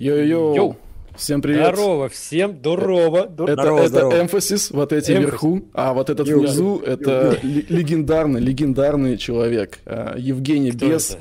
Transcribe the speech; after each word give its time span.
Йо-йо! 0.00 0.54
Йоу! 0.56 0.76
Всем 1.16 1.42
привет! 1.42 1.74
Здорово, 1.74 2.08
всем 2.08 2.52
здорово! 2.60 3.18
Это, 3.18 3.32
Здорово, 3.52 3.78
это 3.80 3.88
здорово. 3.88 4.20
эмфасис, 4.22 4.70
вот 4.70 4.92
эти 4.94 5.10
Эмфасис. 5.10 5.26
вверху, 5.26 5.62
а 5.74 5.92
вот 5.92 6.08
этот 6.08 6.26
внизу 6.26 6.78
это 6.86 7.36
ле- 7.42 7.66
легендарный, 7.68 8.40
легендарный 8.40 9.18
человек. 9.18 9.78
а, 9.84 10.14
Евгений 10.16 10.70
Кто 10.72 10.86
Бес. 10.88 11.10
это? 11.10 11.20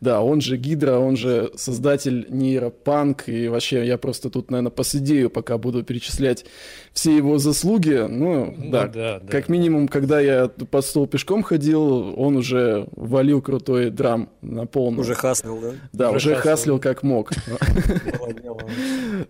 Да, 0.00 0.22
он 0.22 0.40
же 0.40 0.56
Гидра, 0.56 0.96
он 0.96 1.16
же 1.16 1.52
создатель 1.56 2.26
нейропанк, 2.30 3.28
и 3.28 3.48
вообще 3.48 3.86
я 3.86 3.98
просто 3.98 4.30
тут, 4.30 4.50
наверное, 4.50 4.70
посидею, 4.70 5.28
пока 5.28 5.58
буду 5.58 5.82
перечислять 5.82 6.46
все 6.94 7.14
его 7.14 7.38
заслуги. 7.38 8.06
Ну, 8.08 8.54
Ну 8.56 8.70
да, 8.70 8.86
да, 8.86 9.20
да. 9.20 9.26
как 9.30 9.48
минимум, 9.48 9.88
когда 9.88 10.18
я 10.20 10.48
под 10.48 10.86
стол 10.86 11.06
пешком 11.06 11.42
ходил, 11.42 12.14
он 12.18 12.36
уже 12.36 12.88
валил 12.96 13.42
крутой 13.42 13.90
драм 13.90 14.30
на 14.40 14.66
полную. 14.66 15.02
Уже 15.02 15.14
хаснул, 15.14 15.60
да? 15.60 15.72
да, 15.92 16.10
уже 16.10 16.30
уже 16.30 16.34
хаслил. 16.36 16.52
хаслил 16.52 16.78
как 16.78 17.02
мог. 17.02 17.32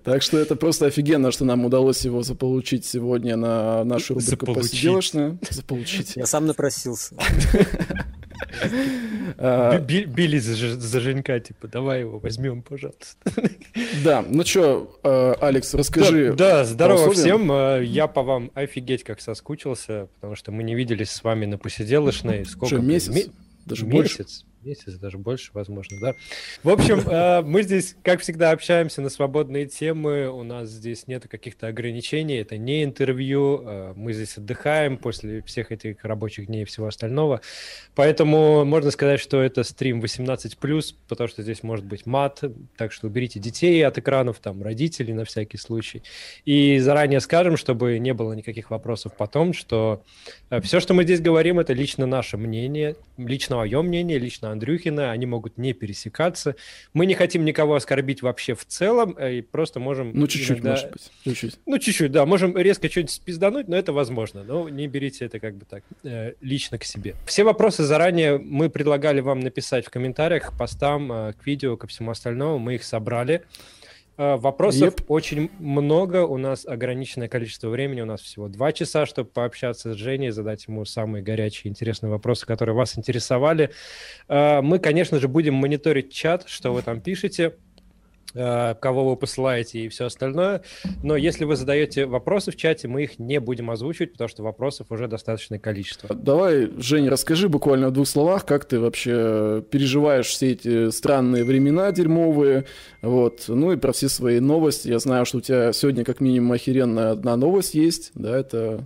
Так 0.04 0.22
что 0.22 0.38
это 0.38 0.54
просто 0.56 0.86
офигенно, 0.86 1.32
что 1.32 1.44
нам 1.44 1.64
удалось 1.64 2.04
его 2.04 2.22
заполучить 2.22 2.84
сегодня 2.84 3.36
на 3.36 3.82
нашу 3.84 4.14
рубрику. 4.14 4.54
«Посиделочная». 4.54 5.38
Заполучить. 5.50 6.14
Я 6.16 6.26
сам 6.26 6.46
напросился. 6.46 7.16
А, 9.38 9.78
Би- 9.78 10.00
би- 10.00 10.04
Били 10.06 10.38
за, 10.38 11.00
Женька, 11.00 11.38
типа, 11.40 11.68
давай 11.68 12.00
его 12.00 12.18
возьмем, 12.18 12.62
пожалуйста. 12.62 13.16
Да, 14.04 14.24
ну 14.28 14.44
что, 14.44 14.98
Алекс, 15.40 15.72
расскажи. 15.74 16.32
Да, 16.34 16.64
здорово 16.64 17.12
всем. 17.12 17.50
Э, 17.52 17.82
Я 17.84 18.06
по 18.06 18.22
вам 18.22 18.50
офигеть 18.54 19.04
как 19.04 19.20
соскучился, 19.20 20.08
потому 20.16 20.36
что 20.36 20.52
мы 20.52 20.62
не 20.62 20.74
виделись 20.74 21.10
с 21.10 21.22
вами 21.24 21.46
на 21.46 21.58
посиделочной. 21.58 22.44
Сколько? 22.44 22.76
Месяц? 22.76 23.14
ме- 23.14 23.32
Даже 23.66 23.86
месяц, 23.86 24.44
месяц, 24.62 24.94
даже 24.94 25.18
больше, 25.18 25.50
возможно, 25.54 25.96
да. 26.00 26.14
В 26.62 26.70
общем, 26.70 27.00
э, 27.08 27.42
мы 27.42 27.62
здесь, 27.62 27.96
как 28.02 28.20
всегда, 28.20 28.50
общаемся 28.50 29.00
на 29.02 29.08
свободные 29.08 29.66
темы. 29.66 30.28
У 30.28 30.42
нас 30.42 30.68
здесь 30.68 31.06
нет 31.06 31.26
каких-то 31.28 31.68
ограничений. 31.68 32.36
Это 32.36 32.56
не 32.56 32.84
интервью. 32.84 33.62
э, 33.64 33.92
Мы 33.96 34.12
здесь 34.12 34.36
отдыхаем 34.38 34.96
после 34.96 35.42
всех 35.42 35.72
этих 35.72 36.04
рабочих 36.04 36.46
дней 36.46 36.62
и 36.62 36.64
всего 36.64 36.86
остального. 36.86 37.40
Поэтому 37.94 38.64
можно 38.64 38.90
сказать, 38.90 39.20
что 39.20 39.40
это 39.40 39.62
стрим 39.62 40.00
18+, 40.00 40.94
потому 41.08 41.28
что 41.28 41.42
здесь 41.42 41.62
может 41.62 41.84
быть 41.84 42.06
мат. 42.06 42.42
Так 42.76 42.92
что 42.92 43.06
уберите 43.06 43.40
детей 43.40 43.84
от 43.86 43.98
экранов, 43.98 44.38
там, 44.40 44.62
родителей 44.62 45.12
на 45.12 45.24
всякий 45.24 45.56
случай. 45.56 46.02
И 46.44 46.78
заранее 46.78 47.20
скажем, 47.20 47.56
чтобы 47.56 47.98
не 47.98 48.12
было 48.14 48.32
никаких 48.32 48.70
вопросов 48.70 49.12
потом, 49.16 49.52
что 49.52 50.02
все, 50.62 50.80
что 50.80 50.94
мы 50.94 51.04
здесь 51.04 51.20
говорим, 51.20 51.60
это 51.60 51.72
лично 51.72 52.06
наше 52.06 52.36
мнение, 52.36 52.96
лично 53.16 53.56
мое 53.56 53.82
мнение, 53.82 54.18
лично 54.18 54.50
Андрюхина, 54.50 55.12
они 55.12 55.26
могут 55.26 55.58
не 55.58 55.72
пересекаться. 55.72 56.56
Мы 56.92 57.06
не 57.06 57.14
хотим 57.14 57.44
никого 57.44 57.76
оскорбить 57.76 58.22
вообще 58.22 58.54
в 58.54 58.64
целом, 58.64 59.14
э, 59.16 59.34
и 59.34 59.42
просто 59.42 59.78
можем... 59.78 60.10
Ну, 60.12 60.26
чуть-чуть, 60.26 60.58
иногда- 60.58 60.70
может 60.70 60.90
быть. 60.90 61.10
Чуть-чуть. 61.24 61.58
Ну, 61.66 61.78
чуть-чуть, 61.78 62.10
да. 62.10 62.26
Можем 62.26 62.56
резко 62.56 62.90
что-нибудь 62.90 63.12
спиздануть, 63.12 63.68
но 63.68 63.76
это 63.76 63.92
возможно. 63.92 64.42
Но 64.42 64.68
не 64.68 64.88
берите 64.88 65.24
это 65.24 65.38
как 65.38 65.54
бы 65.54 65.64
так 65.64 65.84
э, 66.02 66.32
лично 66.40 66.78
к 66.78 66.84
себе. 66.84 67.14
Все 67.26 67.44
вопросы 67.44 67.84
заранее 67.84 68.38
мы 68.38 68.70
предлагали 68.70 69.20
вам 69.20 69.40
написать 69.40 69.86
в 69.86 69.90
комментариях, 69.90 70.50
к 70.50 70.58
постам, 70.58 71.12
э, 71.12 71.32
к 71.34 71.46
видео, 71.46 71.76
ко 71.76 71.86
всему 71.86 72.10
остальному. 72.10 72.58
Мы 72.58 72.74
их 72.74 72.84
собрали. 72.84 73.42
Э, 74.16 74.36
Вопросов 74.36 74.94
Yep. 74.94 75.04
очень 75.08 75.50
много. 75.58 76.26
У 76.26 76.36
нас 76.36 76.66
ограниченное 76.66 77.28
количество 77.28 77.68
времени. 77.68 78.00
У 78.02 78.06
нас 78.06 78.20
всего 78.20 78.48
два 78.48 78.72
часа, 78.72 79.06
чтобы 79.06 79.30
пообщаться 79.30 79.94
с 79.94 79.96
Женей, 79.96 80.30
задать 80.30 80.66
ему 80.66 80.84
самые 80.84 81.22
горячие, 81.22 81.70
интересные 81.70 82.10
вопросы, 82.10 82.44
которые 82.46 82.74
вас 82.76 82.98
интересовали. 82.98 83.70
Э, 84.28 84.60
Мы, 84.60 84.78
конечно 84.78 85.18
же, 85.18 85.28
будем 85.28 85.54
мониторить 85.54 86.12
чат, 86.12 86.44
что 86.48 86.72
вы 86.72 86.82
там 86.82 87.00
пишете, 87.00 87.56
кого 88.32 89.10
вы 89.10 89.16
посылаете 89.16 89.80
и 89.80 89.88
все 89.88 90.06
остальное. 90.06 90.62
Но 91.02 91.16
если 91.16 91.44
вы 91.44 91.56
задаете 91.56 92.06
вопросы 92.06 92.50
в 92.52 92.56
чате, 92.56 92.88
мы 92.88 93.02
их 93.04 93.18
не 93.18 93.40
будем 93.40 93.70
озвучивать, 93.70 94.12
потому 94.12 94.28
что 94.28 94.42
вопросов 94.42 94.86
уже 94.90 95.08
достаточное 95.08 95.58
количество. 95.58 96.14
Давай, 96.14 96.70
Жень, 96.78 97.08
расскажи 97.08 97.48
буквально 97.48 97.88
в 97.88 97.92
двух 97.92 98.06
словах, 98.06 98.46
как 98.46 98.64
ты 98.64 98.78
вообще 98.78 99.62
переживаешь 99.70 100.26
все 100.26 100.52
эти 100.52 100.90
странные 100.90 101.44
времена 101.44 101.90
дерьмовые, 101.92 102.66
вот, 103.02 103.44
ну 103.48 103.72
и 103.72 103.76
про 103.76 103.92
все 103.92 104.08
свои 104.08 104.40
новости. 104.40 104.88
Я 104.88 104.98
знаю, 104.98 105.24
что 105.26 105.38
у 105.38 105.40
тебя 105.40 105.72
сегодня 105.72 106.04
как 106.04 106.20
минимум 106.20 106.52
охеренная 106.52 107.12
одна 107.12 107.36
новость 107.36 107.74
есть, 107.74 108.12
да, 108.14 108.38
это 108.38 108.84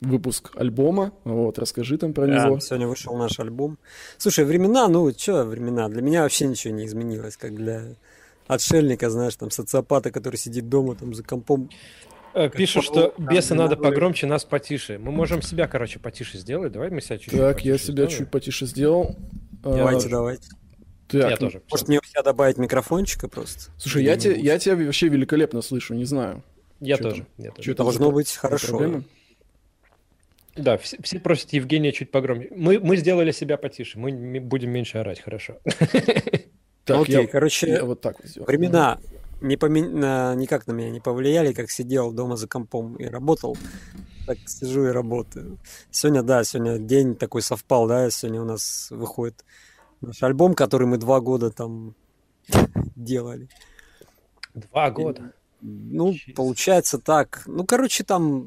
выпуск 0.00 0.52
альбома, 0.56 1.12
вот, 1.24 1.58
расскажи 1.58 1.98
там 1.98 2.12
про 2.12 2.26
Да, 2.26 2.46
него. 2.46 2.60
сегодня 2.60 2.86
вышел 2.86 3.16
наш 3.16 3.38
альбом. 3.40 3.78
Слушай, 4.16 4.44
времена, 4.44 4.86
ну, 4.88 5.10
что 5.10 5.44
времена? 5.44 5.88
Для 5.88 6.02
меня 6.02 6.22
вообще 6.22 6.46
ничего 6.46 6.72
не 6.72 6.86
изменилось, 6.86 7.36
как 7.36 7.54
для 7.54 7.82
отшельника, 8.48 9.08
знаешь, 9.10 9.36
там, 9.36 9.50
социопата, 9.50 10.10
который 10.10 10.36
сидит 10.36 10.68
дома, 10.68 10.96
там, 10.96 11.14
за 11.14 11.22
компом. 11.22 11.70
Э, 12.34 12.48
Пишут, 12.50 12.84
что 12.84 13.14
бесы 13.18 13.54
надо 13.54 13.76
погромче, 13.76 14.26
нас 14.26 14.44
потише. 14.44 14.98
Мы 14.98 15.12
можем 15.12 15.40
себя, 15.42 15.66
короче, 15.68 15.98
потише 15.98 16.38
сделать. 16.38 16.72
Давай 16.72 16.90
мы 16.90 17.00
себя 17.00 17.18
чуть-чуть 17.18 17.38
Так, 17.40 17.64
я 17.64 17.78
себя 17.78 17.92
сделаем. 17.92 18.10
чуть 18.18 18.30
потише 18.30 18.66
сделал. 18.66 19.16
А, 19.64 19.76
Давайте, 19.76 20.00
тоже. 20.02 20.10
давайте. 20.10 20.48
так, 21.08 21.30
Я 21.30 21.36
тоже. 21.36 21.62
Может, 21.70 21.88
мне 21.88 21.98
у 21.98 22.02
тебя 22.02 22.22
добавить 22.22 22.58
микрофончика 22.58 23.28
просто? 23.28 23.70
Слушай, 23.78 24.04
я, 24.04 24.16
те- 24.16 24.38
я 24.38 24.58
тебя 24.58 24.76
вообще 24.76 25.08
великолепно 25.08 25.62
слышу, 25.62 25.94
не 25.94 26.04
знаю. 26.04 26.42
Я 26.80 26.96
Чё 26.96 27.04
тоже. 27.04 27.16
там? 27.36 27.44
я 27.46 27.50
тоже. 27.50 27.74
Там 27.74 27.86
Должно 27.86 28.10
быть 28.12 28.32
хорошо. 28.36 28.68
проблемы? 28.68 29.04
Да, 30.54 30.76
все, 30.76 30.96
все 31.02 31.18
просят 31.20 31.52
Евгения 31.52 31.92
чуть 31.92 32.10
погромче. 32.10 32.48
Мы, 32.54 32.78
мы 32.78 32.96
сделали 32.96 33.30
себя 33.32 33.56
потише, 33.56 33.98
мы 33.98 34.38
будем 34.40 34.70
меньше 34.70 34.98
орать, 34.98 35.20
хорошо. 35.20 35.58
Так, 36.88 37.02
Окей, 37.02 37.14
я, 37.22 37.26
короче, 37.26 37.68
я 37.68 37.84
вот 37.84 38.00
так 38.00 38.16
вот 38.18 38.28
сделал. 38.28 38.46
Времена 38.46 38.98
не 39.40 39.56
помен- 39.56 39.94
на- 39.98 40.34
никак 40.34 40.66
на 40.66 40.72
меня 40.72 40.90
не 40.90 41.00
повлияли, 41.00 41.52
как 41.52 41.70
сидел 41.70 42.12
дома 42.12 42.36
за 42.36 42.48
компом 42.48 42.96
и 42.96 43.04
работал. 43.06 43.56
Так 44.26 44.38
сижу 44.46 44.86
и 44.86 44.90
работаю. 44.90 45.58
Сегодня, 45.90 46.22
да, 46.22 46.44
сегодня 46.44 46.78
день 46.78 47.14
такой 47.16 47.42
совпал, 47.42 47.86
да, 47.86 48.10
сегодня 48.10 48.42
у 48.42 48.44
нас 48.44 48.88
выходит 48.90 49.44
наш 50.00 50.22
альбом, 50.22 50.54
который 50.54 50.86
мы 50.86 50.96
два 50.98 51.20
года 51.20 51.50
там 51.50 51.94
делали. 52.96 53.48
Два 54.54 54.90
года. 54.90 55.32
Ну, 55.60 56.12
Jeez. 56.12 56.34
получается 56.34 56.98
так. 56.98 57.42
Ну, 57.46 57.64
короче, 57.64 58.04
там, 58.04 58.44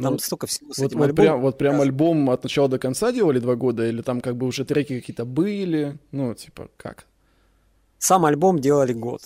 там 0.00 0.12
Ну, 0.14 0.18
столько 0.18 0.46
всего 0.46 0.72
с 0.72 0.78
Вот, 0.78 0.86
этим 0.86 0.98
вот 0.98 1.04
альбомом. 1.08 1.14
прям, 1.26 1.40
вот 1.40 1.58
прям 1.58 1.80
альбом 1.80 2.30
от 2.30 2.42
начала 2.44 2.68
до 2.68 2.78
конца 2.78 3.10
делали 3.12 3.40
два 3.40 3.56
года, 3.56 3.86
или 3.88 4.02
там 4.02 4.20
как 4.20 4.36
бы 4.36 4.46
уже 4.46 4.64
треки 4.64 4.98
какие-то 5.00 5.24
были? 5.24 5.98
Ну, 6.12 6.32
типа, 6.34 6.68
как? 6.76 7.06
Сам 8.02 8.24
альбом 8.24 8.58
делали 8.58 8.92
год. 8.92 9.22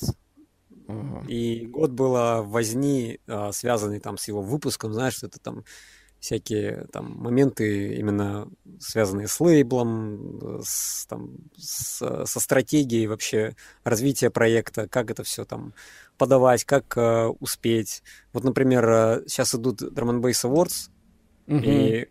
Ага. 0.87 1.25
И 1.29 1.65
год 1.67 1.93
было 1.93 2.43
возни, 2.45 3.21
а, 3.27 3.51
связанный 3.51 4.01
там 4.01 4.19
с 4.19 4.29
его 4.29 4.43
выпуском, 4.43 4.93
знаешь, 4.93 5.23
это 5.23 5.41
там 5.41 5.65
всякие 6.21 6.87
там 6.93 7.17
моменты 7.17 7.95
именно 7.95 8.51
связанные 8.79 9.29
с 9.29 9.41
лейблом, 9.41 10.61
с, 10.63 11.07
там, 11.07 11.37
с- 11.57 12.27
со 12.27 12.41
стратегией 12.41 13.07
вообще 13.07 13.57
развития 13.83 14.29
проекта, 14.29 14.87
как 14.89 15.11
это 15.11 15.23
все 15.23 15.47
там 15.47 15.73
подавать, 16.19 16.65
как 16.65 16.99
э, 16.99 17.29
успеть. 17.41 18.03
Вот, 18.35 18.45
например, 18.45 19.23
сейчас 19.27 19.55
идут 19.55 19.81
Drum 19.81 20.11
and 20.11 20.21
Bass 20.21 20.45
Awards, 20.45 20.91
и, 21.47 22.09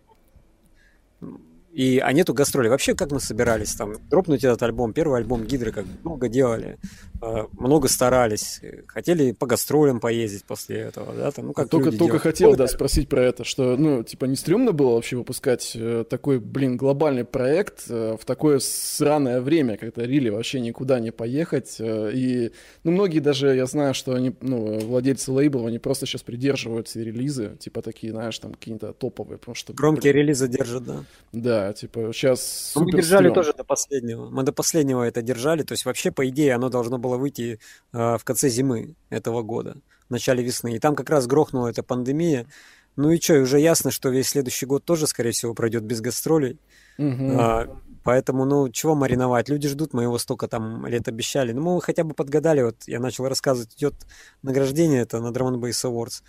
и 1.76 2.00
а 2.00 2.14
нету 2.14 2.34
гастролей. 2.34 2.70
Вообще, 2.70 2.96
как 2.96 3.12
мы 3.12 3.20
собирались 3.20 3.76
там 3.76 3.96
дропнуть 4.10 4.46
этот 4.46 4.64
альбом, 4.64 4.94
первый 4.94 5.20
альбом 5.20 5.44
Гидры, 5.44 5.74
как 5.74 5.86
много 6.04 6.30
делали, 6.30 6.78
э, 7.22 7.44
много 7.52 7.90
старались, 7.90 8.60
э, 8.62 8.84
хотели 8.88 9.34
по 9.34 9.46
гастролям 9.46 10.00
поездить 10.00 10.46
после 10.46 10.78
этого, 10.78 11.14
да, 11.14 11.32
там, 11.32 11.48
ну 11.48 11.54
как 11.54 11.68
только 11.68 11.88
люди 11.88 11.98
только 11.98 12.12
делают. 12.14 12.24
хотел, 12.24 12.56
да, 12.56 12.68
спросить 12.68 13.10
про 13.10 13.22
это, 13.22 13.44
что, 13.44 13.76
ну, 13.76 14.04
типа, 14.04 14.24
не 14.24 14.38
стрёмно 14.38 14.72
было 14.72 14.94
вообще 14.94 15.18
выпускать 15.18 15.74
э, 15.76 16.06
такой, 16.10 16.40
блин, 16.40 16.78
глобальный 16.78 17.26
проект 17.26 17.90
в 17.90 18.20
такое 18.26 18.60
сраное 18.60 19.42
время, 19.42 19.76
когда 19.76 20.04
рили 20.04 20.30
вообще 20.30 20.62
никуда 20.62 21.02
не 21.02 21.12
поехать, 21.12 21.76
и, 21.82 22.52
ну, 22.86 22.92
многие 22.92 23.20
даже, 23.20 23.54
я 23.54 23.66
знаю, 23.66 23.94
что 23.94 24.14
они, 24.14 24.34
ну, 24.40 24.80
владельцы 24.80 25.30
лейблов, 25.30 25.66
они 25.66 25.80
просто 25.80 26.06
сейчас 26.06 26.24
придерживают 26.24 26.88
все 26.88 27.04
релизы, 27.04 27.58
типа, 27.60 27.82
такие, 27.82 28.14
знаешь, 28.14 28.40
там, 28.40 28.54
какие-то 28.54 28.94
топовые, 28.94 29.40
потому 29.40 29.56
что... 29.56 29.74
Громкие 29.74 30.14
блин, 30.14 30.24
релизы 30.24 30.48
держат, 30.48 30.86
да. 30.86 31.04
Да, 31.34 31.65
типа, 31.74 32.12
сейчас 32.14 32.74
Ну, 32.76 32.84
мы 32.84 32.92
держали 32.92 33.30
тоже 33.30 33.54
до 33.54 33.64
последнего. 33.64 34.30
Мы 34.30 34.44
до 34.44 34.52
последнего 34.52 35.04
это 35.04 35.22
держали. 35.22 35.64
То 35.64 35.74
есть 35.74 35.86
вообще, 35.86 36.12
по 36.12 36.28
идее, 36.28 36.56
оно 36.56 36.70
должно 36.70 36.98
было 36.98 37.18
выйти 37.18 37.60
э, 37.94 38.18
в 38.18 38.24
конце 38.24 38.50
зимы 38.50 38.96
этого 39.10 39.42
года, 39.42 39.78
в 40.08 40.12
начале 40.12 40.44
весны. 40.44 40.76
И 40.76 40.80
там 40.80 40.96
как 40.96 41.10
раз 41.10 41.28
грохнула 41.28 41.68
эта 41.68 41.84
пандемия. 41.84 42.48
Ну 42.96 43.12
и 43.12 43.20
что, 43.20 43.42
уже 43.42 43.60
ясно, 43.60 43.92
что 43.92 44.10
весь 44.10 44.30
следующий 44.30 44.66
год 44.66 44.86
тоже, 44.86 45.08
скорее 45.08 45.32
всего, 45.32 45.54
пройдет 45.54 45.84
без 45.84 46.02
гастролей. 46.02 46.60
А, 46.98 47.68
поэтому, 48.04 48.46
ну, 48.46 48.70
чего 48.70 48.96
мариновать? 48.96 49.50
Люди 49.50 49.68
ждут, 49.68 49.94
мы 49.94 50.04
его 50.04 50.18
столько 50.18 50.48
там 50.48 50.86
лет 50.86 51.08
обещали. 51.08 51.52
Ну, 51.52 51.62
мы 51.62 51.82
хотя 51.82 52.04
бы 52.04 52.14
подгадали. 52.14 52.62
Вот 52.62 52.84
я 52.88 53.00
начал 53.00 53.28
рассказывать, 53.28 53.76
идет 53.76 53.96
награждение 54.44 55.02
это 55.02 55.20
на 55.20 55.28
Drum 55.28 55.56
Bass 55.56 55.84
Awards. 55.90 56.24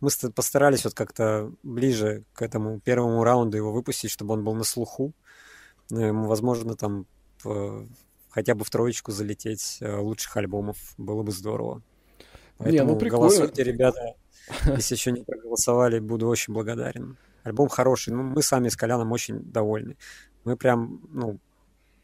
Мы 0.00 0.10
ст- 0.10 0.32
постарались 0.34 0.84
вот 0.84 0.94
как-то 0.94 1.52
ближе 1.62 2.24
к 2.32 2.42
этому 2.42 2.80
первому 2.80 3.22
раунду 3.24 3.56
его 3.56 3.72
выпустить, 3.72 4.10
чтобы 4.10 4.34
он 4.34 4.44
был 4.44 4.54
на 4.54 4.64
слуху. 4.64 5.12
Ну, 5.90 6.00
ему, 6.00 6.26
возможно, 6.26 6.74
там 6.74 7.06
хотя 8.30 8.54
бы 8.54 8.64
в 8.64 8.70
троечку 8.70 9.12
залететь 9.12 9.78
э, 9.80 9.96
лучших 9.96 10.36
альбомов. 10.36 10.94
Было 10.96 11.22
бы 11.22 11.32
здорово. 11.32 11.82
Поэтому 12.58 12.88
не, 12.88 12.92
ну 12.94 12.98
прикольно. 12.98 13.28
голосуйте, 13.28 13.62
ребята. 13.62 14.14
Если 14.66 14.94
еще 14.94 15.12
не 15.12 15.22
проголосовали, 15.22 15.98
буду 15.98 16.28
очень 16.28 16.54
благодарен. 16.54 17.16
Альбом 17.42 17.68
хороший. 17.68 18.12
Ну, 18.12 18.22
мы 18.22 18.42
сами 18.42 18.68
с 18.68 18.76
Коляном 18.76 19.12
очень 19.12 19.40
довольны. 19.40 19.96
Мы 20.44 20.56
прям, 20.56 21.00
ну, 21.10 21.38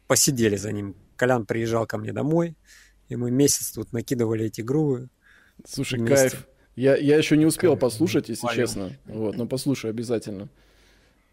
посидели 0.07 0.55
за 0.55 0.71
ним. 0.71 0.95
Колян 1.15 1.45
приезжал 1.45 1.85
ко 1.85 1.97
мне 1.97 2.13
домой, 2.13 2.55
и 3.07 3.15
мы 3.15 3.31
месяц 3.31 3.71
тут 3.71 3.93
накидывали 3.93 4.45
эти 4.45 4.61
грувы. 4.61 5.09
Слушай, 5.65 5.99
вместе. 5.99 6.29
кайф. 6.29 6.47
Я, 6.77 6.95
я 6.95 7.17
еще 7.17 7.35
не 7.35 7.45
успел 7.45 7.71
кайф. 7.71 7.81
послушать, 7.81 8.29
если 8.29 8.45
Моё. 8.45 8.55
честно. 8.55 8.91
Вот, 9.05 9.35
но 9.35 9.47
послушаю 9.47 9.89
обязательно. 9.89 10.47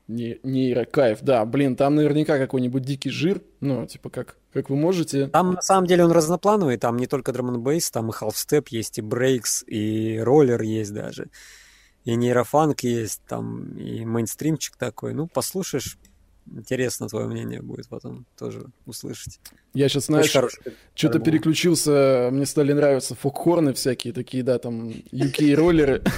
Не, 0.09 0.39
нейрокайф, 0.43 1.21
да, 1.21 1.45
блин, 1.45 1.77
там 1.77 1.95
наверняка 1.95 2.39
какой-нибудь 2.39 2.83
дикий 2.83 3.11
жир, 3.11 3.43
ну, 3.61 3.87
типа, 3.87 4.09
как, 4.09 4.37
как 4.53 4.71
вы 4.71 4.77
можете. 4.77 5.29
Там, 5.29 5.53
на 5.53 5.63
самом 5.63 5.87
деле, 5.87 6.05
он 6.05 6.13
разноплановый, 6.13 6.79
там 6.79 6.97
не 6.97 7.07
только 7.07 7.33
драм 7.33 7.63
бейс 7.63 7.91
там 7.91 8.09
и 8.09 8.13
халфстеп 8.13 8.69
есть, 8.69 8.99
и 8.99 9.03
брейкс, 9.03 9.65
и 9.67 10.19
роллер 10.19 10.61
есть 10.63 10.93
даже, 10.93 11.29
и 12.05 12.15
нейрофанк 12.17 12.81
есть, 12.81 13.23
там, 13.29 13.77
и 13.77 14.05
мейнстримчик 14.05 14.77
такой, 14.77 15.13
ну, 15.13 15.27
послушаешь, 15.27 15.99
Интересно 16.47 17.09
твое 17.09 17.27
мнение 17.27 17.63
будет 17.63 17.89
потом 17.89 18.27
тоже 18.37 18.67
услышать. 18.87 19.41
Я 19.73 19.89
сейчас, 19.89 20.07
знаешь, 20.07 20.35
что-то 20.95 21.19
переключился, 21.19 22.29
мне 22.33 22.45
стали 22.45 22.73
нравиться 22.73 23.15
фокхорны 23.15 23.73
всякие 23.73 24.13
такие, 24.13 24.43
да, 24.43 24.59
там, 24.59 24.91
UK-роллеры. 25.11 26.03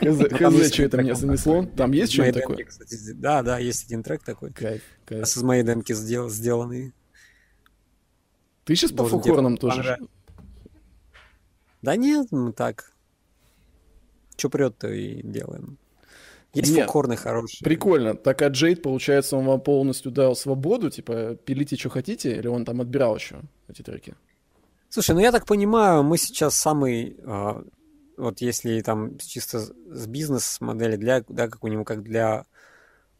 Хз, 0.00 0.72
что 0.72 0.82
это 0.84 0.98
меня 0.98 1.14
занесло? 1.14 1.66
Там 1.76 1.92
есть 1.92 2.12
что-то 2.12 2.32
такое? 2.32 2.66
Да, 3.14 3.42
да, 3.42 3.58
есть 3.58 3.86
один 3.86 4.02
трек 4.02 4.22
такой. 4.22 4.52
Кайф, 4.52 4.82
кайф. 5.04 5.26
С 5.26 5.36
моей 5.42 5.64
демки 5.64 5.92
сделанный. 5.92 6.92
Ты 8.64 8.76
сейчас 8.76 8.92
по 8.92 9.04
фокхорнам 9.04 9.56
тоже? 9.56 9.98
Да 11.82 11.96
нет, 11.96 12.28
мы 12.30 12.52
так. 12.52 12.92
Че 14.36 14.48
прет-то 14.48 14.88
и 14.88 15.22
делаем. 15.22 15.78
Есть 16.54 16.74
Нет, 16.74 16.86
фокорны 16.86 17.16
хорошие. 17.16 17.64
Прикольно. 17.64 18.14
Так 18.14 18.42
а 18.42 18.48
Джейд, 18.48 18.82
получается, 18.82 19.36
он 19.36 19.46
вам 19.46 19.60
полностью 19.60 20.12
дал 20.12 20.36
свободу, 20.36 20.90
типа, 20.90 21.36
пилите, 21.44 21.76
что 21.76 21.88
хотите, 21.88 22.36
или 22.36 22.46
он 22.46 22.64
там 22.64 22.80
отбирал 22.80 23.16
еще 23.16 23.40
эти 23.68 23.82
треки? 23.82 24.14
Слушай, 24.90 25.14
ну 25.14 25.20
я 25.20 25.32
так 25.32 25.46
понимаю, 25.46 26.02
мы 26.02 26.18
сейчас 26.18 26.54
самый, 26.54 27.16
э, 27.18 27.62
вот 28.18 28.42
если 28.42 28.82
там 28.82 29.16
чисто 29.18 29.60
с 29.60 30.06
бизнес-модели, 30.06 30.96
для, 30.96 31.24
да, 31.26 31.48
как 31.48 31.64
у 31.64 31.68
него, 31.68 31.84
как 31.84 32.02
для 32.02 32.44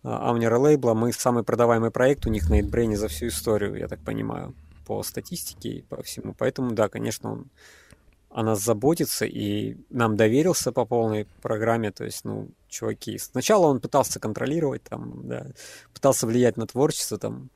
Амнера 0.02 0.58
лейбла, 0.58 0.94
мы 0.94 1.12
самый 1.12 1.44
продаваемый 1.44 1.90
проект 1.90 2.26
у 2.26 2.30
них 2.30 2.50
на 2.50 2.56
Эйдбрейне 2.56 2.96
за 2.96 3.08
всю 3.08 3.28
историю, 3.28 3.76
я 3.76 3.88
так 3.88 4.00
понимаю, 4.00 4.54
по 4.84 5.02
статистике 5.02 5.68
и 5.70 5.82
по 5.82 6.02
всему. 6.02 6.34
Поэтому, 6.36 6.72
да, 6.72 6.88
конечно, 6.88 7.32
он 7.32 7.46
о 8.34 8.42
нас 8.42 8.62
заботится 8.62 9.26
и 9.26 9.76
нам 9.90 10.16
доверился 10.16 10.72
по 10.72 10.84
полной 10.84 11.26
программе. 11.42 11.90
То 11.90 12.04
есть, 12.04 12.24
ну, 12.24 12.48
чуваки, 12.68 13.18
сначала 13.18 13.66
он 13.66 13.80
пытался 13.80 14.20
контролировать, 14.20 14.82
там, 14.82 15.28
да, 15.28 15.46
пытался 15.92 16.26
влиять 16.26 16.56
на 16.56 16.66
творчество, 16.66 17.18
там, 17.18 17.50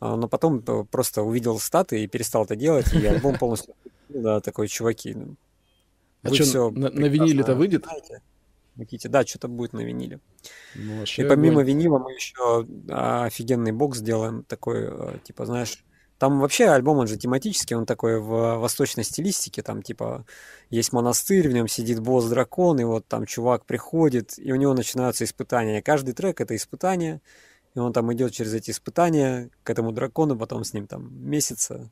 а, 0.00 0.16
но 0.16 0.28
потом 0.28 0.62
просто 0.62 1.22
увидел 1.22 1.58
статы 1.58 2.02
и 2.02 2.06
перестал 2.06 2.44
это 2.44 2.56
делать, 2.56 2.92
и 2.92 3.04
альбом 3.04 3.36
полностью, 3.38 3.74
да, 4.08 4.40
такой, 4.40 4.68
чуваки, 4.68 5.14
ну, 5.14 5.36
а 6.22 6.34
что, 6.34 6.44
все 6.44 6.70
на, 6.70 6.90
на 6.90 7.06
виниле-то 7.06 7.54
выйдет? 7.54 7.86
Знаете, 8.74 9.08
да, 9.08 9.24
что-то 9.24 9.48
будет 9.48 9.72
на 9.72 9.80
виниле. 9.80 10.20
Ну, 10.74 11.02
и 11.02 11.24
помимо 11.24 11.62
огонь. 11.62 11.66
винила 11.66 11.98
мы 11.98 12.12
еще 12.12 12.66
офигенный 12.88 13.72
бокс 13.72 14.00
делаем, 14.00 14.44
такой, 14.44 14.88
э, 14.90 15.18
типа, 15.24 15.46
знаешь, 15.46 15.82
там 16.18 16.40
вообще 16.40 16.66
альбом, 16.68 16.98
он 16.98 17.06
же 17.06 17.16
тематический, 17.16 17.76
он 17.76 17.86
такой 17.86 18.20
в 18.20 18.56
восточной 18.56 19.04
стилистике, 19.04 19.62
там 19.62 19.82
типа 19.82 20.24
есть 20.70 20.92
монастырь, 20.92 21.48
в 21.48 21.52
нем 21.52 21.68
сидит 21.68 22.00
босс-дракон, 22.00 22.80
и 22.80 22.84
вот 22.84 23.06
там 23.06 23.26
чувак 23.26 23.66
приходит, 23.66 24.38
и 24.38 24.52
у 24.52 24.56
него 24.56 24.72
начинаются 24.74 25.24
испытания. 25.24 25.82
Каждый 25.82 26.14
трек— 26.14 26.40
это 26.42 26.56
испытание, 26.56 27.20
и 27.74 27.78
он 27.78 27.92
там 27.92 28.12
идет 28.14 28.32
через 28.32 28.54
эти 28.54 28.70
испытания 28.70 29.50
к 29.62 29.70
этому 29.70 29.92
дракону, 29.92 30.38
потом 30.38 30.64
с 30.64 30.72
ним 30.72 30.86
там 30.86 31.12
месяца, 31.12 31.90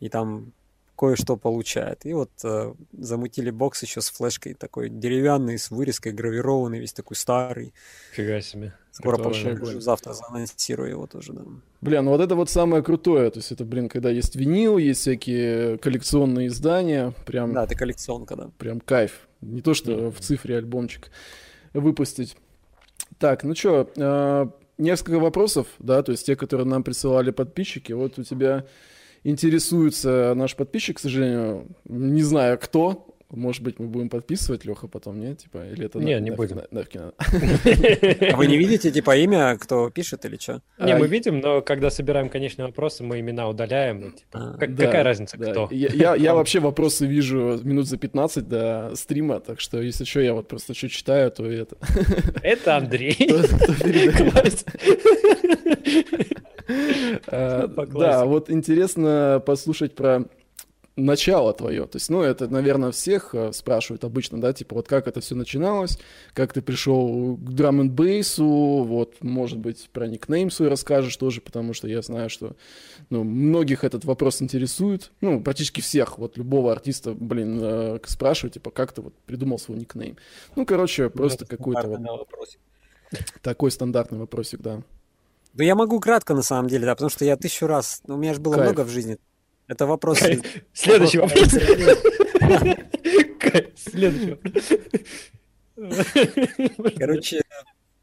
и 0.00 0.08
там 0.08 0.52
кое-что 0.96 1.36
получает. 1.36 2.04
И 2.06 2.12
вот 2.12 2.30
э, 2.44 2.74
замутили 2.92 3.50
бокс 3.50 3.82
еще 3.82 4.00
с 4.00 4.10
флешкой 4.10 4.54
такой 4.54 4.88
деревянный, 4.90 5.58
с 5.58 5.70
вырезкой, 5.70 6.12
гравированный, 6.12 6.78
весь 6.78 6.92
такой 6.92 7.16
старый. 7.16 7.72
Фига 8.12 8.40
себе. 8.40 8.74
Скоро 8.94 9.18
пошлю, 9.18 9.80
завтра 9.80 10.12
заанонсирую 10.12 10.88
его 10.88 11.08
тоже, 11.08 11.32
да. 11.32 11.42
Бля, 11.80 12.00
ну 12.00 12.12
вот 12.12 12.20
это 12.20 12.36
вот 12.36 12.48
самое 12.48 12.80
крутое, 12.80 13.28
то 13.28 13.40
есть 13.40 13.50
это, 13.50 13.64
блин, 13.64 13.88
когда 13.88 14.08
есть 14.08 14.36
винил, 14.36 14.78
есть 14.78 15.00
всякие 15.00 15.78
коллекционные 15.78 16.46
издания, 16.46 17.12
прям... 17.26 17.52
Да, 17.52 17.64
это 17.64 17.74
коллекционка, 17.74 18.36
да. 18.36 18.50
Прям 18.56 18.78
кайф. 18.78 19.26
Не 19.40 19.62
то, 19.62 19.74
что 19.74 19.90
mm-hmm. 19.90 20.10
в 20.12 20.20
цифре 20.20 20.58
альбомчик 20.58 21.10
выпустить. 21.72 22.36
Так, 23.18 23.42
ну 23.42 23.56
что, 23.56 23.90
э, 23.96 24.46
несколько 24.78 25.18
вопросов, 25.18 25.66
да, 25.80 26.04
то 26.04 26.12
есть 26.12 26.24
те, 26.24 26.36
которые 26.36 26.68
нам 26.68 26.84
присылали 26.84 27.32
подписчики. 27.32 27.92
Вот 27.92 28.16
у 28.20 28.22
тебя 28.22 28.64
интересуется 29.24 30.34
наш 30.36 30.54
подписчик, 30.54 30.98
к 30.98 31.00
сожалению, 31.00 31.66
не 31.84 32.22
знаю 32.22 32.60
кто, 32.60 33.08
может 33.36 33.62
быть, 33.62 33.78
мы 33.78 33.86
будем 33.86 34.08
подписывать, 34.08 34.64
Леха, 34.64 34.88
потом, 34.88 35.20
нет? 35.20 35.38
Типа, 35.38 35.66
или 35.66 35.86
это... 35.86 35.98
Не, 35.98 36.16
на, 36.16 36.20
не 36.20 36.30
будем. 36.30 36.60
Нафиг 36.70 36.94
надо. 36.94 37.14
А 38.32 38.36
вы 38.36 38.46
не 38.46 38.56
видите, 38.56 38.90
типа, 38.90 39.16
имя, 39.16 39.56
кто 39.58 39.90
пишет 39.90 40.24
или 40.24 40.36
что? 40.36 40.62
Не, 40.78 40.92
а, 40.92 40.98
мы 40.98 41.06
видим, 41.06 41.40
но 41.40 41.62
когда 41.62 41.90
собираем 41.90 42.28
конечные 42.28 42.66
вопросы, 42.66 43.02
мы 43.02 43.20
имена 43.20 43.48
удаляем. 43.48 44.12
типа, 44.12 44.54
а, 44.54 44.58
какая 44.58 45.02
разница, 45.02 45.36
кто? 45.36 45.68
Я, 45.70 46.34
вообще 46.34 46.60
вопросы 46.60 47.06
вижу 47.06 47.60
минут 47.62 47.86
за 47.86 47.96
15 47.96 48.48
до 48.48 48.92
стрима, 48.94 49.40
так 49.40 49.60
что, 49.60 49.80
если 49.80 50.04
что, 50.04 50.20
я 50.20 50.34
вот 50.34 50.48
просто 50.48 50.74
что 50.74 50.88
читаю, 50.88 51.30
то 51.30 51.46
это... 51.46 51.76
Это 52.42 52.76
Андрей. 52.76 53.16
Э, 57.26 57.68
да, 57.92 58.24
вот 58.24 58.50
интересно 58.50 59.42
послушать 59.44 59.94
про 59.94 60.24
начало 60.96 61.52
твое. 61.52 61.86
То 61.86 61.96
есть, 61.96 62.08
ну, 62.08 62.22
это, 62.22 62.48
наверное, 62.48 62.92
всех 62.92 63.34
э, 63.34 63.52
спрашивают 63.52 64.04
обычно, 64.04 64.40
да, 64.40 64.52
типа, 64.52 64.76
вот 64.76 64.88
как 64.88 65.08
это 65.08 65.20
все 65.20 65.34
начиналось, 65.34 65.98
как 66.34 66.52
ты 66.52 66.62
пришел 66.62 67.36
к 67.36 67.52
драм 67.52 67.80
н 67.80 67.90
бейсу 67.90 68.46
вот, 68.46 69.22
может 69.22 69.58
быть, 69.58 69.88
про 69.92 70.06
никнейм 70.06 70.50
свой 70.50 70.68
расскажешь 70.68 71.16
тоже, 71.16 71.40
потому 71.40 71.74
что 71.74 71.88
я 71.88 72.00
знаю, 72.02 72.30
что, 72.30 72.54
ну, 73.10 73.24
многих 73.24 73.82
этот 73.82 74.04
вопрос 74.04 74.40
интересует, 74.40 75.10
ну, 75.20 75.42
практически 75.42 75.80
всех, 75.80 76.18
вот, 76.18 76.36
любого 76.36 76.70
артиста, 76.70 77.12
блин, 77.12 77.58
э, 77.60 77.98
спрашивают, 78.04 78.54
типа, 78.54 78.70
как 78.70 78.92
ты 78.92 79.02
вот 79.02 79.14
придумал 79.26 79.58
свой 79.58 79.78
никнейм. 79.78 80.16
Ну, 80.54 80.64
короче, 80.64 81.10
просто 81.10 81.44
какой-то 81.44 81.88
вот... 81.88 82.00
Такой 83.42 83.70
стандартный 83.70 84.18
вопросик, 84.18 84.60
да. 84.60 84.82
Да 85.52 85.62
я 85.62 85.76
могу 85.76 86.00
кратко, 86.00 86.34
на 86.34 86.42
самом 86.42 86.68
деле, 86.68 86.84
да, 86.84 86.94
потому 86.94 87.10
что 87.10 87.24
я 87.24 87.36
тысячу 87.36 87.66
раз, 87.66 88.02
ну, 88.06 88.14
у 88.14 88.18
меня 88.18 88.34
же 88.34 88.40
было 88.40 88.54
Кайф. 88.54 88.66
много 88.66 88.84
в 88.84 88.88
жизни. 88.90 89.18
Это 89.66 89.86
вопрос... 89.86 90.20
Следующий 90.72 91.18
вопрос. 91.18 91.48
Следующий 93.76 94.30
вопрос. 94.30 94.64
Короче, 96.96 97.42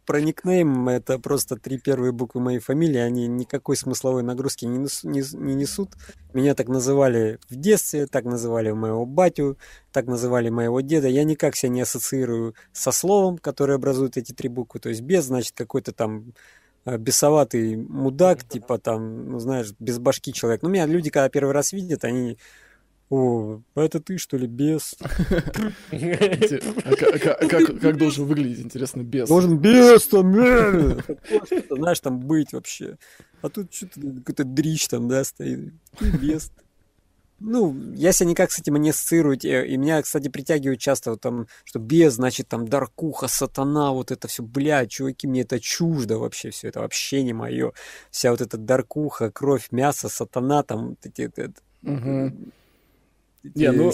про 0.05 0.19
никнейм 0.19 0.89
это 0.89 1.19
просто 1.19 1.55
три 1.55 1.77
первые 1.77 2.11
буквы 2.11 2.41
моей 2.41 2.59
фамилии, 2.59 2.97
они 2.97 3.27
никакой 3.27 3.77
смысловой 3.77 4.23
нагрузки 4.23 4.65
не, 4.65 4.79
несу, 4.79 5.07
не, 5.07 5.23
не 5.33 5.53
несут. 5.53 5.91
Меня 6.33 6.55
так 6.55 6.67
называли 6.67 7.39
в 7.49 7.55
детстве, 7.55 8.07
так 8.07 8.25
называли 8.25 8.71
моего 8.71 9.05
батю, 9.05 9.57
так 9.91 10.07
называли 10.07 10.49
моего 10.49 10.81
деда. 10.81 11.07
Я 11.07 11.23
никак 11.23 11.55
себя 11.55 11.69
не 11.69 11.81
ассоциирую 11.81 12.55
со 12.73 12.91
словом, 12.91 13.37
которое 13.37 13.75
образует 13.75 14.17
эти 14.17 14.33
три 14.33 14.49
буквы. 14.49 14.79
То 14.79 14.89
есть 14.89 15.01
без, 15.01 15.25
значит, 15.25 15.53
какой-то 15.55 15.93
там 15.93 16.33
бесоватый 16.85 17.75
мудак, 17.75 18.43
типа 18.43 18.77
там, 18.77 19.31
ну 19.31 19.39
знаешь, 19.39 19.73
без 19.79 19.99
башки 19.99 20.33
человек. 20.33 20.61
Ну, 20.63 20.69
меня 20.69 20.85
люди, 20.85 21.09
когда 21.09 21.29
первый 21.29 21.51
раз 21.53 21.73
видят, 21.73 22.03
они 22.03 22.37
о, 23.11 23.59
это 23.75 23.99
ты, 23.99 24.17
что 24.17 24.37
ли, 24.37 24.47
бес? 24.47 24.95
А 25.91 26.95
как 27.49 27.97
должен 27.97 28.25
выглядеть, 28.25 28.61
интересно, 28.61 29.03
бес? 29.03 29.27
Должен 29.27 29.57
бес 29.57 30.07
там, 30.07 30.31
знаешь, 31.69 31.99
там 31.99 32.21
быть 32.21 32.53
вообще. 32.53 32.97
А 33.41 33.49
тут 33.49 33.73
что-то 33.73 33.99
какой-то 33.99 34.45
дрищ 34.45 34.87
там, 34.87 35.09
да, 35.09 35.25
стоит. 35.25 35.73
Ты 35.99 36.09
бес. 36.09 36.53
Ну, 37.43 37.75
я 37.95 38.11
себя 38.11 38.29
никак 38.29 38.51
с 38.51 38.59
этим 38.59 38.75
не 38.75 38.91
ассоциирую. 38.91 39.37
И 39.37 39.77
меня, 39.77 40.01
кстати, 40.01 40.27
притягивают 40.27 40.79
часто 40.79 41.11
вот 41.11 41.21
там, 41.21 41.47
что 41.63 41.79
без, 41.79 42.13
значит, 42.13 42.47
там, 42.47 42.67
даркуха, 42.67 43.27
сатана, 43.27 43.91
вот 43.91 44.11
это 44.11 44.27
все, 44.27 44.43
блядь, 44.43 44.91
чуваки, 44.91 45.27
мне 45.27 45.41
это 45.41 45.59
чуждо 45.59 46.19
вообще 46.19 46.51
все, 46.51 46.67
это 46.67 46.81
вообще 46.81 47.23
не 47.23 47.33
мое. 47.33 47.73
Вся 48.11 48.31
вот 48.31 48.41
эта 48.41 48.57
даркуха, 48.57 49.31
кровь, 49.31 49.69
мясо, 49.71 50.07
сатана, 50.07 50.61
там, 50.63 50.97
эти, 51.03 51.23
эти, 51.23 51.51
угу. 51.83 52.31
Не, 53.43 53.71
ну, 53.71 53.91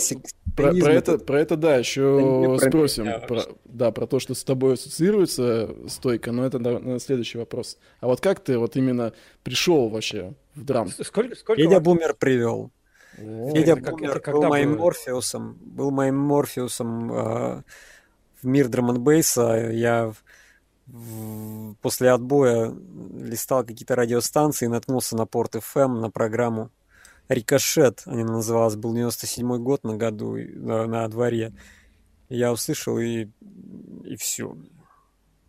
про, 0.57 0.73
про, 0.73 0.93
это, 0.93 1.17
про 1.19 1.39
это, 1.39 1.55
да, 1.55 1.77
еще 1.77 2.57
да 2.59 2.67
спросим. 2.67 3.05
Про, 3.27 3.43
да, 3.63 3.91
про 3.91 4.05
то, 4.05 4.19
что 4.19 4.33
с 4.33 4.43
тобой 4.43 4.73
ассоциируется 4.73 5.73
стойка, 5.87 6.33
но 6.33 6.45
это 6.45 6.59
на, 6.59 6.79
на 6.79 6.99
следующий 6.99 7.37
вопрос. 7.37 7.77
А 8.01 8.07
вот 8.07 8.19
как 8.19 8.41
ты 8.41 8.57
вот 8.57 8.75
именно 8.75 9.13
пришел 9.43 9.87
вообще 9.87 10.33
в 10.53 10.65
драм? 10.65 10.89
Сколько, 10.89 11.35
сколько 11.35 11.61
Федя 11.61 11.79
Бумер 11.79 12.13
привел. 12.13 12.71
Федя 13.17 13.73
это, 13.73 13.91
Бумер 13.91 14.17
это 14.17 14.31
был 14.31 14.43
моим 14.43 14.73
было? 14.73 14.83
Морфеусом, 14.83 15.57
был 15.61 15.91
моим 15.91 16.17
Морфеусом 16.17 17.11
э, 17.11 17.63
в 18.41 18.45
мир 18.45 18.67
драмонбейса. 18.67 19.71
Я 19.71 20.13
в, 20.85 21.75
после 21.81 22.11
отбоя 22.11 22.73
листал 23.13 23.65
какие-то 23.65 23.95
радиостанции, 23.95 24.67
наткнулся 24.67 25.17
на 25.17 25.25
Порт 25.25 25.55
FM, 25.55 25.99
на 25.99 26.11
программу 26.11 26.71
Рикошет, 27.27 28.03
она 28.05 28.23
называлась, 28.23 28.75
был 28.75 28.93
97 28.93 29.57
год 29.57 29.83
на 29.83 29.97
году, 29.97 30.37
на, 30.37 30.85
на 30.85 31.07
дворе. 31.09 31.53
Я 32.29 32.53
услышал 32.53 32.97
и, 32.99 33.27
и 34.05 34.15
все. 34.15 34.55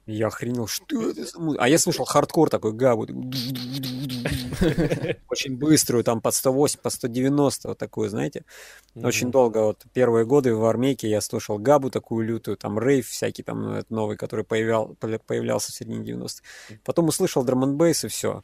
Я 0.09 0.27
охренел, 0.29 0.67
что 0.67 1.11
это? 1.11 1.27
А 1.59 1.69
я 1.69 1.79
слышал 1.79 2.07
хардкор 2.07 2.49
такой, 2.49 2.73
габбу. 2.73 3.03
Очень 5.29 5.59
быструю, 5.59 6.03
там 6.03 6.23
под 6.23 6.35
108, 6.35 6.81
под 6.81 6.93
190, 6.95 7.69
вот 7.69 7.77
такую, 7.77 8.09
знаете. 8.09 8.47
Очень 8.95 9.31
долго, 9.31 9.59
вот 9.59 9.85
первые 9.93 10.25
годы 10.25 10.55
в 10.55 10.65
армейке 10.65 11.11
я 11.11 11.21
слушал 11.21 11.59
габбу 11.59 11.91
такую 11.91 12.27
лютую, 12.27 12.57
там 12.57 12.79
рейв 12.79 13.07
всякий 13.07 13.43
там 13.43 13.75
ну, 13.75 13.83
новый, 13.91 14.17
который 14.17 14.47
появлял, 14.47 14.97
появлялся 15.27 15.73
в 15.73 15.75
середине 15.75 16.11
90-х. 16.11 16.43
Потом 16.85 17.09
услышал 17.09 17.45
драм 17.45 17.65
н 17.65 17.79
и 17.79 17.93
все. 17.93 18.43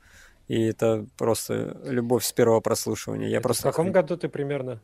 И 0.49 0.65
это 0.65 1.07
просто 1.17 1.81
любовь 1.87 2.27
с 2.27 2.33
первого 2.33 2.61
прослушивания. 2.61 3.29
Я 3.29 3.41
просто... 3.41 3.63
В 3.63 3.73
каком 3.73 3.91
году 3.91 4.19
ты 4.19 4.29
примерно? 4.29 4.83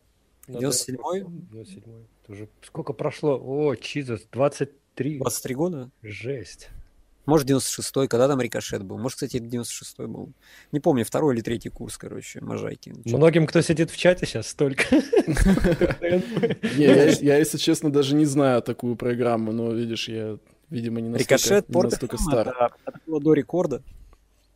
97-й? 0.49 1.25
97-й. 1.25 2.07
Уже 2.33 2.49
сколько 2.63 2.95
прошло? 2.95 3.39
О, 3.39 3.75
Чизас, 3.75 4.23
23. 5.01 5.19
23 5.19 5.55
года? 5.55 5.91
Жесть. 6.03 6.69
Может, 7.27 7.49
96-й, 7.49 8.09
когда 8.09 8.29
там 8.29 8.41
рикошет 8.41 8.83
был. 8.83 8.99
Может, 8.99 9.17
кстати, 9.17 9.37
96-й 9.37 10.07
был. 10.07 10.33
Не 10.73 10.81
помню, 10.81 11.05
второй 11.05 11.35
или 11.35 11.43
третий 11.43 11.69
курс, 11.69 11.97
короче, 11.97 12.41
Можайки. 12.41 12.95
Многим, 13.05 13.47
кто 13.47 13.61
сидит 13.61 13.91
в 13.91 13.97
чате 13.97 14.27
сейчас, 14.27 14.49
столько. 14.49 14.85
Я, 16.77 17.37
если 17.39 17.59
честно, 17.59 17.93
даже 17.93 18.15
не 18.15 18.25
знаю 18.25 18.63
такую 18.63 18.97
программу, 18.97 19.53
но, 19.53 19.73
видишь, 19.73 20.09
я, 20.09 20.39
видимо, 20.71 21.01
не 21.01 21.09
настолько 21.09 22.17
стар. 22.19 22.49
Это 22.85 23.01
было 23.07 23.21
до 23.21 23.35
рекорда. 23.35 23.83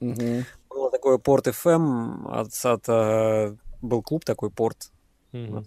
Было 0.00 0.90
такое 0.90 1.18
порт 1.18 1.46
FM, 1.46 2.28
от, 2.28 2.64
от, 2.64 2.88
э, 2.88 3.56
был 3.80 4.02
клуб 4.02 4.24
такой 4.24 4.50
порт 4.50 4.90
в 5.30 5.64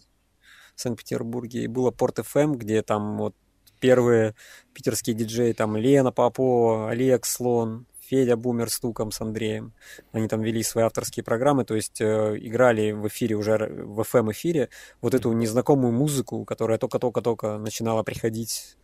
Санкт-Петербурге, 0.75 1.63
и 1.63 1.67
было 1.67 1.91
порт 1.91 2.19
FM, 2.19 2.55
где 2.55 2.81
там 2.81 3.17
вот 3.17 3.33
первые 3.79 4.35
питерские 4.73 5.15
диджеи, 5.15 5.53
там 5.53 5.77
Лена 5.77 6.11
Попова, 6.11 6.89
Олег 6.89 7.25
Слон, 7.25 7.85
Федя 8.07 8.37
Бумер 8.37 8.69
с 8.69 8.79
Туком, 8.79 9.11
с 9.11 9.19
Андреем. 9.21 9.73
Они 10.11 10.27
там 10.27 10.41
вели 10.41 10.63
свои 10.63 10.85
авторские 10.85 11.23
программы, 11.23 11.65
то 11.65 11.75
есть 11.75 11.99
э, 11.99 12.37
играли 12.39 12.91
в 12.91 13.07
эфире 13.07 13.35
уже, 13.35 13.57
в 13.57 13.99
FM-эфире, 14.01 14.69
вот 15.01 15.13
эту 15.13 15.31
незнакомую 15.33 15.91
музыку, 15.91 16.45
которая 16.45 16.77
только-только-только 16.77 17.57
начинала 17.57 18.03
приходить 18.03 18.77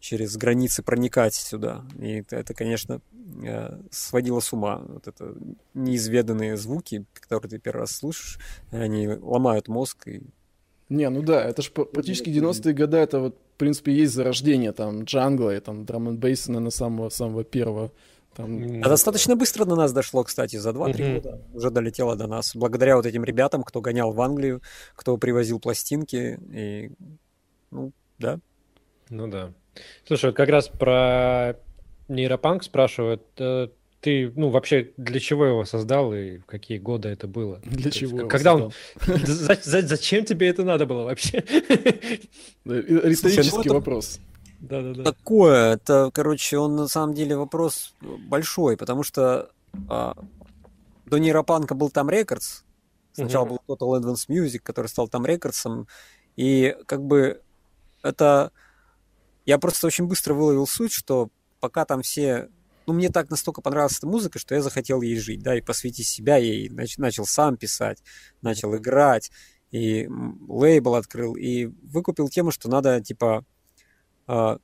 через 0.00 0.36
границы 0.36 0.82
проникать 0.82 1.34
сюда. 1.34 1.84
И 1.98 2.24
это, 2.30 2.54
конечно, 2.54 3.00
э, 3.44 3.80
сводило 3.90 4.40
с 4.40 4.52
ума. 4.52 4.82
Вот 4.86 5.08
это 5.08 5.34
неизведанные 5.74 6.56
звуки, 6.56 7.04
которые 7.14 7.50
ты 7.50 7.58
первый 7.58 7.80
раз 7.80 7.92
слышишь, 7.96 8.38
они 8.70 9.08
ломают 9.08 9.68
мозг. 9.68 10.06
И... 10.06 10.22
Не, 10.88 11.10
ну 11.10 11.22
да, 11.22 11.44
это 11.44 11.62
же 11.62 11.70
практически 11.70 12.30
90-е 12.30 12.72
годы, 12.72 12.96
это 12.96 13.20
вот, 13.20 13.36
в 13.36 13.58
принципе, 13.58 13.92
есть 13.92 14.14
зарождение 14.14 14.72
там 14.72 15.04
джангла 15.04 15.54
и 15.54 15.60
там 15.60 15.84
драм 15.84 16.08
н 16.08 16.18
наверное, 16.18 16.70
самого, 16.70 17.10
самого 17.10 17.44
первого. 17.44 17.92
Там... 18.34 18.80
А 18.82 18.88
достаточно 18.88 19.36
быстро 19.36 19.64
до 19.64 19.74
нас 19.76 19.92
дошло, 19.92 20.24
кстати, 20.24 20.56
за 20.56 20.70
2-3 20.70 20.94
mm-hmm. 20.94 21.14
года 21.14 21.42
уже 21.52 21.70
долетело 21.70 22.16
до 22.16 22.26
нас. 22.26 22.54
Благодаря 22.54 22.96
вот 22.96 23.04
этим 23.04 23.24
ребятам, 23.24 23.64
кто 23.64 23.80
гонял 23.80 24.12
в 24.12 24.20
Англию, 24.20 24.62
кто 24.94 25.16
привозил 25.18 25.60
пластинки. 25.60 26.38
И, 26.52 26.92
ну, 27.70 27.92
да. 28.18 28.38
Ну 29.10 29.26
да. 29.26 29.52
Слушай, 30.06 30.26
вот 30.26 30.36
как 30.36 30.48
раз 30.48 30.68
про 30.68 31.56
нейропанк 32.08 32.62
спрашивают. 32.62 33.22
Ты, 34.00 34.32
ну, 34.36 34.50
вообще, 34.50 34.92
для 34.96 35.18
чего 35.18 35.44
его 35.44 35.64
создал 35.64 36.14
и 36.14 36.38
в 36.38 36.46
какие 36.46 36.78
годы 36.78 37.08
это 37.08 37.26
было? 37.26 37.60
Для 37.64 37.90
То 37.90 37.98
чего? 37.98 38.18
Есть, 38.18 38.30
когда 38.30 38.54
он... 38.54 38.72
Зачем 39.64 40.24
тебе 40.24 40.48
это 40.48 40.62
надо 40.62 40.86
было 40.86 41.04
вообще? 41.04 41.38
Риторический 42.64 43.68
вопрос. 43.70 44.20
Да-да-да. 44.60 45.04
Такое, 45.04 45.74
это, 45.74 46.10
короче, 46.12 46.58
он 46.58 46.76
на 46.76 46.88
самом 46.88 47.14
деле 47.14 47.36
вопрос 47.36 47.94
большой, 48.00 48.76
потому 48.76 49.02
что 49.02 49.50
а, 49.88 50.16
до 51.06 51.18
нейропанка 51.18 51.74
был 51.74 51.90
там 51.90 52.10
Рекордс, 52.10 52.62
сначала 53.12 53.44
был 53.44 53.60
Total 53.66 54.00
Advance 54.00 54.28
Music, 54.28 54.60
который 54.60 54.86
стал 54.86 55.08
там 55.08 55.26
Рекордсом, 55.26 55.86
и 56.36 56.76
как 56.86 57.02
бы 57.04 57.40
это 58.02 58.52
я 59.44 59.58
просто 59.58 59.86
очень 59.86 60.06
быстро 60.06 60.34
выловил 60.34 60.66
суть, 60.66 60.92
что 60.92 61.30
пока 61.60 61.84
там 61.84 62.02
все... 62.02 62.50
Ну, 62.88 62.94
мне 62.94 63.10
так 63.10 63.28
настолько 63.28 63.60
понравилась 63.60 63.98
эта 63.98 64.06
музыка, 64.06 64.38
что 64.38 64.54
я 64.54 64.62
захотел 64.62 65.02
ей 65.02 65.18
жить, 65.18 65.42
да, 65.42 65.54
и 65.54 65.60
посвятить 65.60 66.06
себя 66.06 66.38
ей. 66.38 66.70
Нач- 66.70 66.94
начал 66.96 67.26
сам 67.26 67.58
писать, 67.58 68.02
начал 68.40 68.74
играть, 68.76 69.30
и 69.70 70.08
лейбл 70.48 70.94
открыл, 70.94 71.36
и 71.36 71.66
выкупил 71.66 72.30
тему, 72.30 72.50
что 72.50 72.70
надо, 72.70 73.02
типа, 73.02 73.44
э, 74.26 74.56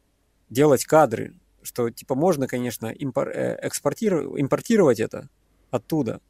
делать 0.49 0.87
кадры, 0.87 1.35
что, 1.63 1.91
типа, 1.91 2.15
можно, 2.15 2.47
конечно, 2.47 2.87
импор- 2.87 3.29
э, 3.29 3.59
экспортировать, 3.61 4.41
импортировать 4.41 5.01
это 5.01 5.29
оттуда, 5.71 6.23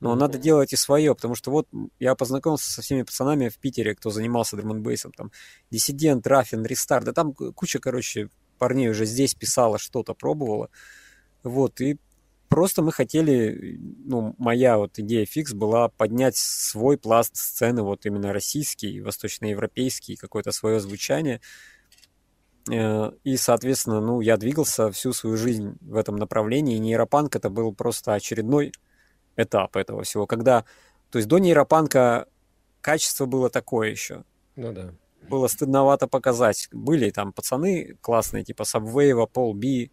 но 0.00 0.12
mm-hmm. 0.12 0.18
надо 0.18 0.38
делать 0.38 0.72
и 0.72 0.76
свое, 0.76 1.14
потому 1.14 1.36
что 1.36 1.52
вот 1.52 1.68
я 2.00 2.16
познакомился 2.16 2.72
со 2.72 2.82
всеми 2.82 3.02
пацанами 3.02 3.48
в 3.48 3.58
Питере, 3.58 3.94
кто 3.94 4.10
занимался 4.10 4.56
драмонбейсом, 4.56 5.12
там, 5.12 5.30
Диссидент, 5.70 6.26
Рафин, 6.26 6.64
Рестарт, 6.64 7.04
да 7.04 7.12
там 7.12 7.32
куча, 7.32 7.78
короче, 7.78 8.28
парней 8.58 8.88
уже 8.88 9.06
здесь 9.06 9.36
писала, 9.36 9.78
что-то 9.78 10.14
пробовала, 10.14 10.68
вот, 11.42 11.80
и 11.80 11.98
просто 12.48 12.82
мы 12.82 12.92
хотели, 12.92 13.78
ну, 14.04 14.34
моя 14.38 14.78
вот 14.78 14.98
идея 14.98 15.26
фикс 15.26 15.52
была 15.52 15.88
поднять 15.88 16.36
свой 16.36 16.98
пласт 16.98 17.36
сцены, 17.36 17.82
вот 17.82 18.06
именно 18.06 18.32
российский, 18.32 19.00
восточноевропейский, 19.00 20.16
какое-то 20.16 20.52
свое 20.52 20.80
звучание, 20.80 21.40
э, 22.70 23.12
и, 23.24 23.36
соответственно, 23.36 24.00
ну, 24.00 24.20
я 24.20 24.36
двигался 24.36 24.90
всю 24.90 25.12
свою 25.12 25.36
жизнь 25.36 25.76
в 25.80 25.96
этом 25.96 26.16
направлении, 26.16 26.76
и 26.76 26.80
нейропанк 26.80 27.36
это 27.36 27.50
был 27.50 27.74
просто 27.74 28.14
очередной 28.14 28.72
этап 29.36 29.76
этого 29.76 30.02
всего, 30.02 30.26
когда, 30.26 30.64
то 31.10 31.18
есть 31.18 31.28
до 31.28 31.38
нейропанка 31.38 32.26
качество 32.80 33.26
было 33.26 33.50
такое 33.50 33.90
еще. 33.90 34.24
Ну 34.56 34.72
да. 34.72 34.92
Было 35.28 35.46
стыдновато 35.48 36.06
показать. 36.06 36.68
Были 36.72 37.10
там 37.10 37.32
пацаны 37.32 37.96
классные, 38.00 38.44
типа 38.44 38.64
Сабвейва, 38.64 39.26
Пол 39.26 39.54
Би, 39.54 39.90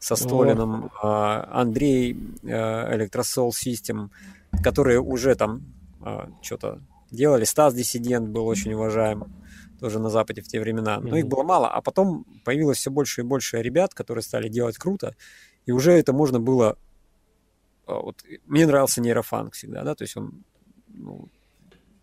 со 0.00 0.16
Столином, 0.16 0.86
э, 0.86 0.88
Андрей, 1.02 2.16
э, 2.42 2.96
Электросол 2.96 3.52
Систем, 3.52 4.10
которые 4.62 5.00
уже 5.00 5.34
там 5.34 5.62
э, 6.04 6.28
что-то 6.42 6.80
делали. 7.10 7.44
Стас 7.44 7.74
Диссидент 7.74 8.28
был 8.28 8.46
очень 8.46 8.72
уважаем 8.74 9.24
тоже 9.80 9.98
на 9.98 10.10
Западе 10.10 10.42
в 10.42 10.48
те 10.48 10.60
времена. 10.60 11.00
Но 11.00 11.16
mm-hmm. 11.16 11.20
их 11.20 11.26
было 11.26 11.42
мало. 11.42 11.68
А 11.68 11.80
потом 11.80 12.24
появилось 12.44 12.78
все 12.78 12.90
больше 12.90 13.20
и 13.20 13.24
больше 13.24 13.62
ребят, 13.62 13.94
которые 13.94 14.22
стали 14.22 14.48
делать 14.48 14.76
круто. 14.76 15.14
И 15.66 15.72
уже 15.72 15.92
это 15.92 16.12
можно 16.12 16.40
было 16.40 16.76
а, 17.88 18.00
вот, 18.00 18.22
мне 18.46 18.66
нравился 18.66 19.00
нейрофанк 19.00 19.54
всегда, 19.54 19.82
да, 19.82 19.94
то 19.94 20.04
есть 20.04 20.16
он, 20.16 20.44
ну, 20.88 21.28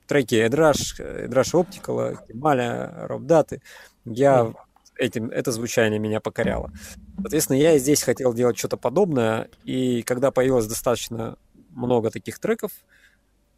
треки 0.07 0.35
Эдраш, 0.35 0.99
Эдраш 0.99 1.53
Оптикала, 1.53 2.15
Кемаля, 2.27 3.07
Робдаты, 3.07 3.61
я 4.03 4.51
этим, 4.97 5.29
это 5.29 5.51
звучание 5.51 5.99
меня 5.99 6.19
покоряло. 6.19 6.71
Соответственно, 7.17 7.57
я 7.57 7.73
и 7.73 7.79
здесь 7.79 8.03
хотел 8.03 8.33
делать 8.33 8.57
что-то 8.57 8.77
подобное, 8.77 9.49
и 9.63 10.03
когда 10.03 10.31
появилось 10.31 10.67
достаточно 10.67 11.37
много 11.71 12.09
таких 12.11 12.39
треков, 12.39 12.71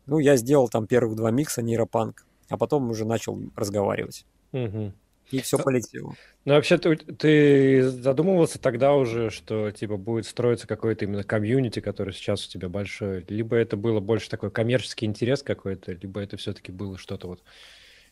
ну, 0.06 0.20
я 0.20 0.38
сделал 0.38 0.70
там 0.70 0.88
первых 0.88 1.16
два 1.16 1.32
микса 1.32 1.62
нейропанк, 1.62 2.26
а 2.50 2.58
потом 2.58 2.90
уже 2.90 3.06
начал 3.06 3.40
разговаривать. 3.56 4.26
Угу. 4.54 4.94
И 5.32 5.42
все 5.42 5.58
полетело. 5.58 6.16
Ну, 6.46 6.54
вообще, 6.54 6.78
ты, 6.78 6.96
ты 6.96 7.84
задумывался 7.90 8.60
тогда 8.60 8.94
уже, 8.94 9.30
что, 9.30 9.72
типа, 9.72 9.98
будет 9.98 10.26
строиться 10.26 10.68
какой-то 10.68 11.04
именно 11.04 11.24
комьюнити, 11.24 11.82
который 11.82 12.14
сейчас 12.14 12.46
у 12.46 12.50
тебя 12.50 12.70
большой? 12.70 13.26
Либо 13.28 13.58
это 13.58 13.76
было 13.76 14.00
больше 14.00 14.30
такой 14.30 14.52
коммерческий 14.52 15.06
интерес 15.06 15.44
какой-то, 15.44 15.92
либо 15.92 16.22
это 16.22 16.38
все-таки 16.38 16.72
было 16.72 16.98
что-то 16.98 17.28
вот 17.28 17.44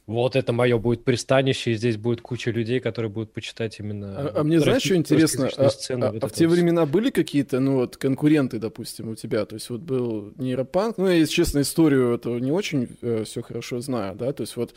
вот 0.08 0.36
это 0.36 0.54
мое 0.54 0.78
будет 0.78 1.04
пристанище, 1.04 1.72
и 1.72 1.76
здесь 1.76 1.98
будет 1.98 2.22
куча 2.22 2.52
людей, 2.52 2.80
которые 2.80 3.12
будут 3.12 3.34
почитать 3.34 3.80
именно... 3.80 4.16
А, 4.18 4.34
а 4.40 4.44
мне 4.44 4.60
знаешь, 4.60 4.84
что 4.84 4.96
интересно? 4.96 5.50
А, 5.58 5.68
а, 5.68 6.12
вот 6.12 6.24
а 6.24 6.28
в 6.28 6.32
те 6.32 6.48
вот. 6.48 6.56
времена 6.56 6.86
были 6.86 7.10
какие-то, 7.10 7.60
ну 7.60 7.76
вот, 7.76 7.98
конкуренты, 7.98 8.60
допустим, 8.60 9.10
у 9.10 9.16
тебя? 9.16 9.46
То 9.46 9.56
есть 9.56 9.70
вот 9.70 9.82
был 9.82 10.34
нейропанк, 10.38 10.98
ну, 10.98 11.08
я, 11.08 11.14
если 11.14 11.34
честно, 11.34 11.62
историю 11.62 12.14
этого 12.14 12.38
не 12.38 12.52
очень 12.52 12.88
э, 13.02 13.24
все 13.26 13.42
хорошо 13.42 13.80
знаю, 13.82 14.16
да, 14.16 14.32
то 14.32 14.42
есть 14.42 14.56
вот 14.56 14.76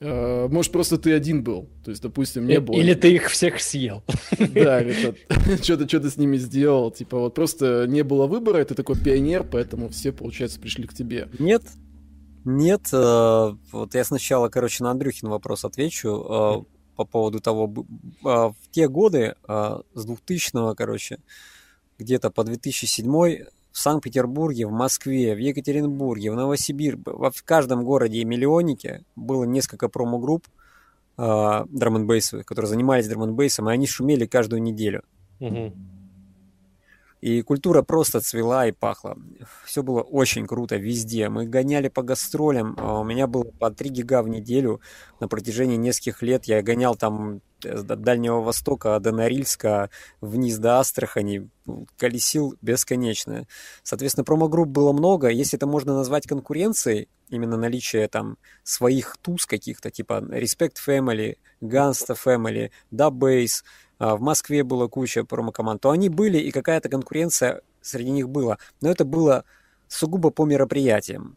Э, 0.00 0.46
может, 0.48 0.70
просто 0.70 0.96
ты 0.96 1.12
один 1.12 1.42
был. 1.42 1.68
То 1.84 1.90
есть, 1.90 2.02
допустим, 2.02 2.46
не 2.46 2.60
было. 2.60 2.76
Или 2.76 2.94
ты 2.94 3.14
их 3.14 3.28
всех 3.28 3.60
съел. 3.60 4.02
Да, 4.38 4.84
что-то 5.62 5.88
что 5.88 6.10
с 6.10 6.16
ними 6.16 6.36
сделал. 6.36 6.90
Типа, 6.90 7.18
вот 7.18 7.34
просто 7.34 7.86
не 7.88 8.02
было 8.02 8.26
выбора, 8.26 8.64
ты 8.64 8.74
такой 8.74 8.96
пионер, 8.96 9.44
поэтому 9.44 9.88
все, 9.88 10.12
получается, 10.12 10.60
пришли 10.60 10.84
к 10.86 10.94
тебе. 10.94 11.28
Нет. 11.38 11.62
Нет, 12.50 12.88
э, 12.94 13.54
вот 13.72 13.94
я 13.94 14.04
сначала, 14.04 14.48
короче, 14.48 14.82
на 14.82 14.90
Андрюхин 14.92 15.28
вопрос 15.28 15.66
отвечу 15.66 16.08
э, 16.08 16.64
по 16.96 17.04
поводу 17.04 17.40
того, 17.40 17.70
э, 17.70 18.24
в 18.24 18.54
те 18.70 18.88
годы, 18.88 19.34
с 19.46 20.04
2000 20.06 20.74
короче, 20.74 21.18
где-то 21.98 22.30
по 22.30 22.44
2007 22.44 23.12
в 23.70 23.78
Санкт-Петербурге, 23.78 24.66
в 24.66 24.70
Москве, 24.70 25.34
в 25.34 25.38
Екатеринбурге, 25.38 26.32
в 26.32 26.36
Новосибирске, 26.36 27.02
в 27.04 27.44
каждом 27.44 27.84
городе 27.84 28.20
и 28.20 28.24
миллионнике 28.24 29.04
было 29.14 29.44
несколько 29.44 29.90
промо-групп 29.90 30.46
э, 31.18 31.64
драм 31.68 31.98
которые 32.46 32.70
занимались 32.70 33.08
драм 33.08 33.24
и 33.68 33.72
они 33.72 33.86
шумели 33.86 34.24
каждую 34.24 34.62
неделю. 34.62 35.02
Угу. 35.40 35.74
И 37.20 37.42
культура 37.42 37.82
просто 37.82 38.20
цвела 38.20 38.66
и 38.66 38.72
пахла. 38.72 39.16
Все 39.64 39.82
было 39.82 40.02
очень 40.02 40.46
круто 40.46 40.76
везде. 40.76 41.28
Мы 41.28 41.46
гоняли 41.46 41.88
по 41.88 42.02
гастролям. 42.02 42.76
А 42.78 43.00
у 43.00 43.04
меня 43.04 43.26
было 43.26 43.44
по 43.44 43.70
3 43.70 43.90
гига 43.90 44.22
в 44.22 44.28
неделю 44.28 44.80
на 45.20 45.28
протяжении 45.28 45.76
нескольких 45.76 46.22
лет. 46.22 46.44
Я 46.44 46.62
гонял 46.62 46.94
там 46.94 47.40
от 47.64 48.02
Дальнего 48.02 48.40
Востока, 48.40 49.00
до 49.00 49.10
Норильска, 49.10 49.90
вниз 50.20 50.58
до 50.58 50.78
Астрахани, 50.78 51.48
колесил 51.96 52.54
бесконечно. 52.62 53.48
Соответственно, 53.82 54.24
промо-групп 54.24 54.68
было 54.68 54.92
много. 54.92 55.28
Если 55.28 55.56
это 55.56 55.66
можно 55.66 55.94
назвать 55.94 56.26
конкуренцией, 56.26 57.08
именно 57.30 57.56
наличие 57.56 58.06
там 58.06 58.38
своих 58.62 59.16
туз 59.20 59.44
каких-то, 59.44 59.90
типа 59.90 60.24
Respect 60.30 60.76
Family, 60.86 61.38
Gunsta 61.60 62.16
Family, 62.16 62.70
Da 62.92 63.10
Base, 63.10 63.64
в 63.98 64.20
Москве 64.20 64.62
было 64.62 64.88
куча 64.88 65.24
промо-команд, 65.24 65.80
то 65.80 65.90
они 65.90 66.08
были, 66.08 66.38
и 66.38 66.50
какая-то 66.50 66.88
конкуренция 66.88 67.62
среди 67.80 68.10
них 68.10 68.28
была. 68.28 68.58
Но 68.80 68.90
это 68.90 69.04
было 69.04 69.44
сугубо 69.88 70.30
по 70.30 70.44
мероприятиям. 70.44 71.36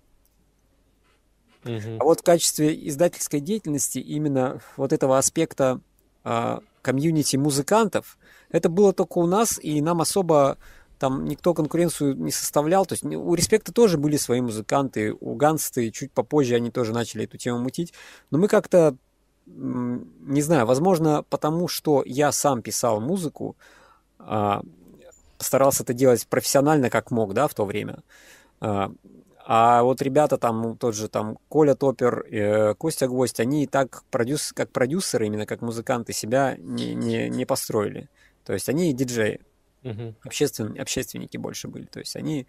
Uh-huh. 1.63 1.97
А 1.99 2.03
вот 2.03 2.21
в 2.21 2.23
качестве 2.23 2.73
издательской 2.87 3.39
деятельности 3.39 3.99
именно 3.99 4.61
вот 4.77 4.93
этого 4.93 5.17
аспекта 5.17 5.79
а, 6.23 6.61
комьюнити 6.81 7.35
музыкантов, 7.35 8.17
это 8.49 8.69
было 8.69 8.93
только 8.93 9.19
у 9.19 9.27
нас, 9.27 9.59
и 9.61 9.81
нам 9.81 10.01
особо 10.01 10.57
там 11.01 11.25
никто 11.25 11.55
конкуренцию 11.55 12.15
не 12.15 12.31
составлял. 12.31 12.85
То 12.85 12.93
есть 12.93 13.03
у 13.03 13.33
Респекта 13.33 13.73
тоже 13.73 13.97
были 13.97 14.17
свои 14.17 14.39
музыканты, 14.39 15.15
у 15.19 15.33
Гансты 15.33 15.89
чуть 15.89 16.11
попозже 16.11 16.55
они 16.55 16.69
тоже 16.69 16.93
начали 16.93 17.23
эту 17.23 17.37
тему 17.37 17.59
мутить. 17.59 17.91
Но 18.29 18.37
мы 18.37 18.47
как-то, 18.47 18.95
не 19.45 20.41
знаю, 20.41 20.65
возможно, 20.65 21.23
потому 21.29 21.67
что 21.67 22.03
я 22.05 22.31
сам 22.31 22.61
писал 22.61 23.01
музыку, 23.01 23.55
а, 24.19 24.61
старался 25.37 25.83
это 25.83 25.93
делать 25.93 26.27
профессионально, 26.27 26.89
как 26.89 27.11
мог, 27.11 27.33
да, 27.33 27.47
в 27.47 27.53
то 27.53 27.65
время. 27.65 28.03
А, 28.59 28.91
а 29.45 29.83
вот 29.83 30.01
ребята 30.01 30.37
там, 30.37 30.77
тот 30.77 30.95
же 30.95 31.07
там 31.07 31.37
Коля 31.49 31.75
Топер, 31.75 32.25
э, 32.29 32.75
Костя 32.75 33.07
Гвоздь, 33.07 33.39
они 33.39 33.63
и 33.63 33.67
так 33.67 34.03
продюс, 34.11 34.53
как 34.53 34.71
продюсеры, 34.71 35.27
именно 35.27 35.45
как 35.45 35.61
музыканты, 35.61 36.13
себя 36.13 36.55
не, 36.59 36.93
не, 36.93 37.29
не 37.29 37.45
построили. 37.45 38.07
То 38.45 38.53
есть 38.53 38.69
они 38.69 38.93
диджеи, 38.93 39.41
uh-huh. 39.83 40.15
обществен, 40.23 40.79
общественники 40.79 41.37
больше 41.37 41.67
были. 41.67 41.85
То 41.85 41.99
есть 41.99 42.15
они 42.15 42.47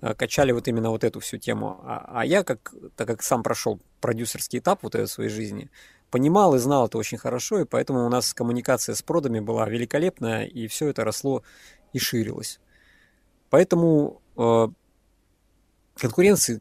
э, 0.00 0.14
качали 0.14 0.52
вот 0.52 0.66
именно 0.66 0.90
вот 0.90 1.04
эту 1.04 1.20
всю 1.20 1.36
тему. 1.36 1.80
А, 1.84 2.20
а 2.20 2.24
я, 2.24 2.42
как, 2.42 2.74
так 2.96 3.06
как 3.06 3.22
сам 3.22 3.42
прошел 3.42 3.78
продюсерский 4.00 4.60
этап 4.60 4.82
вот 4.82 4.94
этой 4.94 5.08
своей 5.08 5.30
жизни, 5.30 5.70
понимал 6.10 6.54
и 6.54 6.58
знал 6.58 6.86
это 6.86 6.98
очень 6.98 7.18
хорошо, 7.18 7.60
и 7.60 7.64
поэтому 7.64 8.04
у 8.06 8.08
нас 8.08 8.34
коммуникация 8.34 8.94
с 8.94 9.02
продами 9.02 9.40
была 9.40 9.68
великолепная, 9.68 10.44
и 10.44 10.66
все 10.66 10.88
это 10.88 11.04
росло 11.04 11.42
и 11.92 11.98
ширилось. 11.98 12.60
Поэтому 13.48 14.22
э, 14.36 14.68
конкуренции, 15.96 16.60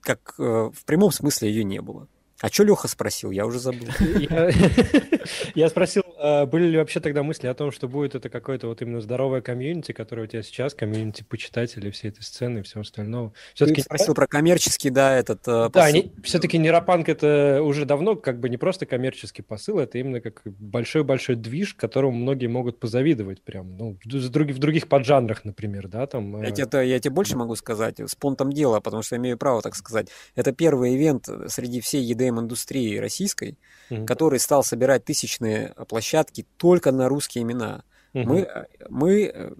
как 0.00 0.34
э, 0.38 0.42
в 0.42 0.84
прямом 0.84 1.12
смысле, 1.12 1.50
ее 1.50 1.64
не 1.64 1.80
было. 1.80 2.08
А 2.40 2.48
что 2.48 2.64
Леха 2.64 2.88
спросил? 2.88 3.30
Я 3.30 3.44
уже 3.44 3.58
забыл. 3.58 3.88
Я 5.54 5.68
спросил, 5.68 6.02
были 6.46 6.66
ли 6.66 6.78
вообще 6.78 7.00
тогда 7.00 7.22
мысли 7.22 7.46
о 7.46 7.54
том, 7.54 7.70
что 7.70 7.88
будет 7.88 8.14
это 8.14 8.28
какое-то 8.28 8.68
вот 8.68 8.82
именно 8.82 9.00
здоровое 9.00 9.40
комьюнити, 9.42 9.92
которое 9.92 10.22
у 10.22 10.26
тебя 10.26 10.42
сейчас, 10.42 10.74
комьюнити 10.74 11.22
почитателей 11.22 11.90
всей 11.90 12.08
этой 12.08 12.22
сцены 12.22 12.60
и 12.60 12.62
всего 12.62 12.80
остального. 12.80 13.32
Все-таки 13.54 13.82
спросил 13.82 14.14
про 14.14 14.26
коммерческий, 14.26 14.90
да, 14.90 15.16
этот 15.16 15.46
э, 15.46 15.68
Да, 15.72 15.88
все-таки 16.22 16.58
нейропанк 16.58 17.08
это 17.08 17.60
уже 17.62 17.84
давно 17.84 18.16
как 18.16 18.40
бы 18.40 18.48
не 18.48 18.56
просто 18.56 18.86
коммерческий 18.86 19.42
посыл, 19.42 19.78
это 19.78 19.98
именно 19.98 20.20
как 20.20 20.42
большой-большой 20.44 21.36
движ, 21.36 21.74
которому 21.74 22.16
многие 22.16 22.46
могут 22.46 22.80
позавидовать 22.80 23.42
прям, 23.42 23.76
ну, 23.76 23.98
в 24.04 24.58
других 24.58 24.88
поджанрах, 24.88 25.44
например, 25.44 25.88
да, 25.88 26.06
там. 26.06 26.42
Я 26.42 26.48
э. 26.48 26.52
тебе, 26.52 26.88
я 26.88 26.98
тебе 26.98 27.14
больше 27.14 27.36
могу 27.36 27.54
сказать, 27.56 28.00
с 28.00 28.14
понтом 28.14 28.52
дела, 28.52 28.80
потому 28.80 29.02
что 29.02 29.16
я 29.16 29.20
имею 29.20 29.36
право 29.36 29.62
так 29.62 29.74
сказать. 29.74 30.08
Это 30.34 30.52
первый 30.52 30.96
ивент 30.96 31.28
среди 31.48 31.80
всей 31.80 32.10
EDM 32.12 32.30
EDM-индустрии 32.30 32.98
российской, 32.98 33.58
mm-hmm. 33.90 34.06
который 34.06 34.38
стал 34.38 34.62
собирать 34.62 35.04
тысячные 35.04 35.74
площадки 35.88 36.09
только 36.56 36.92
на 36.92 37.08
русские 37.08 37.42
имена. 37.42 37.84
Mm-hmm. 38.14 38.24
Мы, 38.24 38.48
мы 38.88 39.22
э, 39.24 39.52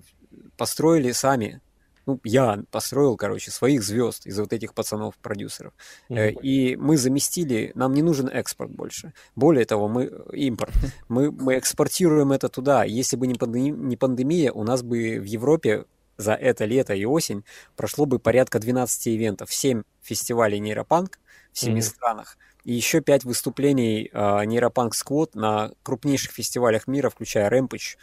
построили 0.56 1.12
сами 1.12 1.60
ну, 2.06 2.20
я 2.24 2.62
построил, 2.70 3.16
короче, 3.16 3.50
своих 3.50 3.82
звезд 3.82 4.26
из 4.26 4.38
вот 4.38 4.52
этих 4.52 4.74
пацанов-продюсеров. 4.74 5.72
Mm-hmm. 6.08 6.40
И 6.42 6.76
мы 6.76 6.96
заместили, 6.96 7.72
нам 7.74 7.94
не 7.94 8.02
нужен 8.02 8.28
экспорт 8.28 8.70
больше. 8.70 9.12
Более 9.36 9.64
того, 9.64 9.88
мы 9.88 10.10
импорт. 10.32 10.72
Мы, 11.08 11.30
мы 11.30 11.58
экспортируем 11.58 12.32
это 12.32 12.48
туда. 12.48 12.84
Если 12.84 13.16
бы 13.16 13.26
не 13.26 13.34
пандемия, 13.34 13.74
не 13.74 13.96
пандемия, 13.96 14.52
у 14.52 14.64
нас 14.64 14.82
бы 14.82 15.18
в 15.20 15.24
Европе 15.24 15.84
за 16.16 16.34
это 16.34 16.64
лето 16.64 16.94
и 16.94 17.04
осень 17.04 17.44
прошло 17.76 18.06
бы 18.06 18.18
порядка 18.18 18.58
12 18.58 19.08
ивентов, 19.08 19.52
7 19.52 19.82
фестивалей 20.02 20.60
нейропанк 20.60 21.18
в 21.52 21.58
7 21.58 21.76
mm-hmm. 21.76 21.82
странах 21.82 22.36
и 22.64 22.72
еще 22.72 23.00
пять 23.00 23.24
выступлений 23.24 24.10
Нейропанк 24.12 24.94
Сквот 24.94 25.34
на 25.34 25.72
крупнейших 25.82 26.32
фестивалях 26.32 26.86
мира, 26.86 27.10
включая 27.10 27.50
Rampage, 27.50 27.96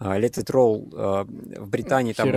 э, 0.00 0.04
Let 0.04 0.34
It 0.34 0.50
Roll 0.50 0.90
э, 0.92 1.60
в 1.60 1.68
Британии. 1.68 2.12
Там, 2.12 2.30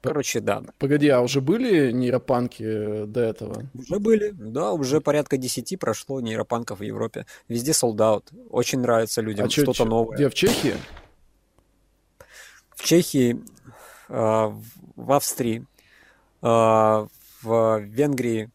Короче, 0.00 0.38
да. 0.40 0.62
Погоди, 0.78 1.08
а 1.08 1.20
уже 1.20 1.40
были 1.40 1.90
нейропанки 1.90 2.62
э, 2.62 3.06
до 3.06 3.20
этого? 3.20 3.68
Уже 3.74 3.98
были, 3.98 4.30
да, 4.30 4.72
уже 4.72 5.00
порядка 5.00 5.36
десяти 5.36 5.76
прошло 5.76 6.20
нейропанков 6.20 6.78
в 6.78 6.82
Европе. 6.82 7.26
Везде 7.48 7.72
солдат. 7.72 8.30
Очень 8.48 8.80
нравится 8.80 9.20
людям 9.22 9.46
а 9.46 9.50
что-то 9.50 9.84
новое. 9.84 10.16
Где, 10.16 10.28
в 10.28 10.34
Чехии? 10.34 10.74
В 12.76 12.84
Чехии, 12.84 13.42
э, 14.08 14.52
в 14.96 15.12
Австрии, 15.12 15.66
в 16.40 17.08
Венгрии, 17.42 18.50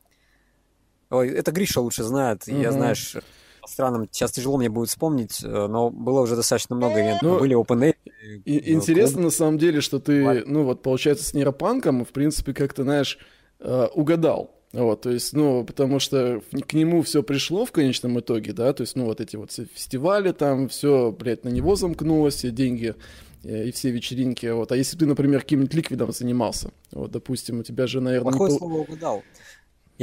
Ой, 1.14 1.30
это 1.30 1.52
Гриша 1.52 1.80
лучше 1.80 2.04
знает. 2.04 2.48
Mm-hmm. 2.48 2.62
Я, 2.62 2.72
знаешь, 2.72 3.16
по 3.62 3.68
странам 3.68 4.10
сейчас 4.12 4.32
тяжело 4.32 4.58
мне 4.58 4.70
будет 4.70 4.90
вспомнить, 4.90 5.42
э, 5.42 5.68
но 5.68 5.90
было 5.90 6.22
уже 6.22 6.36
достаточно 6.36 6.76
много 6.76 7.00
ивентов. 7.00 7.22
Ну, 7.22 7.40
Были 7.40 7.56
OpenAid. 7.56 7.96
И, 8.44 8.58
э, 8.58 8.74
интересно 8.74 9.18
клуб. 9.18 9.26
на 9.26 9.32
самом 9.32 9.58
деле, 9.58 9.80
что 9.80 10.00
ты, 10.00 10.44
ну 10.46 10.64
вот, 10.64 10.82
получается, 10.82 11.24
с 11.24 11.34
нейропанком, 11.34 12.04
в 12.04 12.10
принципе, 12.10 12.54
как-то, 12.54 12.84
знаешь, 12.84 13.18
э, 13.60 13.88
угадал. 13.94 14.60
Вот, 14.74 15.02
то 15.02 15.12
есть, 15.12 15.34
ну, 15.34 15.64
потому 15.64 16.00
что 16.00 16.42
к 16.68 16.74
нему 16.74 17.04
все 17.04 17.22
пришло 17.22 17.64
в 17.64 17.72
конечном 17.72 18.20
итоге, 18.20 18.54
да, 18.54 18.74
то 18.74 18.82
есть, 18.82 18.96
ну, 18.96 19.06
вот 19.06 19.22
эти 19.22 19.36
вот 19.36 19.52
фестивали 19.52 20.32
там, 20.32 20.68
все, 20.68 21.12
блядь, 21.12 21.44
на 21.46 21.50
него 21.50 21.76
замкнулось, 21.76 22.36
все 22.36 22.50
деньги 22.50 22.96
и 23.44 23.72
все 23.72 23.92
вечеринки, 23.92 24.48
вот. 24.48 24.72
А 24.72 24.76
если 24.76 24.98
ты, 24.98 25.06
например, 25.06 25.42
каким-нибудь 25.42 25.76
ликвидом 25.76 26.12
занимался, 26.12 26.72
вот, 26.92 27.12
допустим, 27.12 27.60
у 27.60 27.64
тебя 27.64 27.86
же, 27.86 28.02
наверное... 28.02 28.32
Плохое 28.32 28.52
не... 28.52 28.58
слово 28.58 28.78
угадал. 28.80 29.24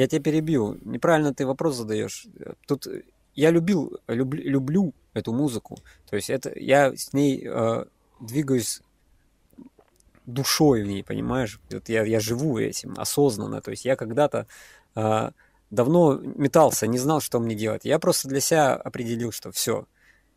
Я 0.01 0.07
тебя 0.07 0.23
перебью. 0.23 0.79
Неправильно 0.83 1.35
ты 1.35 1.45
вопрос 1.47 1.77
задаешь. 1.77 2.27
Тут 2.67 2.87
я 3.35 3.51
любил, 3.51 3.99
люб, 4.09 4.33
люблю 4.33 4.95
эту 5.13 5.35
музыку. 5.35 5.77
То 6.09 6.17
есть 6.17 6.31
это 6.31 6.59
я 6.59 6.97
с 6.97 7.13
ней 7.13 7.47
э, 7.47 7.85
двигаюсь 8.19 8.81
душой 10.25 10.85
в 10.85 10.87
ней, 10.87 11.05
понимаешь? 11.05 11.61
Вот 11.71 11.91
я, 11.91 12.05
я 12.05 12.19
живу 12.19 12.59
этим 12.59 12.95
осознанно. 12.97 13.61
То 13.61 13.73
есть 13.73 13.85
я 13.85 13.95
когда-то 13.95 14.47
э, 14.95 15.33
давно 15.69 16.15
метался, 16.15 16.87
не 16.87 16.97
знал, 16.97 17.21
что 17.21 17.39
мне 17.39 17.55
делать. 17.55 17.85
Я 17.85 17.99
просто 17.99 18.27
для 18.27 18.41
себя 18.41 18.77
определил, 18.77 19.33
что 19.33 19.53
все, 19.53 19.85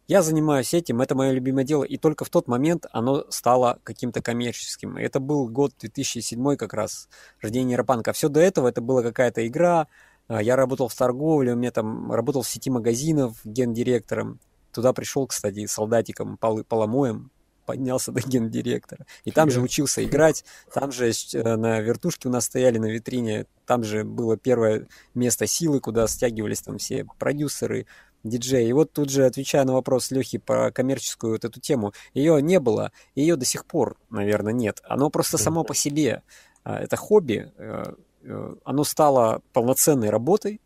я 0.08 0.22
занимаюсь 0.22 0.74
этим, 0.74 1.02
это 1.02 1.16
мое 1.16 1.32
любимое 1.32 1.64
дело, 1.64 1.84
и 1.84 1.98
только 1.98 2.26
в 2.26 2.30
тот 2.30 2.48
момент 2.48 2.86
оно 2.92 3.26
стало 3.30 3.80
каким-то 3.84 4.22
коммерческим. 4.22 4.98
Это 4.98 5.20
был 5.20 5.48
год 5.48 5.74
2007 5.80 6.56
как 6.58 6.74
раз, 6.74 7.08
рождение 7.42 7.78
Рапанка. 7.78 8.12
А 8.12 8.14
все 8.14 8.28
до 8.28 8.40
этого 8.42 8.68
это 8.68 8.82
была 8.82 9.02
какая-то 9.02 9.46
игра, 9.48 9.88
а, 10.28 10.42
я 10.42 10.56
работал 10.56 10.88
в 10.88 10.96
торговле, 10.96 11.54
у 11.54 11.56
меня 11.56 11.72
там 11.72 12.12
работал 12.12 12.42
в 12.42 12.50
сети 12.50 12.70
магазинов 12.70 13.38
гендиректором. 13.44 14.40
Туда 14.74 14.92
пришел, 14.92 15.28
кстати, 15.28 15.66
солдатиком, 15.68 16.38
пол, 16.38 16.64
поломоем, 16.64 17.32
поднялся 17.66 18.12
до 18.14 18.22
гендиректора. 18.22 19.06
И 19.24 19.32
там 19.32 19.50
же 19.50 19.62
учился 19.62 20.04
играть, 20.04 20.44
там 20.74 20.92
же 20.92 21.12
э, 21.12 21.56
на 21.56 21.80
вертушке 21.80 22.28
у 22.28 22.32
нас 22.32 22.46
стояли 22.46 22.78
на 22.78 22.88
витрине, 22.88 23.46
там 23.66 23.84
же 23.84 24.04
было 24.04 24.38
первое 24.38 24.88
место 25.14 25.48
силы, 25.48 25.80
куда 25.80 26.08
стягивались 26.08 26.62
там 26.62 26.78
все 26.78 27.06
продюсеры, 27.20 27.86
диджей. 28.24 28.68
И 28.68 28.74
вот 28.74 28.92
тут 28.92 29.10
же, 29.10 29.26
отвечая 29.26 29.66
на 29.66 29.74
вопрос 29.74 30.12
Лехи 30.12 30.38
про 30.38 30.72
коммерческую 30.72 31.34
вот 31.34 31.46
эту 31.46 31.60
тему, 31.60 31.94
ее 32.14 32.42
не 32.42 32.60
было, 32.60 32.92
ее 33.16 33.36
до 33.36 33.46
сих 33.46 33.66
пор, 33.66 33.98
наверное, 34.10 34.54
нет. 34.54 34.82
Оно 34.84 35.10
просто 35.10 35.38
само 35.38 35.64
по 35.64 35.76
себе. 35.76 36.24
А, 36.64 36.80
это 36.80 36.96
хобби, 36.96 37.52
э, 37.58 37.94
э, 38.24 38.56
оно 38.64 38.84
стало 38.84 39.42
полноценной 39.52 40.10
работой, 40.10 40.62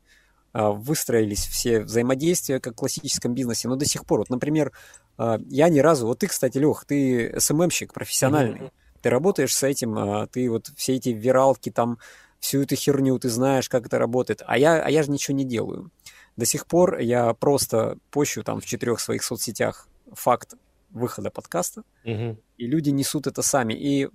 а, 0.53 0.71
выстроились 0.71 1.45
все 1.47 1.81
взаимодействия, 1.81 2.59
как 2.59 2.73
в 2.73 2.75
классическом 2.77 3.33
бизнесе, 3.33 3.67
но 3.67 3.75
до 3.75 3.85
сих 3.85 4.05
пор, 4.05 4.19
вот, 4.19 4.29
например, 4.29 4.71
а, 5.17 5.39
я 5.49 5.69
ни 5.69 5.79
разу, 5.79 6.05
вот 6.05 6.19
ты, 6.19 6.27
кстати, 6.27 6.57
Лех, 6.59 6.85
ты 6.85 7.33
СММщик 7.39 7.93
профессиональный, 7.93 8.59
mm-hmm. 8.59 9.01
ты 9.01 9.09
работаешь 9.09 9.55
с 9.55 9.63
этим, 9.63 10.27
ты 10.31 10.49
вот 10.49 10.67
все 10.75 10.95
эти 10.95 11.09
виралки 11.09 11.71
там, 11.71 11.97
всю 12.39 12.61
эту 12.61 12.75
херню, 12.75 13.17
ты 13.17 13.29
знаешь, 13.29 13.67
как 13.67 13.87
это 13.87 13.97
работает, 13.97 14.43
а 14.45 14.57
я, 14.57 14.81
а 14.81 14.89
я 14.89 15.01
же 15.01 15.09
ничего 15.09 15.35
не 15.35 15.45
делаю. 15.45 15.89
До 16.37 16.45
сих 16.45 16.67
пор 16.67 16.99
я 16.99 17.33
просто 17.33 17.97
пощу 18.11 18.43
там 18.43 18.61
в 18.61 18.65
четырех 18.65 18.99
своих 18.99 19.23
соцсетях 19.23 19.87
факт 20.13 20.53
выхода 20.91 21.31
подкаста, 21.31 21.83
угу. 22.05 22.37
и 22.57 22.67
люди 22.67 22.91
несут 22.91 23.27
это 23.27 23.41
сами. 23.41 23.73
И, 23.73 24.07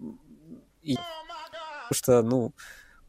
и 0.82 0.94
потому 0.94 1.92
что, 1.92 2.22
ну, 2.22 2.52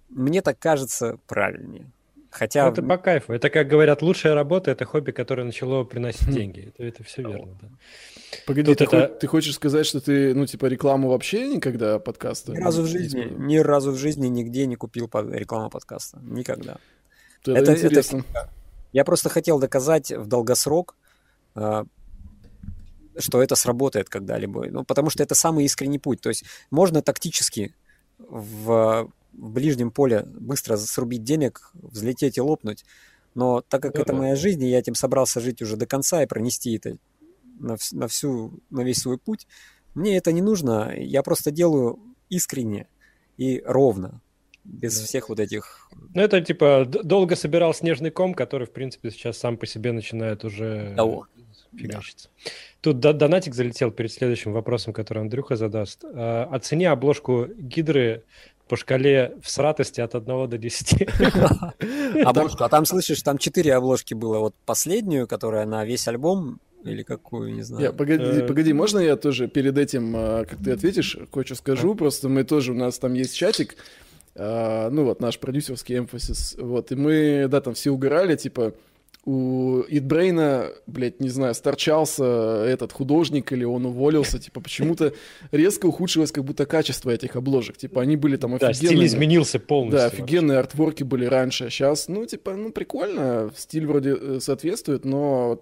мне 0.09 0.41
так 0.41 0.59
кажется 0.59 1.17
правильнее. 1.27 1.91
Хотя... 2.31 2.65
Ну, 2.65 2.71
это 2.71 2.81
по 2.81 2.97
кайфу. 2.97 3.31
Это, 3.33 3.51
как 3.51 3.67
говорят, 3.67 4.01
лучшая 4.01 4.33
работа– 4.33 4.71
это 4.71 4.85
хобби, 4.85 5.11
которое 5.11 5.43
начало 5.43 5.83
приносить 5.83 6.31
деньги. 6.31 6.73
Это, 6.73 6.83
это 6.83 7.03
все 7.03 7.21
верно, 7.21 7.55
да. 7.61 7.67
Погоди, 8.47 8.73
ты, 8.73 8.85
это... 8.85 9.07
ты 9.07 9.27
хочешь 9.27 9.53
сказать, 9.53 9.85
что 9.85 10.01
ты, 10.01 10.33
ну, 10.33 10.47
типа, 10.47 10.65
рекламу 10.65 11.09
вообще 11.09 11.47
никогда 11.47 11.99
подкаста? 11.99 12.53
Ни 12.53 12.57
разу 12.57 12.81
в 12.81 12.87
жизни, 12.87 13.31
ни 13.37 13.57
разу 13.57 13.91
в 13.91 13.97
жизни 13.97 14.27
нигде 14.27 14.65
не 14.65 14.75
купил 14.75 15.07
рекламу 15.31 15.69
подкаста. 15.69 16.19
Никогда. 16.23 16.77
Это, 17.45 17.51
это 17.51 17.73
интересно. 17.73 18.23
Это, 18.31 18.49
я 18.93 19.03
просто 19.03 19.29
хотел 19.29 19.59
доказать 19.59 20.11
в 20.11 20.27
долгосрок, 20.27 20.95
а, 21.55 21.85
что 23.17 23.43
это 23.43 23.55
сработает 23.55 24.09
когда-либо. 24.09 24.69
Ну, 24.69 24.83
потому 24.85 25.09
что 25.09 25.21
это 25.21 25.35
самый 25.35 25.65
искренний 25.65 25.99
путь. 25.99 26.21
То 26.21 26.29
есть 26.29 26.45
можно 26.71 27.01
тактически 27.01 27.75
в 28.17 29.11
в 29.33 29.49
ближнем 29.49 29.91
поле 29.91 30.25
быстро 30.25 30.77
срубить 30.77 31.23
денег, 31.23 31.71
взлететь 31.73 32.37
и 32.37 32.41
лопнуть. 32.41 32.85
Но 33.35 33.61
так 33.61 33.81
как 33.81 33.93
да, 33.93 34.01
это 34.01 34.13
моя 34.13 34.35
жизнь, 34.35 34.63
и 34.63 34.69
я 34.69 34.79
этим 34.79 34.95
собрался 34.95 35.39
жить 35.39 35.61
уже 35.61 35.75
до 35.75 35.87
конца 35.87 36.21
и 36.21 36.27
пронести 36.27 36.75
это 36.75 36.97
на, 37.59 37.77
на 37.91 38.07
всю, 38.07 38.59
на 38.69 38.81
весь 38.81 38.99
свой 38.99 39.17
путь, 39.17 39.47
мне 39.95 40.17
это 40.17 40.31
не 40.31 40.41
нужно. 40.41 40.93
Я 40.95 41.23
просто 41.23 41.51
делаю 41.51 41.99
искренне 42.29 42.87
и 43.37 43.61
ровно, 43.65 44.21
без 44.63 44.99
да. 44.99 45.05
всех 45.05 45.29
вот 45.29 45.39
этих... 45.39 45.89
Ну, 46.13 46.21
это 46.21 46.41
типа 46.41 46.85
долго 46.87 47.35
собирал 47.35 47.73
снежный 47.73 48.11
ком, 48.11 48.33
который, 48.33 48.67
в 48.67 48.71
принципе, 48.71 49.11
сейчас 49.11 49.37
сам 49.37 49.57
по 49.57 49.65
себе 49.65 49.91
начинает 49.91 50.43
уже 50.45 50.93
Того. 50.95 51.27
фигачиться. 51.75 52.29
Да. 52.45 52.51
Тут 52.81 52.99
донатик 52.99 53.55
залетел 53.55 53.91
перед 53.91 54.11
следующим 54.11 54.53
вопросом, 54.53 54.93
который 54.93 55.23
Андрюха 55.23 55.55
задаст. 55.55 56.03
А, 56.03 56.49
оцени 56.51 56.85
обложку 56.85 57.47
Гидры 57.57 58.23
по 58.67 58.77
шкале 58.77 59.35
в 59.41 59.49
сратости 59.49 60.01
от 60.01 60.15
1 60.15 60.49
до 60.49 60.57
10. 60.57 61.07
Обложку. 62.25 62.63
А 62.63 62.69
там, 62.69 62.85
слышишь, 62.85 63.21
там 63.21 63.37
4 63.37 63.73
обложки 63.75 64.13
было. 64.13 64.39
Вот 64.39 64.55
последнюю, 64.65 65.27
которая 65.27 65.65
на 65.65 65.85
весь 65.85 66.07
альбом, 66.07 66.59
или 66.83 67.03
какую, 67.03 67.53
не 67.53 67.61
знаю. 67.61 67.83
Я, 67.83 67.91
погоди, 67.93 68.23
э, 68.23 68.47
погоди, 68.47 68.73
можно 68.73 68.99
я 68.99 69.15
тоже 69.15 69.47
перед 69.47 69.77
этим, 69.77 70.13
а, 70.15 70.45
как 70.45 70.61
ты 70.61 70.71
ответишь, 70.71 71.17
кое-что 71.31 71.55
скажу? 71.55 71.95
Просто 71.95 72.29
мы 72.29 72.43
тоже, 72.43 72.73
у 72.73 72.75
нас 72.75 72.99
там 72.99 73.13
есть 73.13 73.35
чатик, 73.35 73.75
а, 74.35 74.89
ну 74.89 75.05
вот 75.05 75.21
наш 75.21 75.39
продюсерский 75.39 75.97
эмфасис, 75.97 76.55
вот, 76.57 76.91
и 76.91 76.95
мы, 76.95 77.47
да, 77.49 77.61
там 77.61 77.73
все 77.73 77.91
угорали, 77.91 78.35
типа, 78.35 78.73
у 79.25 79.83
Итбрейна, 79.87 80.69
блядь, 80.85 81.21
не 81.21 81.29
знаю, 81.29 81.53
сторчался 81.53 82.25
этот 82.65 82.91
художник 82.91 83.53
или 83.53 83.63
он 83.63 83.85
уволился, 83.85 84.37
типа, 84.37 84.59
почему-то 84.59 85.13
резко 85.51 85.85
ухудшилось 85.85 86.33
как 86.33 86.43
будто 86.43 86.65
качество 86.65 87.09
этих 87.09 87.37
обложек. 87.37 87.77
Типа, 87.77 88.01
они 88.01 88.17
были 88.17 88.35
там 88.35 88.55
офигенные. 88.55 88.73
Да, 88.73 88.87
стиль 88.87 89.05
изменился 89.05 89.59
полностью. 89.59 89.99
Да, 89.99 90.05
офигенные 90.07 90.57
вообще. 90.57 90.71
артворки 90.71 91.03
были 91.03 91.25
раньше. 91.25 91.69
Сейчас, 91.69 92.09
ну, 92.09 92.25
типа, 92.25 92.55
ну, 92.55 92.73
прикольно, 92.73 93.49
стиль 93.55 93.87
вроде 93.87 94.17
э, 94.19 94.39
соответствует, 94.41 95.05
но 95.05 95.61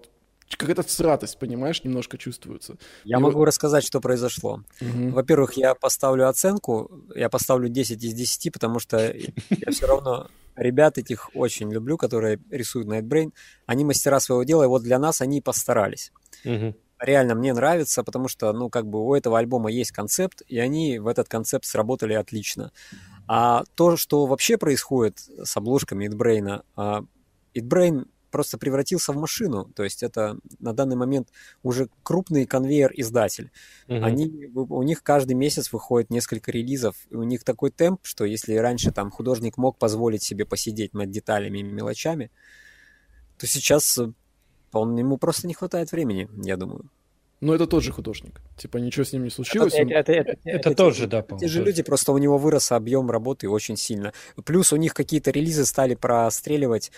какая-то 0.56 0.82
всратость, 0.82 1.38
понимаешь, 1.38 1.84
немножко 1.84 2.18
чувствуется. 2.18 2.76
Я 3.04 3.18
и 3.18 3.20
могу 3.20 3.38
вот... 3.38 3.46
рассказать, 3.46 3.84
что 3.84 4.00
произошло. 4.00 4.62
Угу. 4.80 5.10
Во-первых, 5.10 5.54
я 5.54 5.74
поставлю 5.74 6.28
оценку, 6.28 6.90
я 7.14 7.28
поставлю 7.28 7.68
10 7.68 8.02
из 8.02 8.14
10, 8.14 8.52
потому 8.52 8.78
что 8.78 8.98
я 8.98 9.72
все 9.72 9.86
равно 9.86 10.28
ребят 10.56 10.98
этих 10.98 11.30
очень 11.34 11.72
люблю, 11.72 11.96
которые 11.96 12.38
рисуют 12.50 12.88
Nightbrain. 12.88 13.32
Они 13.66 13.84
мастера 13.84 14.20
своего 14.20 14.44
дела, 14.44 14.64
и 14.64 14.66
вот 14.66 14.82
для 14.82 14.98
нас 14.98 15.20
они 15.20 15.40
постарались. 15.40 16.12
Угу. 16.44 16.74
Реально 17.00 17.34
мне 17.34 17.52
нравится, 17.52 18.04
потому 18.04 18.28
что, 18.28 18.52
ну, 18.52 18.70
как 18.70 18.86
бы 18.86 19.04
у 19.04 19.14
этого 19.14 19.38
альбома 19.38 19.70
есть 19.72 19.90
концепт, 19.90 20.42
и 20.46 20.58
они 20.58 21.00
в 21.00 21.08
этот 21.08 21.28
концепт 21.28 21.64
сработали 21.64 22.12
отлично. 22.12 22.70
А 23.26 23.64
то, 23.74 23.96
что 23.96 24.26
вообще 24.26 24.56
происходит 24.56 25.18
с 25.18 25.56
обложками 25.56 26.08
Itbrain, 26.08 26.62
Itbrain 27.54 28.06
просто 28.32 28.58
превратился 28.58 29.12
в 29.12 29.16
машину. 29.16 29.70
То 29.76 29.84
есть 29.84 30.02
это 30.02 30.38
на 30.58 30.72
данный 30.72 30.96
момент 30.96 31.28
уже 31.62 31.88
крупный 32.02 32.46
конвейер-издатель. 32.46 33.52
Угу. 33.86 34.02
Они, 34.02 34.46
у 34.54 34.82
них 34.82 35.04
каждый 35.04 35.34
месяц 35.34 35.72
выходит 35.72 36.10
несколько 36.10 36.50
релизов. 36.50 36.96
И 37.10 37.14
у 37.14 37.22
них 37.22 37.44
такой 37.44 37.70
темп, 37.70 38.00
что 38.02 38.24
если 38.24 38.54
раньше 38.56 38.90
там 38.90 39.10
художник 39.10 39.56
мог 39.56 39.78
позволить 39.78 40.24
себе 40.24 40.44
посидеть 40.44 40.94
над 40.94 41.10
деталями 41.10 41.58
и 41.58 41.62
мелочами, 41.62 42.32
то 43.38 43.46
сейчас 43.46 43.98
э, 43.98 44.12
он, 44.72 44.96
ему 44.96 45.18
просто 45.18 45.46
не 45.46 45.54
хватает 45.54 45.92
времени, 45.92 46.28
я 46.44 46.56
думаю. 46.56 46.90
Но 47.42 47.52
это 47.52 47.66
тот 47.66 47.82
же 47.82 47.90
художник. 47.90 48.40
Типа 48.56 48.76
ничего 48.76 49.04
с 49.04 49.12
ним 49.12 49.24
не 49.24 49.30
случилось. 49.30 49.74
Это, 49.74 49.82
он... 49.82 49.90
это, 49.90 50.12
это, 50.12 50.30
это, 50.44 50.68
это 50.68 50.74
тот 50.76 50.94
же, 50.94 51.08
да, 51.08 51.22
Те 51.22 51.48
же 51.48 51.64
люди, 51.64 51.82
просто 51.82 52.12
у 52.12 52.18
него 52.18 52.38
вырос 52.38 52.70
объем 52.70 53.10
работы 53.10 53.48
очень 53.48 53.76
сильно. 53.76 54.12
Плюс 54.44 54.72
у 54.72 54.76
них 54.76 54.94
какие-то 54.94 55.32
релизы 55.32 55.66
стали 55.66 55.96
простреливать 55.96 56.92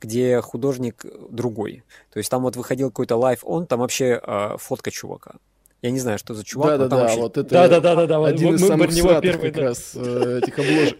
где 0.00 0.40
художник 0.40 1.04
другой. 1.30 1.84
То 2.12 2.18
есть 2.18 2.30
там 2.30 2.42
вот 2.42 2.56
выходил 2.56 2.88
какой-то 2.88 3.16
лайв 3.16 3.40
он, 3.42 3.66
там 3.66 3.80
вообще 3.80 4.20
э, 4.22 4.56
фотка 4.58 4.90
чувака. 4.90 5.34
Я 5.82 5.90
не 5.90 5.98
знаю, 5.98 6.18
что 6.18 6.34
за 6.34 6.44
чувак. 6.44 6.78
Да, 6.78 6.78
да, 6.78 6.88
да, 6.88 6.96
вообще... 7.02 7.20
вот 7.20 7.38
это. 7.38 7.48
Да, 7.48 7.68
да, 7.68 7.80
да, 7.80 7.94
да, 7.94 8.06
да. 8.06 8.26
Один 8.26 8.50
мы, 8.50 8.54
из 8.56 8.66
самых 8.66 8.92
него 8.92 9.18
первый, 9.20 9.50
как 9.50 9.54
да. 9.54 9.62
раз 9.62 9.92
э, 9.94 10.40
этих 10.42 10.58
обложек. 10.58 10.98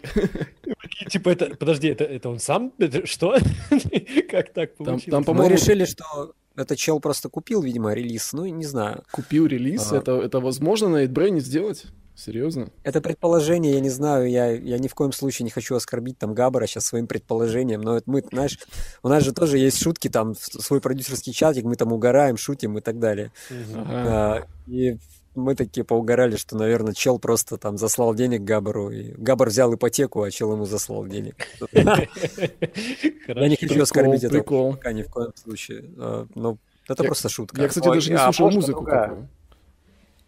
Типа 1.09 1.29
это, 1.29 1.55
подожди, 1.55 1.87
это, 1.89 2.03
это 2.03 2.29
он 2.29 2.39
сам? 2.39 2.73
Это 2.79 3.05
что? 3.05 3.37
Как 4.29 4.53
так 4.53 4.75
получилось? 4.75 5.05
Там, 5.09 5.23
там, 5.23 5.35
мы 5.35 5.49
решили, 5.49 5.85
что 5.85 6.33
это 6.55 6.75
чел 6.75 6.99
просто 6.99 7.29
купил, 7.29 7.61
видимо, 7.61 7.93
релиз, 7.93 8.33
ну, 8.33 8.45
не 8.45 8.65
знаю. 8.65 9.03
Купил 9.11 9.45
релиз? 9.45 9.91
А... 9.91 9.97
Это, 9.97 10.13
это 10.13 10.39
возможно 10.39 10.89
на 10.89 10.97
Эйдбрейне 11.03 11.41
сделать? 11.41 11.85
Серьезно? 12.23 12.69
Это 12.83 13.01
предположение, 13.01 13.73
я 13.73 13.79
не 13.79 13.89
знаю, 13.89 14.29
я, 14.29 14.51
я 14.51 14.77
ни 14.77 14.87
в 14.87 14.93
коем 14.93 15.11
случае 15.11 15.43
не 15.43 15.49
хочу 15.49 15.75
оскорбить 15.75 16.19
там 16.19 16.35
Габара 16.35 16.67
сейчас 16.67 16.85
своим 16.85 17.07
предположением, 17.07 17.81
но 17.81 17.97
это 17.97 18.07
мы, 18.11 18.23
знаешь, 18.31 18.59
у 19.01 19.07
нас 19.07 19.23
же 19.23 19.33
тоже 19.33 19.57
есть 19.57 19.81
шутки, 19.81 20.07
там, 20.07 20.35
свой 20.35 20.81
продюсерский 20.81 21.33
чатик, 21.33 21.63
мы 21.63 21.75
там 21.75 21.91
угораем, 21.91 22.37
шутим 22.37 22.77
и 22.77 22.81
так 22.81 22.99
далее. 22.99 23.31
Ага. 23.73 24.45
А, 24.45 24.45
и 24.67 24.99
мы 25.33 25.55
такие 25.55 25.83
поугорали, 25.83 26.35
что, 26.35 26.55
наверное, 26.55 26.93
чел 26.93 27.17
просто 27.17 27.57
там 27.57 27.79
заслал 27.79 28.13
денег 28.13 28.41
Габару, 28.41 28.91
и 28.91 29.13
Габар 29.13 29.49
взял 29.49 29.73
ипотеку, 29.73 30.21
а 30.21 30.29
чел 30.29 30.53
ему 30.53 30.65
заслал 30.65 31.07
денег. 31.07 31.47
Я 31.71 33.47
не 33.49 33.55
хочу 33.55 33.81
оскорбить 33.81 34.23
это 34.23 34.43
пока 34.43 34.93
ни 34.93 35.01
в 35.01 35.09
коем 35.09 35.31
случае, 35.35 35.85
а, 35.97 36.27
но 36.35 36.59
это 36.87 37.03
просто 37.03 37.29
шутка. 37.29 37.59
Я, 37.59 37.67
кстати, 37.67 37.87
даже 37.87 38.11
не 38.11 38.17
а 38.17 38.31
слушал 38.31 38.51
музыку. 38.51 38.87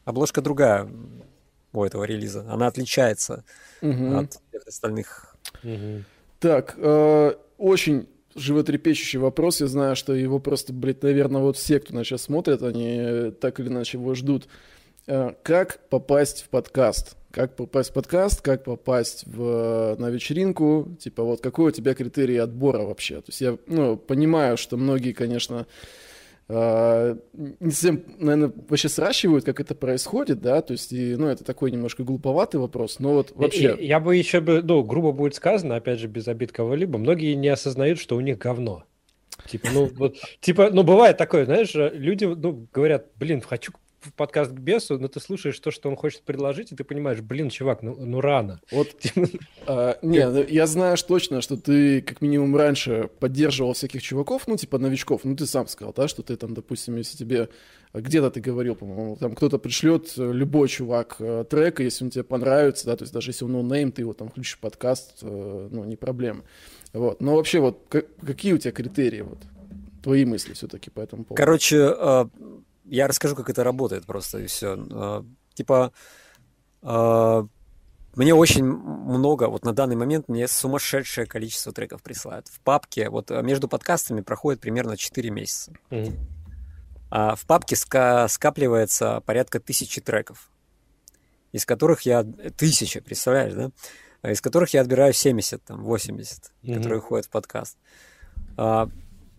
Обложка 0.05 0.41
другая 0.41 0.89
у 1.73 1.83
этого 1.83 2.03
релиза. 2.03 2.45
Она 2.49 2.67
отличается 2.67 3.43
угу. 3.81 4.15
от 4.15 4.39
всех 4.49 4.67
остальных. 4.67 5.35
Угу. 5.63 6.03
Так, 6.39 6.75
э, 6.77 7.33
очень 7.57 8.07
животрепещущий 8.35 9.19
вопрос. 9.19 9.61
Я 9.61 9.67
знаю, 9.67 9.95
что 9.95 10.13
его 10.13 10.39
просто, 10.39 10.73
блядь, 10.73 11.03
наверное, 11.03 11.41
вот 11.41 11.57
все, 11.57 11.79
кто 11.79 11.93
нас 11.93 12.07
сейчас 12.07 12.23
смотрит, 12.23 12.61
они 12.63 13.31
так 13.39 13.59
или 13.59 13.67
иначе 13.67 13.97
его 13.97 14.13
ждут. 14.15 14.47
Э, 15.07 15.33
как 15.43 15.79
попасть 15.89 16.43
в 16.43 16.49
подкаст? 16.49 17.15
Как 17.31 17.55
попасть 17.55 17.89
в 17.89 17.93
подкаст, 17.93 18.41
как 18.41 18.63
попасть 18.63 19.23
в, 19.25 19.95
на 19.97 20.09
вечеринку, 20.11 20.95
типа 20.99 21.23
вот 21.23 21.41
какой 21.41 21.69
у 21.69 21.71
тебя 21.71 21.95
критерий 21.95 22.37
отбора 22.37 22.83
вообще? 22.83 23.15
То 23.15 23.29
есть 23.29 23.41
я 23.41 23.57
ну, 23.65 23.97
понимаю, 23.97 24.55
что 24.55 24.77
многие, 24.77 25.13
конечно, 25.13 25.65
не 26.49 27.71
совсем, 27.71 28.03
наверное, 28.19 28.51
вообще 28.67 28.89
сращивают, 28.89 29.45
как 29.45 29.59
это 29.59 29.75
происходит, 29.75 30.41
да, 30.41 30.61
то 30.61 30.73
есть, 30.73 30.91
и, 30.91 31.15
ну, 31.15 31.27
это 31.27 31.43
такой 31.43 31.71
немножко 31.71 32.03
глуповатый 32.03 32.59
вопрос, 32.59 32.99
но 32.99 33.13
вот 33.13 33.31
вообще... 33.35 33.61
Я, 33.61 33.75
я 33.75 33.99
бы 33.99 34.15
еще, 34.15 34.41
бы, 34.41 34.61
ну, 34.61 34.83
грубо 34.83 35.11
будет 35.13 35.35
сказано, 35.35 35.75
опять 35.75 35.99
же, 35.99 36.07
без 36.07 36.27
обид 36.27 36.51
кого-либо, 36.51 36.97
многие 36.97 37.33
не 37.35 37.47
осознают, 37.47 37.99
что 37.99 38.15
у 38.17 38.19
них 38.19 38.37
говно. 38.37 38.83
Типа, 39.47 39.67
ну, 39.73 39.89
вот, 39.95 40.17
типа, 40.41 40.69
ну, 40.71 40.83
бывает 40.83 41.17
такое, 41.17 41.45
знаешь, 41.45 41.71
люди, 41.73 42.25
ну, 42.25 42.67
говорят, 42.73 43.07
блин, 43.17 43.41
хочу 43.41 43.71
в 44.05 44.13
подкаст 44.13 44.51
к 44.51 44.59
бесу, 44.59 44.99
но 44.99 45.07
ты 45.07 45.19
слушаешь 45.19 45.59
то, 45.59 45.71
что 45.71 45.89
он 45.89 45.95
хочет 45.95 46.23
предложить, 46.23 46.71
и 46.71 46.75
ты 46.75 46.83
понимаешь, 46.83 47.21
блин, 47.21 47.49
чувак, 47.49 47.81
ну, 47.81 47.95
ну 47.95 48.21
рано. 48.21 48.61
Вот, 48.71 48.89
а, 49.67 49.97
не, 50.01 50.27
ну, 50.29 50.43
я 50.47 50.67
знаю 50.67 50.97
точно, 50.97 51.41
что 51.41 51.57
ты 51.57 52.01
как 52.01 52.21
минимум 52.21 52.55
раньше 52.55 53.09
поддерживал 53.19 53.73
всяких 53.73 54.01
чуваков, 54.01 54.47
ну, 54.47 54.57
типа 54.57 54.77
новичков, 54.77 55.21
ну, 55.23 55.35
ты 55.35 55.45
сам 55.45 55.67
сказал, 55.67 55.93
да, 55.93 56.07
что 56.07 56.23
ты 56.23 56.35
там, 56.35 56.53
допустим, 56.53 56.95
если 56.97 57.17
тебе, 57.17 57.49
где-то 57.93 58.31
ты 58.31 58.41
говорил, 58.41 58.75
по-моему, 58.75 59.15
там 59.17 59.35
кто-то 59.35 59.57
пришлет, 59.57 60.13
э, 60.17 60.31
любой 60.31 60.67
чувак, 60.67 61.17
э, 61.19 61.45
трек, 61.49 61.79
и 61.79 61.83
если 61.83 62.05
он 62.05 62.11
тебе 62.11 62.23
понравится, 62.23 62.85
да, 62.85 62.95
то 62.95 63.03
есть 63.03 63.13
даже 63.13 63.31
если 63.31 63.45
он 63.45 63.53
no 63.53 63.64
name, 63.64 63.91
ты 63.91 64.01
его 64.01 64.13
там 64.13 64.29
включишь 64.29 64.55
в 64.55 64.59
подкаст, 64.59 65.19
э, 65.21 65.67
ну, 65.71 65.83
не 65.83 65.95
проблема. 65.95 66.43
Вот, 66.93 67.21
но 67.21 67.35
вообще 67.35 67.59
вот 67.59 67.87
какие 68.25 68.53
у 68.53 68.57
тебя 68.57 68.71
критерии, 68.71 69.21
вот, 69.21 69.39
твои 70.03 70.25
мысли 70.25 70.53
все-таки 70.53 70.89
по 70.89 70.99
этому 70.99 71.23
поводу? 71.23 71.37
Короче, 71.37 72.29
я 72.85 73.07
расскажу, 73.07 73.35
как 73.35 73.49
это 73.49 73.63
работает 73.63 74.05
просто, 74.05 74.39
и 74.39 74.47
все. 74.47 75.23
Типа, 75.53 75.93
мне 78.15 78.35
очень 78.35 78.63
много, 78.63 79.47
вот 79.49 79.65
на 79.65 79.73
данный 79.73 79.95
момент 79.95 80.27
мне 80.27 80.47
сумасшедшее 80.47 81.25
количество 81.25 81.71
треков 81.71 82.03
присылают. 82.03 82.47
В 82.47 82.59
папке, 82.59 83.09
вот 83.09 83.31
э, 83.31 83.41
между 83.41 83.67
подкастами 83.67 84.21
проходит 84.21 84.61
примерно 84.61 84.97
4 84.97 85.31
месяца. 85.31 85.73
Mm-hmm. 85.89 86.15
А 87.09 87.35
в 87.35 87.45
папке 87.45 87.75
ска- 87.75 88.27
скапливается 88.27 89.21
порядка 89.21 89.59
тысячи 89.59 89.99
треков, 89.99 90.51
из 91.51 91.65
которых 91.65 92.01
я... 92.01 92.23
Тысячи, 92.23 92.99
представляешь, 92.99 93.53
да? 93.53 93.71
Из 94.29 94.41
которых 94.41 94.73
я 94.75 94.81
отбираю 94.81 95.13
70, 95.13 95.63
там, 95.63 95.83
80, 95.83 96.51
mm-hmm. 96.63 96.75
которые 96.75 97.01
входят 97.01 97.25
в 97.25 97.29
подкаст. 97.29 97.77
А, 98.57 98.89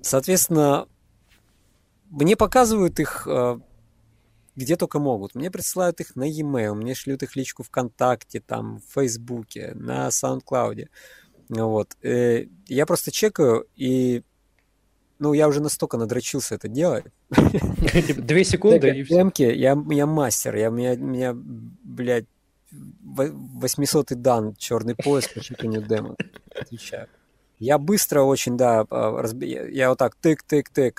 соответственно, 0.02 0.88
мне 2.14 2.36
показывают 2.36 3.00
их 3.00 3.26
э, 3.26 3.58
где 4.56 4.76
только 4.76 4.98
могут. 4.98 5.34
Мне 5.34 5.50
присылают 5.50 6.00
их 6.00 6.16
на 6.16 6.24
e-mail, 6.24 6.74
мне 6.74 6.94
шлют 6.94 7.22
их 7.22 7.36
личку 7.36 7.62
ВКонтакте, 7.62 8.40
там, 8.40 8.80
в 8.80 8.94
Фейсбуке, 8.94 9.72
на 9.74 10.08
SoundCloud. 10.08 10.88
Вот. 11.48 11.96
Э, 12.02 12.46
я 12.66 12.86
просто 12.86 13.10
чекаю, 13.10 13.66
и 13.76 14.22
ну, 15.18 15.32
я 15.32 15.48
уже 15.48 15.60
настолько 15.60 15.96
надрочился 15.96 16.54
это 16.54 16.68
делать. 16.68 17.04
Две 17.30 18.44
секунды 18.44 18.90
и 18.90 19.02
все. 19.02 19.30
Я, 19.36 19.76
я 19.90 20.06
мастер, 20.06 20.56
я, 20.56 20.68
меня, 20.70 20.96
меня, 20.96 21.32
блядь, 21.34 22.26
800 22.70 24.08
дан 24.20 24.54
черный 24.56 24.96
пояс 24.96 25.28
по 25.28 25.40
чеканию 25.40 25.82
демо. 25.82 26.16
Отвечаю. 26.54 27.08
Я 27.58 27.78
быстро 27.78 28.22
очень, 28.22 28.56
да, 28.56 28.84
а, 28.90 29.22
разби... 29.22 29.46
я 29.48 29.90
вот 29.90 29.98
так 29.98 30.16
тык-тык-тык. 30.20 30.94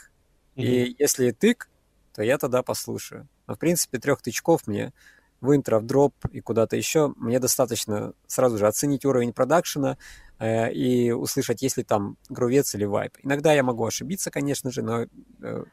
И 0.56 0.96
если 0.98 1.32
тык, 1.32 1.70
то 2.14 2.24
я 2.24 2.38
тогда 2.38 2.64
послушаю. 2.64 3.28
Но, 3.48 3.56
в 3.56 3.60
принципе, 3.60 4.00
трех 4.00 4.22
тычков 4.22 4.68
мне 4.68 4.94
в 5.42 5.54
интро, 5.56 5.80
в 5.80 5.86
дроп 5.86 6.14
и 6.32 6.40
куда-то 6.40 6.76
еще, 6.76 7.14
мне 7.18 7.40
достаточно 7.40 8.14
сразу 8.26 8.58
же 8.58 8.68
оценить 8.68 9.06
уровень 9.06 9.34
продакшена 9.34 9.98
э, 10.40 10.72
и 10.72 11.12
услышать, 11.12 11.62
есть 11.62 11.78
ли 11.78 11.84
там 11.84 12.18
грувец 12.30 12.74
или 12.74 12.86
вайп. 12.86 13.18
Иногда 13.22 13.54
я 13.54 13.64
могу 13.64 13.86
ошибиться, 13.86 14.32
конечно 14.32 14.72
же, 14.72 14.82
но 14.82 15.06
э, 15.42 15.64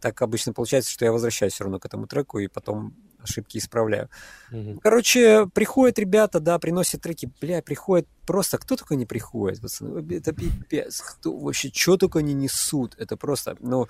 так 0.00 0.20
обычно 0.22 0.52
получается, 0.52 0.90
что 0.90 1.04
я 1.04 1.12
возвращаюсь 1.12 1.52
все 1.52 1.64
равно 1.64 1.78
к 1.78 1.86
этому 1.86 2.06
треку 2.06 2.38
и 2.38 2.46
потом 2.46 2.94
ошибки 3.24 3.58
исправляю. 3.58 4.08
Mm-hmm. 4.52 4.78
Короче, 4.82 5.46
приходят 5.52 5.98
ребята, 5.98 6.40
да, 6.40 6.58
приносят 6.58 7.02
треки, 7.02 7.30
бля, 7.40 7.62
приходят 7.62 8.06
просто, 8.26 8.58
кто 8.58 8.76
только 8.76 8.94
не 8.94 9.06
приходит, 9.06 9.60
пацаны, 9.60 10.14
это 10.14 10.32
пипец, 10.32 11.00
кто 11.00 11.36
вообще, 11.36 11.70
что 11.74 11.96
только 11.96 12.20
они 12.20 12.34
несут, 12.34 12.94
это 12.98 13.16
просто, 13.16 13.56
ну, 13.60 13.88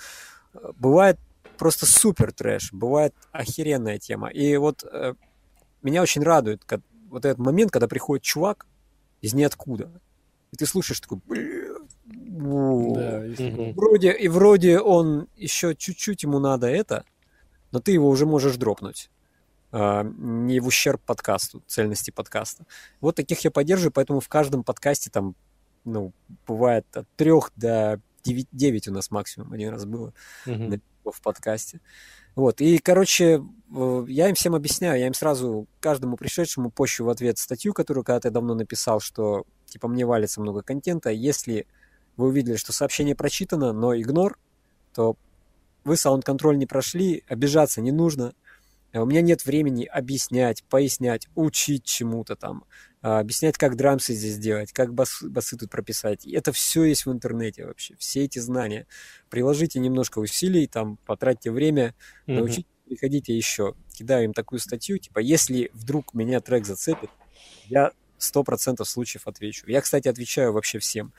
бывает 0.76 1.18
просто 1.56 1.86
супер 1.86 2.32
трэш. 2.32 2.72
Бывает 2.72 3.14
охеренная 3.32 3.98
тема. 3.98 4.28
И 4.28 4.56
вот 4.56 4.84
э, 4.84 5.14
меня 5.82 6.02
очень 6.02 6.22
радует 6.22 6.64
как, 6.64 6.80
вот 7.08 7.24
этот 7.24 7.38
момент, 7.38 7.70
когда 7.70 7.88
приходит 7.88 8.24
чувак 8.24 8.66
из 9.20 9.34
ниоткуда. 9.34 9.90
И 10.52 10.56
ты 10.56 10.66
слушаешь 10.66 11.00
такой, 11.00 11.20
да, 12.06 13.22
вроде, 13.74 14.12
и 14.12 14.28
вроде 14.28 14.78
он 14.78 15.28
еще 15.36 15.74
чуть-чуть 15.74 16.22
ему 16.22 16.38
надо 16.38 16.66
это, 16.66 17.04
но 17.72 17.80
ты 17.80 17.92
его 17.92 18.08
уже 18.08 18.26
можешь 18.26 18.56
дропнуть. 18.56 19.10
Uh, 19.74 20.08
не 20.18 20.60
в 20.60 20.68
ущерб 20.68 21.00
подкасту, 21.00 21.60
цельности 21.66 22.12
подкаста. 22.12 22.64
Вот 23.00 23.16
таких 23.16 23.40
я 23.40 23.50
поддерживаю, 23.50 23.90
поэтому 23.90 24.20
в 24.20 24.28
каждом 24.28 24.62
подкасте 24.62 25.10
там, 25.10 25.34
ну, 25.84 26.12
бывает 26.46 26.86
от 26.96 27.08
трех 27.16 27.50
до 27.56 28.00
9, 28.22 28.46
9 28.52 28.86
у 28.86 28.92
нас 28.92 29.10
максимум 29.10 29.52
один 29.52 29.70
раз 29.70 29.84
было. 29.84 30.12
Uh-huh 30.46 30.80
в 31.04 31.20
подкасте. 31.20 31.80
Вот, 32.34 32.60
и, 32.60 32.78
короче, 32.78 33.42
я 34.06 34.28
им 34.28 34.34
всем 34.34 34.54
объясняю, 34.54 34.98
я 34.98 35.06
им 35.06 35.12
сразу, 35.12 35.66
каждому 35.80 36.16
пришедшему 36.16 36.70
пощу 36.70 37.04
в 37.04 37.10
ответ 37.10 37.38
статью, 37.38 37.74
которую 37.74 38.04
когда-то 38.04 38.30
давно 38.30 38.54
написал, 38.54 39.00
что, 39.00 39.44
типа, 39.66 39.88
мне 39.88 40.06
валится 40.06 40.40
много 40.40 40.62
контента, 40.62 41.10
если 41.10 41.66
вы 42.16 42.28
увидели, 42.28 42.56
что 42.56 42.72
сообщение 42.72 43.14
прочитано, 43.14 43.72
но 43.72 43.94
игнор, 43.94 44.38
то 44.94 45.16
вы 45.84 45.96
саунд-контроль 45.96 46.56
не 46.56 46.66
прошли, 46.66 47.22
обижаться 47.28 47.82
не 47.82 47.92
нужно, 47.92 48.32
Э, 48.32 48.43
у 49.02 49.06
меня 49.06 49.22
нет 49.22 49.44
времени 49.44 49.84
объяснять, 49.84 50.62
пояснять, 50.64 51.28
учить 51.34 51.84
чему-то 51.84 52.36
там, 52.36 52.64
а, 53.02 53.20
объяснять, 53.20 53.58
как 53.58 53.76
драмсы 53.76 54.14
здесь 54.14 54.38
делать, 54.38 54.72
как 54.72 54.94
бас, 54.94 55.22
басы 55.22 55.56
тут 55.56 55.70
прописать. 55.70 56.26
Это 56.26 56.52
все 56.52 56.84
есть 56.84 57.04
в 57.04 57.12
интернете 57.12 57.66
вообще, 57.66 57.96
все 57.98 58.24
эти 58.24 58.38
знания. 58.38 58.86
Приложите 59.30 59.78
немножко 59.80 60.20
усилий, 60.20 60.66
там, 60.66 60.98
потратьте 61.04 61.50
время, 61.50 61.94
mm-hmm. 62.26 62.34
научите, 62.34 62.66
приходите 62.86 63.36
еще. 63.36 63.74
Кидаю 63.92 64.24
им 64.24 64.32
такую 64.32 64.58
статью, 64.58 64.98
типа, 64.98 65.18
если 65.18 65.70
вдруг 65.74 66.14
меня 66.14 66.40
трек 66.40 66.64
зацепит, 66.64 67.10
я 67.66 67.92
сто 68.16 68.42
процентов 68.42 68.88
случаев 68.88 69.26
отвечу. 69.26 69.66
Я, 69.66 69.80
кстати, 69.80 70.08
отвечаю 70.08 70.52
вообще 70.52 70.78
всем, 70.78 71.12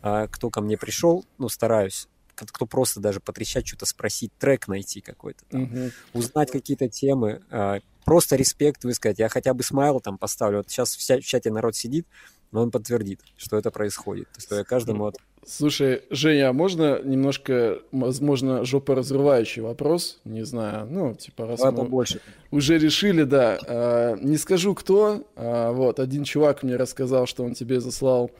а, 0.00 0.28
кто 0.28 0.50
ко 0.50 0.60
мне 0.60 0.76
пришел, 0.76 1.24
ну, 1.38 1.48
стараюсь 1.48 2.08
кто 2.50 2.66
просто 2.66 3.00
даже 3.00 3.20
потрещать, 3.20 3.66
что-то 3.66 3.86
спросить, 3.86 4.32
трек 4.38 4.68
найти 4.68 5.00
какой-то, 5.00 5.44
там, 5.50 5.62
угу. 5.64 5.90
узнать 6.12 6.50
какие-то 6.50 6.88
темы, 6.88 7.42
э, 7.50 7.80
просто 8.04 8.36
респект 8.36 8.84
высказать. 8.84 9.18
Я 9.18 9.28
хотя 9.28 9.54
бы 9.54 9.62
смайл 9.62 10.00
там 10.00 10.18
поставлю. 10.18 10.58
Вот 10.58 10.70
сейчас 10.70 10.96
в 10.96 11.20
чате 11.22 11.50
народ 11.50 11.76
сидит, 11.76 12.06
но 12.50 12.62
он 12.62 12.70
подтвердит, 12.70 13.20
что 13.36 13.56
это 13.56 13.70
происходит. 13.70 14.28
То 14.32 14.38
есть 14.38 14.50
я 14.50 14.64
каждому... 14.64 15.04
Вот... 15.04 15.16
Слушай, 15.44 16.02
Женя, 16.10 16.50
а 16.50 16.52
можно 16.52 17.02
немножко, 17.02 17.80
возможно, 17.90 18.64
жопоразрывающий 18.64 19.62
вопрос? 19.62 20.20
Не 20.24 20.44
знаю, 20.44 20.86
ну, 20.88 21.14
типа, 21.14 21.46
раз 21.46 21.58
Давай 21.58 21.72
мы 21.72 21.84
побольше. 21.84 22.20
уже 22.50 22.78
решили, 22.78 23.24
да. 23.24 23.58
Э, 23.66 24.16
не 24.20 24.36
скажу, 24.36 24.74
кто. 24.74 25.26
Э, 25.34 25.72
вот, 25.72 25.98
один 25.98 26.24
чувак 26.24 26.62
мне 26.62 26.76
рассказал, 26.76 27.26
что 27.26 27.44
он 27.44 27.54
тебе 27.54 27.80
заслал 27.80 28.30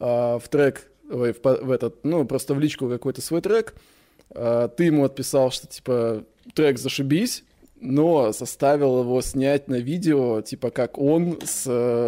в 0.00 0.42
трек 0.50 0.90
ой, 1.10 1.32
в, 1.32 1.42
в 1.42 1.70
этот, 1.70 2.04
ну, 2.04 2.24
просто 2.24 2.54
в 2.54 2.60
личку 2.60 2.88
какой-то 2.88 3.20
свой 3.20 3.40
трек, 3.40 3.74
а, 4.30 4.68
ты 4.68 4.84
ему 4.84 5.04
отписал, 5.04 5.50
что, 5.50 5.66
типа, 5.66 6.24
трек 6.54 6.78
зашибись, 6.78 7.44
но 7.80 8.32
заставил 8.32 9.00
его 9.00 9.20
снять 9.20 9.68
на 9.68 9.76
видео, 9.76 10.40
типа, 10.40 10.70
как 10.70 10.98
он 10.98 11.38
с, 11.44 11.62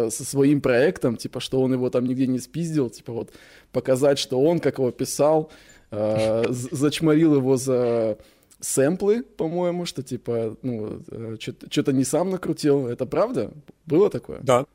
со 0.09 0.23
своим 0.25 0.61
проектом, 0.61 1.17
типа, 1.17 1.39
что 1.39 1.61
он 1.61 1.73
его 1.73 1.89
там 1.89 2.05
нигде 2.05 2.27
не 2.27 2.39
спиздил, 2.39 2.89
типа, 2.89 3.13
вот, 3.13 3.31
показать, 3.71 4.17
что 4.17 4.41
он, 4.41 4.59
как 4.59 4.79
его 4.79 4.91
писал, 4.91 5.51
э, 5.91 6.43
зачморил 6.49 7.35
его 7.35 7.55
за 7.57 8.17
сэмплы, 8.59 9.23
по-моему, 9.23 9.85
что, 9.85 10.03
типа, 10.03 10.57
ну, 10.61 11.01
э, 11.11 11.37
что-то 11.39 11.93
не 11.93 12.03
сам 12.03 12.29
накрутил. 12.29 12.87
Это 12.87 13.05
правда? 13.05 13.51
Было 13.85 14.09
такое? 14.09 14.39
Да, 14.41 14.65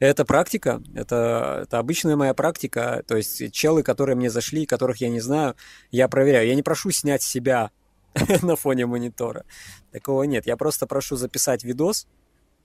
это 0.00 0.24
практика, 0.24 0.82
это, 0.94 1.60
это 1.64 1.78
обычная 1.78 2.16
моя 2.16 2.32
практика. 2.32 3.04
То 3.06 3.16
есть 3.16 3.52
челы, 3.52 3.82
которые 3.82 4.16
мне 4.16 4.30
зашли, 4.30 4.64
которых 4.64 5.00
я 5.02 5.10
не 5.10 5.20
знаю, 5.20 5.56
я 5.90 6.08
проверяю. 6.08 6.48
Я 6.48 6.54
не 6.54 6.62
прошу 6.62 6.90
снять 6.90 7.22
себя 7.22 7.70
на 8.42 8.56
фоне 8.56 8.86
монитора. 8.86 9.44
Такого 9.92 10.22
нет. 10.22 10.46
Я 10.46 10.56
просто 10.56 10.86
прошу 10.86 11.16
записать 11.16 11.64
видос, 11.64 12.06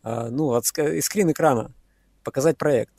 а, 0.01 0.29
ну, 0.29 0.53
от 0.53 0.65
скрин 0.65 1.31
экрана, 1.31 1.73
показать 2.23 2.57
проект. 2.57 2.93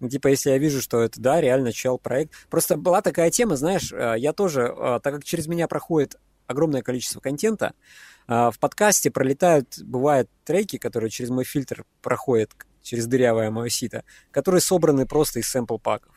Ну, 0.00 0.08
типа, 0.08 0.28
если 0.28 0.50
я 0.50 0.58
вижу, 0.58 0.80
что 0.80 1.02
это, 1.02 1.20
да, 1.20 1.40
реально 1.40 1.72
чел 1.72 1.98
проект. 1.98 2.32
Просто 2.48 2.78
была 2.78 3.02
такая 3.02 3.30
тема, 3.30 3.56
знаешь, 3.56 3.92
а, 3.92 4.14
я 4.14 4.32
тоже, 4.32 4.74
а, 4.74 4.98
так 4.98 5.14
как 5.14 5.24
через 5.24 5.46
меня 5.46 5.68
проходит 5.68 6.18
огромное 6.46 6.82
количество 6.82 7.20
контента, 7.20 7.72
в 8.28 8.54
подкасте 8.60 9.10
пролетают, 9.10 9.78
бывают 9.82 10.28
треки, 10.44 10.76
которые 10.78 11.10
через 11.10 11.30
мой 11.30 11.44
фильтр 11.44 11.84
проходят 12.02 12.52
через 12.82 13.06
дырявое 13.06 13.50
мое 13.50 13.68
сито, 13.68 14.04
которые 14.30 14.60
собраны 14.60 15.06
просто 15.06 15.40
из 15.40 15.54
сэмпл-паков. 15.54 16.12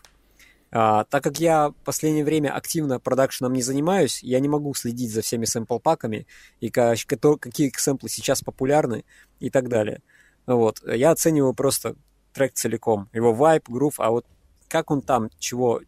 А, 0.72 1.06
так 1.06 1.24
как 1.24 1.40
я 1.40 1.70
в 1.70 1.76
последнее 1.86 2.26
время 2.26 2.54
активно 2.54 3.00
продакшеном 3.00 3.54
не 3.54 3.62
занимаюсь, 3.62 4.22
я 4.22 4.40
не 4.40 4.50
могу 4.50 4.74
следить 4.74 5.12
за 5.12 5.22
всеми 5.22 5.46
сэмпл-паками 5.46 6.28
и 6.60 6.70
какие 6.70 7.72
сэмплы 7.78 8.10
сейчас 8.10 8.42
популярны 8.42 9.06
и 9.40 9.50
так 9.50 9.70
далее. 9.70 10.02
Вот. 10.46 10.82
Я 10.86 11.12
оцениваю 11.12 11.54
просто 11.54 11.96
трек 12.34 12.54
целиком, 12.54 13.10
его 13.14 13.34
вайп, 13.34 13.70
грув, 13.70 14.00
а 14.00 14.12
вот 14.12 14.26
как 14.68 14.92
он 14.92 15.02
там, 15.02 15.30
чего 15.40 15.82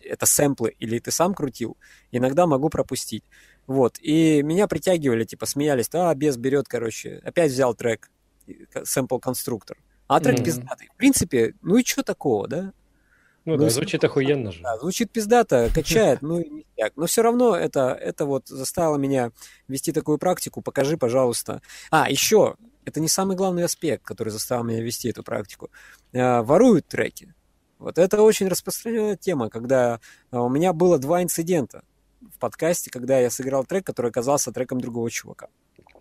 это 0.00 0.26
сэмплы 0.26 0.74
или 0.78 0.98
ты 0.98 1.10
сам 1.10 1.34
крутил, 1.34 1.76
иногда 2.12 2.46
могу 2.46 2.68
пропустить. 2.68 3.24
Вот, 3.66 3.98
и 4.00 4.42
меня 4.42 4.66
притягивали, 4.66 5.24
типа, 5.24 5.44
смеялись, 5.44 5.90
а, 5.92 6.14
без 6.14 6.36
берет, 6.36 6.68
короче, 6.68 7.20
опять 7.24 7.50
взял 7.50 7.74
трек, 7.74 8.10
сэмпл 8.84 9.18
конструктор. 9.18 9.76
А 10.08 10.20
трек 10.20 10.40
mm-hmm. 10.40 10.44
пиздатый. 10.44 10.88
В 10.92 10.96
принципе, 10.96 11.54
ну 11.62 11.76
и 11.76 11.84
что 11.84 12.02
такого, 12.02 12.48
да? 12.48 12.72
Ну, 13.44 13.56
ну 13.56 13.64
да, 13.64 13.70
звучит 13.70 14.04
охуенно 14.04 14.52
же. 14.52 14.62
Да, 14.62 14.76
звучит 14.78 15.10
пиздато, 15.10 15.70
качает, 15.74 16.20
ну 16.20 16.40
и 16.40 16.50
ништяк. 16.50 16.92
Но 16.96 17.06
все 17.06 17.22
равно 17.22 17.56
это, 17.56 17.92
это 17.92 18.26
вот 18.26 18.48
заставило 18.48 18.96
меня 18.96 19.30
вести 19.68 19.92
такую 19.92 20.18
практику. 20.18 20.60
Покажи, 20.60 20.98
пожалуйста. 20.98 21.62
А, 21.90 22.10
еще, 22.10 22.56
это 22.84 23.00
не 23.00 23.08
самый 23.08 23.36
главный 23.36 23.64
аспект, 23.64 24.04
который 24.04 24.30
заставил 24.30 24.64
меня 24.64 24.82
вести 24.82 25.08
эту 25.08 25.22
практику. 25.22 25.70
А, 26.14 26.42
воруют 26.42 26.88
треки. 26.88 27.34
Вот 27.78 27.96
это 27.96 28.20
очень 28.22 28.48
распространенная 28.48 29.16
тема, 29.16 29.48
когда 29.48 30.00
а, 30.30 30.42
у 30.42 30.48
меня 30.48 30.72
было 30.72 30.98
два 30.98 31.22
инцидента 31.22 31.84
в 32.20 32.38
подкасте, 32.38 32.90
когда 32.90 33.18
я 33.18 33.30
сыграл 33.30 33.64
трек, 33.64 33.86
который 33.86 34.10
оказался 34.10 34.52
треком 34.52 34.80
другого 34.80 35.10
чувака. 35.10 35.48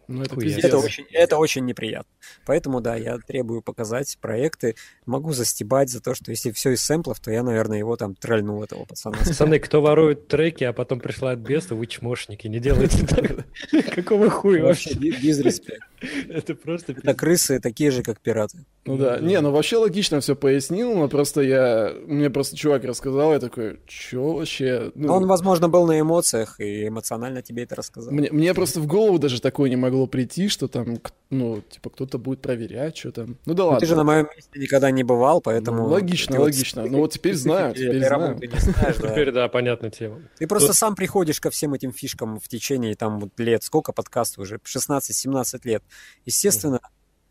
Ну, 0.08 0.24
это, 0.24 0.36
это, 0.40 0.78
очень, 0.78 1.06
это 1.12 1.38
очень 1.38 1.66
неприятно. 1.66 2.12
Поэтому, 2.46 2.80
да, 2.80 2.96
я 2.96 3.18
требую 3.18 3.62
показать 3.62 4.18
проекты. 4.22 4.76
Могу 5.06 5.34
застебать 5.34 5.90
за 5.90 6.02
то, 6.02 6.16
что 6.16 6.32
если 6.32 6.52
все 6.52 6.72
из 6.72 6.84
сэмплов, 6.84 7.20
то 7.20 7.32
я, 7.32 7.44
наверное, 7.44 7.78
его 7.78 7.98
там 7.98 8.16
трольнул, 8.16 8.64
этого 8.64 8.86
пацана. 8.86 9.18
Пацаны, 9.18 9.60
кто 9.60 9.82
ворует 9.82 10.28
треки, 10.28 10.64
а 10.64 10.74
потом 10.74 11.00
присылает 11.00 11.40
беста, 11.40 11.76
вы 11.76 11.88
чмошники, 11.88 12.48
не 12.48 12.60
делайте 12.60 13.06
так. 13.06 13.46
Какого 13.96 14.30
хуя 14.30 14.64
вообще? 14.64 14.94
Без 14.94 15.40
респект. 15.40 15.84
Это 16.30 16.54
просто... 16.56 16.94
Это 16.94 17.14
крысы 17.14 17.60
такие 17.60 17.92
же, 17.92 18.04
как 18.04 18.20
пираты. 18.20 18.60
Ну 18.86 18.98
да. 18.98 19.20
Не, 19.20 19.42
ну 19.42 19.52
вообще 19.52 19.78
логично 19.78 20.20
все 20.20 20.36
пояснил, 20.36 20.94
но 20.96 21.08
просто 21.10 21.42
я... 21.42 21.94
Мне 22.06 22.30
просто 22.30 22.56
чувак 22.56 22.84
рассказал, 22.84 23.34
я 23.34 23.40
такой, 23.40 23.80
что 23.88 24.36
вообще? 24.36 24.92
Ну... 24.94 25.12
Он, 25.12 25.26
возможно, 25.26 25.70
был 25.70 25.88
на 25.88 26.00
эмоциях 26.00 26.60
и 26.60 26.88
эмоционально 26.88 27.42
тебе 27.42 27.64
это 27.64 27.76
рассказал. 27.76 28.14
Мне, 28.14 28.32
мне 28.32 28.54
просто 28.54 28.80
в 28.80 28.86
голову 28.86 29.18
даже 29.18 29.42
такое 29.42 29.70
не 29.70 29.76
могло 29.76 29.97
прийти, 30.06 30.50
что 30.50 30.68
там, 30.68 31.00
ну, 31.30 31.62
типа, 31.62 31.90
кто-то 31.90 32.20
будет 32.20 32.42
проверять, 32.42 32.96
что 32.98 33.12
там. 33.12 33.38
Ну 33.46 33.54
да 33.56 33.64
ладно. 33.64 33.76
Ну, 33.76 33.80
ты 33.80 33.86
же 33.88 33.96
на 33.96 34.04
моем 34.04 34.28
месте 34.36 34.60
никогда 34.60 34.92
не 34.92 35.04
бывал, 35.04 35.42
поэтому... 35.42 35.84
Ну, 35.84 35.88
логично, 35.88 36.40
логично. 36.40 36.86
Ну 36.86 37.00
вот 37.00 37.14
теперь 37.14 37.36
знаю, 37.36 37.74
теперь 37.74 38.06
знаю. 38.06 38.40
Теперь, 38.40 39.32
да, 39.32 39.48
понятная 39.48 39.90
тема. 39.90 40.22
Ты 40.38 40.46
просто 40.46 40.74
сам 40.74 40.96
приходишь 40.96 41.42
ко 41.42 41.50
всем 41.50 41.74
этим 41.74 41.92
фишкам 41.92 42.40
в 42.40 42.48
течение 42.48 42.96
там 42.96 43.32
лет. 43.38 43.64
Сколько 43.64 43.94
подкастов 43.94 44.44
уже? 44.44 44.58
16-17 44.58 45.62
лет. 45.64 45.84
Естественно, 46.26 46.80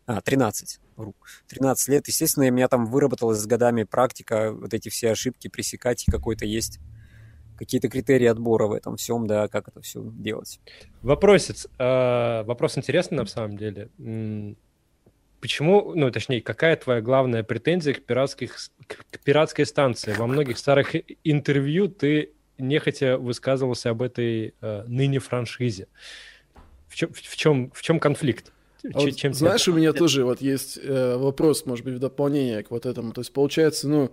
а, 0.05 0.21
13, 0.21 0.79
вру, 0.95 1.15
13 1.47 1.89
лет. 1.89 2.07
Естественно, 2.07 2.47
у 2.47 2.51
меня 2.51 2.67
там 2.67 2.85
выработалась 2.85 3.39
с 3.39 3.45
годами 3.45 3.83
практика 3.83 4.51
вот 4.51 4.73
эти 4.73 4.89
все 4.89 5.11
ошибки 5.11 5.47
пресекать, 5.47 6.07
и 6.07 6.11
какой-то 6.11 6.45
есть 6.45 6.79
какие-то 7.57 7.89
критерии 7.89 8.27
отбора 8.27 8.67
в 8.67 8.73
этом 8.73 8.95
всем, 8.95 9.27
да, 9.27 9.47
как 9.47 9.67
это 9.67 9.81
все 9.81 10.01
делать. 10.03 10.59
Вопросец. 11.01 11.67
Э, 11.79 12.43
вопрос 12.43 12.77
интересный 12.77 13.17
на 13.17 13.25
самом 13.25 13.57
деле. 13.57 13.89
Почему, 15.39 15.93
ну, 15.93 16.09
точнее, 16.09 16.41
какая 16.41 16.75
твоя 16.75 17.01
главная 17.01 17.43
претензия 17.43 17.93
к, 17.93 18.01
пиратских, 18.01 18.57
к 18.87 19.19
пиратской 19.23 19.65
станции? 19.65 20.13
Во 20.13 20.25
многих 20.25 20.57
старых 20.57 20.95
интервью 21.23 21.89
ты 21.89 22.33
нехотя 22.57 23.17
высказывался 23.17 23.91
об 23.91 24.01
этой 24.01 24.55
э, 24.61 24.83
ныне 24.87 25.19
франшизе. 25.19 25.87
В 26.87 26.95
чем, 26.95 27.13
в 27.13 27.35
чем, 27.35 27.71
в 27.71 27.81
чем 27.81 27.99
конфликт? 27.99 28.51
А 28.93 28.99
вот, 28.99 29.15
чем 29.15 29.33
знаешь, 29.33 29.67
у 29.67 29.73
меня 29.73 29.93
тоже 29.93 30.23
вот 30.23 30.41
есть 30.41 30.79
э, 30.81 31.17
вопрос, 31.17 31.65
может 31.65 31.85
быть, 31.85 31.95
в 31.95 31.99
дополнение 31.99 32.63
к 32.63 32.71
вот 32.71 32.85
этому. 32.85 33.11
То 33.11 33.21
есть, 33.21 33.33
получается, 33.33 33.87
ну, 33.87 34.05
э, 34.05 34.09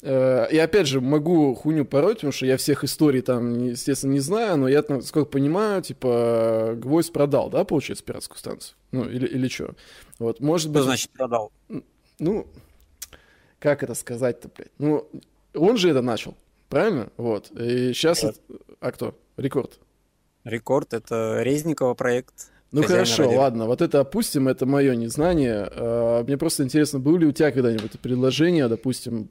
и 0.00 0.58
опять 0.58 0.86
же, 0.86 1.00
могу 1.00 1.54
хуйню 1.54 1.84
пороть, 1.84 2.16
потому 2.16 2.32
что 2.32 2.46
я 2.46 2.56
всех 2.56 2.84
историй 2.84 3.20
там, 3.20 3.66
естественно, 3.66 4.12
не 4.12 4.20
знаю, 4.20 4.56
но 4.56 4.68
я, 4.68 4.82
сколько 5.02 5.26
понимаю, 5.26 5.82
типа, 5.82 6.74
Гвоздь 6.76 7.12
продал, 7.12 7.50
да, 7.50 7.64
получается, 7.64 8.04
пиратскую 8.04 8.38
станцию? 8.38 8.76
Ну, 8.92 9.08
или, 9.08 9.26
или 9.26 9.48
что? 9.48 9.74
Вот, 10.18 10.40
может 10.40 10.70
быть... 10.70 10.82
Что 10.82 10.88
значит 10.88 11.10
продал? 11.10 11.52
Ну, 12.18 12.46
как 13.58 13.82
это 13.82 13.94
сказать-то, 13.94 14.48
блядь? 14.48 14.72
Ну, 14.78 15.08
он 15.54 15.76
же 15.76 15.90
это 15.90 16.02
начал, 16.02 16.36
правильно? 16.68 17.10
Вот. 17.16 17.50
И 17.52 17.92
сейчас... 17.92 18.22
Это... 18.22 18.38
А 18.80 18.92
кто? 18.92 19.18
Рекорд. 19.36 19.78
Рекорд— 20.44 20.92
это 20.94 21.42
Резникова 21.42 21.94
проект. 21.94 22.51
Ну 22.72 22.82
хорошо, 22.82 23.24
радио. 23.24 23.38
ладно, 23.38 23.66
вот 23.66 23.82
это 23.82 24.00
опустим, 24.00 24.48
это 24.48 24.64
мое 24.64 24.96
незнание. 24.96 25.68
А, 25.70 26.24
мне 26.24 26.38
просто 26.38 26.64
интересно, 26.64 26.98
было 26.98 27.18
ли 27.18 27.26
у 27.26 27.32
тебя 27.32 27.50
когда-нибудь 27.50 28.00
предложение, 28.00 28.66
допустим, 28.68 29.28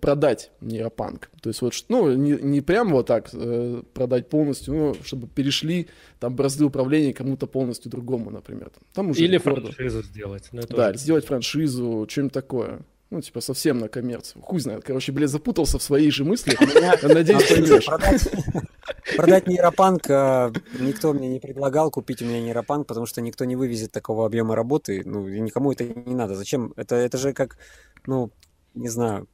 продать 0.00 0.50
нейропанк? 0.60 1.30
То 1.40 1.48
есть 1.48 1.62
вот, 1.62 1.72
ну, 1.88 2.12
не, 2.12 2.32
не 2.32 2.60
прям 2.60 2.90
вот 2.90 3.06
так 3.06 3.30
э, 3.32 3.82
продать 3.94 4.28
полностью, 4.28 4.74
ну, 4.74 4.96
чтобы 5.04 5.26
перешли 5.26 5.88
там 6.20 6.36
бразды 6.36 6.66
управления 6.66 7.14
кому-то 7.14 7.46
полностью 7.46 7.90
другому, 7.90 8.30
например. 8.30 8.70
Там 8.92 9.10
уже 9.10 9.24
Или 9.24 9.38
франшизу 9.38 10.02
сделать. 10.02 10.48
Да, 10.52 10.92
сделать 10.92 11.24
франшизу, 11.24 12.06
что-нибудь 12.08 12.34
такое. 12.34 12.80
Ну, 13.10 13.20
типа, 13.20 13.40
совсем 13.40 13.78
на 13.78 13.88
коммерцию. 13.88 14.42
Хуй 14.42 14.58
знает. 14.58 14.82
Короче, 14.84 15.12
блядь, 15.12 15.30
запутался 15.30 15.78
в 15.78 15.82
своей 15.82 16.10
же 16.10 16.24
мысли. 16.24 16.56
Надеюсь, 17.02 17.48
поймешь. 17.48 17.86
Продать 19.16 19.46
нейропанк 19.46 20.10
а, 20.10 20.52
никто 20.80 21.12
мне 21.12 21.28
не 21.28 21.38
предлагал 21.38 21.90
купить 21.92 22.20
у 22.22 22.24
меня 22.24 22.40
нейропанк, 22.40 22.88
потому 22.88 23.06
что 23.06 23.20
никто 23.20 23.44
не 23.44 23.54
вывезет 23.54 23.92
такого 23.92 24.26
объема 24.26 24.56
работы. 24.56 25.02
Ну, 25.04 25.28
и 25.28 25.40
никому 25.40 25.70
это 25.70 25.84
не 25.84 26.14
надо. 26.14 26.34
Зачем? 26.34 26.72
Это, 26.76 26.96
это 26.96 27.16
же 27.16 27.32
как, 27.32 27.58
ну, 28.06 28.32
не 28.74 28.88
знаю, 28.88 29.28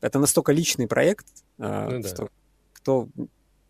это 0.00 0.18
настолько 0.18 0.52
личный 0.52 0.88
проект, 0.88 1.26
а, 1.58 1.88
ну, 1.90 2.02
что 2.02 2.28
кто 2.72 3.08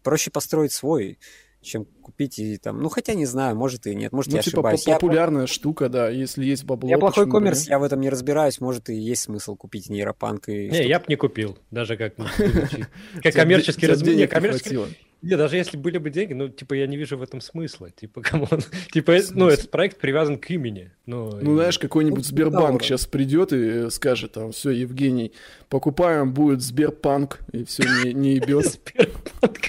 проще 0.03 0.31
построить 0.31 0.73
свой 0.73 1.19
чем 1.63 1.85
купить 1.85 2.39
и 2.39 2.59
там, 2.59 2.83
ну 2.83 2.89
хотя 2.89 3.15
не 3.15 3.27
знаю, 3.27 3.57
может 3.57 3.87
и 3.87 3.95
нет, 3.95 4.13
может 4.13 4.33
ну, 4.33 4.37
я 4.37 4.43
типа 4.43 4.59
ошибаюсь. 4.59 4.85
популярная 4.85 5.43
я... 5.43 5.47
штука, 5.47 5.89
да, 5.89 6.09
если 6.09 6.45
есть 6.45 6.65
бабло. 6.65 6.89
Я 6.89 6.99
плохой 6.99 7.31
коммерс, 7.31 7.69
я 7.69 7.79
в 7.79 7.83
этом 7.83 8.01
не 8.01 8.11
разбираюсь, 8.11 8.61
может 8.61 8.91
и 8.91 8.95
есть 8.95 9.23
смысл 9.23 9.57
купить 9.57 9.89
нейропанк 9.89 10.49
и. 10.49 10.69
Не, 10.69 10.87
я 10.87 10.99
бы 10.99 11.07
не 11.09 11.17
купил, 11.17 11.59
даже 11.71 11.97
как 11.97 12.15
как 13.23 13.35
коммерческий 13.35 14.27
коммерческий. 14.27 14.79
Не, 15.23 15.37
даже 15.37 15.57
если 15.57 15.77
были 15.77 15.99
бы 15.99 16.11
деньги, 16.11 16.33
ну, 16.33 16.49
типа, 16.49 16.75
я 16.75 16.89
не 16.89 16.97
вижу 16.97 17.17
в 17.17 17.23
этом 17.23 17.41
смысла. 17.41 17.91
Типа, 17.91 18.21
come 18.23 18.44
on. 18.44 18.61
Типа, 18.93 19.17
ну, 19.31 19.49
этот 19.49 19.71
проект 19.71 20.01
привязан 20.01 20.37
к 20.37 20.51
имени. 20.51 20.91
Ну, 21.07 21.39
ну 21.41 21.55
знаешь, 21.55 21.79
какой-нибудь 21.79 22.25
ну, 22.25 22.25
Сбербанк 22.25 22.83
сейчас 22.83 23.07
придет 23.07 23.53
и 23.53 23.89
скажет 23.91 24.33
там, 24.33 24.51
все, 24.51 24.71
Евгений, 24.71 25.33
покупаем, 25.69 26.35
будет 26.35 26.61
Сберпанк, 26.61 27.39
и 27.53 27.65
все, 27.65 27.85
не, 28.05 28.13
не 28.13 28.35
ебет. 28.35 28.67
Сбербанк. 28.67 29.61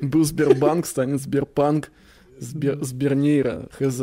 Был 0.00 0.24
Сбербанк, 0.24 0.86
станет 0.86 1.20
Сберпанк, 1.20 1.90
Сбер, 2.38 2.82
Сбернейра, 2.82 3.68
хз. 3.72 4.00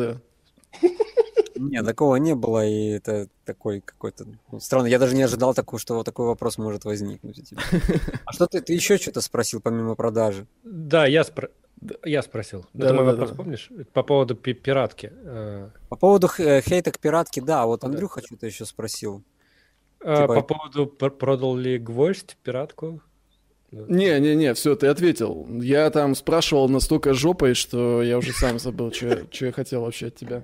Нет, 1.60 1.86
такого 1.86 2.16
не 2.16 2.36
было, 2.36 2.66
и 2.66 2.92
это 2.92 3.28
такой 3.44 3.82
какой-то 3.82 4.26
ну, 4.50 4.62
странный. 4.62 4.90
Я 4.90 4.98
даже 4.98 5.14
не 5.14 5.24
ожидал 5.24 5.54
такого, 5.54 5.78
что 5.78 5.96
вот 5.96 6.06
такой 6.06 6.26
вопрос 6.26 6.58
может 6.58 6.86
возникнуть. 6.86 7.54
А 8.26 8.32
что 8.32 8.48
ты, 8.48 8.62
ты 8.62 8.74
еще 8.74 8.98
что-то 8.98 9.20
спросил 9.22 9.60
помимо 9.60 9.96
продажи? 9.96 10.48
Да, 10.64 11.06
я, 11.06 11.24
спро... 11.26 11.50
я 12.06 12.22
спросил. 12.22 12.66
Да, 12.74 12.88
это 12.88 12.96
да, 12.96 13.04
мой 13.04 13.06
да, 13.06 13.12
вопрос, 13.12 13.30
да. 13.32 13.36
помнишь? 13.36 13.70
По 13.92 14.04
поводу 14.04 14.36
пиратки. 14.36 15.12
Э. 15.12 15.70
По 15.90 15.98
поводу 15.98 16.30
э, 16.38 16.62
хейта 16.62 16.92
к 16.92 17.00
пиратке, 17.00 17.42
да. 17.42 17.66
Вот 17.66 17.84
Андрюха 17.84 18.22
да. 18.22 18.28
что-то 18.28 18.46
еще 18.46 18.66
спросил. 18.66 19.24
А, 20.02 20.22
типа... 20.22 20.36
По 20.36 20.42
поводу 20.42 20.88
продал 20.88 21.58
ли 21.58 21.78
гвоздь 21.78 22.38
пиратку? 22.42 23.02
Не-не-не, 23.72 24.54
все, 24.54 24.76
ты 24.76 24.88
ответил. 24.88 25.48
Я 25.62 25.90
там 25.92 26.16
спрашивал 26.16 26.70
настолько 26.70 27.14
жопой, 27.14 27.54
что 27.54 28.02
я 28.02 28.18
уже 28.18 28.34
сам 28.34 28.60
забыл, 28.60 28.92
что 28.92 29.26
я 29.32 29.52
хотел 29.52 29.82
вообще 29.82 30.08
от 30.08 30.16
тебя. 30.16 30.44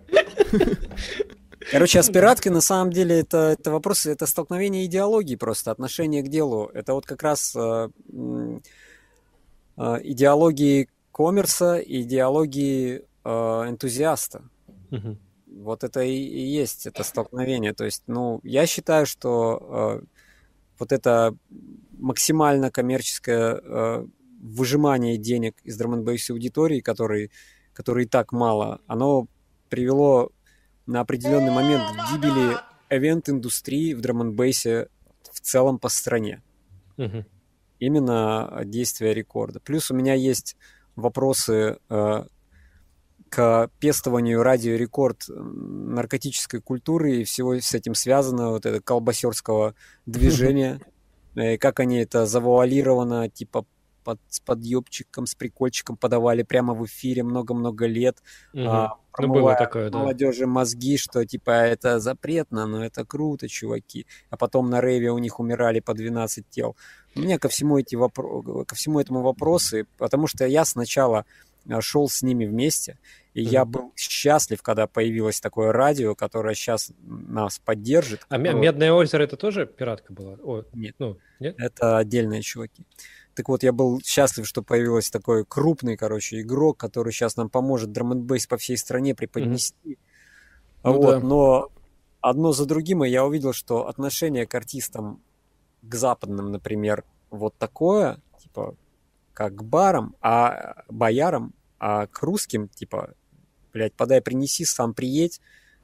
Короче, 1.71 1.99
аспиратки 1.99 2.49
на 2.49 2.61
самом 2.61 2.91
деле 2.91 3.19
это, 3.19 3.55
это 3.59 3.71
вопрос, 3.71 4.05
это 4.05 4.27
столкновение 4.27 4.85
идеологии 4.85 5.35
просто, 5.35 5.71
отношение 5.71 6.21
к 6.21 6.27
делу. 6.27 6.69
Это 6.73 6.93
вот 6.93 7.07
как 7.07 7.23
раз 7.23 7.55
э, 7.55 7.89
э, 9.77 9.97
идеологии 10.03 10.89
коммерса, 11.11 11.79
идеологии 11.79 13.01
э, 13.23 13.29
энтузиаста. 13.29 14.43
Угу. 14.91 15.17
Вот 15.63 15.83
это 15.83 16.01
и, 16.01 16.15
и 16.15 16.41
есть 16.41 16.85
это 16.85 17.03
столкновение. 17.03 17.73
То 17.73 17.85
есть, 17.85 18.03
ну, 18.05 18.41
я 18.43 18.67
считаю, 18.67 19.07
что 19.07 20.01
э, 20.03 20.05
вот 20.77 20.91
это 20.91 21.35
максимально 21.97 22.71
коммерческое 22.71 23.61
э, 23.61 24.05
выжимание 24.41 25.17
денег 25.17 25.55
из 25.63 25.77
драм 25.77 25.95
н 25.95 26.07
аудитории, 26.07 26.79
который, 26.79 27.31
который 27.73 28.05
и 28.05 28.07
так 28.07 28.31
мало, 28.31 28.81
оно 28.87 29.27
привело 29.69 30.31
на 30.85 31.01
определенный 31.01 31.51
момент 31.51 31.83
к 31.83 32.11
гибели 32.13 32.57
эвент-индустрии 32.89 33.93
в 33.93 34.01
драм 34.01 34.21
н 34.21 34.35
в 34.35 35.39
целом 35.41 35.79
по 35.79 35.89
стране. 35.89 36.41
Угу. 36.97 37.25
Именно 37.79 38.61
действия 38.65 39.13
рекорда. 39.13 39.59
Плюс 39.59 39.91
у 39.91 39.95
меня 39.95 40.13
есть 40.13 40.55
вопросы 40.95 41.77
э, 41.89 42.25
к 43.29 43.69
пестованию 43.79 44.43
радиорекорд 44.43 45.25
наркотической 45.27 46.61
культуры 46.61 47.17
и 47.17 47.23
всего 47.25 47.55
с 47.55 47.73
этим 47.73 47.95
связано, 47.95 48.51
вот 48.51 48.65
это 48.65 48.79
колбасерского 48.81 49.75
движения. 50.05 50.79
э, 51.35 51.57
как 51.57 51.79
они 51.79 51.97
это 51.97 52.25
завуалировано, 52.25 53.29
типа 53.29 53.65
под, 54.05 54.19
с 54.29 54.39
подъебчиком, 54.39 55.25
с 55.25 55.35
прикольчиком 55.35 55.97
подавали 55.97 56.43
прямо 56.43 56.73
в 56.73 56.85
эфире 56.85 57.23
много-много 57.23 57.87
лет, 57.87 58.21
угу. 58.53 58.63
а, 58.63 58.97
ну, 59.17 59.33
было 59.33 59.55
такое, 59.55 59.89
да. 59.89 59.97
молодежи 59.97 60.45
мозги, 60.45 60.97
что 60.97 61.25
типа 61.25 61.51
это 61.51 61.99
запретно, 61.99 62.67
но 62.67 62.85
это 62.85 63.03
круто, 63.03 63.47
чуваки. 63.47 64.05
А 64.29 64.37
потом 64.37 64.69
на 64.69 64.79
рейве 64.79 65.11
у 65.11 65.17
них 65.17 65.39
умирали 65.39 65.79
по 65.79 65.93
12 65.93 66.47
тел. 66.49 66.75
У 67.15 67.21
меня 67.21 67.39
ко 67.39 67.49
всему, 67.49 67.79
эти 67.79 67.95
вопро... 67.95 68.65
ко 68.65 68.75
всему 68.75 68.99
этому 68.99 69.21
вопросы, 69.21 69.87
потому 69.97 70.27
что 70.27 70.45
я 70.45 70.65
сначала 70.65 71.25
шел 71.81 72.07
с 72.09 72.21
ними 72.21 72.45
вместе, 72.45 72.97
и 73.33 73.41
mm-hmm. 73.41 73.49
я 73.49 73.65
был 73.65 73.91
счастлив, 73.95 74.61
когда 74.61 74.87
появилось 74.87 75.39
такое 75.39 75.71
радио, 75.71 76.15
которое 76.15 76.55
сейчас 76.55 76.91
нас 77.01 77.59
поддержит. 77.59 78.25
А 78.29 78.37
вот. 78.37 78.53
Медное 78.53 78.93
озеро 78.93 79.23
это 79.23 79.35
тоже 79.35 79.65
пиратка 79.65 80.13
была? 80.13 80.37
О, 80.43 80.63
нет. 80.73 80.95
Ну, 80.99 81.17
нет. 81.39 81.55
Это 81.57 81.97
отдельные 81.97 82.41
чуваки. 82.41 82.85
Так 83.33 83.49
вот, 83.49 83.63
я 83.63 83.73
был 83.73 84.01
счастлив, 84.01 84.47
что 84.47 84.63
появился 84.63 85.11
такой 85.11 85.43
крупный, 85.43 85.97
короче, 85.97 86.39
игрок, 86.39 86.77
который 86.77 87.11
сейчас 87.11 87.35
нам 87.35 87.49
поможет 87.49 87.91
драм 87.91 88.25
по 88.25 88.57
всей 88.57 88.77
стране 88.77 89.13
преподнести. 89.13 89.75
Mm-hmm. 89.83 89.97
Вот, 90.83 91.01
ну, 91.01 91.11
да. 91.11 91.19
Но 91.19 91.71
одно 92.21 92.51
за 92.53 92.65
другим 92.65 93.03
я 93.03 93.25
увидел, 93.25 93.51
что 93.51 93.87
отношение 93.87 94.45
к 94.47 94.55
артистам, 94.55 95.21
к 95.81 95.95
западным, 95.95 96.51
например, 96.51 97.03
вот 97.31 97.57
такое, 97.57 98.21
типа, 98.39 98.75
как 99.33 99.55
к 99.55 99.63
барам, 99.63 100.15
а 100.21 100.83
боярам, 100.87 101.54
а 101.79 102.07
к 102.07 102.21
русским, 102.23 102.69
типа, 102.69 103.13
блядь, 103.73 103.93
подай, 103.93 104.21
принеси, 104.21 104.65
сам 104.65 104.93
приедь, 104.93 105.41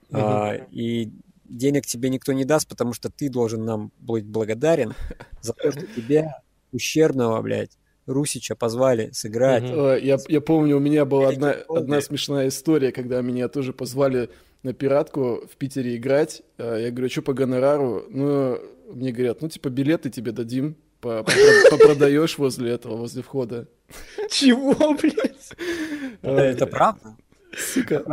mm-hmm. 0.10 0.20
а, 0.20 0.56
и 0.72 1.12
денег 1.46 1.86
тебе 1.86 2.10
никто 2.10 2.34
не 2.34 2.46
даст, 2.46 2.68
потому 2.68 2.94
что 2.94 3.10
ты 3.10 3.30
должен 3.30 3.66
нам 3.66 3.92
быть 4.00 4.26
благодарен 4.26 4.94
за 5.42 5.54
то, 5.54 5.72
что 5.72 5.86
тебя 5.88 6.42
ущербного, 6.72 7.42
блядь, 7.42 7.78
Русича 8.08 8.56
позвали 8.56 9.12
сыграть. 9.14 9.64
Угу. 9.64 9.94
Я, 10.02 10.18
я 10.28 10.42
помню, 10.42 10.78
у 10.78 10.80
меня 10.80 11.06
была 11.06 11.30
одна, 11.30 11.56
одна 11.70 12.02
смешная 12.02 12.48
история, 12.48 12.92
когда 12.92 13.22
меня 13.22 13.48
тоже 13.48 13.74
позвали 13.74 14.30
на 14.64 14.74
пиратку 14.74 15.44
в 15.52 15.56
Питере 15.58 15.96
играть. 15.98 16.42
А, 16.58 16.78
я 16.78 16.92
говорю, 16.92 17.10
что 17.10 17.22
по 17.22 17.34
гонорару? 17.34 18.06
Ну, 18.10 18.60
мне 18.92 19.12
говорят, 19.12 19.42
ну, 19.42 19.50
типа, 19.50 19.70
билеты 19.70 20.10
тебе 20.10 20.32
дадим, 20.32 20.76
попродаешь 21.00 22.38
возле 22.38 22.72
этого, 22.72 22.98
возле 22.98 23.22
входа. 23.22 23.68
Чего, 24.30 24.94
блядь? 24.94 25.52
Это 26.22 26.68
правда? 26.68 27.16
Сука. 27.58 28.04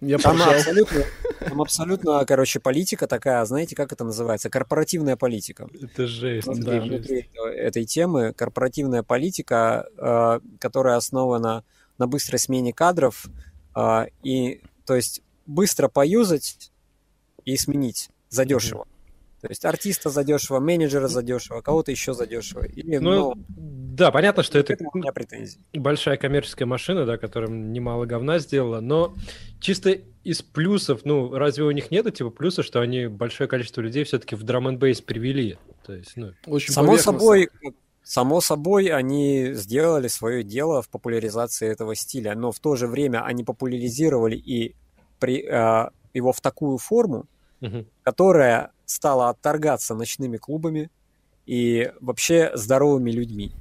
Я 0.00 0.16
там 0.16 0.40
абсолютно, 0.40 1.04
там 1.40 1.60
абсолютно, 1.60 2.24
короче, 2.24 2.58
политика 2.58 3.06
такая, 3.06 3.44
знаете, 3.44 3.76
как 3.76 3.92
это 3.92 4.02
называется? 4.02 4.48
Корпоративная 4.48 5.16
политика. 5.16 5.68
Это 5.78 6.06
жесть, 6.06 6.46
внутри, 6.46 6.78
да. 6.78 6.80
Внутри 6.80 7.30
этой 7.54 7.84
темы 7.84 8.32
корпоративная 8.32 9.02
политика, 9.02 9.86
э, 9.98 10.40
которая 10.58 10.96
основана 10.96 11.64
на 11.98 12.06
быстрой 12.06 12.38
смене 12.38 12.72
кадров, 12.72 13.26
э, 13.76 14.06
и, 14.22 14.62
то 14.86 14.96
есть, 14.96 15.22
быстро 15.44 15.88
поюзать 15.88 16.72
и 17.44 17.56
сменить 17.58 18.08
задешево. 18.30 18.86
То 19.40 19.48
есть 19.48 19.64
артиста 19.64 20.10
задешево, 20.10 20.60
менеджера 20.60 21.08
задешево, 21.08 21.60
кого-то 21.62 21.90
еще 21.90 22.12
задешево. 22.12 22.64
Или, 22.64 22.98
ну, 22.98 23.34
ну, 23.34 23.44
да, 23.48 24.10
понятно, 24.10 24.42
что 24.42 24.58
это 24.58 24.76
у 24.92 24.98
меня 24.98 25.12
претензии. 25.12 25.60
большая 25.72 26.16
коммерческая 26.16 26.66
машина, 26.66 27.06
да, 27.06 27.16
которая 27.16 27.50
немало 27.50 28.04
говна 28.04 28.38
сделала, 28.38 28.80
но 28.80 29.14
чисто 29.60 29.98
из 30.24 30.42
плюсов, 30.42 31.00
ну, 31.04 31.32
разве 31.34 31.64
у 31.64 31.70
них 31.70 31.90
нет 31.90 32.12
типа 32.14 32.30
плюса, 32.30 32.62
что 32.62 32.80
они 32.80 33.06
большое 33.06 33.48
количество 33.48 33.80
людей 33.80 34.04
все-таки 34.04 34.36
в 34.36 34.42
драм 34.42 34.76
бейс 34.76 35.00
привели? 35.00 35.56
То 35.86 35.94
есть, 35.94 36.12
ну, 36.16 36.32
Очень 36.46 36.72
само 36.72 36.98
собой, 36.98 37.48
Само 38.02 38.40
собой, 38.40 38.86
они 38.86 39.52
сделали 39.52 40.08
свое 40.08 40.42
дело 40.42 40.82
в 40.82 40.88
популяризации 40.88 41.68
этого 41.68 41.94
стиля, 41.94 42.34
но 42.34 42.50
в 42.50 42.58
то 42.58 42.74
же 42.74 42.86
время 42.86 43.24
они 43.24 43.44
популяризировали 43.44 44.36
и 44.36 44.74
при, 45.20 45.44
э, 45.44 45.90
его 46.14 46.32
в 46.32 46.40
такую 46.40 46.78
форму, 46.78 47.26
угу. 47.60 47.86
которая 48.02 48.72
стала 48.90 49.28
отторгаться 49.30 49.94
ночными 49.94 50.36
клубами 50.36 50.90
и 51.46 51.92
вообще 52.00 52.50
здоровыми 52.54 53.10
людьми. 53.10 53.52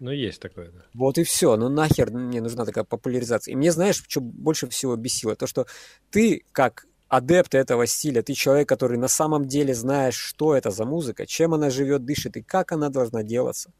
Ну, 0.00 0.10
есть 0.12 0.40
такое, 0.40 0.70
да. 0.70 0.82
Вот 0.94 1.18
и 1.18 1.24
все. 1.24 1.56
Ну, 1.56 1.68
нахер 1.68 2.10
мне 2.10 2.40
нужна 2.40 2.64
такая 2.64 2.84
популяризация. 2.84 3.52
И 3.52 3.56
мне, 3.56 3.72
знаешь, 3.72 4.02
что 4.06 4.20
больше 4.20 4.68
всего 4.68 4.96
бесило? 4.96 5.34
То, 5.34 5.46
что 5.46 5.66
ты, 6.10 6.44
как 6.52 6.86
адепт 7.08 7.54
этого 7.54 7.86
стиля, 7.86 8.22
ты 8.22 8.34
человек, 8.34 8.68
который 8.68 8.96
на 8.96 9.08
самом 9.08 9.46
деле 9.46 9.74
знаешь, 9.74 10.14
что 10.14 10.54
это 10.54 10.70
за 10.70 10.84
музыка, 10.84 11.26
чем 11.26 11.54
она 11.54 11.68
живет, 11.68 12.04
дышит 12.04 12.36
и 12.36 12.42
как 12.42 12.72
она 12.72 12.90
должна 12.90 13.22
делаться. 13.22 13.72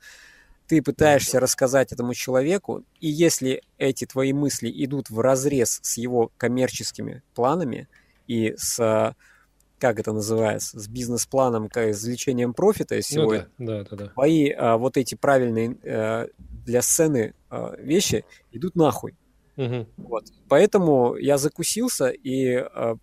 Ты 0.66 0.82
пытаешься 0.82 1.40
рассказать 1.40 1.92
этому 1.92 2.12
человеку, 2.14 2.84
и 3.00 3.08
если 3.08 3.62
эти 3.78 4.04
твои 4.04 4.34
мысли 4.34 4.70
идут 4.84 5.08
в 5.08 5.20
разрез 5.20 5.78
с 5.82 5.96
его 5.96 6.30
коммерческими 6.36 7.22
планами 7.34 7.88
и 8.26 8.54
с 8.58 9.14
как 9.78 9.98
это 10.00 10.12
называется, 10.12 10.80
с 10.80 10.88
бизнес-планом, 10.88 11.68
как 11.68 11.90
извлечением 11.90 12.54
профита 12.54 12.96
из 12.96 13.10
ну 13.10 13.28
всего, 13.28 13.44
ну, 13.58 13.66
да, 13.66 13.84
да, 13.84 13.84
да, 13.90 13.96
да. 13.96 14.06
твои 14.08 14.50
а, 14.50 14.76
вот 14.76 14.96
эти 14.96 15.14
правильные 15.14 15.76
а, 15.84 16.26
для 16.66 16.82
сцены 16.82 17.34
а, 17.50 17.74
вещи 17.78 18.24
идут 18.52 18.74
нахуй. 18.74 19.16
Угу. 19.56 19.86
Вот. 19.96 20.24
Поэтому 20.48 21.16
я 21.16 21.38
закусился, 21.38 22.08
и 22.08 22.54
а, 22.54 22.96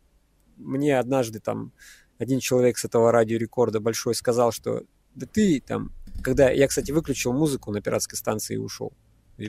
мне 0.57 0.97
однажды 0.97 1.39
там 1.39 1.71
один 2.17 2.39
человек 2.39 2.77
с 2.77 2.85
этого 2.85 3.11
радиорекорда 3.11 3.79
большой 3.79 4.15
сказал, 4.15 4.51
что 4.51 4.83
да 5.15 5.25
ты 5.25 5.61
там, 5.65 5.91
когда 6.23 6.49
я, 6.49 6.67
кстати, 6.67 6.91
выключил 6.91 7.33
музыку 7.33 7.71
на 7.71 7.81
пиратской 7.81 8.17
станции 8.17 8.55
и 8.55 8.57
ушел. 8.57 8.93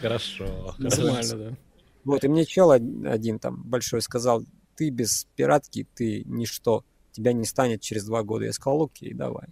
Хорошо, 0.00 0.74
нормально, 0.78 1.36
да. 1.36 1.56
Вот, 2.04 2.24
и 2.24 2.28
мне 2.28 2.44
чел 2.44 2.70
один 2.70 3.38
там 3.38 3.62
большой 3.64 4.02
сказал, 4.02 4.44
ты 4.74 4.90
без 4.90 5.26
пиратки, 5.36 5.86
ты 5.94 6.24
ничто. 6.24 6.84
Тебя 7.12 7.32
не 7.32 7.44
станет 7.44 7.80
через 7.80 8.04
два 8.04 8.22
года. 8.22 8.46
Я 8.46 8.52
сказал, 8.52 8.84
окей, 8.84 9.14
давай. 9.14 9.48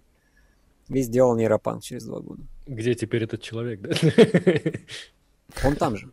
И 0.89 1.01
сделал 1.01 1.35
нейропанк 1.35 1.83
через 1.83 2.03
два 2.03 2.19
года. 2.19 2.43
Где 2.67 2.93
теперь 2.93 3.23
этот 3.23 3.41
человек, 3.41 3.81
да? 3.81 3.93
Он 5.63 5.75
там 5.75 5.97
же. 5.97 6.11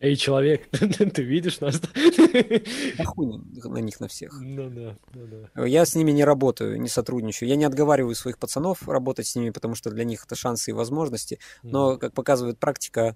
Эй, 0.00 0.16
человек, 0.16 0.66
ты 0.70 1.22
видишь 1.22 1.60
нас? 1.60 1.78
Да 1.78 3.04
хуй 3.04 3.26
на 3.64 3.78
них 3.78 4.00
на 4.00 4.08
всех. 4.08 4.32
Ну 4.40 4.70
да, 4.70 4.96
ну 5.12 5.26
да. 5.54 5.66
Я 5.66 5.84
с 5.84 5.94
ними 5.94 6.10
не 6.10 6.24
работаю, 6.24 6.80
не 6.80 6.88
сотрудничаю. 6.88 7.50
Я 7.50 7.56
не 7.56 7.64
отговариваю 7.64 8.14
своих 8.14 8.38
пацанов 8.38 8.88
работать 8.88 9.26
с 9.26 9.36
ними, 9.36 9.50
потому 9.50 9.74
что 9.74 9.90
для 9.90 10.04
них 10.04 10.24
это 10.24 10.36
шансы 10.36 10.70
и 10.70 10.74
возможности. 10.74 11.38
Но, 11.62 11.98
как 11.98 12.14
показывает 12.14 12.58
практика, 12.58 13.14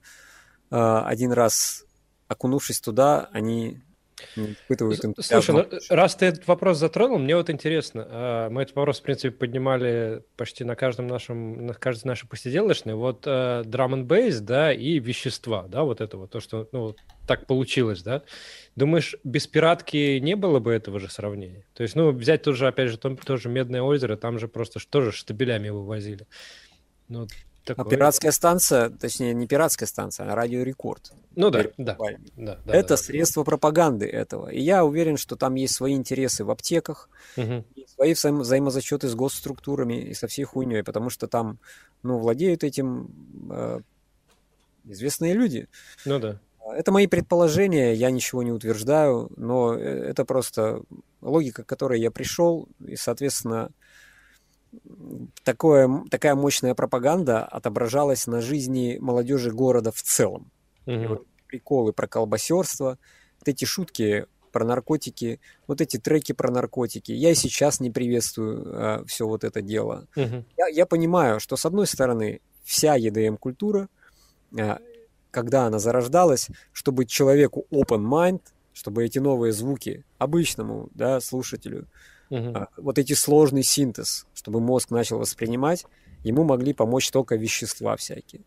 а, 0.71 1.07
один 1.07 1.33
раз 1.33 1.87
окунувшись 2.29 2.81
туда, 2.81 3.29
они 3.33 3.81
испытывают 4.37 5.01
Слушай, 5.19 5.55
ну, 5.55 5.67
раз 5.91 6.15
ты 6.15 6.27
этот 6.27 6.47
вопрос 6.47 6.79
затронул, 6.79 7.19
мне 7.19 7.37
вот 7.37 7.51
интересно. 7.51 8.07
А, 8.09 8.51
мы 8.51 8.63
этот 8.63 8.77
вопрос, 8.77 9.01
в 9.01 9.03
принципе, 9.03 9.31
поднимали 9.31 10.23
почти 10.37 10.65
на 10.65 10.77
каждом 10.77 11.07
нашем, 11.07 11.67
на 11.67 11.75
каждой 11.75 12.07
нашей 12.09 12.29
посиделочной. 12.29 12.95
Вот 12.95 13.23
драм 13.23 13.95
н 13.95 14.07
бейс, 14.07 14.41
да, 14.41 14.73
и 14.73 14.99
вещества, 14.99 15.67
да, 15.69 15.83
вот 15.83 16.01
это 16.01 16.17
вот, 16.17 16.31
то, 16.31 16.41
что, 16.41 16.69
ну, 16.73 16.95
так 17.27 17.47
получилось, 17.47 18.03
да. 18.03 18.23
Думаешь, 18.77 19.17
без 19.25 19.47
пиратки 19.47 20.19
не 20.19 20.37
было 20.37 20.61
бы 20.61 20.73
этого 20.73 21.01
же 21.01 21.11
сравнения? 21.11 21.67
То 21.75 21.83
есть, 21.83 21.97
ну, 21.97 22.13
взять 22.13 22.43
тоже, 22.43 22.69
опять 22.69 22.91
же, 22.91 22.99
тоже 22.99 23.49
Медное 23.49 23.83
озеро, 23.83 24.17
там 24.17 24.39
же 24.39 24.49
просто 24.49 24.81
тоже 24.89 25.13
штабелями 25.13 25.71
вывозили. 25.71 26.27
Ну, 27.09 27.27
Такое... 27.65 27.87
А 27.87 27.89
пиратская 27.89 28.31
станция, 28.31 28.91
точнее, 28.91 29.33
не 29.33 29.47
пиратская 29.47 29.87
станция, 29.87 30.31
а 30.31 30.35
радиорекорд. 30.35 31.13
Ну 31.35 31.51
да, 31.51 31.65
да, 31.79 31.97
да, 32.37 32.59
да. 32.65 32.73
Это 32.75 32.91
да, 32.91 32.97
средство 32.99 33.43
да. 33.43 33.51
пропаганды 33.51 34.07
этого. 34.07 34.49
И 34.49 34.61
я 34.61 34.85
уверен, 34.85 35.17
что 35.17 35.35
там 35.37 35.55
есть 35.55 35.75
свои 35.75 35.95
интересы 35.95 36.45
в 36.45 36.51
аптеках, 36.51 37.09
угу. 37.37 37.65
свои 37.87 38.13
взаим- 38.13 38.41
взаимозачеты 38.41 39.09
с 39.09 39.15
госструктурами 39.15 39.95
и 39.95 40.13
со 40.13 40.29
всей 40.29 40.45
хуйней, 40.45 40.83
потому 40.83 41.09
что 41.09 41.27
там, 41.27 41.59
ну, 42.03 42.19
владеют 42.19 42.65
этим 42.65 43.11
э, 43.51 43.81
известные 44.85 45.33
люди. 45.33 45.67
Ну 46.05 46.19
да. 46.19 46.39
Это 46.77 46.93
мои 46.93 47.07
предположения, 47.07 47.95
я 47.95 48.11
ничего 48.11 48.43
не 48.43 48.53
утверждаю, 48.53 49.31
но 49.37 49.75
э, 49.75 49.81
это 49.81 50.27
просто 50.27 50.83
логика, 51.23 51.63
к 51.63 51.67
которой 51.67 51.99
я 51.99 52.11
пришел, 52.11 52.69
и, 52.87 52.97
соответственно, 52.97 53.71
такое, 55.43 56.05
такая 56.11 56.35
мощная 56.35 56.75
пропаганда 56.75 57.45
отображалась 57.45 58.27
на 58.27 58.41
жизни 58.41 58.99
молодежи 59.01 59.51
города 59.51 59.93
в 59.93 60.03
целом. 60.03 60.51
Угу. 60.87 61.07
Вот 61.09 61.27
приколы 61.47 61.93
про 61.93 62.07
колбасерство, 62.07 62.99
вот 63.39 63.49
эти 63.49 63.65
шутки 63.65 64.27
про 64.51 64.65
наркотики, 64.65 65.41
вот 65.67 65.81
эти 65.81 65.99
треки 65.99 66.33
про 66.33 66.51
наркотики. 66.51 67.11
Я 67.11 67.33
и 67.33 67.35
сейчас 67.35 67.81
не 67.81 67.91
приветствую 67.91 68.65
а, 68.67 69.05
все 69.05 69.27
вот 69.27 69.43
это 69.45 69.63
дело. 69.63 70.07
Угу. 70.17 70.45
Я, 70.57 70.69
я 70.69 70.87
понимаю, 70.87 71.41
что 71.41 71.57
с 71.57 71.67
одной 71.67 71.87
стороны 71.87 72.41
вся 72.63 72.97
EDM-культура, 72.97 73.89
а, 74.59 74.79
когда 75.31 75.67
она 75.67 75.81
зарождалась, 75.81 76.49
чтобы 76.73 77.05
человеку 77.05 77.67
open 77.73 78.05
mind, 78.05 78.43
чтобы 78.73 79.05
эти 79.05 79.19
новые 79.19 79.53
звуки 79.53 80.05
обычному 80.19 80.89
да, 80.95 81.21
слушателю 81.21 81.89
угу. 82.31 82.67
вот 82.77 82.99
эти 82.99 83.13
сложный 83.13 83.63
синтез, 83.63 84.27
чтобы 84.35 84.61
мозг 84.61 84.91
начал 84.91 85.19
воспринимать, 85.19 85.87
ему 86.23 86.45
могли 86.45 86.73
помочь 86.73 87.11
только 87.11 87.37
вещества 87.37 87.97
всякие. 87.97 88.43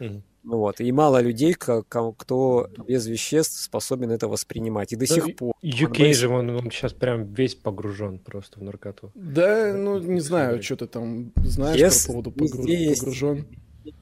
Угу. 0.00 0.22
Вот. 0.44 0.80
И 0.80 0.90
мало 0.90 1.20
людей, 1.20 1.54
кто 1.54 2.68
без 2.86 3.06
веществ 3.06 3.60
способен 3.60 4.10
это 4.10 4.26
воспринимать. 4.26 4.92
И 4.92 4.96
до 4.96 5.06
да, 5.08 5.14
сих 5.14 5.36
пор. 5.36 5.54
UK 5.62 6.12
же, 6.14 6.28
он, 6.28 6.50
он 6.50 6.70
сейчас 6.70 6.92
прям 6.92 7.32
весь 7.32 7.54
погружен 7.54 8.18
просто 8.18 8.58
в 8.58 8.62
наркоту. 8.62 9.12
Да, 9.14 9.72
ну 9.72 9.98
не 9.98 10.20
знаю, 10.20 10.62
что 10.62 10.76
ты 10.76 10.86
там 10.86 11.32
знаешь 11.36 11.80
yes, 11.80 12.06
по 12.06 12.12
поводу 12.14 12.32
погруж... 12.32 12.66
погружен. 12.98 13.46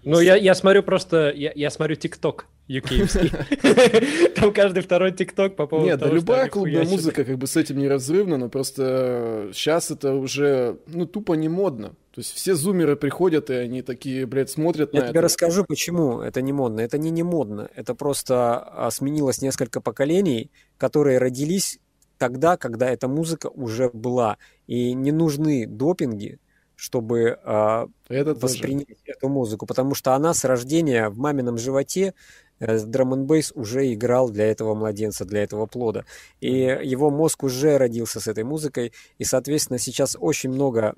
Ну, 0.04 0.20
я, 0.20 0.36
я 0.36 0.54
смотрю 0.54 0.82
просто, 0.82 1.30
я, 1.30 1.52
я 1.54 1.70
смотрю 1.70 1.96
ТикТок 1.96 2.46
uk 2.78 4.32
Там 4.34 4.52
каждый 4.52 4.82
второй 4.82 5.12
ТикТок 5.12 5.56
по 5.56 5.66
поводу 5.66 5.88
Нет, 5.88 5.98
того, 5.98 6.10
да 6.10 6.16
любая 6.16 6.48
клубная 6.48 6.84
музыка 6.84 7.24
как 7.24 7.36
бы 7.38 7.46
с 7.46 7.56
этим 7.56 7.78
неразрывна, 7.78 8.36
но 8.36 8.48
просто 8.48 9.50
сейчас 9.52 9.90
это 9.90 10.14
уже, 10.14 10.78
ну, 10.86 11.06
тупо 11.06 11.34
не 11.34 11.48
модно. 11.48 11.96
То 12.12 12.20
есть 12.20 12.32
все 12.32 12.54
зумеры 12.54 12.96
приходят, 12.96 13.50
и 13.50 13.54
они 13.54 13.82
такие, 13.82 14.26
блядь, 14.26 14.50
смотрят 14.50 14.92
Я 14.92 15.00
на 15.00 15.06
тебе 15.08 15.18
это. 15.18 15.26
расскажу, 15.26 15.64
почему 15.64 16.20
это 16.20 16.42
не 16.42 16.52
модно. 16.52 16.80
Это 16.80 16.98
не 16.98 17.10
не 17.10 17.22
модно. 17.22 17.70
Это 17.74 17.94
просто 17.94 18.58
а, 18.58 18.90
сменилось 18.90 19.42
несколько 19.42 19.80
поколений, 19.80 20.50
которые 20.76 21.18
родились 21.18 21.78
тогда, 22.18 22.56
когда 22.56 22.88
эта 22.90 23.08
музыка 23.08 23.46
уже 23.46 23.90
была. 23.90 24.38
И 24.66 24.92
не 24.92 25.12
нужны 25.12 25.66
допинги, 25.66 26.38
чтобы 26.80 27.38
э, 27.42 27.86
это 28.08 28.34
воспринять 28.34 28.88
тоже. 28.88 29.00
эту 29.04 29.28
музыку, 29.28 29.66
потому 29.66 29.94
что 29.94 30.14
она 30.14 30.34
с 30.34 30.44
рождения 30.44 31.10
в 31.10 31.18
мамином 31.18 31.58
животе 31.58 32.14
драм 32.60 33.14
н 33.14 33.42
уже 33.54 33.92
играл 33.92 34.30
для 34.30 34.46
этого 34.46 34.74
младенца, 34.74 35.24
для 35.24 35.42
этого 35.42 35.66
плода. 35.66 36.04
И 36.40 36.52
его 36.52 37.10
мозг 37.10 37.42
уже 37.42 37.78
родился 37.78 38.20
с 38.20 38.28
этой 38.28 38.44
музыкой, 38.44 38.92
и, 39.18 39.24
соответственно, 39.24 39.78
сейчас 39.78 40.16
очень 40.18 40.50
много 40.50 40.94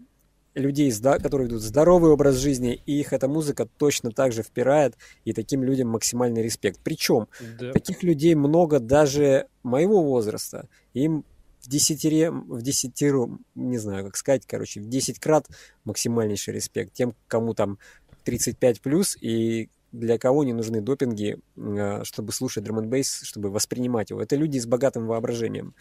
людей, 0.54 0.92
которые 1.00 1.46
ведут 1.46 1.62
здоровый 1.62 2.10
образ 2.10 2.36
жизни, 2.36 2.80
и 2.84 3.00
их 3.00 3.12
эта 3.12 3.28
музыка 3.28 3.66
точно 3.78 4.10
так 4.10 4.32
же 4.32 4.42
впирает, 4.42 4.96
и 5.24 5.32
таким 5.32 5.62
людям 5.62 5.88
максимальный 5.88 6.42
респект. 6.42 6.80
Причем 6.82 7.28
да. 7.58 7.72
таких 7.72 8.02
людей 8.02 8.34
много 8.34 8.78
даже 8.78 9.46
моего 9.62 10.02
возраста. 10.02 10.68
Им 10.92 11.24
в 11.62 11.68
десятере, 11.68 12.30
в 12.30 12.60
десятеру, 12.60 13.38
не 13.54 13.78
знаю, 13.78 14.04
как 14.04 14.16
сказать, 14.16 14.44
короче, 14.46 14.80
в 14.80 14.88
10 14.88 15.20
крат 15.20 15.46
максимальнейший 15.84 16.54
респект 16.54 16.92
тем, 16.92 17.14
кому 17.28 17.54
там 17.54 17.78
35 18.24 18.80
плюс 18.80 19.16
и 19.20 19.70
для 19.93 20.18
кого 20.18 20.45
не 20.45 20.53
нужны 20.53 20.80
допинги, 20.80 21.38
а, 21.57 22.03
чтобы 22.05 22.32
слушать 22.32 22.64
драм 22.64 22.88
бейс 22.88 23.22
чтобы 23.22 23.51
воспринимать 23.51 24.11
его. 24.11 24.20
Это 24.22 24.36
люди 24.36 24.59
с 24.59 24.66
богатым 24.66 25.07
воображением. 25.07 25.74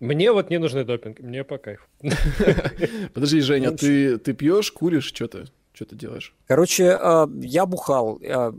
Мне 0.00 0.30
вот 0.30 0.50
не 0.50 0.58
нужны 0.58 0.84
допинги, 0.84 1.22
мне 1.22 1.42
по 1.42 1.58
кайфу. 1.58 1.84
Подожди, 3.14 3.40
Женя, 3.40 3.72
ты, 3.72 4.18
ты 4.18 4.32
пьешь, 4.32 4.70
куришь, 4.70 5.06
что 5.06 5.26
ты, 5.26 5.46
что 5.72 5.86
ты 5.86 5.96
делаешь? 5.96 6.34
Короче, 6.46 6.90
а, 6.92 7.28
я 7.40 7.66
бухал. 7.66 8.20
А, 8.22 8.54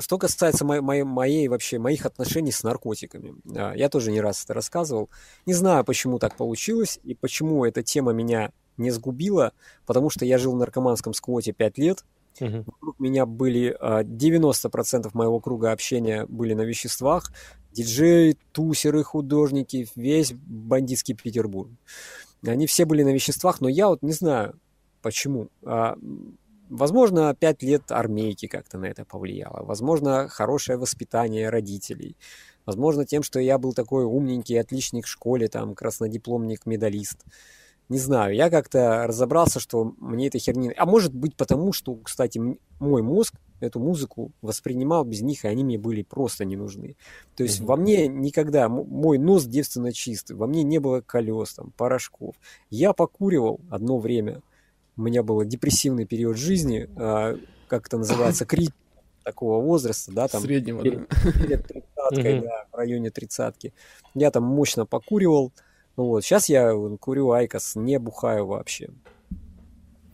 что 0.00 0.18
касается 0.18 0.64
моей, 0.64 0.80
моей, 0.80 1.02
моей 1.02 1.48
вообще 1.48 1.78
моих 1.78 2.06
отношений 2.06 2.52
с 2.52 2.62
наркотиками, 2.62 3.34
я 3.44 3.88
тоже 3.88 4.12
не 4.12 4.20
раз 4.20 4.44
это 4.44 4.54
рассказывал. 4.54 5.08
Не 5.46 5.54
знаю, 5.54 5.84
почему 5.84 6.18
так 6.18 6.36
получилось 6.36 7.00
и 7.02 7.14
почему 7.14 7.64
эта 7.64 7.82
тема 7.82 8.12
меня 8.12 8.52
не 8.78 8.90
сгубила, 8.90 9.52
потому 9.86 10.08
что 10.10 10.24
я 10.24 10.38
жил 10.38 10.52
в 10.52 10.56
наркоманском 10.56 11.12
сквоте 11.12 11.52
5 11.52 11.78
лет. 11.78 12.04
Угу. 12.40 12.64
Вокруг 12.66 13.00
меня 13.00 13.26
были 13.26 13.76
90% 13.80 15.06
а, 15.06 15.10
моего 15.12 15.40
круга 15.40 15.72
общения 15.72 16.26
были 16.26 16.54
на 16.54 16.62
веществах. 16.62 17.32
Диджеи, 17.72 18.36
тусеры, 18.52 19.02
художники, 19.02 19.88
весь 19.96 20.32
бандитский 20.32 21.14
Петербург. 21.14 21.70
Они 22.46 22.66
все 22.66 22.84
были 22.84 23.02
на 23.02 23.10
веществах, 23.10 23.60
но 23.60 23.68
я 23.68 23.88
вот 23.88 24.02
не 24.02 24.12
знаю, 24.12 24.58
почему. 25.02 25.48
А, 25.64 25.96
Возможно, 26.68 27.34
пять 27.34 27.62
лет 27.62 27.90
армейки 27.90 28.46
как-то 28.46 28.76
на 28.76 28.86
это 28.86 29.04
повлияло. 29.04 29.64
Возможно, 29.64 30.28
хорошее 30.28 30.76
воспитание 30.76 31.48
родителей. 31.48 32.16
Возможно, 32.66 33.06
тем, 33.06 33.22
что 33.22 33.40
я 33.40 33.56
был 33.56 33.72
такой 33.72 34.04
умненький, 34.04 34.60
отличник 34.60 35.06
в 35.06 35.08
школе, 35.08 35.48
там, 35.48 35.74
краснодипломник, 35.74 36.66
медалист. 36.66 37.24
Не 37.88 37.98
знаю, 37.98 38.34
я 38.34 38.50
как-то 38.50 39.06
разобрался, 39.06 39.60
что 39.60 39.94
мне 39.98 40.26
этой 40.26 40.40
херни... 40.40 40.72
А 40.76 40.84
может 40.84 41.14
быть 41.14 41.34
потому, 41.36 41.72
что, 41.72 41.94
кстати, 41.96 42.40
мой 42.80 43.02
мозг 43.02 43.34
эту 43.60 43.80
музыку 43.80 44.30
воспринимал 44.42 45.04
без 45.04 45.22
них, 45.22 45.44
и 45.44 45.48
они 45.48 45.64
мне 45.64 45.78
были 45.78 46.02
просто 46.02 46.44
не 46.44 46.56
нужны. 46.56 46.96
То 47.34 47.42
есть 47.42 47.60
mm-hmm. 47.60 47.66
во 47.66 47.76
мне 47.76 48.06
никогда... 48.08 48.68
Мой 48.68 49.18
нос 49.18 49.46
девственно 49.46 49.92
чистый, 49.92 50.34
во 50.34 50.46
мне 50.46 50.62
не 50.62 50.78
было 50.78 51.00
колес, 51.00 51.54
там, 51.54 51.72
порошков. 51.76 52.34
Я 52.70 52.92
покуривал 52.92 53.60
одно 53.70 53.98
время, 53.98 54.42
у 54.96 55.02
меня 55.02 55.22
был 55.22 55.42
депрессивный 55.44 56.04
период 56.04 56.36
жизни, 56.36 56.90
а, 56.96 57.38
как 57.68 57.86
это 57.86 57.98
называется, 57.98 58.44
крит 58.46 58.72
такого 59.24 59.62
возраста, 59.62 60.10
да, 60.12 60.26
там 60.26 60.42
среднего, 60.42 60.82
перед, 60.82 61.08
да. 61.08 61.32
перед 61.32 61.66
тридцаткой, 61.66 62.40
да, 62.40 62.66
в 62.72 62.74
районе 62.74 63.10
тридцатки. 63.10 63.72
Я 64.14 64.30
там 64.30 64.44
мощно 64.44 64.86
покуривал. 64.86 65.52
Ну 65.98 66.04
вот, 66.04 66.22
сейчас 66.22 66.48
я 66.48 66.72
курю 67.00 67.32
IQOS, 67.32 67.74
не 67.74 67.98
бухаю 67.98 68.46
вообще. 68.46 68.88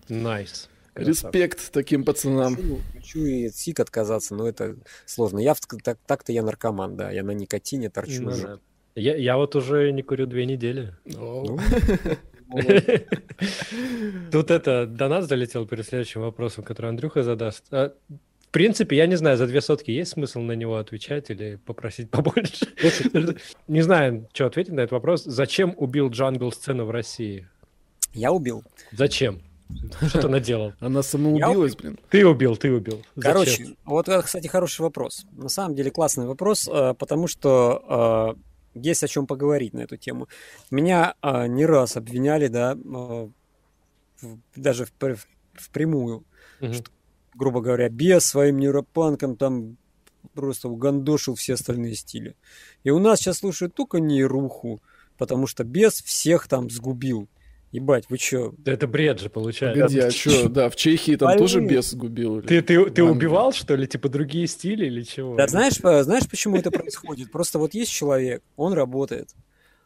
Nice. 0.09 0.71
Nice. 0.95 1.05
Респект 1.05 1.73
таким 1.73 2.05
пацанам. 2.05 2.57
Хочу, 2.57 2.81
хочу 2.95 3.19
и 3.27 3.49
от 3.49 3.55
сиг 3.55 3.81
отказаться, 3.81 4.35
но 4.35 4.49
это 4.49 4.77
сложно. 5.05 5.41
Я 5.41 5.55
так, 5.85 5.99
так-то 6.07 6.33
я 6.33 6.43
наркоман, 6.43 6.97
да, 6.97 7.11
я 7.11 7.23
на 7.23 7.33
никотине 7.33 7.91
торчу. 7.91 8.23
Ну, 8.23 8.31
да. 8.31 8.59
я, 8.95 9.15
я 9.15 9.37
вот 9.37 9.57
уже 9.57 9.93
не 9.93 10.03
курю 10.03 10.25
две 10.25 10.47
недели. 10.47 10.95
Ну, 11.05 11.59
Тут 14.33 14.51
это 14.51 14.87
до 14.87 15.09
нас 15.09 15.29
долетел 15.29 15.67
перед 15.67 15.87
следующим 15.87 16.23
вопросом, 16.23 16.65
который 16.65 16.89
Андрюха 16.89 17.23
задаст. 17.23 17.65
А, 17.71 17.93
принципе, 18.55 18.97
я 18.97 19.07
не 19.07 19.17
знаю, 19.17 19.37
за 19.37 19.47
две 19.47 19.61
сотки 19.61 19.91
есть 19.91 20.13
смысл 20.13 20.41
на 20.41 20.53
него 20.53 20.77
отвечать 20.77 21.29
или 21.29 21.57
попросить 21.67 22.11
побольше? 22.13 22.67
Не 23.67 23.83
знаю, 23.83 24.29
что 24.33 24.47
ответить 24.47 24.73
на 24.73 24.81
этот 24.81 24.93
вопрос. 24.93 25.25
Зачем 25.25 25.75
убил 25.77 26.09
Джангл 26.09 26.53
сцену 26.53 26.85
в 26.85 26.91
России? 26.91 27.49
Я 28.13 28.31
убил. 28.31 28.63
Зачем? 28.93 29.43
Что 30.07 30.23
ты 30.23 30.29
наделал? 30.29 30.73
Она 30.79 31.03
самоубилась, 31.03 31.75
блин. 31.75 31.99
Ты 32.11 32.25
убил, 32.25 32.57
ты 32.57 32.73
убил. 32.73 33.03
Короче, 33.21 33.75
вот 33.85 34.09
это, 34.09 34.23
кстати, 34.23 34.47
хороший 34.47 34.83
вопрос. 34.83 35.27
На 35.33 35.49
самом 35.49 35.75
деле 35.75 35.91
классный 35.91 36.27
вопрос, 36.27 36.69
э, 36.69 36.95
потому 36.97 37.27
что 37.27 38.37
э, 38.37 38.79
есть 38.81 39.03
о 39.03 39.09
чем 39.09 39.27
поговорить 39.27 39.73
на 39.73 39.81
эту 39.81 39.97
тему. 39.97 40.29
Меня 40.71 41.15
а, 41.23 41.49
не 41.49 41.67
раз 41.67 41.97
обвиняли, 41.97 42.49
да, 42.49 42.77
даже 44.55 44.85
в, 44.85 44.93
в, 45.01 45.27
впрямую, 45.55 46.25
угу. 46.61 46.73
что, 46.73 46.91
грубо 47.35 47.61
говоря, 47.61 47.89
без 47.89 48.25
своим 48.25 48.59
нейропанком 48.59 49.37
там 49.37 49.77
просто 50.35 50.69
угандошил 50.69 51.35
все 51.35 51.55
остальные 51.55 51.95
стили. 51.95 52.37
И 52.83 52.91
у 52.91 52.99
нас 52.99 53.21
сейчас 53.21 53.39
слушают 53.39 53.75
только 53.75 53.99
нейруху, 53.99 54.83
потому 55.19 55.47
что 55.47 55.65
без 55.65 55.95
всех 56.03 56.49
там 56.49 56.71
сгубил. 56.71 57.29
Ебать, 57.73 58.05
вы 58.09 58.19
чё? 58.19 58.55
Да 58.59 58.73
это 58.73 58.87
бред 58.87 59.19
же 59.19 59.29
получается. 59.29 59.83
Погоди, 59.83 59.99
а 59.99 60.11
чё, 60.13 60.49
да, 60.49 60.71
в 60.71 60.77
Чехии 60.77 61.17
там 61.17 61.37
тоже 61.37 61.61
бес 61.61 61.93
губил. 61.95 62.41
Ты, 62.41 62.63
ты, 62.63 62.89
ты 62.89 63.03
убивал, 63.03 63.53
что 63.53 63.75
ли, 63.75 63.89
типа 63.89 64.09
другие 64.09 64.47
стили 64.47 64.87
или 64.87 65.03
чего? 65.03 65.37
Да, 65.37 65.49
знаешь, 65.49 65.75
знаешь, 65.75 66.29
почему 66.29 66.57
это 66.57 66.71
происходит? 66.71 67.33
Просто 67.33 67.59
вот 67.59 67.75
есть 67.75 67.91
человек, 67.91 68.45
он 68.57 68.75
работает, 68.75 69.35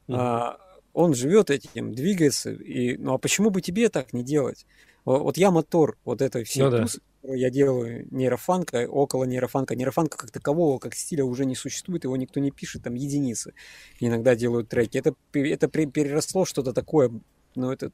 а, 0.06 0.58
он 0.92 1.14
живет 1.14 1.48
этим, 1.48 1.94
двигается, 1.94 2.50
и, 2.50 2.98
ну 2.98 3.14
а 3.14 3.18
почему 3.18 3.48
бы 3.48 3.62
тебе 3.62 3.88
так 3.88 4.12
не 4.12 4.22
делать? 4.22 4.66
Вот 5.06 5.38
я 5.38 5.50
мотор 5.50 5.96
вот 6.04 6.20
этой 6.20 6.44
всей 6.44 6.64
ну, 6.64 6.70
да. 6.70 6.86
Которую 7.20 7.40
я 7.40 7.50
делаю 7.50 8.06
нейрофанка, 8.10 8.88
около 8.88 9.24
нейрофанка. 9.24 9.76
Нейрофанка 9.76 10.16
как 10.16 10.30
такового, 10.30 10.78
как 10.78 10.94
стиля 10.94 11.24
уже 11.24 11.44
не 11.44 11.54
существует, 11.54 12.04
его 12.04 12.16
никто 12.16 12.40
не 12.40 12.50
пишет, 12.50 12.84
там 12.84 12.94
единицы 12.94 13.54
иногда 14.00 14.34
делают 14.34 14.68
треки. 14.68 14.98
Это, 14.98 15.14
это 15.32 15.68
переросло 15.68 16.44
что-то 16.44 16.72
такое 16.72 17.10
ну, 17.58 17.72
это, 17.72 17.92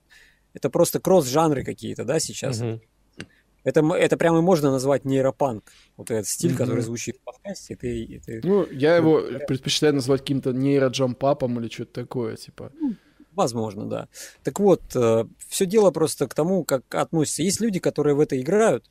это 0.52 0.70
просто 0.70 1.00
кросс-жанры 1.00 1.64
какие-то, 1.64 2.04
да, 2.04 2.20
сейчас. 2.20 2.60
Угу. 2.60 2.80
Это, 3.64 3.80
это 3.94 4.16
прямо 4.18 4.42
можно 4.42 4.70
назвать 4.70 5.06
нейропанк. 5.06 5.72
Вот 5.96 6.10
этот 6.10 6.28
стиль, 6.28 6.52
mm 6.52 6.56
который 6.56 6.82
звучит 6.82 7.16
в 7.16 7.20
подкасте. 7.20 7.74
Это, 7.74 7.86
это... 7.86 8.46
Ну, 8.46 8.66
я 8.70 8.96
его 8.96 9.22
предпочитаю 9.48 9.94
назвать 9.94 10.20
каким-то 10.20 10.52
нейроджампапом 10.52 11.58
или 11.60 11.70
что-то 11.70 12.02
такое, 12.02 12.36
типа. 12.36 12.72
Ну, 12.78 12.94
возможно, 13.32 13.86
да. 13.86 14.08
Так 14.42 14.60
вот, 14.60 14.82
э, 14.94 15.24
все 15.48 15.64
дело 15.64 15.90
просто 15.92 16.28
к 16.28 16.34
тому, 16.34 16.64
как 16.64 16.94
относятся. 16.94 17.42
Есть 17.42 17.62
люди, 17.62 17.80
которые 17.80 18.14
в 18.14 18.20
это 18.20 18.38
играют, 18.38 18.90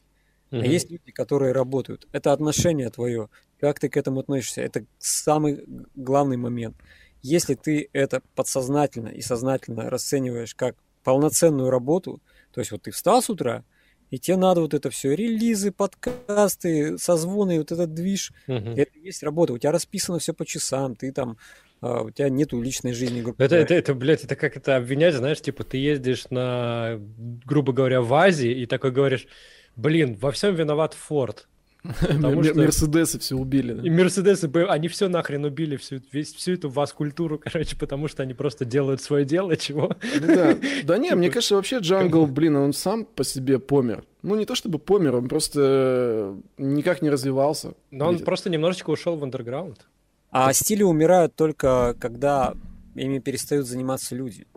mm 0.54 0.62
а 0.62 0.66
есть 0.66 0.92
люди, 0.92 1.12
которые 1.12 1.52
работают. 1.52 2.08
Это 2.12 2.32
отношение 2.32 2.90
твое. 2.90 3.30
Как 3.60 3.80
ты 3.80 3.90
к 3.90 3.98
этому 3.98 4.20
относишься? 4.20 4.62
Это 4.62 4.86
самый 5.00 5.64
главный 5.96 6.38
момент. 6.38 6.76
Если 7.22 7.56
ты 7.56 7.90
это 7.94 8.22
подсознательно 8.36 9.08
и 9.08 9.22
сознательно 9.22 9.90
расцениваешь 9.90 10.54
как 10.54 10.76
полноценную 11.04 11.70
работу, 11.70 12.22
то 12.52 12.62
есть 12.62 12.72
вот 12.72 12.84
ты 12.84 12.92
встал 12.92 13.22
с 13.22 13.30
утра, 13.30 13.64
и 14.12 14.20
тебе 14.20 14.38
надо 14.38 14.62
вот 14.62 14.76
это 14.76 14.92
все, 14.92 15.16
релизы, 15.16 15.72
подкасты, 15.72 17.00
созвоны, 17.00 17.58
вот 17.58 17.72
этот 17.72 17.94
движ, 17.94 18.32
угу. 18.48 18.70
это 18.76 18.92
есть 19.00 19.24
работа, 19.24 19.54
у 19.54 19.58
тебя 19.58 19.72
расписано 19.72 20.20
все 20.20 20.34
по 20.34 20.46
часам, 20.46 20.96
ты 20.96 21.12
там 21.12 21.38
а 21.84 22.04
у 22.04 22.12
тебя 22.12 22.30
нету 22.30 22.62
личной 22.62 22.94
жизни. 22.94 23.22
Грубо 23.22 23.44
это, 23.44 23.58
это, 23.58 23.74
это, 23.74 23.94
блядь, 23.94 24.24
это 24.24 24.38
как 24.38 24.56
это 24.56 24.78
обвинять, 24.78 25.16
знаешь, 25.16 25.42
типа 25.42 25.66
ты 25.66 25.78
ездишь 25.78 26.30
на, 26.30 26.98
грубо 27.44 27.74
говоря, 27.74 28.02
в 28.02 28.14
Азии 28.14 28.52
и 28.52 28.66
такой 28.66 28.92
говоришь, 28.92 29.28
блин, 29.76 30.18
во 30.20 30.32
всем 30.32 30.56
виноват 30.56 30.94
Форд. 30.94 31.48
Потому 32.00 32.44
что... 32.44 32.56
Мерседесы 32.56 33.20
все 33.20 33.36
убили. 33.36 33.74
Да? 33.74 33.84
И 33.84 33.90
Мерседесы, 33.90 34.50
они 34.70 34.88
все 34.88 35.10
нахрен 35.10 35.44
убили, 35.44 35.76
всю, 35.76 36.00
весь, 36.14 36.34
всю 36.34 36.54
эту 36.54 36.70
вас-культуру, 36.70 37.40
короче, 37.44 37.76
потому 37.76 38.08
что 38.08 38.24
они 38.24 38.34
просто 38.34 38.64
делают 38.64 39.02
свое 39.02 39.26
дело, 39.26 39.58
чего? 39.58 39.96
Ну, 40.22 40.28
да. 40.28 40.58
да 40.84 40.98
не, 40.98 41.14
мне 41.14 41.28
типа, 41.28 41.34
кажется, 41.36 41.56
вообще 41.56 41.80
Джангл, 41.80 42.26
блин, 42.26 42.56
он 42.56 42.72
сам 42.72 43.04
по 43.04 43.26
себе 43.26 43.60
помер. 43.60 44.06
Ну, 44.22 44.36
не 44.36 44.46
то 44.46 44.56
чтобы 44.56 44.80
помер, 44.80 45.16
он 45.18 45.28
просто 45.28 46.38
никак 46.58 47.02
не 47.02 47.10
развивался. 47.10 47.74
Но 47.92 48.08
он 48.08 48.20
просто 48.20 48.50
немножечко 48.50 48.90
ушел 48.90 49.18
в 49.18 49.24
андерграунд. 49.24 49.86
А 50.32 50.54
стили 50.54 50.84
умирают 50.84 51.36
только, 51.36 51.96
когда 52.00 52.54
ими 52.96 53.20
перестают 53.20 53.68
заниматься 53.68 54.16
люди. 54.16 54.48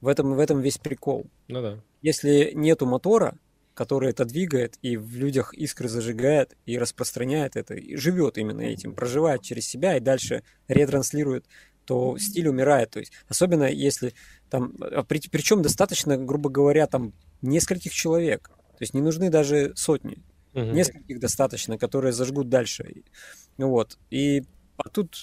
В 0.00 0.08
этом, 0.08 0.34
в 0.34 0.38
этом 0.40 0.60
весь 0.60 0.78
прикол. 0.78 1.26
Ну 1.48 1.62
да. 1.62 1.78
Если 2.00 2.52
нету 2.54 2.86
мотора, 2.86 3.36
который 3.76 4.08
это 4.08 4.24
двигает 4.24 4.78
и 4.80 4.96
в 4.96 5.16
людях 5.16 5.52
искры 5.52 5.88
зажигает 5.88 6.56
и 6.64 6.78
распространяет 6.78 7.56
это, 7.56 7.74
и 7.74 7.94
живет 7.96 8.38
именно 8.38 8.62
этим, 8.62 8.94
проживает 8.94 9.42
через 9.42 9.68
себя 9.68 9.98
и 9.98 10.00
дальше 10.00 10.42
ретранслирует, 10.66 11.44
то 11.84 12.16
стиль 12.16 12.48
умирает. 12.48 12.90
То 12.90 13.00
есть, 13.00 13.12
особенно 13.28 13.64
если 13.64 14.14
там, 14.48 14.74
а 14.80 15.04
при, 15.04 15.20
причем 15.30 15.60
достаточно, 15.60 16.16
грубо 16.16 16.48
говоря, 16.48 16.86
там 16.86 17.12
нескольких 17.42 17.92
человек. 17.92 18.48
То 18.48 18.82
есть 18.82 18.94
не 18.94 19.02
нужны 19.02 19.28
даже 19.28 19.74
сотни. 19.76 20.22
Угу. 20.54 20.64
Нескольких 20.64 21.20
достаточно, 21.20 21.76
которые 21.76 22.14
зажгут 22.14 22.48
дальше. 22.48 23.02
Вот. 23.58 23.98
И 24.10 24.44
а 24.78 24.88
тут, 24.88 25.22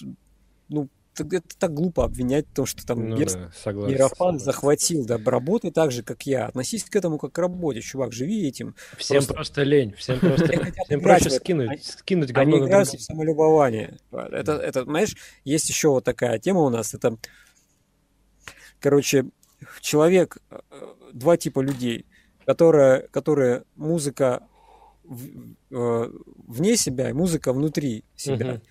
ну, 0.69 0.89
это 1.19 1.41
так 1.57 1.73
глупо 1.73 2.03
обвинять 2.03 2.47
в 2.47 2.53
том, 2.53 2.65
что 2.65 2.85
там 2.85 3.09
ну, 3.09 3.17
да, 3.17 3.51
согласен, 3.55 3.95
Ерофан 3.95 4.17
согласен. 4.17 4.45
захватил, 4.45 5.05
да, 5.05 5.19
работай 5.23 5.71
так 5.71 5.91
же, 5.91 6.03
как 6.03 6.25
я. 6.25 6.47
Относись 6.47 6.83
к 6.83 6.95
этому 6.95 7.17
как 7.17 7.31
к 7.33 7.37
работе, 7.37 7.81
чувак, 7.81 8.13
живи 8.13 8.47
этим. 8.47 8.75
Всем 8.97 9.17
просто, 9.17 9.33
просто 9.33 9.63
лень, 9.63 9.93
всем 9.93 10.19
просто 10.21 10.71
всем 10.85 11.01
проще 11.01 11.29
скинуть, 11.29 11.83
скинуть 11.83 12.31
говно 12.31 12.57
Они 12.57 12.65
играют 12.65 12.89
в 12.89 13.01
самолюбование. 13.01 13.97
Это, 14.11 14.53
это, 14.53 14.83
знаешь, 14.83 15.15
есть 15.43 15.69
еще 15.69 15.89
вот 15.89 16.03
такая 16.03 16.39
тема 16.39 16.61
у 16.61 16.69
нас, 16.69 16.93
это, 16.93 17.17
короче, 18.79 19.25
человек, 19.81 20.37
э, 20.49 20.59
два 21.13 21.37
типа 21.37 21.59
людей, 21.59 22.05
которые, 22.45 23.07
которые 23.09 23.63
музыка 23.75 24.47
э, 25.69 26.11
вне 26.47 26.77
себя 26.77 27.09
и 27.09 27.13
музыка 27.13 27.53
внутри 27.53 28.03
себя. 28.15 28.61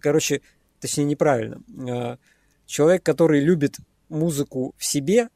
Короче, 0.00 0.40
точнее 0.82 1.04
неправильно. 1.04 1.62
А, 1.88 2.18
человек, 2.66 3.02
который 3.02 3.40
любит 3.40 3.76
музыку 4.08 4.74
в 4.76 4.84
себе, 4.84 5.28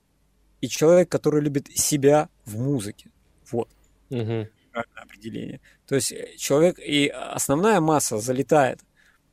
и 0.61 0.69
человек, 0.69 1.09
который 1.09 1.41
любит 1.41 1.69
себя 1.69 2.29
в 2.45 2.59
музыке. 2.59 3.11
Вот. 3.51 3.69
Угу. 4.11 4.49
определение. 4.95 5.61
То 5.87 5.95
есть 5.95 6.13
э, 6.13 6.37
человек 6.37 6.79
и 6.79 7.09
основная 7.09 7.81
масса 7.81 8.19
залетает 8.19 8.81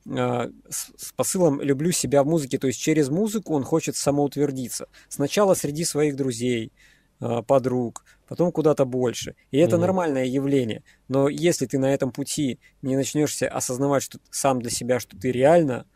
э, 0.06 0.50
с, 0.68 1.12
посылом 1.16 1.60
«люблю 1.60 1.92
себя 1.92 2.22
в 2.22 2.26
музыке», 2.26 2.58
то 2.58 2.66
есть 2.66 2.80
через 2.80 3.08
музыку 3.08 3.54
он 3.54 3.64
хочет 3.64 3.96
самоутвердиться. 3.96 4.88
Сначала 5.08 5.54
среди 5.54 5.84
своих 5.84 6.16
друзей, 6.16 6.72
э, 7.20 7.42
подруг, 7.46 8.04
потом 8.28 8.52
куда-то 8.52 8.84
больше. 8.84 9.34
И 9.50 9.58
это 9.58 9.76
угу. 9.76 9.82
нормальное 9.82 10.26
явление. 10.26 10.82
Но 11.08 11.28
если 11.28 11.66
ты 11.66 11.78
на 11.78 11.92
этом 11.92 12.12
пути 12.12 12.58
не 12.82 12.96
начнешься 12.96 13.48
осознавать, 13.48 14.02
что 14.02 14.18
сам 14.30 14.60
для 14.60 14.70
себя, 14.70 15.00
что 15.00 15.16
ты 15.16 15.32
реально 15.32 15.86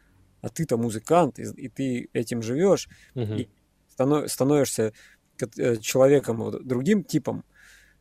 а 0.40 0.48
ты-то 0.48 0.76
музыкант, 0.76 1.38
и, 1.38 1.42
и 1.42 1.68
ты 1.68 2.08
этим 2.12 2.42
живешь, 2.42 2.88
угу. 3.14 3.34
и 3.34 3.48
станов, 3.88 4.30
становишься 4.30 4.92
э, 5.56 5.76
человеком 5.76 6.52
другим 6.64 7.04
типом, 7.04 7.44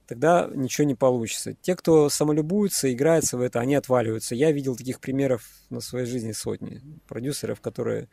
тогда 0.07 0.49
ничего 0.53 0.85
не 0.85 0.95
получится. 0.95 1.53
Те, 1.61 1.75
кто 1.75 2.09
самолюбуются, 2.09 2.91
играются 2.91 3.38
в 3.38 3.41
это, 3.41 3.59
они 3.59 3.75
отваливаются. 3.75 4.35
Я 4.35 4.51
видел 4.51 4.75
таких 4.75 4.99
примеров 4.99 5.47
на 5.69 5.81
своей 5.81 6.05
жизни 6.05 6.31
сотни. 6.31 6.81
Продюсеров, 7.07 7.61
которые 7.61 8.07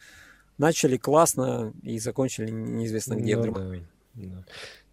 начали 0.58 0.96
классно 0.96 1.72
и 1.82 1.98
закончили 1.98 2.50
неизвестно 2.50 3.14
где. 3.14 3.36
Ну, 3.36 3.52
да, 3.52 3.80
да. 4.14 4.44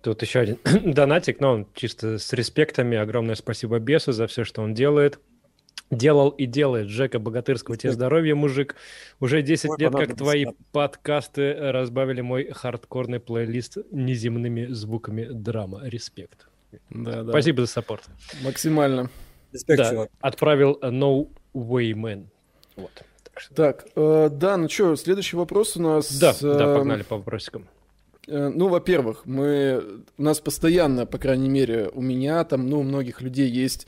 Тут 0.02 0.22
еще 0.22 0.40
один 0.40 0.60
донатик, 0.94 1.40
но 1.40 1.54
он 1.54 1.68
чисто 1.74 2.18
с 2.18 2.34
респектами. 2.34 2.98
Огромное 2.98 3.36
спасибо 3.36 3.80
Бесу 3.80 4.12
за 4.12 4.28
все, 4.28 4.44
что 4.44 4.62
он 4.62 4.74
делает 4.74 5.20
делал 5.92 6.30
и 6.30 6.46
делает 6.46 6.88
Жека 6.88 7.20
Богатырского. 7.20 7.78
Тебе 7.78 7.92
здоровья, 7.92 8.34
мужик. 8.34 8.76
Уже 9.20 9.42
10 9.42 9.70
Ой, 9.70 9.76
лет, 9.78 9.92
как 9.92 10.16
твои 10.16 10.46
подкасты 10.72 11.54
разбавили 11.54 12.22
мой 12.22 12.50
хардкорный 12.52 13.20
плейлист 13.20 13.78
неземными 13.92 14.68
звуками 14.68 15.28
драма. 15.30 15.82
Респект. 15.84 16.48
Да, 16.90 17.24
да. 17.24 17.32
Спасибо 17.32 17.62
за 17.62 17.68
саппорт. 17.68 18.04
Максимально. 18.44 19.10
Респект, 19.52 19.78
да, 19.78 19.90
чувак. 19.90 20.10
Отправил 20.22 20.80
No 20.82 21.28
Way 21.54 21.94
Man. 21.94 22.26
Вот. 22.76 22.92
Так, 23.56 23.88
э, 23.96 24.30
да, 24.32 24.58
ну 24.58 24.70
что, 24.70 24.96
следующий 24.96 25.36
вопрос 25.36 25.76
у 25.76 25.82
нас. 25.82 26.20
Да, 26.20 26.32
э, 26.32 26.58
да, 26.58 26.76
погнали 26.76 27.04
по 27.04 27.18
вопросикам. 27.18 27.68
Э, 28.28 28.50
ну, 28.50 28.68
во-первых, 28.68 29.26
мы, 29.26 29.84
у 30.18 30.22
нас 30.22 30.40
постоянно, 30.40 31.06
по 31.06 31.18
крайней 31.18 31.50
мере, 31.50 31.90
у 31.94 32.02
меня, 32.02 32.44
там, 32.44 32.70
ну, 32.70 32.80
у 32.80 32.84
многих 32.84 33.22
людей 33.22 33.50
есть 33.50 33.88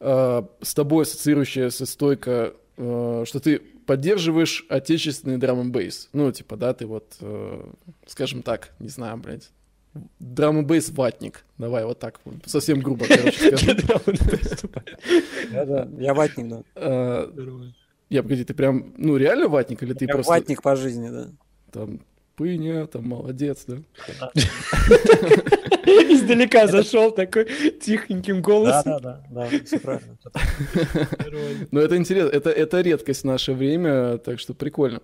э, 0.00 0.42
с 0.60 0.74
тобой 0.74 1.02
ассоциирующаяся 1.02 1.86
стойка, 1.86 2.54
э, 2.76 3.24
что 3.26 3.40
ты 3.40 3.58
поддерживаешь 3.86 4.66
отечественный 4.68 5.38
драм 5.38 5.58
н 5.60 5.72
бейс. 5.72 6.10
Ну, 6.12 6.30
типа, 6.30 6.56
да, 6.56 6.74
ты 6.74 6.86
вот, 6.86 7.16
э, 7.20 7.70
скажем 8.06 8.42
так, 8.42 8.74
не 8.78 8.88
знаю, 8.88 9.16
блядь, 9.16 9.50
драм 10.18 10.58
н 10.58 10.66
бейс 10.66 10.90
ватник. 10.90 11.44
Давай 11.56 11.84
вот 11.84 11.98
так, 11.98 12.20
вот, 12.24 12.36
совсем 12.46 12.80
грубо, 12.80 13.06
короче. 13.06 13.50
Да-да, 15.52 15.88
я 15.98 16.14
ватник, 16.14 16.48
да. 16.48 16.62
Э, 16.74 17.32
я, 18.10 18.22
погоди, 18.22 18.44
ты 18.44 18.54
прям, 18.54 18.94
ну, 18.96 19.16
реально 19.16 19.48
ватник 19.48 19.82
или 19.82 19.94
ты 19.94 20.06
просто... 20.06 20.30
ватник 20.30 20.62
по 20.62 20.76
жизни, 20.76 21.08
да. 21.08 21.30
Там, 21.72 22.00
пыня, 22.38 22.86
там, 22.86 23.08
молодец, 23.08 23.64
да? 23.66 23.78
Издалека 25.84 26.68
зашел 26.68 27.10
такой 27.10 27.46
тихеньким 27.80 28.40
голосом. 28.40 28.82
Да, 28.84 29.00
да, 29.00 29.24
да, 29.30 29.48
все 29.64 29.80
правильно. 29.80 30.16
Ну, 31.72 31.80
это 31.80 31.96
интересно, 31.96 32.30
это, 32.30 32.50
это 32.50 32.80
редкость 32.80 33.22
в 33.22 33.24
наше 33.24 33.52
время, 33.52 34.18
так 34.18 34.38
что 34.38 34.54
прикольно. 34.54 35.00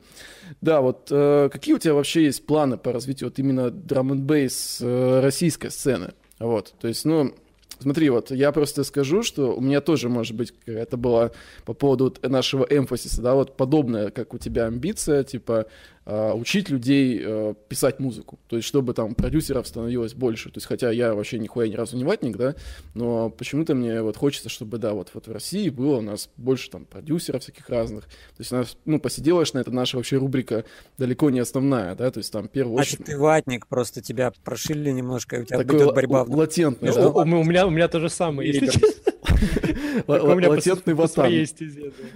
Да, 0.60 0.80
вот 0.80 1.08
э, 1.10 1.48
какие 1.52 1.74
у 1.74 1.78
тебя 1.78 1.94
вообще 1.94 2.24
есть 2.24 2.46
планы 2.46 2.78
по 2.78 2.92
развитию 2.92 3.28
вот 3.28 3.38
именно 3.38 3.70
драм 3.70 4.12
н 4.12 4.22
бейс 4.22 4.78
э, 4.80 5.20
российской 5.20 5.70
сцены? 5.70 6.14
Вот, 6.38 6.74
то 6.80 6.88
есть, 6.88 7.04
ну, 7.04 7.34
Смотри, 7.80 8.08
вот 8.08 8.30
я 8.30 8.52
просто 8.52 8.84
скажу, 8.84 9.22
что 9.22 9.54
у 9.54 9.60
меня 9.60 9.80
тоже, 9.80 10.08
может 10.08 10.36
быть, 10.36 10.54
это 10.64 10.96
было 10.96 11.32
по 11.64 11.74
поводу 11.74 12.14
нашего 12.22 12.64
эмфасиса, 12.64 13.20
да, 13.20 13.34
вот 13.34 13.56
подобная, 13.56 14.10
как 14.10 14.32
у 14.32 14.38
тебя 14.38 14.66
амбиция, 14.66 15.24
типа 15.24 15.66
учить 16.06 16.68
людей 16.68 17.20
э, 17.22 17.54
писать 17.68 17.98
музыку, 17.98 18.38
то 18.46 18.56
есть 18.56 18.68
чтобы 18.68 18.92
там 18.92 19.14
продюсеров 19.14 19.66
становилось 19.66 20.14
больше, 20.14 20.50
то 20.50 20.58
есть 20.58 20.66
хотя 20.66 20.90
я 20.90 21.14
вообще 21.14 21.38
нихуя 21.38 21.66
ни 21.66 21.74
разу 21.74 21.96
не 21.96 22.04
ватник, 22.04 22.36
да, 22.36 22.54
но 22.94 23.30
почему-то 23.30 23.74
мне 23.74 24.02
вот 24.02 24.16
хочется, 24.16 24.48
чтобы, 24.48 24.78
да, 24.78 24.92
вот, 24.92 25.10
вот 25.14 25.26
в 25.26 25.32
России 25.32 25.70
было 25.70 25.96
у 25.96 26.02
нас 26.02 26.28
больше 26.36 26.70
там 26.70 26.84
продюсеров 26.84 27.42
всяких 27.42 27.68
разных, 27.70 28.04
то 28.04 28.40
есть 28.40 28.52
у 28.52 28.56
нас, 28.56 28.76
ну, 28.84 29.00
посиделочная, 29.00 29.62
это 29.62 29.70
наша 29.70 29.96
вообще 29.96 30.18
рубрика 30.18 30.64
далеко 30.98 31.30
не 31.30 31.40
основная, 31.40 31.94
да, 31.94 32.10
то 32.10 32.18
есть 32.18 32.30
там 32.30 32.48
первую 32.48 32.76
очередь... 32.76 32.98
Значит, 32.98 33.06
ты 33.06 33.18
ватник, 33.18 33.66
просто 33.66 34.02
тебя 34.02 34.32
прошили 34.44 34.90
немножко, 34.90 35.36
и 35.36 35.40
у 35.40 35.44
тебя 35.44 35.58
Такой 35.58 35.78
будет 35.78 35.94
борьба. 35.94 36.24
латентный, 36.28 36.92
да? 36.92 37.08
У, 37.08 37.20
у, 37.20 37.24
меня, 37.24 37.66
у 37.66 37.70
меня 37.70 37.88
то 37.88 38.00
же 38.00 38.10
самое, 38.10 38.52
если 38.52 38.66
честно. 38.66 39.14
Латентный 40.06 40.94
ватан. 40.94 41.32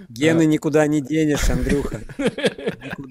Гены 0.09 0.45
никуда 0.45 0.87
не 0.87 1.01
денешь, 1.01 1.49
Андрюха. 1.49 2.01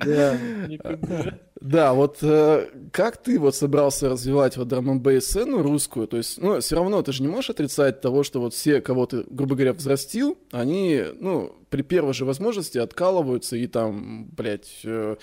Никуда. 0.07 1.39
Да, 1.61 1.93
вот 1.93 2.19
э, 2.23 2.69
как 2.93 3.17
ты 3.17 3.39
вот 3.39 3.55
собрался 3.55 4.09
развивать 4.09 4.57
вот 4.57 4.69
драм 4.69 5.03
сцену 5.21 5.63
русскую? 5.63 6.07
То 6.07 6.17
есть, 6.17 6.39
ну, 6.41 6.61
все 6.61 6.77
равно 6.77 7.03
ты 7.03 7.13
же 7.13 7.23
не 7.23 7.29
можешь 7.29 7.51
отрицать 7.51 8.01
того, 8.01 8.23
что 8.23 8.41
вот 8.41 8.55
все, 8.55 8.81
кого 8.81 9.07
ты, 9.07 9.25
грубо 9.29 9.57
говоря, 9.57 9.73
взрастил, 9.73 10.39
они, 10.53 11.03
ну, 11.19 11.53
при 11.69 11.83
первой 11.83 12.15
же 12.15 12.25
возможности 12.25 12.79
откалываются 12.79 13.57
и 13.57 13.67
там, 13.67 14.29
блядь, 14.37 14.81
э, 14.85 15.17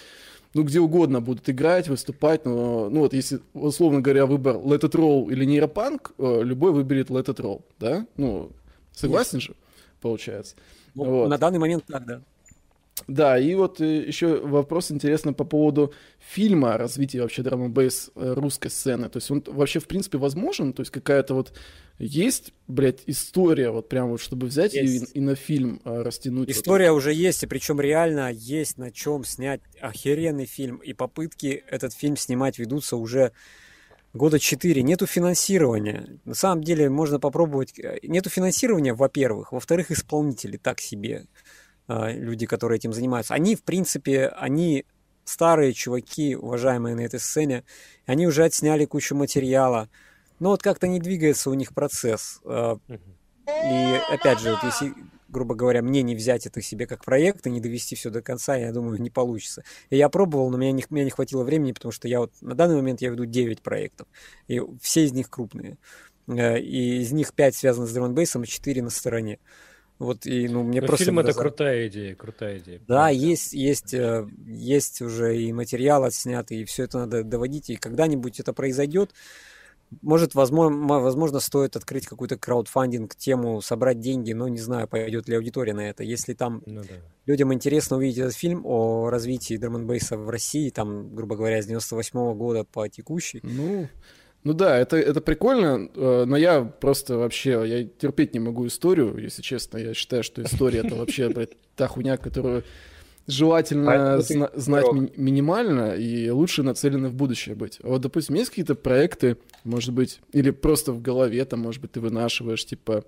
ну, 0.53 0.63
где 0.63 0.79
угодно 0.79 1.21
будут 1.21 1.49
играть, 1.49 1.87
выступать, 1.87 2.45
но, 2.45 2.89
ну, 2.89 3.01
вот 3.01 3.13
если, 3.13 3.39
условно 3.53 4.01
говоря, 4.01 4.25
выбор 4.25 4.55
Let 4.55 4.81
It 4.81 4.91
Roll 4.91 5.31
или 5.31 5.45
нейропанк, 5.45 6.13
э, 6.17 6.41
любой 6.43 6.71
выберет 6.71 7.09
Let 7.09 7.25
It 7.25 7.37
Roll, 7.37 7.61
да? 7.79 8.05
Ну, 8.17 8.51
согласен 8.91 9.37
Есть. 9.37 9.47
же, 9.47 9.55
получается? 10.01 10.55
Ну, 10.95 11.05
вот. 11.05 11.29
На 11.29 11.37
данный 11.37 11.59
момент 11.59 11.85
так, 11.85 12.05
да. 12.05 12.21
Да, 13.07 13.37
и 13.37 13.53
вот 13.55 13.81
э, 13.81 14.07
еще 14.07 14.39
вопрос 14.39 14.89
интересный 14.89 15.33
по 15.33 15.43
поводу 15.43 15.93
фильма, 16.19 16.77
развития 16.77 17.21
вообще 17.21 17.43
драм 17.43 17.71
бейс 17.71 18.09
э, 18.15 18.33
русской 18.33 18.69
сцены. 18.69 19.09
То 19.09 19.17
есть 19.17 19.29
он 19.29 19.43
вообще, 19.45 19.79
в 19.79 19.87
принципе, 19.87 20.17
возможен? 20.17 20.73
То 20.73 20.81
есть 20.81 20.91
какая-то 20.91 21.33
вот 21.35 21.53
есть, 21.99 22.53
блядь, 22.67 23.01
история, 23.05 23.69
вот 23.69 23.89
прям 23.89 24.09
вот, 24.09 24.21
чтобы 24.21 24.47
взять 24.47 24.73
есть. 24.73 25.13
и, 25.13 25.19
и 25.19 25.21
на 25.21 25.35
фильм 25.35 25.81
э, 25.83 26.01
растянуть? 26.01 26.49
История 26.49 26.91
вот 26.91 26.99
уже 26.99 27.13
есть, 27.13 27.43
и 27.43 27.47
причем 27.47 27.79
реально 27.81 28.31
есть 28.31 28.77
на 28.77 28.91
чем 28.91 29.23
снять 29.25 29.61
охеренный 29.81 30.45
фильм. 30.45 30.77
И 30.77 30.93
попытки 30.93 31.63
этот 31.69 31.93
фильм 31.93 32.15
снимать 32.15 32.57
ведутся 32.59 32.95
уже 32.95 33.33
года 34.13 34.39
четыре. 34.39 34.81
Нету 34.83 35.05
финансирования. 35.05 36.17
На 36.23 36.33
самом 36.33 36.63
деле 36.63 36.89
можно 36.89 37.19
попробовать... 37.19 37.73
Нету 38.03 38.29
финансирования, 38.29 38.93
во-первых. 38.93 39.51
Во-вторых, 39.51 39.91
исполнители 39.91 40.57
так 40.57 40.79
себе. 40.79 41.27
А, 41.87 42.11
люди, 42.11 42.45
которые 42.45 42.77
этим 42.77 42.93
занимаются, 42.93 43.33
они, 43.33 43.55
в 43.55 43.63
принципе, 43.63 44.27
они 44.27 44.85
старые 45.23 45.73
чуваки, 45.73 46.35
уважаемые 46.35 46.95
на 46.95 47.01
этой 47.01 47.19
сцене, 47.19 47.63
они 48.05 48.27
уже 48.27 48.43
отсняли 48.43 48.85
кучу 48.85 49.15
материала, 49.15 49.89
но 50.39 50.49
вот 50.49 50.61
как-то 50.61 50.87
не 50.87 50.99
двигается 50.99 51.49
у 51.49 51.53
них 51.53 51.73
процесс. 51.73 52.39
А, 52.45 52.77
и 53.47 54.13
опять 54.13 54.39
же, 54.39 54.51
вот 54.51 54.63
если, 54.63 54.93
грубо 55.29 55.55
говоря, 55.55 55.81
мне 55.81 56.01
не 56.01 56.15
взять 56.15 56.45
это 56.45 56.61
себе 56.61 56.87
как 56.87 57.05
проект 57.05 57.45
и 57.45 57.51
не 57.51 57.59
довести 57.59 57.95
все 57.95 58.09
до 58.09 58.21
конца, 58.21 58.55
я 58.55 58.71
думаю, 58.71 58.99
не 58.99 59.09
получится. 59.09 59.63
И 59.89 59.97
я 59.97 60.09
пробовал, 60.09 60.49
но 60.49 60.57
меня 60.57 60.71
не, 60.71 60.83
меня 60.89 61.03
не 61.03 61.11
хватило 61.11 61.43
времени, 61.43 61.71
потому 61.71 61.91
что 61.91 62.07
я 62.07 62.19
вот 62.19 62.31
на 62.41 62.55
данный 62.55 62.75
момент 62.75 63.01
я 63.01 63.09
веду 63.09 63.25
9 63.25 63.61
проектов, 63.61 64.07
и 64.47 64.61
все 64.81 65.05
из 65.05 65.13
них 65.13 65.29
крупные. 65.29 65.77
Э, 66.27 66.59
и 66.59 67.01
из 67.01 67.11
них 67.11 67.33
5 67.33 67.55
связаны 67.55 67.87
с 67.87 67.93
дронбейсом, 67.93 68.43
и 68.43 68.47
4 68.47 68.81
на 68.81 68.89
стороне. 68.89 69.39
Вот 69.97 70.25
и 70.25 70.47
ну 70.49 70.63
мне 70.63 70.81
Но 70.81 70.87
просто 70.87 71.05
фильм 71.05 71.19
это 71.19 71.33
крутая 71.33 71.87
идея, 71.87 72.15
крутая 72.15 72.59
идея. 72.59 72.81
Да, 72.87 73.09
есть 73.09 73.53
есть 73.53 73.93
э, 73.93 74.27
есть 74.45 75.01
уже 75.01 75.37
и 75.41 75.53
материал 75.53 76.03
отснятый, 76.03 76.61
и 76.61 76.65
все 76.65 76.83
это 76.83 76.99
надо 76.99 77.23
доводить, 77.23 77.69
и 77.69 77.77
когда-нибудь 77.77 78.39
это 78.39 78.51
произойдет. 78.51 79.13
Может, 80.01 80.35
возможно, 80.35 80.99
возможно, 80.99 81.39
стоит 81.39 81.75
открыть 81.77 82.07
какой-то 82.07 82.37
краудфандинг, 82.37 83.15
тему, 83.15 83.61
собрать 83.61 83.99
деньги, 83.99 84.33
но 84.33 84.47
не 84.49 84.57
знаю, 84.57 84.87
пойдет 84.87 85.29
ли 85.29 85.37
аудитория 85.37 85.73
на 85.73 85.87
это. 85.87 86.03
Если 86.03 86.33
там 86.33 86.63
ну, 86.65 86.81
да. 86.81 86.95
людям 87.25 87.53
интересно 87.53 87.95
увидеть 87.95 88.17
этот 88.17 88.33
фильм 88.33 88.65
о 88.65 89.09
развитии 89.09 89.55
драм 89.55 89.87
в 89.87 90.29
России, 90.29 90.71
там, 90.71 91.15
грубо 91.15 91.37
говоря, 91.37 91.61
с 91.61 91.67
98 91.67 92.19
-го 92.19 92.35
года 92.35 92.63
по 92.65 92.89
текущий. 92.89 93.39
Ну, 93.43 93.87
ну 94.45 94.53
да, 94.53 94.77
это, 94.77 94.95
это 94.95 95.21
прикольно, 95.21 95.89
э, 95.93 96.25
но 96.25 96.37
я 96.37 96.61
просто 96.61 97.17
вообще, 97.17 97.63
я 97.65 97.83
терпеть 97.83 98.33
не 98.33 98.39
могу 98.39 98.67
историю, 98.67 99.17
если 99.17 99.41
честно. 99.41 99.79
Я 99.79 99.93
считаю, 99.93 100.23
что 100.23 100.43
история 100.43 100.79
это 100.79 100.95
вообще 100.95 101.29
блядь, 101.29 101.57
та 101.75 101.87
хуйня, 101.87 102.17
которую 102.17 102.63
желательно 103.27 104.21
зна- 104.21 104.51
знать 104.53 104.85
ми- 104.93 105.13
минимально 105.17 105.95
и 105.95 106.29
лучше 106.29 106.61
нацелены 106.61 107.09
в 107.09 107.15
будущее 107.15 107.55
быть. 107.55 107.79
Вот, 107.81 108.01
допустим, 108.01 108.35
есть 108.35 108.51
какие-то 108.51 108.75
проекты, 108.75 109.37
может 109.63 109.93
быть, 109.93 110.19
или 110.31 110.51
просто 110.51 110.91
в 110.91 111.01
голове, 111.01 111.43
там, 111.45 111.61
может 111.61 111.81
быть, 111.81 111.93
ты 111.93 111.99
вынашиваешь, 111.99 112.65
типа, 112.65 113.03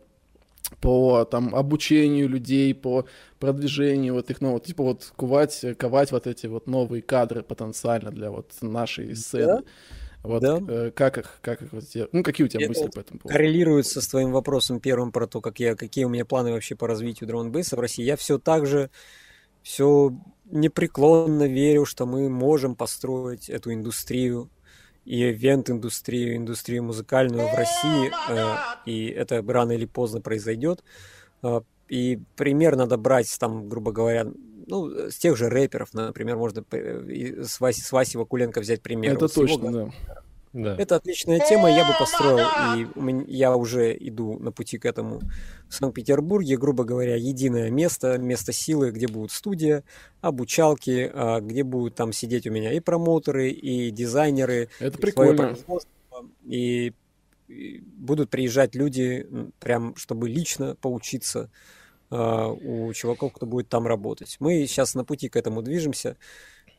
по 0.81 1.23
там 1.23 1.53
обучению 1.55 2.27
людей, 2.27 2.73
по 2.73 3.05
продвижению 3.39 4.15
вот 4.15 4.29
их, 4.31 4.41
ну, 4.41 4.53
вот, 4.53 4.65
типа 4.65 4.83
вот 4.83 5.13
ковать, 5.15 5.63
ковать 5.77 6.11
вот 6.11 6.27
эти 6.27 6.47
вот 6.47 6.67
новые 6.67 7.01
кадры 7.01 7.43
потенциально 7.43 8.11
для 8.11 8.31
вот 8.31 8.51
нашей 8.61 9.15
сцены. 9.15 9.45
Да? 9.45 9.63
Вот 10.28 10.41
да. 10.41 10.59
э, 10.67 10.91
как 10.91 11.17
их, 11.17 11.39
как 11.41 11.61
их, 11.61 11.71
вот, 11.71 11.84
ну 12.11 12.23
какие 12.23 12.45
у 12.45 12.47
тебя 12.47 12.65
Это 12.65 12.69
мысли 12.69 12.91
по 12.93 12.99
этому 12.99 13.19
поводу? 13.19 13.38
Коррелируется 13.38 14.01
с 14.01 14.07
твоим 14.07 14.32
вопросом 14.32 14.80
первым 14.80 15.11
про 15.11 15.28
то, 15.28 15.41
как 15.41 15.59
я, 15.59 15.75
какие 15.75 16.05
у 16.05 16.09
меня 16.09 16.25
планы 16.25 16.51
вообще 16.51 16.75
по 16.75 16.88
развитию 16.88 17.28
дронбейса 17.28 17.75
в 17.75 17.80
России. 17.80 18.03
Я 18.03 18.15
все 18.15 18.38
так 18.38 18.65
же, 18.65 18.89
все 19.63 20.13
непреклонно 20.45 21.47
верю, 21.47 21.86
что 21.86 22.05
мы 22.05 22.30
можем 22.30 22.75
построить 22.75 23.49
эту 23.49 23.73
индустрию 23.73 24.49
и 25.05 25.30
ивент-индустрию, 25.30 26.36
индустрию 26.36 26.84
музыкальную 26.84 27.47
в 27.47 27.53
России, 27.53 28.11
э, 28.30 28.55
и 28.86 29.07
это 29.07 29.41
рано 29.41 29.71
или 29.71 29.86
поздно 29.86 30.21
произойдет. 30.21 30.84
Э, 31.41 31.61
и 31.88 32.19
пример 32.36 32.75
надо 32.75 32.97
брать, 32.97 33.34
там, 33.39 33.69
грубо 33.69 33.91
говоря, 33.91 34.28
ну, 34.68 34.89
э, 34.89 35.09
с 35.09 35.18
тех 35.18 35.36
же 35.38 35.49
рэперов, 35.49 35.93
например, 35.93 36.38
можно 36.38 36.63
э, 36.72 37.43
с 37.43 37.59
Васи, 37.59 37.82
с 37.82 37.91
Васи 37.91 38.18
Вакуленко 38.18 38.59
взять 38.59 38.82
пример. 38.82 39.13
Это 39.13 39.26
вот 39.26 39.34
точно, 39.34 39.72
да. 39.72 39.91
Да. 40.53 40.76
Это 40.76 40.95
отличная 40.95 41.39
тема, 41.39 41.70
я 41.70 41.86
бы 41.86 41.93
построил, 41.99 42.39
и 42.74 43.32
я 43.32 43.55
уже 43.55 43.95
иду 43.99 44.39
на 44.39 44.51
пути 44.51 44.80
к 44.80 44.86
этому 44.86 45.22
в 45.68 45.74
Санкт-Петербурге, 45.74 46.57
грубо 46.57 46.84
говоря, 46.84 47.15
единое 47.15 47.70
место, 47.70 48.18
место 48.18 48.53
силы, 48.53 48.91
где 48.91 49.07
будут 49.07 49.32
студия, 49.32 49.84
обучалки, 50.22 51.11
а, 51.13 51.41
где 51.41 51.63
будут 51.63 51.95
там 51.95 52.11
сидеть 52.11 52.47
у 52.47 52.51
меня 52.51 52.74
и 52.74 52.80
промоутеры, 52.80 53.49
и 53.49 53.91
дизайнеры. 53.91 54.70
Это 54.80 54.97
прикольно. 54.97 55.55
И 56.45 56.93
будут 57.47 58.30
приезжать 58.30 58.74
люди, 58.74 59.28
прям 59.59 59.95
чтобы 59.95 60.28
лично 60.28 60.76
поучиться 60.76 61.51
у 62.10 62.93
чуваков, 62.93 63.34
кто 63.34 63.45
будет 63.45 63.70
там 63.70 63.86
работать. 63.86 64.38
Мы 64.39 64.66
сейчас 64.66 64.95
на 64.95 65.03
пути 65.03 65.30
к 65.30 65.36
этому 65.36 65.62
движемся, 65.62 66.18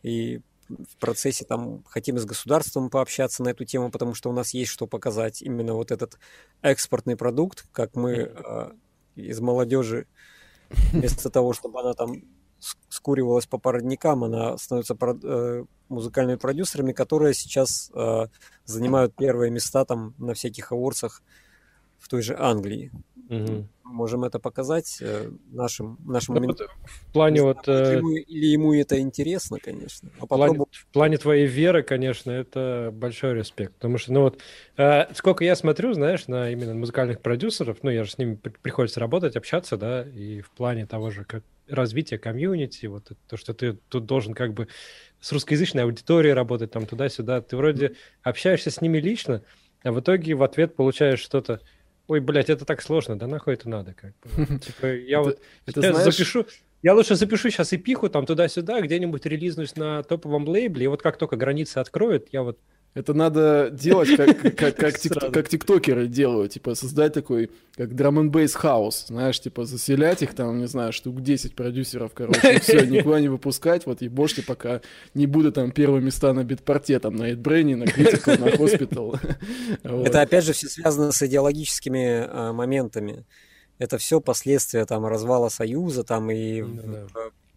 и 0.02 0.40
в 0.68 0.96
процессе 0.98 1.44
там 1.44 1.82
хотим 1.84 2.18
с 2.18 2.24
государством 2.24 2.90
пообщаться 2.90 3.42
на 3.42 3.48
эту 3.48 3.64
тему, 3.64 3.90
потому 3.90 4.14
что 4.14 4.30
у 4.30 4.32
нас 4.32 4.52
есть 4.54 4.70
что 4.70 4.86
показать. 4.86 5.42
Именно 5.42 5.74
вот 5.74 5.90
этот 5.90 6.18
экспортный 6.62 7.16
продукт, 7.16 7.66
как 7.72 7.94
мы 7.96 8.12
э, 8.12 8.72
из 9.16 9.40
молодежи, 9.40 10.06
вместо 10.92 11.30
того, 11.30 11.52
чтобы 11.52 11.80
она 11.80 11.94
там 11.94 12.22
скуривалась 12.88 13.46
по 13.46 13.58
породникам, 13.58 14.24
она 14.24 14.58
становится 14.58 14.96
э, 15.00 15.64
музыкальными 15.88 16.36
продюсерами, 16.36 16.92
которые 16.92 17.34
сейчас 17.34 17.90
э, 17.94 18.26
занимают 18.64 19.14
первые 19.14 19.50
места 19.50 19.84
там 19.84 20.14
на 20.18 20.34
всяких 20.34 20.72
аворсах 20.72 21.22
в 21.98 22.08
той 22.08 22.22
же 22.22 22.36
Англии. 22.38 22.90
Угу. 23.28 23.68
Можем 23.84 24.24
это 24.24 24.38
показать 24.38 24.98
э, 25.00 25.30
нашим 25.50 25.98
нашим 26.04 26.34
ну, 26.36 26.54
в 26.54 27.12
плане 27.12 27.42
вот 27.42 27.64
знаю, 27.64 27.98
ему, 27.98 28.16
э, 28.16 28.20
или 28.20 28.46
ему 28.46 28.74
это 28.74 28.98
интересно, 29.00 29.58
конечно. 29.60 30.10
В 30.18 30.26
плане, 30.26 30.58
в 30.58 30.86
плане 30.92 31.18
твоей 31.18 31.46
веры, 31.46 31.82
конечно, 31.82 32.30
это 32.30 32.90
большой 32.92 33.34
респект, 33.34 33.74
потому 33.74 33.98
что 33.98 34.12
ну 34.12 34.22
вот 34.22 34.40
э, 34.78 35.12
сколько 35.14 35.44
я 35.44 35.56
смотрю, 35.56 35.92
знаешь, 35.92 36.26
на 36.26 36.50
именно 36.50 36.74
музыкальных 36.74 37.20
продюсеров, 37.20 37.78
ну 37.82 37.90
я 37.90 38.04
же 38.04 38.12
с 38.12 38.18
ними 38.18 38.34
приходится 38.34 39.00
работать, 39.00 39.36
общаться, 39.36 39.76
да, 39.76 40.02
и 40.02 40.40
в 40.40 40.50
плане 40.50 40.86
того 40.86 41.10
же 41.10 41.24
как 41.24 41.44
развития 41.68 42.18
комьюнити, 42.18 42.86
вот 42.86 43.12
то, 43.28 43.36
что 43.36 43.52
ты 43.52 43.74
тут 43.90 44.06
должен 44.06 44.32
как 44.32 44.54
бы 44.54 44.68
с 45.20 45.32
русскоязычной 45.32 45.84
аудиторией 45.84 46.32
работать 46.32 46.70
там 46.70 46.86
туда-сюда, 46.86 47.42
ты 47.42 47.56
вроде 47.56 47.94
общаешься 48.22 48.70
с 48.70 48.80
ними 48.80 48.98
лично, 48.98 49.42
а 49.82 49.92
в 49.92 50.00
итоге 50.00 50.34
в 50.34 50.42
ответ 50.42 50.76
получаешь 50.76 51.20
что-то 51.20 51.60
Ой, 52.08 52.20
блядь, 52.20 52.48
это 52.48 52.64
так 52.64 52.80
сложно, 52.80 53.18
да 53.18 53.26
нахуй 53.26 53.54
это 53.54 53.68
надо, 53.68 53.92
как 53.92 54.14
бы. 54.20 54.58
Типа, 54.58 54.86
я 54.86 55.20
вот 55.20 55.38
запишу, 55.66 56.46
я 56.82 56.94
лучше 56.94 57.16
запишу 57.16 57.50
сейчас 57.50 57.72
эпиху 57.74 58.08
там 58.08 58.24
туда-сюда, 58.24 58.80
где-нибудь 58.80 59.26
релизнусь 59.26 59.76
на 59.76 60.02
топовом 60.02 60.48
лейбле, 60.48 60.84
и 60.84 60.88
вот 60.88 61.02
как 61.02 61.18
только 61.18 61.36
границы 61.36 61.78
откроют, 61.78 62.28
я 62.32 62.42
вот 62.42 62.58
это 62.98 63.14
надо 63.14 63.70
делать, 63.70 64.16
как, 64.16 64.40
как, 64.56 64.76
как, 64.76 64.98
тик, 64.98 65.12
как 65.12 65.48
тиктокеры 65.48 66.08
делают, 66.08 66.52
типа 66.52 66.74
создать 66.74 67.12
такой, 67.12 67.50
как 67.76 67.94
драм 67.94 68.18
н 68.18 68.30
бейс 68.30 68.54
хаус, 68.54 69.06
знаешь, 69.06 69.38
типа 69.40 69.64
заселять 69.64 70.22
их 70.22 70.34
там, 70.34 70.58
не 70.58 70.66
знаю, 70.66 70.92
штук 70.92 71.22
10 71.22 71.54
продюсеров, 71.54 72.12
короче, 72.12 72.58
все, 72.58 72.80
никуда 72.86 73.20
не 73.20 73.28
выпускать, 73.28 73.86
вот 73.86 74.02
ебошьте, 74.02 74.42
пока 74.42 74.80
не 75.14 75.26
буду 75.26 75.52
там 75.52 75.70
первые 75.70 76.02
места 76.02 76.32
на 76.32 76.42
битпорте, 76.42 76.98
там, 76.98 77.14
на 77.14 77.32
Эдбрейне, 77.32 77.76
на 77.76 77.84
Critical, 77.84 78.40
на 78.40 78.46
Hospital. 78.56 79.18
Это 80.04 80.20
опять 80.20 80.44
же 80.44 80.52
все 80.52 80.66
связано 80.68 81.12
с 81.12 81.22
идеологическими 81.22 82.26
а, 82.28 82.52
моментами. 82.52 83.24
Это 83.78 83.96
все 83.98 84.20
последствия 84.20 84.84
там 84.86 85.06
развала 85.06 85.50
Союза 85.50 86.02
там 86.02 86.32
и 86.32 86.62
ну 86.62 87.06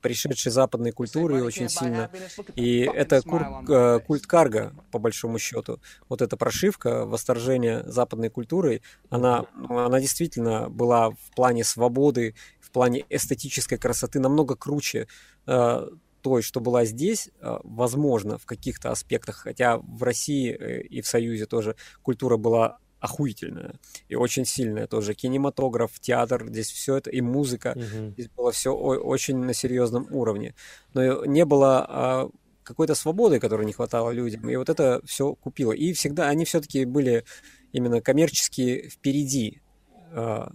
пришедшей 0.02 0.52
западной 0.52 0.92
культуры 0.92 1.44
очень 1.44 1.70
сильно. 1.70 2.10
И 2.56 2.80
это 2.80 3.22
кур, 3.22 3.44
э, 3.70 4.00
культ 4.06 4.28
карга, 4.28 4.74
по 4.92 5.00
большому 5.00 5.40
счету. 5.40 5.80
Вот 6.10 6.22
эта 6.22 6.38
прошивка, 6.38 7.06
восторжение 7.06 7.84
западной 7.86 8.30
культурой, 8.30 8.82
она, 9.10 9.46
она 9.70 10.00
действительно 10.00 10.70
была 10.70 11.12
в 11.12 11.36
плане 11.36 11.64
свободы, 11.64 12.36
в 12.60 12.72
плане 12.72 13.06
эстетической 13.10 13.78
красоты 13.78 14.20
намного 14.20 14.56
круче 14.56 15.08
э, 15.48 15.88
той, 16.22 16.42
что 16.42 16.60
была 16.60 16.86
здесь, 16.86 17.30
э, 17.40 17.58
возможно, 17.64 18.38
в 18.38 18.46
каких-то 18.46 18.92
аспектах, 18.92 19.38
хотя 19.38 19.78
в 19.78 20.04
России 20.04 20.54
и 20.90 21.02
в 21.02 21.08
Союзе 21.08 21.46
тоже 21.46 21.76
культура 22.02 22.38
была 22.38 22.80
охуительная 23.02 23.74
и 24.08 24.16
очень 24.16 24.46
сильная 24.46 24.88
тоже. 24.88 25.14
Кинематограф, 25.14 26.00
театр, 26.00 26.46
здесь 26.48 26.72
все 26.72 26.98
это, 26.98 27.10
и 27.10 27.20
музыка. 27.20 27.74
Угу. 27.76 28.12
Здесь 28.12 28.30
было 28.30 28.52
все 28.52 28.74
очень 28.74 29.38
на 29.38 29.54
серьезном 29.54 30.08
уровне. 30.12 30.54
Но 30.94 31.26
не 31.26 31.44
было 31.44 31.86
а, 31.90 32.30
какой-то 32.64 32.96
свободы, 32.96 33.40
которой 33.40 33.66
не 33.66 33.74
хватало 33.74 34.12
людям. 34.12 34.48
И 34.50 34.56
вот 34.56 34.70
это 34.70 35.02
все 35.04 35.34
купило. 35.34 35.72
И 35.72 35.94
всегда 35.94 36.30
они 36.30 36.46
все-таки 36.46 36.86
были 36.86 37.26
именно 37.74 38.02
коммерчески 38.02 38.88
впереди. 38.88 39.62
А, 40.14 40.52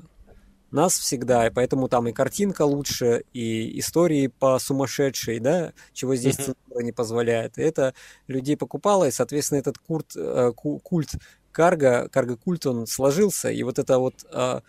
нас 0.70 0.99
всегда, 0.99 1.47
и 1.47 1.51
поэтому 1.51 1.88
там 1.88 2.09
и 2.09 2.12
картинка 2.12 2.62
лучше, 2.62 3.24
и 3.32 3.78
истории 3.78 4.26
по 4.26 4.59
сумасшедшей, 4.59 5.38
да, 5.38 5.72
чего 5.92 6.14
здесь 6.16 6.36
цензура 6.36 6.82
не 6.82 6.92
позволяет. 6.92 7.59
И 7.59 7.62
это 7.62 7.94
людей 8.26 8.57
покупало, 8.57 9.09
и, 9.09 9.11
соответственно, 9.11 9.59
этот 9.59 9.78
курт, 9.78 10.16
э, 10.16 10.53
культ 10.53 11.11
карго, 11.57 12.11
карго-культ, 12.11 12.66
он 12.66 12.86
сложился, 12.86 13.50
и 13.50 13.62
вот 13.62 13.78
это 13.78 13.98
вот 13.98 14.26
а, 14.30 14.61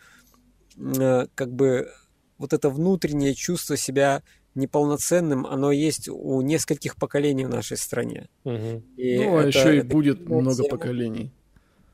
э, 0.78 1.28
как 1.36 1.52
бы 1.52 1.92
вот 2.38 2.54
это 2.54 2.70
внутреннее 2.70 3.34
чувство 3.36 3.76
себя 3.76 4.24
неполноценным, 4.56 5.46
оно 5.46 5.74
есть 5.74 6.08
у 6.08 6.40
нескольких 6.40 6.96
поколений 6.96 7.44
в 7.44 7.50
нашей 7.50 7.76
стране. 7.76 8.30
Угу. 8.46 8.84
И 8.96 9.18
ну, 9.18 9.38
а 9.38 9.40
это, 9.42 9.48
еще 9.50 9.76
и 9.76 9.80
это, 9.80 9.88
будет 9.88 10.30
много 10.30 10.56
тема. 10.56 10.70
поколений. 10.70 11.34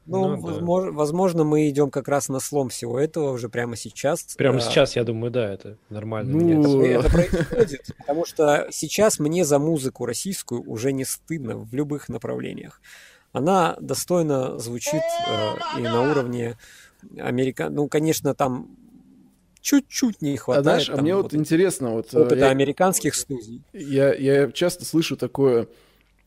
Ну, 0.06 0.28
ну 0.28 0.40
возможно, 0.40 0.92
да. 0.92 0.98
возможно, 0.98 1.44
мы 1.44 1.70
идем 1.70 1.90
как 1.90 2.08
раз 2.08 2.30
на 2.30 2.40
слом 2.40 2.70
всего 2.70 3.00
этого 3.00 3.32
уже 3.32 3.50
прямо 3.50 3.76
сейчас. 3.76 4.36
Прямо 4.38 4.58
а... 4.58 4.62
сейчас, 4.62 4.96
я 4.96 5.04
думаю, 5.06 5.32
да, 5.32 5.52
это 5.52 5.78
нормально. 5.90 6.38
Ну... 6.38 6.84
Это, 6.84 7.00
это 7.08 7.10
происходит, 7.10 7.96
потому 7.98 8.26
что 8.28 8.68
сейчас 8.70 9.18
мне 9.18 9.44
за 9.44 9.58
музыку 9.58 10.06
российскую 10.06 10.62
уже 10.70 10.92
не 10.92 11.04
стыдно 11.04 11.58
в 11.58 11.74
любых 11.74 12.10
направлениях. 12.10 12.80
Она 13.34 13.76
достойно 13.82 14.60
звучит 14.60 15.02
э, 15.28 15.80
и 15.80 15.82
на 15.82 16.10
уровне 16.10 16.56
Америка. 17.18 17.70
Ну, 17.70 17.88
конечно, 17.88 18.34
там 18.36 18.78
чуть-чуть 19.60 20.22
не 20.22 20.38
хватает. 20.38 20.68
А, 20.68 20.70
знаешь, 20.70 20.90
а 20.90 21.02
мне 21.02 21.16
вот, 21.16 21.24
вот 21.24 21.34
интересно, 21.34 21.90
вот 21.90 22.14
опыта 22.14 22.36
я, 22.36 22.50
американских 22.50 23.16
студий. 23.16 23.64
Я, 23.74 24.14
я 24.14 24.52
часто 24.52 24.86
слышу 24.86 25.18
такое 25.18 25.68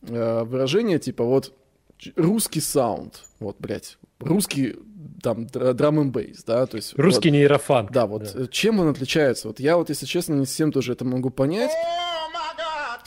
э, 0.02 0.42
выражение, 0.42 0.98
типа 0.98 1.24
вот 1.24 1.54
русский 2.16 2.60
саунд, 2.60 3.22
вот, 3.38 3.56
блядь, 3.60 3.98
русский 4.18 4.76
там 5.22 5.46
драм 5.46 6.00
н 6.00 6.10
бейс, 6.10 6.44
да, 6.44 6.66
то 6.66 6.76
есть... 6.76 6.94
Русский 6.98 7.30
вот, 7.30 7.36
нейрофан. 7.36 7.88
Да, 7.90 8.06
вот 8.06 8.32
да. 8.34 8.46
чем 8.48 8.80
он 8.80 8.88
отличается? 8.88 9.48
Вот 9.48 9.60
я 9.60 9.76
вот, 9.76 9.88
если 9.90 10.06
честно, 10.06 10.34
не 10.34 10.46
всем 10.46 10.72
тоже 10.72 10.92
это 10.92 11.04
могу 11.04 11.30
понять. 11.30 11.70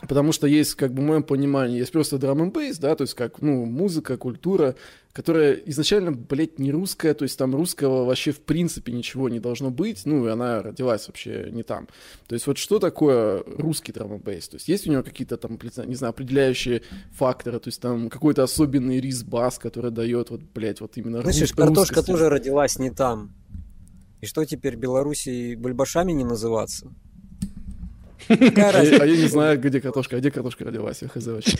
Потому 0.07 0.31
что 0.31 0.47
есть, 0.47 0.75
как 0.75 0.93
бы, 0.93 1.01
в 1.01 1.05
моем 1.05 1.23
понимании, 1.23 1.79
есть 1.79 1.91
просто 1.91 2.17
драм 2.17 2.41
н 2.41 2.51
бейс, 2.51 2.77
да, 2.77 2.95
то 2.95 3.03
есть 3.03 3.13
как, 3.13 3.41
ну, 3.41 3.65
музыка, 3.65 4.17
культура, 4.17 4.75
которая 5.11 5.53
изначально, 5.53 6.11
блядь, 6.11 6.59
не 6.59 6.71
русская, 6.71 7.13
то 7.13 7.23
есть 7.23 7.37
там 7.37 7.55
русского 7.55 8.05
вообще 8.05 8.31
в 8.31 8.39
принципе 8.39 8.91
ничего 8.91 9.27
не 9.27 9.39
должно 9.39 9.71
быть, 9.71 10.01
ну, 10.05 10.25
и 10.25 10.29
она 10.29 10.61
родилась 10.61 11.07
вообще 11.07 11.49
не 11.51 11.63
там. 11.63 11.87
То 12.27 12.35
есть 12.35 12.47
вот 12.47 12.57
что 12.57 12.79
такое 12.79 13.43
русский 13.45 13.91
драм 13.91 14.11
н 14.13 14.19
бейс? 14.19 14.47
То 14.47 14.55
есть 14.55 14.69
есть 14.69 14.87
у 14.87 14.91
него 14.91 15.03
какие-то 15.03 15.37
там, 15.37 15.59
не 15.85 15.95
знаю, 15.95 16.11
определяющие 16.11 16.81
факторы, 17.11 17.59
то 17.59 17.67
есть 17.67 17.81
там 17.81 18.09
какой-то 18.09 18.43
особенный 18.43 19.01
рис-бас, 19.01 19.59
который 19.59 19.91
дает 19.91 20.29
вот, 20.29 20.41
блядь, 20.41 20.81
вот 20.81 20.97
именно 20.97 21.21
Слышишь, 21.21 21.51
картошка 21.51 21.95
русскость. 21.95 22.07
тоже 22.07 22.29
родилась 22.29 22.79
не 22.79 22.91
там. 22.91 23.33
И 24.21 24.25
что 24.25 24.45
теперь, 24.45 24.75
Белоруссии 24.75 25.55
бульбашами 25.55 26.11
не 26.11 26.23
называться? 26.25 26.93
А, 28.29 28.79
а 28.79 29.05
я 29.05 29.17
не 29.17 29.27
знаю, 29.27 29.59
где 29.59 29.81
картошка, 29.81 30.17
а 30.17 30.19
где 30.19 30.31
картошка 30.31 30.65
родилась, 30.65 31.01
я 31.01 31.07
хз 31.07 31.25
вообще. 31.25 31.57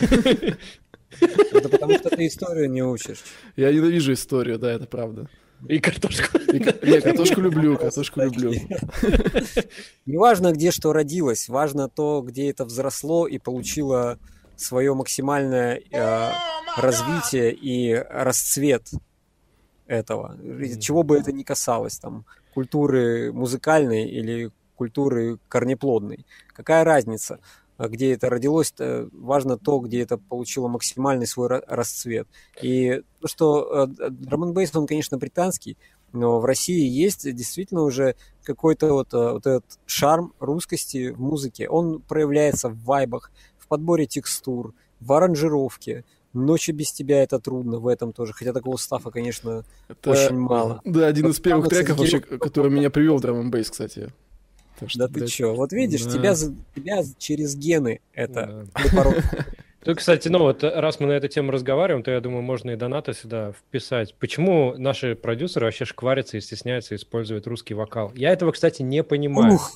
Это 1.52 1.68
потому 1.68 1.98
что 1.98 2.10
ты 2.10 2.26
историю 2.26 2.70
не 2.70 2.82
учишь. 2.82 3.22
Я 3.56 3.72
ненавижу 3.72 4.12
историю, 4.12 4.58
да, 4.58 4.72
это 4.72 4.86
правда. 4.86 5.28
И 5.68 5.78
картошку. 5.78 6.38
Не, 6.52 7.00
картошку 7.00 7.40
люблю, 7.40 7.76
картошку 7.76 8.20
люблю. 8.20 8.52
Не 10.06 10.16
важно, 10.16 10.52
где 10.52 10.70
что 10.70 10.92
родилось, 10.92 11.48
важно 11.48 11.88
то, 11.88 12.22
где 12.22 12.50
это 12.50 12.64
взросло 12.64 13.26
и 13.26 13.38
получило 13.38 14.18
свое 14.56 14.94
максимальное 14.94 15.82
э, 15.90 16.30
развитие 16.76 17.52
и 17.52 17.94
расцвет 17.94 18.88
этого. 19.86 20.36
Чего 20.78 21.02
бы 21.02 21.18
это 21.18 21.32
ни 21.32 21.42
касалось, 21.42 21.98
там, 21.98 22.24
культуры 22.54 23.32
музыкальной 23.32 24.08
или 24.08 24.50
культуры 24.80 25.38
корнеплодной. 25.48 26.24
Какая 26.54 26.84
разница, 26.84 27.38
а 27.76 27.88
где 27.88 28.14
это 28.14 28.30
родилось? 28.30 28.72
Важно 29.12 29.58
то, 29.58 29.78
где 29.78 30.00
это 30.00 30.16
получило 30.16 30.68
максимальный 30.68 31.26
свой 31.26 31.48
расцвет. 31.66 32.26
И 32.62 33.02
то, 33.20 33.28
что 33.28 33.86
драм 33.86 34.54
бейс 34.54 34.74
он, 34.74 34.86
конечно, 34.86 35.18
британский, 35.18 35.76
но 36.12 36.40
в 36.40 36.46
России 36.46 36.88
есть 36.88 37.30
действительно 37.34 37.82
уже 37.82 38.14
какой-то 38.42 38.94
вот, 38.94 39.12
э, 39.12 39.32
вот 39.32 39.46
этот 39.46 39.78
шарм 39.84 40.32
русскости 40.40 41.10
в 41.10 41.20
музыке. 41.20 41.68
Он 41.68 42.00
проявляется 42.00 42.70
в 42.70 42.82
вайбах, 42.84 43.30
в 43.58 43.68
подборе 43.68 44.06
текстур, 44.06 44.72
в 44.98 45.12
аранжировке. 45.12 46.04
Ночи 46.32 46.70
без 46.70 46.90
тебя 46.90 47.22
это 47.22 47.38
трудно 47.38 47.78
в 47.78 47.86
этом 47.86 48.12
тоже. 48.12 48.32
Хотя 48.32 48.52
такого 48.52 48.76
стафа, 48.76 49.10
конечно, 49.10 49.64
это, 49.88 50.10
очень 50.10 50.38
мало. 50.38 50.80
Да, 50.84 51.06
один 51.06 51.28
из 51.28 51.38
первых 51.38 51.68
треков 51.68 51.98
вообще, 51.98 52.20
который 52.20 52.70
меня 52.70 52.88
привел 52.90 53.18
в 53.18 53.20
драм 53.20 53.50
бейс, 53.50 53.70
кстати. 53.70 54.12
Что, 54.86 54.98
да 54.98 55.08
ты 55.08 55.26
чё, 55.26 55.54
вот 55.54 55.72
видишь, 55.72 56.04
да. 56.04 56.10
тебя, 56.10 56.34
тебя 56.74 57.02
через 57.18 57.56
гены 57.56 58.00
это 58.14 58.66
да. 58.92 59.04
Тут, 59.84 59.96
кстати, 59.96 60.28
ну 60.28 60.40
вот 60.40 60.62
раз 60.62 61.00
мы 61.00 61.06
на 61.06 61.12
эту 61.12 61.28
тему 61.28 61.52
разговариваем, 61.52 62.02
то 62.02 62.10
я 62.10 62.20
думаю, 62.20 62.42
можно 62.42 62.70
и 62.70 62.76
донаты 62.76 63.14
сюда 63.14 63.52
вписать. 63.52 64.14
Почему 64.14 64.74
наши 64.76 65.14
продюсеры 65.14 65.66
вообще 65.66 65.86
шкварятся 65.86 66.36
и 66.36 66.40
стесняются 66.40 66.94
использовать 66.94 67.46
русский 67.46 67.72
вокал? 67.72 68.12
Я 68.14 68.30
этого, 68.30 68.52
кстати, 68.52 68.82
не 68.82 69.02
понимаю. 69.02 69.54
Ух, 69.54 69.72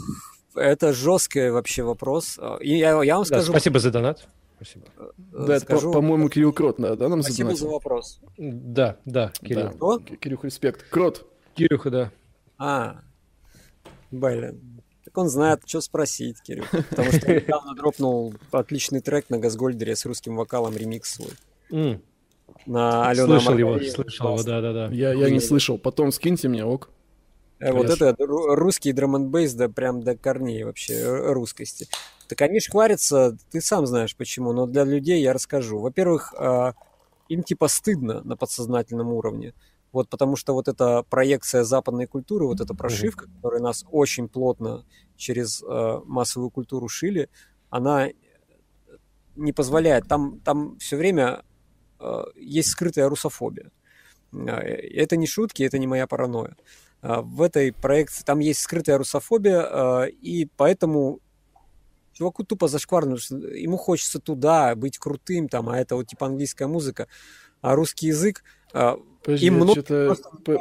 это 0.55 0.92
жесткий 0.92 1.48
вообще 1.48 1.84
вопрос. 1.84 2.38
И 2.61 2.76
я, 2.76 3.02
я 3.02 3.16
вам 3.16 3.24
скажу... 3.24 3.46
Да, 3.46 3.59
спасибо 3.59 3.78
за 3.78 3.90
донат. 3.90 4.28
Спасибо. 4.57 4.86
Да, 5.16 5.59
скажу... 5.61 5.88
это, 5.88 5.98
по-моему, 5.98 6.28
Кирилл 6.28 6.52
Крот, 6.52 6.76
да, 6.78 6.96
да, 6.96 7.09
нам 7.09 7.22
Спасибо 7.22 7.55
задонатил? 7.55 7.66
за 7.66 7.72
вопрос. 7.72 8.20
Да, 8.36 8.96
да, 9.05 9.32
Кирилл. 9.40 9.64
Да. 9.64 9.70
Кто? 9.70 9.98
Кирюх, 9.98 10.44
респект. 10.44 10.88
Крот. 10.90 11.26
Кирюха, 11.55 11.90
да. 11.90 12.11
А, 12.59 13.00
блин. 14.11 14.73
Так 15.14 15.22
он 15.22 15.28
знает, 15.28 15.60
что 15.64 15.80
спросить, 15.80 16.42
Кирилл. 16.42 16.64
Потому 16.90 17.12
что 17.12 17.32
недавно 17.32 17.76
дропнул 17.76 18.34
отличный 18.50 19.00
трек 19.00 19.30
на 19.30 19.38
Газгольдере 19.38 19.94
с 19.94 20.04
русским 20.06 20.34
вокалом, 20.34 20.76
ремикс 20.76 21.14
свой. 21.14 21.30
Mm. 21.70 22.00
На 22.66 23.08
Алену 23.08 23.38
Слышал 23.38 23.56
его, 23.56 23.78
слышал 23.78 24.32
его, 24.32 24.42
да-да-да. 24.42 24.88
Я, 24.88 25.12
я 25.12 25.30
не 25.30 25.38
слышал. 25.38 25.78
Потом 25.78 26.10
скиньте 26.10 26.48
мне, 26.48 26.64
ок. 26.64 26.90
Э, 27.60 27.70
вот 27.70 27.90
это 27.90 28.16
русский 28.18 28.92
драм 28.92 29.14
н 29.14 29.28
бейс, 29.28 29.54
да 29.54 29.68
прям 29.68 30.02
до 30.02 30.16
корней 30.16 30.64
вообще 30.64 30.94
э, 30.94 31.32
русскости. 31.32 31.86
Так 32.26 32.42
они 32.42 32.58
шкварятся, 32.58 33.38
ты 33.52 33.60
сам 33.60 33.86
знаешь 33.86 34.16
почему, 34.16 34.52
но 34.52 34.66
для 34.66 34.82
людей 34.82 35.22
я 35.22 35.32
расскажу. 35.32 35.78
Во-первых, 35.78 36.34
а, 36.36 36.74
им 37.28 37.44
типа 37.44 37.68
стыдно 37.68 38.22
на 38.24 38.36
подсознательном 38.36 39.12
уровне. 39.12 39.54
Вот 39.95 40.09
потому 40.09 40.34
что 40.34 40.55
вот 40.55 40.66
эта 40.66 41.05
проекция 41.05 41.62
западной 41.62 42.07
культуры, 42.07 42.47
вот 42.47 42.61
эта 42.61 42.74
прошивка, 42.74 43.26
которая 43.36 43.61
нас 43.61 43.84
очень 43.92 44.28
плотно 44.28 44.84
через 45.16 45.62
э, 45.62 46.01
массовую 46.05 46.51
культуру 46.51 46.88
шили, 46.88 47.30
она 47.70 48.09
не 49.36 49.53
позволяет. 49.53 50.09
Там, 50.09 50.40
там 50.40 50.76
все 50.78 50.97
время 50.97 51.45
э, 52.01 52.24
есть 52.34 52.70
скрытая 52.70 53.09
русофобия. 53.09 53.70
Э, 54.32 54.49
это 54.51 55.16
не 55.16 55.28
шутки, 55.28 55.62
это 55.62 55.78
не 55.78 55.86
моя 55.86 56.09
паранойя. 56.09 56.57
Э, 57.01 57.20
в 57.20 57.40
этой 57.40 57.72
проекции 57.72 58.24
там 58.24 58.40
есть 58.40 58.62
скрытая 58.62 58.99
русофобия, 58.99 59.62
э, 59.62 60.11
и 60.11 60.49
поэтому 60.57 61.20
чуваку 62.12 62.42
тупо 62.42 62.66
зашкварно, 62.66 63.14
ему 63.55 63.76
хочется 63.76 64.18
туда 64.18 64.74
быть 64.74 64.99
крутым, 64.99 65.49
там, 65.49 65.68
а 65.68 65.78
это 65.78 65.95
вот 65.95 66.09
типа 66.09 66.26
английская 66.26 66.66
музыка, 66.66 67.07
а 67.61 67.76
русский 67.76 68.09
язык 68.09 68.42
Подожди, 69.24 69.46
Им 69.46 69.64
я 69.64 69.72
что-то 69.72 70.16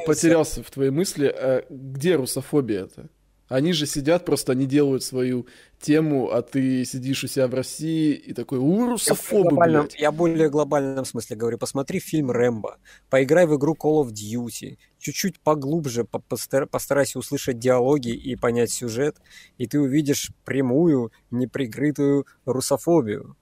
потерялся 0.05 0.63
в 0.63 0.71
твоей 0.71 0.91
мысли. 0.91 1.27
А 1.27 1.65
где 1.69 2.15
русофобия 2.15 2.85
это? 2.85 3.09
Они 3.49 3.73
же 3.73 3.85
сидят, 3.85 4.25
просто 4.25 4.53
они 4.53 4.65
делают 4.65 5.03
свою 5.03 5.47
тему, 5.79 6.31
а 6.31 6.41
ты 6.41 6.85
сидишь 6.85 7.23
у 7.25 7.27
себя 7.27 7.47
в 7.47 7.53
России 7.53 8.13
и 8.13 8.33
такой, 8.33 8.57
у, 8.57 8.87
русофобы, 8.89 9.51
я, 9.51 9.81
блядь. 9.81 9.95
я 9.99 10.11
более 10.11 10.49
глобальном 10.49 11.03
смысле 11.03 11.35
говорю. 11.35 11.57
Посмотри 11.57 11.99
фильм 11.99 12.31
«Рэмбо», 12.31 12.77
поиграй 13.09 13.45
в 13.45 13.55
игру 13.57 13.75
Call 13.75 14.03
of 14.03 14.11
Duty, 14.11 14.77
чуть-чуть 14.97 15.39
поглубже 15.41 16.05
постарайся 16.05 17.19
услышать 17.19 17.59
диалоги 17.59 18.09
и 18.09 18.35
понять 18.37 18.71
сюжет, 18.71 19.17
и 19.57 19.67
ты 19.67 19.79
увидишь 19.79 20.31
прямую, 20.45 21.11
неприкрытую 21.29 22.25
русофобию. 22.45 23.35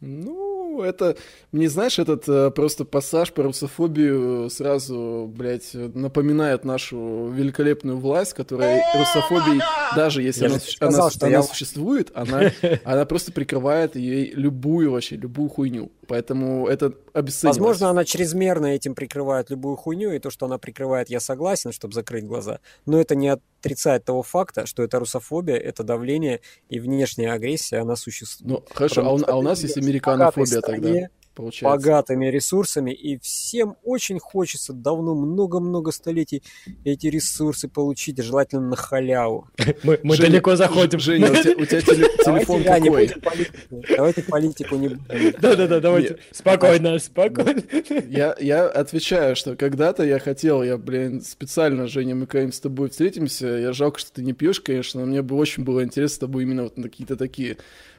Ну, 0.00 0.57
это, 0.82 1.16
мне, 1.52 1.68
знаешь, 1.68 1.98
этот 1.98 2.28
э, 2.28 2.50
просто 2.50 2.84
пассаж 2.84 3.32
про 3.32 3.44
русофобию 3.44 4.50
сразу, 4.50 5.30
блядь, 5.34 5.74
напоминает 5.74 6.64
нашу 6.64 7.28
великолепную 7.28 7.98
власть, 7.98 8.34
которая 8.34 8.82
русофобией, 8.94 9.60
даже 9.96 10.22
если 10.22 10.46
она, 10.46 10.58
сказал, 10.58 11.06
она, 11.06 11.26
она 11.26 11.36
я... 11.38 11.42
существует, 11.42 12.10
она, 12.14 12.52
она 12.84 13.04
просто 13.04 13.32
прикрывает 13.32 13.96
ей 13.96 14.32
любую 14.34 14.92
вообще, 14.92 15.16
любую 15.16 15.48
хуйню. 15.48 15.90
Поэтому 16.08 16.66
это 16.66 16.94
обесценивается. 17.12 17.46
Возможно, 17.46 17.90
она 17.90 18.04
чрезмерно 18.04 18.66
этим 18.66 18.94
прикрывает 18.94 19.50
любую 19.50 19.76
хуйню, 19.76 20.12
и 20.12 20.18
то, 20.18 20.30
что 20.30 20.46
она 20.46 20.56
прикрывает, 20.56 21.10
я 21.10 21.20
согласен, 21.20 21.70
чтобы 21.70 21.92
закрыть 21.92 22.24
глаза. 22.24 22.60
Но 22.86 22.98
это 22.98 23.14
не 23.14 23.28
отрицает 23.28 24.06
того 24.06 24.22
факта, 24.22 24.64
что 24.64 24.82
это 24.82 24.98
русофобия, 24.98 25.56
это 25.56 25.84
давление 25.84 26.40
и 26.70 26.80
внешняя 26.80 27.32
агрессия, 27.32 27.78
она 27.78 27.94
существует. 27.94 28.50
Ну, 28.50 28.74
хорошо, 28.74 29.04
а 29.04 29.12
у, 29.12 29.20
а 29.22 29.36
у 29.36 29.42
нас 29.42 29.62
есть 29.62 29.76
американофобия 29.76 30.62
тогда. 30.62 31.08
Получается. 31.38 31.64
Богатыми 31.64 32.26
ресурсами, 32.26 32.90
и 32.90 33.18
всем 33.18 33.76
очень 33.84 34.18
хочется 34.18 34.72
давно, 34.72 35.14
много-много 35.14 35.92
столетий 35.92 36.42
эти 36.84 37.06
ресурсы 37.06 37.68
получить, 37.68 38.20
желательно 38.20 38.68
на 38.68 38.76
халяву. 38.76 39.48
Мы, 39.84 40.00
мы 40.02 40.16
Женя, 40.16 40.30
далеко 40.30 40.56
заходим. 40.56 40.98
Женя, 40.98 41.30
у 41.30 41.34
тебя, 41.34 41.52
у 41.52 41.64
тебя 41.64 41.80
телефон 41.82 42.62
давайте, 42.64 42.88
какой? 42.88 43.06
Да, 43.06 43.30
политику. 43.30 43.84
Давайте 43.96 44.22
политику 44.22 44.76
не 44.76 44.88
будем. 44.88 45.34
Да-да-да, 45.40 45.80
давайте. 45.80 46.18
Спокойно, 46.32 46.98
спокойно. 46.98 47.62
Я, 48.08 48.36
я 48.40 48.66
отвечаю, 48.66 49.36
что 49.36 49.54
когда-то 49.54 50.02
я 50.02 50.18
хотел, 50.18 50.62
я, 50.62 50.76
блин, 50.76 51.22
специально, 51.22 51.86
Женя, 51.86 52.16
мы 52.16 52.26
когда 52.26 52.50
с 52.50 52.60
тобой 52.60 52.90
встретимся, 52.90 53.46
я 53.46 53.72
жалко, 53.72 54.00
что 54.00 54.12
ты 54.12 54.22
не 54.22 54.32
пьешь, 54.32 54.60
конечно, 54.60 55.00
но 55.00 55.06
мне 55.06 55.22
бы 55.22 55.36
очень 55.36 55.62
было 55.62 55.84
интересно 55.84 56.16
с 56.16 56.18
тобой 56.18 56.42
именно 56.42 56.64
вот 56.64 56.76
на 56.76 56.88
какие-то 56.88 57.16
такие 57.16 57.58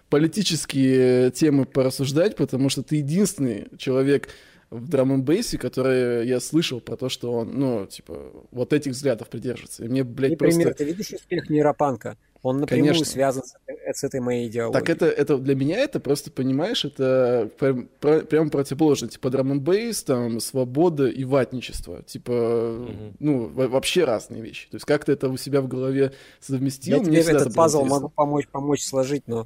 политические 0.09 1.31
темы 1.31 1.65
порассуждать, 1.65 2.35
потому 2.35 2.69
что 2.69 2.83
ты 2.83 2.97
единственный 2.97 3.67
человек 3.77 4.29
в 4.69 4.87
драм 4.87 5.11
н 5.11 5.23
бейсе, 5.23 5.57
который 5.57 6.27
я 6.27 6.39
слышал 6.39 6.79
про 6.79 6.95
то, 6.95 7.09
что 7.09 7.31
он, 7.33 7.51
ну, 7.53 7.85
типа, 7.87 8.31
вот 8.51 8.71
этих 8.73 8.91
взглядов 8.91 9.29
придерживается. 9.29 9.83
И 9.83 9.87
мне, 9.87 10.03
блядь, 10.03 10.31
Например, 10.31 10.67
просто... 10.67 10.83
ты 10.83 10.91
видишь 10.91 11.11
успех 11.11 11.49
нейропанка? 11.49 12.17
Он 12.41 12.59
напрямую 12.59 12.93
Конечно. 12.93 13.05
связан 13.05 13.43
с, 13.43 13.55
с 13.93 14.03
этой 14.03 14.21
моей 14.21 14.47
идеологией. 14.47 14.79
Так 14.79 14.89
это, 14.89 15.07
это 15.07 15.37
для 15.37 15.55
меня 15.55 15.79
это 15.79 15.99
просто, 15.99 16.31
понимаешь, 16.31 16.85
это 16.85 17.49
прям, 17.59 17.89
прям 17.99 18.49
противоположно. 18.49 19.09
Типа 19.09 19.29
драм 19.29 19.51
н 19.51 19.59
бейс, 19.59 20.03
там, 20.03 20.39
свобода 20.39 21.07
и 21.07 21.25
ватничество. 21.25 22.01
Типа, 22.03 22.31
угу. 22.31 23.15
ну, 23.19 23.47
вообще 23.47 24.05
разные 24.05 24.41
вещи. 24.41 24.69
То 24.69 24.75
есть 24.75 24.85
как 24.85 25.03
ты 25.03 25.11
это 25.13 25.27
у 25.27 25.35
себя 25.35 25.61
в 25.61 25.67
голове 25.67 26.13
совместил? 26.39 26.99
Я 26.99 27.03
тебе 27.03 27.19
этот 27.19 27.53
пазл 27.53 27.79
интересно. 27.79 27.95
могу 27.95 28.09
помочь, 28.09 28.47
помочь 28.47 28.83
сложить, 28.83 29.23
но 29.27 29.45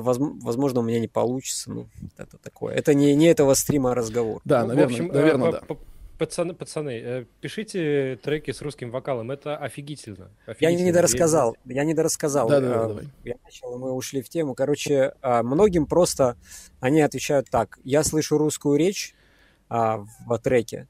возможно, 0.00 0.80
у 0.80 0.82
меня 0.82 1.00
не 1.00 1.08
получится. 1.08 1.70
Ну, 1.70 1.86
это 2.16 2.38
такое. 2.38 2.74
Это 2.74 2.94
не, 2.94 3.14
не 3.14 3.26
этого 3.26 3.54
стрима 3.54 3.94
разговор. 3.94 4.40
Да, 4.44 4.62
ну, 4.62 4.68
наверное, 4.68 4.92
общем, 4.92 5.08
наверное, 5.08 5.52
да. 5.52 5.62
Пацаны, 6.18 6.54
пацаны, 6.54 6.90
э, 6.90 7.24
пишите 7.40 8.16
треки 8.22 8.52
с 8.52 8.62
русским 8.62 8.92
вокалом, 8.92 9.32
это 9.32 9.56
офигительно. 9.56 10.30
офигительно. 10.46 10.78
Я 10.78 10.84
не 10.84 10.92
дорассказал, 10.92 11.56
я 11.64 11.84
не 11.84 11.92
дорассказал. 11.92 12.48
Да, 12.48 12.60
да, 12.60 12.68
да, 12.68 12.86
давай. 12.86 13.08
Я 13.24 13.34
начал, 13.42 13.76
мы 13.78 13.90
ушли 13.90 14.22
в 14.22 14.28
тему. 14.28 14.54
Короче, 14.54 15.14
а, 15.22 15.42
многим 15.42 15.86
просто, 15.86 16.36
они 16.78 17.00
отвечают 17.00 17.50
так, 17.50 17.80
я 17.82 18.04
слышу 18.04 18.38
русскую 18.38 18.78
речь 18.78 19.12
а, 19.68 20.04
в 20.24 20.38
треке, 20.38 20.86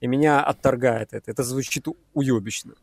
и 0.00 0.06
меня 0.06 0.44
отторгает 0.44 1.14
это, 1.14 1.30
это 1.30 1.42
звучит 1.44 1.86
уебищно. 2.12 2.74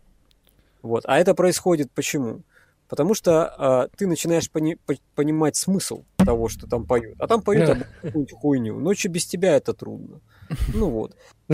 Вот. 0.81 1.03
А 1.05 1.19
это 1.19 1.35
происходит 1.35 1.91
почему? 1.91 2.41
Потому 2.87 3.15
что 3.15 3.87
э, 3.91 3.97
ты 3.97 4.05
начинаешь 4.07 4.49
пони- 4.49 4.77
по- 4.85 4.95
понимать 5.15 5.55
смысл 5.55 6.03
того, 6.17 6.49
что 6.49 6.67
там 6.67 6.85
поют. 6.85 7.15
А 7.19 7.27
там 7.27 7.41
поют 7.41 7.69
какую-нибудь 8.01 8.31
хуйню. 8.33 8.79
Ночью 8.79 9.11
без 9.11 9.25
тебя 9.25 9.55
это 9.55 9.73
трудно. 9.73 10.21
Ну 10.73 10.89
вот. 10.89 11.15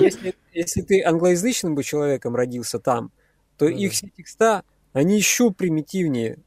Если, 0.00 0.34
если 0.52 0.82
ты 0.82 1.02
англоязычным 1.04 1.74
бы 1.74 1.82
человеком 1.84 2.34
родился 2.34 2.78
там, 2.78 3.12
то 3.58 3.66
ну, 3.66 3.70
их 3.70 3.92
все 3.92 4.08
текста, 4.08 4.64
они 4.92 5.16
еще 5.16 5.50
примитивнее 5.50 6.38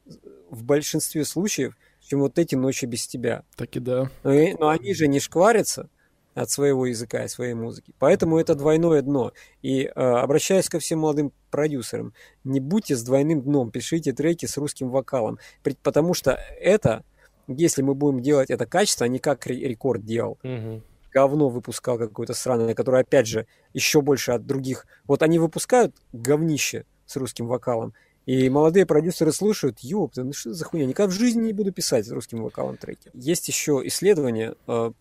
в 0.50 0.64
большинстве 0.64 1.24
случаев, 1.24 1.76
чем 2.06 2.20
вот 2.20 2.38
эти 2.38 2.54
ночи 2.54 2.84
без 2.86 3.06
тебя. 3.06 3.44
Так 3.56 3.76
и 3.76 3.80
да. 3.80 4.10
Но, 4.22 4.32
но 4.32 4.68
они 4.68 4.94
же 4.94 5.08
не 5.08 5.20
шкварятся, 5.20 5.88
от 6.34 6.50
своего 6.50 6.86
языка 6.86 7.24
и 7.24 7.28
своей 7.28 7.54
музыки. 7.54 7.92
Поэтому 7.98 8.38
это 8.38 8.54
двойное 8.54 9.02
дно. 9.02 9.32
И 9.62 9.84
э, 9.84 9.90
обращаясь 9.90 10.68
ко 10.68 10.78
всем 10.78 11.00
молодым 11.00 11.32
продюсерам, 11.50 12.12
не 12.42 12.60
будьте 12.60 12.96
с 12.96 13.02
двойным 13.02 13.42
дном, 13.42 13.70
пишите 13.70 14.12
треки 14.12 14.46
с 14.46 14.56
русским 14.56 14.90
вокалом, 14.90 15.38
потому 15.82 16.14
что 16.14 16.32
это, 16.60 17.04
если 17.46 17.82
мы 17.82 17.94
будем 17.94 18.20
делать 18.20 18.50
это 18.50 18.66
качество, 18.66 19.06
а 19.06 19.08
не 19.08 19.18
как 19.18 19.46
рекорд 19.46 20.04
делал, 20.04 20.38
угу. 20.42 20.82
говно 21.12 21.48
выпускал 21.48 21.98
какое-то 21.98 22.34
сраное, 22.34 22.74
которое, 22.74 23.02
опять 23.02 23.26
же, 23.26 23.46
еще 23.72 24.00
больше 24.00 24.32
от 24.32 24.46
других. 24.46 24.86
Вот 25.04 25.22
они 25.22 25.38
выпускают 25.38 25.94
говнище 26.12 26.84
с 27.06 27.16
русским 27.16 27.46
вокалом, 27.46 27.94
и 28.26 28.48
молодые 28.48 28.86
продюсеры 28.86 29.32
слушают, 29.32 29.80
ёпта, 29.80 30.24
ну 30.24 30.32
что 30.32 30.54
за 30.54 30.64
хуйня, 30.64 30.86
никогда 30.86 31.10
в 31.10 31.14
жизни 31.14 31.42
не 31.46 31.52
буду 31.52 31.72
писать 31.72 32.06
с 32.06 32.10
русским 32.10 32.42
вокалом 32.42 32.78
треки. 32.78 33.10
Есть 33.12 33.48
еще 33.48 33.82
исследование, 33.84 34.54
э, 34.66 34.92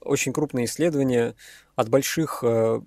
очень 0.00 0.32
крупные 0.32 0.66
исследования 0.66 1.34
от 1.76 1.88
больших 1.88 2.42
э, 2.42 2.80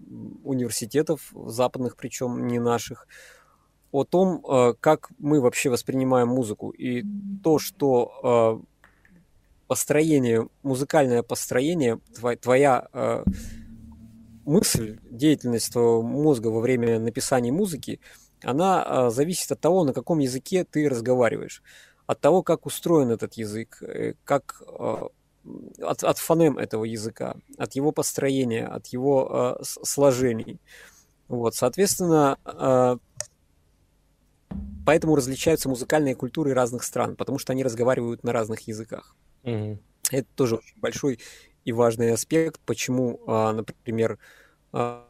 университетов, 0.44 1.34
западных 1.34 1.96
причем, 1.96 2.48
не 2.48 2.60
наших, 2.60 3.08
о 3.92 4.04
том, 4.04 4.44
э, 4.46 4.74
как 4.80 5.10
мы 5.20 5.42
вообще 5.42 5.70
воспринимаем 5.70 6.30
музыку. 6.30 6.72
И 6.72 7.04
то, 7.44 7.60
что 7.60 8.62
э, 8.62 8.66
построение, 9.68 10.48
музыкальное 10.62 11.24
построение, 11.24 12.00
твоя, 12.42 13.24
мысль, 14.46 15.00
деятельность 15.10 15.74
мозга 15.76 16.48
во 16.48 16.60
время 16.60 17.00
написания 17.00 17.52
музыки, 17.52 18.00
она 18.44 19.10
зависит 19.10 19.52
от 19.52 19.62
того, 19.62 19.86
на 19.86 19.94
каком 19.94 20.20
языке 20.20 20.66
ты 20.66 20.90
разговариваешь, 20.90 21.64
от 22.06 22.20
того, 22.20 22.44
как 22.44 22.66
устроен 22.66 23.10
этот 23.10 23.34
язык, 23.36 23.82
как 24.26 24.62
от, 25.82 26.04
от 26.04 26.18
фонем 26.18 26.58
этого 26.58 26.86
языка, 26.86 27.36
от 27.58 27.74
его 27.74 27.92
построения, 27.92 28.66
от 28.66 28.88
его 28.88 29.58
э, 29.60 29.64
сложений. 29.64 30.60
Вот, 31.28 31.56
соответственно, 31.56 32.38
э, 32.46 32.98
поэтому 34.86 35.16
различаются 35.16 35.70
музыкальные 35.70 36.16
культуры 36.16 36.54
разных 36.54 36.84
стран, 36.84 37.16
потому 37.16 37.40
что 37.40 37.54
они 37.54 37.64
разговаривают 37.64 38.24
на 38.24 38.32
разных 38.32 38.68
языках. 38.68 39.16
Угу. 39.44 39.80
Это 40.12 40.28
тоже 40.36 40.56
очень 40.56 40.80
большой 40.80 41.20
и 41.66 41.72
важный 41.72 42.12
аспект, 42.12 42.60
почему, 42.66 43.20
э, 43.28 43.52
например, 43.52 44.20
э, 44.74 45.02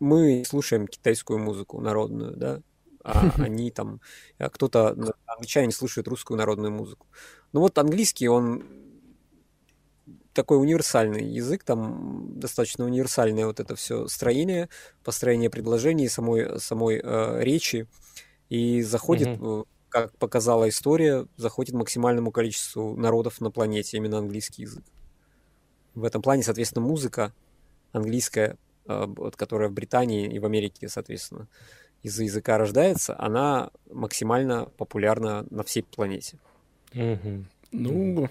мы 0.00 0.42
слушаем 0.46 0.86
китайскую 0.86 1.38
музыку 1.38 1.80
народную, 1.80 2.36
да, 2.36 2.60
а 3.02 3.30
они 3.36 3.70
там, 3.70 4.00
кто-то, 4.38 4.96
англичане 5.26 5.70
слушают 5.70 6.08
русскую 6.08 6.36
народную 6.36 6.72
музыку. 6.72 7.06
Ну 7.52 7.60
вот 7.60 7.78
английский, 7.78 8.28
он 8.28 8.83
такой 10.34 10.60
универсальный 10.60 11.24
язык, 11.24 11.64
там 11.64 12.38
достаточно 12.38 12.84
универсальное 12.84 13.46
вот 13.46 13.60
это 13.60 13.74
все 13.76 14.06
строение, 14.08 14.68
построение 15.02 15.48
предложений, 15.48 16.08
самой, 16.08 16.60
самой 16.60 17.00
э, 17.02 17.42
речи. 17.42 17.86
И 18.50 18.82
заходит, 18.82 19.40
угу. 19.40 19.66
как 19.88 20.16
показала 20.18 20.68
история, 20.68 21.26
заходит 21.36 21.74
максимальному 21.74 22.30
количеству 22.30 22.94
народов 22.96 23.40
на 23.40 23.50
планете 23.50 23.96
именно 23.96 24.18
английский 24.18 24.62
язык. 24.62 24.84
В 25.94 26.04
этом 26.04 26.20
плане, 26.20 26.42
соответственно, 26.42 26.84
музыка 26.84 27.32
английская, 27.92 28.58
э, 28.86 29.04
вот, 29.06 29.36
которая 29.36 29.68
в 29.68 29.72
Британии 29.72 30.26
и 30.26 30.38
в 30.38 30.44
Америке, 30.44 30.88
соответственно, 30.88 31.48
из-за 32.02 32.24
языка 32.24 32.58
рождается, 32.58 33.18
она 33.18 33.70
максимально 33.90 34.66
популярна 34.76 35.46
на 35.50 35.62
всей 35.62 35.82
планете. 35.82 36.38
Угу. 36.92 37.44
Ну, 37.72 38.28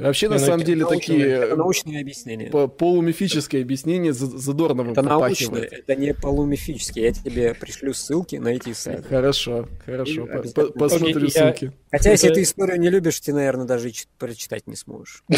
Вообще, 0.00 0.28
на 0.28 0.38
самом 0.38 0.64
деле, 0.64 0.86
такие... 0.86 1.26
Это 1.26 1.56
научное 1.56 2.00
объяснение. 2.00 2.50
Полумифическое 2.50 3.62
объяснение 3.62 4.12
задорного 4.12 4.92
Это 4.92 5.02
научное, 5.02 5.62
это 5.62 5.96
не 5.96 6.14
полумифическое. 6.14 7.04
Я 7.04 7.12
тебе 7.12 7.54
пришлю 7.54 7.92
ссылки 7.94 8.36
на 8.36 8.48
эти 8.48 8.70
исследования. 8.70 9.08
Хорошо, 9.08 9.68
хорошо. 9.84 10.26
Посмотрю 10.74 11.28
ссылки. 11.28 11.72
Хотя, 11.90 12.12
если 12.12 12.32
ты 12.32 12.42
историю 12.42 12.78
не 12.78 12.88
любишь, 12.88 13.18
ты, 13.20 13.32
наверное, 13.32 13.66
даже 13.66 13.90
прочитать 14.18 14.66
не 14.66 14.76
сможешь. 14.76 15.24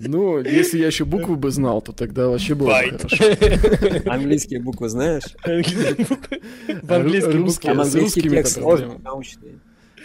Ну, 0.00 0.38
если 0.38 0.78
я 0.78 0.86
еще 0.86 1.04
буквы 1.04 1.36
бы 1.36 1.50
знал, 1.50 1.82
то 1.82 1.92
тогда 1.92 2.28
вообще 2.28 2.54
было 2.54 2.68
бы 2.68 2.98
хорошо. 2.98 3.24
Английские 4.10 4.60
буквы 4.60 4.88
знаешь? 4.88 5.24
В 5.44 6.92
английском 6.92 7.42
русские, 7.42 7.84
с 7.84 7.94
русскими 7.94 8.36
текст 8.36 8.58
научный. 8.58 9.58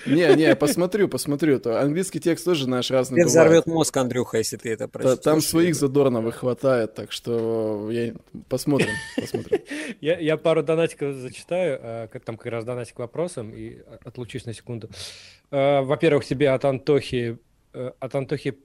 Не, 0.06 0.36
не, 0.36 0.56
посмотрю, 0.56 1.08
посмотрю. 1.08 1.60
То 1.60 1.80
английский 1.82 2.20
текст 2.20 2.46
тоже 2.46 2.68
наш 2.70 2.92
разный. 2.92 3.18
Тебе 3.18 3.26
взорвет 3.26 3.68
мозг, 3.68 3.96
Андрюха, 3.98 4.38
если 4.38 4.58
ты 4.58 4.70
это 4.70 4.88
прочитаешь. 4.88 5.20
Там 5.20 5.42
своих 5.42 5.76
задорновых 5.76 6.36
хватает, 6.36 6.94
так 6.96 7.12
что 7.12 7.90
я... 7.92 8.14
посмотрим, 8.50 8.94
посмотрим. 9.16 9.60
Я, 10.02 10.18
я 10.18 10.38
пару 10.38 10.64
донатиков 10.64 11.16
зачитаю, 11.16 11.80
а, 11.82 12.08
как 12.08 12.24
там 12.24 12.38
как 12.38 12.52
раз 12.52 12.66
донатик 12.66 12.96
к 12.96 13.00
вопросам, 13.00 13.54
и 13.54 13.80
отлучусь 14.04 14.46
на 14.46 14.54
секунду. 14.54 14.90
А, 15.52 15.82
во-первых, 15.82 16.26
тебе 16.26 16.50
от 16.50 16.66
Антохи, 16.66 17.38
э, 17.74 17.92
от 18.00 18.16
Антохи 18.16 18.58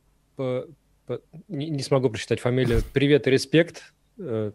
не, 1.49 1.71
не 1.71 1.83
смогу 1.83 2.11
прочитать 2.11 2.41
фамилию. 2.41 2.83
Привет 2.93 3.27
и 3.27 3.31
респект. 3.31 3.93
Э, 4.19 4.53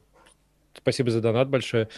спасибо 0.74 1.12
за 1.12 1.22
донат 1.22 1.50
большое. 1.50 1.90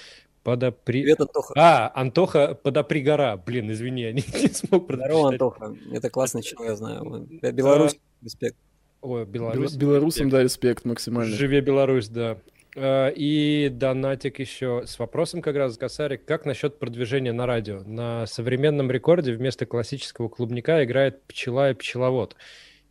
Подопри... 0.46 1.02
Привет, 1.02 1.22
Антоха. 1.22 1.54
А, 1.58 1.91
Антоха 1.96 2.54
Подопри 2.54 3.02
гора. 3.02 3.36
Блин, 3.36 3.72
извини, 3.72 4.04
я 4.04 4.12
не, 4.14 4.22
не 4.41 4.48
смог 4.50 4.86
прочитать. 4.86 5.10
Здорово, 5.10 5.30
Антоха. 5.30 5.76
Это 5.91 6.12
классный 6.12 6.43
человек, 6.43 6.74
я 6.74 6.76
знаю. 6.76 7.28
Беларусь, 7.52 8.00
респект. 8.22 8.56
Ой, 9.02 9.26
Беларусь. 9.26 9.74
Белорусам, 9.74 10.30
да, 10.30 10.43
респект 10.43 10.86
максимально. 10.86 11.36
Живе 11.36 11.62
Беларусь, 11.62 12.10
да. 12.10 12.38
А, 12.76 13.10
и 13.10 13.70
донатик 13.70 14.38
еще 14.38 14.84
с 14.86 15.00
вопросом 15.00 15.41
как 15.41 15.56
раз 15.56 15.80
Косарик. 15.80 16.26
Как 16.26 16.46
насчет 16.46 16.78
продвижения 16.78 17.34
на 17.34 17.48
радио? 17.48 17.82
На 17.84 18.28
современном 18.28 18.91
рекорде 18.91 19.34
вместо 19.34 19.66
классического 19.66 20.30
клубника 20.30 20.84
играет 20.84 21.24
пчела 21.24 21.72
и 21.72 21.74
пчеловод. 21.74 22.36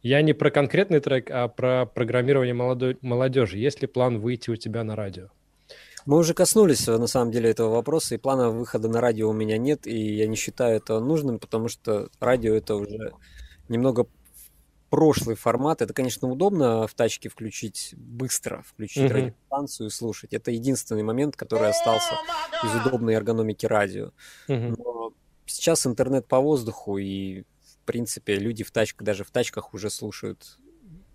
Я 0.03 0.23
не 0.23 0.33
про 0.33 0.51
конкретный 0.51 0.99
трек, 0.99 1.31
а 1.31 1.47
про 1.47 1.87
программирование 1.87 2.53
молодежи. 2.53 3.59
Есть 3.59 3.81
ли 3.81 3.87
план 3.87 4.19
выйти 4.19 4.51
у 4.51 4.57
тебя 4.57 4.83
на 4.83 4.97
радио? 4.97 5.29
Мы 6.07 6.19
уже 6.19 6.35
коснулись, 6.35 6.87
на 6.87 7.07
самом 7.07 7.31
деле, 7.31 7.51
этого 7.51 7.71
вопроса, 7.71 8.15
и 8.15 8.19
плана 8.19 8.51
выхода 8.51 8.89
на 8.89 9.01
радио 9.01 9.31
у 9.31 9.33
меня 9.33 9.57
нет, 9.57 9.87
и 9.87 10.17
я 10.17 10.27
не 10.27 10.37
считаю 10.37 10.77
это 10.77 11.01
нужным, 11.01 11.39
потому 11.39 11.69
что 11.69 12.11
радио 12.21 12.55
это 12.55 12.75
уже 12.75 13.15
немного 13.69 14.07
прошлый 14.91 15.35
формат. 15.35 15.83
Это, 15.83 15.93
конечно, 15.93 16.29
удобно 16.29 16.87
в 16.87 16.95
тачке 16.95 17.29
включить 17.29 17.95
быстро, 17.97 18.63
включить 18.63 19.11
uh-huh. 19.11 19.15
радиостанцию 19.15 19.87
и 19.89 19.91
слушать. 19.91 20.33
Это 20.35 20.51
единственный 20.51 21.03
момент, 21.03 21.37
который 21.37 21.69
остался 21.69 22.15
из 22.63 22.87
удобной 22.87 23.15
эргономики 23.15 23.67
радио. 23.67 24.13
Uh-huh. 24.47 24.77
Но 24.79 25.13
сейчас 25.47 25.87
интернет 25.87 26.29
по 26.29 26.39
воздуху, 26.39 26.99
и, 26.99 27.43
в 27.43 27.87
принципе, 27.87 28.37
люди 28.37 28.63
в 28.63 28.71
тачках, 28.71 29.05
даже 29.05 29.25
в 29.25 29.31
тачках 29.31 29.75
уже 29.75 29.91
слушают 29.91 30.59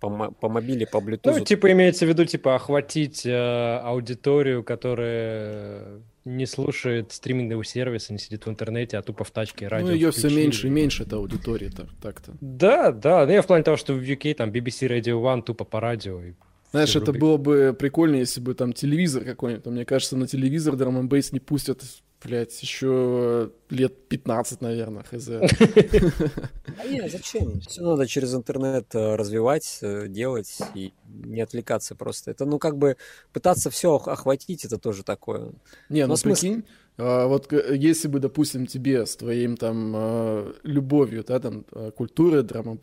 по, 0.00 0.30
по 0.30 0.48
мобиле, 0.48 0.86
по 0.86 0.98
Bluetooth. 0.98 1.38
Ну, 1.38 1.44
типа 1.44 1.70
имеется 1.72 2.06
в 2.06 2.08
виду, 2.08 2.24
типа, 2.24 2.54
охватить 2.54 3.24
э, 3.26 3.80
аудиторию, 3.84 4.64
которая 4.64 6.00
не 6.24 6.46
слушает 6.46 7.12
стриминговый 7.12 7.64
сервис, 7.64 8.10
не 8.10 8.18
сидит 8.18 8.46
в 8.46 8.50
интернете, 8.50 8.98
а 8.98 9.02
тупо 9.02 9.24
в 9.24 9.30
тачке 9.30 9.68
радио. 9.68 9.88
Ну, 9.88 9.94
ее 9.94 10.10
все 10.10 10.28
меньше 10.28 10.66
и 10.66 10.70
меньше, 10.70 11.04
эта 11.04 11.16
аудитория 11.16 11.70
так, 11.70 11.86
так-то. 12.02 12.32
Да, 12.40 12.92
да, 12.92 13.26
ну 13.26 13.32
я 13.32 13.42
в 13.42 13.46
плане 13.46 13.62
того, 13.62 13.76
что 13.76 13.94
в 13.94 14.00
UK 14.00 14.34
там 14.34 14.50
BBC 14.50 14.88
Radio 14.88 15.22
One 15.22 15.42
тупо 15.42 15.64
по 15.64 15.80
радио. 15.80 16.22
И 16.22 16.32
Знаешь, 16.72 16.96
это 16.96 17.12
было 17.12 17.36
бы 17.36 17.74
прикольно, 17.78 18.16
если 18.16 18.40
бы 18.40 18.54
там 18.54 18.72
телевизор 18.72 19.24
какой-нибудь. 19.24 19.66
Мне 19.66 19.84
кажется, 19.84 20.16
на 20.16 20.26
телевизор 20.26 20.74
Drum 20.74 21.08
Bass 21.08 21.28
не 21.32 21.40
пустят 21.40 21.82
блядь, 22.22 22.62
еще 22.62 23.50
лет 23.70 24.08
15, 24.08 24.60
наверное, 24.60 25.02
хз. 25.02 25.28
А 26.78 26.86
нет, 26.86 27.10
зачем? 27.10 27.60
Все 27.60 27.82
надо 27.82 28.06
через 28.06 28.34
интернет 28.34 28.94
э, 28.94 29.16
развивать, 29.16 29.78
э, 29.82 30.06
делать 30.08 30.58
и 30.74 30.92
не 31.08 31.40
отвлекаться 31.40 31.94
просто. 31.94 32.30
Это, 32.30 32.44
ну, 32.44 32.58
как 32.58 32.78
бы 32.78 32.96
пытаться 33.32 33.70
все 33.70 33.96
охватить, 33.96 34.64
это 34.64 34.78
тоже 34.78 35.02
такое. 35.02 35.52
Не, 35.88 36.06
ну, 36.06 36.16
прикинь, 36.16 36.64
а, 37.00 37.26
вот 37.26 37.52
если 37.52 38.08
бы, 38.08 38.18
допустим, 38.18 38.66
тебе 38.66 39.06
с 39.06 39.16
твоим 39.16 39.56
там 39.56 39.92
а, 39.96 40.54
любовью, 40.62 41.24
да, 41.24 41.38
там, 41.40 41.64
а, 41.72 41.90
культуры, 41.90 42.42
драма 42.42 42.78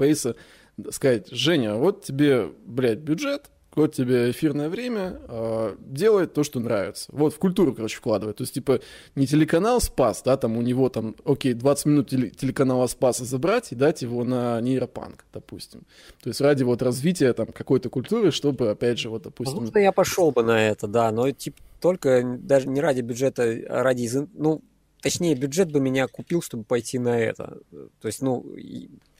сказать, 0.92 1.28
Женя, 1.32 1.76
вот 1.76 2.04
тебе, 2.04 2.52
блядь, 2.66 3.00
бюджет, 3.00 3.50
вот 3.78 3.94
тебе 3.94 4.32
эфирное 4.32 4.70
время, 4.70 5.20
э, 5.28 5.76
делает 5.80 6.34
то, 6.34 6.44
что 6.44 6.60
нравится. 6.60 7.10
Вот, 7.12 7.34
в 7.34 7.38
культуру, 7.38 7.74
короче, 7.74 7.98
вкладывает. 7.98 8.38
То 8.38 8.44
есть, 8.44 8.54
типа, 8.54 8.80
не 9.16 9.28
телеканал 9.28 9.80
Спас, 9.82 10.22
да, 10.24 10.38
там 10.38 10.58
у 10.58 10.62
него 10.62 10.90
там, 10.90 11.16
окей, 11.26 11.54
20 11.54 11.86
минут 11.86 12.12
теле- 12.12 12.30
телеканала 12.30 12.88
Спаса 12.88 13.26
забрать 13.26 13.72
и 13.72 13.76
дать 13.76 14.02
его 14.02 14.24
на 14.24 14.60
нейропанк, 14.62 15.26
допустим. 15.34 15.82
То 16.22 16.30
есть, 16.30 16.42
ради 16.42 16.64
вот 16.64 16.82
развития 16.82 17.34
там 17.34 17.48
какой-то 17.48 17.90
культуры, 17.90 18.32
чтобы, 18.32 18.70
опять 18.70 19.00
же, 19.00 19.10
вот, 19.10 19.24
допустим... 19.24 19.54
Возможно, 19.54 19.80
я 19.80 19.92
пошел 19.92 20.32
бы 20.32 20.44
на 20.44 20.68
это, 20.68 20.88
да, 20.88 21.12
но, 21.12 21.32
типа, 21.32 21.58
только 21.80 22.24
даже 22.40 22.68
не 22.68 22.82
ради 22.82 23.02
бюджета, 23.02 23.44
а 23.70 23.84
ради, 23.84 24.10
ну, 24.34 24.62
точнее, 25.02 25.36
бюджет 25.36 25.72
бы 25.72 25.80
меня 25.80 26.08
купил, 26.08 26.42
чтобы 26.42 26.64
пойти 26.64 27.00
на 27.00 27.20
это. 27.20 27.60
То 28.02 28.08
есть, 28.08 28.22
ну, 28.22 28.46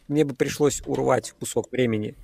мне 0.08 0.26
бы 0.26 0.36
пришлось 0.36 0.82
урвать 0.86 1.34
кусок 1.40 1.72
времени 1.72 2.16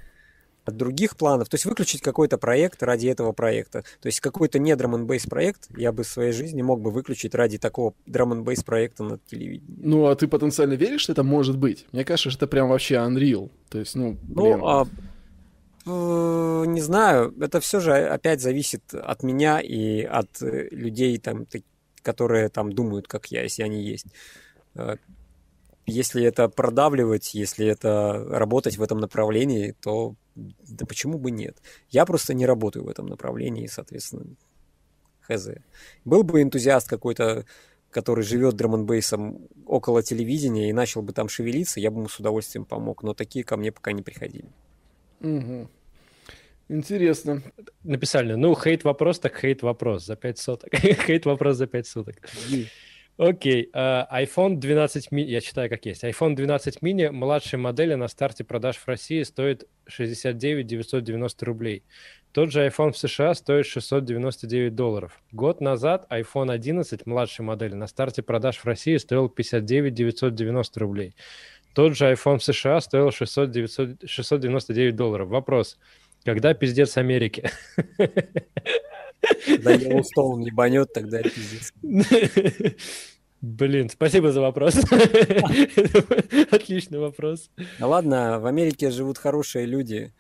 от 0.66 0.78
других 0.78 1.18
планов, 1.18 1.50
то 1.50 1.56
есть 1.56 1.66
выключить 1.66 2.02
какой-то 2.02 2.38
проект 2.38 2.82
ради 2.84 3.08
этого 3.08 3.32
проекта. 3.32 3.84
То 4.02 4.08
есть 4.08 4.20
какой-то 4.20 4.60
не 4.60 4.76
драм 4.76 4.96
н 4.96 5.08
проект 5.30 5.68
я 5.76 5.92
бы 5.92 6.04
в 6.04 6.08
своей 6.08 6.32
жизни 6.32 6.62
мог 6.62 6.82
бы 6.82 6.92
выключить 6.92 7.36
ради 7.36 7.58
такого 7.58 7.94
драм 8.06 8.34
н 8.34 8.46
проекта 8.66 9.04
на 9.04 9.20
телевидении. 9.20 9.80
Ну, 9.84 10.08
а 10.08 10.16
ты 10.16 10.28
потенциально 10.28 10.74
веришь, 10.74 11.02
что 11.02 11.12
это 11.12 11.24
может 11.24 11.58
быть? 11.58 11.86
Мне 11.92 12.06
кажется, 12.06 12.30
что 12.30 12.46
это 12.46 12.48
прям 12.48 12.70
вообще 12.70 12.96
unreal. 12.96 13.52
То 13.70 13.80
есть, 13.80 13.96
ну, 13.96 14.18
ну 14.28 14.44
блин. 14.44 14.60
Ну, 14.60 14.68
а, 14.68 14.88
э, 15.86 16.66
не 16.68 16.82
знаю, 16.82 17.34
это 17.40 17.60
все 17.60 17.80
же 17.80 17.94
опять 17.94 18.42
зависит 18.42 18.94
от 18.94 19.24
меня 19.24 19.60
и 19.60 20.02
от 20.04 20.42
э, 20.42 20.70
людей, 20.72 21.18
там, 21.18 21.46
которые 22.02 22.50
там 22.50 22.72
думают, 22.72 23.08
как 23.08 23.28
я, 23.28 23.44
если 23.44 23.64
они 23.64 23.84
есть. 23.84 24.08
Если 25.86 26.24
это 26.24 26.48
продавливать, 26.48 27.34
если 27.34 27.68
это 27.68 28.26
работать 28.30 28.78
в 28.78 28.84
этом 28.84 29.00
направлении, 29.00 29.76
то 29.82 30.16
да 30.36 30.86
почему 30.86 31.18
бы 31.18 31.32
нет? 31.32 31.58
Я 31.90 32.06
просто 32.06 32.34
не 32.34 32.46
работаю 32.46 32.86
в 32.86 32.90
этом 32.90 33.06
направлении, 33.08 33.68
соответственно, 33.68 34.26
хз. 35.22 35.50
Был 36.06 36.24
бы 36.24 36.42
энтузиаст 36.42 36.88
какой-то, 36.88 37.46
который 37.92 38.24
живет 38.24 38.56
драм 38.56 38.74
около 39.66 40.04
телевидения 40.04 40.70
и 40.70 40.74
начал 40.74 41.02
бы 41.02 41.14
там 41.14 41.30
шевелиться, 41.30 41.80
я 41.80 41.92
бы 41.92 42.00
ему 42.00 42.10
с 42.10 42.20
удовольствием 42.20 42.66
помог, 42.66 43.04
но 43.04 43.14
такие 43.14 43.44
ко 43.44 43.58
мне 43.58 43.72
пока 43.72 43.92
не 43.92 44.02
приходили. 44.02 44.50
Угу. 45.22 45.70
Интересно. 46.70 47.42
Написали, 47.84 48.34
ну, 48.34 48.56
хейт-вопрос, 48.56 49.20
так 49.20 49.38
хейт-вопрос 49.38 50.06
за 50.06 50.16
5 50.16 50.38
соток. 50.38 50.74
хейт-вопрос 51.08 51.58
за 51.58 51.68
5 51.68 51.88
суток. 51.88 52.16
Окей, 53.18 53.70
okay. 53.72 54.08
uh, 54.10 54.26
iPhone 54.26 54.56
12 54.56 55.12
mini, 55.12 55.26
я 55.26 55.40
читаю 55.40 55.70
как 55.70 55.86
есть. 55.86 56.04
iPhone 56.04 56.36
12 56.36 56.80
mini 56.82 57.12
младшей 57.12 57.60
модели 57.60 57.94
на 57.94 58.08
старте 58.08 58.44
продаж 58.44 58.78
в 58.78 58.88
России 58.88 59.22
стоит 59.22 59.68
69 59.86 60.66
990 60.66 61.46
рублей. 61.46 61.84
Тот 62.32 62.52
же 62.52 62.66
iPhone 62.66 62.92
в 62.92 62.98
США 62.98 63.36
стоит 63.36 63.68
699 63.68 64.74
долларов. 64.74 65.22
Год 65.32 65.62
назад 65.62 66.08
iPhone 66.10 66.52
11 66.52 67.06
младшей 67.06 67.46
модели 67.46 67.76
на 67.76 67.86
старте 67.86 68.24
продаж 68.24 68.58
в 68.58 68.66
России 68.66 68.98
стоил 68.98 69.30
59 69.30 69.94
990 69.94 70.80
рублей. 70.80 71.16
Тот 71.76 71.96
же 71.96 72.12
iPhone 72.12 72.40
в 72.40 72.44
США 72.44 72.82
стоил 72.82 73.12
600 73.12 73.52
900, 73.52 74.10
699 74.10 74.96
долларов. 74.96 75.30
Вопрос, 75.30 75.78
когда 76.26 76.56
пиздец 76.56 76.98
Америки? 76.98 77.48
Когда 79.46 79.74
Йеллоустоун 79.74 80.42
не 80.42 80.52
банет, 80.52 80.94
тогда 80.94 81.22
пиздец. 81.22 81.74
Блин, 83.42 83.90
спасибо 83.90 84.32
за 84.32 84.40
вопрос. 84.40 84.76
Отличный 86.52 87.00
вопрос. 87.00 87.50
Ну 87.80 87.90
ладно, 87.90 88.40
в 88.40 88.46
Америке 88.46 88.90
живут 88.90 89.18
хорошие 89.18 89.66
люди. 89.66 90.14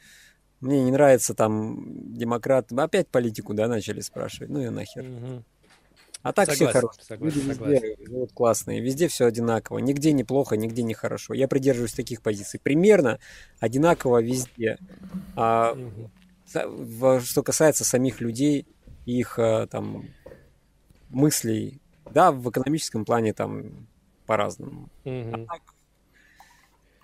Мне 0.59 0.83
не 0.83 0.91
нравится 0.91 1.33
там 1.33 2.13
демократ. 2.13 2.71
Опять 2.71 3.07
политику, 3.07 3.53
да, 3.53 3.67
начали 3.67 4.01
спрашивать. 4.01 4.49
Ну 4.49 4.61
и 4.61 4.69
нахер. 4.69 5.05
А 6.21 6.31
так 6.31 6.49
согласен, 6.49 6.67
все 6.69 6.79
хорошие. 6.79 7.03
Согласен, 7.03 7.39
Люди 7.39 7.49
везде 7.49 7.95
живут 8.05 8.31
классные, 8.33 8.81
везде 8.81 9.07
все 9.09 9.25
одинаково. 9.25 9.79
Нигде 9.79 10.13
не 10.13 10.23
плохо, 10.23 10.55
нигде 10.55 10.83
не 10.83 10.93
хорошо. 10.93 11.33
Я 11.33 11.49
придерживаюсь 11.49 11.93
таких 11.93 12.21
позиций. 12.21 12.61
Примерно 12.63 13.19
одинаково 13.59 14.21
везде. 14.21 14.77
А, 15.35 15.73
угу. 15.73 17.19
Что 17.21 17.43
касается 17.43 17.83
самих 17.83 18.21
людей, 18.21 18.67
их 19.05 19.39
э, 19.39 19.67
там 19.67 20.05
мыслей. 21.09 21.81
Да, 22.11 22.31
в 22.31 22.49
экономическом 22.49 23.05
плане 23.05 23.33
там 23.33 23.87
по-разному. 24.25 24.89
Угу. 25.05 25.29
А 25.33 25.45
так, 25.45 25.61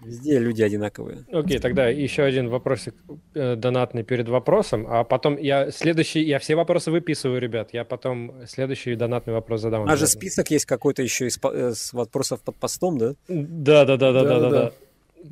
Везде 0.01 0.39
люди 0.39 0.61
одинаковые. 0.61 1.25
Окей, 1.31 1.57
okay, 1.57 1.59
тогда 1.59 1.87
еще 1.87 2.23
один 2.23 2.47
вопросик 2.47 2.95
э, 3.33 3.55
донатный 3.57 4.03
перед 4.03 4.29
вопросом, 4.29 4.87
а 4.87 5.03
потом 5.03 5.37
я 5.37 5.71
следующий, 5.71 6.21
я 6.21 6.39
все 6.39 6.55
вопросы 6.55 6.89
выписываю, 6.89 7.41
ребят, 7.41 7.73
я 7.73 7.83
потом 7.83 8.33
следующий 8.47 8.95
донатный 8.95 9.33
вопрос 9.33 9.61
задам. 9.61 9.89
А 9.89 9.95
же 9.97 10.07
список 10.07 10.51
есть 10.51 10.65
какой-то 10.65 11.01
еще 11.01 11.27
из 11.27 11.37
э, 11.43 11.73
вопросов 11.91 12.41
под 12.41 12.55
постом, 12.55 12.97
да? 12.97 13.15
Да, 13.27 13.83
да, 13.83 13.97
да, 13.97 14.13
да, 14.13 14.23
да, 14.23 14.39
да. 14.39 14.49
да. 14.49 14.71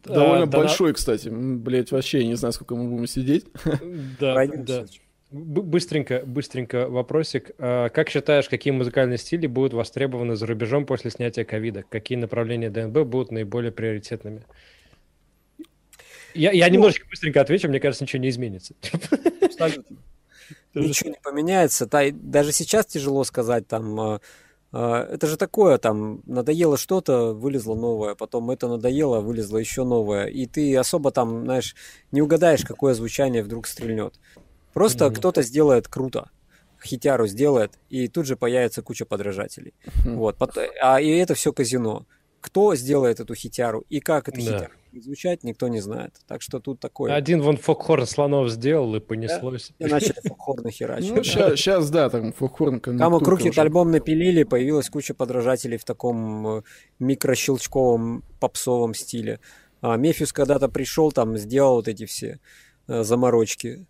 Довольно 0.04 0.44
а, 0.44 0.48
большой, 0.48 0.88
донат... 0.88 0.98
кстати. 0.98 1.30
Блять, 1.30 1.92
вообще 1.92 2.26
не 2.26 2.36
знаю, 2.36 2.52
сколько 2.52 2.76
мы 2.76 2.90
будем 2.90 3.08
сидеть. 3.08 3.46
Да, 4.20 4.46
да. 4.46 4.86
Быстренько, 5.30 6.24
быстренько 6.26 6.88
вопросик. 6.88 7.52
А, 7.58 7.90
как 7.90 8.10
считаешь, 8.10 8.48
какие 8.48 8.72
музыкальные 8.72 9.18
стили 9.18 9.46
будут 9.48 9.74
востребованы 9.74 10.38
за 10.38 10.46
рубежом 10.46 10.86
после 10.86 11.12
снятия 11.12 11.44
ковида? 11.44 11.84
Какие 11.90 12.18
направления 12.18 12.70
ДНБ 12.70 13.06
будут 13.06 13.32
наиболее 13.32 13.74
приоритетными? 13.74 14.44
Я, 16.34 16.52
я 16.52 16.68
ну, 16.68 16.76
немножечко 16.76 17.08
быстренько 17.10 17.42
отвечу, 17.42 17.68
мне 17.68 17.80
кажется, 17.80 18.06
ничего 18.06 18.22
не 18.22 18.30
изменится. 18.30 18.74
Абсолютно. 19.42 19.98
Ничего 20.76 21.10
не 21.10 21.20
поменяется. 21.22 21.88
Даже 21.88 22.52
сейчас 22.52 22.86
тяжело 22.86 23.24
сказать, 23.24 23.68
там, 23.68 24.00
а, 24.00 24.22
а, 24.72 25.04
это 25.04 25.28
же 25.28 25.36
такое, 25.36 25.78
там, 25.78 26.22
надоело 26.26 26.78
что-то, 26.78 27.34
вылезло 27.34 27.76
новое, 27.76 28.16
потом 28.16 28.52
это 28.52 28.68
надоело, 28.68 29.20
вылезло 29.20 29.58
еще 29.58 29.84
новое, 29.84 30.28
и 30.28 30.46
ты 30.46 30.78
особо 30.78 31.12
там, 31.12 31.46
знаешь, 31.46 31.76
не 32.12 32.22
угадаешь, 32.22 32.64
какое 32.64 32.94
звучание 32.94 33.44
вдруг 33.44 33.66
стрельнет. 33.68 34.14
Просто 34.78 35.10
кто-то 35.10 35.42
сделает 35.42 35.88
круто, 35.88 36.30
хитяру 36.84 37.26
сделает, 37.26 37.80
и 37.90 38.08
тут 38.08 38.28
же 38.28 38.36
появится 38.36 38.84
куча 38.84 39.06
подражателей. 39.06 39.74
Вот. 40.06 40.38
А, 40.82 41.02
и 41.02 41.10
это 41.10 41.34
все 41.34 41.52
казино. 41.52 42.06
Кто 42.42 42.76
сделает 42.76 43.20
эту 43.20 43.34
хитяру 43.34 43.86
и 43.90 44.00
как 44.00 44.30
это 44.30 44.38
да. 44.38 44.44
хитяр 44.44 44.72
звучать, 45.02 45.44
никто 45.44 45.68
не 45.68 45.80
знает. 45.80 46.14
Так 46.28 46.44
что 46.44 46.60
тут 46.60 46.80
такое. 46.80 47.14
Один 47.16 47.42
вон 47.42 47.58
фокхорн 47.58 48.06
слонов 48.06 48.50
сделал 48.50 48.96
и 48.96 49.00
понеслось. 49.00 49.72
Да? 49.80 49.88
И 49.88 49.90
начали 49.90 50.28
фокхорны 50.28 50.70
херачить. 50.70 51.16
Ну, 51.16 51.24
сейчас, 51.24 51.90
да, 51.90 52.10
там 52.12 52.32
фокхорн 52.32 52.80
Кама 52.80 53.20
Крухит 53.20 53.58
альбом 53.58 53.90
напилили, 53.90 54.44
появилась 54.44 54.90
куча 54.90 55.16
подражателей 55.16 55.78
в 55.78 55.86
таком 55.86 56.48
э, 56.48 56.62
микрощелчковом 57.00 58.24
попсовом 58.40 58.94
стиле. 58.94 59.40
А 59.82 59.98
Мефис 59.98 60.34
когда-то 60.34 60.70
пришел, 60.70 61.12
там 61.12 61.36
сделал 61.38 61.76
вот 61.76 61.88
эти 61.88 62.06
все 62.06 62.40
э, 62.88 63.04
заморочки 63.04 63.88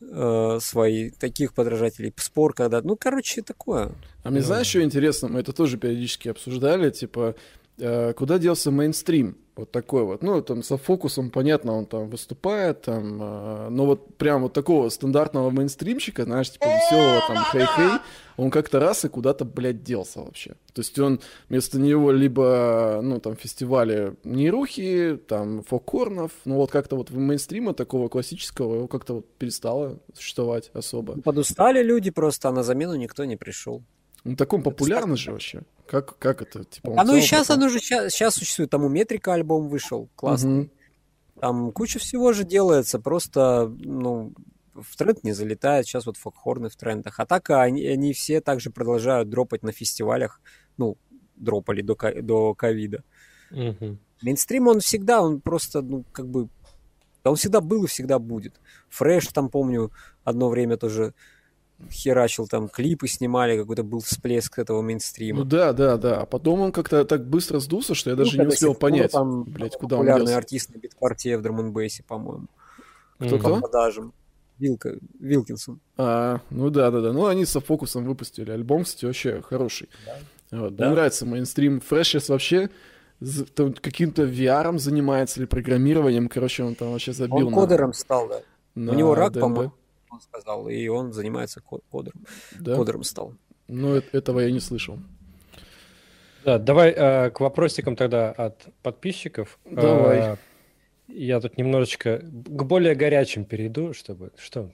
э, 0.00 0.58
свои, 0.60 1.10
таких 1.10 1.52
подражателей. 1.54 2.12
Спор 2.16 2.54
когда... 2.54 2.80
Ну, 2.82 2.96
короче, 2.96 3.42
такое. 3.42 3.92
А 4.22 4.30
мне 4.30 4.42
знаешь, 4.42 4.66
что 4.66 4.82
интересно? 4.82 5.28
Мы 5.28 5.40
это 5.40 5.52
тоже 5.52 5.78
периодически 5.78 6.28
обсуждали, 6.28 6.90
типа, 6.90 7.34
э, 7.78 8.12
куда 8.14 8.38
делся 8.38 8.70
мейнстрим? 8.70 9.36
Вот 9.56 9.70
такой 9.72 10.04
вот. 10.04 10.22
Ну, 10.22 10.40
там 10.40 10.62
со 10.62 10.78
фокусом, 10.78 11.30
понятно, 11.30 11.72
он 11.72 11.84
там 11.84 12.08
выступает, 12.08 12.82
там, 12.82 13.20
э, 13.20 13.68
но 13.68 13.84
вот 13.84 14.16
прям 14.16 14.42
вот 14.42 14.52
такого 14.52 14.88
стандартного 14.88 15.50
мейнстримщика, 15.50 16.24
знаешь, 16.24 16.50
типа 16.50 16.64
веселого 16.64 17.20
там 17.28 17.44
хей-хей, 17.52 18.00
он 18.40 18.50
как-то 18.50 18.80
раз 18.80 19.04
и 19.04 19.08
куда-то, 19.08 19.44
блядь, 19.44 19.82
делся 19.82 20.20
вообще. 20.20 20.52
То 20.72 20.80
есть 20.80 20.98
он 20.98 21.20
вместо 21.50 21.78
него 21.78 22.10
либо, 22.10 23.00
ну, 23.02 23.20
там, 23.20 23.36
фестивали 23.36 24.16
нейрухи, 24.24 25.20
там, 25.28 25.62
фокорнов, 25.62 26.32
ну, 26.46 26.56
вот 26.56 26.70
как-то 26.70 26.96
вот 26.96 27.10
в 27.10 27.18
мейнстрима 27.18 27.74
такого 27.74 28.08
классического 28.08 28.76
его 28.76 28.88
как-то 28.88 29.16
вот 29.16 29.28
перестало 29.34 29.98
существовать 30.14 30.70
особо. 30.72 31.20
Подустали 31.20 31.82
люди 31.82 32.10
просто, 32.10 32.48
а 32.48 32.52
на 32.52 32.62
замену 32.62 32.94
никто 32.94 33.26
не 33.26 33.36
пришел. 33.36 33.82
Ну, 34.24 34.36
так 34.36 34.50
он 34.54 34.62
популярный 34.62 35.18
же 35.18 35.32
вообще. 35.32 35.62
Как, 35.86 36.16
как 36.18 36.40
это? 36.40 36.64
Типа, 36.64 36.94
а 36.96 37.04
ну 37.04 37.16
и 37.16 37.20
сейчас 37.20 37.50
оно 37.50 37.68
же 37.68 37.78
сейчас, 37.78 38.12
сейчас 38.12 38.36
существует. 38.36 38.70
Там 38.70 38.84
у 38.84 38.88
Метрика 38.88 39.34
альбом 39.34 39.68
вышел, 39.68 40.08
классный. 40.16 40.62
Угу. 40.62 40.70
Там 41.40 41.72
куча 41.72 41.98
всего 41.98 42.32
же 42.32 42.44
делается, 42.44 42.98
просто, 42.98 43.70
ну, 43.80 44.32
в 44.74 44.96
тренд 44.96 45.24
не 45.24 45.32
залетает, 45.32 45.86
сейчас 45.86 46.06
вот 46.06 46.16
фокхорны 46.16 46.68
в 46.68 46.76
трендах. 46.76 47.20
А 47.20 47.26
так 47.26 47.50
они, 47.50 47.86
они 47.86 48.12
все 48.12 48.40
также 48.40 48.70
продолжают 48.70 49.28
дропать 49.28 49.62
на 49.62 49.72
фестивалях, 49.72 50.40
ну, 50.76 50.96
дропали 51.36 51.82
до, 51.82 51.96
до 52.22 52.54
ковида. 52.54 53.02
Угу. 53.50 53.98
Мейнстрим, 54.22 54.68
он 54.68 54.80
всегда, 54.80 55.22
он 55.22 55.40
просто, 55.40 55.82
ну, 55.82 56.04
как 56.12 56.28
бы, 56.28 56.48
он 57.24 57.36
всегда 57.36 57.60
был 57.60 57.84
и 57.84 57.88
всегда 57.88 58.18
будет. 58.18 58.60
Фреш 58.88 59.26
там, 59.28 59.48
помню, 59.48 59.90
одно 60.24 60.48
время 60.48 60.76
тоже 60.76 61.14
херачил, 61.90 62.46
там 62.46 62.68
клипы 62.68 63.08
снимали, 63.08 63.58
какой-то 63.58 63.82
был 63.82 64.00
всплеск 64.00 64.58
этого 64.58 64.82
мейнстрима. 64.82 65.40
Ну 65.40 65.44
да, 65.44 65.72
да, 65.72 65.96
да. 65.96 66.20
А 66.20 66.26
потом 66.26 66.60
он 66.60 66.72
как-то 66.72 67.04
так 67.04 67.26
быстро 67.26 67.58
сдулся, 67.58 67.94
что 67.94 68.10
я 68.10 68.16
даже 68.16 68.36
ну, 68.36 68.42
не 68.42 68.48
успел 68.48 68.74
понять, 68.74 69.12
там, 69.12 69.44
блядь, 69.44 69.76
куда 69.76 69.96
он 69.96 70.06
Популярный 70.06 70.34
артист 70.34 70.74
на 70.74 70.78
бит-партии 70.78 71.34
в 71.34 71.42
драм 71.42 71.72
по-моему. 72.06 72.48
Кто-кто? 73.18 73.54
По 73.56 73.60
продажам. 73.60 74.12
Вилка, 74.60 74.98
Вилкинсон. 75.18 75.80
А, 75.96 76.40
ну 76.50 76.70
да, 76.70 76.90
да, 76.90 77.00
да. 77.00 77.12
Ну, 77.12 77.26
они 77.26 77.44
со 77.44 77.60
фокусом 77.60 78.04
выпустили 78.04 78.50
альбом, 78.50 78.84
кстати, 78.84 79.06
вообще 79.06 79.42
хороший. 79.42 79.88
Да. 80.06 80.58
Вот, 80.60 80.76
да. 80.76 80.84
Мне 80.84 80.94
нравится 80.94 81.26
мейнстрим. 81.26 81.80
Фреш 81.80 82.08
сейчас 82.08 82.28
вообще 82.28 82.70
каким-то 83.82 84.22
VR 84.22 84.78
занимается 84.78 85.40
или 85.40 85.46
программированием. 85.46 86.28
Короче, 86.28 86.62
он 86.62 86.74
там 86.74 86.92
вообще 86.92 87.12
забил. 87.12 87.48
Он 87.48 87.54
кодером 87.54 87.92
стал, 87.92 88.28
да. 88.28 88.42
На 88.74 88.92
У 88.92 88.94
него 88.94 89.14
рак, 89.14 89.32
по-моему 89.34 89.72
он 90.10 90.20
сказал, 90.20 90.68
и 90.68 90.88
он 90.88 91.12
занимается 91.12 91.60
кодером. 91.60 92.24
Да? 92.58 92.76
Кодером 92.76 93.04
стал. 93.04 93.34
Ну, 93.68 94.02
этого 94.12 94.40
я 94.40 94.50
не 94.50 94.60
слышал. 94.60 94.98
Да, 96.44 96.58
давай 96.58 96.90
э, 96.90 97.30
к 97.30 97.40
вопросикам 97.40 97.96
тогда 97.96 98.30
от 98.30 98.66
подписчиков. 98.82 99.58
Давай. 99.64 100.18
Э, 100.18 100.36
я 101.12 101.40
тут 101.40 101.58
немножечко 101.58 102.18
к 102.18 102.62
более 102.64 102.94
горячим 102.94 103.44
перейду, 103.44 103.92
чтобы 103.92 104.32
что 104.38 104.70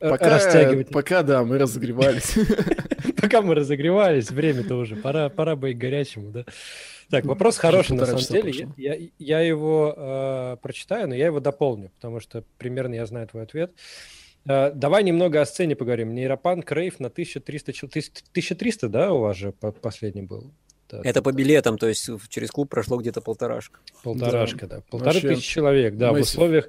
пока, 0.00 0.30
растягивать. 0.30 0.90
Пока, 0.90 1.22
да, 1.22 1.44
мы 1.44 1.58
разогревались. 1.58 2.34
Пока 3.20 3.42
мы 3.42 3.54
разогревались, 3.54 4.30
время-то 4.30 4.76
уже, 4.76 4.96
пора, 4.96 5.28
пора 5.28 5.56
быть 5.56 5.78
горячему, 5.78 6.30
да. 6.30 6.44
Так, 7.10 7.24
вопрос 7.24 7.56
хороший, 7.56 7.96
на 7.96 8.06
самом 8.06 8.20
деле. 8.20 8.68
Я, 8.76 8.96
я 9.18 9.40
его 9.40 9.94
э, 9.96 10.56
прочитаю, 10.60 11.08
но 11.08 11.14
я 11.14 11.26
его 11.26 11.40
дополню, 11.40 11.90
потому 11.90 12.20
что 12.20 12.44
примерно 12.58 12.94
я 12.94 13.06
знаю 13.06 13.28
твой 13.28 13.44
ответ. 13.44 13.72
Э, 14.48 14.72
давай 14.74 15.04
немного 15.04 15.40
о 15.40 15.46
сцене 15.46 15.76
поговорим. 15.76 16.14
Нейропанк 16.14 16.70
Рейв 16.72 16.98
на 16.98 17.08
1300, 17.08 17.70
1300, 18.30 18.88
да, 18.88 19.12
у 19.12 19.20
вас 19.20 19.36
же 19.36 19.52
последний 19.52 20.22
был? 20.22 20.52
Да, 20.88 21.00
это 21.02 21.22
по 21.22 21.32
билетам, 21.32 21.78
то 21.78 21.88
есть 21.88 22.08
через 22.28 22.50
клуб 22.50 22.70
прошло 22.70 22.96
где-то 22.98 23.20
полторашка. 23.20 23.80
Полторашка, 24.02 24.66
да. 24.66 24.76
да. 24.76 24.82
Полторы 24.88 25.20
тысячи 25.20 25.48
человек, 25.48 25.96
да, 25.96 26.12
в 26.12 26.20
условиях 26.20 26.68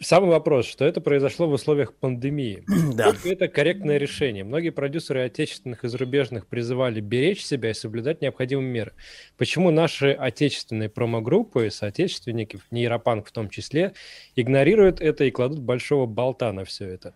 Самый 0.00 0.30
вопрос, 0.30 0.66
что 0.66 0.84
это 0.84 1.00
произошло 1.00 1.48
в 1.48 1.52
условиях 1.52 1.94
пандемии. 1.94 2.64
Да. 2.94 3.12
Это 3.24 3.48
корректное 3.48 3.96
решение. 3.96 4.44
Многие 4.44 4.70
продюсеры 4.70 5.22
отечественных 5.22 5.84
и 5.84 5.88
зарубежных 5.88 6.46
призывали 6.46 7.00
беречь 7.00 7.44
себя 7.44 7.70
и 7.70 7.74
соблюдать 7.74 8.20
необходимые 8.20 8.68
меры. 8.68 8.92
Почему 9.36 9.70
наши 9.70 10.10
отечественные 10.12 10.90
промо-группы, 10.90 11.70
соотечественники, 11.70 12.60
нейропанк 12.70 13.26
в 13.28 13.32
том 13.32 13.48
числе, 13.48 13.94
игнорируют 14.36 15.00
это 15.00 15.24
и 15.24 15.30
кладут 15.30 15.60
большого 15.60 16.06
болта 16.06 16.52
на 16.52 16.64
все 16.64 16.86
это? 16.86 17.14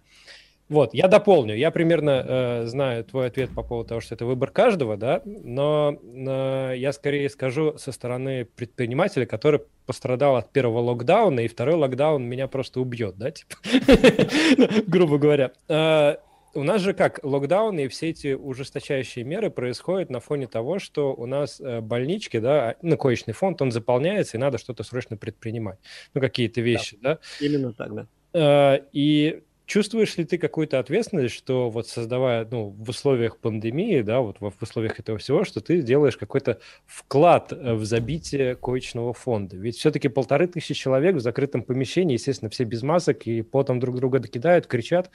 Вот, 0.69 0.93
я 0.93 1.09
дополню. 1.09 1.57
Я 1.57 1.71
примерно 1.71 2.25
э, 2.27 2.67
знаю 2.67 3.05
твой 3.05 3.29
ответ 3.29 3.51
по 3.55 3.63
поводу 3.63 3.89
того, 3.89 4.01
что 4.01 4.15
это 4.15 4.27
выбор 4.27 4.51
каждого, 4.51 4.97
да, 4.97 5.23
но 5.25 5.99
э, 6.03 6.75
я 6.77 6.93
скорее 6.93 7.31
скажу 7.31 7.79
со 7.79 7.91
стороны 7.91 8.45
предпринимателя, 8.45 9.25
который 9.25 9.61
пострадал 9.87 10.37
от 10.37 10.53
первого 10.53 10.81
локдауна, 10.81 11.41
и 11.41 11.49
второй 11.49 11.77
локдаун 11.77 12.23
меня 12.25 12.49
просто 12.49 12.81
убьет, 12.81 13.17
да, 13.17 13.31
типа, 13.31 13.57
грубо 14.87 15.17
говоря. 15.17 15.53
Э, 15.69 16.17
у 16.55 16.63
нас 16.63 16.83
же 16.83 16.93
как, 16.93 17.21
локдауны 17.23 17.85
и 17.85 17.89
все 17.89 18.11
эти 18.11 18.35
ужесточающие 18.35 19.25
меры 19.25 19.49
происходят 19.51 20.11
на 20.11 20.21
фоне 20.21 20.47
того, 20.47 20.79
что 20.79 21.15
у 21.15 21.25
нас 21.25 21.61
э, 21.61 21.81
больнички, 21.81 22.39
да, 22.41 22.77
ну, 22.83 22.99
коечный 22.99 23.33
фонд, 23.33 23.63
он 23.63 23.73
заполняется, 23.73 24.37
и 24.37 24.41
надо 24.41 24.59
что-то 24.59 24.83
срочно 24.83 25.17
предпринимать. 25.17 25.79
Ну, 26.15 26.21
какие-то 26.21 26.61
вещи, 26.61 26.99
да. 27.01 27.15
да? 27.15 27.21
Именно 27.41 27.73
так, 27.73 27.95
да. 27.95 28.07
Э, 28.35 28.81
и 28.93 29.43
Чувствуешь 29.69 30.17
ли 30.17 30.25
ты 30.25 30.39
какую-то 30.39 30.79
ответственность, 30.79 31.35
что 31.35 31.69
вот 31.69 31.87
создавая, 31.87 32.49
ну, 32.51 32.71
в 32.71 32.89
условиях 32.89 33.37
пандемии, 33.37 34.01
да, 34.01 34.21
вот 34.21 34.39
в, 34.41 34.51
условиях 34.63 34.99
этого 34.99 35.19
всего, 35.19 35.45
что 35.45 35.61
ты 35.61 35.83
делаешь 35.83 36.17
какой-то 36.17 36.59
вклад 36.87 37.53
э, 37.53 37.75
в 37.75 37.85
забитие 37.85 38.57
коечного 38.57 39.13
фонда? 39.13 39.59
Ведь 39.59 39.77
все-таки 39.77 40.09
полторы 40.09 40.47
тысячи 40.47 40.73
человек 40.73 41.17
в 41.17 41.21
закрытом 41.21 41.63
помещении, 41.63 42.15
естественно, 42.15 42.49
все 42.49 42.65
без 42.65 42.83
масок 42.83 43.27
и 43.27 43.43
потом 43.43 43.79
друг 43.79 43.97
друга 43.97 44.21
докидают, 44.21 44.67
кричат. 44.67 45.11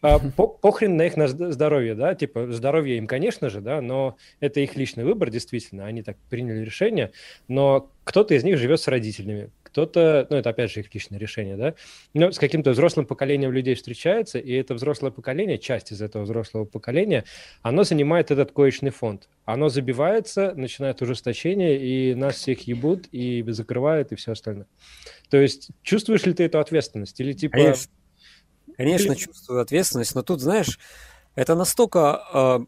А, 0.00 0.18
по, 0.18 0.48
похрен 0.48 0.96
на 0.96 1.02
их 1.02 1.16
на 1.16 1.28
здоровье, 1.28 1.94
да, 1.94 2.16
типа 2.16 2.50
здоровье 2.50 2.98
им, 2.98 3.06
конечно 3.06 3.50
же, 3.50 3.60
да, 3.60 3.80
но 3.80 4.16
это 4.40 4.58
их 4.58 4.74
личный 4.74 5.04
выбор, 5.04 5.30
действительно, 5.30 5.86
они 5.86 6.02
так 6.02 6.16
приняли 6.28 6.64
решение, 6.64 7.12
но 7.46 7.88
кто-то 8.02 8.34
из 8.34 8.42
них 8.42 8.58
живет 8.58 8.80
с 8.80 8.88
родителями, 8.88 9.50
кто-то, 9.72 10.26
ну, 10.28 10.36
это 10.36 10.50
опять 10.50 10.70
же 10.70 10.80
их 10.80 10.94
личное 10.94 11.18
решение, 11.18 11.56
да, 11.56 11.74
но 12.12 12.30
с 12.30 12.38
каким-то 12.38 12.72
взрослым 12.72 13.06
поколением 13.06 13.52
людей 13.52 13.74
встречается, 13.74 14.38
и 14.38 14.52
это 14.52 14.74
взрослое 14.74 15.10
поколение, 15.10 15.58
часть 15.58 15.92
из 15.92 16.02
этого 16.02 16.24
взрослого 16.24 16.66
поколения, 16.66 17.24
оно 17.62 17.82
занимает 17.82 18.30
этот 18.30 18.52
коечный 18.52 18.90
фонд. 18.90 19.28
Оно 19.46 19.70
забивается, 19.70 20.52
начинает 20.54 21.00
ужесточение, 21.00 21.78
и 21.82 22.14
нас 22.14 22.36
всех 22.36 22.66
ебут, 22.66 23.06
и 23.12 23.42
закрывают, 23.48 24.12
и 24.12 24.14
все 24.14 24.32
остальное. 24.32 24.66
То 25.30 25.38
есть 25.38 25.70
чувствуешь 25.82 26.26
ли 26.26 26.34
ты 26.34 26.44
эту 26.44 26.60
ответственность? 26.60 27.18
Или 27.18 27.32
типа... 27.32 27.56
Конечно, 27.56 27.90
Конечно 28.76 29.16
чувствую 29.16 29.60
ответственность, 29.60 30.14
но 30.14 30.22
тут, 30.22 30.40
знаешь, 30.40 30.78
это 31.34 31.54
настолько 31.54 32.66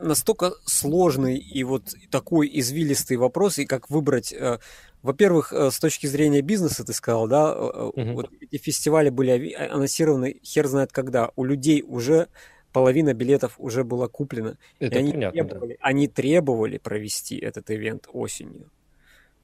настолько 0.00 0.52
сложный 0.64 1.38
и 1.38 1.64
вот 1.64 1.94
такой 2.10 2.48
извилистый 2.52 3.16
вопрос, 3.16 3.58
и 3.58 3.66
как 3.66 3.90
выбрать 3.90 4.32
э, 4.32 4.58
во-первых, 5.06 5.52
э, 5.52 5.70
с 5.70 5.78
точки 5.78 6.06
зрения 6.08 6.40
бизнеса, 6.40 6.84
ты 6.84 6.92
сказал, 6.92 7.28
да, 7.28 7.56
угу. 7.56 8.12
вот 8.12 8.30
эти 8.40 8.60
фестивали 8.60 9.08
были 9.08 9.52
анонсированы 9.54 10.40
хер 10.44 10.66
знает 10.66 10.92
когда. 10.92 11.30
У 11.36 11.44
людей 11.44 11.84
уже 11.86 12.26
половина 12.72 13.14
билетов 13.14 13.54
уже 13.58 13.84
была 13.84 14.08
куплена. 14.08 14.58
Это 14.80 14.96
и 14.96 14.98
они 14.98 15.12
понятно, 15.12 15.44
требовали, 15.44 15.72
да. 15.74 15.78
они 15.80 16.08
требовали 16.08 16.78
провести 16.78 17.38
этот 17.38 17.70
ивент 17.70 18.08
осенью. 18.12 18.70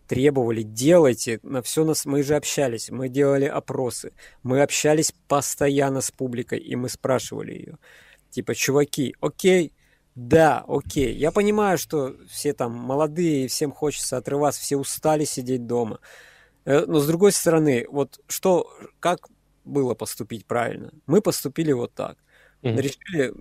Требовали, 0.08 0.62
делайте, 0.62 1.38
на 1.44 1.62
все 1.62 1.84
нас, 1.84 2.04
мы 2.04 2.24
же 2.24 2.34
общались, 2.34 2.90
мы 2.90 3.08
делали 3.08 3.44
опросы, 3.44 4.12
мы 4.42 4.62
общались 4.62 5.14
постоянно 5.28 6.00
с 6.00 6.10
публикой, 6.10 6.58
и 6.58 6.74
мы 6.74 6.88
спрашивали 6.88 7.52
ее. 7.52 7.78
Типа, 8.30 8.54
чуваки, 8.56 9.14
окей, 9.20 9.72
да, 10.14 10.64
окей. 10.68 11.14
Я 11.14 11.30
понимаю, 11.30 11.78
что 11.78 12.16
все 12.28 12.52
там 12.52 12.72
молодые, 12.72 13.48
всем 13.48 13.72
хочется 13.72 14.18
отрываться, 14.18 14.60
все 14.60 14.76
устали 14.76 15.24
сидеть 15.24 15.66
дома. 15.66 16.00
Э, 16.64 16.84
но 16.86 17.00
с 17.00 17.06
другой 17.06 17.32
стороны, 17.32 17.86
вот 17.88 18.20
что, 18.28 18.70
как 19.00 19.28
было 19.64 19.94
поступить 19.94 20.46
правильно? 20.46 20.92
Мы 21.06 21.22
поступили 21.22 21.72
вот 21.72 21.94
так. 21.94 22.18
Mm-hmm. 22.62 22.80
Решили, 22.80 23.34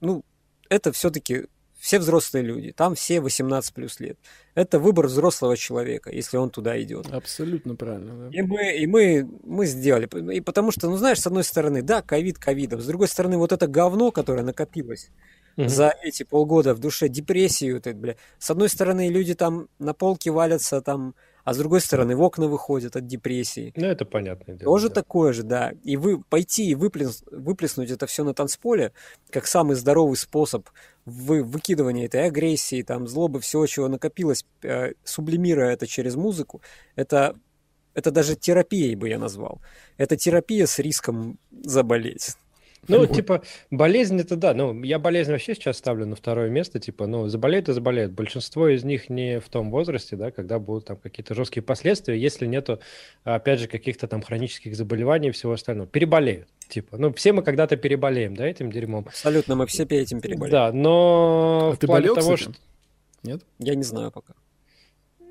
ну, 0.00 0.24
это 0.70 0.92
все-таки 0.92 1.46
все 1.78 1.98
взрослые 2.00 2.42
люди, 2.42 2.72
там 2.72 2.94
все 2.94 3.20
18 3.20 3.72
плюс 3.72 4.00
лет. 4.00 4.18
Это 4.54 4.80
выбор 4.80 5.06
взрослого 5.06 5.56
человека, 5.56 6.10
если 6.10 6.36
он 6.36 6.50
туда 6.50 6.80
идет. 6.82 7.06
Абсолютно 7.12 7.76
правильно. 7.76 8.28
Да. 8.28 8.36
И 8.36 8.42
мы, 8.42 8.76
и 8.76 8.86
мы, 8.86 9.28
мы 9.44 9.66
сделали. 9.66 10.08
И 10.32 10.40
потому 10.40 10.72
что, 10.72 10.90
ну 10.90 10.96
знаешь, 10.96 11.20
с 11.20 11.26
одной 11.26 11.44
стороны, 11.44 11.82
да, 11.82 12.02
ковид 12.02 12.38
ковидом, 12.38 12.80
с 12.80 12.86
другой 12.86 13.06
стороны, 13.06 13.38
вот 13.38 13.52
это 13.52 13.68
говно, 13.68 14.10
которое 14.10 14.42
накопилось, 14.42 15.10
угу. 15.58 15.68
за 15.68 15.94
эти 16.02 16.22
полгода 16.22 16.74
в 16.74 16.78
душе 16.78 17.08
депрессию. 17.08 17.80
Ты, 17.80 17.92
бля. 17.92 18.16
С 18.38 18.50
одной 18.50 18.68
стороны, 18.68 19.08
люди 19.08 19.34
там 19.34 19.68
на 19.78 19.92
полке 19.92 20.30
валятся, 20.30 20.80
там 20.80 21.14
а 21.48 21.54
с 21.54 21.56
другой 21.56 21.80
стороны 21.80 22.14
в 22.14 22.20
окна 22.20 22.46
выходят 22.46 22.94
от 22.94 23.06
депрессии. 23.06 23.72
Ну, 23.74 23.86
это 23.86 24.04
понятно. 24.04 24.58
Тоже 24.58 24.88
да. 24.88 24.96
такое 24.96 25.32
же, 25.32 25.44
да. 25.44 25.72
И 25.82 25.96
вы 25.96 26.22
пойти 26.22 26.68
и 26.68 26.74
выплес, 26.74 27.24
выплеснуть 27.30 27.90
это 27.90 28.06
все 28.06 28.22
на 28.22 28.34
танцполе, 28.34 28.92
как 29.30 29.46
самый 29.46 29.74
здоровый 29.74 30.18
способ 30.18 30.68
вы, 31.06 31.42
выкидывания 31.42 32.04
этой 32.04 32.26
агрессии, 32.26 32.82
там, 32.82 33.08
злобы, 33.08 33.40
всего, 33.40 33.66
чего 33.66 33.88
накопилось, 33.88 34.44
э, 34.62 34.92
сублимируя 35.04 35.72
это 35.72 35.86
через 35.86 36.16
музыку, 36.16 36.60
это, 36.96 37.34
это 37.94 38.10
даже 38.10 38.36
терапией 38.36 38.94
бы 38.94 39.08
я 39.08 39.18
назвал. 39.18 39.62
Это 39.96 40.18
терапия 40.18 40.66
с 40.66 40.78
риском 40.78 41.38
заболеть. 41.50 42.36
Ну, 42.86 43.06
типа, 43.06 43.42
болезнь 43.70 44.20
это 44.20 44.36
да. 44.36 44.54
Ну, 44.54 44.82
я 44.82 44.98
болезнь 44.98 45.30
вообще 45.30 45.54
сейчас 45.54 45.78
ставлю 45.78 46.06
на 46.06 46.16
второе 46.16 46.48
место. 46.48 46.78
Типа, 46.78 47.06
ну, 47.06 47.28
заболеют 47.28 47.68
и 47.68 47.72
заболеют. 47.72 48.12
Большинство 48.12 48.68
из 48.68 48.84
них 48.84 49.10
не 49.10 49.40
в 49.40 49.48
том 49.48 49.70
возрасте, 49.70 50.16
да, 50.16 50.30
когда 50.30 50.58
будут 50.58 50.86
там 50.86 50.96
какие-то 50.96 51.34
жесткие 51.34 51.62
последствия, 51.62 52.18
если 52.18 52.46
нету, 52.46 52.80
опять 53.24 53.60
же, 53.60 53.68
каких-то 53.68 54.06
там 54.06 54.22
хронических 54.22 54.76
заболеваний 54.76 55.28
и 55.28 55.32
всего 55.32 55.52
остального. 55.52 55.88
Переболеют. 55.88 56.48
Типа, 56.68 56.96
ну, 56.96 57.12
все 57.12 57.32
мы 57.32 57.42
когда-то 57.42 57.76
переболеем, 57.76 58.34
да, 58.34 58.46
этим 58.46 58.70
дерьмом. 58.70 59.06
Абсолютно, 59.06 59.54
мы 59.56 59.66
все 59.66 59.84
этим 59.84 60.20
переболеем. 60.20 60.52
Да, 60.52 60.72
но 60.72 61.70
а 61.72 61.74
в 61.74 61.78
ты 61.78 61.86
плане 61.86 62.02
болел, 62.02 62.14
того, 62.14 62.36
кстати? 62.36 62.52
что... 62.52 62.62
Нет? 63.22 63.42
Я 63.58 63.74
не 63.74 63.82
знаю 63.82 64.10
пока. 64.12 64.34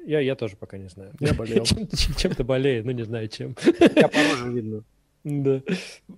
Я, 0.06 0.20
я 0.20 0.36
тоже 0.36 0.56
пока 0.56 0.78
не 0.78 0.90
знаю. 0.90 1.12
Я 1.20 1.34
болел. 1.34 1.66
чем, 2.18 2.34
ты 2.34 2.44
болеешь, 2.44 2.86
ну 2.86 2.92
не 2.92 3.04
знаю 3.04 3.28
чем. 3.28 3.56
Я 3.96 4.08
по 4.08 4.48
видно. 4.48 4.84
Да. 5.28 5.62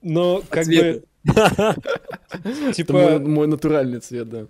Но 0.03 0.43
как 0.49 0.67
бы... 0.67 1.03
Типа... 2.73 3.19
Мой 3.19 3.47
натуральный 3.47 3.99
цвет, 3.99 4.29
да. 4.29 4.45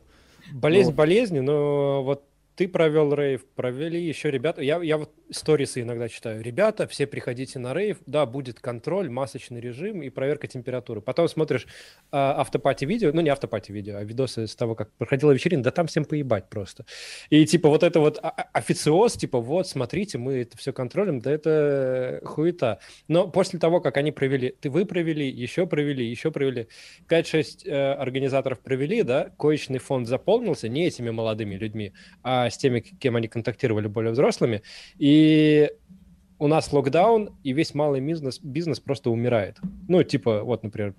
Болезнь 0.51 0.91
болезнью, 0.91 1.43
но 1.43 2.03
вот 2.03 2.23
ты 2.59 2.67
провел 2.67 3.13
рейв, 3.13 3.45
провели 3.55 4.01
еще 4.01 4.29
ребята. 4.29 4.61
Я, 4.61 4.83
я 4.83 4.97
вот 4.97 5.13
сторисы 5.31 5.79
иногда 5.79 6.09
читаю. 6.09 6.41
Ребята, 6.43 6.89
все 6.89 7.07
приходите 7.07 7.57
на 7.57 7.73
рейв, 7.73 7.99
да, 8.05 8.25
будет 8.25 8.59
контроль, 8.59 9.09
масочный 9.09 9.61
режим 9.61 10.03
и 10.03 10.09
проверка 10.09 10.47
температуры. 10.47 10.99
Потом 10.99 11.29
смотришь 11.29 11.63
э, 11.63 11.67
автопати 12.11 12.83
видео, 12.83 13.11
ну 13.13 13.21
не 13.21 13.29
автопати 13.29 13.71
видео, 13.71 13.95
а 13.95 14.03
видосы 14.03 14.45
с 14.45 14.57
того, 14.57 14.75
как 14.75 14.91
проходила 14.97 15.31
вечеринка, 15.31 15.63
да 15.63 15.71
там 15.71 15.87
всем 15.87 16.03
поебать 16.03 16.49
просто. 16.49 16.85
И 17.29 17.45
типа 17.45 17.69
вот 17.69 17.83
это 17.83 18.01
вот 18.01 18.19
официоз, 18.51 19.13
типа 19.13 19.39
вот, 19.39 19.65
смотрите, 19.65 20.17
мы 20.17 20.41
это 20.41 20.57
все 20.57 20.73
контролем, 20.73 21.21
да 21.21 21.31
это 21.31 22.19
хуета. 22.25 22.79
Но 23.07 23.29
после 23.29 23.57
того, 23.57 23.79
как 23.79 23.95
они 23.95 24.11
провели, 24.11 24.49
ты 24.49 24.69
вы 24.69 24.85
провели, 24.85 25.29
еще 25.29 25.65
провели, 25.65 26.05
еще 26.05 26.29
провели, 26.29 26.67
5-6 27.07 27.69
э, 27.69 27.93
организаторов 27.93 28.59
провели, 28.59 29.03
да, 29.03 29.29
коечный 29.37 29.79
фонд 29.79 30.09
заполнился 30.09 30.67
не 30.67 30.87
этими 30.87 31.09
молодыми 31.09 31.55
людьми, 31.55 31.93
а 32.21 32.48
с 32.49 32.57
теми, 32.57 32.79
кем 32.79 33.15
они 33.15 33.27
контактировали 33.27 33.87
более 33.87 34.11
взрослыми. 34.11 34.61
И 34.97 35.71
у 36.39 36.47
нас 36.47 36.71
локдаун, 36.71 37.35
и 37.43 37.53
весь 37.53 37.73
малый 37.73 38.01
бизнес, 38.01 38.39
бизнес 38.39 38.79
просто 38.79 39.09
умирает. 39.09 39.57
Ну, 39.87 40.03
типа, 40.03 40.43
вот, 40.43 40.63
например, 40.63 40.95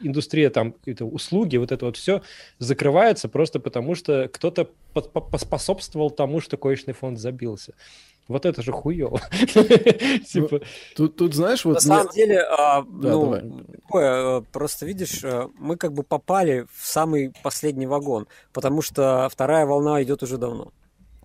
индустрия 0.00 0.50
там, 0.50 0.72
какие-то 0.72 1.04
услуги, 1.04 1.56
вот 1.56 1.72
это 1.72 1.86
вот 1.86 1.96
все 1.96 2.22
закрывается 2.58 3.28
просто 3.28 3.60
потому, 3.60 3.94
что 3.94 4.28
кто-то 4.32 4.68
поспособствовал 4.94 6.10
тому, 6.10 6.40
что 6.40 6.56
коечный 6.56 6.94
фонд 6.94 7.18
забился. 7.18 7.74
Вот 8.28 8.44
это 8.44 8.60
же 8.60 8.72
хуево. 8.72 9.20
типа... 10.26 10.60
тут, 10.96 11.16
тут, 11.16 11.34
знаешь, 11.34 11.64
вот... 11.64 11.74
На 11.74 11.80
самом 11.80 12.12
деле, 12.12 12.40
а, 12.42 12.82
ну, 12.82 13.64
такое, 13.82 14.40
просто 14.52 14.84
видишь, 14.84 15.22
э, 15.22 15.48
мы 15.58 15.76
как 15.76 15.92
бы 15.92 16.02
попали 16.02 16.66
в 16.72 16.86
самый 16.86 17.32
последний 17.44 17.86
вагон, 17.86 18.26
потому 18.52 18.82
что 18.82 19.28
вторая 19.30 19.64
волна 19.64 20.02
идет 20.02 20.24
уже 20.24 20.38
давно. 20.38 20.72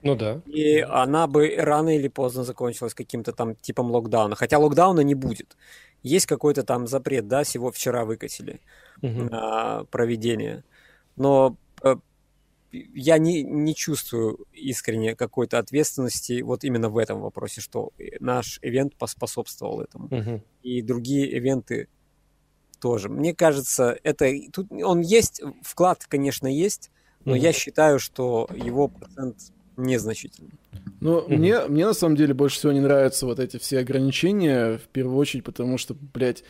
Ну 0.04 0.16
да. 0.16 0.42
И 0.46 0.80
она 0.80 1.28
бы 1.28 1.56
рано 1.58 1.96
или 1.96 2.08
поздно 2.08 2.44
закончилась 2.44 2.94
каким-то 2.94 3.32
там 3.34 3.56
типом 3.56 3.92
локдауна. 3.92 4.36
Хотя 4.36 4.58
локдауна 4.58 5.02
не 5.02 5.16
будет. 5.16 5.56
Есть 6.04 6.26
какой-то 6.26 6.64
там 6.64 6.88
запрет, 6.88 7.28
да, 7.28 7.44
всего 7.44 7.72
вчера 7.72 8.06
выкатили 8.06 8.62
угу. 9.02 9.24
на 9.24 9.84
проведение. 9.92 10.64
Но 11.16 11.56
э, 11.84 11.96
я 12.72 13.18
не, 13.20 13.44
не 13.44 13.76
чувствую 13.76 14.46
искренне 14.54 15.16
какой-то 15.16 15.60
ответственности 15.60 16.42
вот 16.42 16.64
именно 16.64 16.90
в 16.90 16.98
этом 16.98 17.22
вопросе, 17.22 17.62
что 17.62 17.92
наш 18.20 18.60
ивент 18.64 18.96
поспособствовал 18.96 19.82
этому. 19.82 20.06
Угу. 20.06 20.42
И 20.64 20.82
другие 20.82 21.30
ивенты 21.32 21.88
тоже. 22.80 23.10
Мне 23.10 23.36
кажется, 23.36 23.98
это 24.04 24.32
тут 24.52 24.72
он 24.72 25.02
есть, 25.02 25.42
вклад, 25.62 26.06
конечно, 26.08 26.48
есть, 26.48 26.90
но 27.26 27.34
угу. 27.34 27.42
я 27.42 27.54
считаю, 27.54 28.00
что 28.00 28.50
его 28.56 28.88
процент 28.88 29.52
незначительно. 29.82 30.50
Ну, 31.00 31.20
mm-hmm. 31.20 31.38
мне, 31.38 31.60
мне 31.68 31.86
на 31.86 31.94
самом 31.94 32.16
деле 32.16 32.34
больше 32.34 32.58
всего 32.58 32.72
не 32.72 32.80
нравятся 32.80 33.26
вот 33.26 33.40
эти 33.40 33.58
все 33.58 33.80
ограничения, 33.80 34.78
в 34.78 34.88
первую 34.90 35.18
очередь, 35.18 35.44
потому 35.44 35.78
что, 35.78 35.96
блядь, 36.14 36.44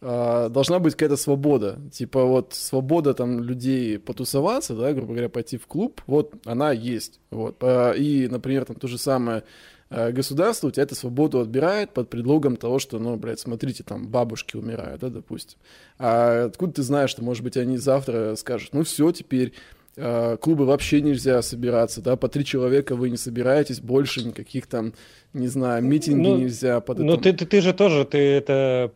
э, 0.00 0.48
должна 0.50 0.78
быть 0.78 0.94
какая-то 0.94 1.16
свобода. 1.16 1.80
Типа 1.92 2.24
вот 2.24 2.54
свобода 2.54 3.14
там 3.14 3.42
людей 3.42 3.98
потусоваться, 3.98 4.74
да, 4.74 4.92
грубо 4.92 5.12
говоря, 5.12 5.28
пойти 5.28 5.58
в 5.58 5.66
клуб, 5.66 6.00
вот 6.06 6.34
она 6.44 6.72
есть. 6.72 7.20
Вот. 7.30 7.62
И, 7.62 8.28
например, 8.30 8.64
там 8.64 8.76
то 8.76 8.86
же 8.86 8.98
самое 8.98 9.42
э, 9.90 10.12
государство 10.12 10.68
у 10.68 10.70
тебя 10.70 10.84
эту 10.84 10.94
свободу 10.94 11.40
отбирает 11.40 11.92
под 11.92 12.08
предлогом 12.08 12.56
того, 12.56 12.78
что, 12.78 12.98
ну, 12.98 13.16
блядь, 13.16 13.40
смотрите, 13.40 13.82
там 13.82 14.06
бабушки 14.06 14.56
умирают, 14.56 15.00
да, 15.00 15.08
допустим. 15.08 15.58
А 15.98 16.44
откуда 16.44 16.74
ты 16.74 16.82
знаешь, 16.82 17.10
что, 17.10 17.24
может 17.24 17.42
быть, 17.42 17.56
они 17.56 17.76
завтра 17.76 18.36
скажут, 18.36 18.70
ну, 18.72 18.84
все, 18.84 19.10
теперь 19.10 19.52
клубы 19.96 20.66
вообще 20.66 21.00
нельзя 21.00 21.40
собираться, 21.40 22.02
да, 22.02 22.16
по 22.16 22.28
три 22.28 22.44
человека 22.44 22.96
вы 22.96 23.08
не 23.08 23.16
собираетесь, 23.16 23.80
больше 23.80 24.24
никаких 24.24 24.66
там, 24.66 24.92
не 25.32 25.48
знаю, 25.48 25.82
митинги 25.82 26.28
ну, 26.28 26.36
нельзя. 26.36 26.80
Под 26.80 26.98
ну, 26.98 27.16
ты, 27.16 27.32
ты, 27.32 27.46
ты 27.46 27.60
же 27.62 27.72
тоже, 27.72 28.04
ты 28.04 28.18
это 28.18 28.92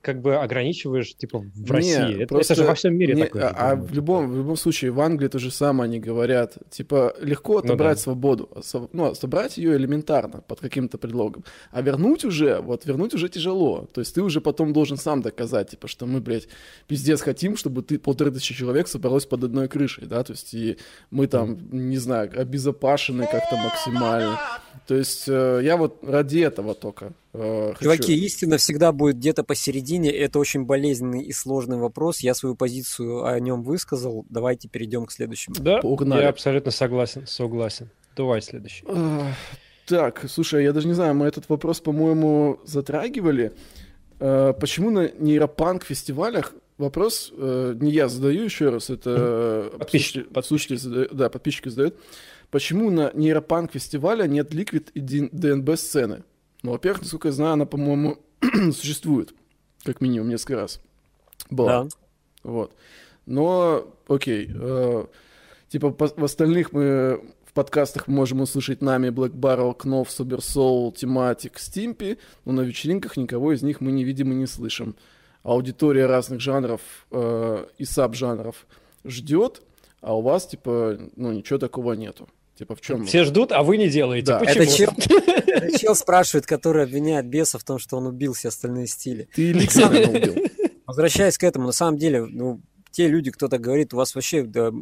как 0.00 0.20
бы 0.20 0.36
ограничиваешь, 0.36 1.14
типа, 1.16 1.44
в 1.54 1.70
России. 1.70 1.90
Не, 1.90 2.14
это, 2.22 2.34
просто, 2.34 2.52
это 2.54 2.62
же 2.62 2.68
во 2.68 2.74
всем 2.74 2.96
мире 2.96 3.14
не, 3.14 3.24
такое. 3.24 3.48
А, 3.48 3.72
а 3.72 3.76
в, 3.76 3.92
любом, 3.92 4.30
в 4.30 4.36
любом 4.36 4.56
случае, 4.56 4.90
в 4.90 5.00
Англии 5.00 5.28
то 5.28 5.38
же 5.38 5.50
самое 5.50 5.88
они 5.88 6.00
говорят. 6.00 6.56
Типа, 6.70 7.14
легко 7.20 7.58
отобрать 7.58 7.96
ну, 7.96 8.00
да. 8.00 8.02
свободу. 8.02 8.50
Ну, 8.92 9.14
собрать 9.14 9.58
ее 9.58 9.76
элементарно, 9.76 10.42
под 10.46 10.60
каким-то 10.60 10.98
предлогом. 10.98 11.44
А 11.70 11.82
вернуть 11.82 12.24
уже, 12.24 12.60
вот 12.60 12.86
вернуть 12.86 13.14
уже 13.14 13.28
тяжело. 13.28 13.88
То 13.92 14.00
есть 14.00 14.14
ты 14.14 14.22
уже 14.22 14.40
потом 14.40 14.72
должен 14.72 14.96
сам 14.96 15.22
доказать, 15.22 15.70
типа, 15.70 15.88
что 15.88 16.06
мы, 16.06 16.20
блядь, 16.20 16.48
пиздец 16.86 17.20
хотим, 17.20 17.56
чтобы 17.56 17.82
ты 17.82 17.98
полторы 17.98 18.30
тысячи 18.30 18.54
человек 18.54 18.88
собралось 18.88 19.26
под 19.26 19.44
одной 19.44 19.68
крышей, 19.68 20.06
да, 20.06 20.22
то 20.24 20.32
есть 20.32 20.54
и 20.54 20.78
мы 21.10 21.26
там, 21.26 21.58
не 21.70 21.98
знаю, 21.98 22.30
обезопасены 22.34 23.26
как-то 23.30 23.56
максимально. 23.56 24.38
То 24.86 24.94
есть 24.94 25.28
э, 25.28 25.60
я 25.62 25.76
вот 25.76 25.98
ради 26.02 26.38
этого 26.38 26.74
только 26.74 27.12
э, 27.34 27.74
Чуваки, 27.80 28.12
хочу. 28.12 28.24
истина 28.24 28.56
всегда 28.56 28.92
будет 28.92 29.16
где-то 29.16 29.44
посередине. 29.48 30.10
Это 30.10 30.38
очень 30.38 30.64
болезненный 30.64 31.22
и 31.22 31.32
сложный 31.32 31.78
вопрос. 31.78 32.20
Я 32.20 32.34
свою 32.34 32.54
позицию 32.54 33.24
о 33.24 33.40
нем 33.40 33.64
высказал. 33.64 34.24
Давайте 34.28 34.68
перейдем 34.68 35.06
к 35.06 35.10
следующему. 35.10 35.56
Да, 35.58 35.80
Погнали. 35.80 36.22
я 36.22 36.28
абсолютно 36.28 36.70
согласен. 36.70 37.26
Согласен. 37.26 37.90
Давай 38.14 38.42
следующий. 38.42 38.84
Э, 38.86 39.32
так, 39.86 40.26
слушай, 40.28 40.62
я 40.62 40.72
даже 40.72 40.86
не 40.86 40.92
знаю, 40.92 41.14
мы 41.14 41.26
этот 41.26 41.48
вопрос, 41.48 41.80
по-моему, 41.80 42.60
затрагивали. 42.64 43.54
Э, 44.20 44.52
почему 44.52 44.90
на 44.90 45.10
нейропанк 45.18 45.84
фестивалях 45.84 46.52
вопрос 46.76 47.32
э, 47.36 47.74
не 47.80 47.90
я 47.90 48.08
задаю 48.08 48.44
еще 48.44 48.68
раз, 48.68 48.90
это 48.90 49.72
подписчики, 49.78 50.22
подслушатели 50.24 50.76
задают, 50.76 51.14
да, 51.14 51.30
подписчики 51.30 51.70
задают. 51.70 51.96
Почему 52.50 52.90
на 52.90 53.10
нейропанк 53.14 53.72
фестивале 53.72 54.28
нет 54.28 54.52
ликвид 54.52 54.90
и 54.90 55.00
ДНБ 55.00 55.78
сцены? 55.78 56.22
Ну, 56.62 56.72
во-первых, 56.72 57.02
насколько 57.02 57.28
я 57.28 57.32
знаю, 57.32 57.52
она, 57.54 57.66
по-моему, 57.66 58.18
существует, 58.72 59.34
как 59.82 60.00
минимум 60.00 60.28
несколько 60.28 60.56
раз. 60.56 60.80
Была. 61.50 61.84
Да. 61.84 61.88
Вот. 62.42 62.72
Но, 63.26 63.94
окей. 64.06 64.50
Э, 64.54 65.04
типа, 65.68 65.90
по, 65.90 66.08
в 66.08 66.24
остальных 66.24 66.72
мы 66.72 67.20
в 67.44 67.52
подкастах 67.52 68.08
можем 68.08 68.40
услышать 68.40 68.82
нами 68.82 69.08
Black 69.08 69.32
Barrel, 69.32 69.76
Knopf, 69.76 70.08
Super 70.08 70.38
Soul, 70.38 70.94
Thematic, 70.94 71.54
Stimpy, 71.54 72.18
но 72.44 72.52
на 72.52 72.60
вечеринках 72.62 73.16
никого 73.16 73.52
из 73.52 73.62
них 73.62 73.80
мы 73.80 73.92
не 73.92 74.04
видим 74.04 74.32
и 74.32 74.34
не 74.34 74.46
слышим. 74.46 74.94
Аудитория 75.42 76.06
разных 76.06 76.40
жанров 76.40 76.80
э, 77.10 77.66
и 77.78 77.84
саб-жанров 77.84 78.66
ждет, 79.04 79.62
а 80.00 80.16
у 80.16 80.20
вас, 80.20 80.46
типа, 80.46 80.98
ну, 81.16 81.32
ничего 81.32 81.58
такого 81.58 81.94
нету. 81.94 82.28
Типа 82.58 82.74
в 82.74 82.80
чем? 82.80 83.06
Все 83.06 83.22
ждут, 83.22 83.52
а 83.52 83.62
вы 83.62 83.76
не 83.76 83.88
делаете. 83.88 84.26
Да. 84.26 84.40
Почему? 84.40 84.64
Это 84.64 84.76
чел, 84.76 84.90
это 85.46 85.78
чел 85.78 85.94
спрашивает, 85.94 86.44
который 86.44 86.82
обвиняет 86.82 87.26
беса 87.26 87.56
в 87.56 87.62
том, 87.62 87.78
что 87.78 87.96
он 87.96 88.06
убил 88.06 88.32
все 88.32 88.48
остальные 88.48 88.88
стили. 88.88 89.28
Ты 89.32 89.50
Александр 89.52 90.08
убил. 90.10 90.44
Возвращаясь 90.84 91.38
к 91.38 91.44
этому, 91.44 91.66
на 91.66 91.72
самом 91.72 91.98
деле, 91.98 92.24
ну, 92.24 92.60
те 92.90 93.06
люди, 93.06 93.30
кто-то 93.30 93.58
говорит, 93.58 93.94
у 93.94 93.96
вас 93.96 94.12
вообще 94.16 94.42
да, 94.42 94.72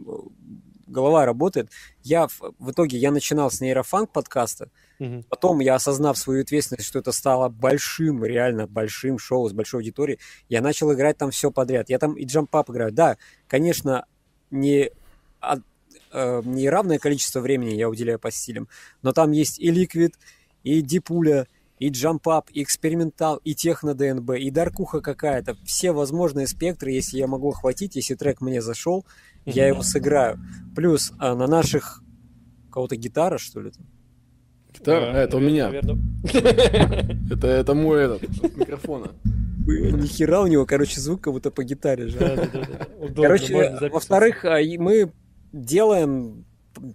голова 0.87 1.27
работает. 1.27 1.71
Я 2.03 2.29
в, 2.29 2.41
в 2.59 2.71
итоге 2.71 2.97
я 2.97 3.11
начинал 3.11 3.51
с 3.51 3.61
нейрофанк 3.61 4.11
подкаста, 4.11 4.71
угу. 4.99 5.25
потом 5.29 5.61
я 5.61 5.75
осознав 5.75 6.17
свою 6.17 6.41
ответственность, 6.43 6.87
что 6.87 7.01
это 7.01 7.13
стало 7.13 7.51
большим, 7.51 8.25
реально 8.25 8.67
большим 8.67 9.19
шоу 9.19 9.51
с 9.51 9.53
большой 9.53 9.81
аудиторией, 9.81 10.19
я 10.49 10.63
начал 10.63 10.91
играть 10.95 11.19
там 11.19 11.31
все 11.31 11.51
подряд. 11.51 11.91
Я 11.91 11.99
там 11.99 12.15
и 12.15 12.25
джампап 12.25 12.71
играю. 12.71 12.91
Да, 12.93 13.19
конечно, 13.49 14.07
не 14.51 14.91
э, 15.43 15.57
не 16.13 16.69
равное 16.69 16.99
количество 16.99 17.41
времени 17.41 17.75
я 17.75 17.89
уделяю 17.89 18.19
по 18.19 18.31
стилям, 18.31 18.69
но 19.03 19.13
там 19.13 19.33
есть 19.33 19.59
и 19.59 19.71
Liquid, 19.71 20.13
и 20.63 20.81
Дипуля, 20.81 21.47
и 21.79 21.91
джампап, 21.91 22.49
и 22.53 22.63
экспериментал, 22.63 23.37
и 23.45 23.55
техно 23.55 23.95
ДНБ, 23.95 24.31
и 24.39 24.51
даркуха 24.51 25.01
какая-то. 25.01 25.57
Все 25.65 25.93
возможные 25.93 26.47
спектры, 26.47 26.91
если 26.91 27.19
я 27.19 27.27
могу 27.27 27.51
охватить, 27.51 27.97
если 27.97 28.15
трек 28.15 28.41
мне 28.41 28.63
зашел, 28.63 29.05
mm-hmm. 29.45 29.53
я 29.53 29.69
его 29.69 29.83
сыграю. 29.83 30.39
Плюс 30.75 31.13
а, 31.19 31.35
на 31.35 31.47
наших... 31.47 32.03
кого-то 32.71 32.97
гитара, 32.97 33.39
что 33.39 33.61
ли? 33.61 33.73
Гитара? 34.73 35.13
А, 35.13 35.19
это 35.19 35.37
у 35.37 35.41
меня. 35.41 35.71
Это, 37.31 37.47
это 37.47 37.75
мой 37.75 38.05
этот, 38.05 38.23
микрофона. 38.57 39.13
Ни 39.67 40.07
хера 40.07 40.43
у 40.43 40.47
него, 40.47 40.67
короче, 40.67 41.01
звук 41.01 41.21
как 41.21 41.33
будто 41.33 41.51
по 41.51 41.63
гитаре 41.63 42.09
же. 42.09 42.51
Короче, 43.15 43.79
во-вторых, 43.93 44.45
а, 44.45 44.59
мы 44.79 45.13
делаем 45.65 46.45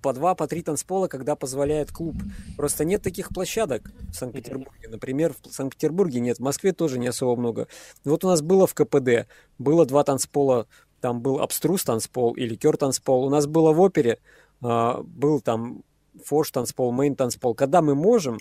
по 0.02 0.14
два, 0.14 0.36
по 0.36 0.48
три 0.48 0.62
танцпола, 0.62 1.08
когда 1.08 1.36
позволяет 1.36 1.92
клуб. 1.92 2.16
Просто 2.56 2.86
нет 2.86 3.02
таких 3.02 3.30
площадок 3.30 3.92
в 4.12 4.14
Санкт-Петербурге. 4.14 4.88
Например, 4.90 5.34
в 5.34 5.52
Санкт-Петербурге 5.52 6.20
нет, 6.20 6.38
в 6.38 6.42
Москве 6.42 6.72
тоже 6.72 7.00
не 7.00 7.08
особо 7.08 7.40
много. 7.40 7.68
Вот 8.06 8.24
у 8.24 8.28
нас 8.28 8.42
было 8.42 8.68
в 8.68 8.74
КПД, 8.74 9.28
было 9.58 9.86
два 9.86 10.04
танцпола, 10.04 10.68
там 11.00 11.22
был 11.22 11.40
абструс 11.40 11.84
танцпол 11.84 12.34
и 12.34 12.46
ликер 12.46 12.78
танцпол. 12.78 13.26
У 13.26 13.30
нас 13.30 13.48
было 13.48 13.74
в 13.74 13.82
опере, 13.82 14.20
а, 14.62 15.02
был 15.04 15.42
там 15.42 15.84
форш 16.24 16.52
танцпол, 16.52 16.92
мейн 16.92 17.16
танцпол. 17.16 17.56
Когда 17.56 17.82
мы 17.82 17.96
можем, 17.96 18.38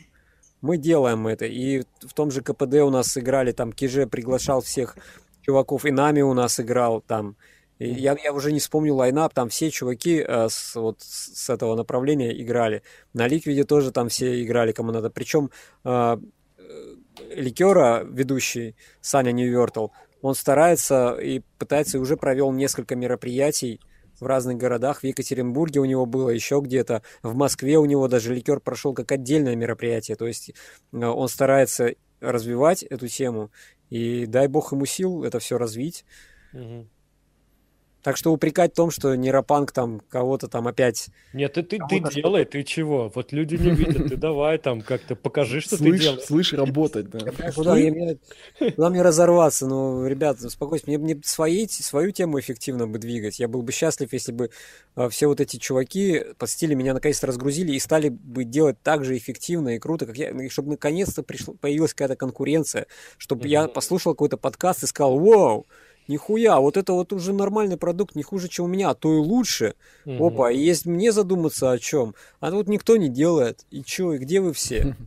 мы 0.60 0.76
делаем 0.76 1.26
это. 1.26 1.46
И 1.46 1.84
в 2.00 2.12
том 2.12 2.30
же 2.30 2.42
КПД 2.42 2.74
у 2.82 2.90
нас 2.90 3.16
играли, 3.16 3.52
там 3.52 3.72
Киже 3.72 4.06
приглашал 4.06 4.60
всех 4.60 4.96
чуваков, 5.42 5.86
и 5.86 5.90
нами 5.90 6.20
у 6.20 6.34
нас 6.34 6.60
играл 6.60 7.00
там. 7.00 7.36
Я, 7.80 8.14
я 8.22 8.32
уже 8.34 8.52
не 8.52 8.60
вспомню 8.60 8.94
лайнап, 8.94 9.32
там 9.32 9.48
все 9.48 9.70
чуваки 9.70 10.22
э, 10.26 10.48
с, 10.50 10.76
вот, 10.76 11.00
с 11.00 11.48
этого 11.48 11.74
направления 11.74 12.30
играли. 12.38 12.82
На 13.14 13.26
Ликвиде 13.26 13.64
тоже 13.64 13.90
там 13.90 14.10
все 14.10 14.42
играли, 14.44 14.72
кому 14.72 14.92
надо. 14.92 15.08
Причем 15.08 15.50
э, 15.84 16.18
Ликера, 17.34 18.04
ведущий 18.04 18.76
Саня 19.00 19.32
Ньювертл, 19.32 19.88
он 20.20 20.34
старается 20.34 21.14
и 21.14 21.40
пытается, 21.58 21.96
и 21.96 22.00
уже 22.00 22.18
провел 22.18 22.52
несколько 22.52 22.96
мероприятий 22.96 23.80
в 24.20 24.26
разных 24.26 24.58
городах. 24.58 25.00
В 25.00 25.04
Екатеринбурге 25.04 25.80
у 25.80 25.86
него 25.86 26.04
было, 26.04 26.28
еще 26.28 26.60
где-то. 26.62 27.02
В 27.22 27.34
Москве 27.34 27.78
у 27.78 27.86
него 27.86 28.08
даже 28.08 28.34
ликер 28.34 28.60
прошел 28.60 28.92
как 28.92 29.10
отдельное 29.10 29.56
мероприятие. 29.56 30.18
То 30.18 30.26
есть 30.26 30.50
э, 30.92 30.98
он 31.02 31.28
старается 31.28 31.94
развивать 32.20 32.82
эту 32.82 33.08
тему. 33.08 33.50
И 33.88 34.26
дай 34.26 34.48
бог 34.48 34.72
ему 34.72 34.84
сил 34.84 35.24
это 35.24 35.38
все 35.38 35.56
развить. 35.56 36.04
Угу. 36.52 36.86
Так 38.02 38.16
что 38.16 38.32
упрекать 38.32 38.72
в 38.72 38.76
том, 38.76 38.90
что 38.90 39.14
нейропанк 39.14 39.72
там 39.72 40.00
кого-то 40.08 40.48
там 40.48 40.66
опять... 40.66 41.08
Нет, 41.34 41.52
ты, 41.52 41.62
ты, 41.62 41.78
ты 41.78 42.00
делай, 42.14 42.44
ты 42.44 42.62
чего? 42.62 43.12
Вот 43.14 43.32
люди 43.32 43.56
не 43.56 43.70
видят, 43.70 44.08
ты 44.08 44.16
давай 44.16 44.58
там 44.58 44.80
как-то 44.80 45.16
покажи, 45.16 45.60
что 45.60 45.76
слышь, 45.76 45.98
ты 45.98 46.04
делаешь. 46.04 46.24
Слышь, 46.24 46.52
работать, 46.54 47.10
да. 47.10 47.18
Куда, 47.54 47.74
мне, 47.74 48.18
куда 48.58 48.90
мне 48.90 49.02
разорваться? 49.02 49.66
Ну, 49.66 50.06
ребята, 50.06 50.46
успокойтесь, 50.46 50.86
мне, 50.86 50.98
мне 50.98 51.20
свои, 51.24 51.66
свою 51.68 52.10
тему 52.10 52.40
эффективно 52.40 52.86
бы 52.86 52.98
двигать. 52.98 53.38
Я 53.38 53.48
был 53.48 53.62
бы 53.62 53.72
счастлив, 53.72 54.12
если 54.12 54.32
бы 54.32 54.50
а, 54.94 55.08
все 55.08 55.26
вот 55.26 55.40
эти 55.40 55.56
чуваки 55.58 56.24
под 56.38 56.48
стиле 56.48 56.74
меня 56.74 56.94
наконец-то 56.94 57.26
разгрузили 57.26 57.72
и 57.72 57.78
стали 57.78 58.08
бы 58.08 58.44
делать 58.44 58.76
так 58.82 59.04
же 59.04 59.16
эффективно 59.16 59.76
и 59.76 59.78
круто, 59.78 60.06
как 60.06 60.16
я, 60.16 60.30
и 60.30 60.48
чтобы 60.48 60.70
наконец-то 60.70 61.22
пришло, 61.22 61.54
появилась 61.54 61.92
какая-то 61.92 62.16
конкуренция, 62.16 62.86
чтобы 63.18 63.44
mm-hmm. 63.44 63.48
я 63.48 63.68
послушал 63.68 64.14
какой-то 64.14 64.36
подкаст 64.36 64.82
и 64.82 64.86
сказал, 64.86 65.18
вау, 65.18 65.66
нихуя, 66.10 66.60
вот 66.60 66.76
это 66.76 66.92
вот 66.92 67.12
уже 67.12 67.32
нормальный 67.32 67.76
продукт, 67.76 68.14
не 68.14 68.22
хуже, 68.22 68.48
чем 68.48 68.66
у 68.66 68.68
меня, 68.68 68.90
а 68.90 68.94
то 68.94 69.14
и 69.14 69.18
лучше. 69.18 69.74
Угу. 70.04 70.26
Опа, 70.26 70.50
есть 70.50 70.84
мне 70.84 71.12
задуматься 71.12 71.70
о 71.70 71.78
чем. 71.78 72.14
А 72.40 72.50
тут 72.50 72.68
никто 72.68 72.96
не 72.96 73.08
делает. 73.08 73.64
И 73.70 73.82
чё, 73.82 74.12
и 74.12 74.18
где 74.18 74.40
вы 74.40 74.52
все? 74.52 74.96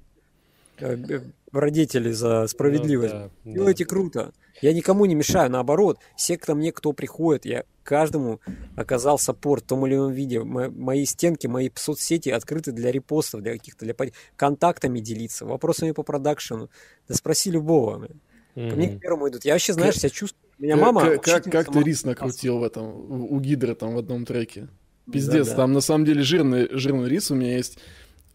Э, 0.80 0.98
э, 0.98 1.22
родители 1.52 2.12
за 2.12 2.48
справедливость. 2.48 3.14
Ну, 3.14 3.30
да, 3.46 3.52
Делайте 3.52 3.84
да. 3.86 3.90
круто. 3.90 4.34
Я 4.60 4.74
никому 4.74 5.06
не 5.06 5.14
мешаю, 5.14 5.52
наоборот, 5.52 6.00
все 6.16 6.36
ко 6.36 6.56
мне, 6.56 6.72
кто 6.72 6.94
приходит, 6.94 7.46
я 7.46 7.64
каждому 7.84 8.40
оказал 8.76 9.20
саппорт 9.20 9.64
в 9.64 9.68
том 9.68 9.86
или 9.86 9.94
ином 9.94 10.12
виде. 10.12 10.42
Мои 10.42 11.06
стенки, 11.06 11.46
мои 11.46 11.70
соцсети 11.76 12.30
открыты 12.30 12.72
для 12.72 12.92
репостов, 12.92 13.42
для 13.42 13.54
каких-то, 13.54 13.86
для 13.86 13.96
контактами 14.36 15.00
делиться, 15.00 15.46
вопросами 15.46 15.92
по 15.92 16.02
продакшену. 16.02 16.72
Да 17.08 17.14
спроси 17.14 17.52
любого. 17.52 18.08
Mm-hmm. 18.56 18.70
Ко 18.70 18.76
мне 18.76 18.88
к 18.90 19.00
первому 19.00 19.30
идут. 19.30 19.46
Я 19.46 19.54
вообще, 19.54 19.74
знаешь, 19.74 19.98
себя 19.98 20.10
чувствую 20.10 20.43
меня 20.60 20.78
мама... 20.78 21.02
Как, 21.02 21.24
как, 21.24 21.44
как 21.46 21.72
ты 21.72 21.82
рис 21.82 22.04
накрутил 22.04 22.60
в 22.60 22.64
этом, 22.64 23.32
у 23.32 23.40
Гидры 23.40 23.76
там 23.76 23.96
в 23.96 23.98
одном 23.98 24.26
треке? 24.26 24.68
Пиздец, 25.12 25.48
да, 25.48 25.52
да. 25.52 25.58
там 25.58 25.74
на 25.74 25.82
самом 25.82 26.06
деле 26.06 26.22
жирный, 26.22 26.70
жирный 26.72 27.10
рис 27.10 27.30
у 27.32 27.36
меня 27.36 27.58
есть. 27.58 27.78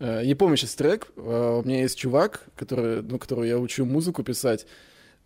Э, 0.00 0.24
не 0.24 0.34
помню 0.34 0.56
сейчас 0.56 0.74
трек, 0.74 1.08
э, 1.16 1.60
у 1.62 1.66
меня 1.66 1.80
есть 1.82 1.98
чувак, 1.98 2.44
который, 2.56 3.02
ну, 3.02 3.18
которого 3.18 3.44
я 3.44 3.58
учу 3.58 3.84
музыку 3.84 4.22
писать, 4.22 4.66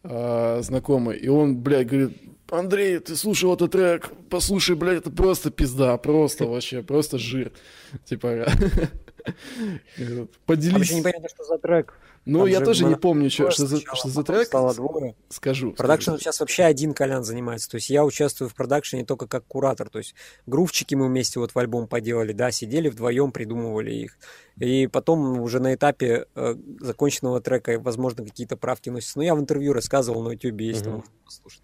э, 0.04 0.60
знакомый, 0.62 1.18
и 1.18 1.28
он, 1.28 1.56
блядь, 1.56 1.88
говорит, 1.88 2.16
Андрей, 2.48 2.98
ты 2.98 3.16
слушал 3.16 3.54
этот 3.54 3.72
трек, 3.72 4.10
послушай, 4.28 4.76
блядь, 4.76 4.98
это 4.98 5.10
просто 5.10 5.50
пизда, 5.50 5.96
просто 5.96 6.46
вообще, 6.46 6.82
просто 6.82 7.18
жир. 7.18 7.50
Типа, 8.04 8.46
поделись. 10.46 10.74
Вообще 10.74 10.94
не 10.96 11.02
понятно, 11.02 11.28
что 11.28 11.44
за 11.44 11.58
трек. 11.58 11.94
Ну, 12.24 12.40
Там 12.40 12.48
я 12.48 12.60
тоже 12.60 12.84
не 12.84 12.94
помню, 12.94 13.30
что, 13.30 13.50
что, 13.50 13.66
за, 13.66 13.80
что 13.80 14.08
за 14.08 14.22
трек. 14.22 14.46
Стало 14.46 14.72
двое. 14.74 15.16
Скажу. 15.28 15.72
Продакшн 15.72 16.16
сейчас 16.16 16.38
вообще 16.38 16.62
один 16.62 16.94
Колян 16.94 17.24
занимается. 17.24 17.68
То 17.68 17.76
есть 17.76 17.90
я 17.90 18.04
участвую 18.04 18.48
в 18.48 18.54
продакшене 18.54 19.04
только 19.04 19.26
как 19.26 19.44
куратор. 19.46 19.88
То 19.88 19.98
есть 19.98 20.14
грувчики 20.46 20.94
мы 20.94 21.08
вместе 21.08 21.40
вот 21.40 21.52
в 21.52 21.58
альбом 21.58 21.88
поделали, 21.88 22.32
да, 22.32 22.52
сидели 22.52 22.88
вдвоем, 22.88 23.32
придумывали 23.32 23.92
их. 23.92 24.18
И 24.58 24.86
потом 24.86 25.40
уже 25.40 25.58
на 25.58 25.74
этапе 25.74 26.26
э, 26.36 26.54
законченного 26.80 27.40
трека, 27.40 27.80
возможно, 27.80 28.24
какие-то 28.24 28.56
правки 28.56 28.88
носятся. 28.88 29.18
Но 29.18 29.24
я 29.24 29.34
в 29.34 29.40
интервью 29.40 29.72
рассказывал 29.72 30.22
на 30.22 30.32
YouTube, 30.32 30.60
есть 30.60 30.84
там 30.84 31.04
послушать. 31.24 31.62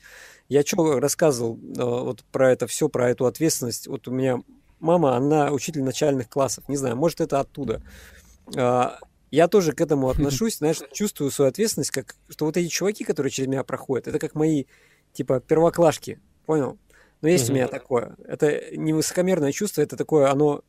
Я 0.48 0.62
что 0.62 0.98
рассказывал 0.98 1.56
э, 1.56 1.82
вот 1.82 2.24
про 2.32 2.50
это 2.50 2.66
все, 2.66 2.88
про 2.88 3.10
эту 3.10 3.26
ответственность. 3.26 3.86
Вот 3.86 4.08
у 4.08 4.10
меня 4.10 4.40
мама, 4.80 5.14
она 5.14 5.52
учитель 5.52 5.84
начальных 5.84 6.28
классов. 6.28 6.68
Не 6.68 6.76
знаю, 6.76 6.96
может, 6.96 7.20
это 7.20 7.38
оттуда. 7.38 7.80
Я 9.30 9.48
тоже 9.48 9.72
к 9.72 9.80
этому 9.80 10.08
отношусь, 10.10 10.58
знаешь, 10.58 10.80
чувствую 10.92 11.30
свою 11.30 11.50
ответственность, 11.50 11.90
как 11.90 12.16
что 12.28 12.44
вот 12.44 12.56
эти 12.56 12.68
чуваки, 12.68 13.04
которые 13.04 13.30
через 13.30 13.48
меня 13.48 13.64
проходят, 13.64 14.08
это 14.08 14.18
как 14.18 14.34
мои, 14.34 14.64
типа, 15.12 15.40
первоклашки, 15.40 16.20
понял? 16.46 16.78
Но 17.20 17.28
есть 17.28 17.50
у 17.50 17.52
меня 17.52 17.66
такое. 17.66 18.16
Это 18.26 18.76
не 18.76 18.92
высокомерное 18.92 19.52
чувство, 19.52 19.82
это 19.82 19.96
такое, 19.96 20.30
оно, 20.30 20.62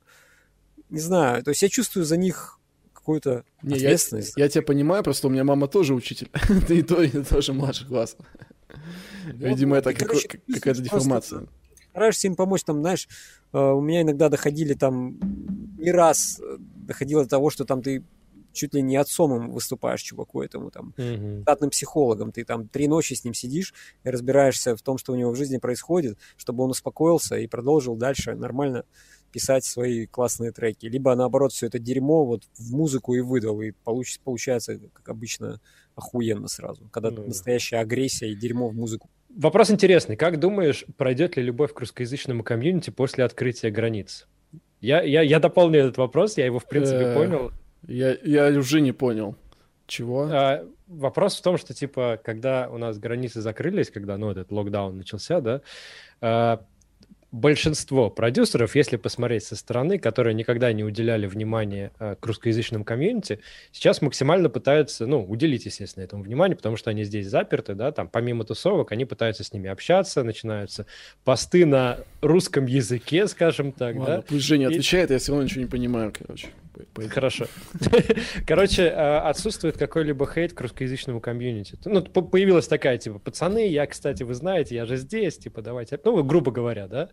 не 0.90 1.00
знаю, 1.00 1.44
то 1.44 1.50
есть 1.50 1.62
я 1.62 1.70
чувствую 1.70 2.06
за 2.06 2.18
них 2.18 2.60
какую-то 2.94 3.44
не, 3.62 3.76
ответственность. 3.76 4.34
Я, 4.36 4.46
я 4.46 4.50
тебя 4.50 4.64
понимаю, 4.64 5.04
просто 5.04 5.28
у 5.28 5.30
меня 5.30 5.44
мама 5.44 5.68
тоже 5.68 5.94
учитель. 5.94 6.30
Ты 6.68 6.80
и 6.80 6.82
то, 6.82 7.02
и 7.02 7.10
тоже 7.24 7.54
младший 7.54 7.88
класс. 7.88 8.18
Видимо, 9.26 9.78
это 9.78 9.94
какая-то 9.94 10.82
деформация. 10.82 11.48
Стараешься 11.90 12.28
им 12.28 12.36
помочь, 12.36 12.64
там, 12.64 12.82
знаешь, 12.82 13.08
э, 13.52 13.58
у 13.60 13.82
меня 13.82 14.04
иногда 14.04 14.30
доходили 14.30 14.74
там, 14.74 15.20
не 15.78 15.92
раз 15.92 16.40
э, 16.40 16.58
доходило 16.60 17.24
до 17.24 17.30
того, 17.30 17.50
что 17.50 17.66
там 17.66 17.82
ты 17.82 18.04
чуть 18.54 18.74
ли 18.74 18.82
не 18.82 18.98
отцом 18.98 19.36
им 19.36 19.52
выступаешь 19.52 20.02
чуваку 20.02 20.42
этому, 20.42 20.72
там, 20.72 20.94
mm-hmm. 20.98 21.42
штатным 21.44 21.70
психологом. 21.70 22.32
Ты 22.32 22.46
там 22.46 22.68
три 22.68 22.88
ночи 22.88 23.14
с 23.14 23.24
ним 23.24 23.34
сидишь 23.34 23.74
и 24.04 24.10
разбираешься 24.10 24.76
в 24.76 24.82
том, 24.82 24.98
что 24.98 25.14
у 25.14 25.16
него 25.16 25.32
в 25.32 25.36
жизни 25.36 25.58
происходит, 25.58 26.18
чтобы 26.38 26.64
он 26.64 26.72
успокоился 26.72 27.38
и 27.38 27.48
продолжил 27.48 27.96
дальше 27.96 28.36
нормально 28.36 28.86
писать 29.32 29.64
свои 29.64 30.08
классные 30.08 30.52
треки. 30.52 30.88
Либо, 30.88 31.16
наоборот, 31.16 31.52
все 31.54 31.68
это 31.68 31.80
дерьмо 31.80 32.26
вот 32.26 32.44
в 32.58 32.72
музыку 32.72 33.14
и 33.14 33.22
выдал, 33.22 33.62
и 33.62 33.72
получ, 33.72 34.20
получается, 34.24 34.80
как 34.94 35.10
обычно, 35.10 35.62
охуенно 35.96 36.48
сразу, 36.48 36.88
когда 36.92 37.10
mm-hmm. 37.10 37.28
настоящая 37.28 37.78
агрессия 37.78 38.32
и 38.32 38.36
дерьмо 38.36 38.70
в 38.70 38.76
музыку. 38.76 39.10
Вопрос 39.30 39.70
интересный. 39.70 40.16
Как 40.16 40.40
думаешь, 40.40 40.86
пройдет 40.98 41.38
ли 41.38 41.44
любовь 41.44 41.74
к 41.74 41.80
русскоязычному 41.80 42.44
комьюнити 42.44 42.90
после 42.90 43.24
открытия 43.24 43.70
границ? 43.70 44.28
Я, 44.82 45.02
я, 45.02 45.22
я 45.22 45.40
дополню 45.40 45.82
этот 45.82 45.98
вопрос, 45.98 46.38
я 46.38 46.46
его, 46.46 46.60
в 46.60 46.68
принципе, 46.68 47.02
э, 47.02 47.14
понял. 47.14 47.52
Я, 47.88 48.18
я 48.24 48.48
уже 48.58 48.82
не 48.82 48.92
понял. 48.92 49.36
Чего? 49.88 50.30
А, 50.32 50.66
вопрос 50.88 51.38
в 51.38 51.42
том, 51.42 51.58
что, 51.58 51.74
типа, 51.74 52.20
когда 52.24 52.70
у 52.70 52.78
нас 52.78 53.00
границы 53.00 53.42
закрылись, 53.42 53.90
когда, 53.90 54.18
ну, 54.18 54.32
этот 54.32 54.52
локдаун 54.52 54.98
начался, 54.98 55.42
да, 55.42 55.62
а, 56.22 56.64
большинство 57.32 58.10
продюсеров, 58.10 58.76
если 58.76 58.98
посмотреть 58.98 59.44
со 59.44 59.56
стороны, 59.56 60.00
которые 60.00 60.34
никогда 60.34 60.74
не 60.74 60.84
уделяли 60.84 61.28
внимания 61.28 61.92
э, 62.00 62.16
к 62.20 62.26
русскоязычным 62.26 62.84
комьюнити, 62.84 63.40
сейчас 63.72 64.02
максимально 64.02 64.50
пытаются, 64.50 65.06
ну, 65.06 65.24
уделить, 65.24 65.66
естественно, 65.66 66.04
этому 66.04 66.24
внимание, 66.24 66.56
потому 66.56 66.76
что 66.76 66.90
они 66.90 67.04
здесь 67.04 67.28
заперты, 67.28 67.76
да, 67.76 67.92
там, 67.92 68.08
помимо 68.08 68.46
тусовок, 68.46 68.92
они 68.92 69.06
пытаются 69.06 69.44
с 69.44 69.54
ними 69.54 69.70
общаться, 69.70 70.24
начинаются 70.24 70.86
посты 71.24 71.66
на 71.66 72.00
русском 72.22 72.66
языке, 72.66 73.28
скажем 73.28 73.72
так, 73.74 73.96
Ладно, 73.96 74.16
да. 74.18 74.24
Пусть 74.28 74.46
Женя 74.46 74.68
и... 74.68 74.74
отвечает, 74.74 75.12
я 75.12 75.20
все 75.20 75.32
равно 75.32 75.44
ничего 75.44 75.62
не 75.62 75.70
понимаю, 75.70 76.12
короче. 76.18 76.48
Хорошо. 77.10 77.46
Короче, 78.48 78.84
э, 78.84 79.18
отсутствует 79.18 79.78
какой-либо 79.78 80.26
хейт 80.32 80.54
к 80.54 80.62
русскоязычному 80.62 81.22
комьюнити. 81.22 81.78
Ну, 81.86 82.02
появилась 82.04 82.68
такая, 82.68 82.98
типа, 82.98 83.20
пацаны, 83.20 83.68
я, 83.68 83.86
кстати, 83.88 84.24
вы 84.24 84.34
знаете, 84.34 84.76
я 84.76 84.86
же 84.86 84.98
здесь, 84.98 85.38
типа, 85.38 85.62
давайте, 85.62 86.00
ну, 86.04 86.24
грубо 86.24 86.52
говоря, 86.52 86.88
да, 86.88 87.10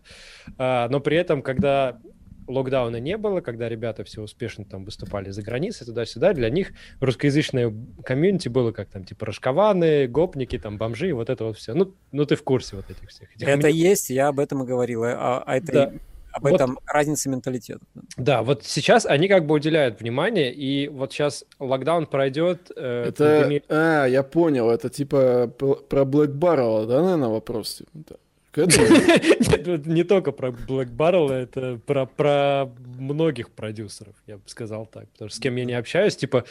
а, 0.57 0.87
но 0.89 0.99
при 0.99 1.17
этом, 1.17 1.41
когда 1.41 1.99
локдауна 2.47 2.97
не 2.97 3.17
было, 3.17 3.41
когда 3.41 3.69
ребята 3.69 4.03
все 4.03 4.21
успешно 4.21 4.65
там 4.65 4.85
выступали 4.85 5.29
за 5.31 5.41
границей, 5.41 5.85
туда-сюда, 5.85 6.33
для 6.33 6.49
них 6.49 6.71
русскоязычное 6.99 7.73
комьюнити 8.03 8.47
было 8.49 8.71
как 8.71 8.89
там, 8.89 9.03
типа, 9.03 9.25
рашкованы, 9.25 10.07
гопники, 10.07 10.57
там, 10.57 10.77
бомжи, 10.77 11.13
вот 11.13 11.29
это 11.29 11.45
вот 11.45 11.57
все. 11.57 11.73
Ну, 11.73 11.93
ну 12.11 12.25
ты 12.25 12.35
в 12.35 12.43
курсе 12.43 12.77
вот 12.77 12.89
этих 12.89 13.09
всех. 13.09 13.35
Этих 13.35 13.47
это 13.47 13.67
есть, 13.67 14.09
я 14.09 14.29
об 14.29 14.39
этом 14.39 14.63
и 14.63 14.65
говорил, 14.65 15.03
а, 15.03 15.43
а 15.45 15.57
это 15.57 15.71
да. 15.71 15.93
Об 16.37 16.43
вот, 16.43 16.53
этом 16.53 16.79
разница 16.85 17.29
менталитета. 17.29 17.81
Да, 18.15 18.43
вот 18.43 18.63
сейчас 18.63 19.05
они 19.05 19.27
как 19.27 19.45
бы 19.45 19.55
уделяют 19.55 19.99
внимание, 19.99 20.53
и 20.53 20.87
вот 20.87 21.11
сейчас 21.11 21.45
локдаун 21.59 22.05
пройдет. 22.05 22.71
Э, 22.75 23.05
это, 23.07 23.39
пандемия... 23.41 23.63
а, 23.69 24.05
я 24.05 24.23
понял, 24.23 24.69
это 24.69 24.89
типа 24.89 25.47
про 25.47 26.01
Black 26.01 26.33
Barrel, 26.33 26.85
да, 26.85 27.01
наверное, 27.01 27.29
вопрос? 27.29 27.81
Этому? 28.03 28.17
Не 29.85 30.03
только 30.03 30.31
про 30.31 30.49
Black 30.49 30.89
Barrel, 30.89 31.31
это 31.31 31.79
про, 31.85 32.05
про 32.05 32.65
многих 32.97 33.51
продюсеров, 33.51 34.15
я 34.25 34.37
бы 34.37 34.43
сказал 34.47 34.87
так. 34.87 35.09
Потому 35.11 35.29
что 35.29 35.37
с 35.37 35.39
кем 35.39 35.55
я 35.57 35.65
не 35.65 35.73
общаюсь, 35.73 36.15
типа, 36.15 36.45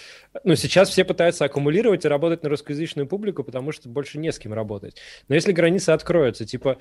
ну, 0.44 0.54
сейчас 0.54 0.88
все 0.88 1.04
пытаются 1.04 1.44
аккумулировать 1.44 2.04
и 2.04 2.08
работать 2.08 2.42
на 2.44 2.48
русскоязычную 2.48 3.08
публику, 3.08 3.42
потому 3.42 3.72
что 3.72 3.88
больше 3.88 4.18
не 4.18 4.30
с 4.30 4.38
кем 4.38 4.52
работать. 4.52 4.96
Но 5.28 5.34
если 5.34 5.52
границы 5.52 5.90
откроются, 5.90 6.44
типа, 6.44 6.78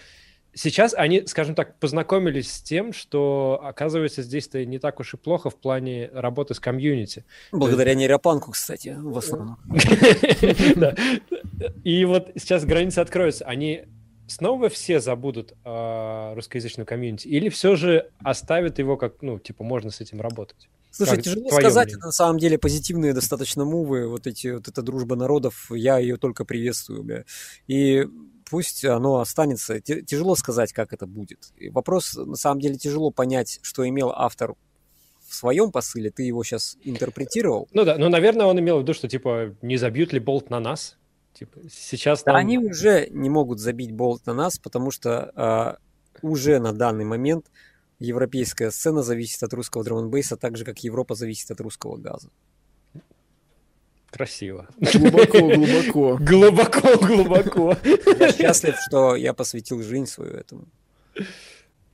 сейчас 0.56 0.94
они, 0.94 1.26
скажем 1.28 1.54
так, 1.54 1.78
познакомились 1.80 2.52
с 2.52 2.62
тем, 2.62 2.94
что, 2.94 3.60
оказывается, 3.64 4.24
здесь-то 4.24 4.66
не 4.66 4.80
так 4.80 5.00
уж 5.00 5.14
и 5.14 5.18
плохо 5.18 5.50
в 5.50 5.56
плане 5.56 6.10
работы 6.14 6.54
с 6.54 6.60
комьюнити. 6.60 7.26
Благодаря 7.52 7.92
есть... 7.92 8.00
нейропанку, 8.00 8.52
кстати, 8.52 8.96
в 8.98 9.18
основном. 9.18 9.58
И 11.84 12.06
вот 12.06 12.32
сейчас 12.36 12.66
границы 12.66 13.00
откроются. 13.00 13.46
Они 13.46 13.86
снова 14.28 14.70
все 14.70 15.00
забудут 15.00 15.54
о 15.64 16.34
русскоязычном 16.36 16.86
комьюнити? 16.86 17.28
Или 17.28 17.50
все 17.50 17.76
же 17.76 18.10
оставят 18.20 18.80
его 18.80 18.98
как, 18.98 19.22
ну, 19.22 19.40
типа, 19.40 19.64
можно 19.64 19.92
с 19.92 20.02
этим 20.02 20.22
работать? 20.22 20.70
Слушай, 20.92 21.18
как 21.18 21.26
тяжело 21.26 21.50
сказать, 21.50 21.88
мнение? 21.88 21.98
это 21.98 22.06
на 22.08 22.12
самом 22.14 22.40
деле 22.40 22.58
позитивные 22.58 23.14
достаточно 23.14 23.66
мувы, 23.66 24.08
вот 24.08 24.28
эти, 24.28 24.54
вот 24.54 24.70
эта 24.70 24.82
дружба 24.82 25.18
народов, 25.18 25.70
я 25.72 25.98
ее 25.98 26.16
только 26.16 26.46
приветствую, 26.46 27.04
бля. 27.04 27.26
И 27.68 28.08
пусть 28.50 28.86
оно 28.86 29.20
останется. 29.20 29.80
Тяжело 29.80 30.36
сказать, 30.36 30.74
как 30.74 30.94
это 30.94 31.06
будет. 31.06 31.52
И 31.58 31.70
вопрос, 31.70 32.16
на 32.16 32.36
самом 32.36 32.62
деле, 32.62 32.78
тяжело 32.78 33.12
понять, 33.12 33.60
что 33.62 33.88
имел 33.88 34.12
автор 34.12 34.56
в 35.28 35.34
своем 35.34 35.72
посыле, 35.72 36.12
ты 36.12 36.24
его 36.24 36.44
сейчас 36.44 36.78
интерпретировал. 36.84 37.68
Ну 37.74 37.84
да, 37.84 37.98
ну, 37.98 38.10
наверное, 38.10 38.46
он 38.46 38.60
имел 38.60 38.78
в 38.78 38.82
виду, 38.82 38.94
что, 38.94 39.08
типа, 39.08 39.56
не 39.62 39.78
забьют 39.78 40.14
ли 40.14 40.20
болт 40.20 40.50
на 40.50 40.60
нас? 40.60 40.98
Типа, 41.34 41.60
сейчас 41.70 42.24
там... 42.24 42.36
Они 42.36 42.58
уже 42.58 43.08
не 43.10 43.30
могут 43.30 43.60
забить 43.60 43.92
болт 43.92 44.26
на 44.26 44.34
нас, 44.34 44.58
потому 44.58 44.92
что 44.92 45.32
э, 45.36 46.26
уже 46.26 46.60
на 46.60 46.74
данный 46.74 47.06
момент 47.06 47.48
европейская 48.00 48.72
сцена 48.72 49.04
зависит 49.04 49.42
от 49.44 49.54
русского 49.54 49.84
драм 49.84 50.12
так 50.40 50.58
же, 50.58 50.64
как 50.64 50.80
Европа 50.80 51.16
зависит 51.16 51.52
от 51.52 51.60
русского 51.60 51.98
газа. 51.98 52.30
Красиво. 54.16 54.68
Глубоко, 54.94 55.40
глубоко. 55.40 56.18
Глубоко, 56.22 56.98
глубоко. 57.06 57.76
Я 58.18 58.32
счастлив, 58.32 58.76
что 58.88 59.18
я 59.18 59.34
посвятил 59.34 59.84
жизнь 59.84 60.06
свою 60.06 60.32
этому. 60.32 60.68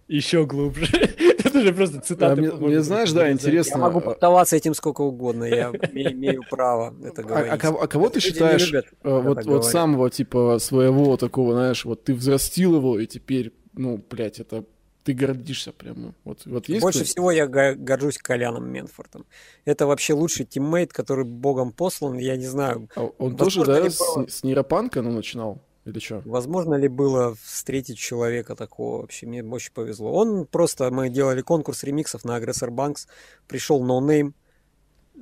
Еще 0.07 0.45
глубже. 0.45 0.85
Это 1.17 1.61
же 1.61 1.73
просто 1.73 1.99
цитата. 1.99 2.33
А, 2.33 2.35
мне, 2.35 2.51
мне 2.51 2.81
знаешь, 2.81 3.11
да, 3.11 3.31
интересно. 3.31 3.77
Я 3.77 3.81
могу 3.81 4.01
повтораться 4.01 4.55
этим 4.55 4.75
сколько 4.75 5.01
угодно, 5.01 5.45
я 5.45 5.69
имею 5.93 6.43
право 6.47 6.93
это 7.03 7.23
говорить. 7.23 7.51
А, 7.51 7.69
а, 7.69 7.83
а 7.83 7.87
кого 7.87 8.09
ты 8.09 8.19
считаешь 8.19 8.67
любят, 8.67 8.85
э, 9.03 9.19
вот, 9.19 9.45
вот 9.45 9.65
самого 9.65 10.11
типа 10.11 10.59
своего 10.59 11.17
такого, 11.17 11.53
знаешь, 11.53 11.85
вот 11.85 12.03
ты 12.03 12.13
взрастил 12.13 12.75
его, 12.75 12.99
и 12.99 13.07
теперь, 13.07 13.51
ну, 13.73 14.03
блядь, 14.09 14.39
это 14.39 14.65
ты 15.03 15.13
гордишься 15.13 15.71
прямо. 15.71 16.13
Вот, 16.23 16.45
вот 16.45 16.69
есть 16.69 16.81
Больше 16.81 17.03
всего 17.03 17.31
я 17.31 17.47
горжусь 17.47 18.17
Коляном 18.17 18.69
Менфортом. 18.69 19.25
Это 19.65 19.87
вообще 19.87 20.13
лучший 20.13 20.45
тиммейт, 20.45 20.93
который 20.93 21.25
богом 21.25 21.71
послан, 21.71 22.17
я 22.17 22.37
не 22.37 22.45
знаю. 22.45 22.89
А 22.95 23.03
он 23.17 23.35
тоже, 23.35 23.65
да, 23.65 23.89
с, 23.89 23.99
с 24.27 24.43
нейропанка 24.43 25.01
ну, 25.01 25.11
начинал? 25.11 25.61
Или 25.85 25.97
что? 25.99 26.21
Возможно 26.25 26.75
ли 26.75 26.87
было 26.87 27.35
встретить 27.43 27.97
человека 27.97 28.55
такого 28.55 29.01
вообще? 29.01 29.25
Мне 29.25 29.43
очень 29.43 29.73
повезло. 29.73 30.11
Он 30.11 30.45
просто, 30.45 30.91
мы 30.91 31.09
делали 31.09 31.41
конкурс 31.41 31.83
ремиксов 31.83 32.23
на 32.23 32.37
Aggressor 32.37 32.69
Banks, 32.69 33.07
пришел 33.47 33.83
No 33.83 33.99
Name, 33.99 34.33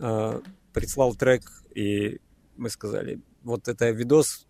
э, 0.01 0.41
прислал 0.73 1.15
трек, 1.15 1.43
и 1.73 2.19
мы 2.57 2.69
сказали, 2.69 3.21
вот 3.43 3.69
это 3.69 3.89
видос, 3.91 4.45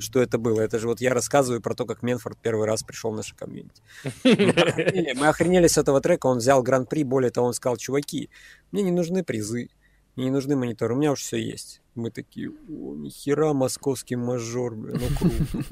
что 0.00 0.20
это 0.20 0.38
было. 0.38 0.60
Это 0.60 0.78
же 0.78 0.88
вот 0.88 1.00
я 1.00 1.14
рассказываю 1.14 1.60
про 1.60 1.74
то, 1.74 1.86
как 1.86 2.02
Менфорд 2.02 2.38
первый 2.38 2.66
раз 2.66 2.82
пришел 2.82 3.12
в 3.12 3.16
наше 3.16 3.34
комьюнити. 3.36 3.82
Мы 4.24 5.28
охренели 5.28 5.66
с 5.66 5.78
этого 5.78 6.00
трека, 6.00 6.26
он 6.26 6.38
взял 6.38 6.62
гран-при, 6.62 7.04
более 7.04 7.30
того, 7.30 7.46
он 7.46 7.54
сказал, 7.54 7.76
чуваки, 7.76 8.30
мне 8.72 8.82
не 8.82 8.90
нужны 8.90 9.22
призы, 9.22 9.68
мне 10.16 10.26
не 10.26 10.30
нужны 10.30 10.56
мониторы, 10.56 10.94
у 10.94 10.98
меня 10.98 11.12
уже 11.12 11.22
все 11.22 11.36
есть. 11.36 11.82
Мы 11.94 12.10
такие, 12.10 12.50
о, 12.50 12.94
нихера 12.94 13.52
московский 13.52 14.16
мажор, 14.16 14.74
бля, 14.74 14.94
ну 14.94 15.06
круто. 15.18 15.66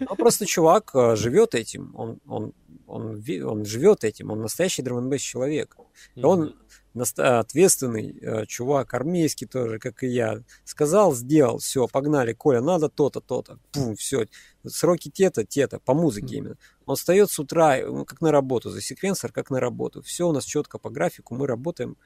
Ну, 0.00 0.16
просто 0.16 0.44
чувак 0.44 0.90
э, 0.94 1.14
живет 1.14 1.54
этим, 1.54 1.92
он, 1.94 2.18
он, 2.26 2.52
он, 2.86 3.22
он 3.44 3.64
живет 3.64 4.04
этим, 4.04 4.30
он 4.30 4.40
настоящий 4.40 4.82
драм 4.82 5.10
человек. 5.18 5.76
Он 6.20 6.56
ответственный 6.94 8.18
э, 8.20 8.46
чувак, 8.46 8.94
армейский 8.94 9.46
тоже, 9.46 9.78
как 9.78 10.02
и 10.02 10.08
я. 10.08 10.42
Сказал, 10.64 11.14
сделал, 11.14 11.58
все, 11.58 11.88
погнали, 11.88 12.32
Коля, 12.32 12.60
надо 12.60 12.88
то-то, 12.88 13.20
то-то. 13.20 13.58
Пум, 13.72 13.96
все. 13.96 14.26
Сроки 14.66 15.10
те-то, 15.10 15.44
те-то, 15.44 15.80
по 15.80 15.94
музыке 15.94 16.36
именно. 16.36 16.56
Он 16.86 16.96
встает 16.96 17.30
с 17.30 17.38
утра, 17.38 17.78
ну, 17.84 18.04
как 18.04 18.20
на 18.20 18.30
работу, 18.30 18.70
за 18.70 18.80
секвенсор, 18.80 19.32
как 19.32 19.50
на 19.50 19.60
работу. 19.60 20.02
Все 20.02 20.28
у 20.28 20.32
нас 20.32 20.44
четко 20.44 20.78
по 20.78 20.90
графику, 20.90 21.34
мы 21.34 21.46
работаем 21.46 21.96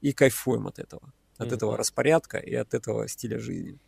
и 0.00 0.12
кайфуем 0.12 0.66
от 0.66 0.78
этого 0.78 1.12
от 1.36 1.48
mm-hmm. 1.48 1.54
этого 1.54 1.76
распорядка 1.76 2.38
и 2.38 2.54
от 2.54 2.74
этого 2.74 3.08
стиля 3.08 3.38
жизни. 3.38 3.78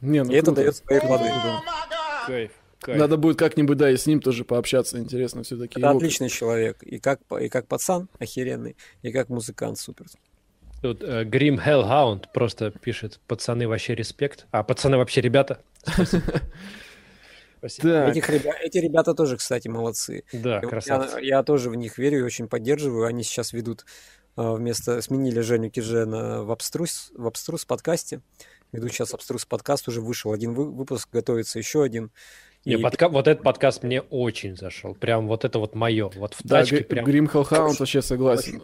Не, 0.00 0.22
ну 0.22 0.30
и 0.30 0.34
это 0.34 0.52
дает 0.52 0.76
свои 0.76 1.00
плоды. 1.00 1.30
Кайф. 2.26 2.52
Кайф. 2.80 2.98
Надо 2.98 3.16
будет 3.16 3.38
как-нибудь, 3.38 3.76
да, 3.76 3.90
и 3.90 3.96
с 3.96 4.06
ним 4.06 4.20
тоже 4.20 4.44
пообщаться, 4.44 4.98
интересно 4.98 5.42
все-таки. 5.42 5.80
Это 5.80 5.90
отличный 5.90 6.28
человек, 6.28 6.82
и 6.82 6.98
как, 6.98 7.20
и 7.40 7.48
как 7.48 7.66
пацан 7.66 8.08
охеренный, 8.18 8.76
и 9.02 9.10
как 9.10 9.28
музыкант 9.28 9.78
супер. 9.78 10.06
Тут 10.80 11.02
э, 11.02 11.24
Grim 11.24 11.58
Hellhound 11.64 12.26
просто 12.32 12.70
пишет, 12.70 13.20
пацаны 13.26 13.66
вообще 13.66 13.94
респект, 13.96 14.46
а 14.52 14.62
пацаны 14.62 14.96
вообще 14.96 15.20
ребята. 15.20 15.60
Спасибо. 17.58 18.06
Этих 18.10 18.30
ребя... 18.30 18.54
Эти 18.62 18.78
ребята 18.78 19.14
тоже, 19.14 19.36
кстати, 19.36 19.66
молодцы. 19.66 20.22
Да, 20.32 20.60
красавцы. 20.60 21.16
Я, 21.16 21.38
я 21.38 21.42
тоже 21.42 21.70
в 21.70 21.74
них 21.74 21.98
верю 21.98 22.20
и 22.20 22.22
очень 22.22 22.46
поддерживаю. 22.46 23.06
Они 23.06 23.24
сейчас 23.24 23.52
ведут 23.52 23.84
а, 24.36 24.52
вместо 24.52 25.02
сменили 25.02 25.40
Женю 25.40 25.68
Кижена 25.68 26.44
в 26.44 26.52
Абструс, 26.52 27.10
в 27.16 27.26
Абструс 27.26 27.64
подкасте. 27.64 28.20
Веду 28.70 28.88
сейчас 28.88 29.12
Абструс 29.12 29.44
подкаст, 29.46 29.88
уже 29.88 30.00
вышел 30.00 30.32
один 30.32 30.54
выпуск, 30.54 31.08
готовится 31.10 31.58
еще 31.58 31.82
один. 31.82 32.12
И... 32.64 32.70
Не, 32.70 32.78
подка... 32.78 33.08
Вот 33.08 33.28
этот 33.28 33.42
подкаст 33.42 33.82
мне 33.82 34.00
очень 34.00 34.56
зашел. 34.56 34.94
Прям 34.94 35.26
вот 35.28 35.44
это 35.44 35.58
вот 35.58 35.74
мое. 35.74 36.10
Вот 36.16 36.34
в 36.34 36.42
да, 36.44 36.60
тачке 36.60 36.84
прям... 36.84 37.04
Грим 37.04 37.26
Hellhound 37.26 37.76
вообще 37.78 38.02
согласен. 38.02 38.56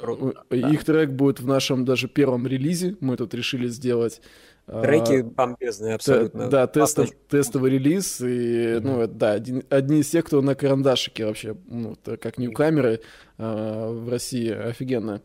Их 0.50 0.84
да. 0.84 0.84
трек 0.84 1.10
будет 1.10 1.40
в 1.40 1.46
нашем 1.46 1.84
даже 1.84 2.08
первом 2.08 2.46
релизе. 2.46 2.96
Мы 3.00 3.16
тут 3.16 3.34
решили 3.34 3.68
сделать. 3.68 4.20
А, 4.66 4.82
Треки 4.82 5.22
бомбезные 5.22 5.94
абсолютно. 5.94 6.48
Да, 6.48 6.66
тестов, 6.66 7.10
тестовый 7.28 7.70
релиз. 7.70 8.20
И, 8.20 8.24
mm-hmm. 8.24 8.80
ну, 8.80 9.06
да, 9.06 9.32
один, 9.32 9.62
одни 9.70 10.00
из 10.00 10.08
тех, 10.08 10.24
кто 10.24 10.40
на 10.42 10.54
карандашике 10.54 11.26
вообще, 11.26 11.56
ну, 11.66 11.96
как 12.04 12.38
ньюкамеры 12.38 13.00
э, 13.38 13.88
в 13.90 14.08
России. 14.08 14.50
Офигенно. 14.50 15.22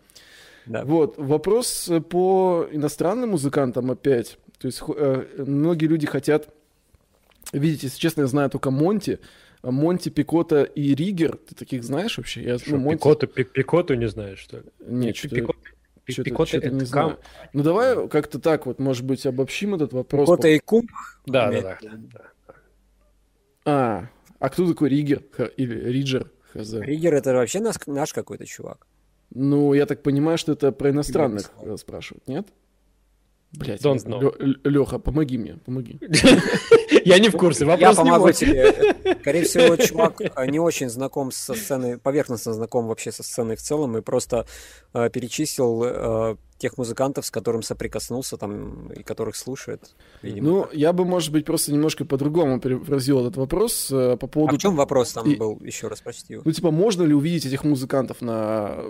Да. 0.65 0.85
Вот, 0.85 1.17
вопрос 1.17 1.89
по 2.09 2.67
иностранным 2.71 3.31
музыкантам 3.31 3.89
опять. 3.91 4.37
То 4.59 4.67
есть 4.67 4.81
э, 4.87 5.25
многие 5.37 5.87
люди 5.87 6.05
хотят 6.05 6.49
видеть, 7.53 7.83
если 7.83 7.99
честно, 7.99 8.21
я 8.21 8.27
знаю 8.27 8.49
только 8.49 8.71
Монти, 8.71 9.19
Монти, 9.61 10.09
Пикота 10.09 10.63
и 10.63 10.95
Ригер. 10.95 11.37
Ты 11.37 11.55
таких 11.55 11.83
знаешь 11.83 12.17
вообще? 12.17 12.43
Я, 12.43 12.59
что, 12.59 12.71
ну, 12.71 12.77
Монти... 12.77 12.97
Пикоту, 12.99 13.27
Пикоту 13.27 13.93
не 13.95 14.07
знаешь, 14.07 14.39
что 14.39 14.57
ли? 14.57 14.63
Нет, 14.79 15.15
что 15.17 15.29
Пикота, 15.29 15.59
Пикота, 16.05 16.49
что-то 16.49 16.69
не 16.69 16.85
знаю. 16.85 17.19
Ну 17.53 17.63
давай 17.63 18.07
как-то 18.07 18.39
так 18.39 18.65
вот, 18.65 18.79
может 18.79 19.05
быть, 19.05 19.25
обобщим 19.25 19.75
этот 19.75 19.93
вопрос. 19.93 20.27
Пикота 20.27 20.47
и 20.47 20.59
Кум? 20.59 20.87
Да, 21.25 21.51
да, 21.51 21.77
да. 21.81 22.23
А, 23.65 24.09
а 24.39 24.49
кто 24.49 24.67
такой 24.67 24.89
Ригер 24.89 25.23
или 25.57 25.75
Риджер? 25.89 26.31
Хз. 26.53 26.73
Ригер 26.73 27.13
это 27.13 27.33
вообще 27.33 27.59
наш, 27.59 27.75
наш 27.85 28.13
какой-то 28.13 28.45
чувак. 28.45 28.87
Ну, 29.31 29.73
я 29.73 29.85
так 29.85 30.01
понимаю, 30.01 30.37
что 30.37 30.53
это 30.53 30.71
про 30.71 30.89
иностранных 30.89 31.51
спрашивают, 31.77 32.27
нет? 32.27 32.47
Блять, 33.51 33.81
Don't 33.81 34.05
know. 34.05 34.31
Леха, 34.63 34.99
помоги 34.99 35.37
мне, 35.37 35.57
помоги. 35.65 35.99
Я 37.05 37.17
не 37.17 37.29
в 37.29 37.33
курсе, 37.33 37.65
Я 37.65 37.71
вопрос 37.71 37.97
не 37.97 38.03
помогу 38.03 38.31
тебе. 38.31 38.95
Скорее 39.21 39.43
всего, 39.43 39.75
чувак 39.75 40.21
э, 40.21 40.45
не 40.45 40.59
очень 40.59 40.89
знаком 40.89 41.31
со 41.31 41.55
сценой, 41.55 41.97
поверхностно 41.97 42.53
знаком 42.53 42.87
вообще 42.87 43.11
со 43.11 43.23
сценой 43.23 43.55
в 43.55 43.61
целом, 43.61 43.97
и 43.97 44.01
просто 44.01 44.45
э, 44.93 45.09
перечислил 45.09 45.83
э, 45.83 46.35
тех 46.59 46.77
музыкантов, 46.77 47.25
с 47.25 47.31
которым 47.31 47.63
соприкоснулся 47.63 48.37
там 48.37 48.91
и 48.91 49.01
которых 49.01 49.35
слушает. 49.35 49.95
видимо. 50.21 50.47
Ну, 50.47 50.67
я 50.71 50.93
бы, 50.93 51.05
может 51.05 51.31
быть, 51.31 51.45
просто 51.45 51.71
немножко 51.71 52.05
по-другому 52.05 52.59
перефразил 52.59 53.21
этот 53.21 53.37
вопрос 53.37 53.89
э, 53.91 54.15
по 54.17 54.27
а 54.27 54.29
поводу... 54.29 54.57
в 54.57 54.59
чем 54.59 54.75
вопрос 54.75 55.13
там 55.13 55.27
и- 55.27 55.35
был? 55.35 55.57
Еще 55.61 55.87
раз 55.87 56.01
прочти 56.01 56.33
его. 56.33 56.43
Ну, 56.45 56.51
типа, 56.51 56.69
можно 56.69 57.01
ли 57.01 57.15
увидеть 57.15 57.47
этих 57.47 57.63
музыкантов 57.63 58.21
на 58.21 58.83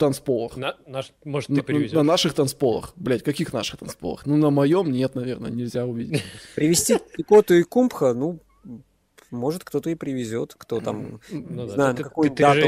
танцполах? 0.00 0.56
На- 0.56 0.76
наш- 0.86 1.12
Может, 1.24 1.50
На, 1.50 1.56
ты 1.56 1.62
привезешь? 1.62 1.92
на 1.92 2.02
наших 2.02 2.34
танцполах. 2.34 2.92
Блять, 2.96 3.22
каких 3.22 3.52
наших 3.52 3.78
танцполах? 3.78 4.26
Ну, 4.26 4.36
на 4.36 4.50
моем 4.50 4.90
нет, 4.90 5.14
наверное, 5.14 5.50
нельзя 5.50 5.86
увидеть. 5.86 6.22
Привезти 6.56 6.98
Пикоту 7.16 7.54
и 7.54 7.62
Кумпха, 7.62 8.12
ну, 8.14 8.40
может, 9.30 9.64
кто-то 9.64 9.90
и 9.90 9.94
привезет, 9.94 10.54
кто 10.56 10.80
там... 10.80 11.20
Ну 11.30 11.38
не 11.40 11.56
да, 11.56 11.68
знаю, 11.68 11.94
ты, 11.94 12.02
на 12.02 12.08
какую 12.08 12.30
ты- 12.30 12.36
ты 12.44 12.52
же 12.54 12.60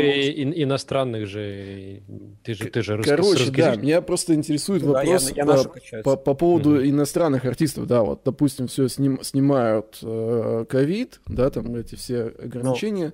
ин- 0.42 0.52
иностранных 0.54 1.26
же, 1.26 2.02
ты 2.44 2.54
же, 2.54 2.64
ты 2.70 2.82
же 2.82 2.96
русский- 2.96 3.10
Короче, 3.10 3.32
да, 3.38 3.44
русскоязычный. 3.46 3.82
меня 3.82 4.02
просто 4.02 4.34
интересует 4.34 4.82
Ну 4.82 4.92
да, 4.92 5.02
я- 5.02 5.12
вопрос 5.12 5.32
я 5.36 5.42
э, 5.42 5.46
нашу 5.46 5.68
качаю. 5.70 6.02
по, 6.04 6.16
по 6.16 6.34
поводу 6.34 6.70
Мгм. 6.70 6.84
иностранных 6.90 7.44
артистов. 7.44 7.86
Да, 7.86 8.02
вот, 8.02 8.22
допустим, 8.24 8.68
все 8.68 8.88
снимают 8.88 9.98
э, 10.02 10.64
ковид, 10.68 11.20
да, 11.26 11.50
там 11.50 11.74
эти 11.76 11.94
все 11.96 12.22
ограничения. 12.24 13.12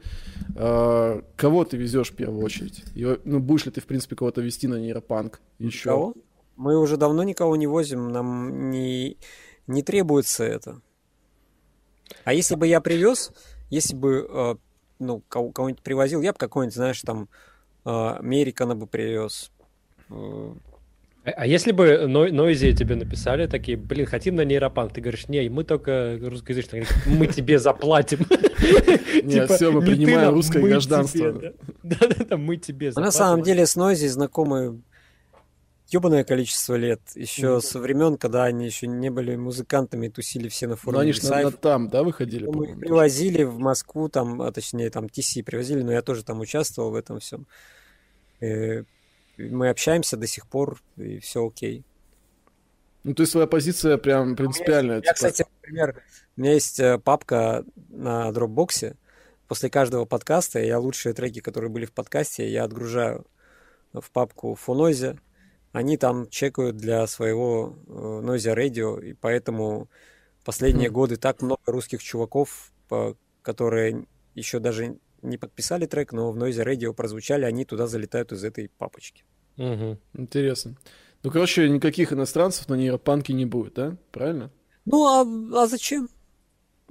Э, 0.57 1.23
кого 1.37 1.65
ты 1.65 1.77
везешь 1.77 2.11
в 2.11 2.15
первую 2.17 2.45
очередь? 2.45 2.83
И, 2.95 3.19
ну, 3.25 3.41
будешь 3.41 3.67
ли 3.67 3.73
ты, 3.73 3.81
в 3.81 3.87
принципе, 3.87 4.17
кого-то 4.17 4.41
вести 4.41 4.67
на 4.69 4.77
нейропанк? 4.77 5.41
Еще. 5.59 5.89
Кого? 5.91 6.15
Мы 6.57 6.77
уже 6.79 6.97
давно 6.97 7.23
никого 7.23 7.55
не 7.57 7.67
возим, 7.69 8.09
нам 8.11 8.71
не, 8.71 9.17
не 9.69 9.83
требуется 9.83 10.43
это. 10.45 10.81
А 12.25 12.33
если 12.35 12.55
бы 12.57 12.67
я 12.67 12.81
привез, 12.81 13.33
если 13.71 13.95
бы 13.97 14.27
э, 14.29 14.55
ну, 14.99 15.23
кого- 15.29 15.51
кого-нибудь 15.51 15.83
привозил, 15.83 16.23
я 16.23 16.33
бы 16.33 16.39
какой-нибудь, 16.39 16.75
знаешь, 16.75 17.01
там 17.03 17.29
э, 17.85 17.91
Американа 18.19 18.75
бы 18.75 18.87
привез. 18.87 19.51
Э, 20.11 20.53
А 21.25 21.31
а 21.43 21.47
если 21.47 21.73
бы 21.73 22.07
Ной- 22.07 22.33
Нойзи 22.33 22.73
тебе 22.75 22.95
написали 22.97 23.47
такие, 23.47 23.77
блин, 23.77 24.07
хотим 24.07 24.35
на 24.37 24.45
нейропанк, 24.45 24.95
ты 24.95 25.01
говоришь, 25.03 25.29
не, 25.29 25.49
мы 25.51 25.63
только 25.65 26.19
русскоязычные, 26.23 26.87
мы 27.07 27.27
тебе 27.27 27.59
заплатим. 27.59 28.21
Нет, 29.25 29.31
Типа, 29.43 29.55
всё, 29.55 29.73
мы 29.73 29.81
не 29.81 29.87
принимаем 29.87 30.31
русское 30.33 30.61
гражданство. 30.63 31.33
Да-да-да, 31.83 32.37
мы 32.37 32.57
тебе 32.57 32.93
А 32.95 33.01
на 33.01 33.11
самом 33.11 33.41
заплатим. 33.41 33.45
деле 33.45 33.67
с 33.67 33.77
Нойзи 33.77 34.07
знакомы 34.07 34.81
ебаное 35.89 36.25
количество 36.25 36.75
лет. 36.75 37.01
Еще 37.15 37.53
Мгм. 37.55 37.61
со 37.63 37.79
времен, 37.79 38.17
когда 38.19 38.45
они 38.45 38.67
еще 38.67 38.87
не 38.87 39.11
были 39.11 39.37
музыкантами, 39.37 40.07
и 40.07 40.11
тусили 40.11 40.49
все 40.49 40.67
на 40.67 40.73
Ну, 40.73 40.77
форуме 40.77 41.03
они 41.03 41.13
же 41.13 41.23
на- 41.29 41.43
на 41.43 41.51
там, 41.51 41.89
да, 41.89 42.03
выходили, 42.03 42.45
Ну, 42.47 42.53
Мы 42.53 42.67
их 42.71 42.79
привозили 42.79 43.43
в 43.45 43.59
Москву, 43.59 44.09
там, 44.09 44.43
а 44.43 44.53
точнее, 44.53 44.91
там 44.91 45.07
TC 45.07 45.43
привозили, 45.43 45.83
но 45.83 45.93
я 45.93 46.03
тоже 46.03 46.25
там 46.25 46.41
участвовал 46.41 46.91
в 46.91 46.95
этом 46.95 47.21
всем. 47.21 47.47
Э, 48.41 48.85
Мы 49.39 49.69
общаемся 49.69 50.17
до 50.17 50.27
сих 50.27 50.49
пор, 50.49 50.83
и 50.97 51.21
все 51.21 51.47
окей. 51.47 51.85
Ну, 53.05 53.15
то 53.15 53.23
есть 53.23 53.31
твоя 53.33 53.47
позиция 53.47 53.97
прям 53.97 54.35
принципиальная. 54.35 54.97
Я, 54.97 55.01
типа, 55.03 55.15
кстати, 55.15 55.45
например, 55.63 56.03
у 56.37 56.41
меня 56.41 56.55
есть 56.55 56.81
э, 56.81 56.99
папка 56.99 57.65
на 57.89 58.33
дропбоксе. 58.33 58.97
После 59.47 59.71
каждого 59.71 60.07
подкаста 60.07 60.59
я 60.59 60.81
лучшие 60.81 61.15
треки, 61.15 61.39
которые 61.41 61.71
были 61.71 61.87
в 61.87 61.93
подкасте, 61.93 62.51
я 62.51 62.65
отгружаю 62.65 63.25
в 63.93 64.11
папку 64.11 64.57
Фонозе. 64.57 65.19
Они 65.73 65.97
там 65.97 66.29
чекают 66.29 66.77
для 66.77 67.07
своего 67.07 67.77
э, 67.87 67.91
Noise 67.91 68.55
Radio, 68.57 69.05
и 69.05 69.13
поэтому 69.13 69.89
последние 70.45 70.89
Хм. 70.89 70.93
годы 70.93 71.17
так 71.17 71.43
много 71.43 71.61
русских 71.67 72.03
чуваков, 72.03 72.73
которые 73.43 74.07
еще 74.35 74.61
даже 74.61 74.99
не 75.23 75.37
подписали 75.37 75.87
трек, 75.87 76.13
но 76.13 76.33
в 76.33 76.39
Noise 76.39 76.65
Radio 76.65 76.95
прозвучали, 76.95 77.45
они 77.45 77.65
туда 77.65 77.87
залетают 77.87 78.33
из 78.33 78.45
этой 78.45 78.71
папочки. 78.79 79.25
Мгм. 79.57 79.99
Интересно. 80.15 80.77
Ну, 81.23 81.31
короче, 81.31 81.69
никаких 81.69 82.13
иностранцев 82.13 82.69
на 82.69 82.75
нейропанке 82.75 83.33
не 83.33 83.45
будет, 83.45 83.75
да? 83.75 83.97
Правильно? 84.13 84.51
Ну, 84.85 85.07
а, 85.07 85.63
а 85.63 85.67
зачем? 85.67 86.09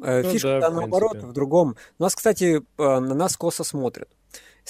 Э, 0.02 0.22
Ну 0.22 0.30
Фишка 0.30 0.60
да, 0.60 0.70
в 0.70 0.74
наоборот 0.74 1.24
в 1.24 1.32
другом. 1.32 1.78
У 1.98 2.04
нас, 2.04 2.14
кстати, 2.14 2.58
э, 2.58 2.62
на 2.78 3.16
нас 3.16 3.38
косо 3.38 3.64
смотрят 3.64 4.10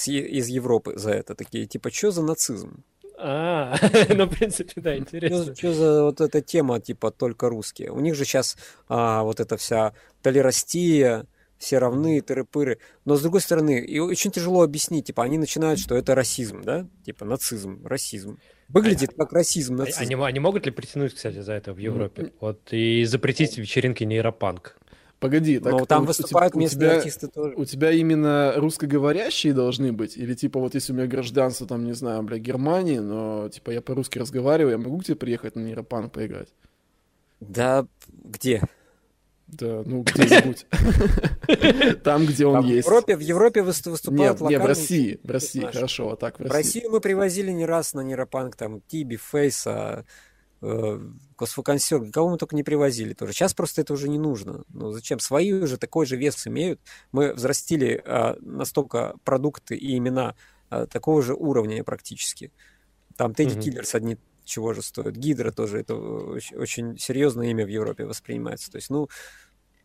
из 0.05 0.47
Европы 0.47 0.93
за 0.95 1.11
это. 1.11 1.33
Такие, 1.33 1.65
типа, 1.65 1.89
что 1.91 2.11
за 2.11 2.21
нацизм? 2.21 2.83
А, 3.17 3.75
ну, 4.15 4.25
в 4.25 4.29
принципе, 4.29 4.79
да, 4.79 4.95
интересно. 4.95 5.55
Что 5.55 5.73
за 5.73 6.03
вот 6.03 6.21
эта 6.21 6.41
тема, 6.41 6.79
типа, 6.79 7.11
только 7.11 7.49
русские? 7.49 7.91
У 7.91 7.99
них 7.99 8.15
же 8.15 8.25
сейчас 8.25 8.57
вот 8.87 9.39
эта 9.39 9.57
вся 9.57 9.93
толерастия, 10.21 11.25
все 11.57 11.79
равны, 11.79 12.19
тыры-пыры. 12.19 12.77
Но, 13.05 13.15
с 13.15 13.21
другой 13.21 13.41
стороны, 13.41 13.79
и 13.79 13.99
очень 13.99 14.31
тяжело 14.31 14.61
объяснить. 14.61 15.05
Типа, 15.07 15.23
они 15.23 15.37
начинают, 15.37 15.79
что 15.79 15.95
это 15.95 16.15
расизм, 16.15 16.61
да? 16.61 16.87
Типа, 17.05 17.25
нацизм, 17.25 17.85
расизм. 17.85 18.39
Выглядит 18.69 19.13
как 19.17 19.33
расизм, 19.33 19.75
А- 19.75 19.77
нацизм. 19.77 20.01
Они, 20.01 20.15
они 20.15 20.39
могут 20.39 20.65
ли 20.65 20.71
притянуть, 20.71 21.15
кстати, 21.15 21.39
за 21.41 21.53
это 21.53 21.73
в 21.73 21.77
Европе? 21.77 22.31
Вот 22.39 22.61
и 22.71 23.03
запретить 23.05 23.57
вечеринки 23.57 24.03
нейропанк? 24.03 24.77
Погоди, 25.19 25.57
так 25.59 25.73
Но 25.73 25.85
там 25.85 26.01
у- 26.01 26.03
у 26.03 26.07
выступают 26.07 26.55
у 26.55 26.59
местные 26.59 26.89
тебя- 26.89 26.97
артисты 26.97 27.27
тоже. 27.27 27.55
У 27.55 27.65
тебя 27.65 27.91
именно 27.91 28.53
русскоговорящие 28.57 29.53
должны 29.53 29.91
быть? 29.91 30.15
Или 30.15 30.35
типа 30.35 30.59
вот 30.59 30.75
если 30.75 30.93
у 30.93 30.95
меня 30.95 31.07
гражданство, 31.07 31.65
там, 31.65 31.85
не 31.85 31.93
знаю, 31.93 32.21
бля, 32.21 32.37
Германии, 32.37 32.99
но 32.99 33.49
типа 33.49 33.71
я 33.71 33.81
по-русски 33.81 34.19
разговариваю, 34.19 34.73
я 34.73 34.77
могу 34.77 34.99
к 34.99 35.05
тебе 35.05 35.15
приехать 35.15 35.55
на 35.55 35.61
нейропанк 35.61 36.11
поиграть? 36.11 36.49
Да, 37.39 37.87
где? 38.07 38.61
Да, 39.47 39.81
ну 39.85 40.03
где-нибудь. 40.03 40.65
Там, 42.03 42.25
где 42.25 42.45
он 42.45 42.57
А 42.57 42.61
в 42.61 42.65
есть. 42.65 42.85
Европе, 42.85 43.15
в 43.15 43.19
Европе 43.21 43.61
высту- 43.63 43.91
выступают 43.91 44.19
Нет, 44.19 44.31
не, 44.33 44.37
в 44.37 44.41
локальные 44.43 44.67
России, 44.67 45.19
в 45.23 45.31
России, 45.31 45.61
хорошо, 45.61 46.09
вот 46.09 46.19
так, 46.19 46.35
в 46.35 46.39
В 46.39 46.41
России. 46.51 46.57
Россию 46.57 46.91
мы 46.91 46.99
привозили 46.99 47.51
не 47.51 47.65
раз 47.65 47.93
на 47.93 48.01
нейропанк, 48.01 48.55
там, 48.55 48.81
Тиби, 48.87 49.15
Фейса, 49.15 50.05
э, 51.37 51.39
Косфоконсерв, 51.39 52.11
кого 52.11 52.29
мы 52.29 52.37
только 52.37 52.55
не 52.55 52.63
привозили 52.63 53.13
тоже. 53.13 53.33
Сейчас 53.33 53.53
просто 53.53 53.81
это 53.81 53.93
уже 53.93 54.09
не 54.09 54.17
нужно. 54.17 54.63
Ну, 54.69 54.91
зачем? 54.91 55.19
Свои 55.19 55.53
уже 55.53 55.77
такой 55.77 56.05
же 56.05 56.17
вес 56.17 56.47
имеют. 56.47 56.81
Мы 57.11 57.33
взрастили 57.33 58.01
а, 58.05 58.37
настолько 58.41 59.15
продукты 59.23 59.75
и 59.75 59.97
имена 59.97 60.35
а, 60.69 60.85
такого 60.87 61.21
же 61.21 61.33
уровня 61.33 61.83
практически. 61.83 62.51
Там 63.15 63.33
Тедди 63.33 63.53
Мгм. 63.53 63.61
Киллерс 63.61 63.95
одни 63.95 64.17
чего 64.43 64.73
же 64.73 64.81
стоят. 64.81 65.15
Гидра 65.15 65.51
тоже, 65.51 65.79
это 65.79 65.95
очень, 65.95 66.57
очень 66.57 66.97
серьезное 66.97 67.49
имя 67.49 67.65
в 67.65 67.69
Европе 67.69 68.05
воспринимается. 68.05 68.71
То 68.71 68.77
есть, 68.77 68.89
ну, 68.89 69.09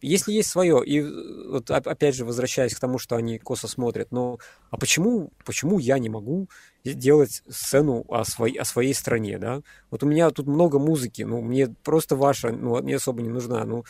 если 0.03 0.33
есть 0.33 0.51
свое, 0.51 0.85
и 0.85 1.01
э, 1.01 1.49
вот 1.51 1.71
оп- 1.71 1.89
опять 1.89 2.15
же 2.15 2.25
возвращаясь 2.25 2.75
к 2.75 2.81
тому, 2.81 2.99
что 2.99 3.17
они 3.17 3.39
косо 3.39 3.69
смотрят, 3.69 4.09
ну, 4.11 4.39
а 4.71 4.77
почему, 4.77 5.33
почему 5.45 5.79
я 5.79 5.99
не 5.99 6.09
могу 6.09 6.49
делать 6.85 7.43
сцену 7.49 8.05
о, 8.09 8.25
своей, 8.25 8.59
о 8.59 8.65
своей 8.65 8.95
стране, 8.95 9.39
да? 9.39 9.63
Вот 9.91 10.03
у 10.03 10.07
меня 10.07 10.31
тут 10.31 10.47
много 10.47 10.79
музыки, 10.79 11.23
ну, 11.23 11.41
мне 11.41 11.69
просто 11.85 12.17
ваша, 12.17 12.51
ну, 12.51 12.81
мне 12.83 12.97
особо 12.97 13.23
не 13.23 13.31
нужна, 13.31 13.65
ну, 13.65 13.85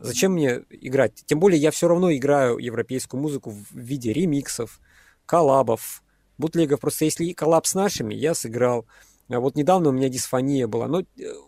зачем 0.00 0.32
мне 0.32 0.62
играть? 0.70 1.24
Тем 1.26 1.40
более 1.40 1.60
я 1.60 1.70
все 1.70 1.88
равно 1.88 2.12
играю 2.12 2.58
европейскую 2.58 3.20
музыку 3.20 3.50
в 3.50 3.76
виде 3.76 4.12
ремиксов, 4.12 4.80
коллабов, 5.26 6.02
бутлегов. 6.38 6.80
Просто 6.80 7.04
если 7.04 7.32
коллаб 7.32 7.66
с 7.66 7.74
нашими, 7.74 8.14
я 8.14 8.34
сыграл. 8.34 8.86
А 9.28 9.40
вот 9.40 9.56
недавно 9.56 9.88
у 9.88 9.92
меня 9.92 10.08
дисфония 10.08 10.66
была. 10.66 10.86
Но 10.86 11.00
э, 11.00 11.04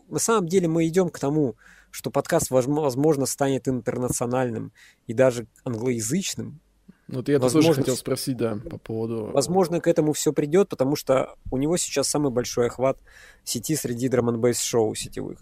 на 0.09 0.19
самом 0.19 0.49
деле 0.49 0.69
мы 0.69 0.87
идем 0.87 1.11
к 1.11 1.19
тому, 1.19 1.57
что 1.97 2.11
подкаст, 2.11 2.51
возм- 2.51 2.83
возможно, 2.83 3.25
станет 3.25 3.69
интернациональным 3.69 4.71
и 5.07 5.15
даже 5.15 5.47
англоязычным. 5.65 6.61
Вот 7.09 7.31
я 7.31 7.39
тоже 7.39 7.55
возможно, 7.55 7.83
хотел 7.83 7.97
с- 7.97 8.01
спросить, 8.01 8.37
да, 8.37 8.57
по 8.57 8.77
поводу... 8.77 9.31
Возможно, 9.33 9.81
к 9.81 9.87
этому 9.87 10.13
все 10.13 10.35
придет, 10.35 10.69
потому 10.69 10.95
что 10.95 11.37
у 11.51 11.57
него 11.57 11.79
сейчас 11.79 12.07
самый 12.09 12.31
большой 12.31 12.67
охват 12.67 12.99
сети 13.45 13.75
среди 13.77 14.11
драм 14.11 14.29
н 14.29 14.55
шоу 14.55 14.95
сетевых. 14.95 15.39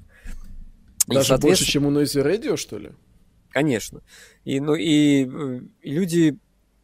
И, 1.09 1.15
Даже 1.15 1.17
больше, 1.17 1.29
соответственно, 1.29 1.71
чем 1.73 1.87
у 1.87 1.91
Noisy 1.91 2.25
Radio, 2.25 2.57
что 2.57 2.79
ли? 2.79 2.93
Конечно. 3.51 4.03
И, 4.45 4.61
ну, 4.61 4.77
и, 4.77 5.27
э, 5.27 5.61
и 5.83 5.91
люди 5.91 6.39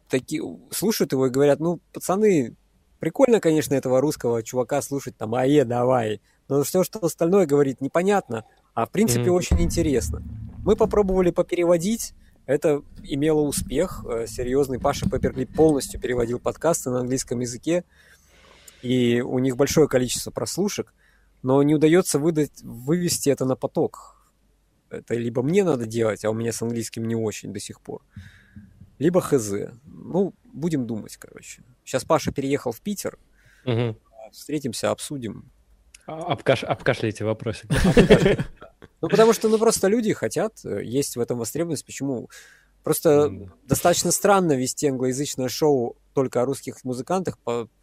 такие 0.09 0.43
слушают 0.71 1.13
его 1.13 1.27
и 1.27 1.29
говорят, 1.29 1.61
ну, 1.61 1.79
пацаны, 1.93 2.57
прикольно, 2.99 3.39
конечно, 3.39 3.73
этого 3.73 4.01
русского 4.01 4.43
чувака 4.43 4.81
слушать, 4.81 5.15
там, 5.15 5.33
ае, 5.33 5.63
давай. 5.63 6.19
Но 6.49 6.61
все, 6.63 6.83
что 6.83 6.99
остальное 6.99 7.45
говорит, 7.45 7.79
непонятно, 7.79 8.43
а 8.73 8.85
в 8.85 8.91
принципе 8.91 9.23
Мгм. 9.25 9.33
очень 9.33 9.61
интересно. 9.61 10.21
Мы 10.63 10.75
попробовали 10.75 11.31
попереводить, 11.31 12.13
это 12.45 12.83
имело 13.03 13.41
успех 13.41 14.05
э, 14.07 14.25
серьезный. 14.27 14.79
Паша 14.79 15.09
Пепперклип 15.09 15.53
полностью 15.55 15.99
переводил 15.99 16.39
подкасты 16.39 16.89
на 16.89 16.99
английском 16.99 17.39
языке, 17.39 17.83
и 18.81 19.21
у 19.21 19.39
них 19.39 19.55
большое 19.57 19.87
количество 19.87 20.31
прослушек, 20.31 20.93
но 21.43 21.61
не 21.63 21.75
удается 21.75 22.19
выдать, 22.19 22.61
вывести 22.63 23.29
это 23.29 23.45
на 23.45 23.55
поток. 23.55 24.17
Это 24.89 25.15
либо 25.15 25.41
мне 25.41 25.63
надо 25.63 25.85
делать, 25.85 26.25
а 26.25 26.29
у 26.29 26.33
меня 26.33 26.51
с 26.51 26.61
английским 26.61 27.07
не 27.07 27.15
очень 27.15 27.53
до 27.53 27.59
сих 27.59 27.79
пор, 27.79 28.01
либо 28.99 29.21
хз. 29.21 29.51
Ну, 29.85 30.33
будем 30.51 30.85
думать, 30.85 31.15
короче. 31.17 31.63
Сейчас 31.85 32.03
Паша 32.03 32.31
переехал 32.31 32.71
в 32.71 32.81
Питер, 32.81 33.17
Мгм. 33.65 33.97
встретимся, 34.31 34.91
обсудим. 34.91 35.49
Обкаш... 36.05 36.63
Обкашляйте 36.63 37.25
вопросик. 37.25 37.69
Ну, 39.03 39.09
потому 39.09 39.33
что, 39.33 39.49
ну, 39.49 39.57
просто 39.57 39.87
люди 39.87 40.13
хотят, 40.13 40.63
э, 40.63 40.83
есть 40.83 41.15
в 41.15 41.19
этом 41.19 41.39
востребованность. 41.39 41.87
Почему? 41.87 42.29
Просто 42.83 43.31
достаточно 43.63 44.11
странно 44.11 44.53
вести 44.53 44.87
англоязычное 44.87 45.49
шоу 45.49 45.97
только 46.13 46.41
о 46.41 46.45
русских 46.45 46.83
музыкантах. 46.83 47.39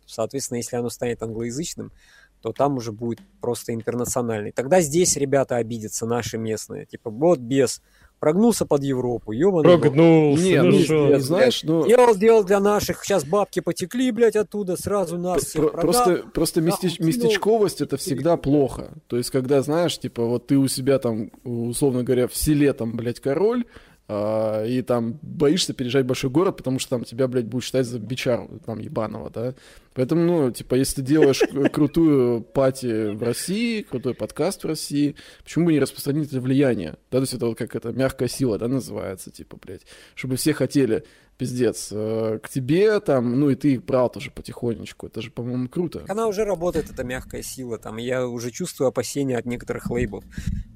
Соответственно, 0.06 0.58
если 0.58 0.76
оно 0.76 0.90
станет 0.90 1.20
англоязычным, 1.20 1.92
то 2.40 2.52
там 2.52 2.76
уже 2.76 2.92
будет 2.92 3.20
просто 3.40 3.74
интернациональный. 3.74 4.52
Тогда 4.52 4.80
здесь 4.80 5.16
ребята 5.16 5.56
обидятся, 5.56 6.06
наши 6.06 6.38
местные. 6.38 6.86
Типа, 6.86 7.10
вот 7.10 7.40
без, 7.40 7.82
прогнулся 8.18 8.66
под 8.66 8.82
Европу, 8.82 9.32
ёбаный. 9.32 9.78
Прогнулся, 9.78 10.42
не, 10.42 10.62
ну, 10.62 10.70
ну, 10.70 10.78
шо? 10.84 11.06
не, 11.08 11.20
знаешь, 11.20 11.62
ну... 11.62 11.86
Делал, 11.86 12.14
делал 12.16 12.44
для 12.44 12.60
наших, 12.60 13.04
сейчас 13.04 13.24
бабки 13.24 13.60
потекли, 13.60 14.10
блядь, 14.12 14.36
оттуда, 14.36 14.76
сразу 14.76 15.18
нас 15.18 15.52
Про- 15.52 15.68
продал. 15.68 15.80
Просто, 15.80 16.24
просто 16.32 16.60
местеч- 16.60 16.96
кинул. 16.96 17.08
местечковость 17.08 17.80
это 17.80 17.96
всегда 17.96 18.36
плохо. 18.36 18.92
То 19.06 19.16
есть, 19.16 19.30
когда, 19.30 19.62
знаешь, 19.62 19.98
типа, 19.98 20.24
вот 20.24 20.46
ты 20.46 20.56
у 20.56 20.68
себя 20.68 20.98
там, 20.98 21.30
условно 21.44 22.02
говоря, 22.02 22.28
в 22.28 22.36
селе 22.36 22.72
там, 22.72 22.96
блядь, 22.96 23.20
король, 23.20 23.64
и 24.10 24.82
там 24.86 25.18
боишься 25.20 25.74
переезжать 25.74 26.04
в 26.04 26.08
большой 26.08 26.30
город, 26.30 26.56
потому 26.56 26.78
что 26.78 26.90
там 26.90 27.04
тебя, 27.04 27.28
блядь, 27.28 27.44
будут 27.44 27.64
считать 27.64 27.86
за 27.86 27.98
бичару, 27.98 28.58
там, 28.64 28.78
ебаного, 28.78 29.28
да. 29.28 29.54
Поэтому, 29.92 30.22
ну, 30.22 30.50
типа, 30.50 30.76
если 30.76 30.96
ты 30.96 31.02
делаешь 31.02 31.42
крутую 31.72 32.40
пати 32.40 33.10
в 33.10 33.22
России, 33.22 33.82
крутой 33.82 34.14
подкаст 34.14 34.64
в 34.64 34.66
России, 34.66 35.14
почему 35.44 35.66
бы 35.66 35.72
не 35.72 35.80
распространить 35.80 36.28
это 36.28 36.40
влияние? 36.40 36.96
Да, 37.10 37.18
то 37.18 37.22
есть 37.22 37.34
это 37.34 37.46
вот 37.46 37.58
как 37.58 37.76
это 37.76 37.92
мягкая 37.92 38.28
сила, 38.28 38.58
да, 38.58 38.66
называется, 38.66 39.30
типа, 39.30 39.58
блядь. 39.60 39.82
Чтобы 40.14 40.36
все 40.36 40.54
хотели, 40.54 41.04
пиздец, 41.38 41.88
э, 41.92 42.40
к 42.42 42.48
тебе 42.48 42.98
там, 43.00 43.38
ну, 43.38 43.48
и 43.48 43.54
ты 43.54 43.74
их 43.74 43.84
брал 43.84 44.10
тоже 44.10 44.30
потихонечку. 44.30 45.06
Это 45.06 45.22
же, 45.22 45.30
по-моему, 45.30 45.68
круто. 45.68 46.04
Она 46.08 46.26
уже 46.26 46.44
работает, 46.44 46.90
эта 46.90 47.04
мягкая 47.04 47.42
сила. 47.42 47.78
Там 47.78 47.96
я 47.96 48.26
уже 48.26 48.50
чувствую 48.50 48.88
опасения 48.88 49.38
от 49.38 49.46
некоторых 49.46 49.88
лейбов 49.90 50.24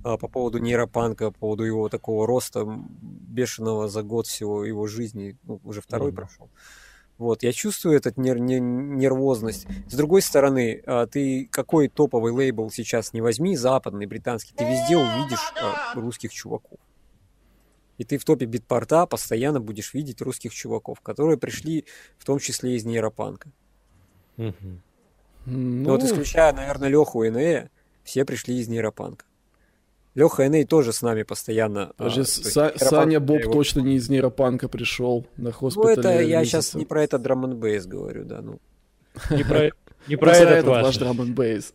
а, 0.05 0.17
по 0.17 0.29
поводу 0.29 0.59
нейропанка, 0.59 1.31
по 1.33 1.39
поводу 1.39 1.65
его 1.65 1.89
такого 1.89 2.27
роста 2.27 2.65
бешеного 2.67 3.89
за 3.89 4.03
год 4.03 4.27
всего 4.27 4.65
его 4.65 4.87
жизни. 4.87 5.37
Ну, 5.43 5.61
уже 5.65 5.81
второй 5.81 6.09
Мгм. 6.13 6.17
прошел. 6.17 6.49
Вот, 7.19 7.43
я 7.43 7.53
чувствую 7.53 7.97
эту 7.97 8.11
нер- 8.11 8.39
нер- 8.39 8.61
нервозность. 8.61 9.67
С 9.89 9.95
другой 9.95 10.23
стороны, 10.23 10.83
а, 10.87 11.07
ты 11.07 11.49
какой 11.51 11.89
топовый 11.89 12.33
лейбл 12.33 12.71
сейчас 12.71 13.13
не 13.13 13.21
возьми, 13.21 13.57
западный, 13.57 14.07
британский, 14.07 14.55
ты 14.57 14.65
везде 14.65 14.97
увидишь 14.97 15.53
русских 15.95 16.33
чуваков. 16.33 16.79
И 17.99 18.05
ты 18.05 18.19
в 18.19 18.25
топе 18.25 18.47
битпорта 18.47 19.07
постоянно 19.07 19.61
будешь 19.61 19.95
видеть 19.95 20.21
русских 20.23 20.55
чуваков, 20.55 21.01
которые 21.01 21.37
пришли 21.39 21.85
в 22.19 22.25
том 22.25 22.39
числе 22.39 22.77
из 22.77 22.85
нейропанка. 22.85 23.51
Мгм. 24.37 24.83
Ну, 25.45 25.59
Ну, 25.85 25.91
вот 25.91 26.03
исключая, 26.05 26.53
наверное, 26.53 26.89
Леху 26.89 27.23
и 27.25 27.29
Энея, 27.29 27.71
все 28.05 28.25
пришли 28.25 28.59
из 28.59 28.69
нейропанка. 28.69 29.25
Леха 30.15 30.47
Эней 30.47 30.65
тоже 30.65 30.93
с 30.93 31.01
нами 31.03 31.23
постоянно. 31.23 31.93
а, 31.97 32.05
даже 32.05 32.21
есть 32.21 32.47
Са- 32.57 32.77
Саня 32.79 33.19
Боб 33.19 33.41
его- 33.41 33.53
точно 33.53 33.81
не 33.81 33.97
из 33.97 34.09
нейропанка 34.11 34.69
пришел 34.69 35.27
на 35.37 35.45
Ну, 35.45 35.53
хоспитале. 35.53 35.93
это 35.95 36.21
я 36.23 36.41
месяца. 36.41 36.63
сейчас 36.63 36.75
не 36.75 36.85
про 36.85 37.03
это 37.03 37.19
драм 37.19 37.45
н 37.45 37.57
бейс 37.59 37.87
говорю, 37.87 38.25
да. 38.25 38.43
Ну. 38.43 38.61
Не 39.31 39.43
про, 39.45 39.71
не 40.09 40.17
Про 40.17 40.33
этот 40.33 40.51
этот 40.51 40.67
ваш. 40.67 40.97
драм 40.99 41.17
бейс. 41.35 41.75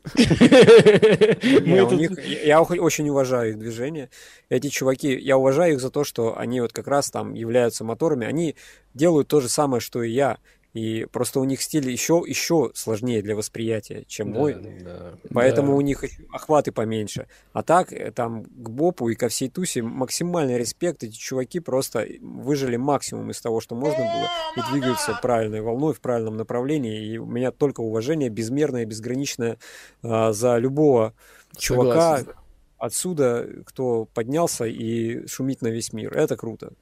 Я, 2.44 2.62
очень 2.62 3.10
уважаю 3.10 3.52
их 3.52 3.60
движение. 3.60 4.10
Эти 4.50 4.68
чуваки, 4.68 5.16
я 5.18 5.38
уважаю 5.38 5.74
их 5.74 5.82
за 5.82 5.90
то, 5.90 6.04
что 6.04 6.38
они 6.38 6.62
вот 6.62 6.74
как 6.74 6.88
раз 6.88 7.10
там 7.10 7.34
являются 7.34 7.84
моторами. 7.84 8.26
Они 8.28 8.56
делают 8.94 9.28
то 9.28 9.40
же 9.42 9.50
самое, 9.50 9.80
что 9.80 10.04
и 10.04 10.12
я. 10.12 10.38
И 10.74 11.08
просто 11.12 11.40
у 11.40 11.44
них 11.44 11.62
стиль 11.62 11.90
еще, 11.90 12.24
еще 12.28 12.72
сложнее 12.76 13.24
для 13.24 13.36
восприятия, 13.36 14.04
чем 14.08 14.32
мой. 14.32 14.54
Да, 14.84 15.14
Поэтому 15.34 15.70
Да. 15.70 15.74
у 15.78 15.82
них 15.82 16.04
охваты 16.32 16.72
поменьше. 16.72 17.28
А 17.54 17.64
так, 17.64 17.92
э, 17.92 18.12
там, 18.12 18.44
к 18.44 18.70
Бопу 18.70 19.10
и 19.10 19.16
ко 19.16 19.28
всей 19.30 19.50
Тусе 19.50 19.82
максимальный 19.82 20.58
респект. 20.58 21.04
Эти 21.04 21.16
чуваки 21.16 21.60
просто 21.60 22.06
выжили 22.22 22.76
максимум 22.76 23.32
из 23.32 23.42
того, 23.42 23.60
что 23.60 23.76
можно 23.76 24.00
было, 24.04 24.28
и 24.56 24.72
двигаются 24.72 25.18
правильной 25.22 25.62
волной, 25.62 25.94
в 25.96 26.00
правильном 26.02 26.38
направлении. 26.38 27.08
И 27.08 27.18
у 27.18 27.26
меня 27.26 27.52
только 27.52 27.82
уважение 27.82 28.30
безмерное, 28.30 28.86
безграничное 28.86 29.58
а, 30.04 30.32
за 30.32 30.58
любого 30.58 31.14
чувака 31.58 32.18
Согласен. 32.18 32.40
отсюда, 32.78 33.48
кто 33.66 34.06
поднялся 34.14 34.66
и 34.66 35.26
шумит 35.26 35.62
на 35.64 35.70
весь 35.70 35.92
мир. 35.92 36.16
Это 36.16 36.36
круто. 36.36 36.74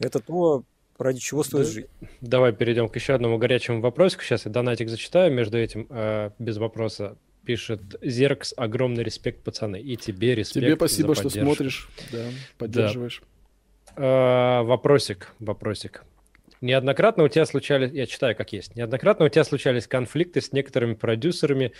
Это 0.00 0.18
то, 0.18 0.64
ради 0.98 1.20
чего 1.20 1.42
стоит 1.42 1.66
Да. 1.66 1.72
жить. 1.72 1.86
Давай 2.20 2.52
перейдем 2.52 2.88
к 2.88 2.94
еще 2.96 3.14
одному 3.14 3.38
горячему 3.38 3.80
вопросику. 3.80 4.22
Сейчас 4.22 4.44
я 4.46 4.50
донатик 4.52 4.88
зачитаю. 4.88 5.32
Между 5.32 5.58
этим, 5.58 5.86
э, 5.90 6.30
без 6.38 6.56
вопроса, 6.58 7.16
пишет 7.44 7.80
Зеркс. 8.00 8.54
Огромный 8.56 9.04
респект, 9.04 9.42
пацаны. 9.42 9.80
И 9.80 9.96
тебе 9.96 10.34
респект 10.34 10.64
Тебе 10.64 10.76
спасибо, 10.76 11.14
за 11.14 11.20
что 11.20 11.30
смотришь, 11.30 11.88
да, 12.10 12.24
поддерживаешь. 12.58 13.22
Э, 13.96 14.62
Вопросик, 14.62 15.32
вопросик. 15.38 16.04
Неоднократно 16.60 17.24
у 17.24 17.28
тебя 17.28 17.44
случались, 17.44 17.92
я 17.92 18.06
читаю 18.06 18.34
как 18.34 18.52
есть, 18.54 18.74
неоднократно 18.74 19.26
у 19.26 19.28
тебя 19.28 19.44
случались 19.44 19.86
конфликты 19.86 20.40
с 20.40 20.50
некоторыми 20.52 20.94
продюсерами, 20.94 21.72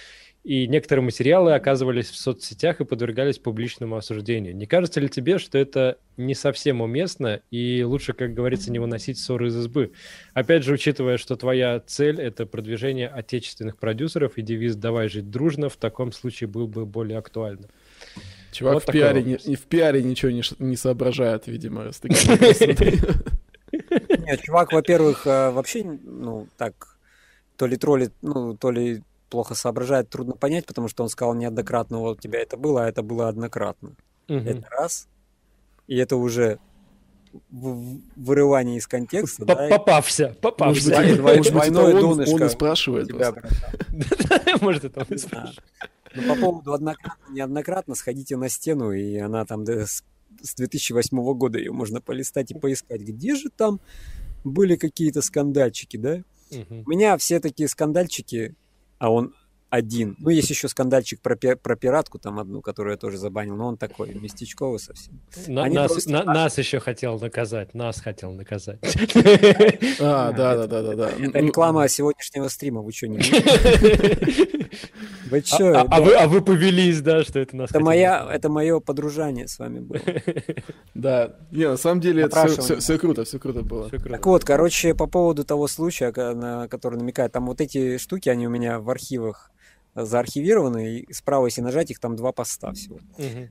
и 0.45 0.69
некоторые 0.69 1.03
материалы 1.03 1.55
оказывались 1.55 2.11
в 2.11 2.16
соцсетях 2.16 2.81
и 2.81 2.85
подвергались 2.85 3.39
публичному 3.39 3.97
осуждению. 3.97 4.55
Не 4.55 4.66
кажется 4.66 5.01
ли 5.01 5.09
тебе, 5.09 5.39
что 5.39 5.57
это 5.57 5.97
не 6.19 6.35
совсем 6.35 6.83
уместно, 6.83 7.41
и 7.51 7.83
лучше, 7.83 8.12
как 8.12 8.35
говорится, 8.35 8.71
не 8.71 8.79
выносить 8.79 9.19
ссоры 9.19 9.49
из 9.49 9.57
избы? 9.57 9.93
Опять 10.35 10.62
же, 10.62 10.75
учитывая, 10.75 11.16
что 11.16 11.37
твоя 11.37 11.81
цель— 11.81 12.21
это 12.23 12.45
продвижение 12.45 13.09
отечественных 13.09 13.79
продюсеров, 13.79 14.37
и 14.37 14.43
девиз 14.43 14.77
«давай 14.77 15.09
жить 15.09 15.31
дружно» 15.31 15.71
в 15.71 15.79
таком 15.79 16.12
случае 16.12 16.49
был 16.49 16.69
бы 16.69 16.85
более 16.85 17.19
актуальным. 17.19 17.71
Чувак 18.53 18.75
Вот 18.75 18.83
в, 18.85 18.93
пиаре 18.93 19.23
не, 19.23 19.33
вопрос. 19.33 19.47
не- 19.47 19.57
в 19.57 19.62
пиаре 19.62 20.03
ничего 20.03 20.31
не, 20.31 20.43
не 20.59 20.77
соображает, 20.77 21.47
видимо, 21.47 21.91
с 21.91 22.01
такими. 22.01 23.25
Нет, 24.27 24.43
чувак, 24.43 24.73
во-первых, 24.73 25.27
э, 25.27 25.51
вообще, 25.51 25.83
ну, 25.85 26.49
так, 26.59 26.99
то 27.57 27.66
ли 27.66 27.77
троллит, 27.77 28.12
ну, 28.23 28.57
то 28.57 28.71
ли 28.71 29.03
плохо 29.31 29.55
соображает, 29.55 30.09
трудно 30.11 30.35
понять, 30.35 30.67
потому 30.67 30.89
что 30.89 31.03
он 31.03 31.09
сказал 31.09 31.35
неоднократно, 31.35 31.99
вот 31.99 32.19
у 32.19 32.21
тебя 32.21 32.41
это 32.41 32.57
было, 32.57 32.85
а 32.85 32.89
это 32.89 33.03
было 33.03 33.29
однократно. 33.29 33.95
Мгм. 34.29 34.47
Это 34.47 34.69
раз. 34.71 35.09
И 35.87 35.97
это 35.97 36.17
уже 36.17 36.59
вырывание 37.51 38.77
из 38.79 38.87
контекста, 38.87 39.45
да, 39.45 39.67
Попався, 39.69 40.37
попався. 40.41 40.91
может 40.91 41.23
быть, 41.23 41.41
это 41.41 41.51
двойное 41.51 41.85
он- 41.85 41.95
он 41.95 42.01
донышко 42.19 42.45
и 42.45 42.49
спрашивает. 42.49 43.09
Может, 44.61 44.85
это 44.85 45.01
он 45.01 45.07
и 45.17 45.19
спрашивает. 45.19 45.59
Ну, 46.15 46.35
по 46.35 46.41
поводу 46.41 46.73
однократно, 46.73 47.33
неоднократно, 47.35 47.95
сходите 47.97 48.37
на 48.37 48.49
стену, 48.49 48.93
и 48.93 49.17
она 49.17 49.45
там 49.47 49.67
с, 49.67 50.05
с 50.43 50.55
2008 50.55 51.35
года 51.35 51.59
ее 51.59 51.73
можно 51.73 52.01
полистать 52.01 52.53
и 52.53 52.55
поискать, 52.55 53.01
где 53.01 53.35
же 53.35 53.51
там 53.51 53.81
были 54.45 54.77
какие-то 54.77 55.21
скандальчики, 55.23 55.97
да? 55.97 56.23
У 56.53 56.91
меня 56.91 57.17
все 57.19 57.41
такие 57.41 57.69
скандальчики, 57.69 58.55
а 58.99 59.11
он 59.11 59.35
один. 59.71 60.15
Ну, 60.21 60.31
есть 60.31 60.51
еще 60.51 60.69
скандальчик 60.69 61.21
про, 61.21 61.35
пи- 61.35 61.57
про 61.57 61.75
пиратку, 61.75 62.21
там 62.21 62.39
одну, 62.39 62.62
которую 62.62 62.93
я 62.93 62.97
тоже 62.97 63.16
забанил, 63.19 63.57
но 63.57 63.66
он 63.66 63.77
такой 63.77 64.15
местечковый 64.15 64.79
совсем. 64.79 65.21
На- 65.49 65.65
Они 65.65 65.75
нас, 65.75 65.91
просто 65.91 66.12
на- 66.12 66.23
нас 66.25 66.57
еще 66.59 66.79
хотел 66.79 67.19
наказать, 67.19 67.75
нас 67.75 68.01
хотел 68.01 68.31
наказать. 68.33 68.79
А, 70.01 70.31
да, 70.33 70.35
да, 70.57 70.65
это- 70.65 70.66
да, 70.69 70.83
да, 70.83 70.95
да. 70.95 71.11
Это 71.11 71.39
реклама 71.41 71.89
сегодняшнего 71.89 72.47
стрима, 72.49 72.83
вы 72.83 72.93
что, 72.93 73.09
не 73.09 73.19
Вы 75.35 75.40
А- 75.40 75.43
что? 75.44 75.81
а- 75.81 75.86
А 75.90 76.01
вы 76.01 76.15
а 76.15 76.28
вы 76.28 76.43
повелись, 76.43 77.01
да, 77.01 77.24
что 77.24 77.40
это 77.40 77.56
нас 77.56 77.70
Это, 77.70 77.81
моя, 77.81 78.24
это 78.32 78.48
мое 78.48 78.78
подружание 78.78 79.48
с 79.48 79.59
вами 79.59 79.81
было. 79.81 79.98
Да, 80.94 81.35
не, 81.51 81.69
на 81.69 81.77
самом 81.77 82.01
деле 82.01 82.23
это 82.23 82.47
все, 82.47 82.98
круто, 82.98 83.24
все 83.24 83.39
круто 83.40 83.62
было. 83.62 83.90
Так 83.90 84.24
вот, 84.27 84.44
короче, 84.44 84.94
по 84.94 85.09
поводу 85.09 85.44
того 85.44 85.66
случая, 85.66 86.12
на 86.35 86.69
который 86.69 86.98
намекает, 86.98 87.32
там 87.32 87.47
вот 87.47 87.61
эти 87.61 87.98
штуки, 87.98 88.28
они 88.28 88.47
у 88.47 88.51
меня 88.51 88.78
в 88.78 88.89
архивах 88.90 89.51
заархивированы, 89.97 90.98
и 90.98 91.12
справа, 91.12 91.47
если 91.47 91.62
нажать, 91.62 91.90
их 91.90 91.98
там 91.98 92.15
два 92.15 92.31
поста 92.31 92.73
всего. 92.73 92.98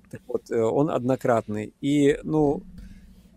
Так 0.10 0.22
вот, 0.27 0.49
э, 0.51 0.61
он 0.61 0.89
однократный. 0.89 1.73
И, 1.81 2.18
ну, 2.23 2.64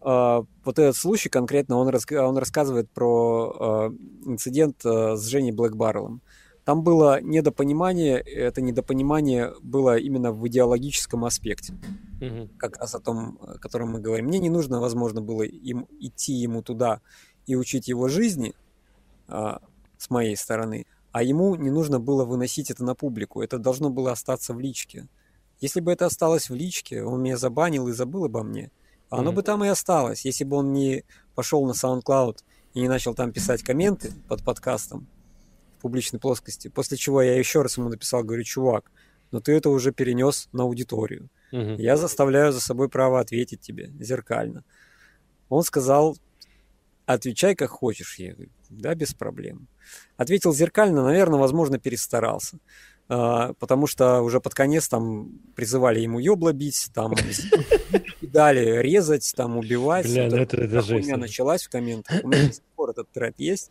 э, 0.05 0.43
вот 0.65 0.79
этот 0.79 0.97
случай 0.97 1.29
конкретно, 1.29 1.79
он, 1.79 1.89
раска- 1.89 2.25
он 2.25 2.39
рассказывает 2.39 2.89
про 2.91 3.91
э, 3.91 4.31
инцидент 4.31 4.85
э, 4.85 5.17
с 5.17 5.25
Женей 5.27 5.53
Блэкбарлом. 5.53 6.21
Там 6.67 6.83
было 6.83 7.21
недопонимание, 7.23 8.19
это 8.19 8.61
недопонимание 8.61 9.55
было 9.63 9.97
именно 9.99 10.33
в 10.33 10.49
идеологическом 10.49 11.25
аспекте 11.25 11.75
Мгм. 12.21 12.49
как 12.59 12.79
раз 12.79 12.97
о 12.97 12.99
том, 12.99 13.39
о 13.41 13.59
котором 13.59 13.93
мы 13.93 14.01
говорим. 14.01 14.27
Мне 14.27 14.41
не 14.41 14.51
нужно, 14.51 14.81
возможно, 14.81 15.21
было 15.23 15.43
им 15.45 15.87
идти 16.01 16.33
ему 16.33 16.63
туда 16.63 17.03
и 17.47 17.55
учить 17.55 17.87
его 17.87 18.09
жизни 18.09 18.53
а, 19.29 19.61
с 19.97 20.11
моей 20.11 20.37
стороны, 20.37 20.87
а 21.13 21.23
ему 21.23 21.55
не 21.55 21.71
нужно 21.71 22.01
было 22.01 22.25
выносить 22.25 22.69
это 22.69 22.83
на 22.83 22.97
публику. 22.97 23.43
Это 23.43 23.59
должно 23.59 23.89
было 23.89 24.11
остаться 24.11 24.53
в 24.53 24.59
личке. 24.59 25.07
Если 25.61 25.79
бы 25.79 25.93
это 25.93 26.07
осталось 26.07 26.51
в 26.51 26.55
личке, 26.57 27.05
он 27.05 27.23
меня 27.23 27.37
забанил 27.37 27.87
и 27.87 27.93
забыл 27.93 28.25
обо 28.25 28.43
мне, 28.43 28.73
а 29.09 29.19
оно 29.19 29.31
Мгм. 29.31 29.37
бы 29.37 29.43
там 29.45 29.65
и 29.65 29.69
осталось, 29.69 30.25
если 30.25 30.43
бы 30.43 30.57
он 30.57 30.73
не 30.73 31.05
пошел 31.37 31.65
на 31.65 31.75
SoundCloud 31.75 32.39
и 32.75 32.81
не 32.81 32.89
начал 32.89 33.15
там 33.15 33.31
писать 33.31 33.63
комменты 33.63 34.13
под 34.29 34.43
подкастом 34.43 35.07
в 35.79 35.83
публичной 35.83 36.21
плоскости. 36.21 36.69
После 36.69 36.97
чего 36.97 37.23
я 37.23 37.37
еще 37.39 37.63
раз 37.63 37.77
ему 37.79 37.89
написал, 37.89 38.23
говорю, 38.25 38.43
чувак, 38.45 38.91
но 39.31 39.41
ты 39.41 39.53
это 39.53 39.71
уже 39.71 39.93
перенес 39.93 40.49
на 40.53 40.63
аудиторию. 40.65 41.29
Мгм. 41.53 41.77
Я 41.77 41.97
заставляю 41.97 42.53
за 42.53 42.61
собой 42.61 42.89
право 42.89 43.21
ответить 43.21 43.61
тебе 43.61 43.91
зеркально. 44.01 44.65
Он 45.49 45.63
сказал, 45.63 46.17
отвечай 47.07 47.55
как 47.55 47.71
хочешь. 47.71 48.19
Я 48.19 48.35
говорю, 48.35 48.51
да, 48.71 48.95
без 48.95 49.15
проблем. 49.15 49.69
Ответил 50.17 50.53
зеркально, 50.53 51.05
наверное, 51.05 51.39
возможно, 51.39 51.79
перестарался. 51.79 52.59
А, 53.09 53.53
Потому 53.61 53.87
что 53.87 54.23
уже 54.23 54.41
под 54.41 54.55
конец 54.55 54.89
там 54.89 55.39
призывали 55.55 56.01
ему 56.01 56.19
ёбла 56.19 56.53
бить, 56.53 56.91
там 56.93 57.15
дали 58.23 58.81
резать, 58.83 59.33
там 59.37 59.57
убивать. 59.57 60.07
Бля, 60.07 60.25
Вот 60.25 60.33
ну 60.33 60.37
эта 60.39 60.57
это- 60.57 60.65
это 60.67 60.81
жесть. 60.83 60.91
хуйня 61.05 61.17
началась 61.17 61.63
в 61.65 61.69
комментах. 61.71 62.25
У 62.25 62.29
меня 62.29 62.47
до 62.49 62.53
сих 62.53 62.65
пор 62.75 62.91
этот 62.91 63.11
тред 63.13 63.35
есть. 63.39 63.71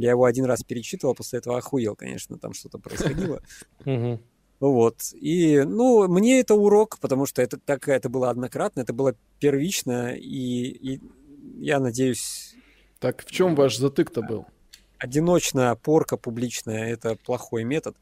Я 0.00 0.10
его 0.10 0.24
один 0.24 0.46
раз 0.46 0.62
перечитывал, 0.62 1.14
после 1.14 1.38
этого 1.40 1.58
охуел, 1.58 1.94
конечно, 1.94 2.38
там 2.38 2.52
что-то 2.54 2.78
происходило. 2.78 3.42
Вот. 4.60 4.96
И, 5.14 5.62
ну, 5.64 6.06
мне 6.06 6.40
это 6.40 6.54
урок, 6.54 6.98
потому 7.00 7.24
что 7.24 7.40
это 7.40 7.56
так, 7.58 7.88
это 7.88 8.10
было 8.10 8.28
однократно, 8.28 8.80
это 8.82 8.92
было 8.92 9.14
первично, 9.38 10.14
и, 10.14 10.68
и 10.94 11.00
я 11.58 11.80
надеюсь, 11.80 12.54
Так 12.98 13.24
в 13.24 13.30
чем 13.30 13.54
ваш 13.54 13.78
затык-то 13.78 14.20
был? 14.20 14.44
одиночная 14.98 15.74
порка 15.76 16.18
публичная– 16.18 16.92
это 16.92 17.16
плохой 17.16 17.64
метод. 17.64 17.96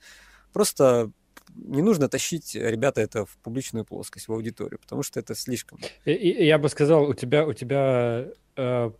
Просто 0.52 1.12
не 1.54 1.80
нужно 1.80 2.08
тащить, 2.08 2.56
ребята, 2.56 3.00
это 3.02 3.24
в 3.24 3.36
публичную 3.38 3.84
плоскость, 3.84 4.26
в 4.26 4.32
аудиторию, 4.32 4.80
потому 4.80 5.04
что 5.04 5.20
это 5.20 5.36
слишком. 5.36 5.78
И- 6.04 6.10
и- 6.10 6.44
я 6.44 6.58
бы 6.58 6.68
сказал, 6.68 7.04
у 7.08 7.14
тебя, 7.14 7.46
у 7.46 7.52
тебя 7.52 8.26
э, 8.56 8.90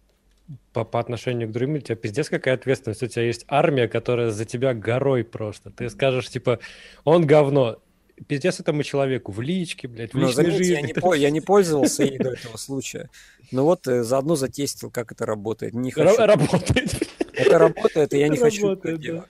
по, 0.73 0.85
по 0.85 1.01
отношению 1.01 1.49
к 1.49 1.53
другим, 1.53 1.75
у 1.75 1.79
тебя 1.79 1.97
пиздец 1.97 2.29
какая 2.29 2.55
ответственность. 2.55 3.03
У 3.03 3.07
тебя 3.07 3.25
есть 3.25 3.45
армия, 3.49 3.89
которая 3.89 4.31
за 4.31 4.45
тебя 4.45 4.75
горой 4.75 5.25
просто. 5.25 5.71
Ты 5.71 5.91
скажешь, 5.91 6.29
типа, 6.29 6.59
он 7.05 7.27
говно. 7.27 7.79
Пиздец 8.27 8.59
этому 8.59 8.83
человеку 8.83 9.31
в 9.31 9.41
личке, 9.41 9.87
блядь, 9.87 10.13
в 10.13 10.15
Но, 10.15 10.27
личной 10.29 10.45
заметьте, 10.45 10.65
я 10.73 10.77
жизни. 10.81 10.87
не, 10.89 10.95
по- 10.95 11.15
я 11.15 11.31
не 11.31 11.41
пользовался 11.41 12.03
ей 12.03 12.19
до 12.19 12.31
этого 12.33 12.57
случая. 12.57 13.11
Но 13.53 13.65
вот 13.65 13.87
э, 13.87 14.03
заодно 14.03 14.35
затестил, 14.35 14.91
как 14.91 15.13
это 15.13 15.25
работает. 15.25 15.75
Не 15.75 15.91
хочу. 15.91 16.17
Работает. 16.17 17.09
Это 17.35 17.59
работает, 17.59 18.13
и 18.15 18.19
я 18.19 18.29
не 18.29 18.37
хочу 18.37 18.71
это 18.71 18.97
делать. 18.97 19.29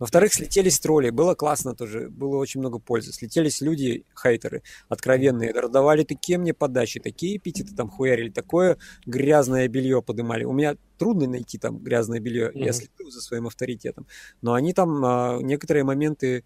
Во-вторых, 0.00 0.32
слетелись 0.32 0.80
тролли. 0.80 1.10
Было 1.10 1.34
классно 1.34 1.76
тоже. 1.76 2.08
Было 2.08 2.38
очень 2.38 2.58
много 2.60 2.78
пользы. 2.78 3.12
Слетелись 3.12 3.60
люди, 3.60 4.06
хейтеры, 4.20 4.62
откровенные. 4.88 5.52
Давали 5.68 6.04
такие 6.04 6.38
мне 6.38 6.54
подачи, 6.54 6.98
такие 7.00 7.36
эпитеты 7.36 7.74
там 7.76 7.90
хуярили, 7.90 8.30
такое 8.30 8.78
грязное 9.04 9.68
белье 9.68 10.00
подымали. 10.02 10.44
У 10.44 10.52
меня 10.54 10.76
трудно 10.98 11.28
найти 11.28 11.58
там 11.58 11.78
грязное 11.78 12.18
белье. 12.18 12.50
Я 12.54 12.64
Мгм. 12.64 12.72
слежу 12.72 13.10
за 13.10 13.20
своим 13.20 13.46
авторитетом. 13.46 14.06
Но 14.40 14.54
они 14.54 14.72
там 14.72 15.04
а, 15.04 15.38
некоторые 15.42 15.84
моменты 15.84 16.44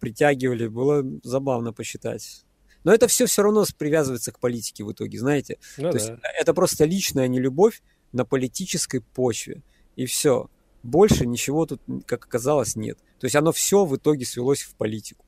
притягивали. 0.00 0.66
Было 0.66 1.04
забавно 1.22 1.74
посчитать. 1.74 2.46
Но 2.84 2.92
это 2.94 3.06
все 3.06 3.26
все 3.26 3.42
равно 3.42 3.66
привязывается 3.76 4.32
к 4.32 4.38
политике 4.40 4.82
в 4.82 4.90
итоге, 4.92 5.18
знаете. 5.18 5.58
Ну 5.76 5.90
То 5.90 5.96
есть 5.98 6.08
да. 6.08 6.18
это 6.40 6.54
просто 6.54 6.86
личная 6.86 7.28
нелюбовь 7.28 7.82
на 8.12 8.24
политической 8.24 9.00
почве. 9.00 9.62
И 9.96 10.06
все. 10.06 10.48
Больше 10.84 11.26
ничего 11.26 11.64
тут, 11.64 11.80
как 12.04 12.26
оказалось, 12.26 12.76
нет. 12.76 12.98
То 13.18 13.24
есть 13.24 13.34
оно 13.34 13.52
все 13.52 13.86
в 13.86 13.96
итоге 13.96 14.26
свелось 14.26 14.60
в 14.60 14.74
политику. 14.76 15.24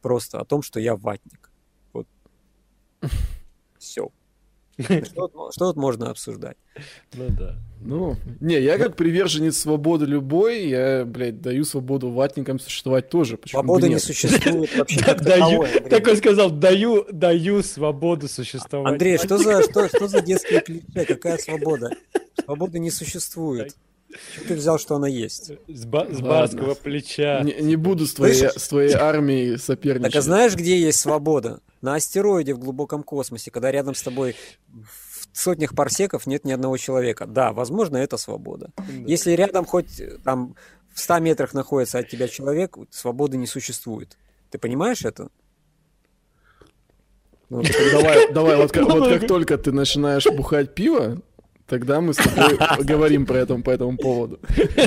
Просто 0.00 0.38
о 0.38 0.44
том, 0.44 0.62
что 0.62 0.78
я 0.78 0.94
ватник. 0.94 1.50
Вот. 1.92 2.06
Все. 3.78 4.10
Что, 4.78 5.28
тут- 5.28 5.54
что 5.54 5.72
тут 5.72 5.76
можно 5.76 6.10
обсуждать? 6.10 6.56
Ну 7.14 7.26
да. 7.30 7.56
Ну, 7.80 8.16
не, 8.40 8.60
я 8.60 8.78
как 8.78 8.96
приверженец 8.96 9.58
свободы 9.58 10.06
любой, 10.06 10.68
я, 10.68 11.04
блядь, 11.04 11.40
даю 11.40 11.64
свободу 11.64 12.10
ватникам 12.10 12.60
существовать 12.60 13.08
тоже. 13.08 13.38
Свободы 13.44 13.88
не 13.88 13.98
существует 13.98 14.74
вообще. 14.78 15.00
Как 15.00 15.20
Даю, 15.22 15.66
сказал, 16.16 16.50
даю, 16.50 17.04
даю 17.12 17.62
свободу 17.64 18.28
существовать. 18.28 18.92
Андрей, 18.92 19.18
что 19.18 19.36
за, 19.36 19.62
что, 19.68 19.88
что 19.88 20.06
за 20.06 20.20
детские 20.20 20.60
клише? 20.60 21.04
Какая 21.06 21.38
свобода? 21.38 21.90
Свободы 22.44 22.78
не 22.78 22.92
существует. 22.92 23.76
Чего 24.34 24.46
ты 24.48 24.54
взял, 24.54 24.78
что 24.78 24.96
она 24.96 25.08
есть? 25.08 25.52
С, 25.68 25.84
ба- 25.84 26.06
с 26.10 26.20
барского 26.20 26.74
плеча. 26.74 27.40
Не, 27.42 27.54
не 27.54 27.76
буду 27.76 28.06
с 28.06 28.14
твоей, 28.14 28.34
Слышишь? 28.34 28.62
с 28.62 28.68
твоей 28.68 28.92
армией 28.94 29.56
соперничать. 29.58 30.12
Так 30.12 30.18
а 30.20 30.22
знаешь, 30.22 30.54
где 30.54 30.78
есть 30.78 31.00
свобода? 31.00 31.60
На 31.80 31.94
астероиде 31.94 32.54
в 32.54 32.58
глубоком 32.58 33.02
космосе, 33.02 33.50
когда 33.50 33.70
рядом 33.72 33.94
с 33.94 34.02
тобой 34.02 34.36
в 34.68 35.36
сотнях 35.36 35.74
парсеков 35.74 36.26
нет 36.26 36.44
ни 36.44 36.52
одного 36.52 36.76
человека. 36.76 37.26
Да, 37.26 37.52
возможно, 37.52 37.96
это 37.96 38.16
свобода. 38.16 38.70
Да. 38.76 38.84
Если 39.06 39.32
рядом 39.32 39.64
хоть 39.64 39.98
э, 39.98 40.18
там 40.24 40.56
в 40.92 41.00
100 41.00 41.18
метрах 41.20 41.54
находится 41.54 41.98
от 41.98 42.08
тебя 42.08 42.28
человек, 42.28 42.76
свободы 42.90 43.36
не 43.38 43.46
существует. 43.46 44.16
Ты 44.50 44.58
понимаешь 44.58 45.04
это? 45.04 45.28
Ну, 47.48 47.62
Давай, 47.92 48.32
давай, 48.32 48.56
вот 48.56 48.72
как, 48.72 48.84
вот 48.84 49.08
как 49.08 49.26
только 49.26 49.58
ты 49.58 49.72
начинаешь 49.72 50.24
бухать 50.24 50.74
пиво, 50.74 51.20
тогда 51.66 52.00
мы 52.00 52.12
с 52.14 52.16
тобой 52.16 52.58
поговорим 52.78 53.26
про 53.26 53.38
это, 53.38 53.56
по 53.58 53.70
этому 53.70 53.96
поводу. 53.96 54.40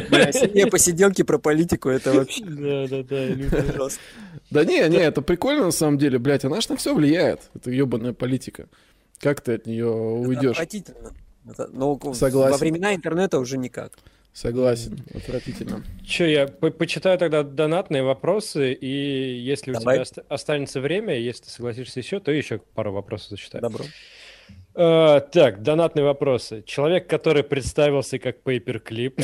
бля, 0.09 0.31
синие 0.31 0.67
посиделки 0.67 1.23
про 1.23 1.37
политику, 1.39 1.89
это 1.89 2.13
вообще 2.13 2.43
Да, 2.45 2.87
да, 2.87 3.03
да. 3.03 3.87
Да 4.51 4.65
не, 4.65 4.87
не, 4.89 4.97
это 4.97 5.21
прикольно 5.21 5.65
на 5.65 5.71
самом 5.71 5.97
деле, 5.97 6.19
блядь, 6.19 6.45
она 6.45 6.61
ж 6.61 6.69
на 6.69 6.75
все 6.77 6.93
влияет, 6.93 7.49
это 7.55 7.71
ебаная 7.71 8.13
политика. 8.13 8.67
Как 9.19 9.41
ты 9.41 9.53
от 9.55 9.65
нее 9.65 9.87
уйдешь? 9.89 10.51
отвратительно. 10.51 11.13
Но 11.71 11.95
в- 11.95 12.13
Согласен. 12.15 12.51
во 12.51 12.57
времена 12.57 12.93
интернета 12.95 13.39
уже 13.39 13.57
никак. 13.57 13.91
Согласен, 14.33 14.99
отвратительно. 15.13 15.81
Че, 16.05 16.29
я 16.29 16.47
по- 16.47 16.69
почитаю 16.71 17.17
тогда 17.17 17.43
донатные 17.43 18.03
вопросы, 18.03 18.73
и 18.73 19.37
если 19.39 19.71
у 19.71 19.75
Давай. 19.75 19.95
тебя 19.95 20.01
ост- 20.01 20.25
останется 20.27 20.81
время, 20.81 21.17
если 21.17 21.43
ты 21.45 21.49
согласишься 21.51 21.99
еще, 22.01 22.19
то 22.19 22.31
еще 22.31 22.59
пару 22.73 22.91
вопросов 22.91 23.29
зачитаю. 23.29 23.61
Добро. 23.61 23.85
Э, 24.77 25.21
так, 25.31 25.61
донатные 25.63 26.03
вопросы. 26.03 26.61
Человек, 26.65 27.07
который 27.07 27.43
представился 27.43 28.19
как 28.19 28.41
пейперклип. 28.43 29.21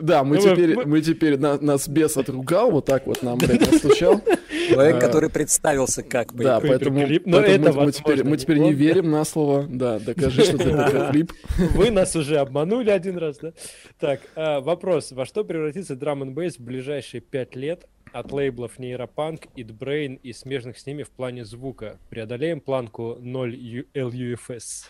Да, 0.00 0.24
мы 0.24 0.36
Ну, 0.36 0.42
теперь, 0.42 0.74
мы- 0.86 1.00
теперь, 1.00 1.38
на- 1.38 1.60
нас 1.60 1.88
бес 1.88 2.16
отругал, 2.16 2.72
вот 2.72 2.84
так 2.86 3.06
вот 3.06 3.22
нам, 3.22 3.38
блядь, 3.38 3.60
настучал. 3.70 4.20
Человек, 4.68 4.96
А, 4.96 5.00
который 5.00 5.30
представился 5.30 6.02
как 6.02 6.34
бы. 6.34 6.42
Да, 6.42 6.58
поэтому, 6.60 6.98
Но 6.98 7.38
поэтому 7.38 7.68
это, 7.68 7.80
мы, 7.80 7.92
теперь, 7.92 8.24
мы 8.24 8.36
теперь 8.36 8.58
не 8.58 8.72
верим 8.72 9.10
на 9.10 9.24
слово. 9.24 9.66
Да, 9.68 10.00
докажи, 10.00 10.42
что 10.42 10.58
ты 10.58 10.64
пейперклип. 10.64 11.32
Вы 11.74 11.90
нас 11.90 12.16
уже 12.16 12.38
обманули 12.38 12.90
один 12.90 13.18
раз, 13.18 13.38
да? 13.38 13.52
Так, 14.00 14.20
э, 14.34 14.60
вопрос. 14.60 15.12
Во 15.12 15.24
что 15.26 15.44
превратится 15.44 15.94
Drum 15.94 16.22
and 16.22 16.34
Bass 16.34 16.54
в 16.58 16.60
ближайшие 16.64 17.20
пять 17.20 17.54
лет 17.54 17.86
от 18.18 18.32
лейблов 18.32 18.78
Neuropunk, 18.78 19.48
ItBrain 19.56 20.18
и 20.22 20.32
смежных 20.32 20.78
с 20.78 20.86
ними 20.86 21.02
в 21.02 21.10
плане 21.10 21.44
звука? 21.44 21.98
Преодолеем 22.10 22.60
планку 22.60 23.16
0 23.20 23.54
Ю- 23.54 23.86
LUFS. 23.94 24.86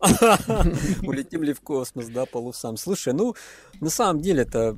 Улетим 1.02 1.42
ли 1.42 1.52
в 1.52 1.60
космос, 1.60 2.06
да, 2.08 2.26
по 2.26 2.38
лусам. 2.38 2.76
Слушай, 2.76 3.12
ну, 3.14 3.34
на 3.80 3.90
самом 3.90 4.20
деле 4.20 4.42
это 4.42 4.76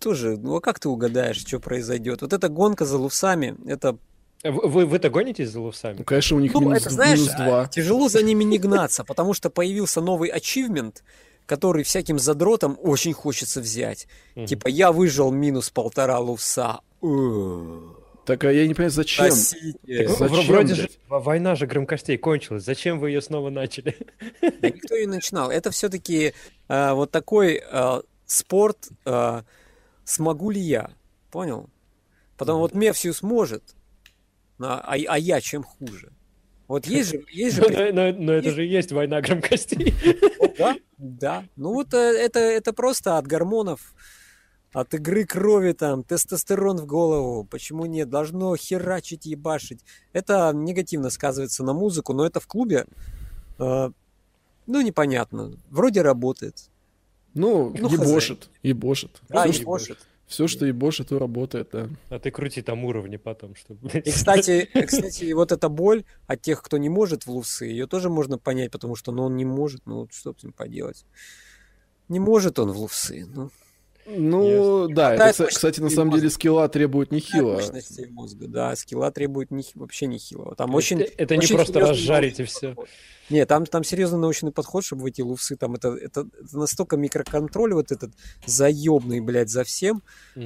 тоже, 0.00 0.36
ну 0.36 0.56
а 0.56 0.60
как 0.60 0.78
ты 0.80 0.88
угадаешь, 0.88 1.38
что 1.38 1.60
произойдет? 1.60 2.22
Вот 2.22 2.32
эта 2.32 2.48
гонка 2.48 2.84
за 2.84 2.98
лусами, 2.98 3.56
это, 3.66 3.96
Э, 4.44 4.52
Вы, 4.52 4.68
вы, 4.68 4.86
вы-то 4.86 5.10
гонитесь 5.10 5.48
за 5.50 5.58
Ну, 5.58 5.64
лувсами? 5.64 6.02
конечно, 6.04 6.36
у 6.36 6.40
них 6.40 6.54
ну, 6.54 6.60
минус, 6.60 6.82
это, 6.82 6.90
знаешь, 6.90 7.18
минус 7.18 7.34
а, 7.36 7.44
два. 7.44 7.66
тяжело 7.66 8.08
за 8.08 8.22
ними 8.22 8.44
не 8.44 8.58
гнаться, 8.58 9.02
потому 9.02 9.34
что 9.34 9.50
появился 9.50 10.00
новый 10.00 10.28
ачивмент, 10.28 11.02
который 11.48 11.82
всяким 11.82 12.18
задротам 12.18 12.78
очень 12.80 13.12
хочется 13.14 13.60
взять. 13.60 14.06
Мгм. 14.36 14.46
Типа, 14.46 14.68
я 14.68 14.92
выжил 14.92 15.32
минус 15.32 15.70
полтора 15.70 16.18
луса. 16.20 16.80
Э, 17.02 17.80
Так, 18.26 18.44
а 18.44 18.52
я 18.52 18.66
не 18.68 18.74
понимаю, 18.74 18.90
зачем? 18.90 19.24
Ну, 19.28 19.32
зачем, 19.34 20.16
вро- 20.18 20.46
вроде 20.46 20.74
же 20.74 20.90
война 21.08 21.54
же 21.54 21.66
громкостей 21.66 22.18
кончилась. 22.18 22.62
Зачем 22.64 23.00
вы 23.00 23.08
ее 23.10 23.22
снова 23.22 23.48
начали? 23.50 23.96
Да 24.42 24.68
никто 24.68 24.96
не 24.98 25.06
начинал. 25.06 25.50
Это 25.50 25.70
все-таки 25.70 26.34
вот 26.68 27.10
такой 27.10 27.62
э, 27.64 28.00
спорт. 28.26 28.88
э, 29.06 29.42
смогу 30.04 30.50
ли 30.50 30.60
я? 30.60 30.90
Понял? 31.30 31.70
Потому 32.36 32.58
вот 32.60 32.74
Мефсиус 32.74 33.22
может, 33.22 33.62
а, 34.60 34.80
а- 34.80 34.96
а 35.14 35.18
я 35.18 35.40
чем 35.40 35.62
хуже? 35.64 36.12
Вот 36.68 36.86
есть 36.86 37.10
же, 37.10 37.24
есть 37.32 37.56
же 37.56 37.62
Но, 37.62 38.02
но- 38.12 38.12
но 38.12 38.32
это 38.32 38.50
же 38.50 38.64
и 38.64 38.68
есть 38.68 38.92
война 38.92 39.20
громкостей. 39.22 39.94
да, 40.58 40.76
да. 40.98 41.44
Ну 41.56 41.72
вот 41.72 41.94
э, 41.94 41.96
это, 41.96 42.38
это 42.38 42.72
просто 42.74 43.16
от 43.16 43.26
гормонов, 43.26 43.94
от 44.74 44.92
игры 44.92 45.24
крови 45.24 45.72
там, 45.72 46.04
тестостерон 46.04 46.76
в 46.76 46.86
голову. 46.86 47.44
Почему 47.44 47.86
нет? 47.86 48.10
Должно 48.10 48.54
херачить, 48.54 49.24
ебашить. 49.24 49.80
Это 50.12 50.52
негативно 50.54 51.08
сказывается 51.08 51.64
на 51.64 51.72
музыку, 51.72 52.12
но 52.12 52.26
это 52.26 52.38
в 52.38 52.46
клубе, 52.46 52.84
э, 53.58 53.90
ну 54.66 54.80
непонятно. 54.82 55.52
Вроде 55.70 56.02
работает. 56.02 56.68
Ну, 57.32 57.74
Ну, 57.78 57.88
ебошит, 57.88 58.50
ебошит. 58.62 59.22
Да, 59.28 59.44
все, 60.28 60.44
и 60.44 60.46
что, 60.46 60.58
что 60.58 60.66
ебошит, 60.66 61.08
то 61.08 61.18
работает, 61.18 61.70
да. 61.72 61.88
А 62.10 62.18
ты 62.18 62.30
крути 62.30 62.60
там 62.62 62.84
уровни 62.84 63.16
потом, 63.16 63.54
чтобы... 63.56 63.88
И, 63.98 64.10
кстати, 64.10 64.68
и, 64.74 64.82
кстати, 64.82 65.24
и 65.24 65.32
вот 65.32 65.52
эта 65.52 65.68
боль 65.68 66.04
от 66.26 66.42
тех, 66.42 66.62
кто 66.62 66.76
не 66.76 66.90
может 66.90 67.26
в 67.26 67.30
лусы, 67.30 67.64
ее 67.64 67.86
тоже 67.86 68.10
можно 68.10 68.38
понять, 68.38 68.70
потому 68.70 68.94
что 68.94 69.10
ну, 69.10 69.24
он 69.24 69.36
не 69.36 69.46
может, 69.46 69.86
ну 69.86 70.00
вот 70.00 70.12
что 70.12 70.34
с 70.38 70.42
ним 70.42 70.52
поделать. 70.52 71.06
Не 72.08 72.20
может 72.20 72.58
он 72.58 72.70
в 72.70 72.78
лусы, 72.78 73.26
ну. 73.26 73.50
Ну, 74.16 74.88
да, 74.88 75.14
это, 75.14 75.30
кстати, 75.30 75.48
кстати, 75.54 75.80
на 75.80 75.90
самом 75.90 76.14
деле 76.14 76.30
скилла 76.30 76.68
требует 76.68 77.12
нехило. 77.12 77.54
Мощности 77.54 78.06
мозга, 78.10 78.48
да, 78.48 78.74
скилла 78.76 79.10
требует 79.10 79.50
не, 79.50 79.64
вообще 79.74 80.06
нехило. 80.06 80.54
Там 80.54 80.70
Это- 80.70 80.76
очень... 80.76 81.00
это 81.00 81.34
не 81.36 81.40
очень 81.44 81.56
просто 81.56 81.72
серьезный 81.74 81.90
разжарить 81.94 82.40
и 82.40 82.44
все. 82.44 82.74
Не, 83.30 83.44
там, 83.44 83.66
там 83.66 83.84
серьезный 83.84 84.18
научный 84.18 84.50
подход, 84.52 84.84
чтобы 84.84 85.02
в 85.02 85.06
эти 85.06 85.20
луфсы, 85.20 85.56
там 85.56 85.74
это, 85.74 85.88
это, 85.88 86.26
это 86.42 86.56
настолько 86.58 86.96
микроконтроль 86.96 87.74
вот 87.74 87.92
этот 87.92 88.12
заебный, 88.46 89.20
блядь, 89.20 89.50
за 89.50 89.64
всем, 89.64 90.02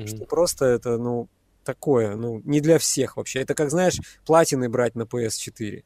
что 0.07 0.25
просто 0.25 0.65
это, 0.65 0.99
ну, 0.99 1.29
такое, 1.65 2.17
ну, 2.17 2.41
не 2.45 2.61
для 2.61 2.79
всех 2.79 3.17
вообще. 3.17 3.41
Это 3.41 3.55
как, 3.55 3.71
знаешь, 3.71 4.01
платины 4.27 4.69
брать 4.69 4.97
на 4.97 5.03
PS4. 5.03 5.85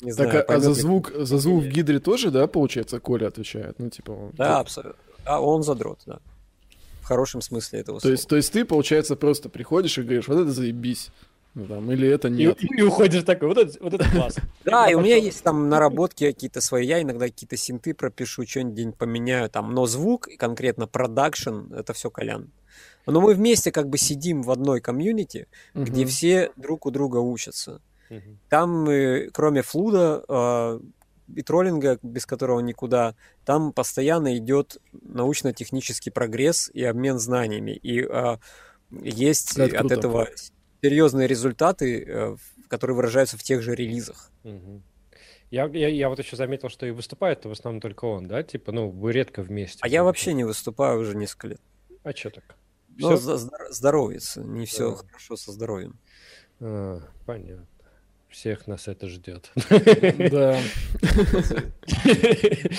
Не 0.00 0.12
знаю, 0.12 0.30
Так, 0.30 0.50
а- 0.50 0.54
а, 0.54 0.60
за 0.60 0.74
звук, 0.74 1.12
за 1.14 1.38
звук 1.38 1.64
в 1.64 1.68
Гидре 1.68 1.98
тоже, 1.98 2.30
да, 2.30 2.46
получается, 2.46 3.00
Коля 3.00 3.28
отвечает? 3.28 3.78
Ну, 3.78 3.90
типа, 3.90 4.10
он- 4.12 4.30
Да, 4.34 4.60
абсолютно. 4.60 5.00
А 5.24 5.40
он 5.40 5.62
задрот, 5.62 6.00
да. 6.06 6.18
В 7.00 7.06
хорошем 7.06 7.42
смысле 7.42 7.80
этого 7.80 8.00
То 8.00 8.10
есть, 8.10 8.26
то 8.26 8.36
есть 8.36 8.52
ты, 8.52 8.64
получается, 8.64 9.14
просто 9.14 9.48
приходишь 9.48 9.98
и 9.98 10.02
говоришь, 10.02 10.26
вот 10.28 10.38
это 10.38 10.50
заебись. 10.50 11.10
Ну, 11.54 11.66
там, 11.66 11.90
или 11.92 12.08
это 12.08 12.28
И, 12.28 12.32
нет. 12.32 12.58
и 12.60 12.82
уходишь 12.82 13.22
такой, 13.22 13.48
вот 13.48 13.58
это, 13.58 13.78
вот 13.80 13.94
это 13.94 14.10
класс. 14.10 14.36
Да, 14.64 14.90
и 14.90 14.94
у 14.94 15.00
меня 15.00 15.16
есть 15.16 15.42
там 15.42 15.68
наработки 15.68 16.26
какие-то 16.26 16.60
свои. 16.60 16.84
Я 16.84 17.00
иногда 17.00 17.26
какие-то 17.26 17.56
синты 17.56 17.94
пропишу, 17.94 18.44
что-нибудь 18.44 18.74
день 18.74 18.92
поменяю 18.92 19.48
там. 19.48 19.72
Но 19.72 19.86
звук, 19.86 20.26
и 20.26 20.36
конкретно 20.36 20.88
продакшн, 20.88 21.72
это 21.72 21.92
все 21.92 22.10
Колян. 22.10 22.50
Но 23.06 23.20
мы 23.20 23.34
вместе 23.34 23.70
как 23.70 23.88
бы 23.88 23.98
сидим 23.98 24.42
в 24.42 24.50
одной 24.50 24.80
комьюнити, 24.80 25.46
где 25.74 26.04
все 26.06 26.50
друг 26.56 26.86
у 26.86 26.90
друга 26.90 27.18
учатся. 27.18 27.80
Там, 28.48 28.86
кроме 29.32 29.62
флуда 29.62 30.24
э, 30.28 30.80
и 31.32 31.42
троллинга, 31.42 31.98
без 32.02 32.26
которого 32.26 32.60
никуда, 32.60 33.14
там 33.44 33.72
постоянно 33.72 34.36
идет 34.36 34.78
научно-технический 34.92 36.10
прогресс 36.10 36.70
и 36.72 36.82
обмен 36.84 37.18
знаниями. 37.18 37.72
И 37.72 38.02
э, 38.02 38.36
есть 38.90 39.58
Это 39.58 39.64
от 39.64 39.78
круто. 39.80 39.94
этого 39.94 40.28
серьезные 40.82 41.26
результаты, 41.26 42.04
э, 42.06 42.36
которые 42.68 42.96
выражаются 42.96 43.36
в 43.38 43.42
тех 43.42 43.62
же 43.62 43.74
релизах. 43.74 44.30
Я, 45.50 45.66
я, 45.66 45.88
я 45.88 46.08
вот 46.08 46.18
еще 46.18 46.36
заметил, 46.36 46.68
что 46.68 46.84
и 46.86 46.90
выступает-то 46.90 47.48
в 47.48 47.52
основном 47.52 47.80
только 47.80 48.06
он, 48.06 48.26
да? 48.26 48.42
Типа, 48.42 48.72
ну, 48.72 48.90
вы 48.90 49.12
редко 49.12 49.42
вместе. 49.42 49.78
А 49.82 49.88
я 49.88 50.02
вообще 50.02 50.32
не 50.32 50.42
выступаю 50.44 50.98
уже 51.00 51.16
несколько 51.16 51.48
лет. 51.48 51.60
А 52.02 52.12
что 52.12 52.30
так? 52.30 52.56
За- 52.98 53.36
здор- 53.36 53.70
здоровится, 53.70 54.42
не 54.42 54.66
все 54.66 54.90
Да. 54.90 54.96
хорошо 54.96 55.36
со 55.36 55.52
здоровьем. 55.52 55.98
А, 56.60 57.00
понятно. 57.26 57.66
Всех 58.34 58.66
нас 58.66 58.88
это 58.88 59.08
ждет. 59.08 59.52
Да. 59.54 60.60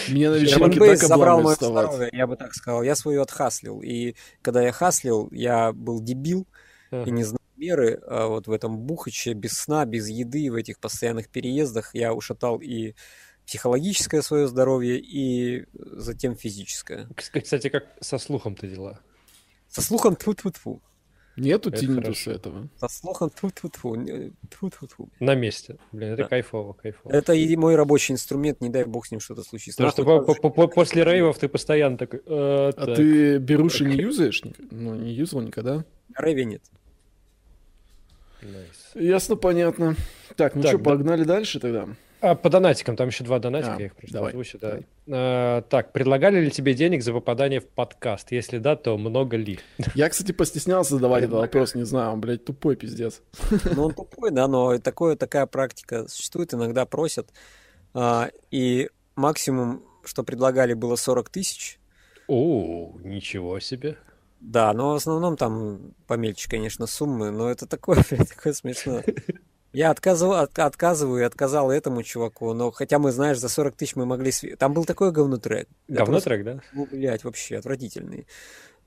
Меня 0.10 0.32
на 0.32 0.36
вечеринке 0.36 0.80
так 0.80 0.98
забрал 0.98 1.42
мое 1.42 1.56
здоровье, 1.56 2.10
я 2.12 2.28
бы 2.28 2.36
так 2.36 2.54
сказал. 2.54 2.84
Я 2.84 2.94
свою 2.94 3.22
отхаслил. 3.22 3.82
И 3.82 4.16
когда 4.42 4.62
я 4.62 4.74
хаслил, 4.74 5.30
я 5.32 5.72
был 5.72 6.02
дебил 6.02 6.46
и 6.92 7.10
не 7.10 7.24
знал 7.24 7.40
меры. 7.56 8.02
А 8.06 8.28
вот 8.28 8.48
в 8.48 8.52
этом 8.52 8.80
бухаче, 8.80 9.32
без 9.32 9.54
сна, 9.54 9.86
без 9.86 10.10
еды, 10.10 10.52
в 10.52 10.56
этих 10.56 10.78
постоянных 10.78 11.30
переездах 11.30 11.96
я 11.96 12.14
ушатал 12.14 12.60
и 12.60 12.94
психологическое 13.46 14.22
свое 14.22 14.50
здоровье, 14.50 15.00
и 15.00 15.68
затем 15.74 16.36
физическое. 16.36 17.08
Кстати, 17.16 17.70
как 17.70 17.86
со 18.02 18.18
слухом-то 18.18 18.68
дела? 18.68 19.00
Со 19.70 19.82
слухом 19.82 20.18
тьфу 20.18 20.34
тьфу 20.34 20.52
тьфу 20.52 20.82
Нету 21.38 21.70
Это 21.70 21.80
тиннитуса 21.80 22.04
хорошо. 22.04 22.32
этого. 22.32 22.70
Со 22.80 22.88
слухом 22.88 23.30
тьфу 23.30 23.50
тьфу 23.52 23.70
тьфу 23.70 25.10
На 25.20 25.36
месте. 25.36 25.78
Блин, 25.92 26.14
это 26.14 26.24
Да. 26.24 26.30
кайфово, 26.30 26.74
кайфово. 26.74 27.12
Это 27.12 27.34
и 27.34 27.56
мой 27.58 27.76
рабочий 27.76 28.14
инструмент, 28.14 28.62
не 28.62 28.70
дай 28.70 28.86
бог 28.86 29.06
с 29.06 29.12
ним 29.12 29.20
что-то 29.20 29.44
случится. 29.44 29.84
Потому 29.84 29.92
что 29.92 30.04
по- 30.26 30.34
так 30.34 30.42
по- 30.42 30.50
по- 30.50 30.68
после 30.68 31.04
рейвов 31.04 31.38
ты 31.38 31.50
постоянно 31.50 31.98
такой... 31.98 32.20
«Э, 32.26 32.70
А 32.70 32.72
так». 32.72 32.96
ты 32.96 33.38
беруши 33.40 33.84
не 33.86 33.98
юзаешь? 33.98 34.42
Ну, 34.72 34.96
не 34.96 35.12
юзал 35.14 35.42
никогда? 35.42 35.84
Рейве 36.16 36.46
нет. 36.46 36.62
Nice. 38.42 38.92
Ясно, 38.96 39.36
понятно. 39.36 39.96
Так, 40.36 40.56
ну 40.56 40.62
Так, 40.62 40.70
что, 40.72 40.78
да- 40.78 40.84
погнали 40.84 41.24
дальше 41.24 41.60
тогда? 41.60 41.88
А, 42.26 42.34
по 42.34 42.50
донатикам, 42.50 42.96
там 42.96 43.10
еще 43.10 43.24
два 43.24 43.38
донатика, 43.38 43.76
А, 43.76 43.80
я 43.80 43.86
их 43.86 43.96
просто 43.96 44.14
давай, 44.14 44.32
озвучу, 44.32 44.58
да. 44.58 44.80
А, 45.08 45.62
так, 45.62 45.92
предлагали 45.92 46.40
ли 46.40 46.50
тебе 46.50 46.74
денег 46.74 47.04
за 47.04 47.14
попадание 47.14 47.60
в 47.60 47.68
подкаст? 47.68 48.32
Если 48.32 48.58
да, 48.58 48.76
то 48.76 48.98
много 48.98 49.38
ли? 49.38 49.60
Я, 49.94 50.10
кстати, 50.10 50.32
постеснялся 50.32 50.96
задавать 50.96 51.26
этот 51.26 51.36
вопрос, 51.36 51.76
не 51.76 51.84
знаю, 51.84 52.14
он, 52.14 52.22
блядь, 52.22 52.44
тупой 52.44 52.78
пиздец. 52.78 53.22
Ну, 53.76 53.86
он 53.86 53.94
тупой, 53.94 54.32
да, 54.32 54.48
но 54.48 54.80
такое, 54.80 55.16
такая 55.16 55.46
практика 55.46 56.08
существует, 56.08 56.52
иногда 56.56 56.88
просят. 56.88 57.30
А, 57.94 58.32
и 58.50 58.90
максимум, 59.16 59.84
что 60.04 60.24
предлагали, 60.24 60.74
было 60.74 60.96
40 60.96 61.30
тысяч. 61.30 61.80
О, 62.28 62.98
ничего 63.04 63.60
себе. 63.60 63.98
Да, 64.40 64.74
но 64.74 64.94
в 64.94 64.96
основном 64.96 65.38
там 65.38 65.94
помельче, 66.08 66.50
конечно, 66.50 66.88
суммы, 66.88 67.30
но 67.30 67.52
это 67.52 67.68
такое, 67.68 68.04
блядь, 68.10 68.30
такое 68.30 68.54
смешно. 68.54 69.04
Я 69.76 69.92
отказываю, 69.92 70.42
от- 70.42 70.58
отказываю 70.58 71.22
и 71.22 71.26
отказал 71.26 71.70
этому 71.70 72.02
чуваку, 72.04 72.54
но 72.54 72.72
хотя 72.72 72.98
мы, 72.98 73.12
знаешь, 73.12 73.38
за 73.40 73.50
40 73.50 73.76
тысяч 73.76 73.96
мы 73.96 74.06
могли... 74.06 74.32
Там 74.58 74.74
был 74.74 74.86
такой 74.86 75.12
говнотрек. 75.12 75.68
Я 75.88 75.96
Говно 75.98 76.14
просто- 76.14 76.30
трек, 76.30 76.44
да? 76.46 76.60
Ну, 76.74 76.88
блядь, 76.92 77.24
вообще 77.24 77.58
отвратительный. 77.58 78.26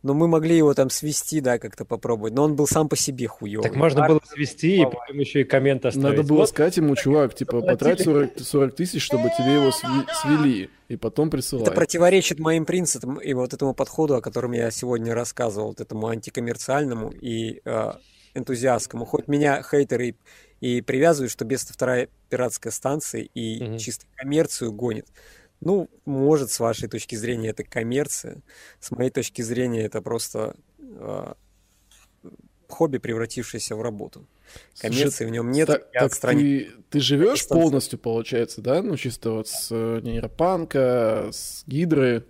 Но 0.03 0.15
мы 0.15 0.29
могли 0.29 0.57
его 0.57 0.73
там 0.75 0.91
свести, 0.91 1.41
да, 1.41 1.59
как-то 1.59 1.85
попробовать. 1.85 2.33
Но 2.33 2.45
он 2.45 2.55
был 2.55 2.69
сам 2.69 2.89
по 2.89 2.97
себе 2.97 3.27
хуёвый. 3.27 3.69
Так 3.69 3.77
можно 3.77 4.05
А, 4.05 4.09
было 4.09 4.21
свести 4.25 4.81
и 4.81 4.85
потом 4.85 5.19
еще 5.19 5.41
и 5.41 5.45
коммент 5.45 5.85
оставить. 5.85 6.09
Надо 6.11 6.23
было 6.23 6.39
Вот, 6.39 6.49
сказать 6.51 6.77
ему, 6.77 6.95
чувак, 6.95 7.35
типа, 7.35 7.61
потрать 7.61 8.01
40, 8.03 8.39
40 8.39 8.77
тысяч, 8.77 9.03
чтобы 9.03 9.31
тебе 9.37 9.55
его 9.55 9.73
свели, 9.73 10.71
и 10.89 10.97
потом 10.97 11.31
присылай. 11.31 11.65
Это 11.65 11.73
противоречит 11.73 12.39
моим 12.39 12.65
принципам 12.65 13.17
и 13.17 13.35
вот 13.35 13.53
этому 13.55 13.75
подходу, 13.75 14.15
о 14.15 14.21
котором 14.23 14.53
я 14.53 14.71
сегодня 14.71 15.15
рассказывал, 15.15 15.69
вот 15.71 15.81
этому 15.81 16.07
антикоммерциальному 16.07 17.11
и 17.11 17.61
э, 17.65 17.93
энтузиастскому. 18.35 19.05
Хоть 19.05 19.27
меня 19.27 19.63
хейтеры 19.69 20.15
и, 20.61 20.81
привязывают, 20.81 21.31
что 21.33 21.45
Беста 21.45 21.73
вторая 21.73 22.09
пиратская 22.31 22.73
станция 22.73 23.23
и 23.23 23.63
Мгм. 23.63 23.79
чисто 23.79 24.07
коммерцию 24.17 24.73
гонит. 24.73 25.07
Ну, 25.61 25.89
может, 26.05 26.51
с 26.51 26.61
вашей 26.61 26.89
точки 26.89 27.17
зрения 27.17 27.49
это 27.51 27.65
коммерция, 27.65 28.43
с 28.81 28.91
моей 28.91 29.11
точки 29.11 29.43
зрения 29.43 29.83
это 29.85 30.01
просто 30.03 30.55
э, 30.81 31.33
хобби, 32.69 32.99
превратившееся 32.99 33.75
в 33.77 33.83
работу. 33.83 34.27
Слушай, 34.75 34.93
Коммерции 34.95 35.27
в 35.27 35.31
нем 35.31 35.51
нет, 35.51 35.67
Так, 35.67 35.91
так 35.93 36.03
отстранен. 36.05 36.41
ты, 36.41 36.71
ты 36.91 37.01
живешь 37.01 37.47
полностью, 37.49 37.99
получается, 37.99 38.63
да? 38.63 38.83
Ну, 38.83 38.97
чисто 38.97 39.33
вот 39.33 39.49
с 39.49 39.69
э, 39.71 40.01
нейропанка, 40.03 41.29
с 41.33 41.65
гидры. 41.67 42.25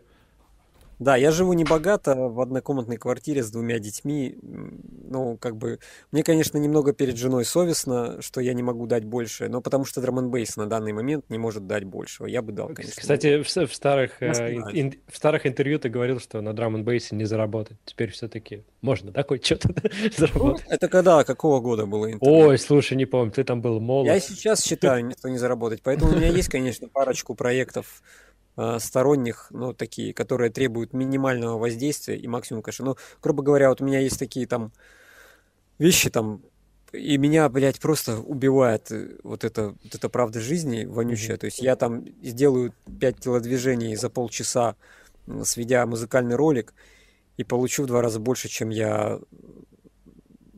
Да, 0.99 1.17
я 1.17 1.31
живу 1.31 1.53
не 1.53 1.65
богато 1.65 2.15
в 2.17 2.41
однокомнатной 2.41 2.97
квартире 2.97 3.43
с 3.43 3.51
двумя 3.51 3.79
детьми. 3.79 4.37
Ну, 4.43 5.37
как 5.39 5.57
бы, 5.57 5.79
мне, 6.13 6.23
конечно, 6.23 6.59
немного 6.59 6.93
перед 6.93 7.17
женой 7.17 7.45
совестно, 7.45 8.21
что 8.21 8.41
я 8.41 8.53
не 8.53 8.63
могу 8.63 8.87
дать 8.87 9.05
больше, 9.05 9.49
но 9.49 9.61
потому 9.61 9.85
что 9.85 10.01
драм 10.01 10.31
бейс 10.31 10.57
на 10.57 10.67
данный 10.67 10.93
момент 10.93 11.25
не 11.31 11.39
может 11.39 11.67
дать 11.67 11.85
большего. 11.85 12.27
Я 12.27 12.43
бы 12.43 12.53
дал, 12.53 12.69
конечно. 12.69 13.01
Кстати, 13.01 13.43
в, 13.43 13.47
в 13.67 13.75
старых, 13.75 14.21
э, 14.23 14.55
ин- 14.73 14.95
в 15.07 15.17
старых 15.17 15.47
интервью 15.47 15.79
ты 15.79 15.89
говорил, 15.89 16.19
что 16.21 16.41
на 16.41 16.53
драм 16.53 16.75
н 16.75 16.85
бейсе 16.85 17.15
не 17.15 17.25
заработать. 17.25 17.77
Теперь 17.85 18.11
все-таки 18.11 18.65
можно, 18.81 19.11
да, 19.13 19.23
хоть 19.23 19.45
что-то 19.45 19.69
Ну, 19.83 20.11
заработать? 20.17 20.67
это 20.69 20.89
когда, 20.89 21.25
какого 21.25 21.61
года 21.61 21.87
было 21.87 22.13
интервью? 22.13 22.49
Ой, 22.49 22.59
слушай, 22.59 22.97
не 22.97 23.07
помню, 23.07 23.31
ты 23.33 23.45
там 23.45 23.61
был 23.63 23.81
молод. 23.81 24.07
Я 24.07 24.21
сейчас 24.21 24.65
считаю, 24.65 25.11
что 25.19 25.29
не 25.31 25.39
заработать. 25.39 25.81
Поэтому 25.83 26.13
у 26.13 26.17
меня 26.17 26.29
есть, 26.29 26.49
конечно, 26.49 26.89
парочку 26.93 27.35
проектов 27.35 28.03
сторонних, 28.79 29.49
ну, 29.51 29.73
такие, 29.73 30.13
которые 30.13 30.51
требуют 30.51 30.93
минимального 30.93 31.59
воздействия 31.59 32.17
и 32.17 32.27
максимум 32.27 32.63
кэша. 32.63 32.85
Ну, 32.85 32.97
грубо 33.23 33.43
говоря, 33.43 33.69
вот 33.69 33.81
у 33.81 33.85
меня 33.85 34.01
есть 34.01 34.19
такие 34.19 34.47
там 34.47 34.73
вещи 35.79 36.11
там, 36.11 36.43
и 36.93 37.19
меня, 37.19 37.49
блядь, 37.49 37.81
просто 37.81 38.19
убивает 38.19 38.91
э, 38.91 39.17
вот 39.23 39.45
это, 39.45 39.75
вот 39.83 39.95
эта 39.95 40.09
правда 40.09 40.41
жизни 40.41 40.85
вонючая. 40.85 41.37
То 41.37 41.47
есть 41.47 41.61
я 41.61 41.77
там 41.77 42.07
сделаю 42.23 42.73
5 43.01 43.21
телодвижений 43.21 43.95
за 43.95 44.09
полчаса, 44.09 44.75
сведя 45.45 45.85
музыкальный 45.87 46.37
ролик, 46.37 46.73
и 47.37 47.45
получу 47.45 47.85
в 47.85 47.87
два 47.87 48.03
раза 48.03 48.19
больше, 48.19 48.49
чем 48.49 48.71
я 48.71 49.21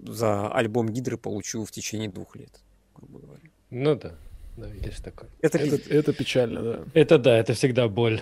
за 0.03 0.49
альбом 0.49 0.89
Гидры 0.89 1.19
получу 1.19 1.65
в 1.65 1.71
течение 1.71 2.09
двух 2.09 2.37
лет, 2.37 2.61
грубо 2.95 3.19
говоря. 3.19 3.51
Ну 3.71 3.95
да, 3.97 4.15
да, 4.57 4.69
есть 4.69 5.03
такое. 5.05 5.29
Это 5.41 5.59
Это, 5.59 5.95
это 5.95 6.13
печально, 6.13 6.63
да. 6.63 6.85
Это 6.95 7.19
да, 7.19 7.37
это 7.39 7.55
всегда 7.55 7.89
боль. 7.89 8.21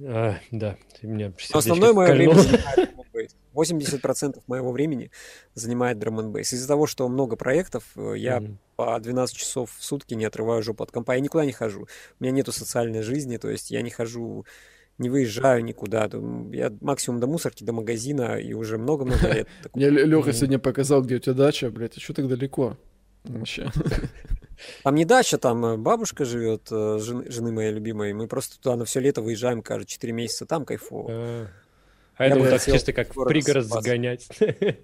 А, 0.00 0.36
да, 0.52 0.76
меня 1.02 1.32
Но 1.52 1.58
основное 1.58 1.92
мое 1.92 2.12
время 2.12 2.34
кольнуло. 2.34 2.42
занимает 2.46 2.78
drum 2.78 3.04
and 3.12 4.02
bass. 4.02 4.22
80% 4.32 4.42
моего 4.46 4.70
времени 4.70 5.10
занимает 5.54 5.98
drum 5.98 6.18
and 6.20 6.32
bass. 6.32 6.54
Из-за 6.54 6.68
того, 6.68 6.86
что 6.86 7.08
много 7.08 7.34
проектов, 7.34 7.82
э, 7.96 8.14
я 8.16 8.40
Мгм. 8.40 8.58
по 8.76 8.98
12 9.00 9.36
часов 9.36 9.74
в 9.76 9.82
сутки 9.82 10.14
не 10.14 10.24
отрываю 10.24 10.62
жопу 10.62 10.84
от 10.84 10.92
компа. 10.92 11.14
Я 11.14 11.20
никуда 11.20 11.44
не 11.44 11.50
хожу. 11.52 11.88
У 12.20 12.22
меня 12.24 12.30
нету 12.32 12.52
социальной 12.52 13.02
жизни, 13.02 13.38
то 13.38 13.50
есть 13.50 13.72
я 13.72 13.82
не 13.82 13.90
хожу, 13.90 14.46
не 14.98 15.08
выезжаю 15.10 15.64
никуда. 15.64 16.08
Я 16.52 16.72
максимум 16.80 17.18
до 17.18 17.26
мусорки, 17.26 17.64
до 17.64 17.72
магазина, 17.72 18.38
и 18.38 18.52
уже 18.52 18.78
много-много 18.78 19.26
лет. 19.34 19.48
Мне 19.74 19.90
Леха 19.90 20.32
сегодня 20.32 20.60
показал, 20.60 21.02
где 21.02 21.16
у 21.16 21.18
тебя 21.18 21.34
дача, 21.34 21.70
блядь, 21.70 21.96
а 21.96 22.00
что 22.00 22.14
так 22.14 22.28
далеко? 22.28 22.76
Вообще. 23.28 23.70
Там 24.82 24.96
не 24.96 25.04
дача, 25.04 25.38
там 25.38 25.64
э, 25.64 25.76
бабушка 25.76 26.24
живет, 26.24 26.66
э, 26.72 26.98
жен- 27.00 27.30
жены 27.30 27.52
моей 27.52 27.70
любимой. 27.72 28.12
Мы 28.12 28.26
просто 28.26 28.58
туда 28.60 28.74
на 28.74 28.84
все 28.84 28.98
лето 28.98 29.22
выезжаем, 29.22 29.62
каждые 29.62 29.86
4 29.86 30.12
месяца, 30.12 30.46
там 30.46 30.64
кайфово. 30.64 31.06
А, 31.10 31.46
А 32.16 32.24
Я 32.24 32.30
это 32.30 32.40
вот 32.40 32.50
так 32.50 32.64
чисто 32.64 32.92
как 32.92 33.12
в 33.12 33.14
город 33.14 33.28
пригород 33.28 33.66
спас. 33.66 33.84
загонять. 33.84 34.28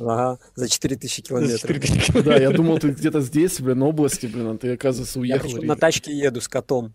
Ага, 0.00 0.38
за 0.54 0.70
4000 0.70 1.16
За 1.16 1.22
километров. 1.22 1.60
4000 1.60 2.22
Да, 2.22 2.36
я 2.38 2.50
думал, 2.50 2.78
ты 2.78 2.88
где-то 2.88 3.20
здесь, 3.20 3.60
блин, 3.60 3.82
области, 3.82 4.24
блин, 4.26 4.46
а 4.46 4.56
ты, 4.56 4.72
оказывается, 4.72 5.18
Я 5.20 5.34
уехал. 5.36 5.56
Риге. 5.56 5.66
на 5.66 5.76
тачке 5.76 6.16
еду 6.16 6.40
с 6.40 6.48
котом. 6.48 6.94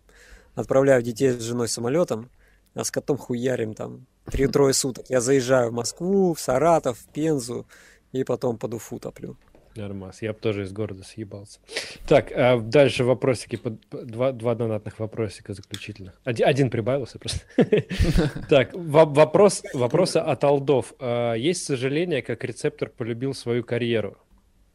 Отправляю 0.56 1.04
детей 1.04 1.30
с 1.30 1.42
женой 1.44 1.68
самолетом, 1.68 2.32
а 2.74 2.84
с 2.84 2.90
котом 2.90 3.18
хуярим 3.20 3.76
там 3.76 4.08
три-трое 4.32 4.74
суток. 4.74 5.06
Я 5.10 5.22
заезжаю 5.22 5.70
в 5.70 5.74
Москву, 5.74 6.34
в 6.34 6.40
Саратов, 6.40 6.98
в 6.98 7.06
Пензу 7.14 7.68
и 8.14 8.24
потом 8.24 8.58
под 8.58 8.74
Уфу 8.74 8.98
топлю. 8.98 9.38
Нормас, 9.78 10.22
я 10.22 10.34
бы 10.34 10.40
тоже 10.40 10.64
из 10.64 10.72
города 10.72 11.04
съебался. 11.04 11.60
Так, 12.08 12.32
а 12.32 12.60
дальше 12.60 13.04
вопросики, 13.04 13.56
по- 13.56 13.70
два, 13.92 14.32
два 14.32 14.56
донатных 14.56 15.00
вопросика 15.00 15.54
заключительных. 15.54 16.20
Один, 16.24 16.48
один 16.48 16.70
прибавился 16.70 17.20
просто. 17.20 17.40
Так, 18.50 18.74
во- 18.74 19.06
вопрос, 19.06 19.64
вопросы 19.74 20.18
от 20.18 20.44
Алдов. 20.44 20.94
А, 21.00 21.34
Есть 21.34 21.64
сожаление, 21.66 22.22
как 22.22 22.44
рецептор 22.44 22.90
полюбил 22.90 23.34
свою 23.34 23.64
карьеру? 23.64 24.18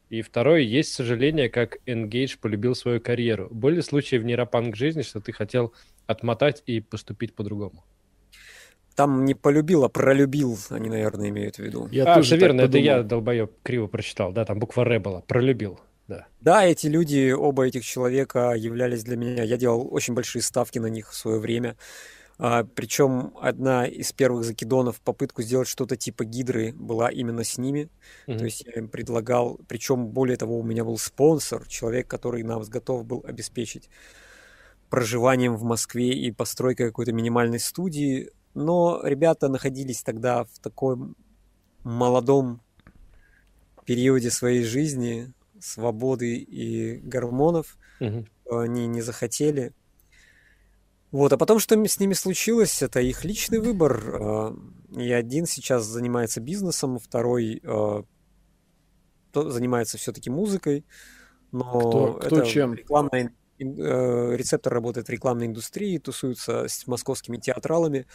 И 0.09 0.21
второе, 0.21 0.59
есть 0.61 0.93
сожаление, 0.93 1.49
как 1.49 1.77
Engage 1.87 2.37
полюбил 2.39 2.75
свою 2.75 3.01
карьеру. 3.01 3.47
Были 3.51 3.81
случаи 3.81 4.17
в 4.17 4.25
нейропанк 4.25 4.75
жизни, 4.75 5.01
что 5.01 5.19
ты 5.21 5.31
хотел 5.31 5.73
отмотать 6.05 6.61
и 6.67 6.81
поступить 6.81 7.33
по-другому? 7.33 7.83
Там 8.95 9.25
не 9.25 9.33
полюбил, 9.33 9.83
а 9.83 9.89
пролюбил, 9.89 10.57
они, 10.69 10.89
наверное, 10.89 11.29
имеют 11.29 11.55
в 11.55 11.59
виду. 11.59 11.87
Я 11.91 12.11
а, 12.11 12.15
тоже 12.15 12.37
верно, 12.37 12.61
это 12.61 12.77
я, 12.77 13.03
долбоеб, 13.03 13.51
криво 13.63 13.87
прочитал. 13.87 14.31
Да, 14.31 14.45
там 14.45 14.59
буква 14.59 14.83
Р 14.83 14.99
была. 14.99 15.21
Пролюбил. 15.21 15.79
Да. 16.07 16.27
Да, 16.41 16.65
эти 16.65 16.87
люди, 16.87 17.31
оба 17.31 17.65
этих 17.65 17.85
человека 17.85 18.53
являлись 18.55 19.03
для 19.03 19.15
меня. 19.15 19.43
Я 19.43 19.57
делал 19.57 19.87
очень 19.91 20.13
большие 20.13 20.41
ставки 20.41 20.79
на 20.79 20.87
них 20.87 21.11
в 21.11 21.15
свое 21.15 21.39
время. 21.39 21.75
А, 22.37 22.63
причем 22.63 23.33
одна 23.39 23.85
из 23.87 24.11
первых 24.11 24.43
закидонов, 24.43 24.99
попытку 25.01 25.41
сделать 25.41 25.67
что-то 25.67 25.95
типа 25.95 26.25
гидры, 26.25 26.73
была 26.73 27.09
именно 27.09 27.43
с 27.43 27.57
ними. 27.57 27.89
Мгм. 28.27 28.37
То 28.37 28.45
есть 28.45 28.65
я 28.65 28.73
им 28.73 28.89
предлагал, 28.89 29.59
причем 29.67 30.07
более 30.07 30.37
того, 30.37 30.59
у 30.59 30.63
меня 30.63 30.83
был 30.83 30.97
спонсор, 30.97 31.67
человек, 31.67 32.07
который 32.07 32.43
нас 32.43 32.67
готов 32.69 33.05
был 33.05 33.23
обеспечить 33.25 33.89
проживанием 34.89 35.55
в 35.55 35.63
Москве 35.63 36.11
и 36.11 36.31
постройкой 36.31 36.87
какой-то 36.87 37.13
минимальной 37.13 37.59
студии. 37.59 38.29
Но 38.53 39.01
ребята 39.03 39.47
находились 39.49 40.03
тогда 40.03 40.43
в 40.43 40.59
таком 40.59 41.15
молодом 41.83 42.61
периоде 43.85 44.29
своей 44.31 44.63
жизни, 44.63 45.33
свободы 45.59 46.35
и 46.37 46.97
гормонов, 46.97 47.77
что 48.45 48.59
они 48.59 48.87
не 48.87 49.01
захотели. 49.01 49.73
Вот, 51.11 51.31
а 51.33 51.37
потом, 51.37 51.59
что 51.59 51.75
с 51.85 51.99
ними 51.99 52.13
случилось, 52.13 52.81
это 52.81 52.99
их 53.01 53.23
личный 53.25 53.59
выбор. 53.59 54.01
А, 54.21 54.55
И 54.95 55.11
один 55.11 55.45
сейчас 55.47 55.85
занимается 55.85 56.39
бизнесом, 56.39 56.99
второй 56.99 57.59
то- 59.31 59.49
занимается 59.49 59.97
все-таки 59.97 60.29
музыкой, 60.29 60.85
но 61.51 61.79
Кто- 61.79 62.13
кто 62.13 62.37
это 62.41 62.45
чем? 62.45 62.73
рекламная 62.75 63.25
э, 63.25 63.29
рецептор 63.63 64.73
работает 64.73 65.07
в 65.07 65.09
рекламной 65.09 65.47
индустрии, 65.47 65.97
тусуется 65.97 66.67
с 66.67 66.87
московскими 66.87 67.37
театралами, 67.37 68.05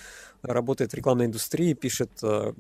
работает 0.42 0.92
в 0.92 0.94
рекламной 0.94 1.26
индустрии, 1.26 1.74
пишет 1.74 2.10
э, 2.22 2.52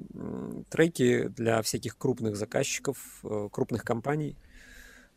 треки 0.70 1.28
для 1.28 1.62
всяких 1.62 1.96
крупных 1.96 2.36
заказчиков, 2.36 2.98
э, 3.24 3.48
крупных 3.52 3.84
компаний. 3.84 4.36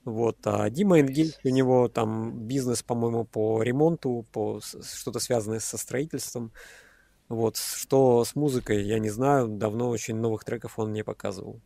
Вот, 0.03 0.37
а 0.45 0.69
Дима 0.69 0.99
Энгель, 0.99 1.35
у 1.43 1.49
него 1.49 1.87
там 1.87 2.47
бизнес, 2.47 2.81
по-моему, 2.81 3.23
по 3.25 3.61
ремонту, 3.61 4.25
по 4.31 4.59
что-то 4.61 5.19
связанное 5.19 5.59
со 5.59 5.77
строительством. 5.77 6.51
Вот, 7.29 7.57
что 7.57 8.25
с 8.25 8.35
музыкой, 8.35 8.83
я 8.83 8.99
не 8.99 9.09
знаю, 9.09 9.47
давно 9.47 9.89
очень 9.89 10.15
новых 10.15 10.43
треков 10.43 10.79
он 10.79 10.91
не 10.91 11.03
показывал. 11.03 11.61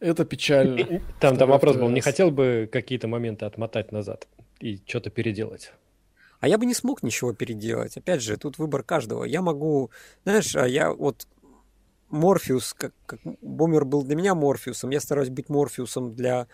Это 0.00 0.24
печально. 0.24 1.02
Там, 1.20 1.36
там 1.36 1.48
вопрос 1.50 1.76
был, 1.76 1.88
не 1.90 2.00
хотел 2.00 2.30
бы 2.30 2.68
какие-то 2.72 3.06
моменты 3.06 3.44
отмотать 3.44 3.92
назад 3.92 4.26
и 4.58 4.80
что-то 4.86 5.10
переделать? 5.10 5.72
А 6.40 6.48
я 6.48 6.56
бы 6.56 6.64
не 6.64 6.72
смог 6.74 7.02
ничего 7.02 7.34
переделать. 7.34 7.98
Опять 7.98 8.22
же, 8.22 8.38
тут 8.38 8.56
выбор 8.58 8.82
каждого. 8.82 9.24
Я 9.24 9.42
могу, 9.42 9.90
знаешь, 10.24 10.56
а 10.56 10.66
я 10.66 10.90
вот 10.90 11.26
Морфеус, 12.08 12.72
как, 12.74 12.92
как 13.06 13.20
Бумер 13.42 13.84
был 13.84 14.02
для 14.02 14.16
меня 14.16 14.34
Морфеусом, 14.34 14.90
я 14.90 15.00
стараюсь 15.00 15.28
быть 15.28 15.50
Морфеусом 15.50 16.14
для 16.14 16.46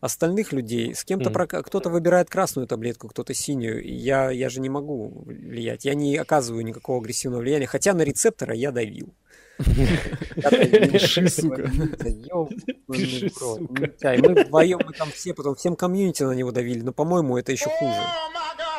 остальных 0.00 0.52
людей. 0.52 0.94
С 0.94 1.04
кем-то 1.04 1.26
Мгм. 1.28 1.34
прока- 1.34 1.62
кто-то 1.62 1.90
выбирает 1.90 2.30
красную 2.30 2.66
таблетку, 2.66 3.08
кто-то 3.08 3.34
синюю. 3.34 3.84
Я, 3.84 4.30
я 4.30 4.48
же 4.48 4.60
не 4.60 4.70
могу 4.70 5.08
влиять. 5.26 5.84
Я 5.84 5.94
не 5.94 6.16
оказываю 6.16 6.64
никакого 6.64 7.00
агрессивного 7.00 7.40
влияния. 7.42 7.66
Хотя 7.66 7.92
на 7.94 8.02
рецептора 8.02 8.54
я 8.54 8.70
давил. 8.72 9.12
Пиши, 9.58 11.28
сука. 11.28 11.70
Пиши, 12.90 13.30
сука. 13.30 14.16
Мы 14.18 14.42
вдвоем, 14.42 14.80
мы 14.84 14.92
там 14.92 15.10
все, 15.10 15.34
потом 15.34 15.54
всем 15.54 15.76
комьюнити 15.76 16.22
на 16.22 16.32
него 16.32 16.52
давили. 16.52 16.80
Но, 16.80 16.92
по-моему, 16.92 17.36
это 17.36 17.52
еще 17.52 17.70
хуже. 17.70 18.00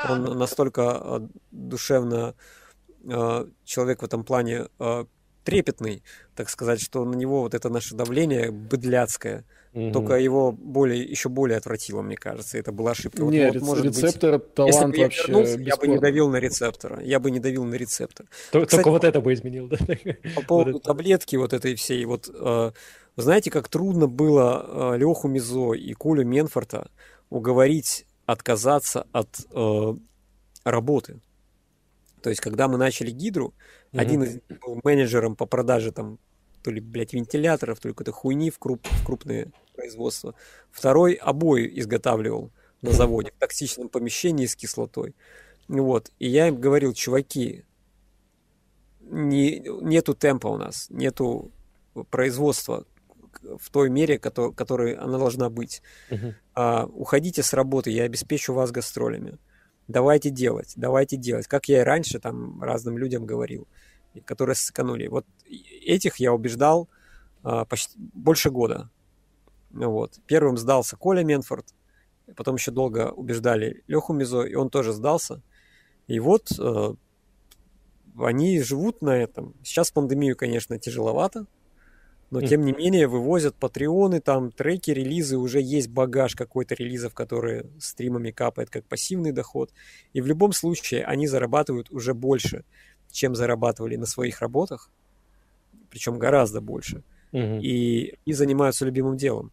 Он 0.09 0.37
настолько 0.37 0.81
э, 1.01 1.19
душевно 1.51 2.35
э, 3.03 3.45
человек 3.65 4.01
в 4.01 4.05
этом 4.05 4.23
плане 4.23 4.67
э, 4.79 5.05
трепетный, 5.43 6.03
так 6.35 6.49
сказать, 6.49 6.81
что 6.81 7.03
на 7.03 7.15
него 7.15 7.41
вот 7.41 7.53
это 7.53 7.69
наше 7.69 7.95
давление 7.95 8.51
быдляцкое, 8.51 9.43
Мгм. 9.73 9.91
только 9.93 10.15
его 10.15 10.51
более, 10.51 11.03
еще 11.03 11.29
более 11.29 11.57
отвратило, 11.57 12.01
мне 12.01 12.15
кажется. 12.15 12.57
Это 12.57 12.71
была 12.71 12.91
ошибка. 12.91 13.23
Вот, 13.23 13.31
Не, 13.31 13.45
вот, 13.45 13.55
рец- 13.55 13.61
может 13.63 13.85
быть, 13.85 13.97
рецептор 13.97 14.33
если 14.33 14.47
талант 14.55 14.91
бы 14.91 14.97
я 14.97 15.03
вообще 15.03 15.27
вернулся, 15.27 15.59
я 15.59 15.75
бы 15.77 15.87
не 15.87 15.97
давил 15.99 16.29
на 16.29 16.37
рецептора. 16.37 17.01
Я 17.01 17.19
бы 17.19 17.29
не 17.31 17.39
давил 17.39 17.63
на 17.65 17.75
рецептор. 17.75 18.25
То- 18.51 18.65
кстати, 18.65 18.77
Только 18.83 18.89
вот 18.91 19.03
это 19.03 19.21
бы 19.21 19.31
изменил, 19.33 19.67
да? 19.67 19.77
По 20.35 20.41
поводу 20.47 20.69
это. 20.71 20.79
таблетки 20.79 21.35
вот 21.35 21.53
этой 21.53 21.75
всей, 21.75 22.03
вот 22.05 22.29
э, 22.33 22.71
вы 23.15 23.21
знаете, 23.23 23.51
как 23.51 23.67
трудно 23.67 24.07
было 24.07 24.93
э, 24.95 24.97
Леху 24.97 25.27
Мизо 25.27 25.73
и 25.73 25.93
Колю 25.93 26.25
Менфорта 26.25 26.89
уговорить 27.29 28.05
отказаться 28.25 29.05
от 29.11 29.29
э, 29.53 29.93
работы. 30.63 31.19
То 32.23 32.29
есть, 32.29 32.41
когда 32.41 32.67
мы 32.67 32.77
начали 32.77 33.11
Гидру, 33.11 33.53
Мгм. 33.91 33.99
один 34.01 34.23
из 34.23 34.39
был 34.61 34.79
менеджером 34.83 35.35
по 35.35 35.45
продаже 35.45 35.91
там 35.91 36.19
то 36.63 36.71
ли, 36.71 36.81
блядь, 36.81 37.13
вентиляторов, 37.13 37.79
то 37.79 37.87
ли 37.87 37.93
какой-то 37.93 38.11
хуйни 38.11 38.49
в, 38.49 38.59
круп- 38.59 38.87
в 38.87 39.05
крупные 39.05 39.51
производства. 39.75 40.35
Второй 40.71 41.13
обои 41.13 41.71
изготавливал 41.79 42.51
на 42.81 42.91
заводе 42.91 43.31
в 43.31 43.39
токсичном 43.39 43.89
помещении 43.89 44.45
с 44.45 44.55
кислотой. 44.55 45.15
Вот. 45.67 46.11
И 46.19 46.27
я 46.27 46.47
им 46.47 46.59
говорил, 46.59 46.93
чуваки, 46.93 47.65
не, 49.01 49.59
нету 49.59 50.13
темпа 50.13 50.47
у 50.47 50.57
нас, 50.57 50.87
нету 50.89 51.51
производства 52.09 52.85
в 53.57 53.69
той 53.69 53.89
мере, 53.89 54.17
кото- 54.17 54.51
которой 54.53 54.95
она 54.95 55.17
должна 55.17 55.49
быть. 55.49 55.81
Мгм. 56.09 56.35
А, 56.55 56.85
уходите 56.85 57.43
с 57.43 57.53
работы, 57.53 57.91
я 57.91 58.03
обеспечу 58.03 58.53
вас 58.53 58.71
гастролями. 58.71 59.37
Давайте 59.87 60.29
делать, 60.29 60.73
давайте 60.75 61.17
делать. 61.17 61.47
Как 61.47 61.67
я 61.67 61.81
и 61.81 61.83
раньше 61.83 62.19
там 62.19 62.61
разным 62.61 62.97
людям 62.97 63.25
говорил, 63.25 63.67
которые 64.25 64.55
сэкономили. 64.55 65.07
Вот 65.07 65.25
этих 65.45 66.17
я 66.17 66.33
убеждал 66.33 66.89
а, 67.43 67.65
почти 67.65 67.97
больше 67.97 68.49
года. 68.49 68.89
Вот. 69.71 70.19
Первым 70.25 70.57
сдался 70.57 70.97
Коля 70.97 71.23
Менфорд, 71.23 71.65
потом 72.35 72.55
еще 72.55 72.71
долго 72.71 73.11
убеждали 73.11 73.83
Леху 73.87 74.13
Мизо, 74.13 74.41
и 74.41 74.55
он 74.55 74.69
тоже 74.69 74.93
сдался. 74.93 75.41
И 76.07 76.19
вот 76.19 76.51
э, 76.57 76.93
они 78.17 78.61
живут 78.61 79.01
на 79.01 79.11
этом. 79.11 79.53
Сейчас 79.63 79.91
пандемию, 79.91 80.35
конечно, 80.35 80.79
тяжеловато, 80.79 81.45
но 82.31 82.41
тем 82.41 82.63
не 82.63 82.73
менее 82.73 83.07
вывозят 83.07 83.55
патреоны, 83.55 84.21
там 84.21 84.51
треки, 84.51 84.91
релизы, 84.91 85.37
уже 85.37 85.61
есть 85.61 85.89
багаж 85.89 86.35
какой-то 86.35 86.75
релизов, 86.75 87.15
которые 87.15 87.65
стримами 87.79 88.29
капает 88.29 88.69
как 88.69 88.85
пассивный 88.85 89.31
доход. 89.31 89.71
И 90.13 90.21
в 90.21 90.27
любом 90.27 90.53
случае 90.53 91.05
они 91.05 91.27
зарабатывают 91.27 91.89
уже 91.89 92.13
больше, 92.13 92.65
чем 93.11 93.35
зарабатывали 93.35 93.95
на 93.95 94.05
своих 94.05 94.41
работах, 94.41 94.89
причем 95.89 96.19
гораздо 96.19 96.61
больше. 96.61 97.03
Мгм. 97.31 97.59
И, 97.59 98.15
и 98.25 98.33
занимаются 98.33 98.85
любимым 98.85 99.17
делом. 99.17 99.51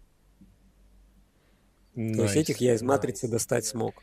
То 1.95 2.23
есть 2.25 2.37
этих 2.37 2.59
я 2.59 2.75
из 2.75 2.83
матрицы 2.83 3.27
достать 3.27 3.65
смог. 3.65 3.95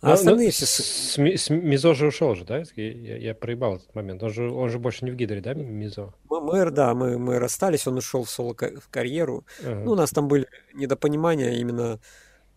А 0.00 0.06
Ну, 0.06 0.08
ну, 0.08 0.14
остальные 0.14 0.50
все... 0.50 0.64
с, 0.66 0.70
с 1.12 1.18
Ми- 1.18 1.36
с 1.36 1.50
Мизо 1.50 1.94
же 1.94 2.06
ушел 2.08 2.34
же, 2.34 2.44
да? 2.44 2.62
Я, 2.76 2.90
я- 2.92 3.16
я 3.18 3.34
проебал 3.34 3.76
этот 3.76 3.94
момент. 3.94 4.22
Он 4.22 4.30
же, 4.32 4.50
он 4.50 4.68
же 4.70 4.78
больше 4.78 5.04
не 5.04 5.10
в 5.10 5.14
Гидре, 5.16 5.40
да, 5.42 5.52
Мизо? 5.54 6.12
Мы, 6.30 6.40
мы, 6.40 6.70
да, 6.70 6.94
мы, 6.94 7.18
мы 7.18 7.38
расстались, 7.38 7.86
он 7.86 7.98
ушел 7.98 8.24
в 8.24 8.30
соло-карьеру. 8.30 9.44
Ага. 9.60 9.80
Ну, 9.84 9.92
у 9.92 9.94
нас 9.94 10.10
там 10.10 10.28
были 10.28 10.46
недопонимания 10.74 11.52
именно, 11.52 12.00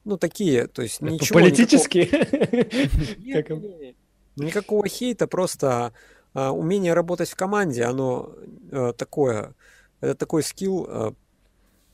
ну, 0.06 0.18
такие, 0.18 0.68
то 0.68 0.82
есть 0.82 1.02
Это 1.02 1.12
ничего... 1.12 1.40
Политические? 1.40 2.08
Нет, 3.20 3.50
не. 3.50 3.96
Никакого 4.38 4.88
хейта, 4.88 5.28
просто 5.28 5.94
умение 6.36 6.94
работать 6.94 7.30
в 7.30 7.36
команде, 7.36 7.84
оно 7.84 8.36
а, 8.72 8.94
такое, 8.94 9.54
это 10.02 10.16
такой 10.16 10.44
скилл, 10.44 10.86
а, 10.90 11.14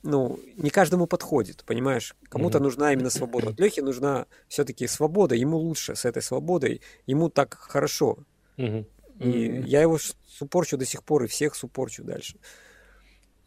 ну, 0.03 0.39
не 0.57 0.69
каждому 0.69 1.05
подходит, 1.05 1.63
понимаешь? 1.65 2.15
Кому-то 2.29 2.57
Мгм. 2.57 2.65
нужна 2.65 2.93
именно 2.93 3.09
свобода. 3.09 3.47
Вот 3.47 3.59
Лехе 3.59 3.83
нужна 3.83 4.25
все-таки 4.47 4.87
свобода, 4.87 5.35
ему 5.35 5.57
лучше 5.57 5.95
с 5.95 6.05
этой 6.05 6.23
свободой, 6.23 6.81
ему 7.05 7.29
так 7.29 7.55
хорошо. 7.55 8.17
И 8.57 8.63
mm-hmm. 8.63 9.67
я 9.67 9.81
его 9.81 9.99
супорчу 10.27 10.77
до 10.77 10.85
сих 10.85 11.03
пор, 11.03 11.23
и 11.23 11.27
всех 11.27 11.53
супорчу 11.55 12.03
дальше. 12.03 12.37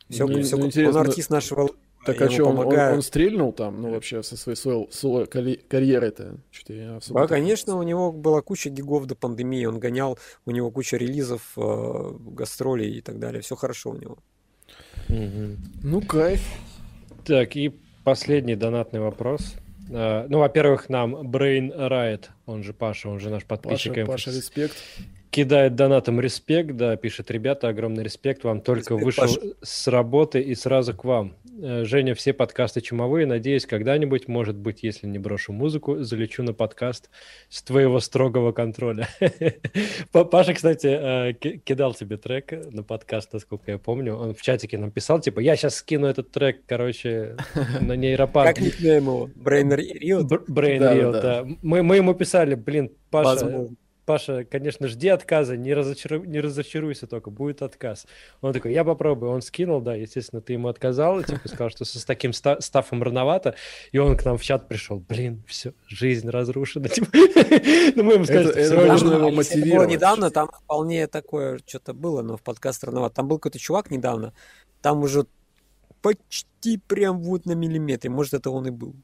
Все, 0.08 0.26
Ну, 0.26 0.42
все, 0.42 0.56
ну, 0.56 0.62
он 0.62 0.68
интересно, 0.68 1.00
артист 1.00 1.30
нашего 1.30 1.70
Так 2.05 2.20
а 2.20 2.31
что, 2.31 2.44
он, 2.44 2.59
он- 2.59 2.74
он 2.94 3.02
стрельнул 3.02 3.52
там, 3.52 3.81
ну, 3.81 3.90
вообще, 3.90 4.22
со 4.22 4.36
своей 4.36 4.56
соло, 4.56 4.86
соло 4.90 5.26
карьерой-то? 5.26 6.36
Что-то 6.51 6.72
я 6.74 6.97
особо 6.97 7.20
Да, 7.20 7.26
так- 7.26 7.36
конечно, 7.39 7.76
у 7.76 7.82
него 7.82 8.12
была 8.12 8.43
куча 8.43 8.70
гигов 8.70 9.06
до 9.06 9.14
пандемии, 9.14 9.64
он 9.64 9.78
гонял, 9.78 10.18
у 10.47 10.51
него 10.51 10.70
куча 10.70 10.97
релизов, 10.97 11.52
э, 11.56 12.12
гастролей 12.31 12.98
и 12.98 13.01
так 13.01 13.18
далее. 13.18 13.40
Все 13.40 13.56
хорошо 13.56 13.90
у 13.90 13.97
него. 13.97 14.18
Мгм. 15.09 15.56
Ну, 15.82 16.01
кайф. 16.01 16.40
Так, 17.24 17.56
и 17.56 17.72
последний 18.05 18.56
донатный 18.56 19.01
вопрос. 19.01 19.55
А, 19.93 20.26
Ну, 20.28 20.39
во-первых, 20.39 20.89
нам 20.89 21.14
Brain 21.31 21.70
Riot, 21.76 22.26
он 22.47 22.62
же 22.62 22.72
Паша, 22.72 23.09
он 23.10 23.20
же 23.20 23.31
наш 23.31 23.44
подписчик, 23.44 23.94
Паша, 23.94 24.06
Паша, 24.06 24.31
респект. 24.31 24.74
кидает 25.31 25.74
донатом 25.74 26.20
респект, 26.20 26.76
да, 26.76 26.97
пишет, 26.97 27.31
ребята, 27.31 27.68
огромный 27.68 28.02
респект, 28.02 28.44
вам 28.44 28.60
только 28.62 28.94
Респект, 28.94 29.05
вышел 29.05 29.24
Паша. 29.24 29.40
с 29.62 29.89
работы 29.89 30.40
и 30.40 30.55
сразу 30.55 30.94
к 30.94 31.05
вам. 31.05 31.35
Э, 31.62 31.85
Женя, 31.85 32.14
все 32.14 32.32
подкасты 32.32 32.81
чумовые, 32.81 33.26
надеюсь, 33.26 33.66
когда-нибудь, 33.66 34.28
может 34.28 34.56
быть, 34.56 34.82
если 34.82 35.06
не 35.06 35.18
брошу 35.18 35.52
музыку, 35.52 36.02
залечу 36.02 36.43
на 36.43 36.52
подкаст 36.52 37.10
с 37.48 37.62
твоего 37.62 38.01
строгого 38.01 38.52
контроля. 38.52 39.09
Па- 40.12 40.24
Паша, 40.24 40.55
кстати, 40.55 40.86
э, 40.86 41.32
ки- 41.35 41.59
кидал 41.59 41.94
тебе 41.94 42.16
трек 42.16 42.52
на 42.72 42.82
подкаст, 42.82 43.32
насколько 43.32 43.70
я 43.70 43.78
помню, 43.78 44.14
он 44.16 44.35
в 44.35 44.43
чатике 44.43 44.78
нам 44.78 44.90
писал, 44.90 45.20
типа, 45.20 45.40
я 45.40 45.55
сейчас 45.56 45.76
скину 45.76 46.06
этот 46.06 46.31
трек, 46.31 46.62
короче, 46.66 47.36
на 47.81 47.93
нейропанк. 47.97 48.48
Как 48.48 48.60
никнейм 48.60 49.05
его? 49.05 49.31
Риот? 49.76 50.26
Бр- 50.26 50.44
Brain 50.48 50.78
Reel, 50.81 51.12
да. 51.12 51.47
Мы, 51.62 51.82
мы 51.82 51.97
ему 51.97 52.14
писали, 52.14 52.55
блин, 52.55 52.90
Паша. 53.10 53.47
Паша, 54.06 54.44
конечно, 54.44 54.86
жди 54.86 55.09
отказа, 55.09 55.56
не, 55.56 55.70
разочару- 55.72 56.26
не 56.26 56.40
разочаруйся 56.40 57.06
только, 57.06 57.31
будет 57.31 57.62
отказ. 57.62 58.06
Он 58.43 58.52
такой, 58.52 58.72
я 58.74 58.85
попробую. 58.85 59.32
Он 59.32 59.40
скинул, 59.40 59.81
да, 59.81 59.94
естественно, 59.94 60.43
ты 60.43 60.52
ему 60.52 60.68
отказал, 60.68 61.22
типа 61.22 61.48
сказал, 61.48 61.70
что 61.70 61.85
с 61.86 62.05
таким 62.05 62.32
ста- 62.35 62.60
стафом 62.60 63.02
рановато, 63.02 63.55
и 63.93 63.98
он 63.98 64.16
к 64.16 64.24
нам 64.24 64.36
в 64.36 64.43
чат 64.43 64.68
пришел, 64.68 64.98
блин, 65.01 65.43
все, 65.47 65.72
жизнь 65.89 66.28
разрушена. 66.28 66.89
типа. 66.90 67.09
Ну, 67.97 68.02
мы 68.02 68.14
ему 68.14 68.24
сказали, 68.24 68.55
Это- 68.55 68.86
нужно 68.86 69.14
его 69.14 69.31
мотивировать. 69.31 69.89
недавно, 69.90 70.31
там 70.31 70.48
вполне 70.48 71.06
такое 71.06 71.60
что-то 71.66 71.94
было, 71.94 72.22
но 72.22 72.36
в 72.36 72.43
подкаст 72.43 72.85
рановато. 72.85 73.16
Там 73.16 73.28
был 73.28 73.39
какой-то 73.39 73.59
чувак 73.59 73.90
недавно, 73.90 74.35
там 74.82 75.02
уже 75.02 75.24
почти 76.02 76.76
прям 76.76 77.22
вот 77.22 77.47
на 77.47 77.52
миллиметре. 77.52 78.10
Может, 78.10 78.35
это 78.35 78.51
он 78.51 78.66
и 78.66 78.70
был. 78.70 78.94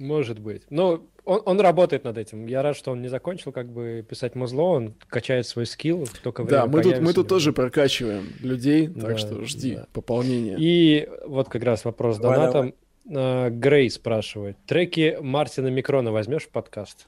Может 0.00 0.38
быть. 0.38 0.62
Ну, 0.70 1.10
он, 1.26 1.42
он 1.44 1.60
работает 1.60 2.04
над 2.04 2.16
этим. 2.16 2.46
Я 2.46 2.62
рад, 2.62 2.74
что 2.74 2.90
он 2.90 3.02
не 3.02 3.08
закончил 3.08 3.52
как 3.52 3.70
бы 3.70 4.04
писать 4.08 4.34
музло, 4.34 4.62
он 4.62 4.94
качает 5.08 5.46
свой 5.46 5.66
скилл, 5.66 6.08
только 6.22 6.42
время 6.42 6.62
Да, 6.62 6.66
мы 6.66 6.82
тут, 6.82 7.00
мы 7.00 7.12
тут 7.12 7.28
тоже 7.28 7.52
прокачиваем 7.52 8.24
людей, 8.40 8.86
Да, 8.86 9.08
так 9.08 9.18
что 9.18 9.44
жди 9.44 9.74
да. 9.74 9.86
пополнения. 9.92 10.56
И 10.58 11.06
вот 11.26 11.50
как 11.50 11.62
раз 11.64 11.84
вопрос 11.84 12.16
с 12.16 12.18
Давай, 12.18 12.38
донатом. 12.38 12.74
А, 13.14 13.50
Грей 13.50 13.90
спрашивает. 13.90 14.56
Треки 14.66 15.18
Мартина 15.20 15.68
Микрона 15.68 16.12
возьмешь 16.12 16.44
в 16.44 16.48
подкаст? 16.48 17.06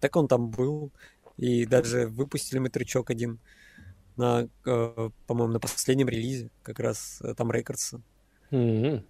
Так 0.00 0.16
он 0.16 0.26
там 0.26 0.50
был. 0.50 0.90
И 1.36 1.66
даже 1.66 2.08
выпустили 2.08 2.58
мы 2.58 2.68
трючок 2.68 3.10
один 3.10 3.38
на, 4.16 4.48
э, 4.66 5.10
по-моему, 5.28 5.52
на 5.52 5.60
последнем 5.60 6.08
релизе, 6.08 6.50
как 6.64 6.80
раз 6.80 7.20
э, 7.22 7.32
там 7.34 7.52
Рекордса. 7.52 8.00
М-м. 8.50 9.04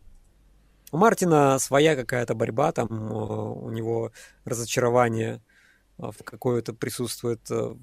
У 0.94 0.96
Мартина 0.96 1.58
своя 1.58 1.96
какая-то 1.96 2.36
борьба, 2.36 2.70
там 2.70 2.86
э, 2.88 3.14
у 3.14 3.68
него 3.70 4.12
разочарование 4.44 5.42
э, 5.98 6.10
какое-то 6.22 6.72
присутствует 6.72 7.50
э, 7.50 7.74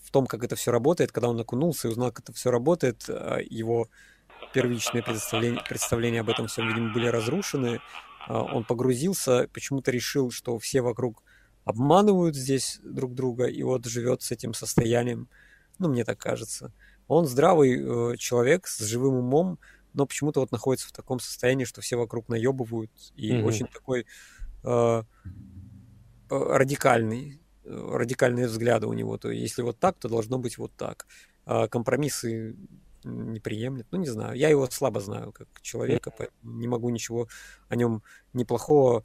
в 0.00 0.10
том, 0.10 0.26
как 0.26 0.42
это 0.44 0.56
все 0.56 0.70
работает. 0.70 1.12
Когда 1.12 1.28
он 1.28 1.38
окунулся 1.38 1.88
и 1.88 1.90
узнал, 1.90 2.10
как 2.10 2.20
это 2.20 2.32
все 2.32 2.50
работает, 2.50 3.06
его 3.50 3.90
первичные 4.54 5.02
представления, 5.02 5.62
представления 5.68 6.20
об 6.22 6.30
этом 6.30 6.46
всем, 6.46 6.66
видимо, 6.68 6.94
были 6.94 7.08
разрушены. 7.08 7.82
Он 8.28 8.64
погрузился, 8.64 9.46
почему-то 9.52 9.90
решил, 9.90 10.30
что 10.30 10.58
все 10.58 10.80
вокруг 10.80 11.22
обманывают 11.66 12.34
здесь 12.34 12.80
друг 12.82 13.12
друга, 13.12 13.44
и 13.44 13.62
вот 13.62 13.84
живет 13.84 14.22
с 14.22 14.30
этим 14.30 14.54
состоянием. 14.54 15.28
Ну, 15.78 15.90
мне 15.90 16.02
так 16.02 16.16
кажется. 16.16 16.72
Он 17.08 17.26
здравый 17.26 18.16
человек 18.16 18.66
с 18.66 18.78
живым 18.78 19.16
умом, 19.16 19.58
но 19.98 20.06
почему-то 20.06 20.40
вот 20.40 20.52
находится 20.52 20.88
в 20.88 20.92
таком 20.92 21.18
состоянии, 21.18 21.64
что 21.64 21.80
все 21.80 21.96
вокруг 21.96 22.28
наебывают, 22.28 22.90
и 23.16 23.32
Мгм. 23.32 23.44
очень 23.44 23.66
такой 23.66 24.06
э, 24.64 24.68
э, 24.68 25.02
радикальный, 26.30 27.40
радикальные 27.64 28.46
взгляды 28.46 28.86
у 28.86 28.92
него. 28.92 29.18
То 29.18 29.30
если 29.30 29.62
вот 29.62 29.78
так, 29.78 29.98
то 29.98 30.08
должно 30.08 30.38
быть 30.38 30.56
вот 30.56 30.72
так. 30.76 31.06
А 31.44 31.66
компромиссы 31.66 32.54
не 33.04 33.40
приемлет. 33.40 33.86
Ну, 33.90 33.98
не 33.98 34.06
знаю. 34.06 34.36
Я 34.36 34.48
его 34.50 34.68
слабо 34.70 35.00
знаю 35.00 35.32
как 35.32 35.48
человека, 35.62 36.12
поэтому 36.16 36.52
не 36.52 36.68
могу 36.68 36.90
ничего 36.90 37.28
о 37.68 37.76
нем 37.76 38.02
неплохого 38.32 39.04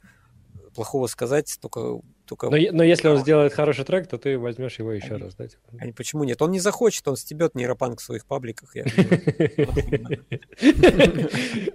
плохого 0.74 1.06
сказать, 1.06 1.58
только, 1.60 2.00
только 2.24 2.48
Но, 2.48 2.56
но 2.72 2.82
если 2.82 3.08
он 3.08 3.18
сделает 3.18 3.52
хороший 3.52 3.84
трек, 3.84 4.06
то 4.06 4.18
ты 4.18 4.38
возьмешь 4.38 4.78
его 4.78 4.92
еще 4.92 5.16
раз, 5.16 5.34
да? 5.34 5.46
а 5.78 5.92
почему 5.92 6.24
нет? 6.24 6.40
Он 6.42 6.50
не 6.50 6.60
захочет, 6.60 7.06
он 7.08 7.16
стебет 7.16 7.54
нейропанк 7.54 8.00
в 8.00 8.04
своих 8.04 8.26
пабликах. 8.26 8.74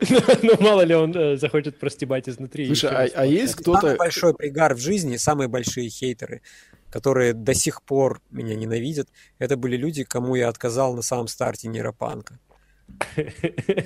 Ну, 0.09 0.19
ну, 0.41 0.53
мало 0.59 0.81
ли 0.81 0.95
он 0.95 1.15
э, 1.15 1.37
захочет 1.37 1.77
простебать 1.79 2.27
изнутри. 2.27 2.65
Слушай, 2.67 2.89
а, 2.89 3.21
а 3.21 3.25
есть 3.25 3.55
кто-то... 3.55 3.81
Самый 3.81 3.97
большой 3.97 4.33
пригар 4.33 4.73
в 4.73 4.79
жизни, 4.79 5.17
самые 5.17 5.47
большие 5.47 5.89
хейтеры, 5.89 6.41
которые 6.89 7.33
до 7.33 7.53
сих 7.53 7.83
пор 7.83 8.21
меня 8.31 8.55
ненавидят, 8.55 9.09
это 9.37 9.57
были 9.57 9.77
люди, 9.77 10.03
кому 10.03 10.35
я 10.35 10.49
отказал 10.49 10.95
на 10.95 11.01
самом 11.01 11.27
старте 11.27 11.67
нейропанка. 11.67 12.39
То 13.15 13.23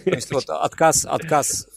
есть 0.05 0.31
вот 0.31 0.49
отказ, 0.49 1.05
отказ 1.05 1.67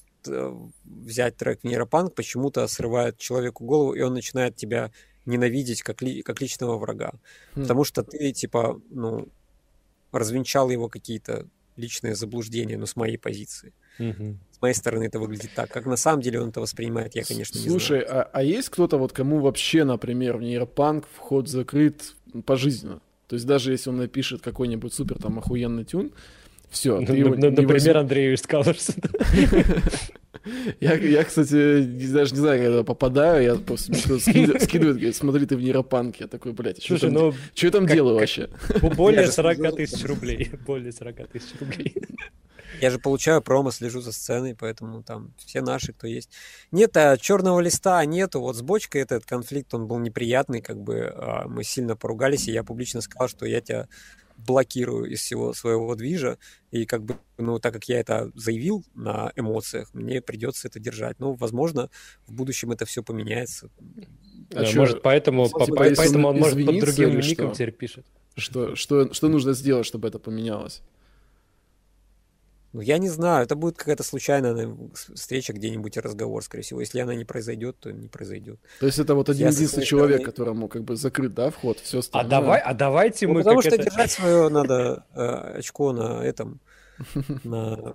взять 0.85 1.37
трек 1.37 1.65
нейропанк 1.65 2.15
почему-то 2.15 2.67
срывает 2.69 3.19
человеку 3.19 3.65
голову, 3.65 3.95
и 3.95 4.01
он 4.01 4.15
начинает 4.15 4.57
тебя 4.57 4.91
ненавидеть 5.25 5.83
как, 5.83 6.03
ли- 6.03 6.23
как 6.23 6.41
личного 6.41 6.79
врага. 6.79 7.13
Хм. 7.55 7.63
Потому 7.63 7.85
что 7.85 8.03
ты, 8.03 8.33
типа, 8.33 8.81
ну, 8.91 9.29
развенчал 10.13 10.71
его 10.71 10.89
какие-то 10.89 11.47
личные 11.77 12.15
заблуждения, 12.15 12.79
ну, 12.79 12.87
с 12.87 12.97
моей 12.97 13.19
позиции. 13.19 13.73
Мгм. 13.99 14.39
С 14.51 14.61
моей 14.61 14.75
стороны 14.75 15.05
это 15.05 15.19
выглядит 15.19 15.51
так. 15.55 15.71
Как 15.71 15.87
на 15.87 15.97
самом 15.97 16.23
деле 16.23 16.41
он 16.41 16.51
это 16.51 16.61
воспринимает, 16.61 17.15
я, 17.15 17.25
конечно, 17.25 17.59
не 17.59 17.69
Слушай, 17.69 18.05
знаю. 18.07 18.23
а, 18.23 18.31
а 18.33 18.43
есть 18.43 18.69
кто-то, 18.69 18.99
вот 18.99 19.13
кому 19.13 19.41
вообще, 19.41 19.85
например, 19.85 20.37
в 20.37 20.43
нейропанк 20.43 21.07
вход 21.15 21.49
закрыт 21.49 22.15
пожизненно? 22.45 23.01
То 23.29 23.35
есть 23.35 23.47
даже 23.47 23.73
если 23.73 23.91
он 23.91 23.97
напишет 23.97 24.43
какой-нибудь 24.43 24.95
супер 24.95 25.19
там 25.19 25.39
охуенный 25.39 25.85
тюн, 25.85 26.13
все, 26.71 27.01
Ну, 27.01 27.07
ты 27.07 27.13
его 27.15 27.35
ну, 27.37 27.51
Например, 27.51 27.99
Андрею 27.99 28.35
из 28.35 28.43
Colors. 28.43 28.95
Я, 30.81 30.95
я, 30.95 31.25
кстати, 31.25 31.83
даже 31.83 32.33
не 32.35 32.39
знаю, 32.41 32.63
когда 32.63 32.85
попадаю, 32.85 33.43
я 33.43 33.55
просто 33.57 33.93
скидывает, 34.21 34.69
говорит, 34.97 35.17
смотри, 35.17 35.45
ты 35.45 35.57
в 35.57 35.61
нейропанке. 35.61 36.19
Я 36.25 36.29
такой, 36.29 36.53
блядь, 36.53 36.79
что 36.79 36.99
Слушай, 36.99 37.13
там, 37.13 37.13
ну, 37.15 37.35
чё 37.55 37.67
я 37.67 37.73
там 37.73 37.87
как- 37.87 37.95
делаю 37.97 38.15
как- 38.15 38.21
вообще? 38.21 38.49
бо- 38.81 38.91
более 38.95 39.25
же 39.27 39.33
40 39.33 39.57
слежу. 39.57 39.77
тысяч 39.77 40.05
рублей. 40.05 40.51
Более 40.65 40.93
40 40.93 41.29
тысяч 41.33 41.49
рублей. 41.59 41.95
Я 42.81 42.91
же 42.91 43.01
получаю 43.01 43.43
промо, 43.43 43.73
слежу 43.73 44.01
за 44.01 44.13
сценой, 44.13 44.55
поэтому 44.55 45.03
там 45.03 45.33
все 45.39 45.63
наши, 45.63 45.93
кто 45.93 46.07
есть. 46.07 46.31
Нет, 46.71 46.97
а 46.97 47.17
черного 47.17 47.59
листа 47.59 48.05
нету. 48.05 48.41
Вот 48.41 48.55
с 48.55 48.63
бочкой 48.63 49.01
этот 49.03 49.25
конфликт, 49.27 49.75
он 49.75 49.89
был 49.89 49.99
неприятный, 49.99 50.61
как 50.61 50.81
бы 50.81 51.13
а, 51.13 51.49
мы 51.49 51.65
сильно 51.65 51.97
поругались, 51.97 52.47
и 52.47 52.53
я 52.53 52.63
публично 52.63 53.01
сказал, 53.01 53.29
что 53.29 53.47
я 53.47 53.61
тебя 53.61 53.89
блокирую 54.37 55.11
из 55.11 55.21
всего 55.21 55.53
своего 55.55 55.95
движа, 55.95 56.39
и 56.71 56.87
как 56.87 57.03
бы, 57.05 57.17
ну, 57.39 57.59
так 57.59 57.73
как 57.73 57.85
я 57.89 57.99
это 58.01 58.31
заявил 58.35 58.85
на 58.95 59.33
эмоциях, 59.37 59.93
мне 59.95 60.21
придется 60.21 60.69
это 60.69 60.79
держать. 60.79 61.19
Ну, 61.19 61.35
возможно, 61.35 61.91
в 62.27 62.33
будущем 62.33 62.71
это 62.73 62.85
все 62.85 63.03
поменяется. 63.03 63.71
А 64.51 64.61
Да, 64.61 64.65
чё, 64.65 64.79
Может, 64.81 65.03
поэтому 65.03 65.47
типа, 65.47 65.59
по- 65.67 65.75
по- 65.75 65.83
если 65.85 65.97
поэтому 65.97 66.29
он 66.29 66.35
он 66.37 66.41
может 66.41 66.65
под 66.67 66.79
другим 66.81 67.19
ником 67.19 67.47
что? 67.49 67.55
теперь 67.55 67.73
пишет. 67.73 68.07
Что, 68.37 68.77
что, 68.77 69.13
что 69.13 69.29
нужно 69.29 69.55
сделать, 69.55 69.87
чтобы 69.87 70.07
это 70.09 70.19
поменялось? 70.19 70.83
Ну, 72.77 72.83
я 72.83 72.99
не 72.99 73.09
знаю, 73.09 73.45
это 73.45 73.55
будет 73.57 73.79
какая-то 73.79 74.03
случайная 74.03 74.77
встреча 74.93 75.55
где-нибудь 75.55 75.97
и 75.97 76.01
разговор, 76.01 76.43
скорее 76.45 76.63
всего. 76.63 76.81
Если 76.81 77.01
она 77.01 77.15
не 77.15 77.25
произойдет, 77.25 77.79
то 77.81 77.91
не 77.91 78.07
произойдет. 78.07 78.61
То 78.81 78.85
есть 78.87 78.99
это 78.99 79.15
вот 79.15 79.31
один 79.31 79.47
Я 79.47 79.53
единственный 79.53 79.87
человек, 79.87 80.17
стороны- 80.21 80.25
которому 80.31 80.69
как 80.69 80.85
бы 80.85 80.95
закрыт, 80.97 81.33
да, 81.33 81.49
вход, 81.51 81.79
все 81.81 81.97
А 81.97 82.01
остальное. 82.01 82.31
давай, 82.31 82.61
а 82.61 82.75
давайте 82.75 83.27
Ну, 83.29 83.33
мы 83.33 83.41
потому 83.41 83.63
как 83.63 83.71
что 83.73 83.75
это- 83.77 83.85
держать 83.85 84.11
свое 84.11 84.51
надо 84.51 85.07
э, 85.15 85.25
очко 85.59 85.93
на 85.93 86.23
этом, 86.23 86.61
на, 87.45 87.95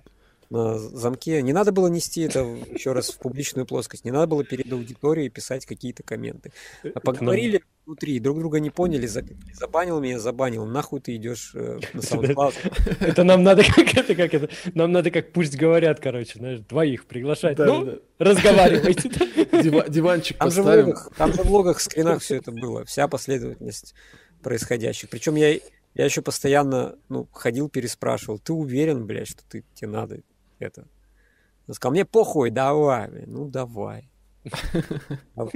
на 0.52 0.78
замке. 0.78 1.40
Не 1.42 1.52
надо 1.52 1.72
было 1.72 1.88
нести 1.88 2.20
это 2.22 2.40
еще 2.40 2.92
раз 2.92 3.10
в 3.10 3.18
публичную 3.18 3.66
плоскость. 3.66 4.04
Не 4.04 4.10
надо 4.10 4.26
было 4.26 4.44
перед 4.44 4.70
аудиторией 4.72 5.30
писать 5.30 5.64
какие-то 5.66 6.02
комменты. 6.02 6.52
А 6.94 7.00
поговорили 7.00 7.62
внутри, 7.86 8.18
друг 8.20 8.38
друга 8.38 8.60
не 8.60 8.70
поняли, 8.70 9.06
за- 9.06 9.24
забанил 9.54 9.98
меня, 10.00 10.18
забанил. 10.20 10.66
Нахуй 10.66 11.00
ты 11.00 11.16
идешь 11.16 11.52
э, 11.54 11.78
на 11.94 11.98
SoundCloud? 12.00 12.54
Это 13.00 13.24
нам 13.24 13.42
надо 13.42 13.64
как 13.64 13.94
это, 13.96 14.14
как 14.14 14.34
это, 14.34 14.48
нам 14.74 14.92
надо 14.92 15.10
как 15.10 15.32
пусть 15.32 15.56
говорят, 15.56 15.98
короче, 16.00 16.38
знаешь, 16.38 16.60
двоих 16.60 17.06
приглашать. 17.06 17.58
Ну, 17.58 18.00
разговаривайте. 18.18 19.08
Дива- 19.62 19.88
диванчик 19.88 20.36
Там 20.38 20.50
же, 20.50 20.62
в 20.62 20.64
поставим. 20.64 20.86
логах, 20.86 21.10
там 21.16 21.32
же 21.32 21.42
в 21.42 21.50
логах, 21.50 21.80
скринах 21.80 22.20
все 22.22 22.36
это 22.36 22.52
было. 22.52 22.84
Вся 22.84 23.08
последовательность 23.08 23.94
происходящих. 24.42 25.08
Причем 25.08 25.34
я 25.36 25.58
Я 25.94 26.04
еще 26.06 26.22
постоянно, 26.22 26.96
ну, 27.08 27.28
ходил, 27.32 27.68
переспрашивал, 27.68 28.38
ты 28.38 28.52
уверен, 28.52 29.06
блядь, 29.06 29.28
что 29.28 29.42
ты, 29.48 29.64
тебе 29.74 29.88
надо 29.90 30.20
это? 30.62 30.86
Он 31.68 31.74
сказал, 31.74 31.92
мне 31.92 32.04
похуй, 32.04 32.50
давай. 32.50 33.24
Ну, 33.26 33.48
давай. 33.48 34.10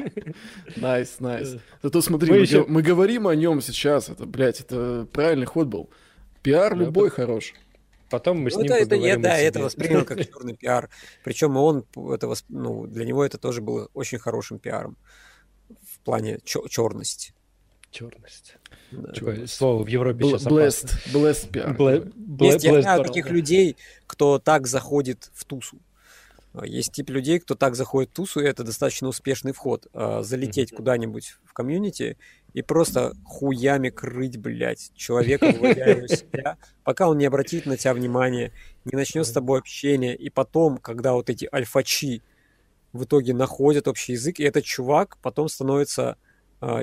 Nice, 0.77 1.18
nice. 1.18 1.56
Зато 1.83 2.03
смотри, 2.03 2.47
мы, 2.69 2.83
говорим 2.83 3.27
о 3.27 3.35
нем 3.35 3.61
сейчас. 3.61 4.09
Это, 4.09 4.27
блядь, 4.27 4.61
это 4.61 5.09
правильный 5.12 5.47
ход 5.47 5.66
был. 5.66 5.91
Пиар 6.43 6.77
любой 6.77 7.11
хорош. 7.11 7.55
Потом 8.09 8.39
мы 8.39 8.51
с 8.51 8.55
ну, 8.55 8.62
ним 8.62 8.73
это, 8.73 8.83
это, 8.85 8.95
я, 8.95 9.16
Да, 9.16 9.37
это 9.37 9.61
воспринял 9.61 10.05
как 10.05 10.24
черный 10.24 10.55
пиар. 10.55 10.89
Причем 11.24 11.57
он, 11.57 11.85
это, 12.12 12.33
ну, 12.49 12.87
для 12.87 13.05
него 13.05 13.24
это 13.24 13.39
тоже 13.39 13.61
было 13.61 13.89
очень 13.95 14.19
хорошим 14.19 14.61
пиаром 14.61 14.97
в 15.69 15.99
плане 16.05 16.39
черности. 16.45 17.35
Черность. 17.91 18.57
Да. 18.92 19.46
Слово 19.46 19.84
в 19.84 19.88
Европе 19.88 20.24
Бл- 20.24 20.38
сейчас 20.38 20.46
blessed, 20.46 21.12
blessed 21.12 21.50
PR. 21.50 21.76
Bl- 21.76 22.12
bl- 22.14 22.44
Есть, 22.44 22.64
я 22.64 22.80
знаю 22.80 23.04
таких 23.04 23.30
людей, 23.30 23.76
кто 24.06 24.38
так 24.38 24.66
заходит 24.66 25.30
в 25.34 25.44
тусу. 25.44 25.78
А, 26.54 26.66
есть 26.66 26.92
тип 26.92 27.10
людей, 27.10 27.38
кто 27.38 27.54
так 27.54 27.74
заходит 27.74 28.10
в 28.10 28.14
тусу, 28.14 28.40
и 28.40 28.44
это 28.44 28.64
достаточно 28.64 29.08
успешный 29.08 29.52
вход. 29.52 29.86
А, 29.92 30.22
залететь 30.22 30.72
mm-hmm. 30.72 30.76
куда-нибудь 30.76 31.36
в 31.44 31.52
комьюнити 31.52 32.16
и 32.54 32.62
просто 32.62 33.12
хуями 33.24 33.90
крыть, 33.90 34.38
блядь, 34.38 34.90
человека, 34.94 35.46
выводя 35.52 36.08
себя, 36.08 36.56
пока 36.84 37.08
он 37.08 37.18
не 37.18 37.26
обратит 37.26 37.66
на 37.66 37.76
тебя 37.76 37.92
внимание, 37.92 38.52
не 38.84 38.96
начнет 38.96 39.26
с 39.26 39.32
тобой 39.32 39.58
общение, 39.58 40.16
и 40.16 40.30
потом, 40.30 40.78
когда 40.78 41.12
вот 41.12 41.28
эти 41.28 41.48
альфачи 41.52 42.22
в 42.94 43.04
итоге 43.04 43.34
находят 43.34 43.88
общий 43.88 44.12
язык, 44.12 44.40
и 44.40 44.44
этот 44.44 44.64
чувак 44.64 45.18
потом 45.18 45.48
становится 45.48 46.16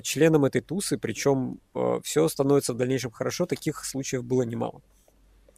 членом 0.03 0.45
этой 0.45 0.61
тусы, 0.61 0.97
причем 0.97 1.59
э, 1.73 1.99
все 2.03 2.27
становится 2.27 2.73
в 2.73 2.77
дальнейшем 2.77 3.11
хорошо, 3.11 3.45
таких 3.45 3.83
случаев 3.85 4.23
было 4.23 4.43
немало 4.43 4.81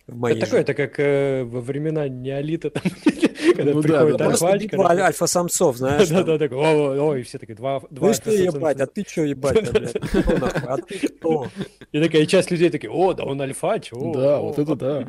в 0.08 0.16
моей 0.18 0.38
это 0.38 0.46
такое, 0.46 0.62
это 0.62 0.74
как 0.74 1.00
э, 1.00 1.44
во 1.44 1.62
времена 1.62 2.08
неолита, 2.08 2.70
там, 2.70 2.84
когда 3.56 3.74
ну, 3.74 3.82
приходит 3.82 4.18
да, 4.18 4.30
да. 4.30 4.48
альфа, 4.48 4.68
короче. 4.70 5.02
альфа-самцов, 5.02 5.78
знаешь. 5.78 6.10
Да, 6.16 6.24
да, 6.24 6.38
да, 6.38 6.56
ой, 6.56 7.24
все 7.24 7.40
такие, 7.40 7.56
два, 7.56 7.82
два 7.90 8.08
Ну 8.08 8.14
что 8.14 8.32
ебать, 8.32 8.80
а 8.80 8.86
ты 8.86 9.04
что 9.08 9.24
ебать, 9.24 9.72
блядь? 9.72 9.96
А 9.96 10.78
ты 10.78 11.08
кто? 11.08 11.48
И 11.92 12.02
такая 12.02 12.26
часть 12.26 12.52
людей 12.52 12.70
такие, 12.70 12.92
о, 12.92 13.14
да 13.14 13.24
он 13.24 13.42
альфа, 13.42 13.80
чего? 13.80 14.14
Да, 14.14 14.40
вот 14.40 14.60
это 14.60 14.76
да. 14.76 15.06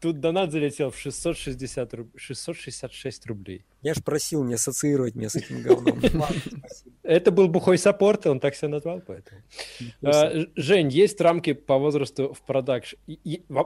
Тут 0.00 0.20
донат 0.20 0.52
залетел 0.52 0.90
в 0.90 0.98
660 0.98 1.94
руб... 1.94 2.08
666 2.16 3.26
рублей. 3.26 3.64
Я 3.82 3.94
ж 3.94 4.02
просил 4.02 4.44
не 4.44 4.54
ассоциировать 4.54 5.14
меня 5.14 5.28
с 5.28 5.36
этим 5.36 5.62
говном. 5.62 6.00
Это 7.04 7.30
был 7.30 7.48
бухой 7.48 7.76
саппорт, 7.76 8.26
он 8.26 8.40
так 8.40 8.54
себя 8.54 8.68
назвал, 8.68 9.02
поэтому. 9.06 9.42
А, 10.02 10.32
Жень, 10.56 10.88
есть 10.88 11.20
рамки 11.20 11.52
по 11.52 11.76
возрасту 11.76 12.32
в 12.32 12.40
продакшн? 12.40 12.96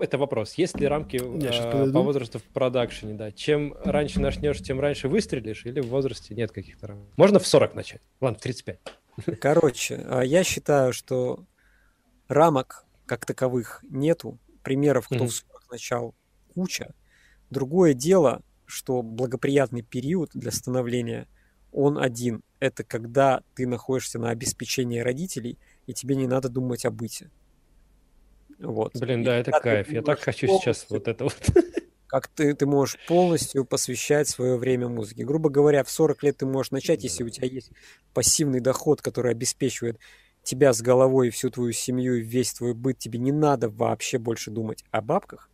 Это 0.01 0.19
вопрос. 0.19 0.55
Есть 0.55 0.78
ли 0.78 0.89
рамки 0.89 1.19
а, 1.19 1.93
по 1.93 2.02
возрасту 2.02 2.40
в 2.40 2.43
продакшене? 2.43 3.15
Да. 3.15 3.31
Чем 3.31 3.77
раньше 3.85 4.20
начнешь, 4.20 4.59
тем 4.59 4.81
раньше 4.81 5.09
выстрелишь? 5.09 5.65
Или 5.66 5.81
в 5.81 5.86
возрасте 5.86 6.35
нет 6.35 6.51
каких-то 6.51 6.89
рамок? 6.89 7.06
Можно 7.16 7.39
в 7.39 7.47
40 7.47 7.74
начать? 7.77 8.02
Ладно, 8.20 8.39
в 8.39 8.43
35. 8.43 8.81
Короче, 9.40 10.05
а, 10.09 10.23
я 10.23 10.43
считаю, 10.43 10.93
что 10.93 11.44
рамок 12.27 12.86
как 13.06 13.24
таковых 13.24 13.85
нету. 13.89 14.39
Примеров, 14.65 15.06
кто 15.06 15.24
в 15.24 15.32
40 15.32 15.70
начал, 15.70 16.15
куча. 16.55 16.93
Другое 17.51 17.94
дело, 17.94 18.43
что 18.66 19.02
благоприятный 19.02 19.82
период 19.82 20.31
для 20.35 20.51
становления, 20.51 21.28
он 21.72 21.98
один. 21.98 22.42
Это 22.60 22.84
когда 22.84 23.42
ты 23.54 23.66
находишься 23.66 24.18
на 24.18 24.30
обеспечении 24.30 25.00
родителей, 25.00 25.58
и 25.86 25.94
тебе 25.94 26.16
не 26.16 26.26
надо 26.26 26.48
думать 26.48 26.84
о 26.84 26.90
быте. 26.90 27.30
Вот. 28.58 28.96
Блин, 28.96 29.22
и 29.22 29.24
да, 29.24 29.36
это 29.36 29.52
кайф. 29.52 29.90
Я 29.90 30.02
так 30.02 30.20
хочу 30.20 30.46
сейчас 30.46 30.86
вот 30.88 31.08
это 31.08 31.24
вот. 31.24 31.36
Как 32.06 32.26
ты, 32.26 32.54
ты 32.54 32.64
можешь 32.64 32.98
полностью 33.06 33.66
посвящать 33.66 34.28
свое 34.28 34.56
время 34.56 34.88
музыке. 34.88 35.24
Грубо 35.24 35.50
говоря, 35.50 35.84
в 35.84 35.90
40 35.90 36.22
лет 36.22 36.38
ты 36.38 36.46
можешь 36.46 36.72
начать, 36.72 37.04
если 37.04 37.22
у 37.22 37.28
тебя 37.28 37.46
есть 37.46 37.70
пассивный 38.14 38.60
доход, 38.60 39.02
который 39.02 39.30
обеспечивает 39.30 39.98
тебя 40.42 40.72
с 40.72 40.80
головой, 40.80 41.28
всю 41.28 41.50
твою 41.50 41.72
семью 41.72 42.16
и 42.16 42.22
весь 42.22 42.54
твой 42.54 42.72
быт, 42.72 42.98
тебе 42.98 43.18
не 43.18 43.30
надо 43.30 43.68
вообще 43.68 44.16
больше 44.16 44.50
думать 44.50 44.84
о 44.90 45.02
бабках, 45.02 45.50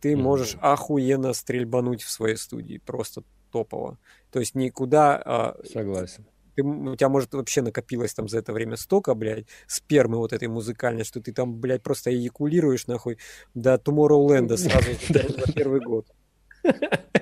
ты 0.00 0.16
можешь 0.16 0.56
охуенно 0.60 1.34
стрельбануть 1.34 2.02
в 2.02 2.10
своей 2.10 2.36
студии, 2.36 2.78
просто 2.78 3.22
топово. 3.52 3.98
То 4.30 4.40
есть 4.40 4.54
никуда... 4.54 5.20
А, 5.24 5.56
Согласен. 5.64 6.26
Ты, 6.54 6.62
у 6.62 6.96
тебя, 6.96 7.08
может, 7.08 7.32
вообще 7.34 7.62
накопилось 7.62 8.14
там 8.14 8.28
за 8.28 8.38
это 8.38 8.52
время 8.52 8.76
столько, 8.76 9.14
блядь, 9.14 9.46
спермы 9.66 10.18
вот 10.18 10.32
этой 10.32 10.48
музыкальной, 10.48 11.04
что 11.04 11.20
ты 11.20 11.32
там, 11.32 11.54
блядь, 11.54 11.82
просто 11.82 12.10
эякулируешь, 12.10 12.86
нахуй, 12.86 13.18
до 13.54 13.74
Tomorrowland 13.74 14.56
сразу 14.56 14.90
за 15.08 15.52
первый 15.52 15.80
год. 15.80 16.06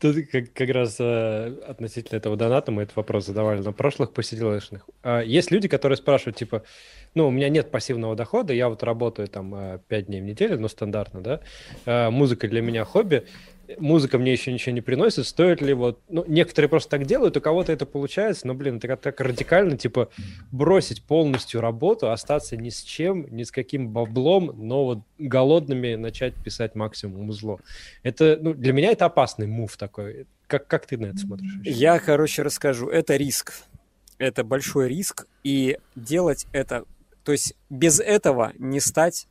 Тут 0.00 0.16
как, 0.32 0.52
как 0.52 0.70
раз 0.70 0.96
э, 0.98 1.46
относительно 1.66 2.16
этого 2.16 2.36
доната 2.36 2.72
мы 2.72 2.82
этот 2.82 2.96
вопрос 2.96 3.26
задавали 3.26 3.60
на 3.60 3.72
прошлых 3.72 4.12
посиделочных. 4.12 4.88
Э, 5.02 5.22
есть 5.24 5.50
люди, 5.50 5.68
которые 5.68 5.96
спрашивают, 5.96 6.36
типа, 6.36 6.62
ну, 7.14 7.28
у 7.28 7.30
меня 7.30 7.50
нет 7.50 7.70
пассивного 7.70 8.16
дохода, 8.16 8.54
я 8.54 8.68
вот 8.68 8.82
работаю 8.82 9.28
там 9.28 9.54
э, 9.54 9.78
5 9.88 10.06
дней 10.06 10.20
в 10.20 10.24
неделю, 10.24 10.58
ну, 10.58 10.68
стандартно, 10.68 11.20
да, 11.20 11.40
э, 11.84 12.10
музыка 12.10 12.48
для 12.48 12.62
меня 12.62 12.84
хобби, 12.84 13.26
музыка 13.78 14.18
мне 14.18 14.32
еще 14.32 14.52
ничего 14.52 14.74
не 14.74 14.80
приносит, 14.80 15.26
стоит 15.26 15.60
ли 15.60 15.74
вот... 15.74 16.00
Ну, 16.08 16.24
некоторые 16.26 16.68
просто 16.68 16.90
так 16.90 17.06
делают, 17.06 17.36
у 17.36 17.40
кого-то 17.40 17.72
это 17.72 17.86
получается, 17.86 18.46
но, 18.46 18.54
блин, 18.54 18.80
это 18.82 18.96
так 18.96 19.20
радикально, 19.20 19.76
типа, 19.76 20.10
бросить 20.52 21.02
полностью 21.02 21.60
работу, 21.60 22.10
остаться 22.10 22.56
ни 22.56 22.70
с 22.70 22.82
чем, 22.82 23.26
ни 23.34 23.42
с 23.42 23.50
каким 23.50 23.88
баблом, 23.88 24.52
но 24.56 24.84
вот 24.84 24.98
голодными 25.18 25.94
начать 25.94 26.34
писать 26.34 26.74
максимум 26.74 27.32
зло. 27.32 27.60
Это, 28.02 28.38
ну, 28.40 28.54
для 28.54 28.72
меня 28.72 28.90
это 28.90 29.06
опасный 29.06 29.46
мув 29.46 29.76
такой. 29.76 30.26
Как, 30.46 30.66
как 30.66 30.86
ты 30.86 30.98
на 30.98 31.06
это 31.06 31.18
смотришь? 31.18 31.52
Я, 31.64 31.98
короче, 31.98 32.42
расскажу. 32.42 32.88
Это 32.88 33.16
риск. 33.16 33.52
Это 34.18 34.44
большой 34.44 34.88
риск, 34.88 35.26
и 35.42 35.78
делать 35.96 36.46
это... 36.52 36.84
То 37.24 37.32
есть 37.32 37.54
без 37.70 38.00
этого 38.00 38.52
не 38.58 38.80
стать 38.80 39.26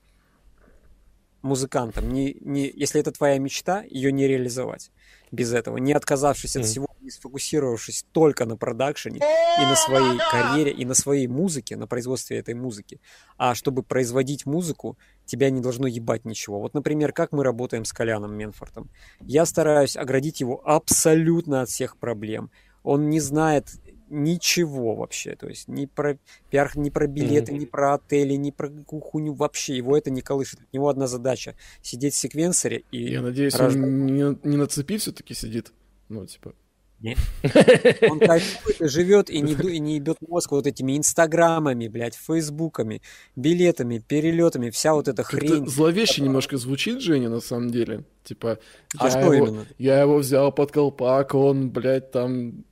музыкантом. 1.43 2.09
Не, 2.09 2.35
не, 2.41 2.71
если 2.73 2.99
это 2.99 3.11
твоя 3.11 3.37
мечта, 3.37 3.83
ее 3.89 4.11
не 4.11 4.27
реализовать 4.27 4.91
без 5.33 5.51
этого, 5.51 5.77
не 5.77 5.93
отказавшись 5.93 6.55
от 6.55 6.65
всего, 6.65 6.87
не 7.01 7.09
сфокусировавшись 7.09 8.05
только 8.11 8.45
на 8.45 8.55
продакшене 8.55 9.17
и 9.17 9.61
на 9.61 9.75
своей 9.75 10.19
карьере, 10.31 10.71
и 10.71 10.85
на 10.85 10.93
своей 10.93 11.25
музыке, 11.25 11.75
на 11.75 11.87
производстве 11.87 12.37
этой 12.37 12.53
музыки. 12.53 13.01
А 13.37 13.55
чтобы 13.55 13.81
производить 13.81 14.45
музыку, 14.45 14.95
тебя 15.25 15.49
не 15.49 15.59
должно 15.59 15.87
ебать 15.87 16.23
ничего. 16.23 16.59
Вот, 16.59 16.75
например, 16.75 17.13
как 17.13 17.31
мы 17.31 17.43
работаем 17.43 17.83
с 17.83 17.91
Коляном 17.91 18.37
Менфортом. 18.37 18.91
Я 19.21 19.47
стараюсь 19.47 19.97
оградить 19.97 20.39
его 20.39 20.61
абсолютно 20.63 21.61
от 21.63 21.69
всех 21.69 21.97
проблем. 21.97 22.51
Он 22.83 23.09
не 23.09 23.19
знает 23.19 23.69
ничего 24.13 24.95
вообще. 24.95 25.35
То 25.35 25.47
есть 25.47 25.67
ни 25.67 25.85
про 25.85 26.17
пиар, 26.49 26.71
ни 26.75 26.89
про 26.89 27.07
билеты, 27.07 27.51
mm-hmm. 27.51 27.57
ни 27.57 27.65
про 27.65 27.95
отели, 27.95 28.33
ни 28.33 28.51
про 28.51 28.69
кухню 28.69 29.33
вообще. 29.33 29.75
Его 29.75 29.97
это 29.97 30.11
не 30.11 30.21
колышет. 30.21 30.59
У 30.71 30.75
него 30.75 30.89
одна 30.89 31.07
задача— 31.07 31.55
сидеть 31.81 32.13
в 32.13 32.17
секвенсоре 32.17 32.83
и... 32.91 33.11
Я 33.11 33.21
надеюсь, 33.21 33.55
рождать. 33.55 33.83
он 33.83 34.05
не, 34.05 34.37
не 34.43 34.57
на 34.57 34.67
цепи 34.67 34.97
все-таки 34.97 35.33
сидит. 35.33 35.73
Ну, 36.09 36.25
типа... 36.25 36.53
Нет. 37.03 37.17
Он 38.09 38.17
кайфует 38.17 38.79
и 38.79 38.87
живет 38.87 39.29
и 39.29 39.41
не, 39.41 39.53
и 39.53 39.79
не 39.79 39.95
ебет 39.95 40.19
мозг 40.25 40.51
вот 40.51 40.65
этими 40.67 40.97
инстаграмами, 40.97 41.89
блядь, 41.89 42.15
фейсбуками, 42.15 43.01
билетами, 43.35 43.99
перелетами, 43.99 44.69
вся 44.69 44.93
вот 44.93 45.09
эта 45.09 45.21
хрень. 45.21 45.67
Зловеще 45.67 46.13
которая... 46.13 46.27
немножко 46.27 46.57
звучит, 46.57 47.01
Женя, 47.01 47.27
на 47.27 47.41
самом 47.41 47.71
деле. 47.71 48.05
Типа, 48.23 48.57
а 48.97 49.05
я 49.05 49.09
что 49.09 49.33
его, 49.33 49.47
именно? 49.47 49.65
Я 49.77 49.99
его 49.99 50.17
взял 50.17 50.53
под 50.53 50.71
колпак, 50.71 51.35
он, 51.35 51.71
блядь, 51.71 52.11
там 52.11 52.63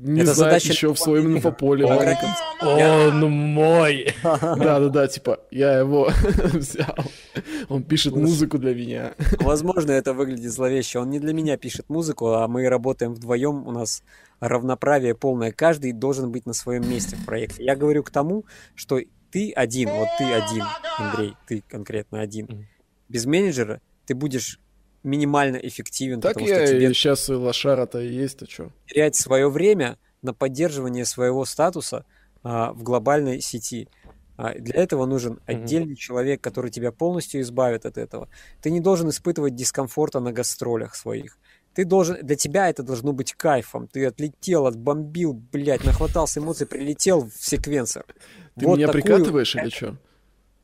не 0.00 0.22
это 0.22 0.32
знает 0.32 0.62
задача 0.62 0.72
еще 0.72 0.94
в 0.94 0.98
своем 0.98 1.36
инфополе. 1.36 1.84
Он 1.84 3.30
мой! 3.30 4.14
Да-да-да, 4.22 5.08
типа, 5.08 5.40
я 5.50 5.80
его 5.80 6.10
взял. 6.52 6.94
Он 7.68 7.82
пишет 7.82 8.14
музыку 8.14 8.58
для 8.58 8.74
меня. 8.74 9.14
Возможно, 9.40 9.90
это 9.90 10.12
выглядит 10.12 10.52
зловеще. 10.52 11.00
Он 11.00 11.10
не 11.10 11.18
для 11.18 11.34
меня 11.34 11.56
пишет 11.56 11.88
музыку, 11.88 12.28
а 12.28 12.46
мы 12.46 12.68
работаем 12.68 13.12
вдвоем, 13.12 13.66
у 13.66 13.72
нас 13.72 14.04
равноправие 14.38 15.16
полное. 15.16 15.50
Каждый 15.50 15.92
должен 15.92 16.30
быть 16.30 16.46
на 16.46 16.52
своем 16.52 16.88
месте 16.88 17.16
в 17.16 17.24
проекте. 17.24 17.64
Я 17.64 17.74
говорю 17.74 18.04
к 18.04 18.10
тому, 18.10 18.44
что 18.76 19.00
ты 19.32 19.50
один, 19.50 19.90
вот 19.90 20.08
ты 20.16 20.32
один, 20.32 20.64
Андрей, 20.96 21.34
ты 21.48 21.64
конкретно 21.68 22.20
один. 22.20 22.68
Без 23.08 23.26
менеджера 23.26 23.80
ты 24.06 24.14
будешь 24.14 24.60
минимально 25.02 25.56
эффективен. 25.56 26.20
Так 26.20 26.40
я 26.40 26.66
что 26.66 26.74
тебе... 26.74 26.94
сейчас 26.94 27.28
и 27.28 27.32
лошара-то 27.32 27.98
есть, 27.98 28.42
а 28.42 28.46
что? 28.46 28.72
Терять 28.86 29.16
свое 29.16 29.48
время 29.50 29.98
на 30.22 30.34
поддерживание 30.34 31.04
своего 31.04 31.44
статуса 31.44 32.04
а, 32.42 32.72
в 32.72 32.82
глобальной 32.82 33.40
сети. 33.40 33.88
А, 34.36 34.54
для 34.54 34.80
этого 34.82 35.06
нужен 35.06 35.40
отдельный 35.46 35.94
mm-hmm. 35.94 35.96
человек, 35.96 36.40
который 36.40 36.70
тебя 36.70 36.92
полностью 36.92 37.40
избавит 37.40 37.86
от 37.86 37.98
этого. 37.98 38.28
Ты 38.62 38.70
не 38.70 38.80
должен 38.80 39.08
испытывать 39.08 39.54
дискомфорта 39.54 40.20
на 40.20 40.32
гастролях 40.32 40.94
своих. 40.94 41.38
Ты 41.74 41.84
должен, 41.84 42.24
для 42.24 42.36
тебя 42.36 42.68
это 42.68 42.82
должно 42.82 43.12
быть 43.12 43.34
кайфом. 43.34 43.86
Ты 43.86 44.06
отлетел, 44.06 44.66
отбомбил, 44.66 45.32
блядь, 45.32 45.84
нахватался 45.84 46.40
эмоций, 46.40 46.66
прилетел 46.66 47.28
в 47.28 47.34
секвенсор. 47.36 48.04
Ты 48.58 48.66
вот 48.66 48.76
меня 48.76 48.88
такую... 48.88 49.02
прикатываешь 49.02 49.54
или 49.54 49.68
что? 49.68 49.96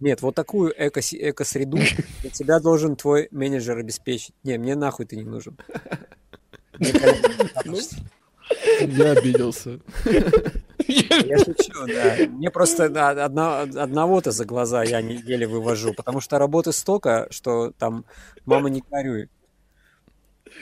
Нет, 0.04 0.20
вот 0.20 0.34
такую 0.34 0.70
эко 0.76 1.00
эко-среду 1.00 1.78
для 2.20 2.30
тебя 2.30 2.60
должен 2.60 2.94
твой 2.94 3.28
менеджер 3.30 3.78
обеспечить. 3.78 4.34
Не, 4.42 4.58
мне 4.58 4.74
нахуй 4.74 5.06
ты 5.06 5.16
не 5.16 5.22
нужен. 5.22 5.56
Ну, 6.78 7.78
я 8.80 9.12
обиделся. 9.12 9.80
Я 10.86 11.38
шучу, 11.38 11.86
да. 11.86 12.16
Мне 12.28 12.50
просто 12.50 12.84
одно, 13.24 13.60
одного-то 13.60 14.30
за 14.30 14.44
глаза 14.44 14.84
я 14.84 15.00
не 15.00 15.14
еле 15.14 15.46
вывожу, 15.46 15.94
потому 15.94 16.20
что 16.20 16.38
работы 16.38 16.72
столько, 16.72 17.26
что 17.30 17.72
там 17.78 18.04
мама 18.44 18.68
не 18.68 18.82
горюй. 18.90 19.30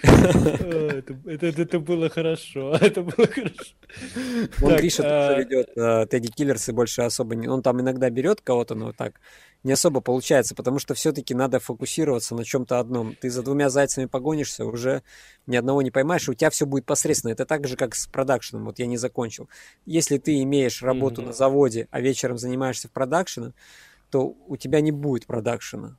Это, 0.02 1.16
это, 1.26 1.62
это 1.62 1.80
было 1.80 2.08
хорошо, 2.08 2.74
это 2.80 3.02
было 3.02 3.26
хорошо. 3.26 3.74
Он 4.62 4.70
так, 4.70 4.80
Гриша 4.80 5.02
а... 5.04 5.28
тоже 5.28 5.44
ведет 5.44 6.10
Тедди 6.10 6.30
Киллерс 6.30 6.68
и 6.68 6.72
больше 6.72 7.02
особо 7.02 7.34
не... 7.34 7.48
Он 7.48 7.62
там 7.62 7.80
иногда 7.80 8.10
берет 8.10 8.40
кого-то, 8.40 8.74
но 8.74 8.92
так 8.92 9.20
не 9.64 9.72
особо 9.72 10.00
получается, 10.00 10.54
потому 10.54 10.78
что 10.78 10.94
все-таки 10.94 11.34
надо 11.34 11.60
фокусироваться 11.60 12.34
на 12.34 12.44
чем-то 12.44 12.80
одном. 12.80 13.14
Ты 13.14 13.30
за 13.30 13.42
двумя 13.42 13.70
зайцами 13.70 14.06
погонишься, 14.06 14.64
уже 14.64 15.02
ни 15.46 15.56
одного 15.56 15.82
не 15.82 15.90
поймаешь, 15.90 16.26
и 16.26 16.32
у 16.32 16.34
тебя 16.34 16.50
все 16.50 16.66
будет 16.66 16.84
посредственно. 16.84 17.32
Это 17.32 17.46
так 17.46 17.66
же, 17.68 17.76
как 17.76 17.94
с 17.94 18.06
продакшеном. 18.06 18.64
Вот 18.64 18.78
я 18.80 18.86
не 18.86 18.96
закончил. 18.96 19.48
Если 19.86 20.18
ты 20.18 20.42
имеешь 20.42 20.82
работу 20.82 21.22
mm-hmm. 21.22 21.26
на 21.26 21.32
заводе, 21.32 21.88
а 21.90 22.00
вечером 22.00 22.38
занимаешься 22.38 22.88
в 22.88 22.92
продакшене, 22.92 23.52
то 24.10 24.36
у 24.46 24.56
тебя 24.56 24.80
не 24.80 24.90
будет 24.90 25.26
продакшена. 25.26 25.96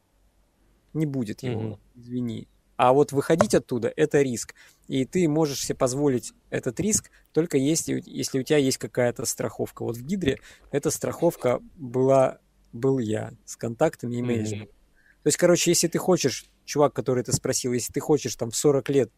Не 0.93 1.05
будет 1.05 1.41
его, 1.41 1.61
mm-hmm. 1.61 1.79
извини. 1.95 2.47
А 2.75 2.91
вот 2.93 3.11
выходить 3.11 3.53
оттуда– 3.53 3.93
это 3.95 4.21
риск. 4.21 4.55
И 4.87 5.05
ты 5.05 5.27
можешь 5.27 5.65
себе 5.65 5.75
позволить 5.75 6.33
этот 6.49 6.79
риск 6.79 7.11
только 7.31 7.57
если, 7.57 8.01
если 8.05 8.39
у 8.39 8.43
тебя 8.43 8.57
есть 8.57 8.77
какая-то 8.77 9.25
страховка. 9.25 9.83
Вот 9.83 9.97
в 9.97 10.03
Гидре 10.03 10.39
эта 10.71 10.89
страховка 10.89 11.59
была 11.75 12.39
был 12.73 12.97
я 12.97 13.33
с 13.45 13.55
контактами 13.55 14.15
и 14.15 14.21
менеджером. 14.21 14.63
Mm-hmm. 14.63 15.23
То 15.23 15.27
есть, 15.27 15.37
короче, 15.37 15.71
если 15.71 15.87
ты 15.87 15.99
хочешь, 15.99 16.49
чувак, 16.65 16.93
который 16.93 17.23
ты 17.23 17.31
спросил, 17.31 17.71
если 17.71 17.93
ты 17.93 17.99
хочешь 17.99 18.35
там 18.35 18.49
в 18.49 18.55
40 18.55 18.89
лет 18.89 19.11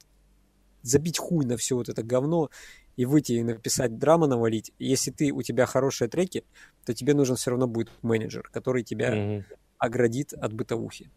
забить 0.84 1.18
хуй 1.18 1.46
на 1.46 1.58
все 1.58 1.76
вот 1.76 1.90
это 1.90 2.04
говно 2.04 2.52
и 2.96 3.06
выйти 3.06 3.34
и 3.34 3.44
написать 3.44 3.98
драма 3.98 4.28
навалить, 4.28 4.72
если 4.78 5.10
ты, 5.10 5.32
у 5.32 5.42
тебя 5.42 5.66
хорошие 5.66 6.10
треки, 6.10 6.44
то 6.86 6.94
тебе 6.94 7.14
нужен 7.14 7.38
все 7.38 7.52
равно 7.52 7.68
будет 7.68 7.90
менеджер, 8.04 8.48
который 8.52 8.84
тебя 8.84 9.16
mm-hmm. 9.16 9.44
оградит 9.80 10.34
от 10.34 10.54
бытовухи. 10.54 11.10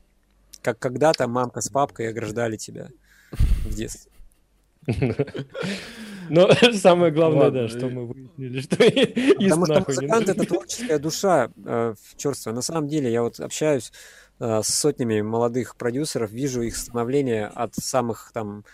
Как 0.62 0.78
когда-то 0.78 1.28
мамка 1.28 1.60
с 1.60 1.68
папкой 1.68 2.08
ограждали 2.08 2.56
тебя 2.56 2.88
в 3.64 3.74
детстве. 3.74 4.10
Но 6.30 6.50
самое 6.74 7.12
главное, 7.12 7.50
да, 7.50 7.68
что 7.68 7.88
мы 7.88 8.06
выяснили, 8.06 8.60
что 8.60 8.76
Потому 8.76 9.66
что 9.66 9.84
музыкант— 9.86 10.28
это 10.30 10.44
творческая 10.44 10.98
душа 10.98 11.50
э, 11.64 11.94
черствая. 12.16 12.54
На 12.54 12.62
самом 12.62 12.88
деле, 12.88 13.10
я 13.10 13.22
вот 13.22 13.40
общаюсь 13.40 13.92
э, 14.38 14.60
с 14.62 14.68
сотнями 14.68 15.20
молодых 15.20 15.76
продюсеров, 15.76 16.30
вижу 16.30 16.62
их 16.62 16.76
становление 16.76 17.46
от 17.46 17.74
самых 17.74 18.30
там 18.32 18.64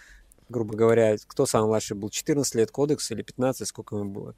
грубо 0.51 0.77
говоря, 0.77 1.17
кто 1.27 1.47
самый 1.47 1.69
младший 1.69 1.97
был, 1.97 2.11
14 2.11 2.55
лет 2.55 2.71
кодекс 2.71 3.11
или 3.11 3.23
15, 3.23 3.67
сколько 3.67 3.97
ему 3.97 4.11
было, 4.11 4.35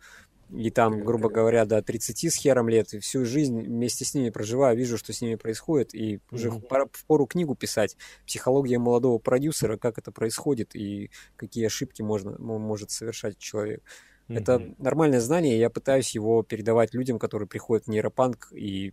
и 0.50 0.70
там, 0.70 1.04
грубо 1.04 1.28
говоря, 1.28 1.64
до 1.64 1.82
30 1.82 2.32
с 2.32 2.36
хером 2.36 2.68
лет, 2.68 2.94
и 2.94 3.00
всю 3.00 3.24
жизнь 3.24 3.62
вместе 3.62 4.04
с 4.04 4.14
ними 4.14 4.30
проживаю, 4.30 4.76
вижу, 4.76 4.96
что 4.96 5.12
с 5.12 5.20
ними 5.20 5.34
происходит, 5.34 5.94
и 5.94 6.20
уже 6.30 6.48
mm-hmm. 6.48 6.60
пора, 6.68 6.86
в 6.92 7.04
пору 7.04 7.26
книгу 7.26 7.54
писать 7.56 7.96
«Психология 8.26 8.78
молодого 8.78 9.18
продюсера», 9.18 9.76
как 9.76 9.98
это 9.98 10.12
происходит 10.12 10.76
и 10.76 11.10
какие 11.36 11.66
ошибки 11.66 12.02
можно, 12.02 12.36
может 12.38 12.90
совершать 12.92 13.38
человек. 13.38 13.82
Mm-hmm. 14.28 14.38
Это 14.38 14.74
нормальное 14.78 15.20
знание, 15.20 15.56
и 15.56 15.60
я 15.60 15.68
пытаюсь 15.68 16.14
его 16.14 16.42
передавать 16.42 16.94
людям, 16.94 17.18
которые 17.18 17.48
приходят 17.48 17.86
в 17.86 17.90
нейропанк 17.90 18.48
и 18.52 18.92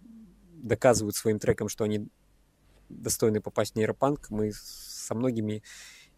доказывают 0.55 1.15
своим 1.15 1.37
треком, 1.37 1.69
что 1.69 1.83
они 1.83 2.07
достойны 2.89 3.41
попасть 3.41 3.73
в 3.73 3.75
нейропанк. 3.75 4.29
Мы 4.29 4.51
со 4.53 5.13
многими 5.13 5.61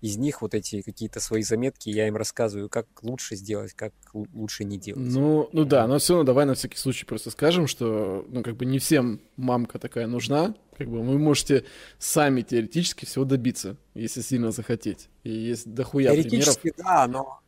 из 0.01 0.17
них 0.17 0.41
вот 0.41 0.53
эти 0.53 0.81
какие-то 0.81 1.19
свои 1.19 1.41
заметки, 1.41 1.89
я 1.89 2.07
им 2.07 2.15
рассказываю, 2.15 2.69
как 2.69 2.87
лучше 3.01 3.35
сделать, 3.35 3.73
как 3.73 3.93
лучше 4.13 4.63
не 4.63 4.77
делать. 4.77 5.11
Ну, 5.11 5.49
ну 5.51 5.65
да, 5.65 5.87
но 5.87 5.97
все 5.97 6.13
равно 6.13 6.25
давай 6.25 6.45
на 6.45 6.53
всякий 6.53 6.77
случай 6.77 7.05
просто 7.05 7.31
скажем, 7.31 7.67
что, 7.67 8.25
ну, 8.29 8.43
как 8.43 8.55
бы 8.55 8.65
не 8.65 8.79
всем 8.79 9.21
мамка 9.35 9.79
такая 9.79 10.07
нужна, 10.07 10.55
как 10.77 10.89
бы 10.89 11.01
вы 11.01 11.17
можете 11.17 11.65
сами 11.97 12.41
теоретически 12.41 13.05
всего 13.05 13.25
добиться, 13.25 13.77
если 13.93 14.21
сильно 14.21 14.51
захотеть. 14.51 15.09
И 15.23 15.31
есть 15.31 15.73
дохуя 15.73 16.11
теоретически, 16.11 16.71
примеров. 16.71 16.85
да, 16.85 17.07
но... 17.07 17.39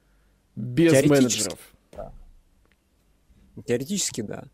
Без 0.55 1.05
менеджеров. 1.05 1.59
Да. 1.91 2.11
Теоретически, 3.65 4.21
да. 4.21 4.45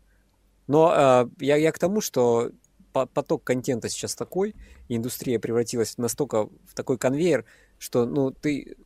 Но 0.66 0.92
э, 0.94 1.44
я, 1.44 1.56
я 1.56 1.72
к 1.72 1.78
тому, 1.78 2.00
что 2.00 2.50
поток 2.92 3.42
контента 3.42 3.88
сейчас 3.88 4.14
такой, 4.14 4.54
и 4.88 4.96
индустрия 4.96 5.38
превратилась 5.38 5.98
настолько 5.98 6.44
в 6.44 6.74
такой 6.74 6.96
конвейер, 6.96 7.44
что, 7.84 8.06
ну, 8.06 8.30
ты... 8.32 8.76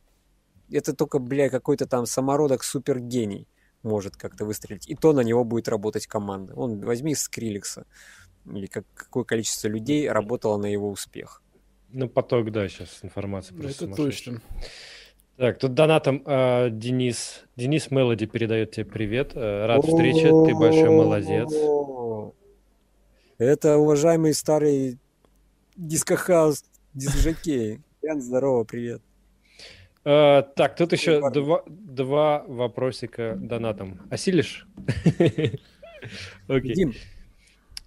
Это 0.71 0.93
только, 0.93 1.19
бля, 1.19 1.49
какой-то 1.49 1.87
там 1.87 2.05
самородок 2.05 2.63
супергений 2.63 3.47
может 3.81 4.15
как-то 4.17 4.45
выстрелить. 4.45 4.87
И 4.87 4.95
то 4.95 5.13
на 5.13 5.21
него 5.21 5.43
будет 5.43 5.67
работать 5.67 6.05
команда. 6.05 6.53
Он 6.53 6.79
возьми 6.81 7.15
Скриликса. 7.15 7.85
Или 8.45 8.67
как, 8.67 8.85
какое 8.93 9.23
количество 9.23 9.67
людей 9.67 10.09
работало 10.09 10.57
на 10.57 10.67
его 10.67 10.89
успех. 10.89 11.41
Ну, 11.91 12.07
поток, 12.07 12.51
да, 12.51 12.67
сейчас 12.67 12.99
информация 13.01 13.57
просто 13.57 13.85
Это 13.85 13.95
точно. 13.95 14.41
Так, 15.37 15.57
тут 15.57 15.73
донатом 15.73 16.21
э, 16.25 16.69
Денис. 16.69 17.45
Денис 17.55 17.89
Мелоди 17.89 18.25
передает 18.25 18.71
тебе 18.71 18.85
привет. 18.85 19.31
Э, 19.35 19.65
рад 19.65 19.85
встрече, 19.85 20.27
ты 20.27 20.53
большой 20.53 20.89
молодец. 20.89 21.49
Это 23.37 23.77
уважаемый 23.77 24.33
старый 24.33 24.99
дискохаус 25.77 26.65
дисжокей. 26.93 27.79
Ян, 28.01 28.21
здорово, 28.21 28.63
привет. 28.63 29.01
Uh, 30.05 30.41
так, 30.55 30.77
тут 30.77 30.93
еще 30.93 31.19
два, 31.31 31.63
два 31.67 32.45
вопросика 32.47 33.35
донатом. 33.35 33.99
Осилишь? 34.09 34.65
Окей. 36.47 36.75
Дим. 36.75 36.93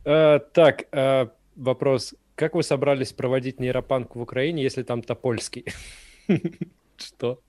Uh, 0.05 0.41
так, 0.53 0.85
uh, 0.93 1.31
вопрос. 1.57 2.15
Как 2.35 2.55
вы 2.55 2.63
собрались 2.63 3.15
проводить 3.15 3.59
нейропанк 3.59 4.15
в 4.15 4.21
Украине, 4.21 4.63
если 4.63 4.83
там 4.83 5.01
Топольский? 5.03 5.65
Что? 6.99 7.41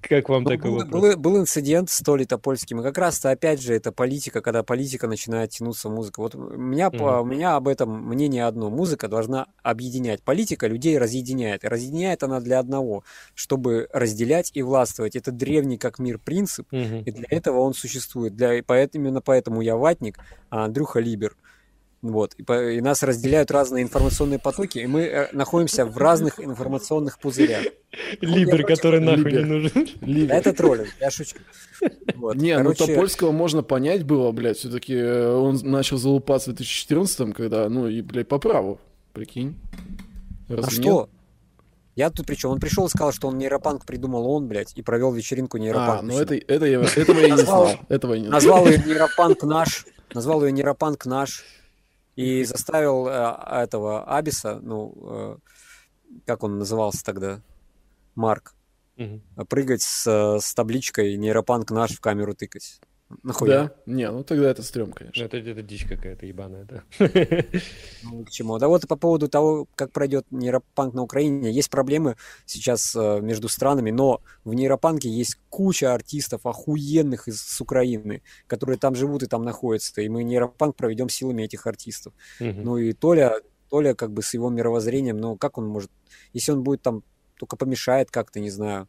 Как 0.00 0.28
вам 0.28 0.44
ну, 0.44 0.50
такой 0.50 0.70
был, 0.70 0.78
вопрос? 0.78 1.02
Был, 1.02 1.16
был 1.16 1.40
инцидент 1.40 1.90
с 1.90 2.00
Толей 2.00 2.24
Топольским, 2.24 2.80
и 2.80 2.82
как 2.82 2.96
раз-то, 2.98 3.30
опять 3.30 3.60
же, 3.60 3.74
это 3.74 3.90
политика, 3.90 4.40
когда 4.40 4.62
политика 4.62 5.08
начинает 5.08 5.50
тянуться 5.50 5.88
музыка. 5.88 6.20
Вот 6.20 6.34
у 6.34 6.38
меня, 6.38 6.86
mm-hmm. 6.86 6.98
по, 6.98 7.20
у 7.20 7.24
меня 7.24 7.56
об 7.56 7.66
этом 7.66 8.06
мнение 8.06 8.46
одно. 8.46 8.70
Музыка 8.70 9.08
должна 9.08 9.46
объединять. 9.62 10.22
Политика 10.22 10.68
людей 10.68 10.98
разъединяет. 10.98 11.64
И 11.64 11.68
разъединяет 11.68 12.22
она 12.22 12.40
для 12.40 12.60
одного, 12.60 13.02
чтобы 13.34 13.88
разделять 13.92 14.52
и 14.54 14.62
властвовать. 14.62 15.16
Это 15.16 15.32
древний 15.32 15.78
как 15.78 15.98
мир 15.98 16.18
принцип, 16.18 16.72
mm-hmm. 16.72 17.02
и 17.02 17.10
для 17.10 17.26
этого 17.30 17.58
он 17.60 17.74
существует. 17.74 18.36
Для, 18.36 18.62
поэтому, 18.64 19.04
именно 19.04 19.20
поэтому 19.20 19.62
я 19.62 19.76
ватник, 19.76 20.18
а 20.50 20.64
Андрюха 20.64 21.00
Либер. 21.00 21.36
Вот. 22.00 22.34
И, 22.34 22.42
по, 22.44 22.70
и 22.70 22.80
нас 22.80 23.02
разделяют 23.02 23.50
разные 23.50 23.82
информационные 23.82 24.38
потоки, 24.38 24.78
и 24.78 24.86
мы 24.86 25.02
э, 25.02 25.28
находимся 25.32 25.84
в 25.84 25.96
разных 25.98 26.38
информационных 26.38 27.18
пузырях. 27.18 27.64
Либер, 28.20 28.64
который 28.64 29.00
нахуй 29.00 29.32
не 29.32 29.44
нужен. 29.44 30.30
Это 30.30 30.52
троллинг, 30.52 30.88
я 31.00 31.10
шучу. 31.10 31.36
Не, 32.34 32.58
ну, 32.58 32.74
Топольского 32.74 33.32
можно 33.32 33.62
понять 33.62 34.04
было, 34.04 34.30
блядь, 34.32 34.58
все-таки 34.58 34.94
э, 34.94 35.28
он 35.28 35.58
начал 35.62 35.96
залупаться 35.96 36.50
в 36.50 36.54
2014 36.54 37.34
когда, 37.34 37.68
ну, 37.68 37.88
и, 37.88 38.00
блядь, 38.02 38.28
по 38.28 38.38
праву, 38.38 38.80
прикинь. 39.12 39.56
А 40.48 40.70
что? 40.70 41.08
Я 41.96 42.10
тут 42.10 42.26
причем, 42.26 42.50
он 42.50 42.60
пришел 42.60 42.86
и 42.86 42.88
сказал, 42.88 43.10
что 43.10 43.26
он 43.26 43.38
нейропанк 43.38 43.84
придумал 43.84 44.30
он, 44.30 44.46
блядь, 44.46 44.72
и 44.76 44.82
провел 44.82 45.12
вечеринку 45.12 45.56
нейропанк. 45.58 46.00
А, 46.00 46.02
ну 46.02 46.16
это, 46.16 46.36
это 46.36 46.64
я, 46.64 46.80
этого 46.80 47.18
я 47.18 47.30
не 47.30 47.42
знал. 47.42 47.70
Этого 47.88 48.14
я 48.14 48.20
не 48.20 48.28
Назвал 48.28 48.68
ее 48.68 48.78
нейропанк 48.78 49.42
наш, 49.42 49.84
назвал 50.14 50.44
ее 50.44 50.52
нейропанк 50.52 51.06
наш, 51.06 51.44
и 52.18 52.42
заставил 52.42 53.06
э, 53.06 53.62
этого 53.62 54.02
Абиса, 54.02 54.58
ну, 54.60 54.92
э, 55.02 55.36
как 56.26 56.42
он 56.42 56.58
назывался 56.58 57.04
тогда, 57.04 57.40
Марк, 58.16 58.56
угу. 58.96 59.20
прыгать 59.48 59.82
с, 59.82 60.40
с 60.40 60.52
табличкой 60.52 61.16
нейропанк 61.16 61.70
наш 61.70 61.92
в 61.92 62.00
камеру 62.00 62.34
тыкать. 62.34 62.80
Нахуя? 63.22 63.62
Да? 63.64 63.72
Не, 63.86 64.10
ну 64.10 64.22
тогда 64.22 64.50
это 64.50 64.62
стрём, 64.62 64.92
конечно. 64.92 65.22
Это, 65.22 65.38
это 65.38 65.62
дичь 65.62 65.84
какая-то 65.84 66.26
ебаная, 66.26 66.64
да. 66.64 66.82
Ну, 68.02 68.24
к 68.24 68.30
чему? 68.30 68.58
Да 68.58 68.68
вот 68.68 68.86
по 68.86 68.96
поводу 68.96 69.28
того, 69.28 69.66
как 69.74 69.92
пройдет 69.92 70.26
нейропанк 70.30 70.94
на 70.94 71.02
Украине, 71.02 71.50
есть 71.50 71.70
проблемы 71.70 72.16
сейчас 72.44 72.94
э, 72.94 73.20
между 73.20 73.48
странами, 73.48 73.90
но 73.90 74.20
в 74.44 74.52
нейропанке 74.52 75.08
есть 75.08 75.38
куча 75.48 75.94
артистов 75.94 76.44
охуенных 76.44 77.28
из 77.28 77.40
с 77.40 77.60
Украины, 77.60 78.22
которые 78.46 78.78
там 78.78 78.94
живут 78.94 79.22
и 79.22 79.26
там 79.26 79.42
находятся, 79.42 80.02
и 80.02 80.08
мы 80.08 80.22
нейропанк 80.22 80.76
проведем 80.76 81.08
силами 81.08 81.42
этих 81.42 81.66
артистов. 81.66 82.12
Ну 82.40 82.76
и 82.76 82.92
Толя, 82.92 83.40
Толя 83.70 83.94
как 83.94 84.12
бы 84.12 84.22
с 84.22 84.34
его 84.34 84.50
мировоззрением, 84.50 85.16
ну 85.16 85.36
как 85.36 85.56
он 85.58 85.66
может, 85.66 85.90
если 86.34 86.52
он 86.52 86.62
будет 86.62 86.82
там 86.82 87.02
только 87.38 87.56
помешает 87.56 88.10
как-то, 88.10 88.40
не 88.40 88.50
знаю, 88.50 88.88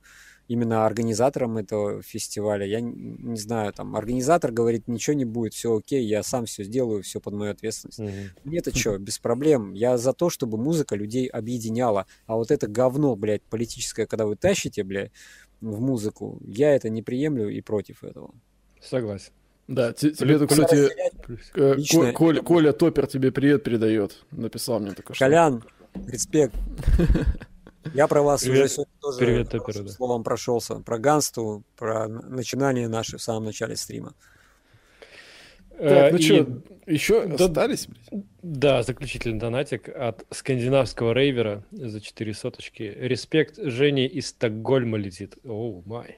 именно 0.50 0.86
организатором 0.86 1.58
этого 1.58 2.02
фестиваля. 2.02 2.66
Я 2.66 2.82
не 2.82 3.38
знаю, 3.38 3.72
там 3.72 3.96
организатор 3.96 4.52
говорит, 4.52 4.88
ничего 4.88 5.16
не 5.16 5.24
будет, 5.24 5.54
все 5.54 5.78
окей, 5.78 6.04
я 6.04 6.24
сам 6.24 6.46
все 6.46 6.64
сделаю, 6.64 7.04
все 7.04 7.22
под 7.22 7.36
мою 7.36 7.52
ответственность. 7.52 8.00
Mm-hmm. 8.00 8.30
Мне-то 8.46 8.76
что, 8.76 8.98
без 8.98 9.20
проблем. 9.20 9.74
Я 9.74 9.98
за 10.00 10.12
то, 10.12 10.32
чтобы 10.32 10.58
музыка 10.58 10.96
людей 10.96 11.28
объединяла. 11.28 12.08
А 12.26 12.36
вот 12.36 12.50
это 12.50 12.68
говно, 12.68 13.16
блядь, 13.16 13.44
политическое, 13.44 14.08
когда 14.08 14.26
вы 14.26 14.36
тащите, 14.36 14.84
блядь, 14.84 15.12
в 15.62 15.80
музыку, 15.80 16.42
я 16.48 16.76
это 16.76 16.90
не 16.90 17.04
приемлю 17.04 17.48
и 17.48 17.62
против 17.62 18.04
этого. 18.04 18.34
Согласен. 18.82 19.32
Да, 19.68 19.94
тебе, 19.94 20.48
кстати, 20.48 20.90
личное... 21.76 22.12
Коля, 22.12 22.42
Коля 22.42 22.74
Топер 22.74 23.06
тебе 23.06 23.32
привет 23.32 23.64
передает. 23.64 24.26
Написал 24.32 24.80
мне 24.80 24.94
такое. 24.94 25.16
Колян, 25.16 25.64
респект. 26.08 26.56
Я 27.94 28.08
про 28.08 28.22
вас 28.22 28.44
привет, 28.44 28.66
уже 28.66 28.70
сегодня 28.70 28.94
тоже 29.02 29.18
привет, 29.20 29.50
да. 29.50 29.92
словом 29.92 30.24
прошелся. 30.24 30.76
Про 30.76 31.00
Гансту, 31.00 31.64
про 31.76 32.08
начинание 32.08 32.88
наши 32.88 33.18
в 33.18 33.22
самом 33.22 33.46
начале 33.46 33.76
стрима. 33.76 34.14
Так, 35.80 36.12
ну 36.12 36.18
и... 36.18 36.22
что, 36.22 36.62
еще 36.88 37.26
да, 37.26 37.46
остались? 37.46 37.88
Да, 38.42 38.84
заключительный 38.84 39.40
донатик 39.40 39.88
от 39.88 40.26
скандинавского 40.30 41.14
рейвера 41.14 41.64
за 41.72 42.02
4 42.02 42.34
соточки. 42.34 42.84
Респект 42.84 43.58
Жене 43.58 44.06
из 44.06 44.28
Стокгольма 44.28 44.98
летит. 44.98 45.38
Оу, 45.46 45.80
oh, 45.80 45.84
май. 45.88 46.18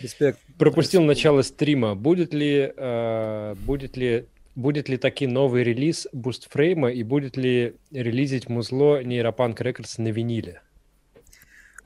Респект. 0.00 0.40
Пропустил 0.58 1.02
Респект. 1.02 1.18
начало 1.18 1.42
стрима. 1.42 1.94
Будет 1.94 2.34
ли, 2.34 2.72
э, 2.76 3.54
будет 3.64 3.96
ли 3.96 4.26
будет 4.56 4.88
ли 4.88 4.96
таки 4.96 5.26
новый 5.26 5.62
релиз 5.62 6.08
бустфрейма 6.12 6.90
и 6.90 7.02
будет 7.02 7.36
ли 7.36 7.76
релизить 7.92 8.48
музло 8.48 9.02
Neuropunk 9.02 9.60
Records 9.60 10.00
на 10.00 10.08
виниле? 10.08 10.62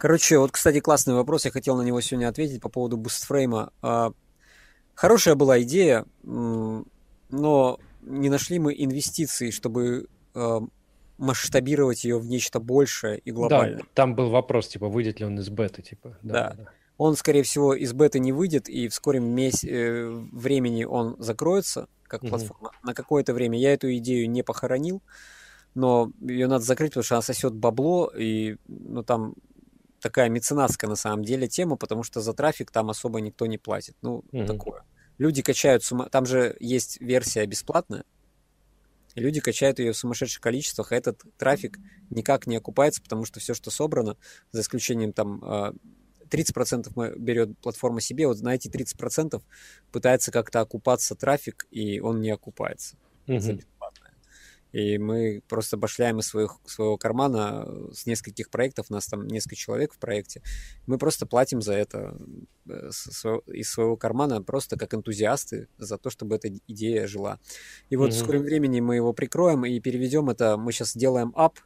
Короче, 0.01 0.39
вот, 0.39 0.51
кстати, 0.51 0.81
классный 0.81 1.12
вопрос, 1.12 1.44
я 1.44 1.51
хотел 1.51 1.77
на 1.77 1.82
него 1.82 2.01
сегодня 2.01 2.28
ответить 2.28 2.62
по 2.62 2.70
поводу 2.70 2.97
бустфрейма. 2.97 3.70
А, 3.82 4.12
хорошая 4.94 5.35
была 5.35 5.60
идея, 5.60 6.06
но 6.22 6.86
не 8.01 8.31
нашли 8.31 8.59
мы 8.59 8.74
инвестиций, 8.74 9.51
чтобы 9.51 10.06
а, 10.35 10.60
масштабировать 11.18 12.05
ее 12.05 12.18
в 12.18 12.24
нечто 12.24 12.60
большее 12.60 13.18
и 13.18 13.31
глобальное. 13.31 13.81
Да, 13.81 13.85
там 13.93 14.14
был 14.14 14.31
вопрос, 14.31 14.68
типа, 14.68 14.89
выйдет 14.89 15.20
ли 15.20 15.27
он 15.27 15.39
из 15.39 15.51
беты, 15.51 15.82
типа. 15.82 16.16
Да. 16.22 16.55
да. 16.56 16.64
Он, 16.97 17.14
скорее 17.14 17.43
всего, 17.43 17.74
из 17.74 17.93
беты 17.93 18.20
не 18.20 18.32
выйдет, 18.32 18.70
и 18.70 18.89
в 18.89 18.94
скором 18.94 19.24
мес... 19.24 19.62
Э, 19.64 20.09
времени 20.32 20.85
он 20.85 21.16
закроется 21.18 21.89
как 22.05 22.22
платформа. 22.22 22.70
На 22.82 22.94
какое-то 22.94 23.35
время 23.35 23.59
я 23.59 23.74
эту 23.74 23.94
идею 23.97 24.31
не 24.31 24.43
похоронил, 24.43 25.02
но 25.74 26.10
ее 26.22 26.47
надо 26.47 26.64
закрыть, 26.64 26.93
потому 26.93 27.05
что 27.05 27.16
она 27.16 27.22
сосет 27.22 27.55
бабло, 27.55 28.10
и 28.16 28.56
ну, 28.66 29.02
там 29.02 29.35
такая 30.01 30.28
меценатская 30.28 30.89
на 30.89 30.97
самом 30.97 31.24
деле 31.24 31.48
тема, 31.48 31.77
потому 31.77 32.02
что 32.02 32.20
за 32.20 32.32
трафик 32.32 32.70
там 32.70 32.90
особо 32.90 33.20
никто 33.20 33.47
не 33.47 33.59
платит. 33.59 33.97
Ну, 34.02 34.24
угу. 34.32 34.47
такое. 34.47 34.82
Люди 35.18 35.43
качают, 35.43 35.85
сума... 35.85 36.09
там 36.09 36.27
же 36.27 36.56
есть 36.60 37.01
версия 37.01 37.44
бесплатная, 37.47 38.05
и 39.14 39.20
люди 39.20 39.40
качают 39.40 39.78
ее 39.78 39.93
в 39.93 39.97
сумасшедших 39.97 40.40
количествах, 40.40 40.93
а 40.93 40.97
этот 40.97 41.22
трафик 41.36 41.78
никак 42.10 42.47
не 42.47 42.56
окупается, 42.56 43.02
потому 43.02 43.24
что 43.24 43.40
все, 43.40 43.55
что 43.55 43.70
собрано, 43.70 44.16
за 44.52 44.62
исключением 44.62 45.12
там 45.12 45.43
30% 46.31 46.93
а, 46.97 47.18
берет 47.18 47.59
платформа 47.59 48.01
себе, 48.01 48.27
вот 48.28 48.40
на 48.40 48.55
эти 48.55 48.68
30% 48.68 49.43
пытается 49.93 50.31
как-то 50.31 50.60
окупаться 50.60 51.14
трафик, 51.14 51.66
и 51.70 52.01
он 52.01 52.20
не 52.20 52.31
окупается. 52.31 52.97
Mm-hmm. 53.27 53.64
И 54.73 54.99
мы 54.99 55.43
просто 55.49 55.77
башляем 55.77 56.21
из 56.21 56.29
своих, 56.29 56.59
своего 56.65 56.97
кармана 56.97 57.65
э, 57.67 57.91
с 57.93 58.07
нескольких 58.07 58.51
проектов, 58.51 58.87
у 58.89 58.93
нас 58.93 59.07
там 59.07 59.27
несколько 59.27 59.57
человек 59.57 59.93
в 59.93 59.99
проекте. 59.99 60.43
Мы 60.87 60.99
просто 60.99 61.27
платим 61.27 61.61
за 61.61 61.75
это 61.75 62.17
э, 62.69 62.91
из 63.47 63.71
своего 63.71 63.97
кармана 63.97 64.43
просто 64.43 64.77
как 64.77 64.95
энтузиасты 64.95 65.69
за 65.79 65.99
то, 65.99 66.11
чтобы 66.11 66.37
эта 66.37 66.49
идея 66.69 67.07
жила. 67.07 67.41
И 67.89 67.97
вот 67.97 68.11
mm-hmm. 68.11 68.15
в 68.15 68.19
скором 68.19 68.43
времени 68.43 68.81
мы 68.81 68.97
его 68.97 69.13
прикроем 69.13 69.65
и 69.65 69.81
переведем 69.81 70.31
это. 70.31 70.57
Мы 70.57 70.73
сейчас 70.73 70.97
делаем 70.97 71.33
ап, 71.35 71.59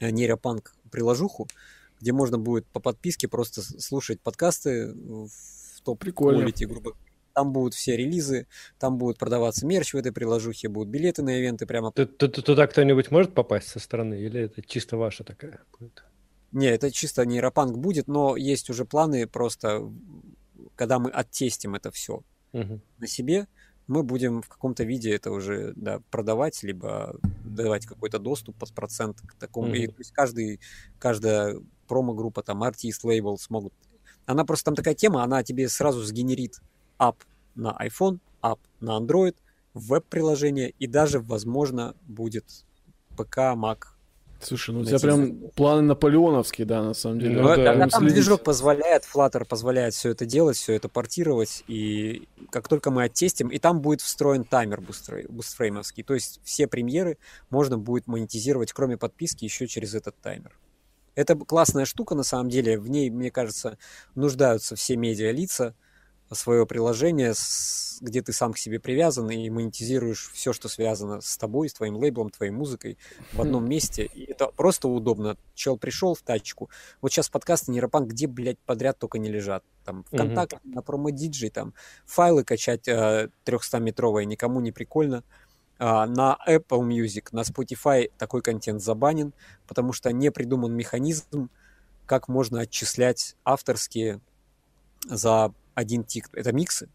э, 0.00 0.10
нейропанк 0.10 0.76
приложуху, 0.90 1.48
где 2.00 2.12
можно 2.12 2.38
будет 2.38 2.66
по 2.68 2.78
подписке 2.78 3.26
просто 3.26 3.62
слушать 3.62 4.20
подкасты 4.20 4.92
в 4.94 5.80
топ-квалити, 5.82 6.64
грубо 6.64 6.94
там 7.34 7.52
будут 7.52 7.74
все 7.74 7.96
релизы, 7.96 8.46
там 8.78 8.96
будет 8.96 9.18
продаваться 9.18 9.66
мерч 9.66 9.92
в 9.92 9.96
этой 9.96 10.12
приложухе, 10.12 10.68
будут 10.68 10.88
билеты 10.88 11.22
на 11.22 11.38
ивенты 11.38 11.66
прямо. 11.66 11.92
Туда 11.92 12.66
кто-нибудь 12.66 13.10
может 13.10 13.34
попасть 13.34 13.68
со 13.68 13.78
стороны, 13.78 14.14
или 14.14 14.40
это 14.40 14.62
чисто 14.62 14.96
ваша 14.96 15.24
такая 15.24 15.60
будет? 15.78 16.04
Не, 16.52 16.66
это 16.66 16.90
чисто 16.90 17.26
нейропанк 17.26 17.76
будет, 17.76 18.06
но 18.06 18.36
есть 18.36 18.70
уже 18.70 18.84
планы 18.84 19.26
просто, 19.26 19.90
когда 20.76 20.98
мы 20.98 21.10
оттестим 21.10 21.74
это 21.74 21.90
все 21.90 22.22
угу. 22.52 22.80
на 22.98 23.06
себе, 23.08 23.48
мы 23.86 24.02
будем 24.02 24.40
в 24.40 24.48
каком-то 24.48 24.84
виде 24.84 25.14
это 25.14 25.30
уже 25.30 25.72
да, 25.76 26.00
продавать, 26.10 26.62
либо 26.62 27.18
давать 27.44 27.86
какой-то 27.86 28.18
доступ 28.18 28.56
под 28.56 28.72
процент 28.72 29.20
к 29.20 29.34
такому. 29.34 29.74
Mm-hmm. 29.74 29.78
И, 29.78 29.86
то 29.88 29.98
есть 29.98 30.12
каждый, 30.12 30.60
каждая 30.98 31.60
промо-группа, 31.86 32.42
там, 32.42 32.62
артист, 32.62 33.04
лейбл 33.04 33.36
смогут... 33.36 33.74
Она 34.26 34.44
просто 34.44 34.66
там 34.66 34.74
такая 34.74 34.94
тема, 34.94 35.22
она 35.22 35.42
тебе 35.42 35.68
сразу 35.68 36.02
сгенерит 36.02 36.60
ап 36.98 37.16
на 37.54 37.76
iPhone, 37.80 38.18
ап 38.40 38.60
на 38.80 38.98
Android, 38.98 39.34
веб-приложение 39.74 40.70
и 40.78 40.86
даже, 40.86 41.20
возможно, 41.20 41.94
будет 42.06 42.44
ПК, 43.16 43.38
Mac. 43.54 43.78
Слушай, 44.40 44.74
ну 44.74 44.80
у 44.80 44.84
тебя 44.84 44.98
прям 44.98 45.38
планы 45.56 45.82
наполеоновские, 45.82 46.66
да, 46.66 46.82
на 46.82 46.92
самом 46.92 47.18
деле. 47.18 47.40
Ну, 47.40 47.56
да, 47.56 47.78
там 47.78 47.90
следить. 47.90 48.14
движок 48.14 48.44
позволяет, 48.44 49.04
Flutter 49.04 49.46
позволяет 49.46 49.94
все 49.94 50.10
это 50.10 50.26
делать, 50.26 50.56
все 50.56 50.74
это 50.74 50.90
портировать, 50.90 51.64
и 51.66 52.28
как 52.50 52.68
только 52.68 52.90
мы 52.90 53.04
оттестим, 53.04 53.48
и 53.48 53.58
там 53.58 53.80
будет 53.80 54.02
встроен 54.02 54.44
таймер 54.44 54.82
бустфреймовский, 54.82 56.02
то 56.02 56.12
есть 56.12 56.40
все 56.44 56.66
премьеры 56.66 57.16
можно 57.48 57.78
будет 57.78 58.06
монетизировать, 58.06 58.72
кроме 58.72 58.98
подписки, 58.98 59.44
еще 59.44 59.66
через 59.66 59.94
этот 59.94 60.14
таймер. 60.20 60.58
Это 61.14 61.36
классная 61.36 61.86
штука, 61.86 62.14
на 62.14 62.24
самом 62.24 62.50
деле, 62.50 62.78
в 62.78 62.90
ней, 62.90 63.08
мне 63.08 63.30
кажется, 63.30 63.78
нуждаются 64.14 64.76
все 64.76 64.96
медиа-лица, 64.96 65.74
свое 66.32 66.66
приложение, 66.66 67.34
где 68.00 68.22
ты 68.22 68.32
сам 68.32 68.52
к 68.52 68.58
себе 68.58 68.80
привязан 68.80 69.30
и 69.30 69.50
монетизируешь 69.50 70.30
все, 70.32 70.52
что 70.52 70.68
связано 70.68 71.20
с 71.20 71.36
тобой, 71.36 71.68
с 71.68 71.74
твоим 71.74 71.96
лейблом, 71.96 72.30
твоей 72.30 72.50
музыкой 72.50 72.98
в 73.32 73.40
одном 73.40 73.68
месте. 73.68 74.04
И 74.14 74.24
это 74.30 74.48
просто 74.48 74.88
удобно. 74.88 75.36
Чел 75.54 75.76
пришел 75.76 76.14
в 76.14 76.22
тачку. 76.22 76.70
Вот 77.00 77.12
сейчас 77.12 77.28
подкасты 77.28 77.72
Нейропанк, 77.72 78.10
где, 78.10 78.26
блядь, 78.26 78.58
подряд 78.58 78.98
только 78.98 79.18
не 79.18 79.28
лежат. 79.28 79.62
Там 79.84 80.04
ВКонтакте, 80.04 80.56
mm-hmm. 80.56 80.74
на 80.74 80.82
промо-диджей, 80.82 81.50
там 81.50 81.74
файлы 82.06 82.42
качать 82.44 82.88
э, 82.88 83.28
300-метровые 83.44 84.24
никому 84.24 84.60
не 84.60 84.72
прикольно. 84.72 85.22
А, 85.78 86.06
на 86.06 86.38
Apple 86.46 86.80
Music, 86.80 87.28
на 87.32 87.40
Spotify 87.40 88.10
такой 88.16 88.42
контент 88.42 88.82
забанен, 88.82 89.32
потому 89.66 89.92
что 89.92 90.12
не 90.12 90.30
придуман 90.30 90.72
механизм, 90.72 91.50
как 92.06 92.28
можно 92.28 92.60
отчислять 92.60 93.36
авторские 93.44 94.20
за 95.04 95.52
один 95.74 96.04
тик. 96.04 96.28
Это 96.32 96.52
миксы. 96.52 96.88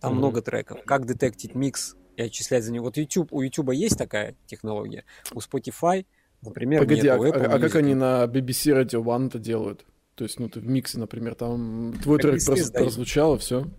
Там 0.00 0.12
mm-hmm. 0.12 0.16
много 0.16 0.42
треков. 0.42 0.82
Как 0.84 1.06
детектить 1.06 1.54
микс 1.54 1.96
и 2.16 2.22
отчислять 2.22 2.64
за 2.64 2.72
него. 2.72 2.86
Вот 2.86 2.96
YouTube, 2.96 3.32
у 3.32 3.42
YouTube 3.42 3.72
есть 3.72 3.98
такая 3.98 4.36
технология. 4.46 5.04
У 5.32 5.38
Spotify, 5.38 6.06
например, 6.42 6.80
Погоди, 6.80 7.02
нет, 7.02 7.12
а, 7.12 7.14
а, 7.14 7.56
а 7.56 7.58
как 7.58 7.74
они 7.76 7.94
на 7.94 8.24
BBC 8.24 8.82
Radio 8.82 9.02
One 9.02 9.26
это 9.26 9.38
делают? 9.38 9.84
То 10.14 10.24
есть, 10.24 10.38
ну, 10.38 10.48
ты 10.48 10.60
в 10.60 10.66
миксе, 10.66 10.98
например, 10.98 11.34
там 11.34 11.94
твой 12.02 12.18
трек 12.18 12.44
просто 12.44 12.72
прозвучал, 12.72 13.36
и 13.36 13.38
все. 13.38 13.70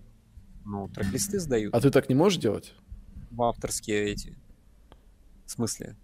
Ну, 0.64 0.88
трек-листы 0.88 1.38
сдают. 1.40 1.74
А 1.74 1.80
ты 1.80 1.90
так 1.90 2.08
не 2.08 2.14
можешь 2.14 2.40
делать? 2.40 2.74
В 3.30 3.42
авторские 3.42 4.10
эти. 4.10 4.36
В 5.46 5.50
смысле? 5.50 5.96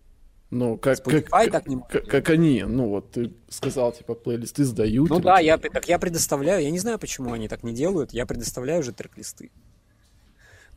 Ну, 0.50 0.78
как, 0.78 1.04
как, 1.04 1.28
так 1.28 1.66
не 1.66 1.78
как, 1.88 2.06
как 2.06 2.30
они, 2.30 2.64
ну 2.64 2.88
вот 2.88 3.12
ты 3.12 3.34
сказал, 3.50 3.92
типа, 3.92 4.14
плейлисты 4.14 4.64
сдают. 4.64 5.10
Ну 5.10 5.20
да, 5.20 5.40
я, 5.40 5.58
так 5.58 5.86
я 5.88 5.98
предоставляю, 5.98 6.62
я 6.62 6.70
не 6.70 6.78
знаю, 6.78 6.98
почему 6.98 7.34
они 7.34 7.48
так 7.48 7.62
не 7.62 7.74
делают, 7.74 8.12
я 8.14 8.24
предоставляю 8.24 8.80
уже 8.80 8.92
трек-листы. 8.92 9.50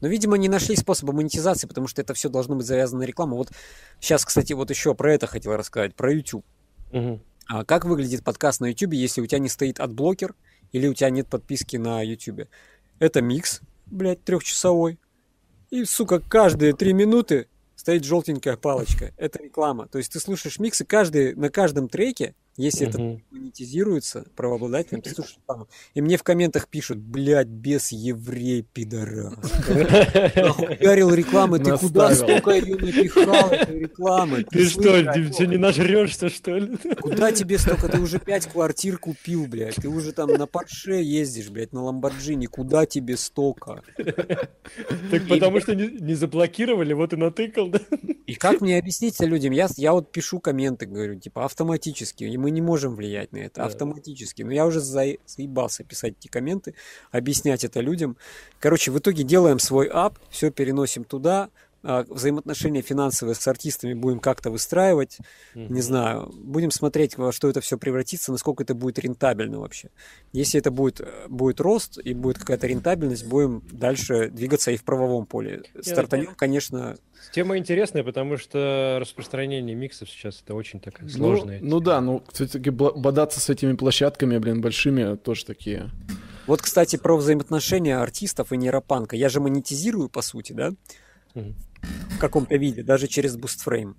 Но, 0.01 0.07
видимо, 0.07 0.35
не 0.35 0.49
нашли 0.49 0.75
способа 0.75 1.13
монетизации, 1.13 1.67
потому 1.67 1.87
что 1.87 2.01
это 2.01 2.13
все 2.13 2.27
должно 2.27 2.55
быть 2.55 2.65
завязано 2.65 3.01
на 3.01 3.05
рекламу. 3.05 3.37
Вот 3.37 3.51
сейчас, 3.99 4.25
кстати, 4.25 4.51
вот 4.53 4.69
еще 4.71 4.93
про 4.95 5.13
это 5.13 5.27
хотел 5.27 5.55
рассказать, 5.55 5.95
про 5.95 6.11
YouTube. 6.11 6.43
Угу. 6.91 7.21
А 7.47 7.63
как 7.63 7.85
выглядит 7.85 8.23
подкаст 8.23 8.61
на 8.61 8.67
YouTube, 8.67 8.93
если 8.93 9.21
у 9.21 9.27
тебя 9.27 9.39
не 9.39 9.47
стоит 9.47 9.79
адблокер 9.79 10.35
или 10.71 10.87
у 10.87 10.93
тебя 10.93 11.11
нет 11.11 11.27
подписки 11.27 11.77
на 11.77 12.01
YouTube? 12.01 12.47
Это 12.99 13.21
микс, 13.21 13.61
блядь, 13.85 14.23
трехчасовой. 14.23 14.99
И, 15.69 15.85
сука, 15.85 16.19
каждые 16.19 16.73
три 16.73 16.93
минуты 16.93 17.47
стоит 17.81 18.03
желтенькая 18.03 18.57
палочка. 18.57 19.11
Это 19.17 19.41
реклама. 19.41 19.87
То 19.87 19.97
есть 19.97 20.13
ты 20.13 20.19
слушаешь 20.19 20.59
миксы, 20.59 20.85
каждый, 20.85 21.33
на 21.33 21.49
каждом 21.49 21.89
треке 21.89 22.35
Если 22.57 22.87
это 22.87 23.19
монетизируется 23.31 24.25
правообладателем, 24.35 25.01
ты 25.01 25.11
слушай, 25.11 25.37
там, 25.47 25.67
и 25.93 26.01
мне 26.01 26.17
в 26.17 26.23
комментах 26.23 26.67
пишут, 26.67 26.97
блядь, 26.97 27.47
без 27.47 27.93
еврей, 27.93 28.61
пидорас. 28.73 29.33
Ударил 29.69 31.13
рекламы, 31.13 31.59
ты 31.59 31.77
куда 31.77 32.13
столько 32.13 32.51
ее 32.51 32.75
напихал, 32.75 33.51
рекламы? 33.51 34.43
Ты 34.43 34.65
что, 34.65 34.81
все 35.31 35.45
не 35.45 35.57
нажрешься, 35.57 36.29
что 36.29 36.57
ли? 36.57 36.77
Куда 36.99 37.31
тебе 37.31 37.57
столько? 37.57 37.87
Ты 37.87 37.99
уже 38.01 38.19
пять 38.19 38.47
квартир 38.47 38.97
купил, 38.97 39.47
блядь. 39.47 39.75
Ты 39.75 39.87
уже 39.87 40.11
там 40.11 40.33
на 40.33 40.45
Порше 40.45 40.95
ездишь, 40.95 41.49
блядь, 41.49 41.71
на 41.71 41.83
Ламборджини. 41.83 42.47
Куда 42.47 42.85
тебе 42.85 43.15
столько? 43.15 43.81
Так 43.95 45.27
потому 45.29 45.61
что 45.61 45.73
не 45.73 46.15
заблокировали, 46.15 46.91
вот 46.93 47.13
и 47.13 47.15
натыкал, 47.15 47.69
да? 47.69 47.79
И 48.27 48.35
как 48.35 48.59
мне 48.61 48.77
объяснить 48.77 49.19
людям? 49.21 49.53
Я 49.53 49.93
вот 49.93 50.11
пишу 50.11 50.39
комменты, 50.39 50.85
говорю, 50.85 51.17
типа, 51.19 51.45
автоматически. 51.45 52.25
Мы 52.41 52.51
не 52.51 52.61
можем 52.61 52.95
влиять 52.95 53.31
на 53.31 53.37
это 53.37 53.63
автоматически. 53.65 54.41
Но 54.41 54.51
я 54.51 54.65
уже 54.65 54.79
заебался 54.79 55.83
писать 55.83 56.15
эти 56.19 56.27
комменты, 56.27 56.73
объяснять 57.11 57.63
это 57.63 57.79
людям. 57.79 58.17
Короче, 58.59 58.91
в 58.91 58.97
итоге 58.97 59.23
делаем 59.23 59.59
свой 59.59 59.87
ап, 59.87 60.17
все 60.29 60.51
переносим 60.51 61.03
туда, 61.03 61.49
взаимоотношения 61.83 62.81
финансовые 62.81 63.35
с 63.35 63.47
артистами 63.47 63.93
будем 63.93 64.19
как-то 64.19 64.51
выстраивать, 64.51 65.17
mm-hmm. 65.55 65.73
не 65.73 65.81
знаю, 65.81 66.31
будем 66.33 66.71
смотреть, 66.71 67.17
во 67.17 67.31
что 67.31 67.49
это 67.49 67.61
все 67.61 67.77
превратится, 67.77 68.31
насколько 68.31 68.63
это 68.63 68.75
будет 68.75 68.99
рентабельно 68.99 69.59
вообще. 69.59 69.89
Если 70.31 70.59
это 70.59 70.69
будет, 70.69 71.01
будет 71.27 71.59
рост 71.59 71.97
и 72.03 72.13
будет 72.13 72.37
какая-то 72.37 72.67
рентабельность, 72.67 73.25
будем 73.25 73.63
дальше 73.71 74.29
двигаться 74.29 74.71
и 74.71 74.77
в 74.77 74.83
правовом 74.83 75.25
поле. 75.25 75.63
Стартанем, 75.81 76.35
конечно... 76.35 76.97
Тема 77.33 77.57
интересная, 77.57 78.03
потому 78.03 78.37
что 78.37 78.97
распространение 78.99 79.75
миксов 79.75 80.09
сейчас 80.09 80.41
это 80.43 80.55
очень 80.55 80.79
такая 80.79 81.07
сложная. 81.09 81.59
Ну, 81.61 81.69
ну 81.69 81.79
да, 81.79 82.01
ну, 82.01 82.23
кстати, 82.25 82.57
бодаться 82.69 83.39
с 83.39 83.49
этими 83.49 83.73
площадками, 83.73 84.37
блин, 84.37 84.61
большими, 84.61 85.15
тоже 85.15 85.45
такие... 85.45 85.89
Вот, 86.47 86.61
кстати, 86.61 86.95
про 86.95 87.17
взаимоотношения 87.17 87.97
артистов 87.97 88.51
и 88.51 88.57
нейропанка. 88.57 89.15
Я 89.15 89.29
же 89.29 89.39
монетизирую, 89.39 90.09
по 90.09 90.21
сути, 90.23 90.53
да? 90.53 90.71
Mm-hmm 91.35 91.53
в 92.09 92.19
каком-то 92.19 92.55
виде, 92.55 92.83
даже 92.83 93.07
через 93.07 93.37
BoostFrame. 93.37 93.95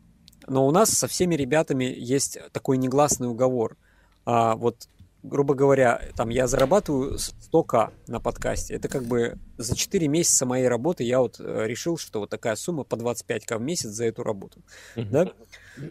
Но 0.46 0.66
у 0.66 0.70
нас 0.70 0.90
со 0.90 1.06
всеми 1.06 1.34
ребятами 1.34 1.84
есть 1.84 2.38
такой 2.52 2.76
негласный 2.78 3.28
уговор. 3.28 3.76
А, 4.24 4.56
вот, 4.56 4.88
грубо 5.22 5.54
говоря, 5.54 6.02
там 6.16 6.28
я 6.30 6.46
зарабатываю 6.46 7.16
100к 7.16 7.92
на 8.09 8.20
подкасте. 8.20 8.74
Это 8.74 8.88
как 8.88 9.04
бы 9.04 9.38
за 9.56 9.76
4 9.76 10.09
месяца 10.09 10.46
моей 10.46 10.68
работы 10.68 11.04
я 11.04 11.20
вот 11.20 11.38
э, 11.38 11.66
решил, 11.66 11.96
что 11.96 12.20
вот 12.20 12.30
такая 12.30 12.56
сумма 12.56 12.84
по 12.84 12.96
25к 12.96 13.56
в 13.56 13.60
месяц 13.60 13.90
за 13.90 14.06
эту 14.06 14.22
работу. 14.22 14.62
Mm-hmm. 14.96 15.10
Да? 15.10 15.32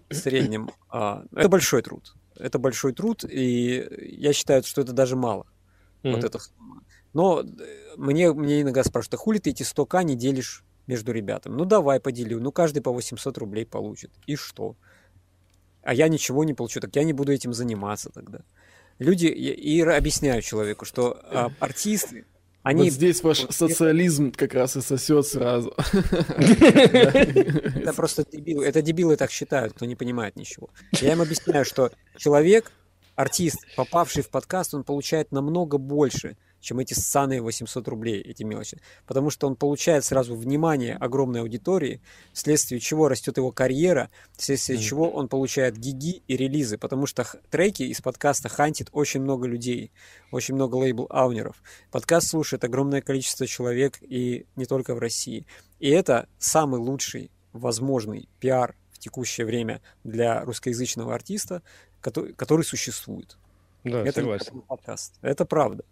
В 0.09 0.13
среднем. 0.13 0.69
А, 0.89 1.23
это 1.35 1.49
большой 1.49 1.81
труд. 1.81 2.13
Это 2.37 2.59
большой 2.59 2.93
труд, 2.93 3.23
и 3.23 3.87
я 4.17 4.33
считаю, 4.33 4.63
что 4.63 4.81
это 4.81 4.93
даже 4.93 5.15
мало. 5.15 5.45
Mm-hmm. 6.03 6.15
Вот 6.15 6.23
эта 6.23 6.39
сумма. 6.39 6.83
Но 7.13 7.41
э, 7.41 7.45
мне, 7.97 8.33
мне 8.33 8.61
иногда 8.61 8.83
спрашивают, 8.83 9.13
а 9.15 9.17
хули 9.17 9.37
ты 9.37 9.51
эти 9.51 9.63
100к 9.63 10.03
не 10.03 10.15
делишь 10.15 10.63
между 10.91 11.13
ребятами. 11.13 11.55
Ну 11.55 11.63
давай 11.63 12.01
поделю, 12.01 12.41
ну 12.41 12.51
каждый 12.51 12.81
по 12.81 12.91
800 12.91 13.37
рублей 13.37 13.65
получит. 13.65 14.11
И 14.27 14.35
что? 14.35 14.75
А 15.83 15.93
я 15.93 16.09
ничего 16.09 16.43
не 16.43 16.53
получу, 16.53 16.81
так 16.81 16.93
я 16.97 17.05
не 17.05 17.13
буду 17.13 17.31
этим 17.31 17.53
заниматься 17.53 18.09
тогда. 18.09 18.39
Люди, 18.99 19.27
и 19.27 19.81
объясняю 19.81 20.41
человеку, 20.41 20.83
что 20.85 21.17
а, 21.23 21.49
артисты, 21.59 22.25
они... 22.61 22.83
Вот 22.83 22.93
здесь 22.93 23.23
ваш 23.23 23.41
вот, 23.41 23.53
социализм 23.53 24.33
как 24.33 24.53
раз 24.53 24.75
и 24.75 24.81
сосет 24.81 25.25
сразу. 25.25 25.73
Это 27.77 27.93
просто 27.95 28.25
дебилы. 28.29 28.65
Это 28.65 28.81
дебилы 28.81 29.15
так 29.15 29.31
считают, 29.31 29.73
кто 29.73 29.85
не 29.85 29.95
понимает 29.95 30.35
ничего. 30.35 30.69
Я 30.99 31.13
им 31.13 31.21
объясняю, 31.21 31.63
что 31.63 31.91
человек, 32.17 32.71
артист, 33.15 33.59
попавший 33.77 34.23
в 34.23 34.29
подкаст, 34.29 34.73
он 34.73 34.83
получает 34.83 35.31
намного 35.31 35.77
больше, 35.77 36.35
чем 36.61 36.79
эти 36.79 36.93
ссаные 36.93 37.41
800 37.41 37.87
рублей, 37.87 38.21
эти 38.21 38.43
мелочи. 38.43 38.79
Потому 39.05 39.29
что 39.29 39.47
он 39.47 39.55
получает 39.55 40.05
сразу 40.05 40.35
внимание 40.35 40.95
огромной 40.95 41.41
аудитории, 41.41 42.01
вследствие 42.33 42.79
чего 42.79 43.09
растет 43.09 43.37
его 43.37 43.51
карьера, 43.51 44.09
вследствие 44.37 44.79
mm. 44.79 44.81
чего 44.81 45.09
он 45.09 45.27
получает 45.27 45.77
гиги 45.77 46.23
и 46.27 46.37
релизы, 46.37 46.77
потому 46.77 47.05
что 47.07 47.27
треки 47.49 47.83
из 47.83 47.99
подкаста 48.01 48.47
хантит 48.47 48.89
очень 48.91 49.21
много 49.21 49.47
людей, 49.47 49.91
очень 50.31 50.55
много 50.55 50.75
лейбл-аунеров. 50.75 51.55
Подкаст 51.91 52.29
слушает 52.29 52.63
огромное 52.63 53.01
количество 53.01 53.45
человек, 53.47 53.97
и 54.01 54.45
не 54.55 54.65
только 54.65 54.95
в 54.95 54.99
России. 54.99 55.45
И 55.79 55.89
это 55.89 56.27
самый 56.37 56.79
лучший 56.79 57.31
возможный 57.53 58.29
пиар 58.39 58.75
в 58.91 58.99
текущее 58.99 59.45
время 59.45 59.81
для 60.03 60.45
русскоязычного 60.45 61.13
артиста, 61.13 61.63
который, 62.01 62.33
который 62.33 62.63
существует. 62.63 63.37
Да, 63.83 64.01
это 64.01 64.21
согласен. 64.21 64.61
подкаст. 64.61 65.15
Это 65.21 65.45
правда. 65.45 65.83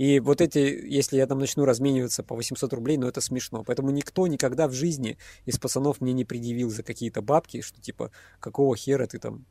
И 0.00 0.18
вот 0.18 0.40
эти, 0.40 0.58
если 0.58 1.18
я 1.18 1.26
там 1.26 1.40
начну 1.40 1.66
размениваться 1.66 2.22
по 2.22 2.34
800 2.34 2.72
рублей, 2.72 2.96
ну 2.96 3.06
это 3.06 3.20
смешно. 3.20 3.62
Поэтому 3.64 3.90
никто 3.90 4.26
никогда 4.26 4.66
в 4.66 4.72
жизни 4.72 5.18
из 5.44 5.58
пацанов 5.58 6.00
мне 6.00 6.14
не 6.14 6.24
предъявил 6.24 6.70
за 6.70 6.82
какие-то 6.82 7.20
бабки, 7.20 7.60
что 7.60 7.82
типа, 7.82 8.10
какого 8.38 8.74
хера 8.74 9.06
ты 9.06 9.18
там 9.18 9.44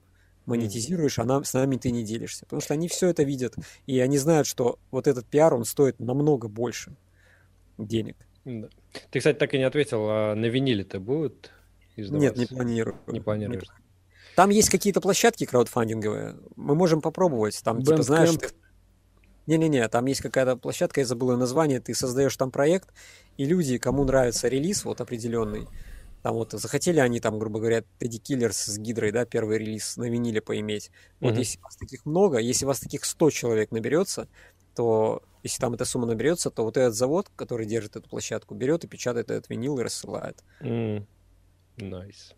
монетизируешь, 0.48 1.20
а 1.20 1.24
нам, 1.24 1.44
с 1.44 1.54
нами 1.54 1.78
ты 1.78 1.92
не 1.92 2.04
делишься. 2.04 2.46
Потому 2.46 2.64
что 2.64 2.74
они 2.74 2.88
все 2.88 3.10
это 3.10 3.22
видят, 3.22 3.58
и 3.86 4.00
они 4.00 4.18
знают, 4.18 4.48
что 4.48 4.80
вот 4.90 5.06
этот 5.06 5.28
пиар, 5.28 5.54
он 5.54 5.66
стоит 5.66 6.00
намного 6.00 6.48
больше 6.48 6.96
денег. 7.78 8.16
Да. 8.44 8.70
Ты, 9.12 9.20
кстати, 9.20 9.38
так 9.38 9.54
и 9.54 9.60
не 9.60 9.66
ответил, 9.66 10.08
а 10.10 10.34
на 10.34 10.48
виниле-то 10.48 11.00
будут 11.00 11.52
издаваться? 11.96 12.28
Нет, 12.28 12.38
не 12.38 12.48
планирую. 12.48 12.98
Не 13.06 13.20
планируешь? 13.20 13.68
Там 14.36 14.50
есть 14.50 14.72
какие-то 14.72 15.00
площадки 15.00 15.46
краудфандинговые, 15.46 16.38
мы 16.56 16.74
можем 16.74 17.02
попробовать. 17.02 17.62
Там, 17.64 17.84
типа, 17.84 18.02
знаешь, 18.02 18.32
ты, 18.32 18.50
не-не-не, 19.50 19.88
там 19.90 20.06
есть 20.06 20.22
какая-то 20.22 20.56
площадка, 20.56 21.02
я 21.02 21.06
забыл 21.06 21.32
ее 21.32 21.38
название, 21.38 21.80
ты 21.80 21.94
создаешь 21.94 22.38
там 22.38 22.52
проект, 22.52 22.90
и 23.38 23.46
люди, 23.46 23.78
кому 23.78 24.04
нравится 24.04 24.48
релиз 24.48 24.86
вот 24.86 25.02
определенный, 25.02 25.68
там 26.22 26.36
вот 26.36 26.52
захотели 26.52 27.00
они 27.00 27.20
там, 27.20 27.40
грубо 27.40 27.60
говоря, 27.60 27.84
Teddy 28.00 28.22
Killers 28.22 28.54
с 28.54 28.78
Гидрой, 28.78 29.12
да, 29.12 29.26
первый 29.26 29.58
релиз 29.58 29.98
на 29.98 30.10
виниле 30.10 30.42
поиметь. 30.42 30.92
Вот 31.20 31.34
mm-hmm. 31.34 31.40
если 31.40 31.60
вас 31.62 31.76
таких 31.78 32.06
много, 32.06 32.38
если 32.40 32.66
вас 32.66 32.80
таких 32.80 33.06
100 33.06 33.30
человек 33.32 33.72
наберется, 33.72 34.28
то 34.76 35.24
если 35.44 35.62
там 35.62 35.74
эта 35.74 35.86
сумма 35.86 36.08
наберется, 36.08 36.52
то 36.52 36.64
вот 36.64 36.78
этот 36.78 36.94
завод, 36.94 37.30
который 37.36 37.66
держит 37.66 37.96
эту 37.96 38.10
площадку, 38.10 38.54
берет 38.54 38.84
и 38.84 38.88
печатает 38.88 39.32
этот 39.32 39.50
винил 39.50 39.80
и 39.80 39.84
рассылает. 39.84 40.44
Mm. 40.62 41.06
Nice. 41.78 42.36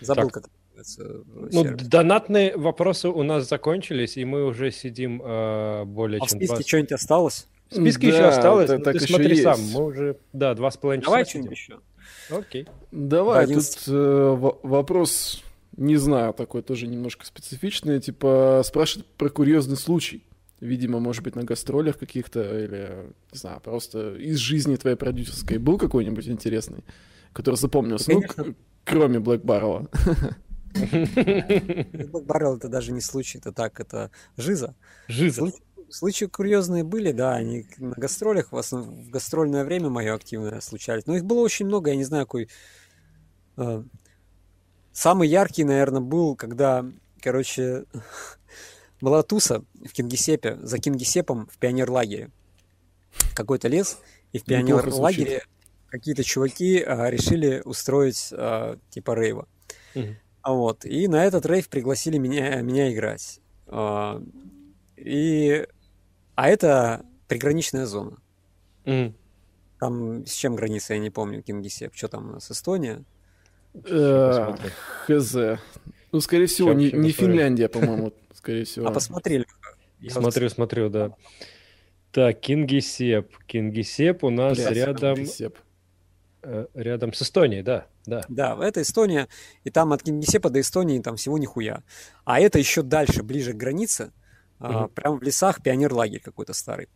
Забыл, 0.00 0.30
так. 0.30 0.42
как 0.42 0.50
Э, 0.98 1.22
ну, 1.52 1.64
донатные 1.76 2.56
вопросы 2.56 3.08
у 3.08 3.22
нас 3.22 3.48
закончились, 3.48 4.16
и 4.16 4.24
мы 4.24 4.44
уже 4.44 4.70
сидим 4.70 5.20
э, 5.24 5.84
более 5.84 6.20
а 6.20 6.26
чем... 6.26 6.26
в 6.26 6.30
списке 6.30 6.54
20... 6.54 6.68
что-нибудь 6.68 6.92
осталось? 6.92 7.48
В 7.70 7.74
списке 7.74 8.10
да, 8.10 8.16
еще 8.16 8.26
осталось, 8.26 8.70
это, 8.70 8.92
ты 8.92 9.00
смотри 9.00 9.30
есть. 9.30 9.42
сам, 9.42 9.60
мы 9.72 9.84
уже, 9.84 10.16
да, 10.32 10.54
два 10.54 10.70
с 10.70 10.76
половиной 10.76 11.02
часа 11.02 11.10
Давай 11.10 11.24
что-нибудь 11.26 11.50
еще. 11.50 11.80
Окей. 12.30 12.66
Давай, 12.92 13.44
Один... 13.44 13.60
тут 13.60 13.84
э, 13.88 14.50
вопрос, 14.62 15.42
не 15.76 15.96
знаю, 15.96 16.32
такой 16.32 16.62
тоже 16.62 16.86
немножко 16.86 17.26
специфичный, 17.26 18.00
типа 18.00 18.62
спрашивают 18.64 19.06
про 19.16 19.28
курьезный 19.28 19.76
случай. 19.76 20.24
Видимо, 20.60 20.98
может 20.98 21.22
быть, 21.22 21.36
на 21.36 21.44
гастролях 21.44 21.98
каких-то, 21.98 22.40
или, 22.40 23.12
не 23.32 23.38
знаю, 23.38 23.60
просто 23.60 24.16
из 24.16 24.38
жизни 24.38 24.76
твоей 24.76 24.96
продюсерской 24.96 25.58
был 25.58 25.78
какой-нибудь 25.78 26.26
интересный, 26.26 26.82
который 27.32 27.54
запомнился, 27.54 28.12
ну, 28.12 28.22
кроме 28.84 29.20
Блэк 29.20 29.44
Баррела. 29.44 29.88
Баррел 30.74 32.56
это 32.56 32.68
даже 32.68 32.92
не 32.92 33.00
случай, 33.00 33.38
это 33.38 33.52
так, 33.52 33.80
это 33.80 34.10
жиза. 34.36 34.74
Жиза. 35.08 35.40
Случаи, 35.40 35.62
случаи 35.90 36.24
курьезные 36.26 36.84
были, 36.84 37.12
да, 37.12 37.34
они 37.34 37.66
на 37.78 37.94
гастролях, 37.94 38.52
в, 38.52 38.56
основном, 38.56 39.04
в 39.04 39.10
гастрольное 39.10 39.64
время 39.64 39.88
мое 39.88 40.14
активное 40.14 40.60
случались. 40.60 41.06
Но 41.06 41.16
их 41.16 41.24
было 41.24 41.40
очень 41.40 41.66
много, 41.66 41.90
я 41.90 41.96
не 41.96 42.04
знаю, 42.04 42.26
какой... 42.26 42.48
Э, 43.56 43.82
самый 44.92 45.28
яркий, 45.28 45.64
наверное, 45.64 46.00
был, 46.00 46.36
когда, 46.36 46.84
короче, 47.20 47.84
была 49.00 49.22
туса 49.22 49.64
в 49.74 49.92
Кингисеппе, 49.92 50.58
за 50.62 50.78
Кингисеппом 50.78 51.48
в 51.50 51.58
пионерлагере. 51.58 52.30
Какой-то 53.34 53.68
лес, 53.68 53.98
и 54.32 54.38
в 54.38 54.44
пионерлагере 54.44 55.42
какие-то 55.88 56.22
чуваки 56.22 56.82
а, 56.82 57.08
решили 57.10 57.62
устроить 57.64 58.28
а, 58.32 58.78
типа 58.90 59.14
рейва. 59.14 59.48
Угу. 59.94 60.16
Вот. 60.44 60.84
И 60.84 61.08
на 61.08 61.24
этот 61.24 61.46
рейв 61.46 61.68
пригласили 61.68 62.18
меня, 62.18 62.60
меня 62.62 62.92
играть. 62.92 63.40
А, 63.66 64.22
и... 64.96 65.66
А 66.34 66.48
это 66.48 67.04
приграничная 67.26 67.86
зона. 67.86 68.18
Mm. 68.84 69.12
Там 69.80 70.26
с 70.26 70.32
чем 70.32 70.56
граница, 70.56 70.94
я 70.94 71.00
не 71.00 71.10
помню, 71.10 71.42
Кингисепп. 71.42 71.94
Что 71.94 72.08
там 72.08 72.30
у 72.30 72.32
нас, 72.34 72.50
Эстония? 72.50 73.04
Э, 73.84 74.54
хз. 75.06 75.36
Ну, 76.10 76.20
скорее 76.20 76.46
всего, 76.46 76.72
не, 76.72 76.90
не 76.90 77.10
Финляндия, 77.10 77.68
по-моему, 77.68 78.12
скорее 78.32 78.64
всего. 78.64 78.86
А 78.86 78.90
посмотрели? 78.90 79.46
Смотрю, 80.08 80.48
смотрю, 80.48 80.88
да. 80.88 81.14
Так, 82.12 82.40
Кингисепп. 82.40 83.36
Кингисепп 83.46 84.24
у 84.24 84.30
нас 84.30 84.58
рядом... 84.58 85.18
э, 85.20 85.50
рядом 86.74 87.12
с 87.12 87.22
Эстонией, 87.22 87.62
да, 87.62 87.86
да. 88.06 88.24
Да, 88.28 88.58
это 88.60 88.82
Эстония, 88.82 89.28
и 89.64 89.70
там 89.70 89.92
от 89.92 90.02
Кингисеппа 90.02 90.50
до 90.50 90.60
Эстонии 90.60 91.00
там 91.00 91.16
всего 91.16 91.38
нихуя. 91.38 91.82
А 92.24 92.40
это 92.40 92.58
еще 92.58 92.82
дальше, 92.82 93.22
ближе 93.22 93.52
к 93.52 93.56
границе, 93.56 94.12
угу. 94.58 94.68
а, 94.68 94.88
прямо 94.88 95.16
в 95.16 95.22
лесах 95.22 95.62
пионерлагерь 95.62 96.20
какой-то 96.20 96.52
старый. 96.52 96.88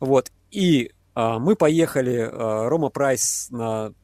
Вот, 0.00 0.32
и 0.50 0.92
а, 1.14 1.38
мы 1.38 1.56
поехали, 1.56 2.28
а, 2.30 2.68
Рома 2.68 2.90
Прайс 2.90 3.48
на 3.50 3.94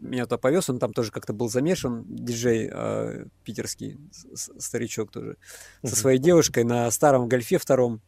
меня 0.00 0.24
туда 0.24 0.38
повез, 0.38 0.70
он 0.70 0.78
там 0.78 0.92
тоже 0.92 1.12
как-то 1.12 1.32
был 1.32 1.48
замешан, 1.50 2.04
диджей 2.08 2.70
э, 2.72 3.26
питерский, 3.44 3.98
старичок 4.34 5.10
тоже, 5.10 5.36
со 5.84 5.94
своей 5.94 6.18
девушкой 6.18 6.64
на 6.64 6.90
старом 6.90 7.28
гольфе 7.28 7.58
втором, 7.58 8.00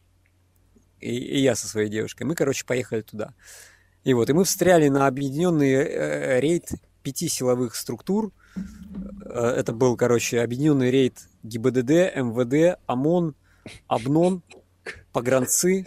и, 0.99 1.15
и 1.15 1.39
я 1.41 1.55
со 1.55 1.67
своей 1.67 1.89
девушкой. 1.89 2.23
Мы, 2.23 2.35
короче, 2.35 2.65
поехали 2.65 3.01
туда. 3.01 3.35
И 4.03 4.13
вот, 4.13 4.29
и 4.29 4.33
мы 4.33 4.43
встряли 4.43 4.89
на 4.89 5.07
объединенный 5.07 5.73
э, 5.73 6.39
рейд 6.39 6.69
пяти 7.03 7.27
силовых 7.27 7.75
структур. 7.75 8.31
Э, 9.25 9.55
это 9.57 9.73
был, 9.73 9.95
короче, 9.95 10.41
объединенный 10.41 10.91
рейд 10.91 11.29
ГИБДД, 11.43 12.15
МВД, 12.15 12.79
ОМОН, 12.85 13.35
ОБНОН, 13.87 14.43
погранцы 15.11 15.85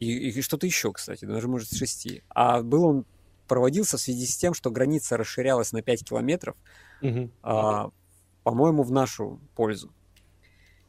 и, 0.00 0.30
и 0.30 0.42
что-то 0.42 0.66
еще, 0.66 0.92
кстати, 0.92 1.26
даже, 1.26 1.46
может, 1.46 1.72
шести. 1.72 2.22
А 2.30 2.62
был 2.62 2.84
он 2.84 3.04
проводился 3.46 3.98
в 3.98 4.00
связи 4.00 4.26
с 4.26 4.36
тем, 4.36 4.54
что 4.54 4.70
граница 4.70 5.16
расширялась 5.16 5.72
на 5.72 5.82
5 5.82 6.04
километров, 6.04 6.56
угу. 7.02 7.30
а, 7.42 7.90
по-моему, 8.42 8.82
в 8.82 8.90
нашу 8.90 9.40
пользу. 9.54 9.92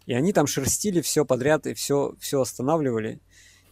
И 0.06 0.14
они 0.14 0.32
там 0.32 0.48
шерстили 0.48 1.02
все 1.02 1.26
подряд 1.26 1.68
и 1.68 1.74
все, 1.74 2.16
все 2.20 2.42
останавливали. 2.42 3.20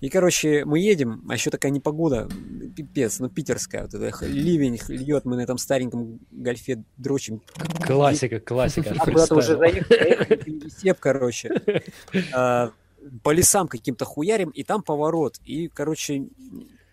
И, 0.02 0.10
короче, 0.10 0.64
мы 0.66 0.80
едем, 0.80 1.26
а 1.28 1.34
еще 1.34 1.50
такая 1.50 1.72
непогода, 1.72 2.30
пипец, 2.76 3.20
ну, 3.20 3.30
питерская, 3.30 3.84
вот 3.84 3.94
это 3.94 4.26
ливень 4.26 4.80
льет, 4.88 5.26
мы 5.26 5.36
на 5.36 5.42
этом 5.42 5.58
стареньком 5.58 6.20
гольфе 6.32 6.84
дрочим. 6.98 7.42
Классика, 7.86 8.40
классика. 8.40 8.96
А 8.98 9.06
куда-то 9.06 9.36
уже 9.36 9.58
заехали, 9.58 10.96
короче. 11.00 11.62
А, 12.34 12.72
по 13.24 13.32
лесам 13.32 13.68
каким-то 13.68 14.06
хуярим, 14.06 14.50
и 14.50 14.64
там 14.64 14.84
поворот. 14.84 15.40
И, 15.46 15.68
короче, 15.68 16.28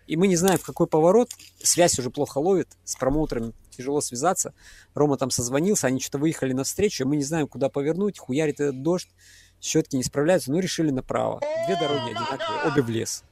и 0.07 0.15
мы 0.15 0.27
не 0.27 0.35
знаем, 0.35 0.57
в 0.57 0.65
какой 0.65 0.87
поворот. 0.87 1.29
Связь 1.61 1.99
уже 1.99 2.09
плохо 2.09 2.39
ловит, 2.39 2.69
с 2.83 2.95
промоутером 2.95 3.53
тяжело 3.69 4.01
связаться. 4.01 4.53
Рома 4.93 5.17
там 5.17 5.29
созвонился, 5.29 5.87
они 5.87 5.99
что-то 5.99 6.17
выехали 6.17 6.53
навстречу, 6.53 7.03
и 7.03 7.07
мы 7.07 7.17
не 7.17 7.23
знаем, 7.23 7.47
куда 7.47 7.69
повернуть. 7.69 8.17
Хуярит 8.17 8.59
этот 8.59 8.81
дождь, 8.81 9.09
щетки 9.61 9.95
не 9.95 10.03
справляются, 10.03 10.51
ну 10.51 10.59
решили 10.59 10.91
направо. 10.91 11.41
Две 11.65 11.75
дороги 11.79 12.11
одинаковые, 12.11 12.71
обе 12.71 12.81
в 12.81 12.89
лес. 12.89 13.23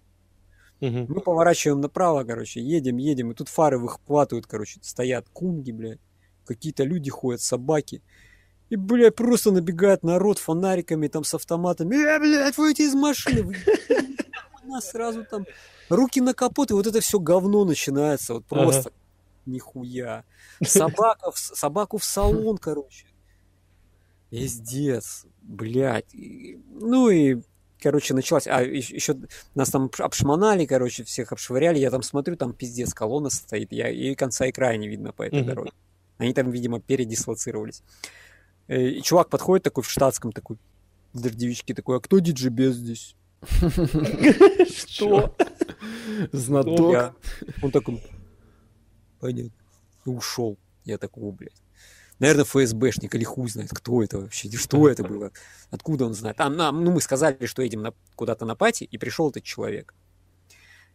Угу. 0.82 1.06
Мы 1.08 1.22
поворачиваем 1.22 1.82
направо, 1.82 2.24
короче, 2.24 2.62
едем, 2.62 2.98
едем, 2.98 3.32
и 3.32 3.36
тут 3.36 3.50
фары 3.50 3.80
выхватывают, 3.80 4.46
короче, 4.46 4.80
стоят 4.82 5.28
кунги, 5.32 5.72
блядь. 5.72 6.00
Какие-то 6.46 6.84
люди 6.84 7.10
ходят, 7.10 7.42
собаки. 7.42 8.02
И, 8.70 8.76
блядь, 8.76 9.16
просто 9.16 9.52
набегает 9.52 10.04
народ 10.04 10.38
фонариками, 10.38 11.08
там, 11.08 11.24
с 11.24 11.34
автоматами. 11.34 11.96
Э, 11.96 12.20
блядь, 12.20 12.58
выйти 12.58 12.84
из 12.84 12.94
машины. 12.94 13.56
Нас 14.66 14.90
сразу 14.90 15.24
там 15.24 15.46
руки 15.90 16.22
на 16.22 16.34
капот, 16.34 16.72
и 16.72 16.74
вот 16.74 16.88
это 16.88 17.00
все 17.00 17.20
говно 17.20 17.66
начинается, 17.66 18.36
вот 18.36 18.46
просто 18.46 18.90
ага. 18.90 18.92
нихуя. 19.46 20.24
Собака, 20.64 21.32
в, 21.32 21.38
собаку 21.38 21.98
в 21.98 22.04
салон, 22.04 22.58
короче. 22.58 23.05
Пиздец, 24.30 25.26
блядь. 25.42 26.14
Ну 26.14 27.10
и, 27.10 27.42
короче, 27.80 28.14
началась... 28.14 28.48
А, 28.48 28.62
еще 28.62 29.16
нас 29.54 29.70
там 29.70 29.90
обшмонали, 30.00 30.66
короче, 30.66 31.04
всех 31.04 31.32
обшвыряли. 31.32 31.80
Я 31.80 31.92
там 31.92 32.02
смотрю, 32.02 32.36
там 32.36 32.54
пиздец, 32.54 32.94
колонна 32.94 33.30
стоит. 33.30 33.72
Я, 33.72 33.90
и 33.90 34.16
конца 34.16 34.46
и 34.46 34.52
края 34.52 34.78
не 34.78 34.88
видно 34.88 35.12
по 35.12 35.24
этой 35.24 35.42
угу. 35.42 35.48
дороге. 35.48 35.72
Они 36.18 36.34
там, 36.34 36.50
видимо, 36.50 36.80
передислоцировались. 36.80 37.84
Э, 38.68 38.82
и 38.82 39.02
чувак 39.02 39.30
подходит 39.30 39.64
такой 39.64 39.84
в 39.84 39.90
штатском, 39.90 40.32
такой, 40.32 40.58
в 41.14 41.22
дождевичке, 41.22 41.74
такой, 41.74 41.98
а 41.98 42.00
кто 42.00 42.20
диджибез 42.20 42.76
здесь? 42.76 43.16
Что? 44.88 45.36
Знаток. 46.32 47.16
Он 47.62 47.72
такой, 47.72 48.02
понятно. 49.20 49.52
И 50.06 50.10
ушел. 50.10 50.58
Я 50.84 50.98
такой, 50.98 51.32
блядь. 51.32 51.62
Наверное, 52.20 52.46
ФСБшник 52.46 53.14
или 53.14 53.24
хуй 53.24 53.50
знает, 53.50 53.72
кто 53.74 54.02
это 54.02 54.20
вообще, 54.20 54.50
что 54.52 54.88
это 54.88 55.04
было, 55.04 55.32
откуда 55.70 56.06
он 56.06 56.14
знает. 56.14 56.40
А, 56.40 56.50
нам, 56.50 56.84
ну, 56.84 56.92
мы 56.92 57.02
сказали, 57.02 57.46
что 57.46 57.62
едем 57.62 57.82
на, 57.82 57.94
куда-то 58.16 58.46
на 58.46 58.56
пати, 58.56 58.86
и 58.86 58.98
пришел 58.98 59.30
этот 59.30 59.44
человек. 59.44 59.94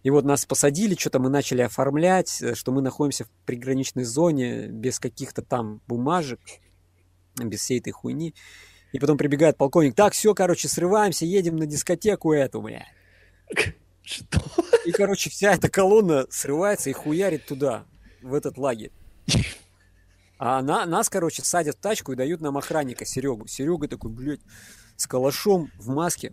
И 0.02 0.08
вот 0.08 0.24
нас 0.24 0.46
посадили, 0.46 0.94
что-то 0.94 1.18
мы 1.18 1.28
начали 1.28 1.60
оформлять, 1.60 2.40
э, 2.40 2.54
что 2.54 2.72
мы 2.72 2.80
находимся 2.80 3.24
в 3.26 3.30
приграничной 3.44 4.04
зоне, 4.04 4.68
без 4.68 4.98
каких-то 4.98 5.42
там 5.42 5.82
бумажек, 5.86 6.40
без 7.36 7.60
всей 7.60 7.80
этой 7.80 7.90
хуйни. 7.90 8.34
И 8.92 8.98
потом 8.98 9.18
прибегает 9.18 9.58
полковник, 9.58 9.94
так, 9.94 10.14
все, 10.14 10.34
короче, 10.34 10.68
срываемся, 10.68 11.26
едем 11.26 11.56
на 11.56 11.66
дискотеку 11.66 12.32
эту, 12.32 12.62
бля. 12.62 12.86
Что? 14.02 14.40
И, 14.86 14.90
короче, 14.90 15.28
вся 15.28 15.52
эта 15.52 15.68
колонна 15.68 16.26
срывается 16.30 16.88
и 16.88 16.94
хуярит 16.94 17.46
туда, 17.46 17.84
в 18.22 18.32
этот 18.34 18.56
лагерь. 18.56 18.92
А 20.42 20.62
на, 20.62 20.86
нас, 20.86 21.10
короче, 21.10 21.42
садят 21.44 21.76
в 21.76 21.80
тачку 21.80 22.12
и 22.12 22.16
дают 22.16 22.40
нам 22.40 22.56
охранника 22.56 23.04
Серегу. 23.04 23.46
Серега 23.46 23.88
такой, 23.88 24.10
блядь, 24.10 24.40
с 24.96 25.06
калашом 25.06 25.70
в 25.78 25.88
маске. 25.88 26.32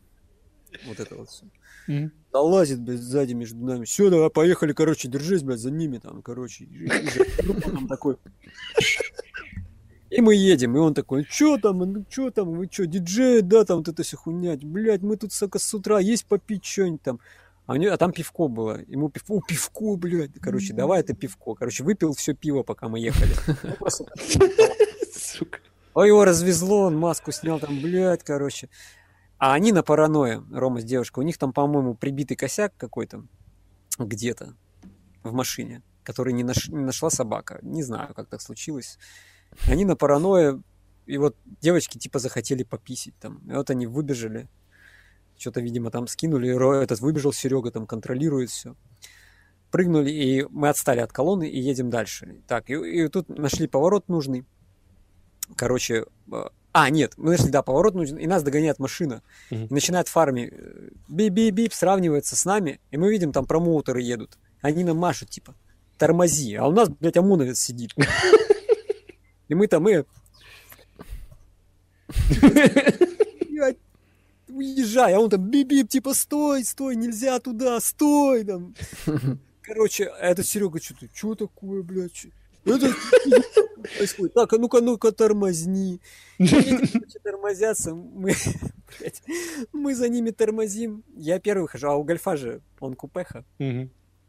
Вот 0.86 1.02
это 1.02 1.16
вот 1.16 1.30
все. 1.30 1.44
Mm-hmm. 1.90 2.12
Долазит, 2.32 2.82
блядь, 2.82 3.02
сзади 3.02 3.34
между 3.34 3.58
нами. 3.58 3.84
Все, 3.84 4.10
давай, 4.10 4.30
поехали, 4.30 4.72
короче, 4.72 5.10
держись, 5.10 5.44
блядь, 5.44 5.60
за 5.60 5.72
ними 5.72 5.98
там, 5.98 6.22
короче. 6.22 6.64
И, 6.64 6.88
такой. 7.90 8.16
И 10.10 10.22
мы 10.22 10.36
едем, 10.36 10.78
и 10.78 10.80
он 10.80 10.94
такой, 10.94 11.26
что 11.30 11.58
там, 11.58 11.80
ну 11.80 12.06
что 12.10 12.32
там, 12.32 12.52
вы 12.52 12.70
что, 12.72 12.88
диджей, 12.88 13.42
да, 13.42 13.66
там 13.66 13.80
вот 13.80 13.90
это 13.90 14.04
все 14.04 14.16
хуйня, 14.16 14.58
блядь, 14.62 15.02
мы 15.02 15.18
тут, 15.18 15.34
сука, 15.34 15.60
с 15.60 15.74
утра 15.74 16.00
есть 16.00 16.28
попить 16.28 16.64
что-нибудь 16.64 17.02
там. 17.02 17.20
А, 17.68 17.74
у 17.74 17.76
него, 17.76 17.94
а 17.94 17.98
там 17.98 18.14
пивко 18.14 18.48
было. 18.48 18.82
Ему 18.88 19.10
пивко, 19.10 19.34
о, 19.34 19.42
пивко, 19.42 19.98
блядь. 19.98 20.40
Короче, 20.42 20.74
давай 20.74 21.02
это 21.02 21.14
пивко. 21.14 21.54
Короче, 21.54 21.84
выпил 21.84 22.14
все 22.14 22.34
пиво, 22.34 22.64
пока 22.64 22.88
мы 22.88 23.00
ехали. 23.00 23.34
Сука. 25.14 25.60
Ой, 25.94 26.08
его 26.08 26.24
развезло, 26.24 26.84
он 26.84 26.98
маску 26.98 27.32
снял 27.32 27.60
там, 27.60 27.82
блядь, 27.82 28.24
короче. 28.24 28.70
А 29.38 29.54
они 29.54 29.72
на 29.72 29.84
паранойе, 29.84 30.44
Рома 30.52 30.80
с 30.80 30.86
девушкой, 30.86 31.20
у 31.20 31.24
них 31.24 31.38
там, 31.38 31.52
по-моему, 31.52 31.94
прибитый 31.94 32.38
косяк 32.38 32.74
какой-то 32.78 33.26
где-то 34.00 34.56
в 35.24 35.34
машине, 35.34 35.84
который 36.04 36.34
не, 36.34 36.44
наш, 36.44 36.70
не 36.70 36.84
нашла 36.84 37.10
собака. 37.10 37.60
Не 37.62 37.84
знаю, 37.84 38.14
как 38.14 38.30
так 38.30 38.42
случилось. 38.42 38.98
Они 39.68 39.84
на 39.86 39.96
паранойе, 39.96 40.62
и 41.06 41.18
вот 41.18 41.36
девочки 41.62 41.98
типа 41.98 42.20
захотели 42.20 42.64
пописить 42.64 43.16
там. 43.20 43.40
И 43.50 43.54
вот 43.54 43.70
они 43.70 43.88
выбежали, 43.88 44.48
что-то, 45.38 45.62
видимо, 45.62 45.92
там 45.92 46.08
скинули, 46.08 46.82
этот 46.84 47.00
выбежал 47.00 47.34
Серега, 47.34 47.72
там 47.72 47.86
контролирует 47.86 48.50
все. 48.50 48.76
Прыгнули, 49.72 50.10
и 50.10 50.46
мы 50.50 50.70
отстали 50.70 51.00
от 51.00 51.12
колонны 51.12 51.48
и 51.50 51.60
едем 51.60 51.90
дальше. 51.90 52.42
Так, 52.48 52.70
и, 52.70 52.74
и 52.74 53.08
тут 53.10 53.30
нашли 53.30 53.68
поворот 53.68 54.08
нужный. 54.08 54.46
Короче, 55.56 56.06
э, 56.32 56.44
а, 56.72 56.90
нет, 56.90 57.14
мы 57.18 57.32
нашли, 57.32 57.50
да, 57.50 57.64
поворот 57.64 57.96
нужен, 57.96 58.18
и 58.18 58.28
нас 58.28 58.44
догоняет 58.44 58.80
машина. 58.80 59.24
Uh-huh. 59.50 59.68
И 59.68 59.74
начинает 59.74 60.08
фарами 60.08 60.50
э, 60.52 60.90
бип-бип-бип, 61.10 61.74
сравнивается 61.74 62.36
с 62.36 62.46
нами, 62.46 62.80
и 62.92 62.98
мы 62.98 63.10
видим, 63.12 63.32
там 63.32 63.46
промоутеры 63.46 64.02
едут. 64.02 64.38
Они 64.62 64.84
нам 64.84 64.98
машут, 64.98 65.30
типа, 65.30 65.56
тормози. 65.98 66.56
А 66.56 66.68
у 66.68 66.72
нас, 66.72 66.90
блядь, 66.90 67.18
ОМОНовец 67.18 67.60
сидит. 67.60 67.96
И 69.48 69.56
мы 69.56 69.68
там, 69.68 69.84
мы... 69.84 70.06
Уезжай, 74.58 75.14
а 75.14 75.20
он 75.20 75.30
там 75.30 75.42
бип-бип, 75.42 75.88
типа, 75.88 76.14
стой, 76.14 76.64
стой, 76.64 76.96
нельзя 76.96 77.40
туда, 77.40 77.80
стой, 77.80 78.44
там. 78.44 78.74
Короче, 79.62 80.06
а 80.06 80.30
этот 80.30 80.48
Серега 80.48 80.82
что-то, 80.82 81.08
что 81.14 81.36
такое, 81.36 81.84
блядь? 81.84 82.28
Это 82.66 82.92
происходит. 83.98 84.34
Так, 84.34 84.54
а 84.54 84.58
ну-ка, 84.58 84.82
ну-ка, 84.82 85.12
тормозни. 85.12 86.02
Тормозятся, 87.24 87.94
мы, 87.94 88.34
блядь, 89.00 89.22
мы 89.72 89.94
за 89.94 90.10
ними 90.10 90.32
тормозим. 90.32 91.04
Я 91.16 91.40
первый 91.40 91.68
хожу, 91.68 91.88
а 91.88 91.96
у 91.96 92.04
Гольфа 92.04 92.36
же, 92.36 92.62
он 92.80 92.96
купеха. 92.96 93.46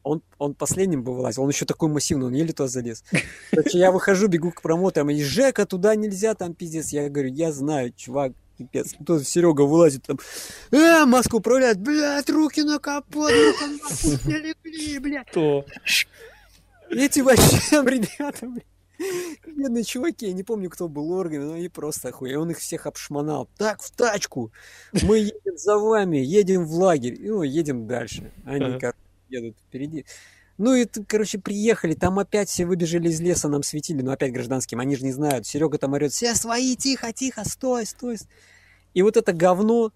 Он, 0.02 0.22
он 0.38 0.54
последним 0.54 1.02
бы 1.02 1.14
вылазил, 1.14 1.42
он 1.42 1.50
еще 1.50 1.64
такой 1.64 1.88
массивный, 1.88 2.26
он 2.26 2.34
еле 2.34 2.52
туда 2.52 2.68
залез. 2.68 3.02
Короче, 3.50 3.78
я 3.78 3.90
выхожу, 3.90 4.28
бегу 4.28 4.52
к 4.52 4.62
промоторам, 4.62 5.10
и 5.10 5.22
Жека, 5.22 5.66
туда 5.66 5.94
нельзя, 5.96 6.34
там 6.34 6.54
пиздец. 6.54 6.90
Я 6.90 7.08
говорю, 7.08 7.30
я 7.30 7.52
знаю, 7.52 7.92
чувак, 7.94 8.32
пипец. 8.58 8.94
Тут 9.06 9.26
Серега 9.26 9.62
вылазит 9.62 10.04
там, 10.04 10.18
э, 10.70 11.04
маску 11.04 11.38
управляет, 11.38 11.80
блядь, 11.80 12.28
руки 12.30 12.62
на 12.62 12.78
капот, 12.78 13.30
руки 13.30 14.18
на 14.24 14.36
легли, 14.38 14.98
блядь. 14.98 15.30
Кто? 15.30 15.64
Эти 16.90 17.20
вообще 17.20 17.82
ребята, 17.82 18.46
блядь. 18.46 18.66
Бедные 19.46 19.84
чуваки, 19.84 20.26
я 20.26 20.32
не 20.32 20.42
помню, 20.42 20.68
кто 20.68 20.88
был 20.88 21.12
орган, 21.12 21.46
но 21.46 21.52
они 21.54 21.68
просто 21.68 22.08
охуели. 22.08 22.34
Он 22.34 22.50
их 22.50 22.58
всех 22.58 22.86
обшмонал. 22.86 23.48
Так, 23.56 23.80
в 23.80 23.92
тачку! 23.92 24.50
Мы 25.02 25.18
едем 25.18 25.56
за 25.56 25.78
вами, 25.78 26.16
едем 26.16 26.64
в 26.66 26.72
лагерь. 26.74 27.14
И 27.14 27.30
ну, 27.30 27.44
едем 27.44 27.86
дальше. 27.86 28.32
Они, 28.44 28.64
ага 28.64 28.94
едут 29.28 29.56
впереди. 29.68 30.04
Ну 30.58 30.74
и, 30.74 30.86
короче, 30.86 31.38
приехали, 31.38 31.94
там 31.94 32.18
опять 32.18 32.48
все 32.48 32.66
выбежали 32.66 33.08
из 33.08 33.20
леса, 33.20 33.48
нам 33.48 33.62
светили, 33.62 34.02
но 34.02 34.10
опять 34.10 34.32
гражданским, 34.32 34.80
они 34.80 34.96
же 34.96 35.04
не 35.04 35.12
знают. 35.12 35.46
Серега 35.46 35.78
там 35.78 35.92
орет, 35.92 36.12
все 36.12 36.34
свои, 36.34 36.74
тихо, 36.74 37.12
тихо, 37.12 37.48
стой, 37.48 37.86
стой. 37.86 38.18
И 38.92 39.02
вот 39.02 39.16
это 39.16 39.32
говно, 39.32 39.92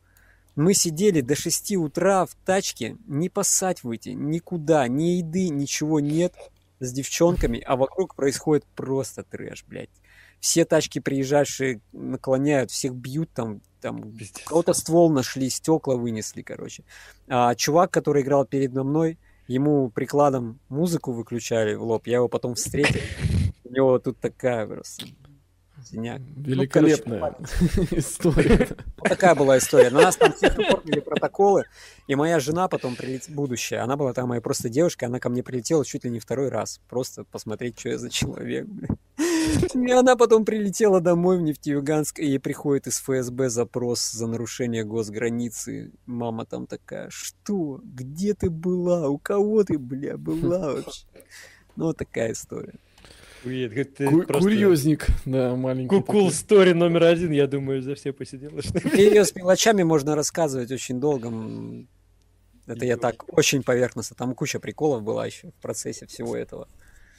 мы 0.55 0.75
сидели 0.75 1.21
до 1.21 1.35
6 1.35 1.77
утра 1.77 2.27
в 2.27 2.35
тачке, 2.45 2.97
не 3.07 3.29
поссать 3.29 3.83
выйти, 3.83 4.11
никуда, 4.11 4.87
ни 4.87 5.17
еды, 5.17 5.49
ничего 5.49 5.99
нет 5.99 6.33
с 6.79 6.93
девчонками, 6.93 7.61
а 7.61 7.77
вокруг 7.77 8.15
происходит 8.15 8.65
просто 8.77 9.25
трэш, 9.25 9.65
блядь. 9.67 9.91
Все 10.39 10.65
тачки 10.65 11.01
приезжавшие 11.01 11.81
наклоняют, 11.93 12.71
всех 12.71 12.95
бьют 12.95 13.31
там, 13.33 13.63
там 13.81 14.15
кого-то 14.45 14.75
ствол 14.75 15.11
нашли, 15.11 15.51
стекла 15.51 15.97
вынесли, 15.97 16.43
короче. 16.43 16.85
А 17.29 17.55
чувак, 17.57 17.91
который 17.91 18.23
играл 18.23 18.45
передо 18.45 18.85
мной, 18.85 19.19
ему 19.47 19.91
прикладом 19.91 20.61
музыку 20.69 21.13
выключали 21.13 21.75
в 21.75 21.83
лоб, 21.83 22.07
я 22.07 22.17
его 22.17 22.29
потом 22.29 22.55
встретил. 22.55 23.01
У 23.65 23.73
него 23.73 23.99
тут 23.99 24.19
такая 24.21 24.67
просто 24.67 25.07
Синяк. 25.85 26.21
Великолепная 26.37 27.37
ну, 27.39 27.47
короче, 27.47 27.89
история. 27.99 28.69
Вот 28.97 29.09
такая 29.09 29.35
была 29.35 29.59
история. 29.59 29.91
На 29.91 30.03
нас 30.03 30.17
там 30.17 30.33
всех 30.33 30.59
оформили 30.59 31.01
протоколы, 31.01 31.65
и 32.07 32.15
моя 32.15 32.41
жена 32.41 32.69
потом 32.69 32.97
прилетела, 32.97 33.35
будущая, 33.35 33.83
она 33.83 33.97
была 33.97 34.13
там 34.13 34.29
моя 34.29 34.41
просто 34.41 34.69
девушка, 34.69 35.07
она 35.07 35.19
ко 35.19 35.29
мне 35.29 35.43
прилетела 35.43 35.85
чуть 35.85 36.05
ли 36.05 36.11
не 36.11 36.21
второй 36.21 36.49
раз, 36.49 36.81
просто 36.89 37.25
посмотреть, 37.25 37.79
что 37.79 37.91
я 37.91 37.99
за 37.99 38.11
человек, 38.11 38.67
И 39.75 39.91
она 39.91 40.17
потом 40.17 40.45
прилетела 40.45 41.01
домой 41.01 41.39
в 41.39 41.43
Нефтеюганск, 41.43 42.21
и 42.21 42.27
ей 42.27 42.39
приходит 42.39 42.87
из 42.87 42.99
ФСБ 43.01 43.49
запрос 43.51 44.11
за 44.11 44.27
нарушение 44.27 44.85
госграницы. 44.85 45.93
Мама 46.07 46.47
там 46.47 46.67
такая, 46.67 47.09
что? 47.11 47.81
Где 47.83 48.35
ты 48.35 48.51
была? 48.51 49.09
У 49.09 49.19
кого 49.19 49.65
ты, 49.65 49.79
бля, 49.79 50.17
была 50.17 50.73
вообще? 50.73 51.07
Ну, 51.77 51.87
вот 51.87 51.97
такая 51.97 52.33
история. 52.33 52.75
Уед, 53.45 53.97
Ку- 53.97 54.23
просто... 54.23 54.39
Курьезник, 54.41 55.07
да, 55.25 55.57
маленький. 55.57 55.89
Кукул 55.89 56.31
стори 56.31 56.75
номер 56.75 57.05
один, 57.05 57.33
я 57.33 57.47
думаю, 57.47 57.83
за 57.83 57.95
все 57.95 58.13
посиделочные. 58.13 58.83
Ее 58.97 59.25
с 59.25 59.35
мелочами 59.35 59.83
можно 59.83 60.15
рассказывать 60.15 60.71
очень 60.71 61.01
долго. 61.01 61.33
Это 62.67 62.85
я 62.85 62.97
так 62.97 63.25
очень 63.37 63.63
поверхностно. 63.63 64.17
Там 64.17 64.35
куча 64.35 64.61
приколов 64.61 65.03
была 65.03 65.27
еще 65.27 65.51
в 65.51 65.55
процессе 65.55 66.07
всего 66.07 66.37
этого. 66.37 66.69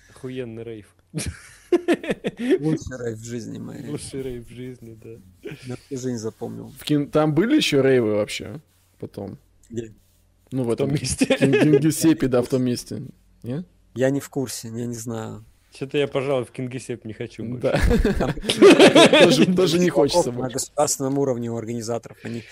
Охуенный 0.10 0.64
рейв. 0.64 0.96
Лучший 1.12 2.98
рейв 3.06 3.18
в 3.18 3.24
жизни 3.24 3.60
моей. 3.60 3.90
Лучший 3.90 4.22
рейв 4.22 4.48
в 4.48 4.52
жизни, 4.52 4.98
да. 5.04 5.50
На 5.68 5.76
всю 5.76 5.98
жизнь 5.98 6.18
запомнил. 6.18 6.74
В 6.80 6.84
кин... 6.84 7.10
Там 7.10 7.34
были 7.34 7.58
еще 7.58 7.82
рейвы 7.82 8.14
вообще 8.16 8.62
потом? 9.00 9.38
Где? 9.70 9.94
Ну, 10.52 10.64
в, 10.64 10.68
в 10.68 10.72
этом 10.72 10.92
месте. 10.92 11.26
В 11.26 11.38
Кингисеппе, 11.38 12.28
да, 12.28 12.42
в 12.42 12.48
том 12.50 12.64
месте. 12.64 13.02
Нет? 13.44 13.66
Я 13.96 14.10
не 14.10 14.22
в 14.22 14.30
курсе, 14.30 14.70
я 14.70 14.86
не 14.86 14.96
знаю. 14.96 15.44
Что-то 15.76 15.98
я, 15.98 16.08
пожалуй, 16.08 16.46
в 16.46 16.52
Кингисепп 16.52 17.04
не 17.06 17.14
хочу 17.14 17.44
больше. 17.44 17.72
Тоже 19.56 19.80
не 19.80 19.90
хочется 19.90 20.32
На 20.32 20.50
государственном 20.50 21.18
уровне 21.18 21.50
у 21.50 21.58
организаторов 21.58 22.18
они 22.24 22.44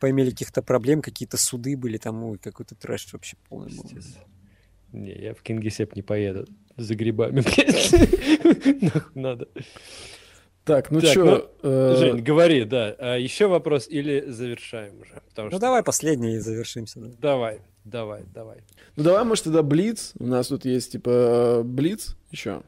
поимели 0.00 0.30
каких-то 0.30 0.62
проблем, 0.62 1.00
какие-то 1.00 1.36
суды 1.36 1.76
были 1.76 1.96
там, 1.96 2.24
ой, 2.24 2.38
какой-то 2.38 2.74
трэш 2.74 3.12
вообще 3.12 3.36
полный 3.48 3.74
был. 3.76 3.88
Не, 4.92 5.12
я 5.12 5.34
в 5.34 5.42
Кингисепп 5.42 5.94
не 5.94 6.02
поеду 6.02 6.46
за 6.76 6.94
грибами, 6.94 7.42
Надо. 9.14 9.48
Так, 10.64 10.90
ну 10.90 11.00
что... 11.00 11.24
Ну, 11.24 11.70
э... 11.70 11.96
Жень, 11.98 12.22
говори, 12.22 12.64
да. 12.64 12.96
А 12.98 13.16
еще 13.16 13.46
вопрос 13.46 13.86
или 13.88 14.24
завершаем 14.26 15.00
уже? 15.00 15.22
ну 15.36 15.58
давай 15.60 15.84
последний 15.84 16.34
и 16.34 16.38
завершимся. 16.38 17.00
Да. 17.00 17.08
Давай, 17.20 17.60
давай, 17.86 18.24
давай. 18.34 18.58
Ну 18.96 19.02
давай, 19.02 19.24
может, 19.24 19.44
тогда 19.44 19.62
Блиц. 19.62 20.12
У 20.18 20.26
нас 20.26 20.48
тут 20.48 20.64
есть, 20.64 20.92
типа, 20.92 21.62
Блиц 21.64 22.16
еще. 22.30 22.62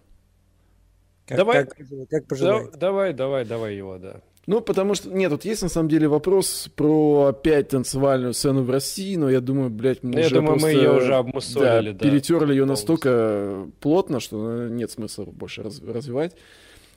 Как, 1.26 1.36
давай, 1.36 1.66
как, 1.66 1.76
как 2.08 2.26
пожелаете. 2.26 2.70
Да, 2.72 2.78
давай, 2.78 3.12
давай, 3.12 3.44
давай 3.44 3.76
его, 3.76 3.98
да. 3.98 4.22
Ну, 4.46 4.62
потому 4.62 4.94
что, 4.94 5.10
нет, 5.10 5.30
тут 5.30 5.44
есть 5.44 5.60
на 5.60 5.68
самом 5.68 5.90
деле 5.90 6.08
вопрос 6.08 6.70
про 6.74 7.26
опять 7.26 7.68
танцевальную 7.68 8.32
сцену 8.32 8.62
в 8.62 8.70
России, 8.70 9.14
но 9.16 9.28
я 9.28 9.42
думаю, 9.42 9.68
блядь, 9.68 10.02
мы 10.02 10.12
ну, 10.12 10.18
я 10.20 10.24
уже 10.24 10.34
думаю, 10.36 10.52
просто, 10.52 10.66
мы 10.68 10.72
ее 10.72 10.90
уже 10.92 11.14
обмусолили, 11.16 11.92
да, 11.92 11.98
да 11.98 12.10
перетерли 12.10 12.52
ее 12.52 12.64
настолько 12.64 13.66
плотно, 13.80 14.20
что 14.20 14.38
ну, 14.38 14.68
нет 14.68 14.90
смысла 14.90 15.24
больше 15.26 15.64
раз, 15.64 15.82
развивать. 15.82 16.34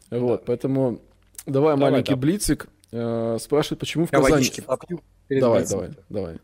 Вот, 0.10 0.40
да. 0.40 0.44
поэтому 0.46 1.02
давай, 1.46 1.76
давай 1.76 1.92
маленький 1.92 2.14
да. 2.14 2.22
блицик. 2.22 2.70
Э, 2.94 3.38
спрашивает, 3.38 3.82
почему 3.82 4.06
в 4.06 4.12
Казани... 4.12 4.50
попью 4.66 5.02
давай, 5.30 5.60
блицем. 5.60 5.78
давай, 5.78 5.92
давай. 6.10 6.38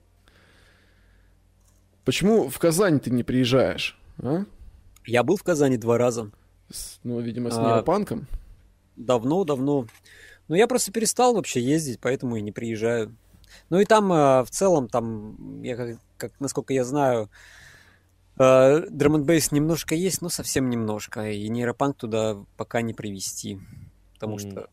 Почему 2.07 2.47
в 2.47 2.57
Казань 2.57 3.01
ты 3.01 3.11
не 3.11 3.25
приезжаешь, 3.25 3.99
а? 4.23 4.45
Я 5.05 5.23
был 5.23 5.35
в 5.35 5.43
Казани 5.43 5.75
два 5.75 5.97
раза. 5.97 6.31
С, 6.71 6.99
ну, 7.03 7.19
видимо, 7.19 7.51
с 7.51 7.57
а, 7.57 7.61
нейропанком. 7.61 8.27
Давно, 8.95 9.43
давно. 9.43 9.87
Но 10.47 10.55
я 10.55 10.67
просто 10.67 10.93
перестал 10.93 11.33
вообще 11.33 11.59
ездить, 11.59 11.99
поэтому 11.99 12.37
и 12.37 12.41
не 12.41 12.53
приезжаю. 12.53 13.13
Ну 13.69 13.81
и 13.81 13.83
там 13.83 14.09
э, 14.13 14.45
в 14.45 14.49
целом, 14.51 14.87
там, 14.87 15.61
я 15.63 15.75
как, 15.75 15.99
как 16.15 16.39
насколько 16.39 16.73
я 16.73 16.85
знаю, 16.85 17.29
драм 18.37 19.15
н 19.15 19.25
немножко 19.51 19.93
есть, 19.93 20.21
но 20.21 20.29
совсем 20.29 20.69
немножко. 20.69 21.29
И 21.29 21.49
нейропанк 21.49 21.97
туда 21.97 22.37
пока 22.55 22.81
не 22.81 22.93
привести. 22.93 23.59
Потому 24.13 24.37
mm. 24.37 24.39
что 24.39 24.69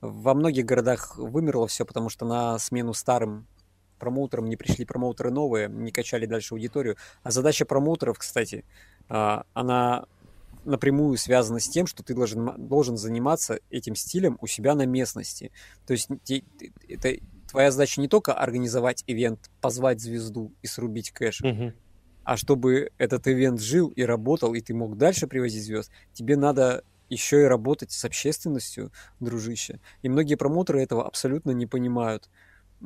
во 0.00 0.34
многих 0.34 0.64
городах 0.64 1.16
вымерло 1.16 1.68
все, 1.68 1.84
потому 1.84 2.08
что 2.08 2.26
на 2.26 2.58
смену 2.58 2.92
старым 2.92 3.46
промоутерам 3.98 4.46
не 4.46 4.56
пришли 4.56 4.84
промоутеры 4.84 5.30
новые, 5.30 5.68
не 5.68 5.92
качали 5.92 6.26
дальше 6.26 6.54
аудиторию. 6.54 6.96
А 7.22 7.30
задача 7.30 7.64
промоутеров, 7.64 8.18
кстати, 8.18 8.64
а, 9.08 9.44
она 9.54 10.06
напрямую 10.64 11.16
связана 11.18 11.60
с 11.60 11.68
тем, 11.68 11.86
что 11.86 12.02
ты 12.02 12.14
должен, 12.14 12.54
должен 12.56 12.96
заниматься 12.96 13.60
этим 13.70 13.94
стилем 13.94 14.38
у 14.40 14.46
себя 14.46 14.74
на 14.74 14.86
местности. 14.86 15.52
То 15.86 15.92
есть 15.92 16.08
это 16.88 17.16
твоя 17.48 17.70
задача 17.70 18.00
не 18.00 18.08
только 18.08 18.32
организовать 18.32 19.04
ивент, 19.06 19.50
позвать 19.60 20.00
звезду 20.00 20.52
и 20.62 20.66
срубить 20.66 21.10
кэш, 21.10 21.42
угу. 21.42 21.72
а 22.24 22.36
чтобы 22.36 22.90
этот 22.98 23.28
ивент 23.28 23.60
жил 23.60 23.88
и 23.88 24.02
работал, 24.02 24.54
и 24.54 24.60
ты 24.60 24.74
мог 24.74 24.96
дальше 24.96 25.26
привозить 25.26 25.64
звезд, 25.64 25.90
тебе 26.12 26.36
надо 26.36 26.82
еще 27.10 27.42
и 27.42 27.44
работать 27.44 27.92
с 27.92 28.04
общественностью, 28.04 28.90
дружище. 29.20 29.80
И 30.02 30.08
многие 30.08 30.36
промоутеры 30.36 30.82
этого 30.82 31.06
абсолютно 31.06 31.50
не 31.50 31.66
понимают 31.66 32.30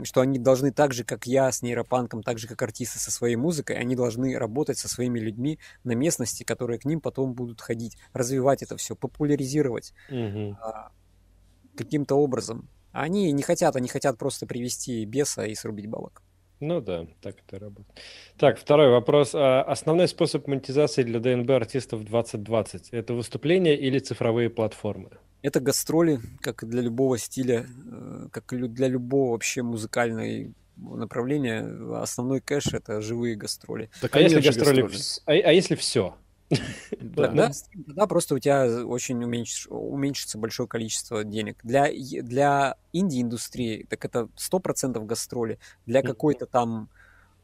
что 0.04 0.20
они 0.20 0.38
должны 0.38 0.72
так 0.72 0.92
же, 0.92 1.04
как 1.04 1.26
я 1.26 1.50
с 1.50 1.62
нейропанком, 1.62 2.22
так 2.22 2.38
же, 2.38 2.46
как 2.46 2.60
артисты 2.62 2.98
со 2.98 3.10
своей 3.10 3.36
музыкой, 3.36 3.76
они 3.76 3.96
должны 3.96 4.38
работать 4.38 4.78
со 4.78 4.88
своими 4.88 5.18
людьми 5.18 5.58
на 5.84 5.92
местности, 5.92 6.44
которые 6.44 6.78
к 6.78 6.84
ним 6.84 7.00
потом 7.00 7.34
будут 7.34 7.60
ходить, 7.60 7.96
развивать 8.12 8.62
это 8.62 8.76
все, 8.76 8.94
популяризировать 8.94 9.92
угу. 10.08 10.56
а, 10.60 10.90
каким-то 11.76 12.16
образом. 12.16 12.68
Они 12.92 13.30
не 13.32 13.42
хотят, 13.42 13.76
они 13.76 13.88
хотят 13.88 14.18
просто 14.18 14.46
привести 14.46 15.04
беса 15.04 15.44
и 15.44 15.54
срубить 15.54 15.86
бабок. 15.86 16.22
Ну 16.60 16.80
да, 16.80 17.06
так 17.22 17.36
это 17.46 17.60
работает. 17.60 18.00
Так, 18.36 18.58
второй 18.58 18.90
вопрос. 18.90 19.30
А 19.34 19.62
основной 19.62 20.08
способ 20.08 20.48
монетизации 20.48 21.04
для 21.04 21.20
ДНБ 21.20 21.50
артистов 21.50 22.04
2020– 22.04 22.88
это 22.90 23.14
выступления 23.14 23.76
или 23.76 24.00
цифровые 24.00 24.50
платформы? 24.50 25.10
Это 25.42 25.60
гастроли, 25.60 26.20
как 26.40 26.62
и 26.62 26.66
для 26.66 26.82
любого 26.82 27.18
стиля, 27.18 27.66
э, 27.90 28.28
как 28.32 28.52
и 28.52 28.56
для 28.56 28.88
любого 28.88 29.32
вообще 29.32 29.62
музыкального 29.62 30.52
направления. 30.76 31.62
Основной 31.96 32.40
кэш 32.40 32.74
это 32.74 33.00
живые 33.00 33.36
гастроли. 33.36 33.90
Так, 34.00 34.16
а, 34.16 34.20
если 34.20 34.40
гастроли, 34.40 34.82
гастроли. 34.82 35.40
А, 35.40 35.48
а 35.48 35.52
если 35.52 35.74
все? 35.74 36.16
Да, 37.00 37.28
да? 37.28 37.50
да, 37.74 38.06
просто 38.06 38.34
у 38.34 38.38
тебя 38.38 38.84
очень 38.84 39.22
уменьшится, 39.22 39.70
уменьшится 39.70 40.38
большое 40.38 40.68
количество 40.68 41.24
денег. 41.24 41.58
Для, 41.62 41.88
для 42.22 42.76
инди-индустрии 42.92 43.86
так 43.88 44.04
это 44.04 44.28
100% 44.36 45.04
гастроли. 45.04 45.58
Для 45.86 46.02
какой-то 46.02 46.46
там 46.46 46.88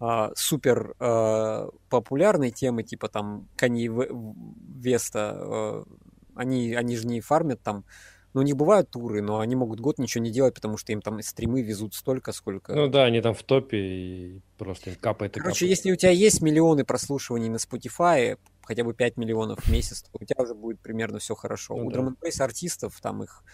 а, 0.00 0.32
супер 0.34 0.94
а, 0.98 1.68
популярной 1.90 2.50
темы, 2.50 2.82
типа 2.82 3.08
там 3.08 3.48
Кани 3.56 3.88
Веста, 3.88 5.32
а, 5.36 5.84
они, 6.34 6.74
они 6.74 6.96
же 6.96 7.06
не 7.06 7.20
фармят 7.20 7.62
там. 7.62 7.84
Ну, 8.32 8.40
у 8.40 8.42
них 8.42 8.56
бывают 8.56 8.90
туры, 8.90 9.22
но 9.22 9.38
они 9.38 9.54
могут 9.54 9.78
год 9.78 9.98
ничего 9.98 10.24
не 10.24 10.30
делать, 10.32 10.54
потому 10.54 10.76
что 10.76 10.90
им 10.90 11.00
там 11.00 11.22
стримы 11.22 11.62
везут 11.62 11.94
столько, 11.94 12.32
сколько... 12.32 12.74
Ну 12.74 12.88
да, 12.88 13.04
они 13.04 13.20
там 13.20 13.32
в 13.32 13.44
топе 13.44 13.78
и 13.78 14.40
просто 14.58 14.90
им 14.90 14.96
капает 14.96 15.36
и 15.36 15.40
Короче, 15.40 15.60
капает. 15.60 15.70
если 15.70 15.92
у 15.92 15.96
тебя 15.96 16.10
есть 16.10 16.42
миллионы 16.42 16.84
прослушиваний 16.84 17.48
на 17.48 17.56
Spotify, 17.56 18.36
хотя 18.62 18.82
бы 18.82 18.92
5 18.92 19.16
миллионов 19.18 19.60
в 19.60 19.70
месяц, 19.70 20.02
то 20.02 20.10
у 20.20 20.24
тебя 20.24 20.42
уже 20.42 20.54
будет 20.54 20.80
примерно 20.80 21.20
все 21.20 21.36
хорошо. 21.36 21.76
Ну, 21.76 21.86
у 21.86 21.90
да. 21.90 22.00
драм 22.00 22.16
артистов, 22.40 23.00
там 23.00 23.22
их 23.22 23.44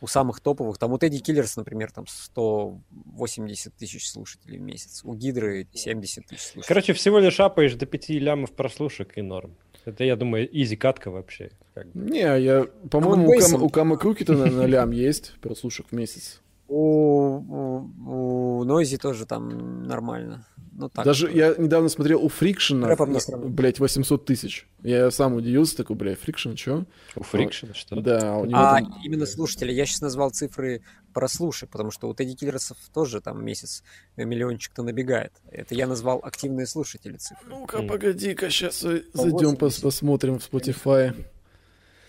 у 0.00 0.06
самых 0.06 0.40
топовых, 0.40 0.78
там 0.78 0.92
у 0.92 0.98
Teddy 0.98 1.18
Killers, 1.18 1.56
например, 1.56 1.92
там 1.92 2.06
180 2.06 3.74
тысяч 3.74 4.08
слушателей 4.08 4.58
в 4.58 4.62
месяц, 4.62 5.02
у 5.04 5.14
Гидры 5.14 5.66
70 5.72 6.26
тысяч 6.26 6.42
слушателей. 6.42 6.64
Короче, 6.66 6.92
всего 6.92 7.18
лишь 7.18 7.38
апаешь 7.40 7.74
до 7.74 7.86
5 7.86 8.10
лямов 8.10 8.52
прослушек 8.52 9.18
и 9.18 9.22
норм. 9.22 9.56
Это, 9.84 10.04
я 10.04 10.16
думаю, 10.16 10.48
easy 10.50 10.76
катка 10.76 11.10
вообще. 11.10 11.50
Как 11.74 11.86
бы. 11.92 12.10
Не, 12.10 12.40
я, 12.40 12.66
по-моему, 12.90 13.28
у, 13.28 13.38
Cam, 13.38 13.62
у 13.62 13.68
Camo 13.68 13.96
Krooked 13.96 14.26
'а 14.26 14.34
на, 14.34 14.46
на 14.46 14.66
лям 14.66 14.90
есть 14.90 15.34
прослушек 15.40 15.86
в 15.90 15.92
месяц. 15.94 16.40
У, 16.72 16.76
у, 16.76 18.60
у 18.60 18.64
Noisia 18.64 18.96
тоже 18.96 19.26
там 19.26 19.82
нормально. 19.82 20.46
Ну, 20.72 20.88
так. 20.88 21.04
Даже 21.04 21.30
я 21.30 21.54
недавно 21.58 21.88
смотрел 21.88 22.24
у 22.24 22.28
Friction 22.28 22.76
'а, 22.76 22.94
сравнить. 22.96 23.50
блядь, 23.50 23.80
800 23.80 24.24
тысяч. 24.24 24.66
Я 24.82 25.10
сам 25.10 25.34
удивился, 25.34 25.76
такой, 25.76 25.96
блядь, 25.96 26.18
Friction, 26.20 26.54
чё? 26.54 26.86
У 27.16 27.22
Фрикшена 27.24 27.74
что? 27.74 28.00
Да, 28.00 28.36
у 28.36 28.44
него 28.46 28.56
А 28.58 28.78
там- 28.80 28.94
именно 29.04 29.26
слушатели, 29.26 29.72
я 29.72 29.84
сейчас 29.84 30.00
назвал 30.00 30.30
цифры 30.30 30.82
прослушай, 31.12 31.68
потому 31.68 31.90
что 31.90 32.08
у 32.08 32.14
Тедди 32.14 32.34
Киллерсов 32.36 32.76
тоже 32.94 33.20
там 33.20 33.44
месяц 33.44 33.82
э, 34.16 34.24
миллиончик-то 34.24 34.82
набегает. 34.84 35.32
Это 35.50 35.74
я 35.74 35.88
назвал 35.88 36.20
активные 36.22 36.66
слушатели 36.66 37.16
цифры. 37.16 37.46
Ну-ка, 37.50 37.82
погоди-ка, 37.82 38.48
сейчас 38.48 38.80
зайдем, 38.80 39.10
180. 39.58 39.82
посмотрим 39.82 40.38
в 40.38 40.48
Spotify. 40.50 41.14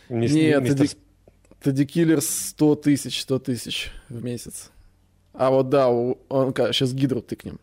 Мис- 0.08 0.32
Нет, 0.34 0.62
мистер 0.62 0.78
Тедди, 0.88 0.98
Тедди 1.62 1.86
Киллер 1.86 2.22
100 2.22 2.76
тысяч, 2.76 3.22
100 3.22 3.40
тысяч 3.40 3.92
в 4.10 4.24
месяц. 4.24 4.72
А 5.34 5.50
вот 5.52 5.70
да, 5.70 5.90
у, 5.90 6.18
он, 6.28 6.54
сейчас 6.56 6.94
гидру 6.94 7.22
тыкнем. 7.22 7.60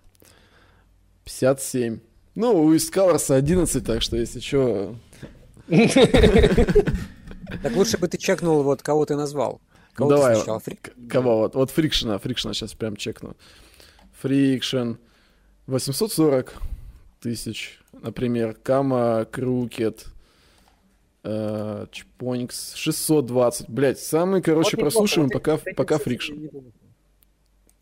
57. 1.25 1.99
Ну, 2.35 2.65
у 2.65 2.77
Искалорса 2.77 3.35
11, 3.35 3.85
так 3.85 4.03
что 4.03 4.17
если 4.17 4.41
что... 4.41 4.95
Так 7.63 7.75
лучше 7.75 7.97
бы 7.97 8.09
ты 8.09 8.19
чекнул, 8.19 8.63
вот 8.63 8.83
кого 8.83 9.07
ты 9.07 9.17
назвал. 9.17 9.61
Кого 9.95 10.11
Давай, 10.11 10.35
ты 10.35 10.41
сначала? 10.41 10.61
Фрик? 10.61 10.93
Кого? 11.09 11.39
Вот, 11.39 11.55
вот 11.55 11.71
Фрикшена, 11.71 12.19
Фрикшена 12.19 12.55
сейчас 12.55 12.75
прям 12.75 12.95
чекну. 12.95 13.37
Фрикшен 14.21 14.99
840 15.67 16.55
тысяч, 17.21 17.81
например. 17.93 18.55
Кама 18.63 19.27
Крукет. 19.31 20.07
Э, 21.31 21.87
Чпоникс 21.93 22.75
620. 22.75 23.69
Блять, 23.69 23.99
самый, 23.99 24.41
короче, 24.43 24.77
Вот 24.77 24.83
прослушиваем 24.83 25.29
вот 25.29 25.35
пока, 25.35 25.55
эти- 25.55 25.69
эти 25.69 25.75
пока 25.77 25.95
неплохо. 25.97 26.65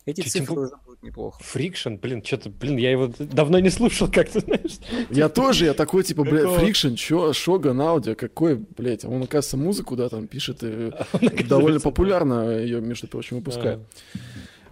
Эти 0.05 0.21
Чуть 0.21 0.31
цифры 0.31 0.53
его- 0.53 0.61
уже 0.63 0.73
будут 0.85 1.03
неплохо. 1.03 1.43
Фрикшен, 1.43 1.97
блин, 1.97 2.23
что-то, 2.23 2.49
блин, 2.49 2.77
я 2.77 2.91
его 2.91 3.11
давно 3.19 3.59
не 3.59 3.69
слушал, 3.69 4.09
как 4.09 4.29
ты 4.29 4.39
знаешь. 4.39 4.77
Я 5.09 5.27
тоже, 5.27 5.65
я 5.65 5.73
такой, 5.73 6.03
типа, 6.03 6.23
блядь? 6.23 6.49
Фрикшен, 6.59 6.95
чё, 6.95 7.33
Шоган 7.33 7.81
аудио, 7.81 8.15
какой, 8.15 8.55
блядь, 8.55 9.03
он, 9.03 9.23
оказывается, 9.23 9.57
музыку, 9.57 9.95
да, 9.97 10.07
там 10.07 10.27
пишет, 10.27 10.63
и 10.63 10.93
довольно 11.49 11.79
популярно 11.81 12.51
ее, 12.57 12.79
между 12.79 13.07
прочим, 13.07 13.37
выпускает. 13.37 13.79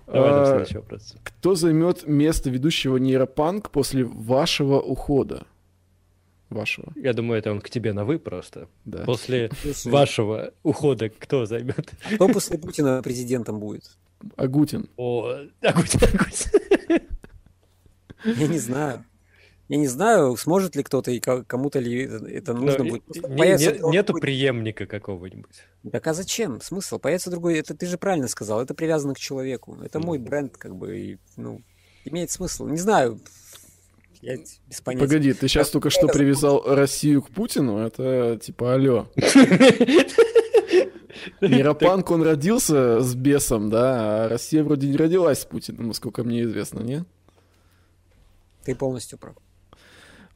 Давай 0.08 0.30
там 0.30 0.42
А, 0.44 0.46
следующий 0.46 0.78
вопрос. 0.78 1.16
Кто 1.24 1.56
займет 1.56 2.08
место 2.08 2.50
ведущего 2.50 2.96
нейропанк 2.98 3.72
после 3.72 4.06
вашего 4.06 4.80
ухода? 4.80 5.46
Вашего, 6.50 6.94
Я 6.96 7.14
думаю, 7.14 7.40
это 7.40 7.52
он 7.52 7.60
к 7.60 7.70
тебе 7.70 7.92
на 7.94 8.06
вы 8.06 8.20
просто. 8.20 8.68
да. 8.86 9.04
После 9.06 9.50
Слушай, 9.64 9.92
вашего 9.92 10.54
ухода 10.64 11.10
кто 11.10 11.46
займет? 11.46 11.92
Кто 12.16 12.28
после 12.28 12.58
Путина 12.58 13.02
президентом 13.02 13.60
будет? 13.60 13.98
Агутин. 14.38 14.90
О, 14.98 15.28
Агутин, 15.62 16.00
Агутин. 16.04 17.02
Я 18.24 18.48
не 18.48 18.60
знаю. 18.60 19.04
Я 19.68 19.78
не 19.78 19.88
знаю, 19.88 20.38
сможет 20.38 20.76
ли 20.76 20.84
кто-то 20.84 21.10
и 21.10 21.20
ко- 21.20 21.44
кому-то 21.44 21.80
ли 21.80 22.04
это, 22.04 22.54
нужно 22.54 22.84
Ну, 22.84 22.90
будет. 22.92 23.08
не- 23.10 23.20
не- 23.22 23.58
другой- 23.72 23.92
Нету 23.92 24.14
преемника 24.14 24.86
какого-нибудь. 24.86 25.64
Так 25.92 26.06
а 26.06 26.14
зачем? 26.14 26.62
Смысл? 26.62 27.00
Появится 27.00 27.32
другой. 27.32 27.58
Это 27.58 27.74
ты 27.76 27.88
же 27.88 27.98
правильно 27.98 28.28
сказал. 28.28 28.62
Это 28.62 28.76
привязано 28.76 29.16
к 29.16 29.20
человеку. 29.20 29.76
Это 29.84 30.00
мой 30.00 30.20
бренд, 30.20 30.56
как 30.56 30.76
бы, 30.76 30.96
и, 31.00 31.18
ну, 31.36 31.62
имеет 32.06 32.30
смысл. 32.30 32.68
Не 32.68 32.78
знаю. 32.78 33.20
Я 34.26 34.38
без 34.38 34.82
понятия. 34.82 35.06
Погоди, 35.06 35.34
ты 35.34 35.48
сейчас 35.48 35.70
только 35.70 35.92
что 35.92 36.08
привязал 36.08 36.64
Россию 36.66 37.22
к 37.22 37.30
Путину? 37.30 37.78
Это 37.78 38.40
типа 38.42 38.74
алло. 38.74 39.08
Нейропанк, 41.42 42.10
он 42.10 42.24
родился 42.24 43.02
с 43.02 43.14
бесом, 43.14 43.70
да, 43.70 44.26
а 44.26 44.30
Россия 44.30 44.64
вроде 44.64 44.88
не 44.88 44.98
родилась 44.98 45.42
с 45.42 45.46
Путиным, 45.46 45.90
насколько 45.90 46.24
мне 46.24 46.42
известно, 46.42 46.80
нет? 46.80 47.04
Ты 48.64 48.74
полностью 48.74 49.20
прав. 49.20 49.36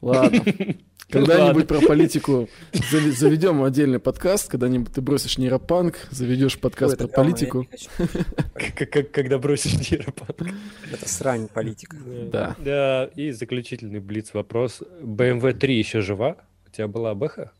Ладно. 0.00 0.40
Когда-нибудь 1.10 1.66
про 1.66 1.80
политику 1.80 2.48
заведем 2.72 3.62
отдельный 3.62 3.98
подкаст, 3.98 4.48
когда-нибудь 4.48 4.92
ты 4.92 5.00
бросишь 5.00 5.38
нейропанк, 5.38 5.96
заведешь 6.10 6.58
подкаст 6.58 6.98
про 6.98 7.08
политику. 7.08 7.66
Когда 9.12 9.38
бросишь 9.38 9.90
нейропанк. 9.90 10.54
Это 10.92 11.08
срань 11.08 11.48
политика. 11.48 11.96
Да. 12.32 12.56
Да, 12.58 13.10
и 13.16 13.32
заключительный 13.32 14.00
блиц 14.00 14.34
вопрос. 14.34 14.82
BMW 15.02 15.52
3 15.52 15.78
еще 15.78 16.00
жива? 16.00 16.36
У 16.66 16.70
тебя 16.70 16.88
была 16.88 17.14
Бэха? 17.14 17.52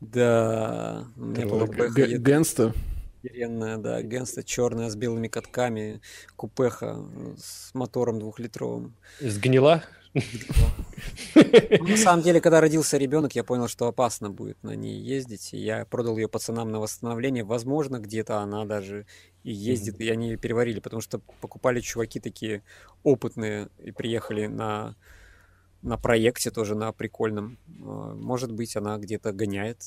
Да, 0.00 1.04
у 1.16 1.24
меня 1.26 1.46
была 1.46 1.66
бэха 1.66 2.06
Генста. 2.18 2.72
охеренная, 3.22 3.78
да, 3.78 4.02
генста 4.02 4.42
черная 4.42 4.90
с 4.90 4.96
белыми 4.96 5.28
катками, 5.28 6.00
купеха 6.36 7.04
с 7.36 7.74
мотором 7.74 8.18
двухлитровым. 8.18 8.94
Сгнила? 9.20 9.82
Ну, 10.14 11.88
на 11.88 11.96
самом 11.96 12.22
деле, 12.22 12.40
когда 12.40 12.60
родился 12.60 12.98
ребенок, 12.98 13.34
я 13.34 13.44
понял, 13.44 13.68
что 13.68 13.86
опасно 13.86 14.30
будет 14.30 14.62
на 14.62 14.74
ней 14.74 15.00
ездить. 15.00 15.52
Я 15.52 15.84
продал 15.84 16.16
ее 16.16 16.28
пацанам 16.28 16.70
на 16.70 16.80
восстановление. 16.80 17.44
Возможно, 17.44 17.98
где-то 17.98 18.38
она 18.38 18.64
даже 18.64 19.06
и 19.44 19.52
ездит, 19.52 20.00
и 20.00 20.08
они 20.08 20.30
ее 20.30 20.36
переварили, 20.36 20.80
потому 20.80 21.00
что 21.00 21.20
покупали 21.40 21.80
чуваки 21.80 22.20
такие 22.20 22.62
опытные 23.02 23.68
и 23.78 23.92
приехали 23.92 24.46
на, 24.46 24.96
на 25.82 25.96
проекте 25.96 26.50
тоже, 26.50 26.74
на 26.74 26.92
прикольном. 26.92 27.58
А, 27.82 28.14
Может 28.14 28.52
быть, 28.52 28.76
она 28.76 28.98
где-то 28.98 29.32
гоняет. 29.32 29.82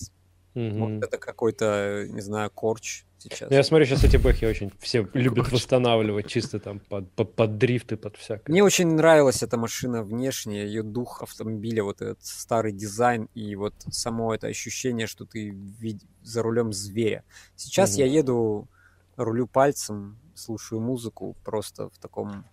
Может, 0.55 1.03
это 1.03 1.17
какой-то, 1.17 2.05
не 2.09 2.21
знаю, 2.21 2.49
корч 2.51 3.05
сейчас. 3.23 3.49
Ну, 3.49 3.55
Я 3.55 3.63
смотрю, 3.63 3.85
сейчас 3.85 4.03
эти 4.03 4.17
бэхи 4.17 4.45
очень 4.45 4.71
все 4.79 5.07
любят 5.13 5.51
восстанавливать 5.51 6.27
чисто 6.27 6.59
там 6.59 6.79
под, 6.79 7.11
под, 7.11 7.35
под 7.35 7.57
дрифты, 7.57 7.97
под 7.97 8.17
всякое. 8.17 8.51
Мне 8.51 8.63
очень 8.63 8.87
нравилась 8.87 9.43
эта 9.43 9.57
машина 9.57 10.03
внешне, 10.03 10.65
ее 10.65 10.83
дух 10.83 11.21
автомобиля, 11.21 11.83
вот 11.83 12.01
этот 12.01 12.23
старый 12.25 12.71
дизайн 12.73 13.29
и 13.33 13.55
вот 13.55 13.73
само 13.89 14.33
это 14.35 14.47
ощущение, 14.47 15.07
что 15.07 15.25
ты 15.25 15.49
вид- 15.49 16.03
за 16.21 16.41
рулем 16.43 16.73
зверя. 16.73 17.23
Сейчас 17.55 17.91
Мгм. 17.91 17.99
я 17.99 18.05
еду, 18.07 18.67
рулю 19.15 19.47
пальцем, 19.47 20.17
слушаю 20.35 20.81
музыку 20.81 21.35
просто 21.43 21.89
в 21.89 21.97
таком 21.99 22.45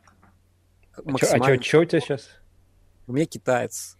А 0.96 1.02
максимально... 1.04 1.62
что 1.62 1.80
у 1.80 1.84
тебя 1.84 2.00
сейчас? 2.00 2.28
У 3.06 3.12
меня 3.12 3.26
китаец, 3.26 3.96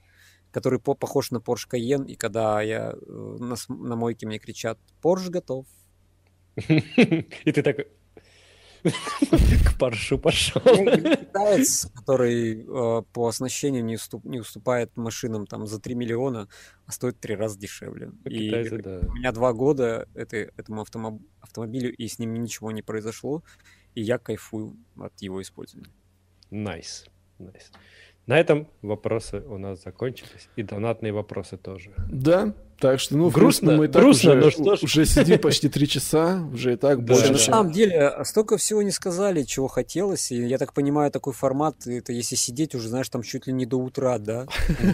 который 0.52 0.78
по- 0.78 0.94
похож 0.94 1.30
на 1.30 1.38
Porsche 1.38 1.68
Cayenne, 1.72 2.06
и 2.06 2.16
когда 2.16 2.60
я 2.62 2.92
э, 2.92 3.36
на, 3.38 3.56
на 3.68 3.96
мойке 3.96 4.26
мне 4.26 4.38
кричат 4.38 4.78
«Porsche 5.02 5.30
готов», 5.30 5.66
И 7.44 7.52
ты 7.52 7.62
такой 7.62 7.86
к 9.64 9.78
паршу 9.78 10.18
пошел. 10.18 10.62
У 10.64 10.82
меня 10.82 10.94
есть 10.94 11.20
китаец, 11.20 11.86
который 11.94 12.62
э, 12.62 13.02
по 13.12 13.28
оснащению 13.28 13.84
не, 13.84 13.96
уступ- 13.96 14.26
не 14.26 14.40
уступает 14.40 14.96
машинам 14.96 15.46
там 15.46 15.66
за 15.66 15.80
3 15.80 15.94
миллиона, 15.94 16.48
а 16.86 16.92
стоит 16.92 17.16
в 17.16 17.20
три 17.20 17.34
раза 17.34 17.58
дешевле. 17.58 18.12
И 18.24 18.50
да. 18.50 19.00
у 19.06 19.14
меня 19.14 19.32
два 19.32 19.52
года 19.52 20.08
это, 20.14 20.36
этому 20.36 20.82
автомо- 20.82 21.22
автомобилю, 21.40 21.94
и 21.94 22.08
с 22.08 22.18
ним 22.18 22.34
ничего 22.34 22.70
не 22.70 22.82
произошло, 22.82 23.42
и 23.94 24.02
я 24.02 24.18
кайфую 24.18 24.76
от 24.96 25.20
его 25.20 25.42
использования. 25.42 25.92
Nice. 26.50 27.06
Nice. 27.38 27.70
На 28.30 28.38
этом 28.38 28.68
вопросы 28.80 29.42
у 29.48 29.58
нас 29.58 29.82
закончились. 29.82 30.48
И 30.54 30.62
донатные 30.62 31.12
вопросы 31.12 31.56
тоже. 31.56 31.90
Да, 32.08 32.54
так 32.78 33.00
что, 33.00 33.16
ну, 33.16 33.28
Грустно, 33.28 33.76
мы 33.76 33.86
и 33.86 33.88
так 33.88 34.00
грустно, 34.00 34.30
уже, 34.30 34.40
но 34.40 34.50
что 34.52 34.76
ж. 34.76 34.82
уже 34.84 35.04
сидим 35.04 35.40
почти 35.40 35.68
три 35.68 35.88
часа, 35.88 36.40
уже 36.54 36.74
и 36.74 36.76
так 36.76 37.04
Да, 37.04 37.12
больше, 37.14 37.26
да. 37.26 37.32
На 37.32 37.38
самом 37.38 37.72
деле, 37.72 38.14
столько 38.22 38.56
всего 38.56 38.82
не 38.82 38.92
сказали, 38.92 39.42
чего 39.42 39.66
хотелось, 39.66 40.30
и 40.30 40.46
я 40.46 40.58
так 40.58 40.74
понимаю, 40.74 41.10
такой 41.10 41.32
формат, 41.32 41.88
это 41.88 42.12
если 42.12 42.36
сидеть 42.36 42.76
уже, 42.76 42.88
знаешь, 42.88 43.08
там 43.08 43.24
чуть 43.24 43.48
ли 43.48 43.52
не 43.52 43.66
до 43.66 43.78
утра, 43.78 44.16
да? 44.18 44.46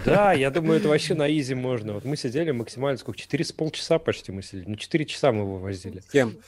Да, 0.06 0.32
я 0.32 0.50
думаю, 0.50 0.78
это 0.80 0.88
вообще 0.88 1.12
на 1.12 1.28
easy 1.30 1.54
можно. 1.54 1.92
Вот 1.92 2.06
мы 2.06 2.16
сидели 2.16 2.52
максимально 2.52 2.96
сколько? 2.96 3.20
Четыре 3.20 3.44
с 3.44 3.52
полчаса 3.52 3.98
почти 3.98 4.32
мы 4.32 4.40
сидели. 4.42 4.64
Ну, 4.66 4.76
четыре 4.76 5.04
часа 5.04 5.30
мы 5.30 5.42
его 5.42 5.58
возили. 5.58 6.02
Кем? 6.10 6.38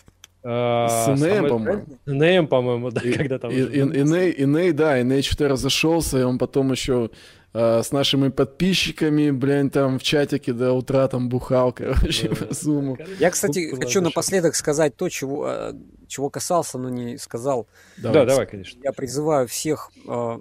А, 0.44 0.88
С 0.88 1.08
Инеем, 1.20 1.48
по-моему. 1.48 1.86
Инеем, 2.06 2.46
по-моему, 2.46 2.90
да, 2.90 3.00
И- 3.00 3.12
когда 3.12 3.38
там... 3.38 3.50
и- 3.50 3.54
и- 3.56 3.80
Иней, 3.80 4.30
Иней, 4.32 4.72
да, 4.72 5.00
Иней 5.00 5.22
что-то 5.22 5.48
разошелся, 5.48 6.18
и 6.18 6.22
он 6.22 6.38
потом 6.38 6.70
еще 6.70 7.10
э, 7.54 7.82
с 7.82 7.92
нашими 7.92 8.28
подписчиками, 8.28 9.30
блин, 9.30 9.70
там 9.70 9.98
в 9.98 10.02
чатике 10.02 10.52
до 10.52 10.72
утра 10.74 11.08
там 11.08 11.28
бухал, 11.28 11.72
короче, 11.72 12.28
Да. 12.28 12.46
по 12.46 12.54
зуму. 12.54 12.96
Я, 13.18 13.30
кстати, 13.30 13.70
Тут 13.70 13.82
хочу 13.84 14.00
напоследок 14.00 14.54
сказать 14.54 14.94
то, 14.96 15.08
чего, 15.08 15.44
а, 15.46 15.74
чего 16.06 16.30
касался, 16.30 16.78
но 16.78 16.88
не 16.90 17.16
сказал. 17.18 17.66
Да, 17.96 18.12
давай, 18.24 18.46
конечно. 18.46 18.78
Я 18.84 18.92
призываю 18.92 19.48
всех 19.48 19.90
а, 20.06 20.38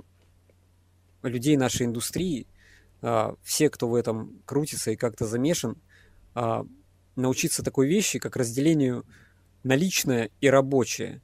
людей 1.24 1.58
нашей 1.58 1.86
индустрии, 1.88 2.46
а, 3.02 3.36
все, 3.42 3.70
кто 3.70 3.88
в 3.88 3.96
этом 3.96 4.42
крутится 4.46 4.92
и 4.92 4.96
как-то 4.96 5.26
замешан, 5.26 5.78
а, 6.36 6.66
научиться 7.16 7.64
такой 7.64 7.88
вещи, 7.88 8.20
как 8.20 8.36
разделению 8.36 9.06
на 9.64 9.76
личное 9.76 10.30
и 10.42 10.50
рабочее. 10.50 11.22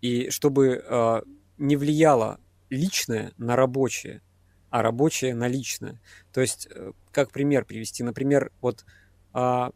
И 0.00 0.30
чтобы 0.30 0.84
а, 0.88 1.22
не 1.58 1.76
влияло 1.76 2.38
личное 2.70 3.32
на 3.36 3.56
рабочее, 3.56 4.22
а 4.70 4.82
рабочее 4.82 5.34
на 5.34 5.48
личное. 5.48 6.00
То 6.32 6.40
есть, 6.40 6.68
э, 6.70 6.92
как 7.12 7.30
пример 7.30 7.64
привести, 7.64 8.02
например, 8.02 8.50
вот 8.60 8.84
а, 9.32 9.70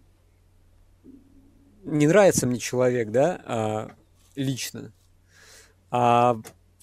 не 1.85 2.07
нравится 2.07 2.47
мне 2.47 2.59
человек, 2.59 3.11
да, 3.11 3.41
а, 3.45 3.97
лично, 4.35 4.93
а 5.91 6.37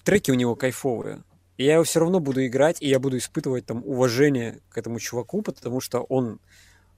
треки 0.04 0.30
у 0.30 0.34
него 0.34 0.54
кайфовые. 0.56 1.22
И 1.56 1.64
я 1.64 1.74
его 1.74 1.84
все 1.84 2.00
равно 2.00 2.20
буду 2.20 2.46
играть, 2.46 2.80
и 2.80 2.88
я 2.88 2.98
буду 3.00 3.18
испытывать 3.18 3.66
там 3.66 3.82
уважение 3.84 4.60
к 4.70 4.78
этому 4.78 5.00
чуваку, 5.00 5.42
потому 5.42 5.80
что 5.80 6.00
он, 6.00 6.40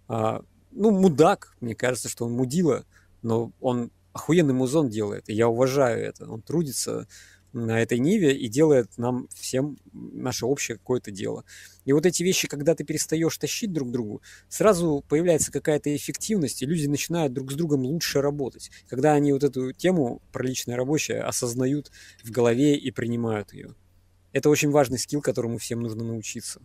а, 0.07 0.43
ну, 0.71 0.91
мудак, 0.91 1.57
мне 1.61 1.75
кажется, 1.75 2.09
что 2.09 2.27
он 2.27 2.33
мудила, 2.33 2.85
но 3.23 3.53
он 3.61 3.91
охуенный 4.13 4.55
музон 4.55 4.89
делает, 4.89 5.29
и 5.29 5.35
я 5.35 5.49
уважаю 5.49 6.03
это. 6.03 6.31
Он 6.31 6.43
трудится 6.43 7.07
на 7.53 7.81
этой 7.81 7.99
ниве 7.99 8.37
и 8.37 8.49
делает 8.49 8.97
нам 8.97 9.29
всем 9.35 9.79
наше 9.93 10.47
общее 10.47 10.79
какое-то 10.79 11.11
дело. 11.11 11.45
И 11.85 11.93
вот 11.93 12.07
эти 12.07 12.23
вещи, 12.23 12.47
когда 12.47 12.75
ты 12.75 12.85
перестаешь 12.85 13.37
тащить 13.39 13.73
друг 13.73 13.91
другу, 13.91 14.23
сразу 14.49 15.05
появляется 15.09 15.51
какая-то 15.51 15.95
эффективность, 15.95 16.63
и 16.63 16.67
люди 16.67 16.87
начинают 16.87 17.33
друг 17.33 17.51
с 17.51 17.55
другом 17.55 17.83
лучше 17.83 18.21
работать. 18.21 18.71
Когда 18.89 19.15
они 19.15 19.33
вот 19.33 19.43
эту 19.43 19.73
тему 19.73 20.23
про 20.33 20.45
личное 20.45 20.77
рабочее 20.77 21.23
осознают 21.23 21.91
в 22.23 22.31
голове 22.31 22.77
и 22.77 22.91
принимают 22.91 23.53
ее. 23.53 23.75
Это 24.33 24.49
очень 24.49 24.71
важный 24.71 24.99
скилл, 24.99 25.21
которому 25.21 25.59
всем 25.59 25.81
нужно 25.81 26.05
научиться. 26.05 26.63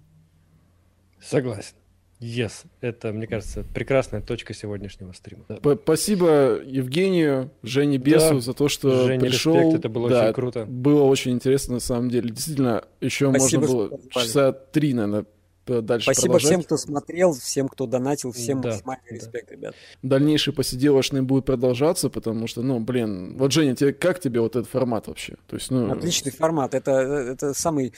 Согласен. 1.19 1.75
Yes, 2.21 2.65
это, 2.79 3.11
мне 3.11 3.27
кажется, 3.27 3.65
прекрасная 3.73 4.21
точка 4.21 4.53
сегодняшнего 4.53 5.11
стрима. 5.11 5.43
Спасибо 5.83 6.61
Евгению, 6.63 7.51
Жене 7.61 7.97
Бесу 7.97 8.35
да. 8.35 8.39
за 8.39 8.53
то, 8.53 8.69
что 8.69 9.05
Жене 9.05 9.19
пришел. 9.19 9.55
Респект, 9.55 9.79
это 9.79 9.89
было 9.89 10.09
да, 10.09 10.23
очень 10.23 10.33
круто. 10.33 10.65
Было 10.65 11.03
очень 11.03 11.31
интересно, 11.31 11.75
на 11.75 11.79
самом 11.81 12.09
деле. 12.09 12.29
Действительно, 12.29 12.85
еще 13.01 13.29
Спасибо, 13.31 13.61
можно 13.61 13.75
было 13.75 13.99
часа 14.11 14.53
три, 14.53 14.93
наверное, 14.93 15.25
дальше 15.65 16.05
Спасибо 16.05 16.33
продолжать. 16.33 16.51
всем, 16.51 16.63
кто 16.63 16.77
смотрел, 16.77 17.33
всем, 17.33 17.67
кто 17.67 17.85
донатил, 17.85 18.31
всем 18.31 18.61
да, 18.61 18.69
максимальный 18.69 19.09
да. 19.09 19.15
респект, 19.15 19.51
ребят. 19.51 19.75
Дальнейший 20.01 20.53
посиделочный 20.53 21.21
будет 21.21 21.45
продолжаться, 21.45 22.09
потому 22.09 22.47
что, 22.47 22.61
ну, 22.61 22.79
блин, 22.79 23.35
вот, 23.37 23.51
Женя, 23.51 23.75
тебе, 23.75 23.93
как 23.93 24.19
тебе 24.19 24.39
вот 24.39 24.55
этот 24.55 24.69
формат 24.69 25.07
вообще? 25.07 25.35
То 25.47 25.55
есть, 25.55 25.71
ну... 25.71 25.91
Отличный 25.91 26.31
формат, 26.31 26.75
это, 26.75 26.91
это 26.91 27.53
самый 27.53 27.93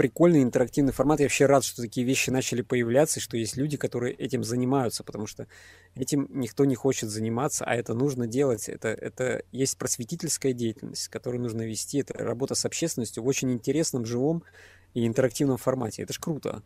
прикольный 0.00 0.42
интерактивный 0.42 0.94
формат. 0.94 1.20
Я 1.20 1.26
вообще 1.26 1.44
рад, 1.44 1.62
что 1.62 1.82
такие 1.82 2.06
вещи 2.06 2.30
начали 2.30 2.62
появляться, 2.62 3.20
что 3.20 3.36
есть 3.36 3.58
люди, 3.58 3.76
которые 3.76 4.14
этим 4.14 4.42
занимаются, 4.42 5.04
потому 5.04 5.26
что 5.26 5.46
этим 5.94 6.26
никто 6.30 6.64
не 6.64 6.74
хочет 6.74 7.10
заниматься, 7.10 7.66
а 7.66 7.74
это 7.74 7.92
нужно 7.92 8.26
делать. 8.26 8.70
Это, 8.70 8.88
это 8.88 9.42
есть 9.52 9.76
просветительская 9.76 10.54
деятельность, 10.54 11.08
которую 11.08 11.42
нужно 11.42 11.66
вести. 11.66 11.98
Это 11.98 12.14
работа 12.14 12.54
с 12.54 12.64
общественностью 12.64 13.22
в 13.22 13.26
очень 13.26 13.52
интересном, 13.52 14.06
живом 14.06 14.42
и 14.94 15.06
интерактивном 15.06 15.58
формате. 15.58 16.00
Это 16.04 16.14
ж 16.14 16.18
круто. 16.18 16.62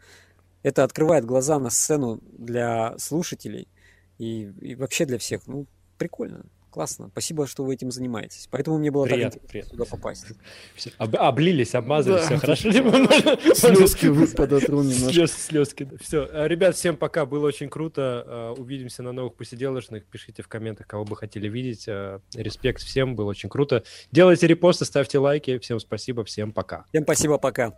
Это 0.62 0.84
открывает 0.84 1.24
глаза 1.24 1.58
на 1.58 1.70
сцену 1.70 2.20
для 2.38 2.96
слушателей 2.98 3.66
и, 4.16 4.42
и 4.60 4.76
вообще 4.76 5.06
для 5.06 5.18
всех. 5.18 5.48
Ну, 5.48 5.66
прикольно. 5.98 6.46
Классно. 6.74 7.06
Спасибо, 7.12 7.46
что 7.46 7.62
вы 7.62 7.74
этим 7.74 7.92
занимаетесь. 7.92 8.48
Поэтому 8.50 8.78
мне 8.78 8.90
было 8.90 9.04
приятно, 9.04 9.38
так 9.38 9.48
приятно 9.48 9.70
сюда 9.70 9.84
попасть. 9.84 10.26
Все, 10.74 10.90
об, 10.98 11.14
облились, 11.14 11.72
обмазали, 11.76 12.14
да. 12.14 12.22
все 12.22 12.36
хорошо. 12.38 12.72
Слезки 13.54 14.34
подотру 14.36 14.82
немножко. 14.82 15.28
Слезки. 15.28 15.88
Все. 16.00 16.28
Э, 16.32 16.48
ребят, 16.48 16.74
всем 16.74 16.96
пока. 16.96 17.26
Было 17.26 17.46
очень 17.46 17.68
круто. 17.68 18.24
Э, 18.26 18.60
увидимся 18.60 19.04
на 19.04 19.12
новых 19.12 19.34
посиделочных. 19.36 20.04
Пишите 20.04 20.42
в 20.42 20.48
комментах, 20.48 20.88
кого 20.88 21.04
бы 21.04 21.14
хотели 21.14 21.48
видеть. 21.48 21.84
Э, 21.86 22.18
респект 22.34 22.82
всем. 22.82 23.14
Было 23.14 23.30
очень 23.30 23.48
круто. 23.48 23.84
Делайте 24.10 24.48
репосты, 24.48 24.84
ставьте 24.84 25.20
лайки. 25.20 25.58
Всем 25.60 25.78
спасибо. 25.78 26.24
Всем 26.24 26.50
пока. 26.50 26.86
Всем 26.88 27.04
спасибо. 27.04 27.38
Пока. 27.38 27.74